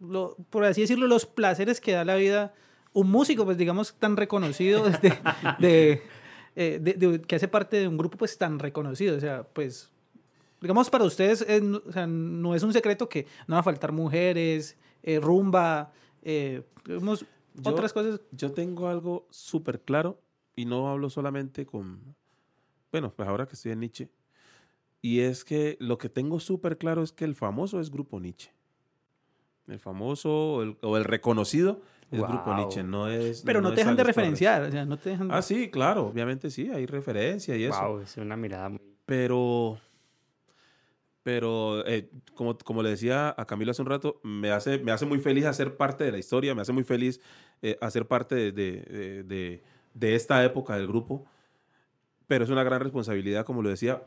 lo- 0.00 0.36
por 0.50 0.64
así 0.64 0.82
decirlo, 0.82 1.06
los 1.08 1.26
placeres 1.26 1.80
que 1.80 1.92
da 1.92 2.04
la 2.04 2.14
vida 2.14 2.54
un 2.92 3.10
músico, 3.10 3.44
pues 3.44 3.56
digamos, 3.56 3.94
tan 3.94 4.16
reconocido, 4.16 4.84
de, 5.58 6.02
eh, 6.56 6.78
de- 6.80 6.94
de- 6.94 7.20
que 7.22 7.36
hace 7.36 7.48
parte 7.48 7.76
de 7.78 7.88
un 7.88 7.96
grupo 7.98 8.16
pues 8.18 8.36
tan 8.38 8.58
reconocido, 8.58 9.16
o 9.16 9.20
sea, 9.20 9.44
pues, 9.44 9.90
digamos, 10.60 10.90
para 10.90 11.04
ustedes 11.04 11.42
eh, 11.48 11.60
no- 11.60 11.82
o 11.86 11.92
sea, 11.92 12.06
no 12.06 12.54
es 12.54 12.62
un 12.62 12.72
secreto 12.72 13.08
que 13.08 13.24
no 13.46 13.54
van 13.54 13.60
a 13.60 13.62
faltar 13.62 13.92
mujeres, 13.92 14.76
eh, 15.02 15.20
rumba, 15.20 15.92
eh, 16.22 16.62
digamos, 16.84 17.24
Yo- 17.54 17.70
otras 17.72 17.92
cosas. 17.92 18.20
Yo 18.32 18.52
tengo 18.52 18.88
algo 18.88 19.26
súper 19.30 19.80
claro 19.80 20.20
y 20.56 20.64
no 20.64 20.88
hablo 20.88 21.10
solamente 21.10 21.64
con, 21.66 22.00
bueno, 22.90 23.12
pues 23.14 23.28
ahora 23.28 23.46
que 23.46 23.54
estoy 23.54 23.72
en 23.72 23.80
Nietzsche, 23.80 24.08
y 25.00 25.20
es 25.20 25.44
que 25.44 25.76
lo 25.78 25.96
que 25.98 26.08
tengo 26.08 26.40
súper 26.40 26.76
claro 26.78 27.02
es 27.04 27.12
que 27.12 27.24
el 27.24 27.36
famoso 27.36 27.78
es 27.80 27.90
Grupo 27.90 28.18
Nietzsche. 28.18 28.50
El 29.68 29.78
famoso 29.78 30.62
el, 30.62 30.76
o 30.82 30.96
el 30.96 31.04
reconocido 31.04 31.80
es 32.10 32.20
Grupo. 32.22 32.54
Nietzsche, 32.54 32.82
no 32.82 33.08
es... 33.08 33.42
Pero 33.42 33.60
no, 33.60 33.70
te 33.70 33.76
dejan 33.76 33.96
de 33.96 34.04
referenciar, 34.04 34.62
o 34.62 34.70
sea, 34.70 34.84
no 34.86 34.96
te 34.98 35.10
dejan 35.10 35.28
de- 35.28 35.34
Ah, 35.34 35.42
sí, 35.42 35.70
claro, 35.70 36.06
obviamente 36.06 36.50
sí, 36.50 36.70
hay 36.70 36.86
referencia 36.86 37.56
y 37.56 37.64
eso. 37.64 37.80
wow, 37.80 38.00
es 38.00 38.16
una 38.16 38.36
mirada 38.36 38.68
muy... 38.70 38.80
Pero, 39.04 39.78
pero 41.22 41.86
eh, 41.86 42.08
como, 42.34 42.56
como 42.58 42.82
le 42.82 42.90
decía 42.90 43.34
a 43.36 43.44
Camilo 43.44 43.70
hace 43.72 43.82
un 43.82 43.88
rato, 43.88 44.20
me 44.22 44.50
hace, 44.50 44.78
me 44.78 44.92
hace 44.92 45.04
muy 45.04 45.18
feliz 45.20 45.44
hacer 45.44 45.76
parte 45.76 46.04
de 46.04 46.12
la 46.12 46.18
historia, 46.18 46.54
me 46.54 46.62
hace 46.62 46.72
muy 46.72 46.84
feliz 46.84 47.20
eh, 47.60 47.76
hacer 47.80 48.06
parte 48.06 48.34
de, 48.34 48.52
de- 48.52 49.62
de- 49.94 50.14
esta 50.14 50.42
época 50.44 50.76
del 50.76 50.86
grupo. 50.86 51.26
Pero 52.26 52.44
es 52.44 52.50
una 52.50 52.62
gran 52.62 52.80
responsabilidad, 52.80 53.44
como 53.44 53.62
lo 53.62 53.68
decía. 53.68 54.02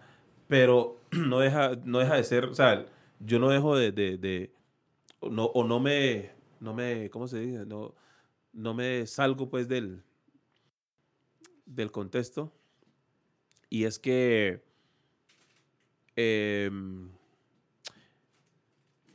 Pero 0.47 0.99
no 1.11 1.39
deja, 1.39 1.71
no 1.83 1.99
deja 1.99 2.15
de 2.15 2.23
ser, 2.23 2.45
o 2.45 2.55
sea, 2.55 2.85
yo 3.19 3.39
no 3.39 3.49
dejo 3.49 3.75
de, 3.75 3.91
de- 3.91 4.51
no, 5.21 5.45
o 5.45 5.63
no 5.63 5.79
me, 5.79 6.31
no 6.61 6.73
me, 6.73 7.09
¿cómo 7.09 7.27
se 7.27 7.39
dice? 7.41 7.65
No, 7.65 7.93
no 8.53 8.73
me 8.73 9.05
salgo 9.07 9.49
pues 9.49 9.67
del, 9.67 10.01
del 11.65 11.91
contexto. 11.91 12.53
Y 13.69 13.83
es 13.85 13.99
que 13.99 14.63
em, 16.15 17.09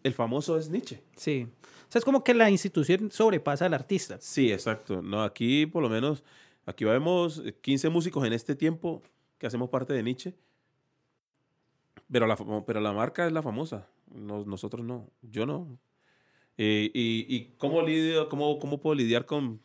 el 0.03 0.13
famoso 0.15 0.59
es 0.59 0.69
Nietzsche. 0.71 1.03
Sí. 1.17 1.47
O 1.89 1.93
sea, 1.93 1.99
es 2.01 2.05
como 2.05 2.25
que 2.25 2.35
la 2.35 2.51
institución 2.51 3.11
sobrepasa 3.11 3.67
al 3.67 3.75
artista. 3.75 4.19
Sí, 4.21 4.53
exacto. 4.53 5.03
No, 5.03 5.23
aquí 5.23 5.67
por 5.67 5.83
lo 5.83 5.89
menos, 5.89 6.25
aquí 6.65 6.85
vemos 6.85 7.43
15 7.61 7.89
músicos 7.91 8.27
en 8.27 8.33
este 8.33 8.55
tiempo 8.57 9.03
que 9.39 9.47
hacemos 9.47 9.69
parte 9.71 9.93
de 9.93 10.03
Nietzsche. 10.03 10.35
Pero 12.11 12.27
la, 12.27 12.37
pero 12.67 12.81
la 12.81 12.93
marca 12.93 13.27
es 13.27 13.33
la 13.33 13.43
famosa. 13.43 13.89
Nos- 14.13 14.47
nosotros 14.47 14.85
no. 14.85 15.11
Yo 15.23 15.45
no. 15.47 15.79
Eh, 16.59 16.91
y, 16.95 17.27
y 17.29 17.53
cómo, 17.59 17.83
lidio, 17.83 18.29
cómo, 18.29 18.59
¿Cómo 18.59 18.81
puedo 18.81 18.95
lidiar 18.95 19.27
con, 19.27 19.61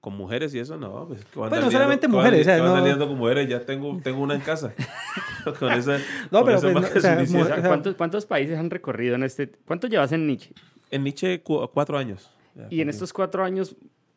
con 0.00 0.14
mujeres 0.16 0.54
y 0.54 0.58
eso? 0.58 0.76
No, 0.76 1.06
pues, 1.08 1.24
que 1.24 1.40
a 1.42 1.48
Pues 1.48 1.62
no 1.62 1.70
solamente 1.70 2.06
a 2.06 2.08
mujeres, 2.08 2.34
li- 2.38 2.40
o 2.42 2.44
sea, 2.44 2.58
no- 2.58 2.78
lidiando 2.80 3.08
con 3.08 3.16
mujeres. 3.16 3.48
Ya 3.48 3.60
tengo, 3.60 3.98
tengo 4.02 4.20
una 4.20 4.34
en 4.34 4.40
casa. 4.42 4.74
con 5.58 5.72
esa, 5.72 5.98
No, 6.30 6.40
con 6.40 6.46
pero 6.46 6.58
esa 6.58 6.72
pues, 6.72 6.96
o 6.96 7.00
sea, 7.00 7.22
O 7.22 7.26
sea, 7.46 7.62
¿cuántos, 7.62 7.94
¿Cuántos 7.94 8.26
países 8.26 8.58
han 8.58 8.70
recorrido 8.70 9.14
en 9.14 9.22
este? 9.22 9.48
¿Cuánto 9.66 9.86
llevas 9.88 10.12
en 10.12 10.26
Nietzsche? 10.26 10.52
En 10.90 11.02
Nietzsche, 11.04 11.40
cu- 11.42 11.66
cuatro 11.72 11.96
años. 11.98 12.30
Ya, 12.54 12.66
Y 12.70 12.80
en 12.82 12.88
estos 12.90 13.12
cuatro 13.12 13.42
años, 13.42 13.74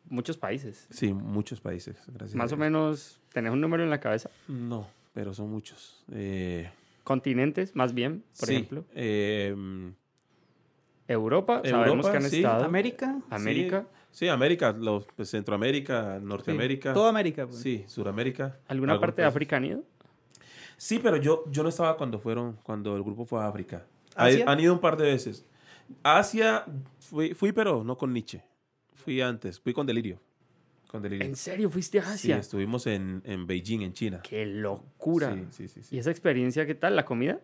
muchos 0.08 0.36
países. 0.36 0.86
Sí, 0.90 1.12
muchos 1.12 1.60
países. 1.60 1.96
Gracias. 2.06 2.34
Más 2.36 2.52
o 2.52 2.56
menos, 2.56 3.20
¿tenés 3.32 3.52
un 3.52 3.60
número 3.60 3.82
en 3.82 3.90
la 3.90 4.00
cabeza? 4.00 4.30
No, 4.48 4.86
pero 5.14 5.32
son 5.34 5.50
muchos. 5.50 6.04
Eh, 6.12 6.70
Continentes, 7.04 7.74
más 7.74 7.94
bien, 7.94 8.22
por 8.38 8.48
sí, 8.48 8.54
ejemplo. 8.54 8.84
em, 8.94 9.94
Europa, 11.08 11.62
sabemos 11.64 11.88
Europa, 11.88 12.10
que 12.10 12.16
han 12.18 12.30
sí. 12.30 12.36
estado. 12.36 12.64
América. 12.64 13.18
América. 13.30 13.86
Sí, 14.10 14.26
sí, 14.26 14.28
América, 14.28 14.72
los, 14.72 15.06
pues, 15.16 15.30
Centroamérica, 15.30 16.18
Norteamérica. 16.22 16.90
Sí, 16.90 16.94
toda 16.94 17.08
América. 17.08 17.46
pues. 17.46 17.58
Sí, 17.60 17.84
Suramérica. 17.88 18.58
¿Alguna 18.68 19.00
parte 19.00 19.22
de 19.22 19.26
países. 19.26 19.34
África 19.36 19.56
han 19.56 19.64
ido? 19.64 19.84
Sí, 20.76 21.00
pero 21.02 21.16
yo, 21.16 21.44
yo 21.50 21.62
no 21.64 21.70
estaba 21.70 21.96
cuando 21.96 22.18
fueron, 22.20 22.58
cuando 22.62 22.94
el 22.94 23.02
grupo 23.02 23.24
fue 23.24 23.40
a 23.40 23.48
África. 23.48 23.84
Han 24.14 24.60
ido 24.60 24.72
un 24.72 24.80
par 24.80 24.96
de 24.96 25.04
veces. 25.06 25.44
Asia, 26.02 26.64
fui, 27.00 27.34
fui, 27.34 27.52
pero 27.52 27.82
no 27.82 27.96
con 27.96 28.12
Nietzsche. 28.12 28.42
Fui 28.94 29.20
antes, 29.20 29.58
fui 29.58 29.72
con 29.72 29.86
Delirio. 29.86 30.20
Con 30.88 31.02
Delirio. 31.02 31.26
¿En 31.26 31.36
serio 31.36 31.68
fuiste 31.70 31.98
a 31.98 32.02
Sí, 32.04 32.10
Asia? 32.32 32.36
estuvimos 32.38 32.86
en, 32.86 33.22
en 33.24 33.46
Beijing, 33.46 33.80
en 33.82 33.92
China. 33.92 34.20
¡Qué 34.22 34.44
locura! 34.46 35.32
Sí, 35.34 35.46
sí, 35.50 35.68
sí, 35.68 35.82
sí. 35.82 35.96
¿Y 35.96 35.98
esa 35.98 36.10
experiencia 36.10 36.66
qué 36.66 36.74
tal? 36.74 36.96
¿La 36.96 37.04
comida? 37.04 37.40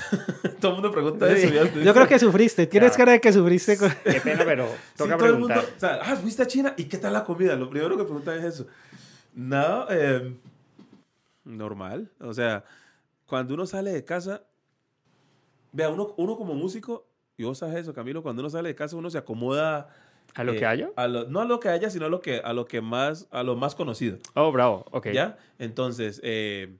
Todo 0.60 0.70
el 0.70 0.74
mundo 0.74 0.90
pregunta 0.92 1.26
Sí. 1.36 1.42
eso. 1.46 1.54
ya- 1.54 1.82
Yo 1.82 1.94
creo 1.94 2.06
que 2.08 2.18
sufriste. 2.18 2.66
Tienes 2.66 2.92
Ya. 2.92 2.96
cara 2.98 3.12
de 3.12 3.20
que 3.20 3.32
sufriste. 3.32 3.76
con- 3.76 3.90
Qué 4.04 4.20
pena, 4.20 4.44
pero 4.44 4.66
Sí, 4.94 4.98
toca 4.98 5.16
todo 5.16 5.28
el 5.28 5.32
mundo, 5.38 5.48
preguntar. 5.54 5.76
o 5.76 5.80
sea, 5.80 6.12
ah, 6.12 6.16
fuiste 6.16 6.42
a 6.42 6.46
China 6.46 6.74
y 6.76 6.84
qué 6.84 6.98
tal 6.98 7.12
la 7.12 7.24
comida. 7.24 7.54
Lo 7.56 7.68
primero 7.70 7.96
que 7.96 8.04
preguntan 8.04 8.38
es 8.38 8.44
eso. 8.44 8.66
Nada, 9.34 9.86
eh, 9.90 10.34
normal. 11.44 12.10
O 12.20 12.32
sea, 12.34 12.64
cuando 13.26 13.54
uno 13.54 13.66
sale 13.66 13.92
de 13.92 14.04
casa, 14.04 14.42
vea, 15.72 15.88
uno, 15.88 16.14
uno 16.16 16.36
como 16.36 16.54
músico, 16.54 17.06
y 17.36 17.44
vos 17.44 17.58
sabes 17.58 17.76
eso, 17.76 17.94
Camilo, 17.94 18.22
cuando 18.22 18.40
uno 18.42 18.50
sale 18.50 18.68
de 18.68 18.74
casa, 18.74 18.96
uno 18.96 19.10
se 19.10 19.18
acomoda. 19.18 19.88
¿A 20.34 20.44
lo 20.44 20.52
eh, 20.52 20.56
que 20.56 20.66
haya? 20.66 20.90
a 20.96 21.06
lo- 21.08 21.24
no 21.28 21.40
a 21.40 21.44
lo 21.44 21.60
que 21.60 21.68
haya, 21.68 21.90
sino 21.90 22.06
a 22.06 22.08
lo 22.08 22.20
que, 22.20 22.38
a 22.40 22.52
lo 22.52 22.64
que 22.66 22.80
más, 22.80 23.26
a 23.30 23.42
lo 23.42 23.56
más 23.56 23.74
conocido. 23.74 24.18
Oh, 24.34 24.50
bravo. 24.52 24.84
Ok. 24.90 25.08
¿Ya? 25.12 25.36
Entonces, 25.58 26.20
eh, 26.22 26.76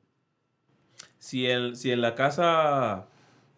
si, 1.22 1.46
en, 1.46 1.76
si 1.76 1.92
en 1.92 2.00
la 2.00 2.16
casa. 2.16 3.06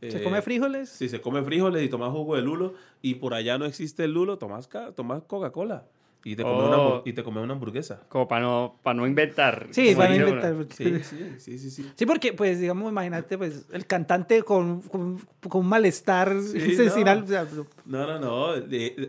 ¿Se 0.02 0.18
eh, 0.18 0.22
come 0.22 0.42
frijoles? 0.42 0.90
si 0.90 1.08
se 1.08 1.22
come 1.22 1.42
frijoles 1.42 1.82
y 1.82 1.88
tomas 1.88 2.10
jugo 2.10 2.36
de 2.36 2.42
lulo 2.42 2.74
y 3.00 3.14
por 3.14 3.32
allá 3.32 3.56
no 3.56 3.64
existe 3.64 4.04
el 4.04 4.12
lulo, 4.12 4.36
tomas, 4.36 4.68
ca- 4.68 4.92
tomas 4.92 5.22
Coca-Cola 5.22 5.86
y 6.26 6.36
te 6.36 6.42
comes 6.42 6.66
una, 6.66 6.76
Oh. 6.78 6.96
hamburg- 7.00 7.02
y 7.06 7.12
te 7.14 7.24
comes 7.24 7.42
una 7.42 7.54
hamburguesa. 7.54 8.02
Como 8.10 8.28
para 8.28 8.42
no, 8.42 8.78
para 8.82 8.94
no 8.94 9.06
inventar. 9.06 9.68
Sí, 9.70 9.94
para 9.96 10.10
no 10.10 10.16
inventar. 10.28 10.54
Sí, 10.74 10.98
sí, 11.04 11.34
sí, 11.38 11.58
sí. 11.58 11.70
sí. 11.70 11.90
Sí, 11.96 12.04
porque, 12.06 12.34
pues, 12.34 12.60
digamos, 12.60 12.90
imagínate, 12.92 13.38
pues, 13.38 13.64
el 13.72 13.86
cantante 13.86 14.42
con, 14.42 14.82
con, 14.82 15.20
con 15.48 15.62
un 15.62 15.68
malestar 15.68 16.34
Sí, 16.42 16.76
no. 16.76 17.22
o 17.22 17.26
sea, 17.26 17.46
No, 17.86 18.06
no, 18.06 18.18
no. 18.18 18.54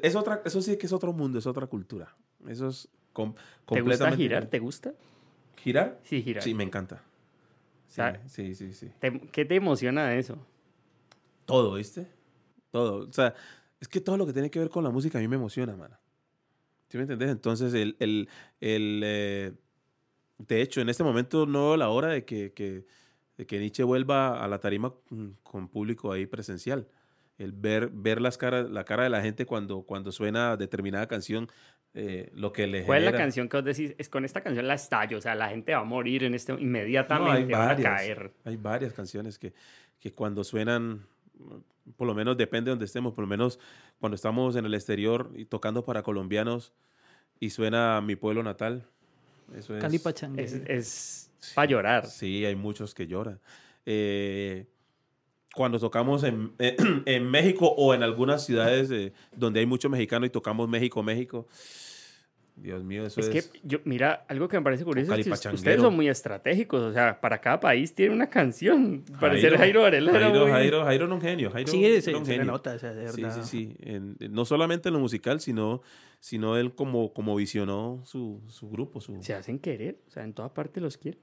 Es 0.02 0.16
otra, 0.16 0.42
eso 0.46 0.62
sí 0.62 0.78
que 0.78 0.86
es 0.86 0.94
otro 0.94 1.12
mundo, 1.12 1.40
es 1.40 1.46
otra 1.48 1.68
cultura. 1.68 2.16
Eso 2.48 2.70
es 2.70 2.88
com- 3.12 3.34
¿Te 3.68 3.82
gusta 3.82 4.12
girar? 4.14 4.46
¿Te 4.46 4.60
gusta? 4.60 4.94
¿Girar? 5.58 6.00
Sí, 6.04 6.22
girar. 6.22 6.42
Sí, 6.44 6.54
me 6.54 6.64
encanta. 6.64 7.02
Sí, 7.96 8.02
sea, 8.02 8.22
sí, 8.28 8.56
sí, 8.56 8.74
sí. 8.74 8.92
¿Te- 9.00 9.20
¿Qué 9.32 9.46
te 9.46 9.56
emociona 9.56 10.08
de 10.10 10.20
eso? 10.20 10.38
Todo, 11.46 11.76
¿viste? 11.76 12.08
Todo. 12.72 13.08
O 13.08 13.14
sea, 13.14 13.34
es 13.80 13.88
que 13.88 14.02
todo 14.02 14.18
lo 14.18 14.26
que 14.26 14.34
tiene 14.34 14.50
que 14.52 14.60
ver 14.60 14.70
con 14.70 14.84
la 14.84 14.90
música 14.90 15.18
a 15.18 15.22
mí 15.22 15.28
me 15.28 15.36
emociona, 15.38 15.76
mano. 15.76 15.98
¿Sí 16.90 16.98
me 16.98 17.04
entendés? 17.04 17.30
Entonces, 17.30 17.74
el, 17.74 17.96
el, 18.00 18.28
el, 18.60 19.02
eh, 19.04 19.52
de 20.40 20.62
hecho, 20.62 20.82
en 20.82 20.90
este 20.90 21.04
momento 21.04 21.46
no 21.46 21.68
veo 21.70 21.78
la 21.78 21.90
hora 21.90 22.10
de 22.10 22.26
que, 22.26 22.52
que, 22.54 22.86
de 23.38 23.46
que 23.46 23.60
Nietzsche 23.60 23.84
vuelva 23.84 24.44
a 24.44 24.48
la 24.48 24.60
tarima 24.60 24.94
mm, 25.10 25.28
con 25.44 25.68
público 25.70 26.12
ahí 26.12 26.26
presencial. 26.26 26.88
El 27.38 27.52
ver, 27.52 27.90
ver 27.92 28.22
las 28.22 28.38
caras, 28.38 28.70
la 28.70 28.86
cara 28.86 29.04
de 29.04 29.10
la 29.10 29.22
gente 29.22 29.46
cuando, 29.46 29.82
cuando 29.84 30.12
suena 30.12 30.56
determinada 30.56 31.06
canción, 31.08 31.50
eh, 31.94 32.30
lo 32.34 32.54
que 32.54 32.66
le 32.68 32.84
¿Cuál 32.86 33.00
es 33.00 33.04
la 33.06 33.12
genera. 33.12 33.24
canción 33.26 33.50
que 33.50 33.58
vos 33.58 33.66
decís? 33.66 33.94
Es 33.98 34.08
con 34.10 34.24
esta 34.26 34.42
canción 34.42 34.68
la 34.68 34.74
estallo. 34.76 35.18
O 35.18 35.22
sea, 35.22 35.36
la 35.36 35.50
gente 35.50 35.74
va 35.74 35.80
a 35.82 35.84
morir 35.84 36.24
en 36.24 36.34
este 36.34 36.54
No, 36.54 36.58
hay 36.60 36.64
inmediatamente. 36.64 37.52
van 37.54 37.62
a 37.62 37.66
varias. 37.68 37.94
caer. 38.02 38.32
Hay 38.46 38.56
varias 38.58 38.94
canciones 38.94 39.38
que, 39.38 39.54
que 40.00 40.14
cuando 40.14 40.44
suenan, 40.46 41.06
por 41.98 42.08
lo 42.08 42.14
menos 42.16 42.38
depende 42.38 42.70
de 42.70 42.72
donde 42.72 42.86
estemos, 42.86 43.14
por 43.14 43.24
lo 43.24 43.28
menos 43.28 43.60
cuando 44.00 44.16
estamos 44.16 44.56
en 44.56 44.66
el 44.66 44.74
exterior 44.74 45.32
y 45.36 45.46
tocando 45.46 45.84
para 45.84 46.04
colombianos 46.04 46.74
y 47.40 47.50
suena 47.50 48.00
mi 48.02 48.16
pueblo 48.16 48.44
natal. 48.44 48.88
Eso 49.56 49.76
es. 49.76 49.82
Cali 49.82 50.00
Pachangue. 50.00 50.42
Es, 50.42 50.54
es 50.68 51.32
para 51.54 51.68
llorar. 51.70 52.06
Sí, 52.08 52.46
hay 52.46 52.56
muchos 52.56 52.94
que 52.96 53.08
lloran. 53.08 53.40
Eh, 53.86 54.66
cuando 55.56 55.80
tocamos 55.80 56.24
en, 56.24 56.52
en 57.06 57.30
México 57.30 57.68
o 57.78 57.94
en 57.94 58.04
algunas 58.04 58.46
ciudades 58.46 58.92
eh, 58.92 59.14
donde 59.36 59.62
hay 59.62 59.66
mucho 59.66 59.90
mexicano 59.90 60.26
y 60.26 60.30
tocamos 60.30 60.68
México, 60.70 61.02
México. 61.02 61.48
Dios 62.58 62.82
mío, 62.86 63.06
eso 63.06 63.20
Es 63.20 63.28
es. 63.28 63.48
que, 63.50 63.60
yo, 63.64 63.80
mira, 63.84 64.26
algo 64.30 64.48
que 64.48 64.58
me 64.58 64.64
parece 64.64 64.86
curioso 64.86 65.14
es 65.14 65.26
que 65.42 65.50
ustedes 65.50 65.82
son 65.82 65.94
muy 65.94 66.08
estratégicos. 66.08 66.82
O 66.84 66.94
sea, 66.94 67.20
para 67.20 67.42
cada 67.42 67.60
país 67.60 67.94
tiene 67.94 68.16
una 68.16 68.30
canción. 68.30 69.04
Parecer 69.20 69.58
Jairo 69.58 69.82
Varela 69.82 70.14
Jairo, 70.14 70.44
muy- 70.44 70.52
Jairo, 70.52 70.84
Jairo 70.86 71.06
era 71.06 71.14
un 71.14 71.20
genio. 71.22 71.52
Jairo 71.52 71.70
Sí, 71.70 71.84
era 71.84 72.02
se, 72.02 72.16
un 72.16 72.26
genio. 72.26 72.46
nota, 72.46 72.76
o 72.76 72.80
sea, 72.80 72.94
de 72.94 73.10
Sí, 73.12 73.22
verdad. 73.22 73.44
sí, 73.44 73.50
sí. 73.68 73.76
En- 73.82 74.16
no 74.32 74.46
solamente 74.46 74.88
en 74.88 74.94
lo 74.94 75.02
musical, 75.02 75.42
sino, 75.42 75.82
sino 76.22 76.56
él 76.56 76.74
como, 76.76 77.12
como 77.12 77.36
visionó 77.36 78.02
su, 78.06 78.42
su 78.48 78.70
grupo. 78.70 79.02
Su... 79.02 79.22
Se 79.22 79.34
hacen 79.34 79.60
querer. 79.60 80.00
O 80.08 80.12
sea, 80.12 80.24
en 80.24 80.32
toda 80.34 80.54
parte 80.54 80.80
los 80.80 80.96
quieren. 80.98 81.20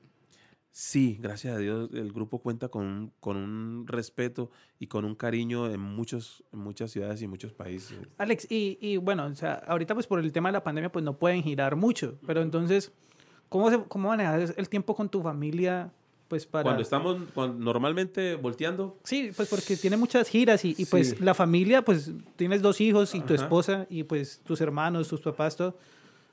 Sí, 0.74 1.18
gracias 1.20 1.54
a 1.54 1.58
Dios, 1.58 1.90
el 1.92 2.12
grupo 2.12 2.38
cuenta 2.38 2.68
con, 2.68 2.86
un- 2.86 3.12
con 3.20 3.36
un 3.36 3.86
respeto 3.86 4.50
y 4.78 4.86
con 4.86 5.04
un 5.04 5.14
cariño 5.14 5.68
en, 5.70 5.78
muchos, 5.80 6.42
en 6.50 6.60
muchas 6.60 6.90
ciudades 6.90 7.20
y 7.20 7.26
muchos 7.26 7.52
países. 7.52 7.98
Alex, 8.16 8.50
y, 8.50 8.78
y 8.80 8.96
bueno, 8.96 9.26
o 9.26 9.34
sea, 9.34 9.54
ahorita 9.66 9.92
pues 9.92 10.06
por 10.06 10.18
el 10.18 10.32
tema 10.32 10.48
de 10.48 10.54
la 10.54 10.64
pandemia 10.64 10.90
pues 10.90 11.04
no 11.04 11.18
pueden 11.18 11.42
girar 11.42 11.76
mucho, 11.76 12.18
pero 12.26 12.40
entonces, 12.40 12.90
¿cómo, 13.50 13.68
se, 13.70 13.82
cómo 13.84 14.08
manejas 14.08 14.54
el 14.56 14.68
tiempo 14.70 14.94
con 14.96 15.10
tu 15.10 15.20
familia? 15.22 15.92
Pues 16.28 16.46
para... 16.46 16.62
Cuando 16.62 16.80
estamos 16.80 17.18
cuando- 17.34 17.62
normalmente 17.62 18.36
volteando, 18.36 18.96
Sí, 19.04 19.30
pues 19.36 19.50
porque 19.50 19.76
tiene 19.76 19.98
muchas 19.98 20.26
giras 20.26 20.64
y, 20.64 20.74
y, 20.78 20.86
pues 20.86 21.10
Sí. 21.10 21.16
la 21.20 21.34
familia, 21.34 21.84
pues 21.84 22.10
tienes 22.36 22.62
dos 22.62 22.80
hijos 22.80 23.14
y 23.14 23.20
tu 23.20 23.34
Ajá. 23.34 23.42
esposa 23.44 23.86
y 23.90 24.04
pues 24.04 24.40
tus 24.42 24.62
hermanos, 24.62 25.06
tus 25.08 25.20
papás, 25.20 25.54
todo, 25.54 25.76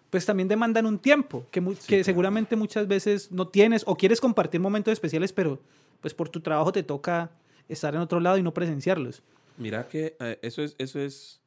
pues 0.10 0.26
también 0.26 0.48
demandan 0.48 0.86
un 0.86 0.98
tiempo 0.99 1.45
que, 1.52 1.61
mu- 1.61 1.73
que 1.76 1.86
claro. 1.88 2.03
seguramente 2.03 2.56
muchas 2.56 2.88
veces 2.88 3.31
no 3.31 3.48
tienes 3.48 3.84
o 3.86 3.95
quieres 3.95 4.19
compartir 4.22 4.60
momentos 4.60 4.91
especiales, 4.91 5.31
pero 5.34 5.60
pues 6.02 6.14
por 6.14 6.30
tu 6.30 6.41
trabajo 6.41 6.72
te 6.72 6.84
toca 6.84 7.30
estar 7.68 7.94
en 7.94 8.02
otro 8.02 8.19
lado 8.19 8.38
y 8.38 8.44
no 8.44 8.53
presenciarlos. 8.53 9.22
Mira 9.57 9.88
que 9.88 10.15
eh, 10.19 10.40
eso 10.41 10.64
es, 10.64 10.76
eso 10.80 10.99
es, 10.99 11.41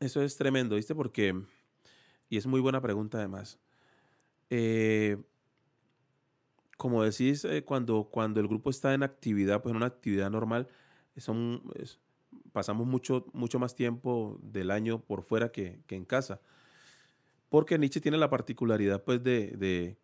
eso 0.00 0.22
es 0.22 0.36
tremendo, 0.36 0.76
¿viste? 0.76 0.94
Porque, 0.94 1.34
y 2.28 2.36
es 2.36 2.46
muy 2.46 2.60
buena 2.60 2.80
pregunta 2.80 3.18
además. 3.18 3.58
Eh, 4.50 5.16
como 6.76 7.02
decís, 7.02 7.44
eh, 7.44 7.64
cuando, 7.64 8.04
cuando 8.04 8.40
el 8.40 8.46
grupo 8.48 8.70
está 8.70 8.94
en 8.94 9.02
actividad, 9.02 9.62
pues 9.62 9.70
en 9.72 9.76
una 9.78 9.86
actividad 9.86 10.30
normal, 10.30 10.68
son, 11.16 11.62
es- 11.74 11.98
pasamos 12.52 12.86
mucho, 12.86 13.26
mucho 13.32 13.58
más 13.58 13.74
tiempo 13.74 14.38
del 14.42 14.70
año 14.70 15.00
por 15.00 15.22
fuera 15.22 15.50
que, 15.50 15.80
que 15.86 15.96
en 15.96 16.04
casa. 16.04 16.40
Porque 17.48 17.78
Nietzsche 17.78 18.00
tiene 18.00 18.18
la 18.18 18.28
particularidad, 18.30 19.02
pues, 19.02 19.22
de, 19.22 19.48
de, 19.56 19.96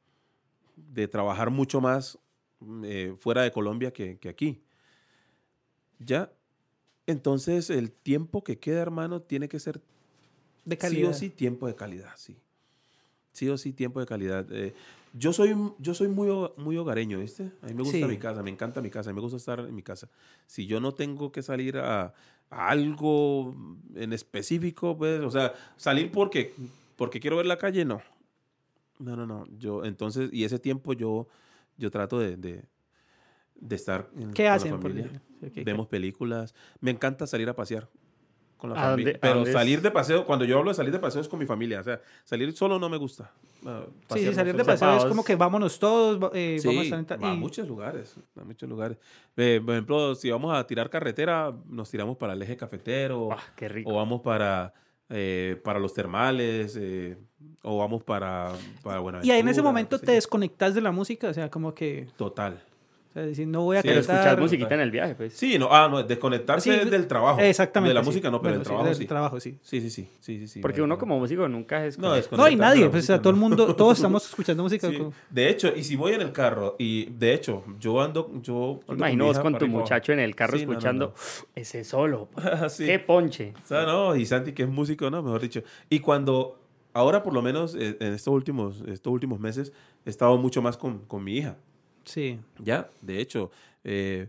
de 0.76 1.08
trabajar 1.08 1.50
mucho 1.50 1.80
más 1.80 2.18
mm, 2.60 2.82
eh, 2.86 3.14
fuera 3.18 3.42
de 3.42 3.50
Colombia 3.52 3.92
que, 3.92 4.18
que 4.18 4.28
aquí. 4.28 4.62
¿Ya? 5.98 6.32
Entonces, 7.06 7.70
el 7.70 7.90
tiempo 7.90 8.42
que 8.42 8.58
queda, 8.58 8.80
hermano, 8.82 9.20
tiene 9.22 9.48
que 9.48 9.60
ser 9.60 9.80
De 10.64 10.74
sí 10.76 10.80
calidad. 10.80 11.10
o 11.10 11.14
sí 11.14 11.30
tiempo 11.30 11.66
de 11.66 11.74
calidad, 11.74 12.12
sí. 12.16 12.36
Sí 13.32 13.48
o 13.48 13.58
sí 13.58 13.72
tiempo 13.72 14.00
de 14.00 14.06
calidad. 14.06 14.46
Eh, 14.50 14.72
yo 15.12 15.32
soy, 15.32 15.54
yo 15.78 15.94
soy 15.94 16.08
muy, 16.08 16.28
muy 16.56 16.76
hogareño, 16.76 17.18
¿viste? 17.20 17.50
A 17.62 17.66
mí 17.66 17.74
me 17.74 17.82
gusta 17.82 17.98
Sí. 17.98 18.04
mi 18.04 18.16
casa, 18.18 18.42
me 18.42 18.50
encanta 18.50 18.80
mi 18.80 18.90
casa, 18.90 19.12
me 19.12 19.20
gusta 19.20 19.36
estar 19.36 19.60
en 19.60 19.74
mi 19.74 19.82
casa. 19.82 20.08
Si 20.46 20.66
yo 20.66 20.80
no 20.80 20.92
tengo 20.94 21.30
que 21.30 21.42
salir 21.42 21.76
a, 21.78 22.14
a 22.50 22.68
algo 22.68 23.54
en 23.94 24.12
específico, 24.12 24.96
pues, 24.96 25.20
o 25.20 25.30
sea, 25.30 25.52
salir 25.76 26.10
porque, 26.10 26.54
porque 26.96 27.20
quiero 27.20 27.36
ver 27.36 27.46
la 27.46 27.58
calle, 27.58 27.84
no. 27.84 28.00
No, 28.98 29.16
no, 29.16 29.26
no. 29.26 29.46
Yo, 29.58 29.84
entonces, 29.84 30.30
y 30.32 30.44
ese 30.44 30.58
tiempo 30.58 30.92
yo, 30.92 31.26
yo 31.76 31.90
trato 31.90 32.18
de, 32.18 32.36
de, 32.36 32.64
de 33.56 33.76
estar 33.76 34.08
en, 34.16 34.32
¿Qué 34.32 34.44
con 34.44 34.50
la 34.50 34.54
hacen? 34.54 34.70
por 34.72 34.82
familia. 34.82 35.06
ejemplo? 35.06 35.48
Ok, 35.48 35.52
Vemos 35.64 35.86
películas. 35.88 36.54
Me 36.80 36.90
encanta 36.90 37.26
salir 37.26 37.48
a 37.48 37.54
pasear 37.56 37.88
con 38.56 38.70
la 38.70 38.76
¿A 38.76 38.90
familia. 38.90 39.18
Pero 39.20 39.44
salir 39.46 39.82
de 39.82 39.90
paseo, 39.90 40.24
cuando 40.24 40.44
yo 40.44 40.58
hablo 40.58 40.70
de 40.70 40.74
salir 40.74 40.92
de 40.92 40.98
paseo 40.98 41.20
es 41.20 41.28
con 41.28 41.38
mi 41.38 41.44
familia. 41.46 41.80
O 41.80 41.82
sea, 41.82 42.00
salir 42.24 42.52
solo 42.56 42.78
no 42.78 42.88
me 42.88 42.96
gusta. 42.96 43.32
Ah, 43.66 43.84
Sí, 44.10 44.20
sí, 44.20 44.34
salir 44.34 44.54
de 44.56 44.64
paseo 44.64 44.96
es 44.96 45.04
como 45.06 45.24
que 45.24 45.34
vámonos 45.36 45.78
todos, 45.78 46.30
eh, 46.34 46.58
Sí, 46.60 46.68
vamos 46.68 46.80
a 46.82 46.84
estar 46.84 46.98
en 46.98 47.06
ta- 47.06 47.14
a 47.30 47.34
y- 47.34 47.36
muchos 47.38 47.66
lugares, 47.66 48.16
a 48.36 48.44
muchos 48.44 48.68
lugares. 48.68 48.98
Eh, 49.36 49.60
por 49.64 49.74
ejemplo, 49.74 50.14
si 50.14 50.30
vamos 50.30 50.54
a 50.56 50.66
tirar 50.66 50.88
carretera, 50.88 51.52
nos 51.66 51.90
tiramos 51.90 52.16
para 52.16 52.34
el 52.34 52.42
eje 52.42 52.56
cafetero, 52.56 53.32
Ah, 53.32 53.38
qué 53.56 53.68
rico. 53.68 53.90
o 53.90 53.96
vamos 53.96 54.20
para, 54.20 54.72
eh, 55.10 55.60
para 55.62 55.78
los 55.78 55.94
termales, 55.94 56.76
eh, 56.80 57.16
o 57.62 57.78
vamos 57.78 58.02
para, 58.02 58.52
para 58.82 59.00
Y 59.22 59.30
ahí 59.30 59.40
en 59.40 59.48
ese 59.48 59.60
Buenaventura, 59.60 59.62
momento 59.62 59.98
te 59.98 60.12
desconectas 60.12 60.74
de 60.74 60.80
la 60.80 60.92
música, 60.92 61.28
o 61.28 61.34
sea, 61.34 61.50
como 61.50 61.74
que... 61.74 62.08
Total. 62.16 62.62
Sea, 63.14 63.22
decir, 63.22 63.46
no 63.46 63.62
voy 63.62 63.76
a 63.76 63.82
Sí, 63.82 63.88
cantar. 63.88 64.00
escuchar 64.16 64.40
musiquita 64.40 64.74
en 64.74 64.80
el 64.80 64.90
viaje, 64.90 65.14
pues. 65.14 65.34
Sí, 65.34 65.56
no, 65.56 65.68
ah, 65.70 65.88
no, 65.88 66.02
desconectarse 66.02 66.82
Sí, 66.82 66.90
del 66.90 67.06
trabajo. 67.06 67.38
Exactamente. 67.40 67.90
De 67.90 67.94
la 67.94 68.00
sí. 68.02 68.06
música 68.08 68.28
no, 68.28 68.42
pero 68.42 68.54
Bueno, 68.54 68.58
del 68.58 68.64
sí, 68.64 68.68
trabajo 68.68 68.86
del 68.88 68.96
sí. 68.96 69.06
trabajo, 69.06 69.40
sí. 69.40 69.58
Sí, 69.62 69.80
sí, 69.80 69.88
sí, 69.90 70.08
sí, 70.18 70.38
sí, 70.40 70.48
sí. 70.48 70.60
Porque 70.60 70.78
no, 70.78 70.84
uno 70.84 70.94
no. 70.94 70.98
como 70.98 71.18
músico 71.20 71.46
nunca 71.48 71.86
es... 71.86 71.96
No, 71.96 72.08
No, 72.08 72.14
y 72.14 72.16
desconectarse 72.16 72.56
nadie, 72.56 72.88
pues 72.90 73.04
o 73.04 73.06
sea, 73.06 73.18
todo 73.22 73.30
el 73.30 73.36
mundo, 73.36 73.72
todos 73.76 73.98
estamos 73.98 74.24
escuchando 74.28 74.64
música. 74.64 74.90
Sí. 74.90 74.98
como- 74.98 75.12
De 75.30 75.48
hecho, 75.48 75.72
y 75.76 75.84
si 75.84 75.94
voy 75.94 76.12
en 76.14 76.22
el 76.22 76.32
carro, 76.32 76.74
y 76.76 77.04
de 77.04 77.34
hecho, 77.34 77.62
yo 77.78 78.00
ando, 78.02 78.32
yo 78.42 78.80
ando 78.88 78.94
Imagino 78.94 79.32
con 79.32 79.42
para 79.52 79.58
tu 79.58 79.68
muchacho 79.68 80.12
en 80.12 80.18
el 80.18 80.34
carro 80.34 80.58
Sí, 80.58 80.66
no, 80.66 80.72
no, 80.72 80.78
escuchando 80.78 81.06
no. 81.16 81.48
ese 81.54 81.84
solo. 81.84 82.28
Sí. 82.68 82.84
¡Qué 82.86 82.98
ponche! 82.98 83.54
O 83.62 83.66
sea, 83.68 83.84
no, 83.84 84.16
y 84.16 84.26
Santi 84.26 84.50
que 84.52 84.64
es 84.64 84.68
músico, 84.68 85.08
no, 85.08 85.22
mejor 85.22 85.40
dicho. 85.40 85.62
Y 85.88 86.00
cuando, 86.00 86.58
ahora 86.92 87.22
por 87.22 87.32
lo 87.32 87.42
menos 87.42 87.76
eh, 87.76 87.96
en 88.00 88.12
estos 88.12 88.34
últimos, 88.34 88.82
estos 88.88 89.12
últimos 89.12 89.38
meses, 89.38 89.72
he 90.04 90.10
estado 90.10 90.36
mucho 90.36 90.60
más 90.62 90.76
con, 90.76 90.98
con 91.06 91.22
mi 91.22 91.36
hija. 91.36 91.56
Sí. 92.04 92.38
Ya, 92.58 92.88
de 93.02 93.20
hecho, 93.20 93.50
eh, 93.84 94.28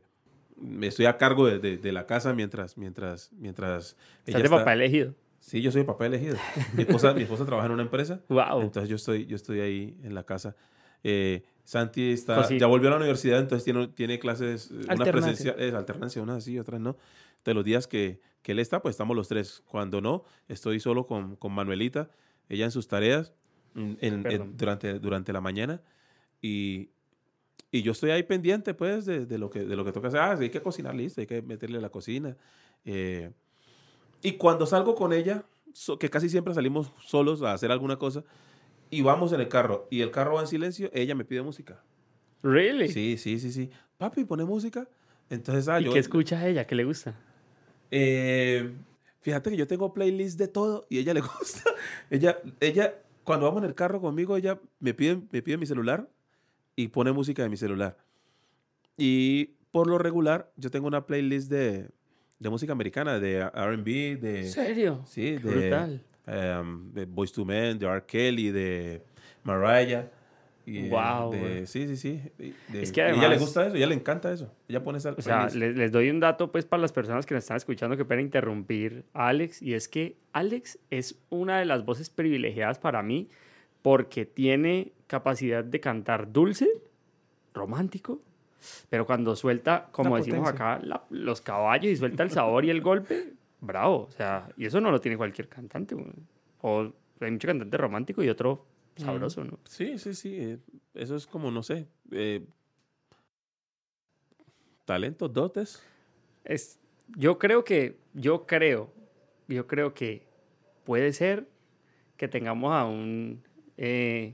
me 0.57 0.87
estoy 0.87 1.05
a 1.05 1.17
cargo 1.17 1.47
de, 1.47 1.59
de- 1.59 1.77
de 1.77 1.91
la 1.91 2.05
casa 2.05 2.33
mientras, 2.33 2.77
mientras, 2.77 3.29
mientras 3.33 3.95
Estás 4.25 4.43
de 4.43 4.49
papá 4.49 4.73
elegido. 4.73 5.13
Sí, 5.39 5.61
yo 5.61 5.71
soy 5.71 5.83
papá 5.83 6.05
elegido. 6.07 6.37
Mi 6.73 6.83
esposa, 6.83 7.13
mi 7.13 7.21
esposa 7.23 7.45
trabaja 7.45 7.67
en 7.67 7.73
una 7.73 7.83
empresa. 7.83 8.21
¡Wow! 8.29 8.61
Entonces 8.61 8.89
yo 8.89 8.95
estoy, 8.95 9.25
yo 9.27 9.35
estoy 9.35 9.59
ahí 9.59 9.95
en 10.03 10.15
la 10.15 10.23
casa. 10.23 10.55
Eh, 11.03 11.43
Santi 11.63 12.11
está, 12.11 12.35
Pues 12.37 12.47
sí. 12.47 12.59
ya 12.59 12.65
volvió 12.67 12.87
a 12.87 12.91
la 12.91 12.97
universidad, 12.97 13.39
entonces 13.39 13.63
tiene, 13.63 13.87
tiene 13.89 14.17
clases, 14.17 14.71
eh, 14.71 14.73
unas 14.75 14.89
Alternancia. 14.89 15.11
presenciales, 15.53 15.73
alternancia, 15.73 16.21
unas 16.23 16.43
sí, 16.43 16.57
otras 16.57 16.79
no. 16.81 16.97
De 17.43 17.53
los 17.53 17.63
días 17.63 17.87
que, 17.87 18.19
que 18.41 18.53
él 18.53 18.59
está, 18.59 18.81
pues 18.81 18.93
estamos 18.93 19.15
los 19.15 19.27
tres. 19.27 19.61
Cuando 19.67 20.01
no, 20.01 20.23
estoy 20.47 20.79
solo 20.79 21.05
con, 21.05 21.35
con 21.35 21.51
Manuelita, 21.51 22.09
ella 22.49 22.65
en 22.65 22.71
sus 22.71 22.87
tareas 22.87 23.33
en- 23.75 23.97
en- 24.01 24.25
en- 24.31 24.57
durante, 24.57 24.97
durante 24.99 25.31
la 25.33 25.41
mañana. 25.41 25.81
Y, 26.41 26.89
y 27.71 27.81
yo 27.81 27.91
estoy 27.91 28.11
ahí 28.11 28.23
pendiente, 28.23 28.73
pues, 28.73 29.05
de, 29.05 29.25
de 29.25 29.37
lo, 29.37 29.49
que, 29.49 29.65
de 29.65 29.75
lo 29.75 29.83
que 29.83 29.91
toca 29.91 30.07
hacer. 30.07 30.19
Ah, 30.19 30.35
sí, 30.37 30.43
hay 30.43 30.49
que 30.49 30.61
cocinar, 30.61 30.95
listo, 30.95 31.21
hay 31.21 31.27
que 31.27 31.41
meterle 31.41 31.77
a 31.77 31.81
la 31.81 31.89
cocina. 31.89 32.37
Eh, 32.85 33.31
y 34.21 34.33
cuando 34.33 34.65
salgo 34.65 34.95
con 34.95 35.13
ella, 35.13 35.43
so- 35.73 35.99
que 35.99 36.09
casi 36.09 36.29
siempre 36.29 36.53
salimos 36.53 36.91
solos 36.99 37.41
a 37.41 37.53
hacer 37.53 37.71
alguna 37.71 37.97
cosa, 37.97 38.23
y 38.89 39.01
vamos 39.01 39.33
en 39.33 39.41
el 39.41 39.47
carro, 39.49 39.87
y 39.89 40.01
el 40.01 40.11
carro 40.11 40.35
va 40.35 40.41
en 40.41 40.47
silencio, 40.47 40.89
ella 40.93 41.15
me 41.15 41.25
pide 41.25 41.41
música. 41.41 41.83
¿Really? 42.43 42.89
Sí, 42.89 43.17
sí, 43.17 43.39
sí, 43.39 43.51
sí. 43.51 43.69
Papi, 43.97 44.23
pone 44.23 44.45
música. 44.45 44.87
Entonces, 45.29 45.67
ah, 45.67 45.81
¿Y 45.81 45.85
yo... 45.85 45.91
qué 45.91 45.99
escucha 45.99 46.47
ella? 46.47 46.65
¿Qué 46.67 46.75
le 46.75 46.83
gusta? 46.85 47.15
Eh, 47.91 48.71
fíjate 49.21 49.49
que 49.49 49.57
yo 49.57 49.67
tengo 49.67 49.93
playlist 49.93 50.37
de 50.37 50.47
todo 50.47 50.85
y 50.89 50.97
a 50.97 51.01
ella 51.01 51.13
le 51.13 51.21
gusta. 51.39 51.63
ella, 52.09 52.37
ella, 52.59 52.95
cuando 53.23 53.47
vamos 53.47 53.63
en 53.63 53.69
el 53.69 53.75
carro 53.75 53.99
conmigo, 54.01 54.37
ella 54.37 54.59
me 54.79 54.93
pide, 54.93 55.21
me 55.31 55.41
pide 55.41 55.57
mi 55.57 55.65
celular 55.65 56.07
y 56.75 56.87
pone 56.89 57.11
música 57.11 57.43
de 57.43 57.49
mi 57.49 57.57
celular. 57.57 57.97
Y 58.97 59.45
por 59.71 59.87
lo 59.87 59.97
regular, 59.97 60.51
yo 60.57 60.69
tengo 60.71 60.87
una 60.87 61.05
playlist 61.05 61.49
de, 61.49 61.89
de 62.39 62.49
música 62.49 62.71
americana, 62.71 63.19
de 63.19 63.43
RB, 63.45 64.19
de... 64.19 64.39
¿En 64.41 64.49
serio? 64.51 65.01
Sí, 65.05 65.37
Qué 65.41 65.49
de, 65.49 65.59
brutal. 65.69 66.03
em, 66.27 66.91
de 66.93 67.05
Boys 67.05 67.31
to 67.31 67.43
Men, 67.45 67.77
de 67.77 67.85
R. 67.85 68.03
Kelly, 68.05 68.51
de 68.51 69.01
Mariah. 69.43 70.09
Y, 70.67 70.79
eh, 70.79 70.89
Guau, 70.89 71.31
de- 71.31 71.67
sí, 71.67 71.87
sí, 71.87 71.95
sí. 71.97 72.21
De- 72.69 72.81
Es 72.81 72.91
que 72.91 73.01
y 73.01 73.03
a 73.03 73.09
ella 73.09 73.17
le 73.19 73.25
además- 73.27 73.39
gusta 73.41 73.67
eso, 73.67 73.75
ella 73.75 73.85
le 73.85 73.93
encanta 73.93 74.31
eso. 74.33 74.51
Ella 74.67 74.83
pone 74.83 74.97
esa 74.97 75.11
O 75.11 75.21
sea, 75.21 75.47
les 75.49 75.91
doy 75.91 76.09
un 76.09 76.19
dato 76.19 76.51
pues 76.51 76.65
para 76.65 76.81
las 76.81 76.91
personas 76.91 77.25
que 77.27 77.35
nos 77.35 77.43
están 77.43 77.57
escuchando 77.57 77.95
que 77.97 78.03
pueden 78.05 78.25
interrumpir 78.25 79.05
a 79.13 79.27
Alex 79.27 79.61
y 79.61 79.75
es 79.75 79.87
que 79.87 80.17
Alex 80.33 80.79
es 80.89 81.19
una 81.29 81.59
de 81.59 81.65
las 81.65 81.85
voces 81.85 82.09
privilegiadas 82.09 82.79
para 82.79 83.03
mí 83.03 83.29
porque 83.85 84.25
tiene 84.25 84.93
capacidad 85.05 85.63
de 85.63 85.79
cantar 85.79 86.31
dulce, 86.33 86.67
romántico, 87.53 88.19
pero 88.89 89.05
cuando 89.05 89.35
suelta, 89.35 89.89
como 89.91 90.15
La 90.15 90.21
decimos 90.23 90.39
potencia. 90.49 90.73
acá, 90.73 90.83
la- 90.83 91.05
los 91.11 91.39
caballos 91.41 91.91
y 91.91 91.95
suelta 91.95 92.23
el 92.23 92.31
sabor 92.31 92.65
y 92.65 92.71
el 92.71 92.81
golpe, 92.81 93.33
bravo. 93.61 94.05
O 94.05 94.09
sea, 94.11 94.49
y 94.57 94.65
eso 94.65 94.81
no 94.81 94.89
lo 94.89 94.99
tiene 94.99 95.17
cualquier 95.17 95.47
cantante. 95.49 95.95
O 96.61 96.91
hay 97.19 97.29
mucho 97.29 97.47
cantante 97.47 97.77
romántico 97.77 98.23
y 98.23 98.29
otro 98.29 98.65
sabroso, 98.95 99.43
¿no? 99.43 99.59
Sí, 99.65 99.99
sí, 99.99 100.15
sí. 100.15 100.35
eh, 100.35 100.57
Eso 100.95 101.15
es 101.15 101.27
como, 101.27 101.51
no 101.51 101.61
sé, 101.61 101.85
eh, 102.09 102.43
talentos, 104.85 105.31
dotes. 105.31 105.83
Es, 106.43 106.79
yo 107.15 107.37
creo 107.37 107.63
que, 107.63 107.99
yo 108.15 108.47
creo, 108.47 108.91
yo 109.47 109.67
creo 109.67 109.93
que 109.93 110.23
puede 110.85 111.13
ser 111.13 111.47
que 112.17 112.27
tengamos 112.27 112.73
a 112.73 112.85
un, 112.85 113.43
eh, 113.77 114.33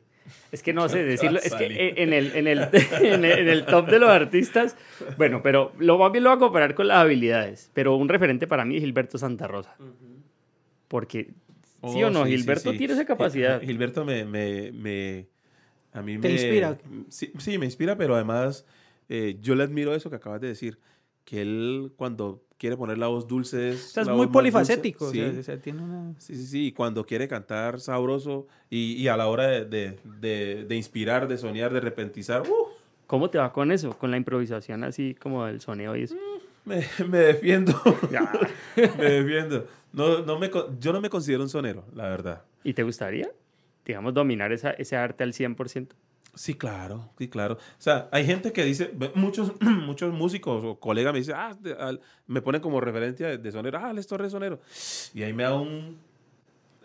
es 0.51 0.61
que 0.63 0.73
no 0.73 0.87
sé 0.89 1.03
decirlo, 1.03 1.39
es 1.39 1.53
que 1.55 1.65
en 1.97 2.13
el, 2.13 2.35
en, 2.35 2.47
el, 2.47 2.69
en, 3.01 3.25
el, 3.25 3.39
en 3.39 3.47
el 3.49 3.65
top 3.65 3.89
de 3.89 3.99
los 3.99 4.09
artistas, 4.09 4.75
bueno, 5.17 5.41
pero 5.43 5.73
lo 5.79 5.97
más 5.97 6.11
bien 6.11 6.23
lo 6.23 6.29
voy 6.31 6.37
a 6.37 6.39
comparar 6.39 6.75
con 6.75 6.87
las 6.87 6.97
habilidades, 6.97 7.71
pero 7.73 7.95
un 7.95 8.09
referente 8.09 8.47
para 8.47 8.65
mí 8.65 8.75
es 8.77 8.81
Gilberto 8.83 9.17
Santa 9.17 9.47
Rosa, 9.47 9.75
porque, 10.87 11.29
¿sí 11.87 12.03
Oh, 12.03 12.07
o 12.07 12.09
no? 12.11 12.25
sí, 12.25 12.31
sí, 12.31 12.37
Gilberto 12.37 12.71
sí. 12.71 12.77
tiene 12.77 12.93
esa 12.93 13.05
capacidad. 13.05 13.61
Gilberto 13.61 14.05
me, 14.05 14.25
me, 14.25 14.71
me- 14.71 15.27
a 15.93 16.01
mí 16.01 16.17
¿Te 16.17 16.27
me... 16.27 16.33
inspira? 16.33 16.77
Sí, 17.09 17.31
sí, 17.39 17.57
me 17.57 17.65
inspira, 17.65 17.97
pero 17.97 18.15
además 18.15 18.65
eh, 19.09 19.37
yo 19.41 19.55
le 19.55 19.63
admiro 19.63 19.93
eso 19.95 20.09
que 20.09 20.15
acabas 20.17 20.41
de 20.41 20.47
decir, 20.49 20.79
que 21.25 21.41
él 21.41 21.91
cuando 21.95 22.43
quiere 22.57 22.77
poner 22.77 22.97
la 22.97 23.07
voz 23.07 23.27
dulce 23.27 23.69
es... 23.69 23.85
O 23.85 23.89
sea, 23.89 24.03
es 24.03 24.09
muy 24.09 24.27
polifacético. 24.27 25.09
Sí. 25.11 25.21
o 25.21 25.41
sea, 25.43 25.57
tiene 25.59 25.81
una... 25.83 26.13
Sí, 26.19 26.35
sí, 26.35 26.45
sí, 26.45 26.65
y 26.67 26.71
cuando 26.73 27.05
quiere 27.05 27.27
cantar 27.27 27.79
sabroso 27.79 28.47
y, 28.69 28.93
y 28.93 29.07
a 29.07 29.17
la 29.17 29.27
hora 29.27 29.47
de, 29.47 29.65
de, 29.65 29.99
de- 30.21 30.65
de 30.65 30.75
inspirar, 30.75 31.27
de 31.27 31.37
soñar, 31.37 31.73
de 31.73 31.79
repentizar, 31.79 32.41
¡uh! 32.47 32.67
¿Cómo 33.07 33.29
te 33.29 33.37
va 33.39 33.51
con 33.51 33.71
eso? 33.71 33.97
Con 33.97 34.11
la 34.11 34.17
improvisación 34.17 34.83
así 34.83 35.15
como 35.15 35.45
del 35.45 35.59
soneo 35.59 35.95
y 35.95 36.03
eso. 36.03 36.15
me, 36.65 36.83
me 37.07 37.17
defiendo, 37.17 37.73
me 38.75 39.05
defiendo. 39.05 39.65
No, 39.91 40.19
no 40.23 40.39
me, 40.39 40.49
yo 40.79 40.93
no 40.93 41.01
me 41.01 41.09
considero 41.09 41.43
un 41.43 41.49
sonero, 41.49 41.83
la 41.95 42.03
verdad. 42.09 42.43
¿Y 42.63 42.73
te 42.73 42.83
gustaría, 42.83 43.29
digamos, 43.85 44.13
dominar 44.13 44.51
esa, 44.53 44.69
ese 44.71 44.95
arte 44.95 45.23
al 45.23 45.33
100%? 45.33 45.87
Sí, 46.33 46.53
claro, 46.53 47.09
sí, 47.17 47.27
claro. 47.27 47.55
O 47.55 47.57
sea, 47.81 48.07
hay 48.11 48.25
gente 48.25 48.53
que 48.53 48.63
dice, 48.63 48.91
muchos, 49.15 49.51
muchos 49.61 50.13
músicos 50.13 50.63
o 50.63 50.79
colegas 50.79 51.11
me 51.13 51.19
dicen, 51.19 51.35
ah, 51.37 51.55
de- 51.59 51.73
al- 51.73 51.99
me 52.27 52.41
ponen 52.41 52.61
como 52.61 52.79
referencia 52.79 53.27
de, 53.27 53.37
de 53.37 53.51
sonero, 53.51 53.77
ah, 53.79 53.89
Alex 53.89 54.07
Torres 54.07 54.27
es 54.27 54.31
sonero. 54.31 54.59
Y 55.13 55.23
ahí 55.23 55.33
me 55.33 55.43
da 55.43 55.55
un, 55.55 55.97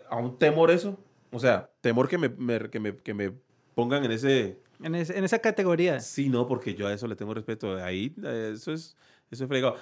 a 0.09 0.17
un 0.17 0.37
temor 0.37 0.69
eso. 0.71 0.97
O 1.31 1.39
sea, 1.39 1.69
temor 1.81 2.07
que 2.09 2.17
me, 2.17 2.29
me- 2.29 2.69
que 2.69 2.79
me, 2.79 2.95
que 2.97 3.13
me 3.13 3.31
pongan 3.75 4.03
en 4.05 4.11
ese... 4.11 4.59
En, 4.83 4.95
ese- 4.95 5.17
en 5.17 5.23
esa 5.23 5.39
categoría. 5.39 5.99
Sí, 6.01 6.29
no, 6.29 6.45
porque 6.47 6.75
yo 6.75 6.87
a 6.87 6.93
eso 6.93 7.07
le 7.07 7.15
tengo 7.15 7.33
respeto. 7.33 7.75
Ahí, 7.83 8.13
eso 8.53 8.73
es, 8.73 8.95
eso 9.31 9.43
es 9.43 9.47
fregado. 9.47 9.75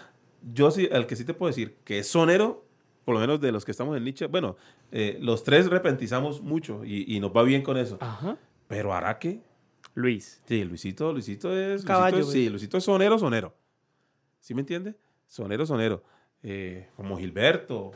Yo 0.53 0.69
sí, 0.71 0.87
al 0.91 1.07
que 1.07 1.15
sí 1.15 1.25
te 1.25 1.33
puedo 1.33 1.49
decir 1.49 1.75
que 1.83 1.99
es 1.99 2.07
sonero, 2.07 2.65
por 3.03 3.15
lo 3.15 3.19
menos 3.21 3.41
de 3.41 3.51
los 3.51 3.65
que 3.65 3.71
estamos 3.71 3.97
en 3.97 4.03
Nietzsche, 4.03 4.27
bueno, 4.27 4.57
eh, 4.91 5.17
los 5.21 5.43
tres 5.43 5.67
repentizamos 5.71 6.41
mucho 6.41 6.85
y, 6.85 7.15
y 7.15 7.19
nos 7.19 7.31
va 7.35 7.41
bien 7.43 7.61
con 7.63 7.77
eso. 7.77 7.97
Ajá. 7.99 8.37
Pero 8.67 8.93
Araque, 8.93 9.41
Luis. 9.95 10.41
sí, 10.45 10.63
Luisito, 10.63 11.11
Luisito 11.11 11.57
es. 11.57 11.83
Caballo, 11.83 12.17
Luisito 12.17 12.29
es- 12.37 12.43
sí, 12.43 12.49
Luisito 12.49 12.77
es 12.77 12.83
sonero, 12.83 13.17
sonero. 13.17 13.55
¿Sí 14.39 14.53
me 14.53 14.61
entiende? 14.61 14.95
Sonero, 15.27 15.65
sonero. 15.65 16.03
Eh, 16.43 16.87
como 16.95 17.17
Gilberto, 17.17 17.91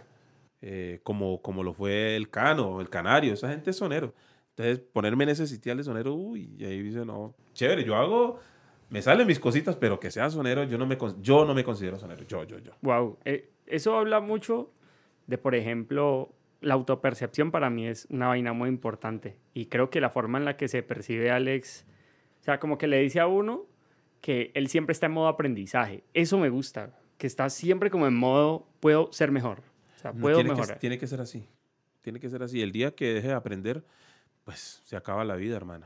eh, 0.62 1.00
como, 1.04 1.42
como 1.42 1.62
lo 1.64 1.74
fue 1.74 2.16
el 2.16 2.30
Cano, 2.30 2.82
el 2.82 2.90
Canario, 2.90 3.34
esa 3.34 3.50
gente 3.50 3.70
es 3.70 3.76
sonero. 3.78 4.14
Entonces, 4.52 4.80
ponerme 4.80 5.26
en 5.26 5.30
ese 5.30 5.46
sitial 5.46 5.78
de 5.78 5.84
sonero, 5.84 6.14
uy, 6.16 6.56
y 6.58 6.66
ahí 6.66 6.82
dice, 6.82 7.06
no, 7.06 7.36
chévere, 7.54 7.84
yo 7.84 7.96
hago, 7.96 8.40
me 8.90 9.02
salen 9.02 9.28
mis 9.28 9.40
cositas, 9.40 9.76
pero 9.76 10.00
que 10.00 10.10
sea 10.10 10.30
sonero, 10.30 10.64
yo 10.64 10.78
no 10.78 10.86
me, 10.88 10.98
yo 11.22 11.46
no 11.46 11.54
me 11.54 11.64
considero 11.64 12.00
sonero, 12.00 12.24
yo, 12.24 12.44
yo, 12.46 12.58
yo. 12.60 12.72
Wow. 12.82 13.20
Eh, 13.26 13.52
eso 13.68 13.96
habla 13.98 14.20
mucho 14.20 14.72
de, 15.28 15.38
por 15.38 15.54
ejemplo, 15.54 16.34
la 16.62 16.74
autopercepción 16.74 17.52
para 17.52 17.70
mí 17.70 17.88
es 17.88 18.06
una 18.10 18.28
vaina 18.28 18.54
muy 18.54 18.70
importante. 18.70 19.38
Y 19.54 19.68
creo 19.68 19.90
que 19.90 20.02
la 20.02 20.10
forma 20.10 20.38
en 20.38 20.46
la 20.46 20.58
que 20.58 20.68
se 20.68 20.84
percibe 20.84 21.32
Alex, 21.32 21.86
o 22.42 22.44
sea, 22.44 22.60
como 22.60 22.78
que 22.78 22.88
le 22.88 23.00
dice 23.00 23.20
a 23.20 23.28
uno 23.28 23.66
que 24.22 24.52
él 24.54 24.68
siempre 24.68 24.92
está 24.94 25.06
en 25.06 25.14
modo 25.14 25.28
aprendizaje. 25.28 26.04
Eso 26.14 26.38
me 26.38 26.50
gusta, 26.50 26.98
que 27.18 27.28
está 27.28 27.50
siempre 27.50 27.90
como 27.90 28.08
en 28.08 28.16
modo, 28.16 28.68
puedo 28.82 29.12
ser 29.14 29.32
mejor. 29.32 29.60
O 29.96 30.00
sea, 30.00 30.12
No, 30.12 30.22
puedo 30.22 30.36
tiene, 30.38 30.50
que, 30.50 30.56
mejorar. 30.56 30.80
tiene 30.80 30.98
que 30.98 31.08
ser 31.08 31.22
así, 31.22 31.48
tiene 32.02 32.20
que 32.20 32.30
ser 32.30 32.44
así. 32.44 32.62
El 32.62 32.72
día 32.72 32.92
que 32.96 33.14
deje 33.14 33.28
de 33.30 33.34
aprender, 33.34 33.84
pues 34.44 34.82
se 34.84 34.96
acaba 34.98 35.24
la 35.24 35.36
vida, 35.36 35.56
hermano. 35.56 35.86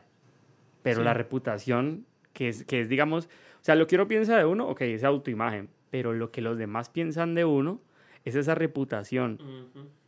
Pero 0.82 0.98
Sí. 1.00 1.04
la 1.06 1.14
reputación, 1.14 2.06
que 2.34 2.50
es, 2.50 2.64
que 2.66 2.82
es, 2.82 2.90
digamos, 2.90 3.26
o 3.26 3.64
sea, 3.64 3.76
lo 3.76 3.88
que 3.88 3.96
uno 3.96 4.08
piensa 4.08 4.38
de 4.38 4.46
uno, 4.46 4.68
ok, 4.68 4.82
es 4.82 5.04
autoimagen, 5.04 5.70
pero 5.92 6.14
lo 6.14 6.32
que 6.32 6.42
los 6.42 6.58
demás 6.58 6.90
piensan 6.90 7.36
de 7.36 7.46
uno 7.46 7.82
es 8.26 8.36
esa 8.36 8.56
reputación. 8.56 9.38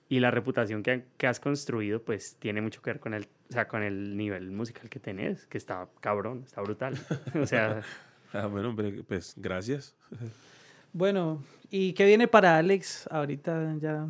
Y 0.08 0.20
la 0.20 0.30
reputación 0.32 0.84
que, 0.84 1.04
que 1.18 1.26
has 1.28 1.40
construido, 1.40 2.02
pues, 2.02 2.36
tiene 2.38 2.62
mucho 2.62 2.82
que 2.82 2.92
ver 2.92 3.00
con 3.00 3.14
el, 3.16 3.24
o 3.50 3.54
sea, 3.54 3.68
con 3.68 3.82
el 3.82 4.16
nivel 4.16 4.52
musical 4.52 4.88
que 4.90 5.00
tenés, 5.00 5.48
que 5.48 5.58
está 5.58 5.88
cabrón, 6.00 6.44
está 6.46 6.62
brutal. 6.62 6.96
o 7.42 7.46
sea, 7.48 7.82
Ah, 8.34 8.48
bueno, 8.48 8.70
hombre, 8.70 9.02
pues 9.08 9.34
gracias. 9.38 9.96
Bueno, 10.94 11.44
¿y 11.70 11.94
qué 11.94 12.06
viene 12.06 12.28
para 12.28 12.58
Alex 12.58 13.08
ahorita 13.12 13.76
ya 13.80 14.08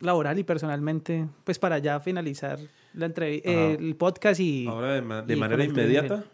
laboral 0.00 0.38
y 0.38 0.44
personalmente? 0.44 1.26
Pues 1.44 1.58
para 1.58 1.78
ya 1.78 1.98
finalizar 2.00 2.58
la 2.92 3.06
entrevista, 3.06 3.50
el 3.50 3.96
podcast 3.96 4.40
y... 4.40 4.66
Ahora 4.66 4.94
de, 4.94 5.02
ma- 5.02 5.22
de 5.22 5.34
y 5.34 5.36
manera 5.36 5.64
inmediata, 5.64 6.24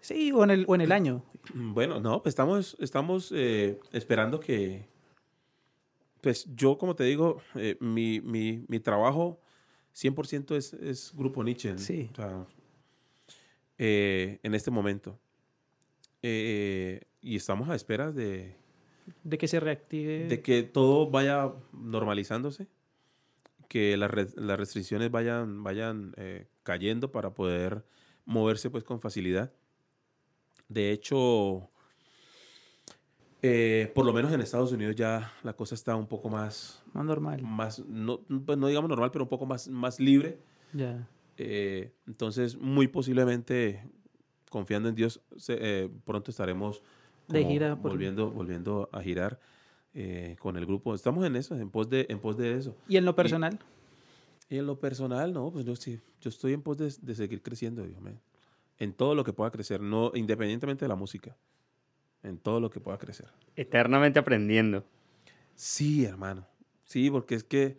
Sí, 0.00 0.30
o 0.32 0.44
en 0.44 0.50
el, 0.50 0.64
o 0.68 0.74
en 0.74 0.80
el 0.80 0.92
año. 0.92 1.22
Bueno, 1.54 2.00
no, 2.00 2.22
pues 2.22 2.32
estamos, 2.32 2.76
estamos 2.80 3.32
eh, 3.34 3.78
esperando 3.92 4.38
que, 4.38 4.84
pues 6.20 6.46
yo 6.54 6.78
como 6.78 6.94
te 6.94 7.04
digo, 7.04 7.40
eh, 7.54 7.76
mi, 7.80 8.20
mi, 8.20 8.64
mi 8.68 8.80
trabajo 8.80 9.40
100% 9.94 10.56
es, 10.56 10.72
es 10.74 11.12
Grupo 11.14 11.42
Nietzsche. 11.44 11.76
Sí. 11.78 12.08
O 12.12 12.16
sea, 12.16 12.46
eh, 13.78 14.38
en 14.42 14.54
este 14.54 14.70
momento. 14.70 15.18
Eh, 16.22 17.00
y 17.20 17.36
estamos 17.36 17.68
a 17.68 17.74
espera 17.74 18.10
de, 18.12 18.54
De 19.24 19.38
que 19.38 19.48
se 19.48 19.60
reactive. 19.60 20.26
de 20.28 20.42
que 20.42 20.62
todo 20.62 21.10
vaya 21.10 21.52
normalizándose, 21.72 22.66
que 23.68 23.96
las, 23.96 24.10
re- 24.10 24.28
las 24.36 24.58
restricciones 24.58 25.10
vayan, 25.10 25.62
vayan 25.62 26.12
eh, 26.16 26.46
cayendo 26.62 27.12
para 27.12 27.34
poder 27.34 27.84
moverse 28.24 28.70
pues 28.70 28.84
con 28.84 29.00
facilidad. 29.00 29.52
De 30.68 30.90
hecho, 30.92 31.70
eh, 33.42 33.90
por 33.94 34.04
lo 34.04 34.12
menos 34.12 34.32
en 34.32 34.40
Estados 34.40 34.72
Unidos 34.72 34.96
ya 34.96 35.32
la 35.42 35.52
cosa 35.52 35.74
está 35.74 35.94
un 35.96 36.06
poco 36.06 36.28
más, 36.28 36.82
Más 36.92 37.04
normal. 37.04 37.42
más 37.42 37.78
no, 37.86 38.20
pues 38.44 38.58
no 38.58 38.66
digamos 38.66 38.88
normal, 38.88 39.10
pero 39.12 39.24
un 39.24 39.28
poco 39.30 39.46
más, 39.46 39.68
más 39.68 40.00
libre. 40.00 40.38
Ya. 40.72 41.08
Eh, 41.36 41.92
entonces, 42.06 42.56
muy 42.56 42.88
posiblemente, 42.88 43.84
confiando 44.50 44.88
en 44.88 44.94
Dios, 44.94 45.20
se- 45.36 45.58
eh, 45.60 45.88
pronto 46.04 46.30
estaremos 46.30 46.82
De 47.28 47.44
gira 47.44 47.76
por- 47.76 47.92
volviendo, 47.92 48.30
volviendo 48.30 48.88
a 48.92 49.00
girar 49.02 49.38
eh, 49.94 50.36
con 50.40 50.56
el 50.56 50.66
grupo. 50.66 50.94
Estamos 50.94 51.24
en 51.26 51.36
eso, 51.36 51.54
en 51.56 51.70
pos 51.70 51.88
de, 51.88 52.06
en 52.08 52.18
pos 52.20 52.36
de 52.36 52.54
eso. 52.56 52.76
Y 52.88 52.96
en 52.96 53.04
lo 53.04 53.14
personal. 53.14 53.58
Y 54.50 54.56
en 54.58 54.66
lo 54.66 54.78
personal, 54.80 55.32
no, 55.32 55.50
pues 55.52 55.64
yo 55.64 55.76
sí, 55.76 56.00
yo 56.20 56.28
estoy 56.30 56.54
en 56.54 56.62
pos 56.62 56.78
de, 56.78 56.92
de 57.02 57.14
seguir 57.14 57.42
creciendo, 57.42 57.84
Dios 57.84 58.00
mío. 58.00 58.18
En 58.78 58.92
todo 58.92 59.14
lo 59.14 59.24
que 59.24 59.32
pueda 59.32 59.50
crecer, 59.50 59.80
no, 59.80 60.10
independientemente 60.14 60.84
de 60.84 60.88
la 60.88 60.94
música. 60.96 61.36
En 62.22 62.38
todo 62.38 62.60
lo 62.60 62.70
que 62.70 62.80
pueda 62.80 62.98
crecer. 62.98 63.28
Eternamente 63.56 64.18
aprendiendo. 64.18 64.84
Sí, 65.54 66.04
hermano. 66.04 66.46
Sí, 66.84 67.10
porque 67.10 67.34
es 67.34 67.44
que, 67.44 67.76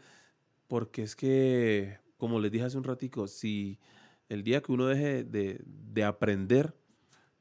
porque 0.68 1.04
es 1.04 1.16
que, 1.16 1.98
como 2.18 2.40
les 2.40 2.52
dije 2.52 2.66
hace 2.66 2.78
un 2.78 2.84
ratico, 2.84 3.28
si 3.28 3.80
el 4.30 4.44
día 4.44 4.62
que 4.62 4.72
uno 4.72 4.86
deje 4.86 5.24
de, 5.24 5.62
de 5.66 6.04
aprender, 6.04 6.74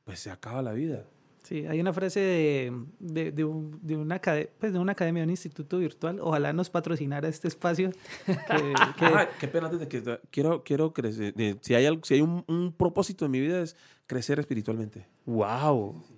pues 0.04 0.20
se 0.20 0.30
acaba 0.30 0.62
la 0.62 0.72
vida. 0.72 1.04
Sí, 1.42 1.66
hay 1.66 1.80
una 1.80 1.92
frase 1.94 2.20
de, 2.20 2.72
de, 2.98 3.32
de, 3.32 3.44
un- 3.44 3.78
de 3.82 3.96
una, 3.96 4.20
pues 4.58 4.72
de 4.72 4.78
una 4.78 4.92
academia, 4.92 5.20
de 5.22 5.24
un 5.24 5.30
instituto 5.30 5.78
virtual. 5.78 6.18
Ojalá 6.20 6.52
nos 6.52 6.68
patrocinara 6.68 7.28
este 7.28 7.48
espacio. 7.48 7.90
que- 8.26 8.74
que- 8.98 9.04
Ah, 9.06 9.28
qué 9.38 9.48
pena 9.48 9.66
antes 9.66 9.80
de 9.80 9.88
que 9.88 10.02
quiero, 10.30 10.62
quiero 10.64 10.92
crecer. 10.92 11.34
si 11.62 11.74
hay 11.74 11.86
algo, 11.86 12.04
si 12.04 12.14
hay 12.14 12.20
un, 12.20 12.44
un 12.48 12.72
propósito 12.72 13.24
en 13.24 13.30
mi 13.30 13.40
vida 13.40 13.62
es 13.62 13.76
crecer 14.06 14.38
espiritualmente. 14.40 15.06
¡Wow! 15.26 16.02
sí, 16.06 16.14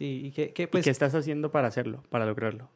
y 0.00 0.30
que, 0.32 0.52
que, 0.52 0.64
¿Y 0.64 0.66
pues 0.66 0.84
qué 0.84 0.90
estás 0.90 1.14
haciendo 1.14 1.50
para 1.50 1.68
hacerlo, 1.68 2.02
para 2.10 2.26
lograrlo? 2.26 2.68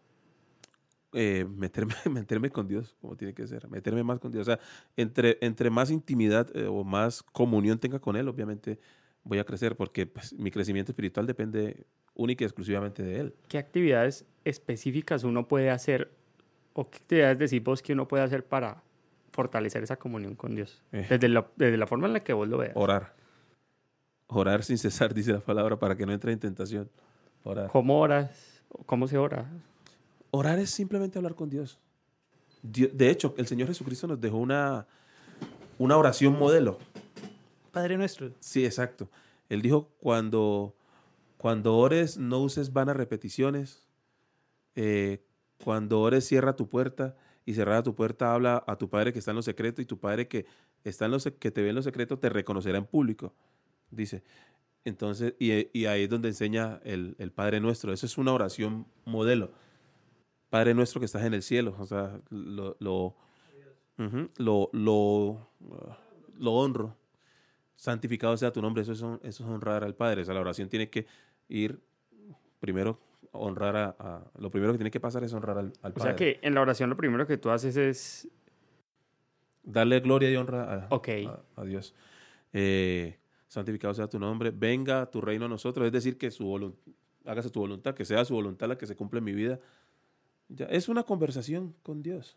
Eh, 1.12 1.47
meterme, 1.48 1.94
meterme 2.10 2.51
con 2.51 2.68
Dios, 2.68 2.94
como 3.01 3.16
tiene 3.16 3.32
que 3.32 3.47
ser, 3.47 3.68
meterme 3.68 4.02
más 4.02 4.18
con 4.18 4.30
Dios. 4.32 4.43
O 4.43 4.51
sea, 4.51 4.60
entre, 4.97 5.38
entre 5.40 5.70
más 5.70 5.90
intimidad 5.90 6.55
eh, 6.55 6.66
o 6.66 6.84
más 6.84 7.22
comunión 7.22 7.78
tenga 7.78 7.98
con 7.98 8.16
Él, 8.16 8.28
obviamente 8.28 8.78
voy 9.24 9.38
a 9.38 9.44
crecer, 9.44 9.76
porque 9.76 10.06
pues, 10.06 10.32
mi 10.34 10.51
crecimiento 10.51 10.93
espiritual 10.93 11.26
depende 11.26 11.86
única 12.14 12.44
y 12.44 12.47
exclusivamente 12.47 13.02
de 13.02 13.20
Él. 13.20 13.34
¿Qué 13.48 13.59
actividades 13.59 14.26
específicas 14.44 15.24
uno 15.24 15.48
puede 15.48 15.70
hacer 15.70 16.12
o 16.72 16.90
qué 16.90 16.98
actividades 16.98 17.38
decís 17.38 17.64
vos 17.64 17.82
que 17.82 17.93
uno 17.93 18.06
puede 18.09 18.22
hacer 18.22 18.44
para 18.44 18.82
fortalecer 19.32 19.82
esa 19.82 19.97
comunión 19.97 20.34
con 20.34 20.55
Dios? 20.55 20.82
Eh. 20.93 21.06
Desde, 21.09 21.28
la, 21.28 21.47
desde 21.56 21.76
la 21.76 21.86
forma 21.86 22.09
en 22.09 22.12
la 22.12 22.20
que 22.20 22.32
vos 22.32 22.48
lo 22.48 22.59
veas. 22.59 22.72
Orar. 22.74 23.14
Orar 24.26 24.64
sin 24.64 24.76
cesar, 24.76 25.14
dice 25.14 25.32
la 25.32 25.40
palabra, 25.40 25.78
para 25.78 25.97
que 25.97 26.05
no 26.05 26.12
entre 26.12 26.32
en 26.32 26.40
tentación. 26.40 26.90
Orar. 27.48 27.68
¿Cómo 27.70 28.01
oras? 28.01 28.62
¿Cómo 28.86 29.06
se 29.09 29.16
ora? 29.18 29.48
Orar 30.31 30.59
es 30.59 30.70
simplemente 30.70 31.18
hablar 31.18 31.35
con 31.35 31.48
Dios. 31.48 31.78
Dio- 32.62 32.90
De 32.93 33.09
hecho, 33.10 33.35
el 33.39 33.47
Señor 33.47 33.68
Jesucristo 33.68 34.06
nos 34.09 34.20
dejó 34.20 34.36
una, 34.39 34.86
una 35.78 35.97
oración 35.97 36.39
modelo. 36.39 36.78
Padre 37.70 37.97
nuestro. 37.97 38.32
Sí, 38.40 38.64
exacto. 38.64 39.09
Él 39.48 39.62
dijo, 39.62 39.90
cuando, 40.01 40.74
cuando 41.39 41.77
ores, 41.77 42.18
no 42.18 42.40
uses 42.40 42.73
vanas 42.73 42.97
repeticiones. 42.97 43.86
Eh, 44.74 45.23
cuando 45.64 46.01
ores, 46.01 46.27
cierra 46.27 46.56
tu 46.56 46.68
puerta. 46.68 47.14
Y 47.44 47.55
cerrada 47.55 47.85
tu 47.85 47.94
puerta, 47.94 48.35
habla 48.35 48.64
a 48.66 48.77
tu 48.77 48.90
Padre 48.90 49.12
que 49.12 49.20
está 49.20 49.31
en 49.31 49.36
lo 49.36 49.43
secreto. 49.43 49.81
Y 49.81 49.86
tu 49.86 49.98
Padre 50.01 50.27
que, 50.27 50.47
está 50.82 51.05
en 51.05 51.12
lo 51.12 51.18
que 51.20 51.51
te 51.52 51.62
ve 51.62 51.68
en 51.68 51.77
lo 51.77 51.82
secreto 51.82 52.18
te 52.18 52.28
reconocerá 52.28 52.78
en 52.78 52.86
público. 52.86 53.32
Dice. 53.93 54.24
Entonces, 54.86 55.34
y, 55.38 55.68
y 55.78 55.86
ahí 55.86 56.04
es 56.04 56.08
donde 56.08 56.28
enseña 56.28 56.80
el, 56.84 57.16
el 57.18 57.32
Padre 57.32 57.60
Nuestro. 57.60 57.92
Eso 57.92 58.06
es 58.06 58.16
una 58.18 58.32
oración 58.32 58.86
modelo. 59.04 59.50
Padre 60.48 60.74
Nuestro 60.74 61.00
que 61.00 61.06
estás 61.06 61.24
en 61.24 61.34
el 61.34 61.42
cielo. 61.42 61.74
O 61.78 61.84
sea, 61.86 62.20
lo, 62.30 62.76
lo, 62.78 63.16
lo, 64.38 64.70
lo, 64.72 65.48
lo 66.38 66.52
honro 66.52 66.96
santificado 67.74 68.36
sea 68.36 68.52
tu 68.52 68.62
nombre, 68.62 68.82
eso 68.82 68.92
es, 68.92 69.02
hon- 69.02 69.20
eso 69.22 69.44
es 69.44 69.50
honrar 69.50 69.84
al 69.84 69.94
Padre. 69.94 70.22
O 70.22 70.24
sea, 70.24 70.34
la 70.34 70.40
oración 70.40 70.68
tiene 70.68 70.88
que 70.88 71.06
ir 71.48 71.78
primero 72.60 72.98
honrar 73.32 73.76
a, 73.76 73.96
a- 73.98 74.24
Lo 74.38 74.50
primero 74.50 74.72
que 74.72 74.78
tiene 74.78 74.90
que 74.90 75.00
pasar 75.00 75.24
es 75.24 75.32
honrar 75.34 75.58
al, 75.58 75.72
al 75.82 75.90
O 75.90 75.94
Padre. 75.94 76.02
sea 76.10 76.16
que 76.16 76.38
en 76.42 76.54
la 76.54 76.60
oración 76.62 76.88
lo 76.88 76.96
primero 76.96 77.26
que 77.26 77.36
tú 77.38 77.50
haces 77.50 77.76
es, 77.76 78.28
Darle 79.68 79.98
gloria 79.98 80.30
y 80.30 80.36
honra 80.36 80.86
a, 80.88 80.94
Ok. 80.94 81.08
a- 81.26 81.60
a 81.60 81.64
Dios. 81.64 81.92
Eh, 82.52 83.18
santificado 83.48 83.94
sea 83.94 84.09
tu 84.09 84.18
nombre, 84.18 84.51
venga 84.51 85.10
tu 85.10 85.20
reino 85.20 85.47
a 85.47 85.48
nosotros, 85.48 85.86
es 85.86 85.93
decir, 85.93 86.18
que 86.18 86.31
su 86.31 86.74
hágase 87.24 87.51
tu 87.51 87.60
voluntad, 87.60 87.94
que 87.94 88.05
sea 88.05 88.24
su 88.24 88.35
voluntad 88.35 88.68
la 88.68 88.78
que 88.78 88.86
se 88.86 88.97
cumple 88.97 89.18
en 89.18 89.24
mi 89.24 89.32
vida. 89.32 89.60
Ya, 90.48 90.66
es 90.66 90.89
una 90.89 91.02
conversación 91.02 91.74
con 91.82 92.02
Dios 92.02 92.36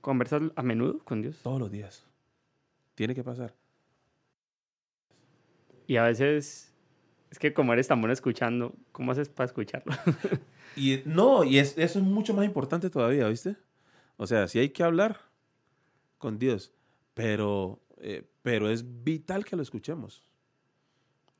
conversas 0.00 0.42
a 0.54 0.62
menudo 0.62 1.00
con 1.04 1.22
Dios. 1.22 1.38
todos 1.42 1.60
los 1.60 1.70
días. 1.70 2.04
Tiene 2.94 3.14
que 3.14 3.22
pasar. 3.22 3.54
Y 5.86 5.96
a 5.96 6.04
veces, 6.04 6.72
es 7.30 7.38
que 7.38 7.52
como 7.52 7.72
eres 7.72 7.88
tan 7.88 8.00
bueno 8.00 8.12
escuchando, 8.12 8.74
¿cómo 8.92 9.12
haces 9.12 9.28
para 9.28 9.46
escucharlo? 9.46 9.92
Y 10.76 11.02
no, 11.06 11.42
y 11.42 11.58
es, 11.58 11.76
eso 11.76 11.98
es 11.98 12.04
mucho 12.04 12.34
más 12.34 12.44
importante 12.44 12.88
todavía, 12.88 13.26
¿viste? 13.26 13.56
O 14.16 14.28
sea, 14.28 14.46
sí 14.46 14.60
hay 14.60 14.68
que 14.68 14.84
hablar 14.84 15.18
con 16.18 16.38
Dios, 16.38 16.72
pero, 17.14 17.80
eh, 17.96 18.22
pero 18.50 18.70
es 18.70 18.84
vital 19.04 19.44
que 19.44 19.56
lo 19.56 19.62
escuchemos. 19.62 20.22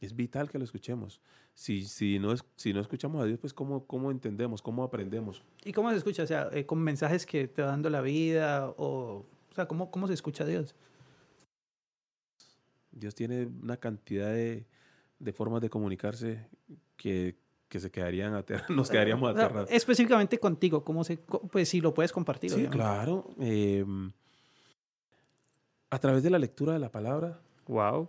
Es 0.00 0.14
vital 0.14 0.50
que 0.50 0.58
lo 0.58 0.64
escuchemos. 0.64 1.20
Si, 1.54 1.84
si, 1.84 2.18
no, 2.18 2.32
es, 2.32 2.44
si 2.56 2.72
no 2.72 2.80
escuchamos 2.80 3.20
a 3.22 3.24
Dios, 3.24 3.38
pues 3.40 3.52
¿cómo, 3.52 3.84
cómo 3.86 4.10
entendemos? 4.10 4.62
¿Cómo 4.62 4.84
aprendemos? 4.84 5.42
¿Y 5.64 5.72
cómo 5.72 5.90
se 5.90 5.96
escucha? 5.96 6.22
O 6.22 6.26
sea, 6.26 6.48
eh, 6.52 6.66
con 6.66 6.78
mensajes 6.78 7.26
que 7.26 7.48
te 7.48 7.62
va 7.62 7.68
dando 7.68 7.90
la 7.90 8.00
vida 8.00 8.68
o... 8.76 9.26
O 9.50 9.54
sea, 9.54 9.66
¿cómo, 9.66 9.90
cómo 9.90 10.06
se 10.06 10.14
escucha 10.14 10.44
a 10.44 10.46
Dios? 10.46 10.74
Dios 12.92 13.14
tiene 13.14 13.46
una 13.62 13.76
cantidad 13.76 14.32
de, 14.32 14.66
de 15.18 15.32
formas 15.32 15.60
de 15.62 15.70
comunicarse 15.70 16.46
que, 16.96 17.36
que 17.68 17.80
se 17.80 17.90
quedarían 17.90 18.34
ater- 18.34 18.68
nos 18.74 18.90
quedaríamos 18.90 19.30
O 19.30 19.34
sea, 19.34 19.44
aterrados. 19.46 19.70
específicamente 19.70 20.38
contigo, 20.38 20.84
¿cómo 20.84 21.02
se, 21.04 21.16
pues 21.16 21.68
si 21.68 21.80
lo 21.80 21.92
puedes 21.94 22.12
compartir. 22.12 22.50
Sí, 22.50 22.56
obviamente. 22.56 22.76
claro. 22.76 23.30
eh, 23.40 23.84
a 25.90 25.98
través 25.98 26.22
de 26.22 26.30
la 26.30 26.38
lectura 26.38 26.72
de 26.72 26.78
la 26.78 26.90
palabra, 26.90 27.40
wow. 27.66 28.08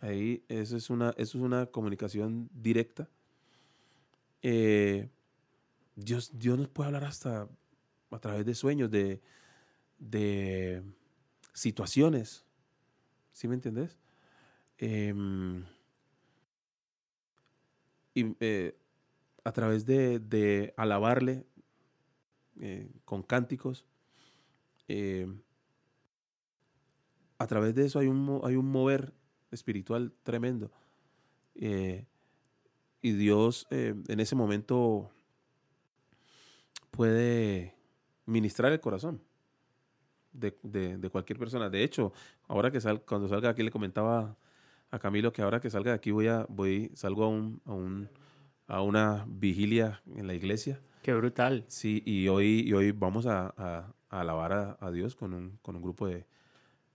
Ahí, 0.00 0.42
eso 0.48 0.76
es 0.76 0.88
una, 0.90 1.10
eso 1.10 1.38
es 1.38 1.44
una 1.44 1.66
comunicación 1.66 2.48
directa. 2.54 3.08
Eh, 4.42 5.08
Dios, 5.94 6.30
Dios 6.38 6.58
nos 6.58 6.68
puede 6.68 6.88
hablar 6.88 7.04
hasta 7.04 7.48
a 8.10 8.18
través 8.18 8.44
de 8.46 8.54
sueños, 8.54 8.90
de, 8.90 9.20
de 9.98 10.82
situaciones. 11.52 12.44
¿Sí 13.32 13.46
me 13.46 13.54
entendés? 13.54 13.98
Em, 14.78 15.64
y 18.14 18.34
eh, 18.40 18.76
a 19.44 19.52
través 19.52 19.84
de, 19.86 20.18
de 20.18 20.74
alabarle 20.76 21.44
eh, 22.60 22.90
con 23.04 23.22
cánticos. 23.22 23.84
A 27.40 27.46
través 27.46 27.74
de 27.74 27.86
eso 27.86 27.98
hay 27.98 28.06
un, 28.06 28.40
hay 28.44 28.54
un 28.56 28.66
mover 28.70 29.14
espiritual 29.50 30.12
tremendo. 30.22 30.70
Eh, 31.54 32.04
y 33.00 33.12
Dios 33.12 33.66
eh, 33.70 33.94
en 34.08 34.20
ese 34.20 34.36
momento 34.36 35.10
puede 36.90 37.74
ministrar 38.26 38.72
el 38.72 38.80
corazón 38.80 39.22
de, 40.32 40.56
de- 40.62 40.98
de 40.98 41.08
cualquier 41.10 41.38
persona. 41.38 41.70
De 41.70 41.82
hecho, 41.82 42.12
ahora 42.46 42.70
que 42.70 42.80
sal, 42.80 43.00
cuando 43.02 43.26
salga 43.28 43.48
aquí 43.48 43.62
le 43.62 43.70
comentaba 43.70 44.36
a 44.90 44.98
Camilo 44.98 45.32
que 45.32 45.40
ahora 45.42 45.60
que 45.60 45.70
salga 45.70 45.92
de 45.92 45.96
aquí 45.96 46.10
voy 46.10 46.26
a, 46.28 46.44
voy, 46.48 46.90
salgo 46.94 47.24
a 47.24 47.28
un, 47.28 47.60
a 47.64 47.72
un, 47.72 48.08
a 48.66 48.82
una 48.82 49.24
vigilia 49.28 50.02
en 50.14 50.26
la 50.26 50.34
iglesia. 50.34 50.78
Qué 51.02 51.14
brutal. 51.14 51.64
Sí, 51.68 52.02
y 52.04 52.28
hoy, 52.28 52.64
y 52.66 52.72
hoy 52.74 52.92
vamos 52.92 53.24
a, 53.26 53.54
a- 53.56 53.94
a 54.10 54.20
alabar 54.20 54.52
a, 54.52 54.76
a 54.80 54.90
Dios 54.90 55.14
con 55.16 55.32
un, 55.32 55.58
con 55.62 55.76
un 55.76 55.82
grupo 55.82 56.06
de, 56.06 56.26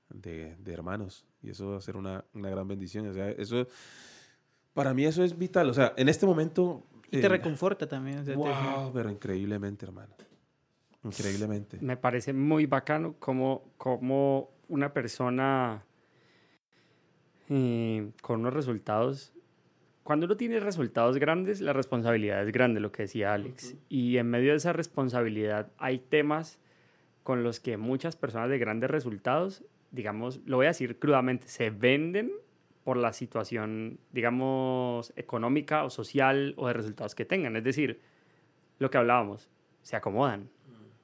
de, 0.09 0.55
de 0.57 0.73
hermanos. 0.73 1.25
Y 1.41 1.49
eso 1.51 1.71
va 1.71 1.77
a 1.77 1.81
ser 1.81 1.95
una, 1.97 2.23
una 2.33 2.49
gran 2.49 2.67
bendición. 2.67 3.07
O 3.07 3.13
sea, 3.13 3.29
eso, 3.29 3.67
para 4.73 4.93
mí 4.93 5.05
eso 5.05 5.23
es 5.23 5.37
vital. 5.37 5.69
O 5.69 5.73
sea, 5.73 5.93
en 5.97 6.09
este 6.09 6.25
momento... 6.25 6.83
Y 7.11 7.19
te 7.21 7.27
eh, 7.27 7.29
reconforta 7.29 7.87
también. 7.87 8.19
o 8.19 8.23
sea, 8.25 8.33
te- 8.33 8.39
Wow, 8.39 8.91
pero 8.93 9.09
increíblemente, 9.09 9.85
hermano. 9.85 10.13
Increíblemente. 11.03 11.77
Me 11.81 11.97
parece 11.97 12.33
muy 12.33 12.65
bacano 12.65 13.15
como, 13.19 13.63
como 13.77 14.49
una 14.67 14.91
persona 14.91 15.83
eh, 17.49 18.11
con 18.21 18.39
unos 18.41 18.53
resultados. 18.53 19.31
Cuando 20.03 20.25
uno 20.25 20.37
tiene 20.37 20.59
resultados 20.59 21.17
grandes, 21.17 21.61
la 21.61 21.73
responsabilidad 21.73 22.43
es 22.45 22.51
grande, 22.51 22.79
lo 22.79 22.91
que 22.91 23.03
decía 23.03 23.33
Alex. 23.33 23.75
Y 23.89 24.17
en 24.17 24.29
medio 24.29 24.51
de 24.51 24.57
esa 24.57 24.73
responsabilidad 24.73 25.71
hay 25.77 25.99
temas 25.99 26.59
con 27.23 27.43
los 27.43 27.59
que 27.59 27.77
muchas 27.77 28.15
personas 28.15 28.49
de 28.49 28.59
grandes 28.59 28.89
resultados, 28.91 29.63
digamos, 29.95 30.39
lo 30.45 30.57
voy 30.57 30.65
a 30.65 30.69
decir 30.69 30.99
crudamente, 30.99 31.47
se 31.47 31.69
venden 31.69 32.31
por 32.83 32.97
la 32.97 33.13
situación, 33.13 33.97
digamos, 34.11 35.11
económica 35.15 35.83
o 35.85 35.89
social 35.89 36.53
o 36.57 36.67
de 36.67 36.73
resultados 36.73 37.15
que 37.15 37.25
tengan. 37.25 37.55
Es 37.55 37.63
decir, 37.63 37.99
lo 38.77 38.89
que 38.91 38.97
hablábamos, 38.97 39.49
se 39.81 39.95
acomodan. 39.95 40.49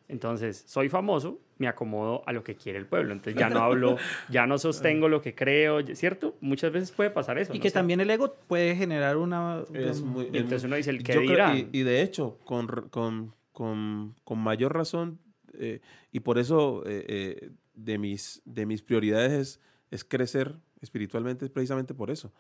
Entonces, 0.08 0.64
soy 0.68 0.90
famoso, 0.90 1.40
me 1.58 1.70
acomodo 1.70 2.22
a 2.26 2.34
lo 2.34 2.44
que 2.44 2.56
quiere 2.56 2.78
el 2.78 2.86
pueblo. 2.86 3.14
Entonces, 3.14 3.36
ya 3.40 3.50
no 3.50 3.60
hablo, 3.64 3.96
ya 4.30 4.46
no 4.46 4.58
sostengo 4.58 5.08
lo 5.08 5.22
que 5.22 5.34
creo, 5.34 5.82
¿cierto? 5.96 6.36
Muchas 6.42 6.72
veces 6.74 6.92
puede 6.92 7.10
pasar 7.12 7.38
eso. 7.38 7.54
Y 7.54 7.58
no 7.60 7.64
que 7.64 7.70
sé. 7.70 7.74
también 7.76 8.02
el 8.02 8.10
ego 8.10 8.36
puede 8.48 8.76
generar 8.76 9.16
una... 9.16 9.64
Es 9.74 10.02
muy- 10.02 10.26
entonces 10.34 10.66
uno 10.66 10.76
dice, 10.76 10.90
el 10.90 11.02
creo- 11.02 11.22
dirán. 11.22 11.58
y, 11.58 11.80
y 11.80 11.84
de 11.84 12.02
hecho, 12.02 12.38
con, 12.44 12.68
con, 12.90 13.34
con, 13.54 14.16
con 14.26 14.38
mayor 14.40 14.74
razón, 14.76 15.18
eh, 15.54 15.80
y 16.12 16.20
por 16.20 16.38
eso 16.40 16.84
eh, 16.86 17.06
eh, 17.08 17.50
de, 17.86 17.98
mis, 17.98 18.42
de 18.46 18.66
mis 18.66 18.82
prioridades 18.82 19.32
es, 19.32 19.60
es 19.92 20.04
crecer 20.04 20.56
espiritualmente, 20.82 21.46
es 21.46 21.52
precisamente 21.52 21.94
por 21.94 22.10
eso. 22.12 22.32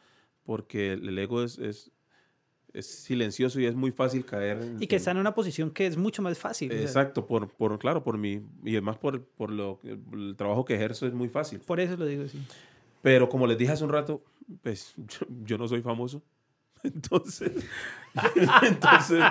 Porque 0.43 0.93
el, 0.93 1.17
ego 1.19 1.43
es, 1.43 1.57
es, 1.59 1.91
es 2.73 2.85
silencioso 2.87 3.59
y 3.59 3.65
es 3.65 3.75
muy 3.75 3.91
fácil 3.91 4.25
caer. 4.25 4.61
en- 4.61 4.81
Y 4.81 4.87
que 4.87 4.95
en- 4.95 4.99
está 4.99 5.11
en 5.11 5.17
una 5.17 5.33
posición 5.35 5.71
que 5.71 5.85
es 5.85 5.97
mucho 5.97 6.21
más 6.21 6.37
fácil. 6.37 6.71
o 6.71 6.73
sea, 6.73 6.81
Exacto, 6.83 7.25
por, 7.27 7.49
por, 7.49 7.77
claro, 7.79 8.03
por 8.03 8.17
mi, 8.17 8.41
y 8.63 8.71
además 8.71 8.97
por, 8.97 9.23
por 9.23 9.51
lo, 9.51 9.79
el 9.83 10.35
trabajo 10.37 10.65
que 10.65 10.75
ejerzo 10.75 11.05
es 11.07 11.13
muy 11.13 11.29
fácil. 11.29 11.59
Por 11.59 11.79
eso 11.79 11.95
lo 11.97 12.05
digo, 12.05 12.27
sí. 12.27 12.39
Pero 13.01 13.29
como 13.29 13.47
les 13.47 13.57
dije 13.57 13.71
hace 13.71 13.83
un 13.83 13.91
rato, 13.91 14.23
pues 14.63 14.93
yo, 14.97 15.25
yo 15.43 15.57
no 15.57 15.67
soy 15.67 15.81
famoso. 15.81 16.21
Entonces, 16.95 17.51
entonces 18.63 19.23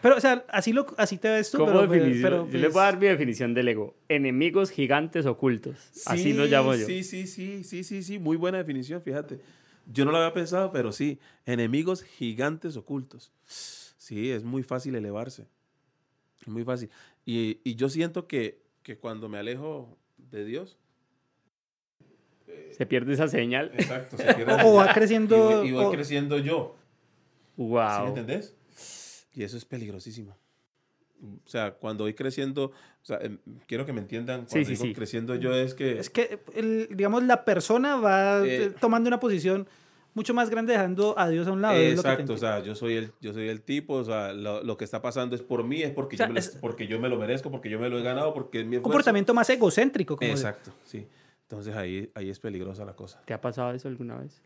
Pero, 0.00 0.16
o 0.16 0.20
sea, 0.20 0.44
así, 0.48 0.72
lo, 0.72 0.86
así 0.98 1.18
te 1.18 1.28
ves 1.28 1.50
tú, 1.50 1.58
¿Cómo 1.58 1.72
pero, 1.72 1.86
definición? 1.86 2.22
pero, 2.22 2.48
yo 2.50 2.58
les 2.58 2.72
voy 2.72 2.80
a 2.80 2.84
dar 2.84 2.94
pues, 2.94 3.00
mi 3.02 3.08
definición 3.08 3.54
del 3.54 3.68
ego. 3.68 3.96
Enemigos 4.08 4.70
gigantes 4.70 5.26
ocultos. 5.26 5.76
Así 6.06 6.22
Sí, 6.22 6.32
lo 6.32 6.46
llamo 6.46 6.74
yo. 6.74 6.86
Sí, 6.86 7.02
sí, 7.02 7.26
sí, 7.26 7.64
sí, 7.64 7.82
sí, 7.82 8.02
sí, 8.02 8.18
muy 8.18 8.36
buena 8.36 8.58
definición, 8.58 9.02
fíjate. 9.02 9.40
Yo 9.86 10.04
no 10.04 10.12
lo 10.12 10.18
había 10.18 10.32
pensado, 10.32 10.70
pero 10.72 10.92
sí, 10.92 11.18
enemigos 11.44 12.02
gigantes 12.02 12.76
ocultos. 12.76 13.32
Sí, 13.46 14.30
es 14.30 14.44
muy 14.44 14.62
fácil 14.62 14.94
elevarse. 14.94 15.46
Es 16.40 16.48
muy 16.48 16.64
fácil. 16.64 16.90
Y, 17.26 17.60
y 17.64 17.74
yo 17.74 17.88
siento 17.88 18.26
que, 18.26 18.62
que 18.82 18.96
cuando 18.98 19.28
me 19.28 19.38
alejo 19.38 19.98
de 20.18 20.44
Dios, 20.44 20.78
Se 22.76 22.86
pierde 22.86 23.12
esa 23.14 23.28
señal. 23.28 23.70
exacto, 23.74 24.16
se 24.16 24.34
pierde 24.34 24.52
O 24.64 24.74
va 24.74 24.90
y 24.90 24.94
creciendo... 24.94 25.36
voy, 25.60 25.68
y 25.68 25.72
voy 25.72 25.84
o- 25.84 25.90
creciendo 25.90 26.38
yo. 26.38 26.76
¿Sí 27.56 27.62
me 27.62 27.68
Wow. 27.68 28.08
entendés? 28.08 28.54
Y 29.34 29.42
eso 29.44 29.56
es 29.56 29.64
peligrosísimo. 29.64 30.36
O 31.22 31.48
sea, 31.48 31.72
cuando 31.74 32.04
voy 32.04 32.14
creciendo, 32.14 32.64
o 32.66 32.72
sea, 33.04 33.18
em, 33.22 33.38
quiero 33.66 33.86
que 33.86 33.92
me 33.92 34.00
entiendan, 34.00 34.46
cuando 34.46 34.52
Sí, 34.58 34.64
sí, 34.64 34.72
digo 34.72 34.84
sí. 34.84 34.92
creciendo 34.94 35.34
yo 35.36 35.54
es 35.54 35.72
que... 35.74 35.98
Es 35.98 36.10
que, 36.10 36.40
el- 36.54 36.88
digamos, 36.90 37.22
la 37.22 37.44
persona 37.44 37.96
va 37.96 38.44
Eh, 38.44 38.64
eh, 38.64 38.72
tomando 38.80 39.08
una 39.08 39.20
posición 39.20 39.66
mucho 40.12 40.34
más 40.34 40.50
grande 40.50 40.72
dejando 40.74 41.18
a 41.18 41.28
Dios 41.28 41.46
a 41.48 41.52
un 41.52 41.62
lado. 41.62 41.74
es 41.76 41.96
lo 41.96 42.02
que 42.02 42.08
te 42.08 42.12
Exacto, 42.14 42.32
o 42.34 42.36
sea, 42.36 42.60
yo 42.62 42.74
soy 42.74 42.94
el, 42.94 43.12
yo 43.20 43.32
soy 43.32 43.48
el 43.48 43.62
tipo, 43.62 43.94
o 43.94 44.04
sea, 44.04 44.32
lo, 44.32 44.62
lo 44.62 44.76
que 44.76 44.84
está 44.84 45.00
pasando 45.00 45.34
es 45.34 45.42
por 45.42 45.64
mí, 45.64 45.82
es 45.82 45.92
porque, 45.92 46.16
O 46.16 46.18
sea, 46.18 46.26
yo 46.26 46.32
me 46.32 46.40
lo, 46.40 46.40
es- 46.40 46.56
porque 46.60 46.86
yo 46.86 47.00
me 47.00 47.08
lo 47.08 47.18
merezco, 47.18 47.50
porque 47.50 47.70
yo 47.70 47.78
me 47.78 47.88
lo 47.88 47.98
he 47.98 48.02
ganado, 48.02 48.34
porque 48.34 48.58
es 48.60 48.64
mi 48.64 48.70
Un 48.70 48.74
esfuerzo. 48.74 48.82
comportamiento 48.82 49.32
más 49.34 49.48
egocéntrico. 49.50 50.16
Como 50.16 50.26
de- 50.28 50.34
Exacto, 50.34 50.72
sí. 50.84 51.06
Entonces 51.54 51.76
ahí, 51.76 52.10
ahí 52.14 52.30
es 52.30 52.40
peligrosa 52.40 52.84
la 52.84 52.94
cosa. 52.94 53.22
¿Te 53.24 53.32
ha 53.32 53.40
pasado 53.40 53.72
eso 53.72 53.86
alguna 53.88 54.16
vez? 54.16 54.42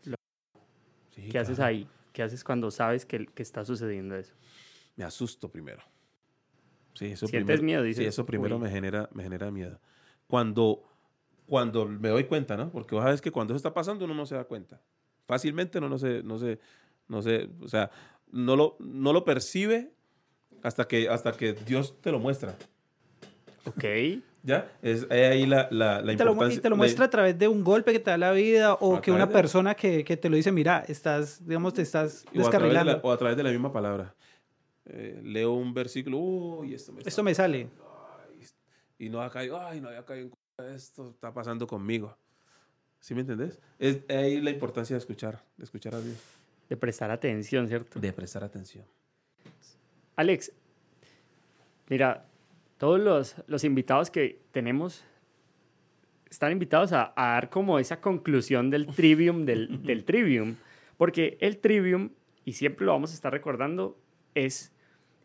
Sí, 1.11 1.27
¿Qué 1.29 1.39
haces 1.39 1.59
ahí? 1.59 1.87
¿Qué 2.13 2.21
haces 2.21 2.43
cuando 2.43 2.69
sabes 2.69 3.05
que, 3.05 3.25
que 3.25 3.41
está 3.41 3.65
sucediendo 3.65 4.15
eso? 4.15 4.33
Me 4.95 5.03
asusto 5.03 5.49
primero. 5.49 5.81
Sí, 6.93 7.05
eso 7.07 7.27
¿Sientes 7.27 7.59
primero, 7.61 7.63
miedo? 7.65 7.81
Sí, 7.83 7.87
Dices, 7.89 8.07
eso 8.07 8.25
primero 8.25 8.57
"Uy". 8.57 8.61
me 8.61 8.69
genera, 8.69 9.09
me 9.13 9.23
genera 9.23 9.49
miedo. 9.49 9.79
Cuando, 10.27 10.83
cuando 11.47 11.87
me 11.87 12.09
doy 12.09 12.25
cuenta, 12.25 12.55
¿no? 12.57 12.71
Porque 12.71 12.93
vos 12.93 13.03
sabes 13.03 13.21
que 13.21 13.31
cuando 13.31 13.53
eso 13.53 13.57
está 13.57 13.73
pasando 13.73 14.05
uno 14.05 14.13
no 14.13 14.25
se 14.25 14.35
da 14.35 14.43
cuenta. 14.43 14.79
Fácilmente 15.25 15.79
uno 15.79 15.89
no 15.89 15.97
se, 15.97 16.21
no 16.21 16.37
se, 16.37 16.59
no 17.07 17.21
se, 17.23 17.49
o 17.61 17.67
sea, 17.67 17.89
no 18.31 18.55
lo, 18.55 18.75
no 18.79 19.13
lo 19.13 19.25
percibe 19.25 19.91
hasta 20.61 20.87
que, 20.87 21.09
hasta 21.09 21.31
que 21.31 21.53
Dios 21.53 21.99
te 22.01 22.11
lo 22.11 22.19
muestra. 22.19 22.55
Ok. 23.65 23.83
¿Ya? 24.41 24.71
Es 24.81 25.05
ahí 25.11 25.45
la, 25.45 25.67
la, 25.69 26.01
la 26.01 26.13
Y 26.13 26.15
te, 26.17 26.23
lo, 26.23 26.33
mu- 26.33 26.41
y 26.43 26.45
importancia. 26.45 26.61
te 26.61 26.69
lo 26.69 26.75
la- 26.75 26.77
muestra 26.77 27.05
a 27.05 27.09
través 27.09 27.37
de 27.37 27.47
un 27.47 27.63
golpe 27.63 27.91
que 27.91 27.99
te 27.99 28.09
da 28.11 28.17
la 28.17 28.31
vida 28.31 28.73
o 28.75 28.95
A 28.95 29.01
que 29.01 29.11
una 29.11 29.25
de- 29.25 29.33
persona 29.33 29.75
que, 29.75 30.03
que 30.05 30.15
te 30.17 30.29
lo 30.29 30.35
dice, 30.37 30.51
mira, 30.51 30.83
estás, 30.87 31.45
digamos, 31.45 31.73
te 31.73 31.81
estás 31.81 32.23
o 32.23 32.29
a, 32.29 32.31
través 32.31 32.33
de 32.33 32.39
descarrilando. 32.41 32.91
la, 32.93 32.99
o 33.03 33.11
a 33.11 33.17
través 33.17 33.35
de 33.37 33.43
la 33.43 33.49
misma 33.51 33.71
palabra. 33.73 34.15
Eh, 34.85 35.19
leo 35.23 35.53
un 35.53 35.73
versículo, 35.73 36.17
uy, 36.17 36.73
esto 36.73 36.91
me, 36.93 37.01
Esto 37.05 37.21
me 37.21 37.35
sale. 37.35 37.67
ay, 38.37 38.45
y 38.97 39.09
no 39.09 39.21
ha 39.21 39.29
caído, 39.29 39.59
ay, 39.59 39.81
no 39.81 39.89
había 39.89 40.03
caído 40.05 40.27
en 40.27 40.29
cuenta, 40.57 40.73
esto 40.75 41.09
está 41.09 41.33
pasando 41.33 41.67
conmigo. 41.67 42.15
¿Sí 43.01 43.13
me 43.13 43.21
entendés? 43.21 43.59
Es 43.77 43.99
ahí 44.09 44.41
la 44.41 44.49
importancia 44.51 44.93
de 44.95 44.99
escuchar, 44.99 45.43
de 45.57 45.63
escuchar 45.65 45.95
a 45.95 46.01
Dios, 46.01 46.17
De 46.69 46.75
prestar 46.77 47.11
atención, 47.11 47.67
¿cierto? 47.67 47.99
de 47.99 48.11
prestar 48.13 48.43
atención. 48.43 48.85
Alex, 50.15 50.51
mira, 51.89 52.25
todos 52.79 52.99
los, 52.99 53.35
los 53.45 53.63
invitados 53.63 54.09
que 54.09 54.41
tenemos 54.51 55.05
están 56.29 56.51
invitados 56.51 56.93
a, 56.93 57.13
a 57.15 57.33
dar 57.33 57.49
como 57.49 57.77
esa 57.77 57.99
conclusión 57.99 58.69
del 58.69 58.87
trivium, 58.87 59.45
del, 59.45 59.83
del 59.83 60.05
trivium. 60.05 60.55
Porque 60.97 61.37
el 61.41 61.57
trivium, 61.57 62.11
y 62.45 62.53
siempre 62.53 62.85
lo 62.85 62.93
vamos 62.93 63.11
a 63.11 63.13
estar 63.13 63.31
recordando, 63.31 63.99
es 64.33 64.73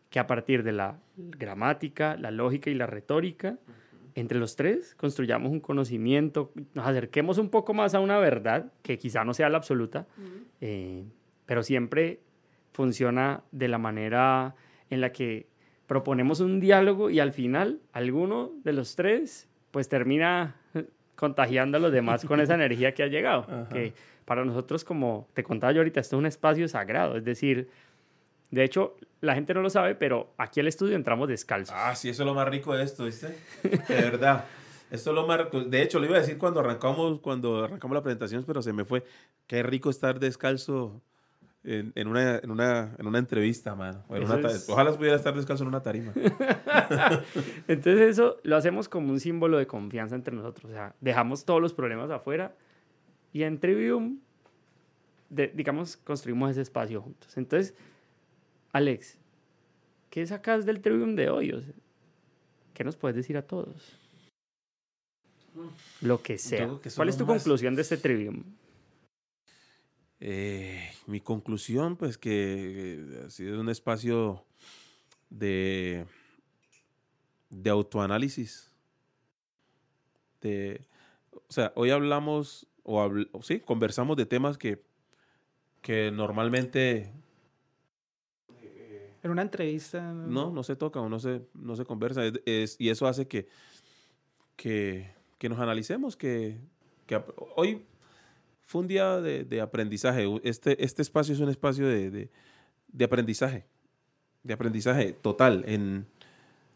que 0.09 0.19
a 0.19 0.27
partir 0.27 0.63
de 0.63 0.73
la 0.73 0.99
gramática, 1.15 2.17
la 2.17 2.29
lógica 2.29 2.69
y 2.69 2.75
la 2.75 2.87
retórica, 2.87 3.57
entre 4.15 4.39
los 4.39 4.55
tres 4.55 4.95
construyamos 4.95 5.51
un 5.51 5.59
conocimiento, 5.59 6.51
nos 6.73 6.87
acerquemos 6.87 7.37
un 7.37 7.49
poco 7.49 7.73
más 7.73 7.95
a 7.95 7.99
una 7.99 8.17
verdad, 8.17 8.71
que 8.81 8.97
quizá 8.97 9.23
no 9.23 9.33
sea 9.33 9.49
la 9.49 9.57
absoluta, 9.57 10.07
eh, 10.61 11.05
pero 11.45 11.63
siempre 11.63 12.21
funciona 12.71 13.43
de 13.51 13.67
la 13.67 13.77
manera 13.77 14.55
en 14.89 15.01
la 15.01 15.11
que 15.11 15.47
proponemos 15.87 16.39
un 16.39 16.59
diálogo 16.59 17.09
y 17.09 17.19
al 17.19 17.31
final 17.31 17.79
alguno 17.93 18.51
de 18.63 18.73
los 18.73 18.95
tres 18.95 19.47
pues 19.71 19.89
termina 19.89 20.55
contagiando 21.15 21.77
a 21.77 21.81
los 21.81 21.91
demás 21.91 22.25
con 22.25 22.39
esa 22.39 22.53
energía 22.55 22.93
que 22.93 23.03
ha 23.03 23.07
llegado. 23.07 23.41
Ajá. 23.41 23.69
Que 23.69 23.93
para 24.25 24.43
nosotros, 24.43 24.83
como 24.83 25.27
te 25.33 25.43
contaba 25.43 25.71
yo 25.71 25.79
ahorita, 25.81 25.99
esto 25.99 26.15
es 26.15 26.19
un 26.19 26.25
espacio 26.25 26.67
sagrado, 26.67 27.15
es 27.15 27.23
decir, 27.23 27.69
de 28.51 28.63
hecho, 28.63 28.95
la 29.21 29.35
gente 29.35 29.53
no 29.53 29.61
lo 29.61 29.69
sabe, 29.69 29.95
pero 29.95 30.33
aquí 30.37 30.59
al 30.59 30.67
estudio 30.67 30.95
entramos 30.95 31.27
descalzos. 31.27 31.75
Ah, 31.77 31.95
sí, 31.95 32.09
eso 32.09 32.23
es 32.23 32.27
lo 32.27 32.33
más 32.33 32.47
rico 32.47 32.75
de 32.75 32.83
esto, 32.83 33.05
¿viste? 33.05 33.37
De 33.63 33.95
verdad. 33.95 34.45
Esto 34.91 35.09
es 35.09 35.15
lo 35.15 35.25
más 35.27 35.41
rico. 35.41 35.61
De 35.61 35.81
hecho, 35.81 35.99
lo 35.99 36.05
iba 36.05 36.15
a 36.15 36.19
decir 36.21 36.37
cuando 36.37 36.59
arrancamos, 36.59 37.19
cuando 37.19 37.63
arrancamos 37.63 37.95
la 37.95 38.03
presentación, 38.03 38.43
pero 38.45 38.61
se 38.61 38.71
me 38.71 38.85
fue. 38.85 39.03
Qué 39.47 39.63
rico 39.63 39.89
estar 39.89 40.19
descalzo 40.19 41.01
en, 41.65 41.91
en 41.95 42.07
una, 42.07 42.37
en, 42.37 42.51
una, 42.51 42.95
en 42.97 43.07
una 43.07 43.19
entrevista, 43.19 43.75
mano. 43.75 44.03
En 44.09 44.23
una 44.23 44.49
es- 44.49 44.69
Ojalá 44.69 44.95
pudiera 44.95 45.15
estar 45.15 45.33
descalzo 45.35 45.63
en 45.63 45.69
una 45.69 45.81
tarima. 45.81 46.13
Entonces 47.67 48.01
eso 48.01 48.37
lo 48.43 48.55
hacemos 48.55 48.87
como 48.89 49.11
un 49.11 49.19
símbolo 49.19 49.57
de 49.57 49.67
confianza 49.67 50.15
entre 50.15 50.35
nosotros. 50.35 50.71
O 50.71 50.73
sea, 50.73 50.95
dejamos 51.01 51.45
todos 51.45 51.61
los 51.61 51.73
problemas 51.73 52.09
afuera 52.11 52.55
y 53.33 53.43
en 53.43 53.59
Trivium, 53.59 54.19
de- 55.29 55.47
digamos, 55.49 55.97
construimos 55.97 56.51
ese 56.51 56.61
espacio 56.61 57.01
juntos. 57.01 57.35
Entonces, 57.37 57.73
Alex, 58.71 59.17
¿qué 60.09 60.25
sacas 60.25 60.65
del 60.65 60.81
Trivium 60.81 61.15
de 61.15 61.29
hoy? 61.29 61.51
O 61.51 61.61
sea, 61.61 61.73
¿Qué 62.73 62.83
nos 62.83 62.97
puedes 62.97 63.15
decir 63.15 63.37
a 63.37 63.41
todos? 63.41 63.97
Lo 66.01 66.21
que 66.21 66.37
sea. 66.37 66.69
que 66.83 66.89
¿Cuál 66.91 67.07
es 67.07 67.17
tu 67.17 67.25
más- 67.25 67.37
conclusión 67.37 67.73
de 67.75 67.81
este 67.83 67.95
Trivium? 67.95 68.43
Eh, 70.27 70.91
mi 71.05 71.21
conclusión, 71.21 71.97
pues 71.97 72.17
que 72.17 72.95
eh, 72.97 73.23
ha 73.27 73.29
sido 73.29 73.61
un 73.61 73.69
espacio 73.69 74.43
de, 75.29 76.07
de 77.51 77.69
autoanálisis. 77.69 78.71
De, 80.41 80.81
o 81.31 81.53
sea, 81.53 81.71
hoy 81.75 81.91
hablamos, 81.91 82.65
o, 82.81 83.03
habl- 83.03 83.29
sí, 83.43 83.59
conversamos 83.59 84.17
de 84.17 84.25
temas 84.25 84.57
que, 84.57 84.81
que 85.83 86.09
normalmente 86.09 87.13
En 89.21 89.29
una 89.29 89.43
entrevista. 89.43 90.11
no, 90.11 90.49
no 90.49 90.63
se 90.63 90.75
tocan 90.75 91.03
o 91.03 91.09
no 91.09 91.19
se, 91.19 91.43
no 91.53 91.75
se 91.75 91.85
conversa. 91.85 92.25
Es- 92.25 92.41
es- 92.47 92.75
y 92.79 92.89
eso 92.89 93.05
hace 93.05 93.27
que, 93.27 93.47
que, 94.55 95.13
que 95.37 95.49
nos 95.49 95.59
analicemos, 95.59 96.15
que, 96.15 96.57
que 97.05 97.21
hoy 97.55 97.85
fue 98.65 98.81
un 98.81 98.87
día 98.87 99.21
de, 99.21 99.43
de 99.43 99.61
aprendizaje. 99.61 100.25
Este, 100.43 100.83
este 100.83 101.01
espacio 101.01 101.33
es 101.33 101.39
un 101.39 101.49
espacio 101.49 101.87
de, 101.87 102.09
de- 102.11 102.29
de 102.87 103.05
aprendizaje, 103.05 103.65
de 104.43 104.53
aprendizaje 104.53 105.13
total. 105.13 105.63
En, 105.67 106.05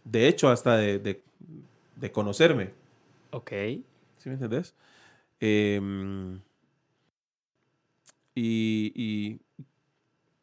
de 0.04 0.28
hecho, 0.28 0.50
hasta 0.50 0.78
de, 0.78 1.00
de- 1.00 1.22
de 1.96 2.12
conocerme. 2.12 2.72
Ok. 3.32 3.52
¿Sí 4.18 4.28
me 4.30 4.34
entendés? 4.34 4.74
Em, 5.40 6.40
y, 8.36 8.92
y 8.96 9.40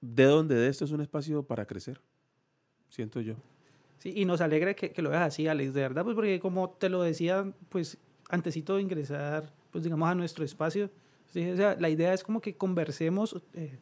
de 0.00 0.24
donde 0.24 0.54
de 0.54 0.68
esto 0.68 0.84
es 0.84 0.90
un 0.90 1.00
espacio 1.00 1.42
para 1.42 1.66
crecer, 1.66 2.00
siento 2.88 3.20
yo. 3.20 3.34
Sí, 3.98 4.12
y 4.14 4.24
nos 4.24 4.40
alegra 4.40 4.74
que, 4.74 4.92
que 4.92 5.02
lo 5.02 5.10
veas 5.10 5.22
así, 5.22 5.48
Alex, 5.48 5.72
de 5.74 5.80
verdad, 5.80 6.04
pues 6.04 6.14
porque 6.14 6.38
como 6.40 6.70
te 6.70 6.88
lo 6.88 7.02
decía, 7.02 7.50
pues 7.70 7.98
antesito 8.28 8.76
de 8.76 8.82
ingresar, 8.82 9.52
pues 9.70 9.84
digamos 9.84 10.08
a 10.08 10.14
nuestro 10.14 10.44
espacio, 10.44 10.90
sí, 11.32 11.50
o 11.50 11.56
sea, 11.56 11.76
la 11.78 11.88
idea 11.88 12.12
es 12.14 12.22
como 12.22 12.40
que 12.40 12.54
conversemos 12.56 13.36
eh, 13.54 13.78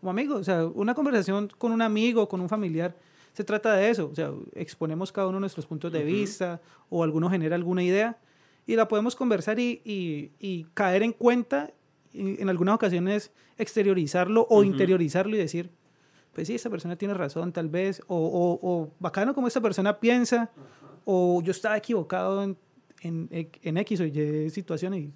como 0.00 0.10
amigos, 0.10 0.40
o 0.40 0.44
sea, 0.44 0.66
una 0.66 0.94
conversación 0.94 1.50
con 1.58 1.72
un 1.72 1.82
amigo, 1.82 2.28
con 2.28 2.40
un 2.40 2.48
familiar, 2.48 2.96
se 3.32 3.44
trata 3.44 3.74
de 3.74 3.90
eso, 3.90 4.08
o 4.10 4.14
sea, 4.14 4.32
exponemos 4.54 5.12
cada 5.12 5.28
uno 5.28 5.38
nuestros 5.40 5.66
puntos 5.66 5.92
de 5.92 5.98
Ujú. 6.00 6.06
vista 6.08 6.60
o 6.90 7.02
alguno 7.04 7.28
genera 7.30 7.54
alguna 7.56 7.82
idea 7.82 8.18
y 8.66 8.76
la 8.76 8.86
podemos 8.88 9.14
conversar 9.16 9.58
y, 9.58 9.80
y- 9.84 10.30
y 10.38 10.64
caer 10.74 11.02
en 11.02 11.12
cuenta, 11.12 11.70
y 12.12 12.40
en 12.40 12.48
algunas 12.48 12.74
ocasiones 12.74 13.30
exteriorizarlo 13.56 14.46
o 14.50 14.56
Ujú. 14.56 14.64
interiorizarlo 14.64 15.34
y 15.36 15.38
decir, 15.38 15.70
pues 16.32 16.46
sí, 16.48 16.54
esta 16.54 16.70
persona 16.70 16.96
tiene 16.96 17.14
razón 17.14 17.52
tal 17.52 17.68
vez, 17.68 18.00
o, 18.06 18.16
o, 18.16 18.58
o 18.62 18.90
bacano 19.00 19.34
como 19.34 19.46
esta 19.48 19.60
persona 19.60 19.98
piensa, 19.98 20.50
o 21.04 21.40
yo 21.42 21.50
estaba 21.52 21.76
equivocado 21.76 22.42
en, 22.42 22.56
en, 23.00 23.28
en 23.62 23.76
X 23.78 24.00
o 24.00 24.04
Y 24.04 24.50
situación 24.50 24.94
y 24.94 25.12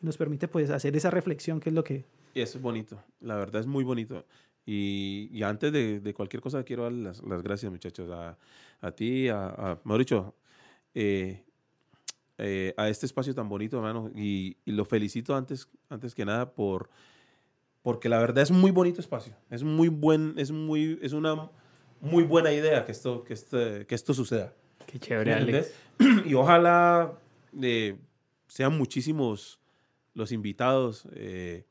nos 0.00 0.16
permite 0.16 0.48
pues 0.48 0.70
hacer 0.70 0.96
esa 0.96 1.10
reflexión 1.10 1.60
que 1.60 1.70
es 1.70 1.74
lo 1.74 1.84
que... 1.84 2.04
Y 2.34 2.40
eso 2.40 2.58
es 2.58 2.62
bonito, 2.62 3.02
la 3.20 3.36
verdad 3.36 3.60
es 3.60 3.66
muy 3.66 3.84
bonito. 3.84 4.24
Y, 4.66 5.28
y 5.32 5.42
antes 5.42 5.72
de, 5.72 6.00
de 6.00 6.14
cualquier 6.14 6.42
cosa 6.42 6.64
quiero 6.64 6.82
dar 6.82 6.92
las, 6.92 7.22
las 7.22 7.42
gracias 7.42 7.70
muchachos, 7.70 8.10
a, 8.10 8.36
a 8.80 8.90
ti, 8.92 9.28
a, 9.28 9.48
a 9.48 9.80
mejor 9.84 9.98
dicho, 10.00 10.34
eh, 10.94 11.44
eh, 12.38 12.74
a 12.76 12.88
este 12.88 13.06
espacio 13.06 13.34
tan 13.34 13.48
bonito, 13.48 13.76
hermano. 13.76 14.10
Y, 14.14 14.56
y 14.64 14.72
lo 14.72 14.84
felicito 14.84 15.34
antes, 15.34 15.68
antes 15.88 16.14
que 16.14 16.24
nada 16.24 16.52
por, 16.52 16.90
porque 17.82 18.08
la 18.08 18.18
verdad 18.18 18.42
es 18.42 18.50
muy 18.50 18.70
bonito 18.70 19.00
espacio. 19.00 19.34
Es 19.50 19.62
muy 19.62 19.88
buen, 19.88 20.34
es 20.36 20.50
muy, 20.50 20.98
es 21.00 21.12
una 21.12 21.50
muy 22.00 22.24
buena 22.24 22.52
idea 22.52 22.84
que 22.84 22.92
esto, 22.92 23.24
que 23.24 23.34
este, 23.34 23.86
que 23.86 23.94
esto 23.94 24.12
suceda. 24.12 24.52
Qué 24.86 24.98
chévere, 24.98 25.30
¿Me 25.30 25.36
Alex. 25.36 25.74
Y 26.26 26.34
ojalá 26.34 27.12
eh, 27.62 27.96
sean 28.48 28.76
muchísimos 28.76 29.60
los 30.16 30.32
invitados 30.32 31.06
eh, 31.12 31.64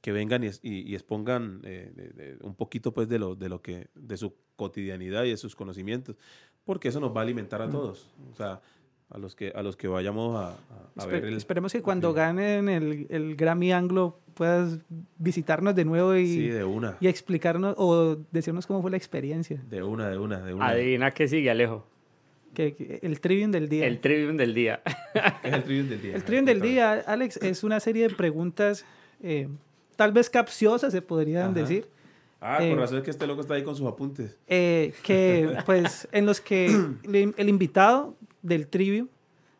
que 0.00 0.12
vengan 0.12 0.44
y, 0.44 0.46
es- 0.46 0.60
y- 0.62 0.82
y 0.88 0.94
expongan 0.94 1.60
eh, 1.64 1.90
de- 1.96 2.10
de- 2.10 2.38
un 2.42 2.54
poquito 2.54 2.92
pues 2.94 3.08
de 3.08 3.18
lo, 3.18 3.34
de 3.34 3.48
lo 3.48 3.60
que 3.62 3.88
de 3.94 4.16
su 4.16 4.34
cotidianidad 4.56 5.24
y 5.24 5.30
de 5.30 5.36
sus 5.36 5.56
conocimientos, 5.56 6.16
porque 6.64 6.88
eso 6.88 7.00
nos 7.00 7.14
va 7.14 7.20
a 7.20 7.22
alimentar 7.24 7.60
a 7.62 7.68
todos, 7.70 8.06
o 8.32 8.36
sea, 8.36 8.60
a 9.08 9.18
los 9.18 9.34
que 9.34 9.50
a 9.56 9.62
los 9.62 9.76
que 9.76 9.88
vayamos 9.88 10.36
a, 10.36 10.50
a- 10.50 10.54
a 10.96 11.02
Espe- 11.04 11.10
ver 11.10 11.24
el 11.24 11.36
esperemos 11.36 11.72
que 11.72 11.82
cuando 11.82 12.10
sí. 12.10 12.16
ganen 12.16 12.68
el, 12.68 13.06
el 13.10 13.34
Grammy 13.34 13.72
Anglo 13.72 14.20
puedas 14.34 14.78
visitarnos 15.18 15.74
de 15.74 15.84
nuevo 15.84 16.14
y, 16.14 16.26
sí 16.26 16.48
de 16.48 16.62
una, 16.64 16.96
y 17.00 17.08
explicarnos 17.08 17.74
o 17.76 18.16
decirnos 18.30 18.66
cómo 18.66 18.80
fue 18.82 18.90
la 18.92 18.96
experiencia. 18.98 19.60
de 19.68 19.82
una, 19.82 20.08
de 20.08 20.16
una, 20.18 20.40
de 20.44 20.54
una. 20.54 20.68
Adivina 20.68 21.10
qué 21.10 21.26
sigue, 21.28 21.50
Alejo. 21.50 21.86
Que, 22.54 22.74
que 22.74 22.98
el 23.02 23.20
Trivium 23.20 23.50
del 23.50 23.68
día. 23.68 23.86
El 23.86 24.00
trivium 24.00 24.36
del 24.36 24.54
día. 24.54 24.82
¿Qué 25.42 25.48
es 25.48 25.54
el 25.54 25.62
trivium 25.62 25.88
del 25.88 26.02
día? 26.02 26.14
El 26.16 26.24
Trivium 26.24 26.44
del 26.46 26.60
día, 26.60 26.92
Alex, 27.06 27.36
es 27.38 27.62
una 27.64 27.78
serie 27.80 28.08
de 28.08 28.14
preguntas 28.14 28.84
eh, 29.22 29.48
tal 29.96 30.12
vez 30.12 30.28
capciosas, 30.30 30.92
se 30.92 31.02
podrían 31.02 31.50
Ajá. 31.50 31.52
decir. 31.60 31.86
Ah, 32.40 32.58
Eh, 32.64 32.70
por 32.70 32.78
razón 32.80 32.98
es 32.98 33.04
que 33.04 33.10
este 33.10 33.26
loco 33.26 33.42
está 33.42 33.54
ahí 33.54 33.62
con 33.62 33.76
sus 33.76 33.86
apuntes. 33.86 34.36
eh, 34.48 34.92
que 35.04 35.56
pues 35.66 36.08
en 36.10 36.26
los 36.26 36.40
que 36.40 36.66
el, 36.66 37.34
el 37.36 37.48
invitado 37.48 38.16
del 38.42 38.66
trivium 38.66 39.08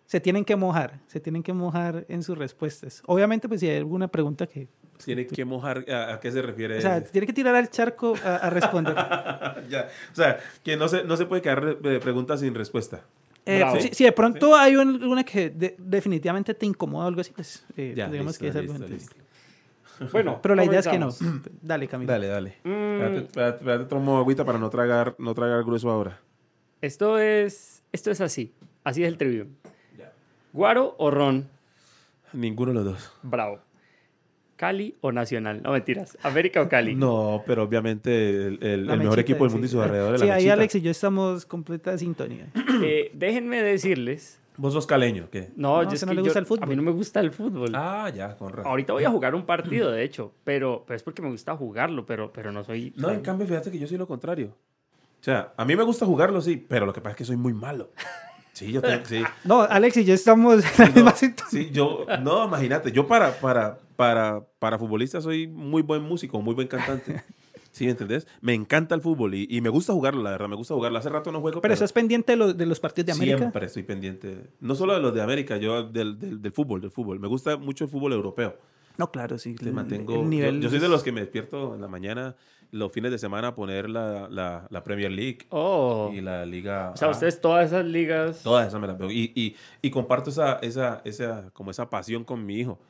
se 0.06 0.18
tienen 0.18 0.44
que 0.44 0.56
mojar, 0.56 0.98
se 1.06 1.20
tienen 1.20 1.42
que 1.42 1.52
mojar 1.52 2.04
en 2.08 2.22
sus 2.24 2.36
respuestas. 2.36 3.02
Obviamente, 3.06 3.48
pues 3.48 3.60
si 3.60 3.68
hay 3.68 3.76
alguna 3.76 4.08
pregunta 4.08 4.46
que... 4.46 4.66
Tiene 5.05 5.27
que 5.27 5.44
mojar, 5.44 5.85
¿a, 5.90 6.14
a 6.14 6.20
qué 6.20 6.31
se 6.32 6.43
refiere? 6.43 6.78
O 6.78 6.81
sea, 6.81 7.02
tiene 7.02 7.27
que 7.27 7.32
tirar 7.32 7.55
al 7.55 7.68
charco 7.70 8.14
a, 8.24 8.36
a 8.36 8.51
responder. 8.51 8.94
Ya, 9.68 9.89
O 10.12 10.14
sea, 10.14 10.39
que 10.64 10.77
no 10.77 10.89
se, 10.89 11.05
no 11.05 11.16
se 11.16 11.27
puede 11.27 11.43
quedar 11.43 11.78
de 11.78 12.01
preguntas 12.01 12.40
sin 12.40 12.55
respuesta. 12.55 13.02
Eh, 13.47 13.64
si, 13.81 13.89
si 13.94 14.05
de 14.05 14.12
pronto 14.12 14.55
hay 14.56 14.77
un- 14.77 15.02
una 15.02 15.24
que 15.24 15.51
de- 15.51 15.74
definitivamente 15.78 16.55
te 16.55 16.66
incomoda 16.66 17.06
o 17.06 17.09
algo 17.09 17.20
así, 17.20 17.32
pues 17.35 17.64
eh, 17.77 17.94
Ya, 17.97 18.09
digamos 18.09 18.32
listo, 18.32 18.43
que 18.44 18.48
es 18.51 18.56
algo 18.56 18.72
listo, 18.74 18.89
listo. 18.89 19.16
Bueno, 20.12 20.39
Pero 20.43 20.55
la 20.55 20.64
idea 20.64 20.81
es 20.81 20.89
que 20.89 20.98
no. 20.98 21.09
Dale, 21.62 21.86
Camilo. 21.89 22.12
Dale, 22.12 22.27
dale. 22.27 22.56
Mm, 22.64 23.01
espérate, 23.36 23.85
tomo 23.86 24.18
agüita 24.18 24.44
para 24.44 24.59
no 24.59 24.70
tragar, 24.70 25.14
no 25.18 25.35
tragar 25.35 25.62
grueso 25.64 25.90
ahora. 25.90 26.18
esto 26.81 27.18
es, 27.18 27.82
esto 27.93 28.10
es 28.10 28.20
así. 28.20 28.52
Así 28.85 29.02
es 29.02 29.09
el 29.09 29.18
trivium. 29.18 29.48
Guaro 30.52 30.94
o 30.98 31.10
ron. 31.10 31.48
Ninguno 32.32 32.72
de 32.72 32.74
los 32.77 32.85
dos. 32.85 33.12
Bravo. 33.22 33.60
Cali 34.61 34.95
o 35.01 35.11
Nacional. 35.11 35.62
No, 35.62 35.73
mentiras. 35.73 36.19
América 36.23 36.61
o 36.61 36.69
Cali. 36.69 36.95
No, 36.95 37.43
pero 37.47 37.62
obviamente 37.62 38.28
el, 38.47 38.59
el- 38.62 38.87
La 38.87 38.93
el 38.93 38.99
mejor 39.01 39.19
equipo 39.19 39.45
del 39.45 39.51
sí. 39.51 39.55
mundo 39.55 39.66
y 39.66 39.70
sus 39.70 39.81
alrededores. 39.82 40.20
Sí, 40.20 40.27
la 40.27 40.35
ahí 40.35 40.41
mechita. 40.41 40.53
Alex 40.53 40.74
y 40.74 40.81
yo 40.82 40.91
estamos 40.91 41.47
completa 41.47 41.97
sintonía. 41.97 42.47
Eh, 42.82 43.11
déjenme 43.15 43.62
decirles. 43.62 44.39
Vos 44.59 44.74
sos 44.74 44.87
caleño, 44.87 45.28
¿qué? 45.32 45.49
No, 45.56 45.82
No, 45.82 45.90
yo 45.90 45.98
que 45.98 46.05
no 46.06 46.13
le 46.13 46.19
yo- 46.19 46.24
gusta 46.24 46.39
el 46.39 46.45
fútbol. 46.47 46.64
A 46.64 46.66
mí 46.66 46.77
no 46.77 46.82
me 46.82 46.90
gusta 46.90 47.21
el 47.21 47.30
fútbol. 47.30 47.71
Ah, 47.74 48.11
ya, 48.14 48.37
con 48.37 48.51
razón. 48.53 48.66
Ahorita 48.71 48.93
voy 48.93 49.05
a 49.05 49.11
jugar 49.11 49.35
un 49.35 49.47
partido, 49.47 49.90
de 49.93 50.03
hecho, 50.05 50.32
pero, 50.45 50.85
pero 50.87 50.97
es 50.98 51.03
porque 51.03 51.22
me 51.22 51.30
gusta 51.30 51.56
jugarlo, 51.56 52.05
pero, 52.05 52.30
pero 52.32 52.53
no 52.53 52.63
soy... 52.64 52.93
No, 52.97 53.11
en 53.11 53.21
cambio, 53.22 53.47
fíjate 53.47 53.71
que 53.71 53.79
yo 53.79 53.87
soy 53.87 53.97
lo 53.97 54.06
contrario. 54.06 54.48
O 54.48 55.22
sea, 55.24 55.53
a 55.56 55.64
mí 55.64 55.74
me 55.74 55.82
gusta 55.85 56.05
jugarlo, 56.05 56.40
sí, 56.43 56.63
pero 56.69 56.85
lo 56.85 56.93
que 56.93 57.01
pasa 57.01 57.13
es 57.13 57.16
que 57.16 57.24
soy 57.24 57.37
muy 57.37 57.55
malo. 57.55 57.90
Sí, 58.53 58.72
yo 58.72 58.82
tengo, 58.82 59.05
sí. 59.06 59.22
No, 59.45 59.63
Alex 59.63 59.97
y 59.98 60.05
yo 60.05 60.13
estamos 60.14 60.63
en 60.64 60.71
la 60.79 60.89
No, 60.89 60.95
misma 60.95 61.14
sintonía. 61.14 61.51
sí, 61.51 61.71
yo, 61.72 62.05
no, 62.22 62.45
imagínate, 62.47 62.93
yo 62.93 63.06
para, 63.06 63.32
para, 63.32 63.79
para, 64.01 64.45
para 64.59 64.79
futbolista 64.79 65.20
soy 65.20 65.46
muy 65.46 65.82
buen 65.82 66.03
músico, 66.03 66.40
muy 66.40 66.54
buen 66.54 66.69
cantante. 66.69 67.22
¿Sí, 67.72 67.85
me 67.85 67.93
entendés? 67.93 68.27
Me 68.40 68.53
encanta 68.53 68.96
el 68.96 69.01
fútbol 69.01 69.35
y, 69.35 69.46
y 69.48 69.61
me 69.61 69.69
gusta 69.69 69.93
jugarlo, 69.93 70.22
la 70.24 70.30
verdad, 70.30 70.48
me 70.48 70.56
gusta 70.56 70.74
jugarlo. 70.74 70.98
Hace 70.98 71.09
rato 71.09 71.30
no 71.30 71.40
juego, 71.40 71.61
Pero 71.61 71.72
estás 71.72 71.93
pendiente 71.93 72.32
de 72.32 72.37
los, 72.37 72.56
de 72.56 72.66
los 72.66 72.80
partidos 72.80 73.06
de 73.06 73.12
América. 73.12 73.38
siempre 73.38 73.66
estoy 73.66 73.82
pendiente. 73.85 74.48
No 74.61 74.74
solo 74.74 74.95
de 74.95 75.01
los 75.01 75.14
de 75.14 75.22
América, 75.22 75.56
yo 75.56 75.85
del, 75.85 76.19
del, 76.19 76.43
del 76.43 76.53
fútbol, 76.53 76.80
del 76.80 76.90
fútbol. 76.90 77.20
Me 77.20 77.29
gusta 77.29 77.56
mucho 77.56 77.85
el 77.85 77.90
fútbol 77.90 78.12
europeo. 78.12 78.56
No, 78.98 79.12
claro, 79.12 79.38
sí. 79.38 79.54
Le 79.61 79.69
el- 79.69 79.74
mantengo, 79.74 80.14
el 80.14 80.20
yo- 80.22 80.27
nivel 80.27 80.61
yo, 80.61 80.69
soy 80.69 80.80
de 80.80 80.88
los 80.88 81.03
que 81.04 81.12
me 81.12 81.20
despierto 81.20 81.77
en 81.77 81.80
la 81.80 81.87
mañana, 81.87 82.35
los 82.72 82.90
fines 82.90 83.12
de 83.12 83.19
semana, 83.19 83.48
a 83.48 83.54
poner 83.54 83.88
la, 83.88 84.29
la, 84.29 84.66
la 84.69 84.82
Premier 84.82 85.12
League 85.12 85.46
Oh. 85.51 86.11
y 86.12 86.20
la 86.20 86.45
Liga. 86.46 86.90
O 86.93 86.96
sea, 86.96 87.06
A. 87.06 87.11
ustedes 87.12 87.40
todas 87.40 87.66
esas 87.66 87.85
ligas... 87.85 88.43
Todas 88.43 88.66
esas 88.66 88.80
me 88.80 88.88
las 88.88 88.98
veo. 88.98 89.11
Y, 89.12 89.32
y, 89.37 89.54
y 89.80 89.90
comparto 89.90 90.30
esa, 90.30 90.54
esa, 90.61 91.03
esa, 91.04 91.51
como 91.53 91.70
esa 91.70 91.88
pasión 91.88 92.24
con 92.24 92.45
mi 92.45 92.56
hijo. 92.56 92.80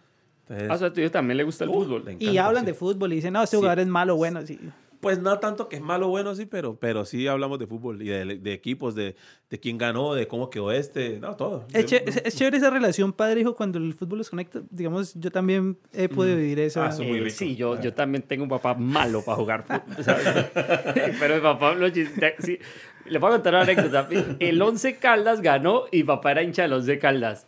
Entonces, 0.50 0.70
Ah, 0.70 0.74
o 0.74 0.78
sea, 0.78 0.88
a 0.88 0.92
tu 0.92 1.00
hijo 1.00 1.10
también 1.10 1.36
le 1.36 1.44
gusta 1.44 1.64
el 1.64 1.70
uh, 1.70 1.74
fútbol. 1.74 2.04
le 2.04 2.12
Y 2.12 2.14
encanta, 2.28 2.46
hablan 2.46 2.62
sí. 2.64 2.66
de 2.66 2.74
fútbol 2.74 3.12
y 3.12 3.16
dicen, 3.16 3.32
no, 3.32 3.42
este 3.42 3.56
Sí. 3.56 3.60
jugador 3.60 3.78
es 3.80 3.86
malo, 3.86 4.16
bueno, 4.16 4.42
sí. 4.44 4.58
Pues 5.00 5.18
no 5.18 5.38
tanto 5.38 5.66
que 5.70 5.76
es 5.76 5.82
malo 5.82 6.08
o 6.08 6.10
bueno, 6.10 6.34
sí, 6.34 6.44
pero, 6.44 6.76
pero 6.76 7.06
sí 7.06 7.26
hablamos 7.26 7.58
de 7.58 7.66
fútbol 7.66 8.02
y 8.02 8.08
de, 8.08 8.36
de 8.36 8.52
equipos, 8.52 8.94
de, 8.94 9.16
de 9.48 9.58
quién 9.58 9.78
ganó, 9.78 10.12
de 10.12 10.26
cómo 10.28 10.50
quedó 10.50 10.72
este, 10.72 11.18
no, 11.20 11.36
todo. 11.36 11.64
Es, 11.72 11.86
ché- 11.86 12.02
es- 12.04 12.18
es 12.22 12.36
chévere 12.36 12.58
esa 12.58 12.68
relación 12.68 13.14
padre-hijo 13.14 13.56
cuando 13.56 13.78
el 13.78 13.94
fútbol 13.94 14.18
los 14.18 14.28
conecta. 14.28 14.60
Digamos, 14.68 15.14
yo 15.14 15.30
también 15.30 15.78
he 15.94 16.10
podido 16.10 16.36
vivir. 16.36 16.60
Ah, 16.76 16.88
eso 16.90 17.02
muy 17.02 17.20
Eh, 17.20 17.30
sí, 17.30 17.56
yo, 17.56 17.80
yo 17.80 17.94
también 17.94 18.22
tengo 18.24 18.42
un 18.42 18.50
papá 18.50 18.74
malo 18.74 19.22
para 19.22 19.36
jugar 19.38 19.64
fútbol. 19.64 20.04
¿sabes? 20.04 20.26
Pero 21.18 21.34
mi 21.36 21.40
papá 21.40 21.72
lo 21.74 21.88
chiste- 21.88 22.34
sí. 22.40 22.58
Le 23.06 23.18
voy 23.18 23.28
a 23.28 23.32
contar 23.36 23.54
una 23.54 23.62
anécdota. 23.62 24.06
El 24.38 24.60
11 24.60 24.96
Caldas 24.96 25.40
ganó 25.40 25.84
y 25.90 26.02
papá 26.04 26.32
era 26.32 26.42
hincha 26.42 26.60
del 26.62 26.74
11 26.74 26.98
Caldas. 26.98 27.46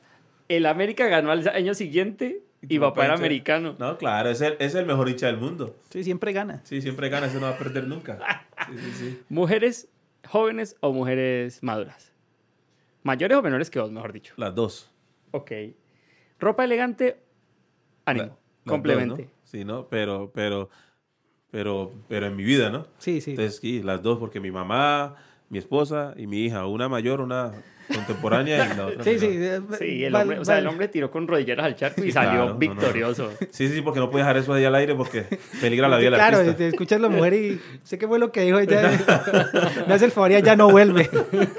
El 0.49 0.65
América 0.65 1.07
ganó 1.09 1.31
al 1.31 1.47
año 1.49 1.75
siguiente 1.75 2.45
y, 2.69 2.77
era 2.77 2.91
hincha- 2.93 3.13
americano. 3.15 3.77
No, 3.79 3.99
claro, 3.99 4.31
es 4.31 4.41
el, 4.41 4.57
es 4.59 4.75
el 4.75 4.87
mejor 4.87 5.09
hincha 5.09 5.27
del 5.27 5.37
mundo. 5.39 5.77
Sí, 5.91 6.05
siempre 6.05 6.33
gana. 6.33 6.61
Sí, 6.65 6.81
siempre 6.81 7.09
gana, 7.09 7.27
ese 7.27 7.37
no 7.41 7.47
va 7.47 7.51
a 7.51 7.59
perder 7.59 7.87
nunca. 7.87 8.19
Sí, 8.69 8.79
sí, 8.79 8.91
sí. 8.93 9.23
¿Mujeres 9.29 9.89
jóvenes 10.29 10.77
o 10.81 10.93
mujeres 10.93 11.63
maduras? 11.63 12.13
Mayores 13.03 13.37
o 13.37 13.43
menores 13.43 13.69
que 13.71 13.81
vos, 13.81 13.91
mejor 13.91 14.13
dicho. 14.13 14.35
Las 14.37 14.55
dos. 14.55 14.91
Ok. 15.33 15.51
Ropa 16.39 16.65
elegante, 16.65 17.21
ánimo. 18.05 18.27
La- 18.27 18.33
las 18.33 18.39
complemente. 18.65 19.23
dos, 19.25 19.31
¿no? 19.33 19.39
Sí, 19.45 19.65
¿no? 19.65 19.89
Pero, 19.89 20.31
pero, 20.33 20.71
pero, 21.51 21.93
pero 22.09 22.27
en 22.27 22.37
mi 22.37 22.45
vida, 22.45 22.71
¿no? 22.71 22.87
Sí, 22.99 23.21
sí. 23.21 23.33
Entonces, 23.33 23.57
sí, 23.61 23.83
las 23.83 24.03
dos, 24.03 24.19
porque 24.19 24.39
mi 24.41 24.51
mamá, 24.53 25.17
mi 25.49 25.59
esposa 25.59 26.15
y 26.17 26.27
mi 26.29 26.45
hija, 26.45 26.67
una 26.67 26.89
mayor, 26.89 27.21
una 27.21 27.53
contemporánea 27.95 28.65
y 28.73 28.77
la 28.77 28.87
otra 28.87 29.05
Sí, 29.05 29.19
sí. 29.19 29.39
Sí, 29.79 30.05
el 30.05 30.15
hombre, 30.15 30.39
o 30.39 30.45
sea, 30.45 30.59
el 30.59 30.67
hombre 30.67 30.89
tiró 30.89 31.11
con 31.11 31.27
rodilleras 31.29 31.67
al 31.67 31.77
charco 31.77 32.05
y 32.05 32.11
Claro, 32.13 32.29
salió 32.31 32.45
no, 32.47 32.53
no. 32.55 32.59
victorioso. 32.59 33.31
Sí, 33.51 33.69
sí, 33.69 33.81
porque 33.83 34.01
no 34.01 34.11
puede 34.11 34.25
dejar 34.25 34.37
eso 34.37 34.53
ahí 34.53 34.65
al 34.65 34.75
aire 34.75 34.95
porque 34.95 35.23
peligra 35.61 35.89
la 35.89 35.99
vida 35.99 36.11
del 36.11 36.19
Claro, 36.19 36.39
artista. 36.39 36.57
te 36.57 36.69
escuchas 36.69 37.01
la 37.01 37.09
mujer 37.09 37.35
y 37.35 37.61
sé 37.83 37.99
qué 37.99 38.07
fue 38.09 38.19
lo 38.19 38.33
que 38.33 38.43
dijo 38.43 38.59
ella. 38.59 38.83
Me 39.89 39.95
hace 39.95 40.05
el 40.07 40.11
favor 40.11 40.33
y 40.33 40.43
ya 40.43 40.57
no 40.57 40.71
vuelve. 40.71 41.09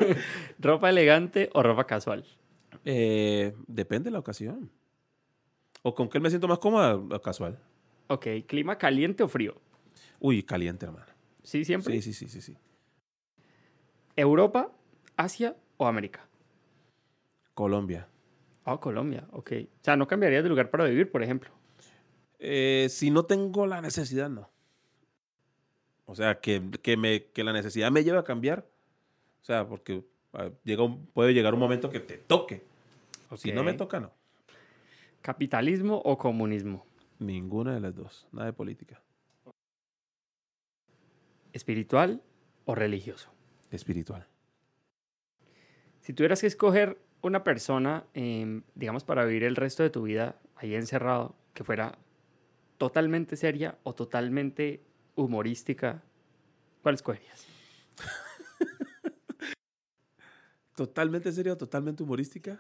¿Ropa 0.59 0.89
elegante 0.89 1.49
o 1.53 1.61
ropa 1.63 1.85
casual? 1.85 2.23
Eh, 2.85 3.53
depende 3.67 4.05
de 4.05 4.11
la 4.11 4.19
ocasión. 4.19 4.69
¿O 5.81 5.93
con 5.93 6.07
qué 6.09 6.19
me 6.19 6.29
siento 6.29 6.47
más 6.47 6.59
cómoda? 6.59 6.97
Casual. 7.21 7.59
Ok, 8.07 8.27
¿clima 8.47 8.77
caliente 8.77 9.23
o 9.23 9.27
frío? 9.27 9.55
Uy, 10.19 10.43
caliente, 10.43 10.85
hermano. 10.85 11.05
Sí, 11.43 11.65
siempre. 11.65 11.93
Sí, 12.01 12.13
sí, 12.13 12.13
sí, 12.13 12.29
sí, 12.29 12.41
sí. 12.41 12.57
¿Europa, 14.15 14.71
Asia 15.17 15.55
o 15.83 15.87
América? 15.87 16.27
Colombia. 17.53 18.07
Ah, 18.65 18.77
Colombia, 18.79 19.27
ok. 19.31 19.51
O 19.81 19.83
sea, 19.83 19.95
¿no 19.95 20.07
cambiarías 20.07 20.43
de 20.43 20.49
lugar 20.49 20.69
para 20.69 20.85
vivir, 20.85 21.11
por 21.11 21.21
ejemplo? 21.21 21.51
Eh, 22.39 22.87
si 22.89 23.11
no 23.11 23.25
tengo 23.25 23.67
la 23.67 23.81
necesidad, 23.81 24.29
no. 24.29 24.49
O 26.05 26.15
sea, 26.15 26.39
que, 26.39 26.61
que, 26.81 26.97
me, 26.97 27.25
que 27.25 27.43
la 27.43 27.53
necesidad 27.53 27.91
me 27.91 28.03
lleve 28.03 28.17
a 28.19 28.23
cambiar. 28.23 28.67
O 29.41 29.45
sea, 29.45 29.67
porque 29.67 30.03
llega 30.63 30.83
un- 30.83 31.05
puede 31.07 31.33
llegar 31.33 31.53
un 31.53 31.59
momento 31.59 31.89
que 31.89 31.99
te 31.99 32.17
toque. 32.17 32.63
Si 33.35 33.51
no 33.51 33.63
me 33.63 33.73
toca, 33.73 33.99
no. 33.99 34.11
¿Capitalismo 35.21 36.01
o 36.03 36.17
comunismo? 36.17 36.85
Ninguna 37.19 37.73
de 37.73 37.79
las 37.79 37.95
dos. 37.95 38.27
Nada 38.31 38.47
de 38.47 38.53
política. 38.53 39.01
¿Espiritual 41.53 42.21
o 42.65 42.75
religioso? 42.75 43.31
Espiritual. 43.71 44.27
Si 46.03 46.13
tuvieras 46.13 46.41
que 46.41 46.47
escoger 46.47 46.97
una 47.21 47.43
persona, 47.43 48.05
em, 48.13 48.61
digamos, 48.75 49.03
para 49.05 49.23
vivir 49.25 49.43
el 49.45 49.55
resto 49.55 49.81
de 49.83 49.89
tu 49.89 50.03
vida 50.03 50.35
ahí 50.57 50.75
encerrado, 50.75 51.35
que 51.53 51.63
fuera 51.63 51.97
totalmente 52.77 53.35
seria 53.37 53.77
o 53.83 53.95
totalmente 53.95 54.83
humorística, 55.15 56.03
¿cuál 56.81 56.95
escogerías? 56.95 57.45
Totalmente 60.75 61.31
seria, 61.31 61.55
totalmente 61.55 62.01
humorística. 62.03 62.59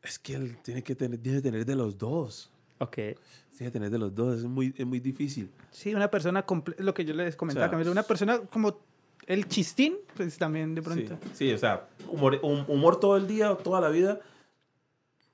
Es 0.00 0.18
que 0.18 0.34
él 0.34 0.56
tiene 0.62 0.82
que 0.82 0.94
tener, 0.94 1.18
debe 1.18 1.42
tener 1.42 1.66
de 1.66 1.74
los 1.74 1.98
dos. 1.98 2.52
Ok. 2.78 2.94
Tiene 2.94 3.16
que 3.58 3.70
tener 3.70 3.90
de 3.90 3.98
los 3.98 4.14
dos. 4.14 4.38
Es 4.38 4.44
muy, 4.44 4.72
es 4.76 4.86
muy 4.86 5.00
difícil. 5.00 5.50
Sí, 5.72 5.92
una 5.92 6.08
persona, 6.08 6.46
comple- 6.46 6.76
lo 6.78 6.94
que 6.94 7.04
yo 7.04 7.14
les 7.14 7.34
comentaba, 7.34 7.66
O 7.66 7.68
sea, 7.68 7.70
Camilo, 7.72 7.90
una 7.90 8.04
persona 8.04 8.38
como 8.38 8.78
el 9.26 9.48
chistín, 9.48 9.96
pues 10.16 10.38
también 10.38 10.74
de 10.74 10.82
pronto. 10.82 11.18
Sí, 11.22 11.30
sí, 11.34 11.52
o 11.52 11.58
sea, 11.58 11.88
humor, 12.08 12.38
hum- 12.42 12.64
humor 12.68 12.98
todo 13.00 13.16
el 13.16 13.26
día, 13.26 13.54
toda 13.56 13.80
la 13.80 13.88
vida. 13.88 14.20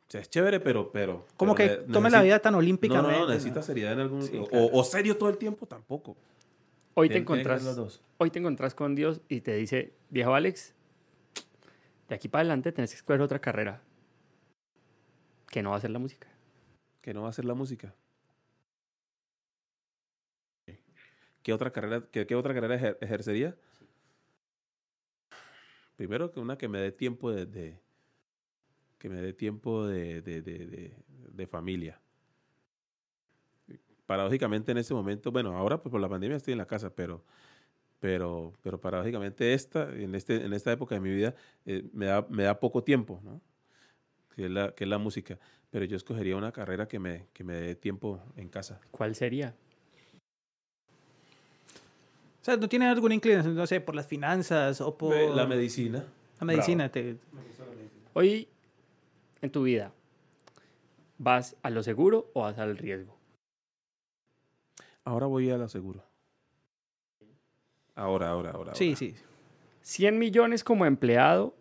O 0.09 0.11
sea, 0.12 0.21
es 0.21 0.29
chévere, 0.31 0.61
pero... 0.61 0.91
pero 0.93 1.27
Como 1.37 1.55
que 1.55 1.69
pero 1.69 1.87
ne- 1.87 1.93
tome 1.93 2.11
la 2.11 2.23
vida 2.23 2.39
tan 2.39 2.53
No, 2.53 2.59
olímpicamente. 2.59 3.19
no, 3.19 3.27
no, 3.27 3.31
necesita 3.31 3.62
seriedad 3.62 3.93
en 3.95 4.01
algún... 4.01 4.23
Sí, 4.23 4.37
o, 4.39 4.47
claro. 4.47 4.69
o 4.73 4.85
serio 4.85 5.17
todo 5.17 5.29
el 5.31 5.39
tiempo, 5.39 5.67
tampoco. 5.67 6.17
Hoy 6.95 7.09
te 7.09 7.17
encontrás, 7.19 7.61
ser 7.62 7.69
los 7.69 7.77
dos. 7.77 8.03
hoy 8.19 8.31
te 8.31 8.39
encontrás 8.39 8.75
con 8.75 8.95
Dios 8.95 9.23
y 9.29 9.41
te 9.41 9.55
dice, 9.57 9.95
viejo 10.11 10.35
Alex, 10.35 10.75
de 12.11 12.15
aquí 12.15 12.29
para 12.29 12.41
adelante 12.41 12.73
tenés 12.73 12.91
que 12.91 12.97
escoger 12.97 13.23
otra 13.23 13.39
carrera 13.39 13.81
que 15.49 15.62
no 15.62 15.71
va 15.71 15.77
a 15.77 15.81
ser 15.81 15.91
la 15.91 15.99
música. 15.99 16.29
Que 17.01 17.15
no 17.15 17.23
va 17.23 17.31
a 17.31 17.33
ser 17.33 17.47
la 17.47 17.55
música. 17.55 17.95
¿Qué 21.43 21.53
otra 21.53 21.73
carrera, 21.73 22.05
qué, 22.12 22.27
qué 22.27 22.35
otra 22.35 22.55
carrera 22.55 22.77
ejer- 22.79 22.99
ejercería? 23.01 23.57
Primero 25.97 26.31
que 26.31 26.41
una 26.41 26.59
que 26.59 26.69
me 26.69 26.79
dé 26.81 26.93
tiempo 26.93 27.31
de, 27.33 27.81
que 28.99 29.09
me 29.09 29.21
dé 29.21 29.33
tiempo 29.33 29.87
de, 29.87 30.23
de- 30.23 30.41
de 31.33 31.47
familia. 31.47 32.01
Paradójicamente 34.07 34.73
en 34.73 34.79
ese 34.79 34.95
momento, 34.95 35.31
bueno, 35.33 35.57
ahora 35.57 35.81
pues 35.81 35.91
por 35.91 36.01
la 36.01 36.09
pandemia 36.09 36.37
estoy 36.37 36.53
en 36.53 36.59
la 36.59 36.67
casa, 36.67 36.95
pero 36.95 37.25
pero 38.01 38.53
pero 38.62 38.81
paradójicamente 38.81 39.55
esta 39.55 39.91
en 39.93 40.15
este 40.17 40.45
en 40.47 40.53
esta 40.55 40.73
época 40.73 40.95
de 40.97 41.01
mi 41.03 41.11
vida 41.15 41.35
eh, 41.67 41.85
me 41.95 42.07
da 42.07 42.27
me 42.31 42.45
da 42.45 42.61
poco 42.61 42.85
tiempo, 42.85 43.21
¿no? 43.25 43.41
Que 44.37 44.47
es 44.47 44.51
la 44.53 44.75
que 44.75 44.85
es 44.85 44.91
la 44.91 44.99
música, 44.99 45.39
pero 45.71 45.85
yo 45.87 45.97
escogería 45.97 46.37
una 46.37 46.53
carrera 46.53 46.89
que 46.89 46.99
me 47.01 47.29
que 47.35 47.45
me 47.45 47.55
dé 47.55 47.75
tiempo 47.77 48.21
en 48.37 48.49
casa. 48.51 48.81
¿Cuál 48.93 49.15
sería? 49.17 49.57
O 52.43 52.45
sea, 52.45 52.57
no 52.57 52.69
tiene 52.69 52.87
alguna 52.87 53.15
inclinación, 53.15 53.55
no 53.55 53.67
sé, 53.69 53.81
por 53.81 53.95
las 53.95 54.07
finanzas 54.09 54.81
o 54.81 54.99
por 54.99 55.15
La 55.37 55.47
medicina. 55.47 56.05
la 56.41 56.45
medicina. 56.47 56.89
te- 56.91 57.17
Hoy, 58.15 58.49
en 59.41 59.51
tu 59.51 59.62
vida, 59.62 59.93
¿vas 61.19 61.55
a 61.62 61.71
lo 61.71 61.83
seguro 61.85 62.31
o 62.35 62.43
vas 62.43 62.59
al 62.59 62.77
riesgo? 62.77 63.17
Ahora 65.05 65.27
voy 65.27 65.51
a 65.51 65.57
la 65.57 65.69
seguro. 65.69 66.05
Ahora, 67.95 68.29
ahora, 68.31 68.51
ahora. 68.51 68.75
Sí, 68.75 68.89
ahora. 68.89 68.97
sí. 68.99 69.15
100 69.83 70.19
millones 70.19 70.65
como 70.65 70.85
empleado, 70.87 71.55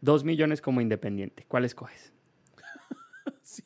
2 0.00 0.24
millones 0.24 0.60
como 0.60 0.80
independiente. 0.80 1.44
¿Cuál 1.48 1.64
escoges? 1.64 2.12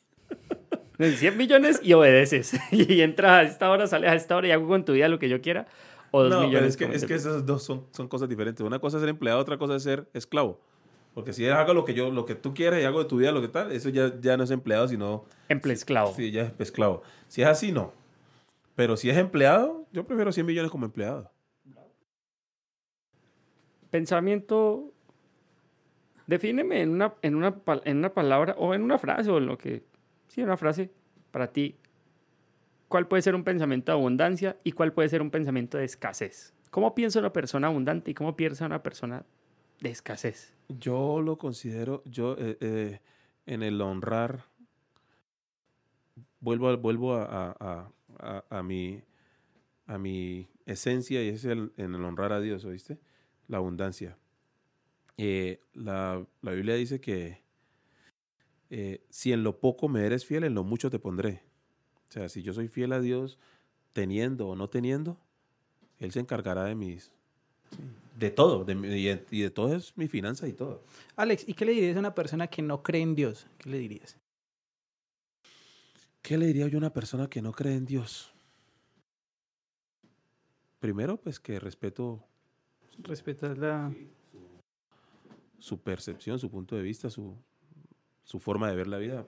100 0.99 1.37
millones 1.37 1.79
y 1.83 1.93
obedeces. 1.93 2.53
Y 2.71 3.01
entras 3.01 3.31
a 3.31 3.41
esta 3.43 3.69
hora, 3.71 3.87
sales 3.87 4.11
a 4.11 4.15
esta 4.15 4.35
hora 4.35 4.47
y 4.47 4.51
hago 4.51 4.67
con 4.67 4.85
tu 4.85 4.93
vida 4.93 5.07
lo 5.09 5.17
que 5.19 5.29
yo 5.29 5.41
quiera. 5.41 5.67
O 6.15 6.21
2 6.21 6.29
No, 6.29 6.37
pero 6.37 6.47
millones 6.47 6.69
es 6.69 6.77
que, 6.77 6.85
es 6.85 7.05
que 7.05 7.15
esas 7.15 7.43
dos 7.43 7.63
son, 7.63 7.87
son 7.91 8.07
cosas 8.07 8.29
diferentes. 8.29 8.63
Una 8.63 8.77
cosa 8.77 8.97
es 8.97 9.01
ser 9.01 9.09
empleado, 9.09 9.39
otra 9.39 9.57
cosa 9.57 9.75
es 9.75 9.81
ser 9.81 10.07
esclavo. 10.13 10.59
Porque 11.15 11.33
si 11.33 11.47
hago 11.47 11.73
lo 11.73 11.85
que 11.85 11.95
yo, 11.95 12.11
lo 12.11 12.25
que 12.25 12.35
tú 12.35 12.53
quieres 12.53 12.83
y 12.83 12.85
hago 12.85 12.99
de 12.99 13.05
tu 13.05 13.17
vida 13.17 13.31
lo 13.31 13.41
que 13.41 13.47
tal, 13.47 13.71
eso 13.71 13.89
ya, 13.89 14.13
ya 14.21 14.37
no 14.37 14.43
es 14.43 14.51
empleado, 14.51 14.87
sino 14.87 15.25
Emple 15.49 15.73
esclavo. 15.73 16.13
sí, 16.13 16.29
ya 16.31 16.43
es 16.43 16.53
esclavo. 16.59 17.01
Si 17.27 17.41
es 17.41 17.47
así, 17.47 17.71
no. 17.71 17.93
Pero 18.75 18.95
si 18.95 19.09
es 19.09 19.17
empleado, 19.17 19.87
yo 19.91 20.05
prefiero 20.05 20.31
100 20.31 20.45
millones 20.45 20.69
como 20.69 20.85
empleado. 20.85 21.31
Pensamiento. 23.89 24.91
Defíneme 26.27 26.81
en 26.81 26.89
una, 26.91 27.15
en, 27.23 27.35
una, 27.35 27.55
en 27.85 27.97
una 27.97 28.13
palabra 28.13 28.55
o 28.57 28.73
en 28.73 28.83
una 28.83 28.97
frase 28.99 29.29
o 29.29 29.39
en 29.39 29.47
lo 29.47 29.57
que. 29.57 29.83
Sí, 30.27 30.41
una 30.41 30.57
frase 30.57 30.91
para 31.31 31.47
ti. 31.51 31.75
¿Cuál 32.93 33.07
puede 33.07 33.23
ser 33.23 33.33
un 33.33 33.43
pensamiento 33.43 33.91
de 33.91 33.97
abundancia 33.97 34.55
y 34.63 34.73
cuál 34.73 34.93
puede 34.93 35.09
ser 35.09 35.23
un 35.23 35.31
pensamiento 35.31 35.79
de 35.79 35.83
escasez? 35.85 36.53
¿Cómo 36.69 36.93
piensa 36.93 37.17
una 37.17 37.33
persona 37.33 37.65
abundante 37.65 38.11
y 38.11 38.13
cómo 38.13 38.35
piensa 38.35 38.67
una 38.67 38.83
persona 38.83 39.25
de 39.81 39.89
escasez? 39.89 40.53
Yo 40.69 41.19
lo 41.19 41.39
considero, 41.39 42.03
yo 42.05 42.35
eh, 42.37 42.55
eh, 42.61 42.99
en 43.47 43.63
el 43.63 43.81
honrar, 43.81 44.45
vuelvo, 46.39 46.69
a- 46.69 46.75
vuelvo 46.75 47.15
a, 47.15 47.55
a- 48.19 48.43
a- 48.51 48.61
mi, 48.61 49.01
a 49.87 49.97
mi 49.97 50.47
esencia 50.67 51.23
y 51.23 51.29
es 51.29 51.45
en 51.45 51.71
el 51.77 51.95
honrar 52.05 52.31
a 52.31 52.41
Dios, 52.41 52.63
¿oíste? 52.63 52.99
La 53.47 53.57
abundancia. 53.57 54.19
Eh, 55.17 55.61
la, 55.73 56.23
la 56.43 56.51
Biblia 56.51 56.75
dice 56.75 57.01
que 57.01 57.41
si 59.09 59.33
en 59.33 59.41
lo 59.43 59.59
poco 59.59 59.89
me 59.89 60.05
eres 60.05 60.27
fiel, 60.27 60.43
en 60.43 60.53
lo 60.53 60.63
mucho 60.63 60.91
te 60.91 60.99
pondré. 60.99 61.52
O 62.13 62.19
sea, 62.19 62.29
si 62.29 62.43
yo 62.43 62.53
soy 62.53 62.67
fiel 62.67 62.93
a 62.93 63.01
Dios, 63.01 63.39
teniendo 63.91 64.47
o 64.47 64.55
no 64.55 64.69
teniendo, 64.69 65.17
Él 65.97 66.11
se 66.11 66.19
encargará 66.19 66.63
de 66.65 66.75
mis... 66.75 67.11
De 68.19 68.29
todo, 68.29 68.63
de, 68.65 68.73
y 68.73 69.05
de, 69.05 69.25
y 69.31 69.41
de 69.41 69.49
todo 69.49 69.75
es 69.75 69.97
mi 69.97 70.07
finanza 70.07 70.47
y 70.47 70.53
todo. 70.53 70.83
Alex, 71.15 71.49
¿y 71.49 71.55
qué 71.55 71.65
le 71.65 71.71
dirías 71.71 71.95
a 71.95 71.99
una 71.99 72.13
persona 72.13 72.45
que 72.45 72.61
no 72.61 72.83
cree 72.83 73.01
en 73.01 73.15
Dios? 73.15 73.47
¿Qué 73.57 73.71
le 73.71 73.79
dirías? 73.79 74.15
¿Qué 76.21 76.37
le 76.37 76.45
diría 76.45 76.67
yo 76.67 76.77
a 76.77 76.81
una 76.81 76.93
persona 76.93 77.27
que 77.31 77.41
no 77.41 77.51
cree 77.51 77.73
en 77.73 77.85
Dios? 77.85 78.31
Primero, 80.79 81.17
pues 81.17 81.39
que 81.39 81.59
respeto 81.59 82.23
Respetas 82.99 83.57
la... 83.57 83.91
su 85.57 85.79
percepción, 85.79 86.37
su 86.37 86.51
punto 86.51 86.75
de 86.75 86.83
vista, 86.83 87.09
su, 87.09 87.35
su 88.23 88.39
forma 88.39 88.69
de 88.69 88.75
ver 88.75 88.85
la 88.85 88.99
vida, 88.99 89.25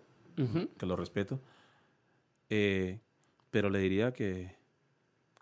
que 0.78 0.86
lo 0.86 0.96
respeto. 0.96 1.42
Eh, 2.50 3.00
pero 3.50 3.70
le 3.70 3.80
diría 3.80 4.14
que, 4.14 4.56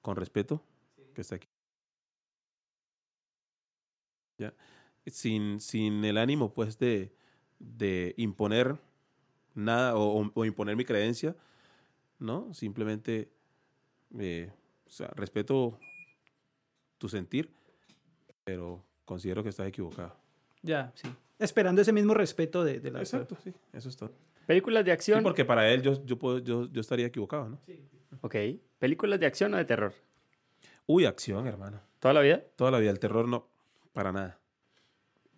con 0.01 0.15
respeto, 0.15 0.63
que 1.13 1.21
está 1.21 1.35
aquí. 1.35 1.47
Ya. 4.37 4.53
Sin, 5.07 5.59
sin 5.59 6.03
el 6.05 6.17
ánimo, 6.17 6.53
pues, 6.53 6.77
de, 6.77 7.13
de 7.59 8.13
imponer 8.17 8.77
nada 9.55 9.95
o, 9.95 10.45
imponer 10.45 10.75
mi 10.75 10.85
creencia, 10.85 11.35
¿no? 12.19 12.53
Simplemente, 12.53 13.31
eh, 14.17 14.51
o 14.85 14.89
sea, 14.89 15.07
respeto 15.15 15.79
tu 16.97 17.09
sentir, 17.09 17.53
pero 18.43 18.83
considero 19.05 19.43
que 19.43 19.49
estás 19.49 19.67
equivocado. 19.67 20.15
Ya, 20.61 20.91
sí. 20.95 21.09
Esperando 21.39 21.81
ese 21.81 21.91
mismo 21.91 22.13
respeto 22.13 22.63
de, 22.63 22.79
de 22.79 22.91
la... 22.91 22.99
Exacto, 22.99 23.37
sí, 23.43 23.53
eso 23.73 23.89
es 23.89 23.97
todo. 23.97 24.13
Películas 24.45 24.83
de 24.85 24.91
Sí, 24.91 24.93
acción. 24.93 25.23
porque 25.23 25.45
para 25.45 25.69
él 25.71 25.81
yo, 25.81 26.05
yo, 26.05 26.17
puedo, 26.19 26.39
yo, 26.39 26.69
yo 26.71 26.81
estaría 26.81 27.07
equivocado, 27.07 27.49
¿no? 27.49 27.59
Ok. 28.21 28.35
Películas 28.79 29.19
de 29.19 29.25
acción 29.25 29.53
o 29.53 29.57
de 29.57 29.65
terror. 29.65 29.93
Uy, 30.85 31.05
acción, 31.05 31.47
hermano. 31.47 31.81
¿Toda 31.99 32.13
la 32.13 32.21
vida? 32.21 32.43
Toda 32.55 32.71
la 32.71 32.79
vida, 32.79 32.91
el 32.91 32.99
terror 32.99 33.27
no, 33.27 33.47
para 33.93 34.11
nada. 34.11 34.39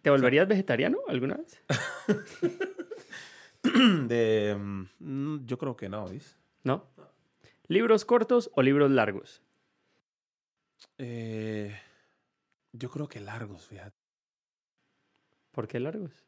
¿Te 0.02 0.10
volverías 0.10 0.48
vegetariano 0.48 1.00
alguna 1.08 1.36
vez? 1.36 1.62
De, 3.64 4.56
mm, 5.00 5.46
yo 5.46 5.58
creo 5.58 5.76
que 5.76 5.90
no, 5.90 6.08
¿ves? 6.08 6.38
¿No? 6.64 6.86
¿Libros 7.68 8.06
cortos 8.06 8.52
o 8.54 8.62
libros 8.62 8.92
largos? 8.92 9.42
Eh, 11.00 11.76
yo 12.72 12.90
creo 12.92 13.08
que 13.08 13.20
largos, 13.20 13.66
fíjate. 13.66 13.96
¿Por 15.52 15.68
qué 15.68 15.80
largos? 15.80 16.24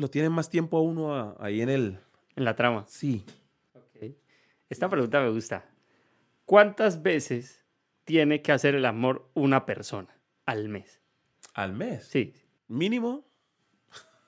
Lo 0.00 0.08
tienen 0.08 0.32
más 0.32 0.48
tiempo 0.48 0.78
a 0.78 0.82
uno 0.82 1.14
a- 1.14 1.36
ahí 1.38 1.60
en 1.60 1.68
el... 1.68 1.98
En 2.36 2.44
la 2.44 2.56
trama. 2.56 2.84
Sí. 2.88 3.24
Ok. 3.74 4.14
Esta 4.70 4.88
pregunta 4.88 5.20
me 5.20 5.28
gusta. 5.30 5.64
¿Cuántas 6.46 7.02
veces 7.02 7.64
tiene 8.04 8.40
que 8.40 8.50
hacer 8.52 8.74
el 8.74 8.86
amor 8.86 9.28
una 9.34 9.66
persona 9.66 10.08
al 10.46 10.68
mes? 10.68 11.00
Al 11.54 11.74
mes. 11.74 12.06
Sí. 12.06 12.32
Mínimo. 12.66 13.26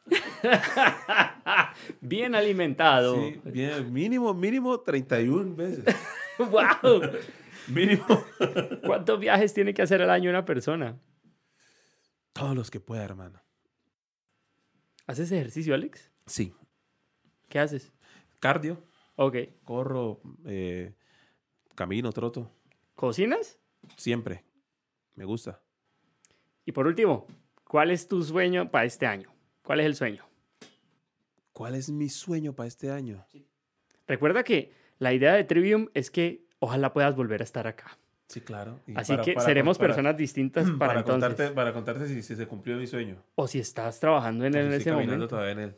Bien 2.01 2.35
alimentado. 2.35 3.17
Sí, 3.17 3.41
bien, 3.45 3.93
mínimo, 3.93 4.35
mínimo 4.35 4.81
31 4.81 5.55
veces. 5.57 5.85
¡Wow! 6.39 7.01
mínimo. 7.69 8.05
¿Cuántos 8.85 9.19
viajes 9.21 9.55
tiene 9.55 9.73
que 9.73 9.83
hacer 9.83 10.03
al 10.03 10.11
año 10.11 10.29
una 10.31 10.45
persona? 10.45 10.99
Todos 12.33 12.55
los 12.57 12.71
que 12.71 12.81
pueda, 12.81 13.05
hermano. 13.05 13.41
¿Haces 15.07 15.31
ejercicio, 15.33 15.75
Alex? 15.75 16.11
Sí. 16.27 16.55
¿Qué 17.49 17.59
haces? 17.59 17.93
Cardio, 18.41 18.83
Ok. 19.17 19.37
corro, 19.65 20.21
eh, 20.47 20.95
camino, 21.75 22.13
troto. 22.13 22.51
¿Cocinas? 22.95 23.59
Siempre. 23.97 24.45
Me 25.15 25.25
gusta. 25.25 25.61
Y 26.65 26.73
por 26.73 26.87
último, 26.87 27.27
¿cuál 27.65 27.91
es 27.91 28.09
tu 28.09 28.23
sueño 28.23 28.71
para 28.71 28.85
este 28.87 29.07
año? 29.07 29.33
¿Cuál 29.63 29.81
es 29.81 29.87
el 29.87 29.95
sueño? 29.95 30.25
¿Cuál 31.53 31.75
es 31.75 31.91
mi 31.91 32.09
sueño 32.09 32.55
para 32.55 32.69
este 32.69 32.91
año? 32.91 33.27
Recuerda 34.07 34.43
que 34.43 34.73
la 34.99 35.13
idea 35.13 35.35
de 35.35 35.45
Trivium 35.45 35.89
es 35.95 36.11
que 36.11 36.47
ojalá 36.61 36.93
puedas 36.93 37.15
volver 37.15 37.41
a 37.43 37.45
estar 37.45 37.67
acá. 37.67 37.99
Sí, 38.33 38.41
claro. 38.41 38.81
Y 38.87 38.97
Así 38.97 39.13
para- 39.13 39.25
que 39.25 39.35
para- 39.35 39.45
seremos 39.47 39.77
para- 39.77 39.89
personas 39.89 40.17
distintas 40.17 40.65
para, 40.79 40.79
Para, 40.79 41.01
entonces. 41.01 41.29
contarte, 41.29 41.55
para 41.55 41.73
contarte 41.75 42.09
si, 42.09 42.23
si 42.23 42.35
se 42.35 42.47
cumplió 42.47 42.79
mi 42.79 42.87
sueño. 42.87 43.23
O 43.35 43.47
si 43.47 43.59
estás 43.59 44.01
trabajando 44.01 44.47
en, 44.47 44.55
él 44.55 44.67
en 44.69 44.73
ese 44.73 44.91
momento. 44.91 45.29
todavía 45.29 45.53
en 45.53 45.59
él. 45.59 45.77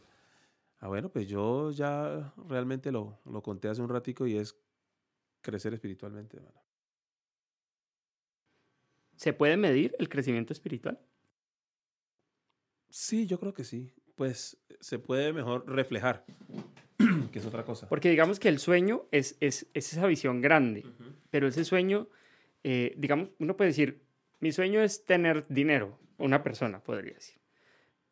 Ah, 0.79 0.87
bueno, 0.87 1.09
pues 1.09 1.27
yo 1.27 1.73
ya 1.73 2.33
realmente 2.49 2.93
lo, 2.93 3.19
lo 3.25 3.43
conté 3.43 3.69
hace 3.69 3.83
un 3.83 3.89
ratico 3.89 4.25
y 4.27 4.37
es 4.37 4.57
crecer 5.41 5.75
espiritualmente, 5.75 6.37
hermano. 6.37 6.61
¿Se 9.17 9.33
puede 9.33 9.57
medir 9.57 9.95
el 9.99 10.09
crecimiento 10.09 10.53
espiritual? 10.53 11.01
Sí, 12.91 13.27
yo 13.27 13.41
creo 13.41 13.55
que 13.55 13.65
sí. 13.65 13.93
Pues 14.15 14.57
se 14.81 14.99
puede 15.01 15.33
mejor 15.33 15.65
reflejar, 15.69 16.25
que 17.33 17.39
es 17.41 17.47
otra 17.47 17.65
cosa. 17.65 17.89
Porque 17.89 18.11
digamos 18.11 18.39
que 18.39 18.49
el 18.49 18.59
sueño 18.61 19.07
es, 19.11 19.37
es, 19.41 19.67
es 19.75 19.93
esa 19.93 20.07
visión 20.07 20.41
grande, 20.41 20.85
pero 21.31 21.49
ese 21.49 21.65
sueño, 21.65 22.07
eh, 22.65 22.95
digamos, 22.97 23.33
uno 23.39 23.57
puede 23.57 23.71
decir, 23.71 24.03
mi 24.41 24.51
sueño 24.51 24.81
es 24.83 25.05
tener 25.05 25.47
dinero, 25.49 25.99
una 26.19 26.43
persona 26.43 26.83
podría 26.83 27.15
decir. 27.15 27.41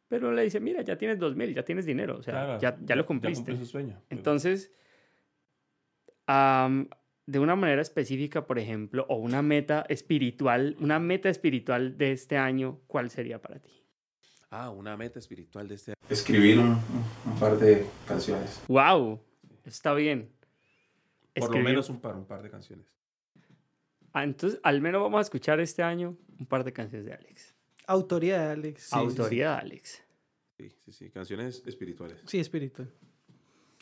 Pero 0.09 0.31
le 0.33 0.43
dice, 0.43 0.61
mira, 0.61 0.83
ya 0.83 0.97
tienes 0.97 1.19
dos 1.19 1.35
mil, 1.37 1.55
ya 1.55 1.65
tienes 1.65 1.87
dinero, 1.87 2.19
o 2.19 2.23
sea, 2.23 2.35
Claro, 2.35 2.61
ya, 2.61 2.79
ya 2.83 2.95
lo 2.97 3.05
cumpliste. 3.07 3.57
su 3.57 3.65
sueño. 3.67 4.01
Entonces, 4.11 4.71
am, 6.27 6.89
de 7.27 7.39
una 7.39 7.57
manera 7.57 7.81
específica, 7.83 8.47
por 8.47 8.59
ejemplo, 8.59 9.07
o 9.09 9.17
una 9.17 9.43
meta 9.43 9.87
espiritual, 9.89 10.77
una 10.81 10.99
meta 10.99 11.29
espiritual 11.29 11.97
de 11.97 12.13
este 12.13 12.37
año, 12.37 12.81
¿cuál 12.87 13.11
sería 13.11 13.41
para 13.41 13.59
ti? 13.59 13.71
Ah, 14.51 14.69
una 14.71 14.97
meta 14.99 15.19
espiritual 15.19 15.67
de 15.69 15.77
este 15.77 15.91
año. 15.93 15.97
Escribir 16.11 16.59
un, 16.59 16.77
un 17.25 17.39
par 17.41 17.57
de 17.59 17.87
canciones. 18.07 18.63
¡Wow! 18.69 19.21
Está 19.65 19.95
bien. 19.95 20.31
Por 21.35 21.45
Escribir- 21.45 21.63
lo 21.63 21.69
menos 21.71 21.89
un 21.89 22.01
par, 22.01 22.17
un 22.17 22.27
par 22.27 22.43
de 22.43 22.51
canciones. 22.51 22.87
Ah, 24.13 24.25
entonces, 24.25 24.61
al 24.63 24.81
menos 24.81 25.03
vamos 25.03 25.19
a 25.19 25.23
escuchar 25.23 25.59
este 25.61 25.83
año 25.83 26.17
un 26.39 26.47
par 26.47 26.65
de 26.65 26.73
canciones 26.73 27.07
de 27.07 27.15
Alex. 27.15 27.55
Autoría 27.87 28.41
de 28.43 28.53
Alex. 28.53 28.83
Sí, 28.85 28.89
Autoría 28.93 29.51
de 29.53 29.57
Alex. 29.61 30.03
Sí, 30.59 30.71
sí, 30.85 30.93
sí, 30.93 31.11
canciones 31.11 31.63
espirituales. 31.67 32.19
Sí, 32.27 32.39
espiritual. 32.39 32.91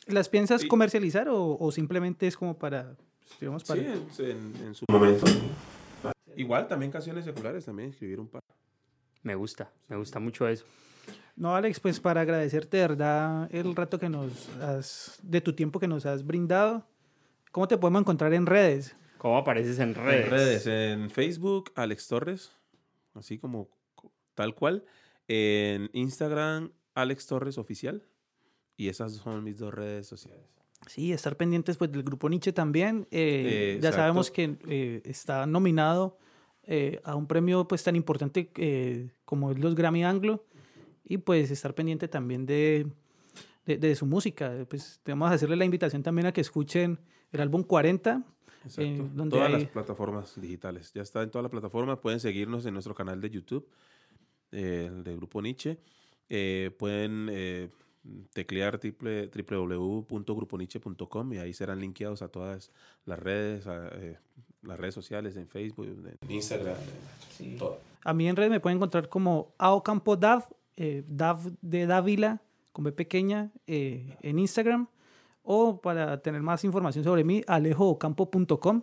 ¿Las 0.07 0.29
piensas 0.29 0.65
comercializar 0.65 1.29
o, 1.29 1.57
o 1.59 1.71
simplemente 1.71 2.25
es 2.27 2.35
como 2.35 2.57
para, 2.57 2.95
pues, 3.19 3.39
digamos, 3.39 3.63
para... 3.63 3.81
Sí, 3.81 3.87
en, 4.23 4.31
en- 4.31 4.55
en 4.67 4.75
su 4.75 4.85
momento. 4.89 5.25
Igual 6.35 6.67
también 6.67 6.91
canciones 6.91 7.25
seculares, 7.25 7.65
también 7.65 7.89
escribir 7.89 8.19
un 8.19 8.27
par. 8.27 8.41
Me 9.21 9.35
gusta, 9.35 9.71
me 9.89 9.97
gusta 9.97 10.19
mucho 10.19 10.47
eso. 10.47 10.65
No, 11.35 11.55
Alex, 11.55 11.79
pues 11.79 11.99
para 11.99 12.21
agradecerte 12.21 12.77
de 12.77 12.87
verdad 12.87 13.47
el 13.53 13.75
rato 13.75 13.99
que 13.99 14.09
nos 14.09 14.49
has, 14.59 15.19
de 15.21 15.41
tu 15.41 15.53
tiempo 15.53 15.79
que 15.79 15.87
nos 15.87 16.05
has 16.05 16.25
brindado. 16.25 16.87
¿Cómo 17.51 17.67
te 17.67 17.77
podemos 17.77 18.01
encontrar 18.01 18.33
en 18.33 18.45
redes? 18.45 18.95
¿Cómo 19.21 19.37
apareces 19.37 19.77
en 19.77 19.93
redes? 19.93 20.25
En 20.25 20.31
redes, 20.31 20.67
en 20.67 21.09
Facebook, 21.11 21.71
Alex 21.75 22.07
Torres, 22.07 22.51
así 23.13 23.37
como 23.37 23.69
co- 23.93 24.11
tal 24.33 24.55
cual. 24.55 24.83
En 25.27 25.91
Instagram, 25.93 26.71
Alex 26.95 27.27
Torres 27.27 27.59
Oficial. 27.59 28.03
Y 28.77 28.89
esas 28.89 29.13
son 29.13 29.43
mis 29.43 29.59
dos 29.59 29.71
redes 29.73 30.07
sociales. 30.07 30.43
Sí, 30.87 31.11
estar 31.13 31.37
pendientes 31.37 31.77
pues 31.77 31.91
del 31.91 32.01
grupo 32.01 32.27
Nietzsche 32.29 32.51
también. 32.51 33.07
Eh, 33.11 33.43
Eh, 33.45 33.79
ya 33.79 33.89
exacto. 33.89 33.97
sabemos 33.97 34.31
que 34.31 34.57
eh, 34.67 35.01
está 35.05 35.45
nominado 35.45 36.17
eh, 36.63 36.99
a 37.03 37.15
un 37.15 37.27
premio 37.27 37.67
pues 37.67 37.83
tan 37.83 37.95
importante 37.95 38.49
eh, 38.55 39.11
como 39.23 39.51
es 39.51 39.59
los 39.59 39.75
Grammy 39.75 40.03
Anglo 40.03 40.43
y 41.03 41.17
pues 41.19 41.51
estar 41.51 41.75
pendiente 41.75 42.07
también 42.07 42.47
de, 42.47 42.87
de, 43.67 43.77
de 43.77 43.95
su 43.95 44.07
música. 44.07 44.65
Pues 44.67 44.99
vamos 45.05 45.29
a 45.29 45.35
hacerle 45.35 45.57
la 45.57 45.65
invitación 45.65 46.01
también 46.01 46.25
a 46.25 46.31
que 46.33 46.41
escuchen 46.41 46.99
el 47.31 47.41
álbum 47.41 47.61
40. 47.63 48.23
Exacto. 48.63 48.81
Eh, 49.03 49.09
donde 49.13 49.35
todas 49.35 49.53
hay- 49.53 49.61
las 49.61 49.69
plataformas 49.71 50.39
digitales. 50.39 50.91
Ya 50.93 51.01
está 51.01 51.23
en 51.23 51.31
todas 51.31 51.43
las 51.43 51.51
plataformas. 51.51 51.99
Pueden 51.99 52.19
seguirnos 52.19 52.65
en 52.65 52.73
nuestro 52.73 52.95
canal 52.95 53.19
de 53.21 53.29
YouTube, 53.29 53.67
eh, 54.51 54.89
el 54.91 55.03
de 55.03 55.15
Grupo 55.15 55.41
Nietzsche. 55.41 55.77
Eh, 56.29 56.71
pueden 56.77 57.27
eh, 57.31 57.69
teclear 58.33 58.77
triple, 58.77 59.27
www.gruponiche.com 59.27 61.33
y 61.33 61.37
ahí 61.37 61.53
serán 61.53 61.79
linkeados 61.79 62.21
a 62.21 62.29
todas 62.29 62.71
las 63.05 63.19
redes, 63.19 63.67
a, 63.67 63.89
las 64.63 64.79
redes 64.79 64.95
sociales, 64.95 65.35
en 65.35 65.47
Facebook, 65.47 65.87
en 65.87 66.31
Instagram, 66.31 66.75
todo. 67.57 67.79
A 68.03 68.13
mí 68.13 68.27
en 68.27 68.35
redes 68.35 68.51
me 68.51 68.59
pueden 68.59 68.77
encontrar 68.77 69.09
como 69.09 69.53
Aocampo 69.57 70.15
Dav, 70.15 70.45
Dav 71.07 71.51
de 71.61 71.85
Dávila, 71.85 72.41
con 72.71 72.85
B 72.85 72.91
pequeña, 72.91 73.51
en 73.67 74.39
Instagram. 74.39 74.87
O 75.43 75.81
para 75.81 76.21
tener 76.21 76.41
más 76.41 76.63
información 76.63 77.03
sobre 77.03 77.23
mí, 77.23 77.41
alejoocampo.com. 77.47 78.81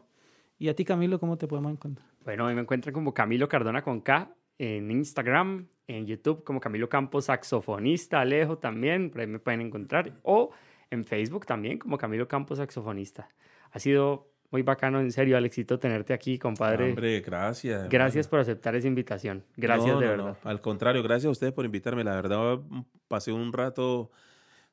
Y 0.59 0.69
a 0.69 0.75
ti, 0.75 0.85
Camilo, 0.85 1.21
¿cómo 1.21 1.39
te 1.39 1.47
podemos 1.47 1.73
encontrar? 1.73 2.09
Bueno, 2.25 2.47
a 2.47 2.49
mí 2.49 2.55
me 2.55 2.63
encuentran 2.63 2.93
como 2.93 3.15
Camilo 3.15 3.49
Cardona 3.49 3.83
con 3.83 4.01
K 4.01 4.35
en 4.59 4.91
Instagram, 4.91 5.69
en 5.87 6.07
YouTube 6.07 6.43
como 6.43 6.59
Camilo 6.61 6.89
Campos 6.89 7.27
Saxofonista, 7.27 8.21
Alejo 8.21 8.59
también, 8.59 9.11
por 9.11 9.21
ahí 9.21 9.27
me 9.29 9.39
pueden 9.39 9.61
encontrar. 9.61 10.15
O 10.23 10.51
en 10.91 11.05
Facebook 11.05 11.47
también 11.47 11.79
como 11.79 11.97
Camilo 11.97 12.27
Campos 12.27 12.59
Saxofonista. 12.59 13.29
Ha 13.71 13.79
sido 13.79 14.33
muy 14.51 14.63
bacano, 14.63 14.99
en 15.01 15.13
serio, 15.13 15.37
Alexito, 15.37 15.79
tenerte 15.79 16.13
aquí, 16.13 16.39
compadre. 16.39 16.89
Hombre, 16.89 17.21
gracias. 17.21 17.89
Gracias 17.89 18.27
hermano. 18.27 18.31
por 18.31 18.41
aceptar 18.41 18.75
esa 18.75 18.89
invitación. 18.89 19.45
Gracias 19.57 19.95
No, 19.95 20.01
de 20.01 20.07
no, 20.07 20.11
verdad. 20.11 20.39
no. 20.43 20.51
Al 20.51 20.61
contrario, 20.61 21.03
gracias 21.03 21.27
a 21.27 21.31
ustedes 21.31 21.53
por 21.53 21.65
invitarme. 21.65 22.03
La 22.03 22.15
verdad, 22.17 22.59
pasé 23.07 23.31
un 23.31 23.53
rato 23.53 24.11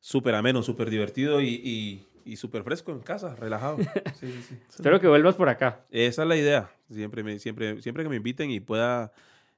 súper 0.05 0.35
ameno, 0.35 0.61
súper 0.61 0.91
divertido 0.91 1.41
y, 1.41 1.47
y, 1.63 2.07
y 2.25 2.35
súper 2.35 2.61
fresco 2.63 2.91
en 2.91 2.99
casa, 2.99 3.35
relajado. 3.35 3.77
Sí, 4.19 4.31
sí, 4.31 4.41
sí. 4.49 4.59
Espero 4.69 4.99
que 4.99 5.07
vuelvas 5.07 5.33
por 5.33 5.49
acá. 5.49 5.83
Esa 5.89 6.21
es 6.21 6.27
la 6.27 6.35
idea. 6.35 6.69
Siempre, 6.91 7.23
me, 7.23 7.39
siempre, 7.39 7.81
siempre 7.81 8.03
que 8.03 8.09
me 8.09 8.17
inviten 8.17 8.51
y 8.51 8.59
pueda 8.59 9.13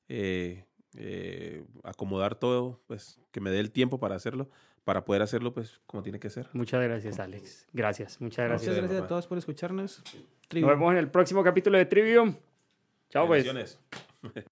eh, 0.07 0.63
eh, 0.95 1.65
acomodar 1.83 2.35
todo, 2.35 2.79
pues 2.87 3.19
que 3.31 3.41
me 3.41 3.51
dé 3.51 3.59
el 3.59 3.71
tiempo 3.71 3.99
para 3.99 4.15
hacerlo, 4.15 4.49
para 4.85 5.03
poder 5.03 5.21
hacerlo, 5.21 5.53
pues 5.53 5.81
como 5.85 6.01
tiene 6.01 6.17
que 6.17 6.29
ser. 6.29 6.47
Muchas 6.53 6.81
gracias, 6.81 7.19
Alex. 7.19 7.67
Gracias, 7.73 8.21
muchas 8.21 8.47
gracias. 8.47 8.69
Muchas 8.69 8.83
gracias 8.85 9.03
a 9.03 9.07
todos 9.07 9.27
por 9.27 9.37
escucharnos. 9.37 10.01
Nos 10.53 10.69
vemos 10.69 10.93
en 10.93 10.97
el 10.99 11.11
próximo 11.11 11.43
capítulo 11.43 11.77
de 11.77 11.87
Trivium. 11.87 12.33
Chao, 13.09 13.27
pues. 13.27 13.45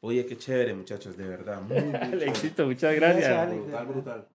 Oye, 0.00 0.24
qué 0.24 0.38
chévere, 0.38 0.72
muchachos, 0.72 1.14
de 1.14 1.28
verdad. 1.28 1.60
Muy, 1.60 1.78
muy 1.78 1.92
chévere. 1.92 2.06
Alexito, 2.06 2.64
muchas 2.64 2.94
gracias. 2.94 3.28
Gracias, 3.28 3.48
Alex. 3.48 3.62
Brutal, 3.62 3.86
brutal. 3.86 4.28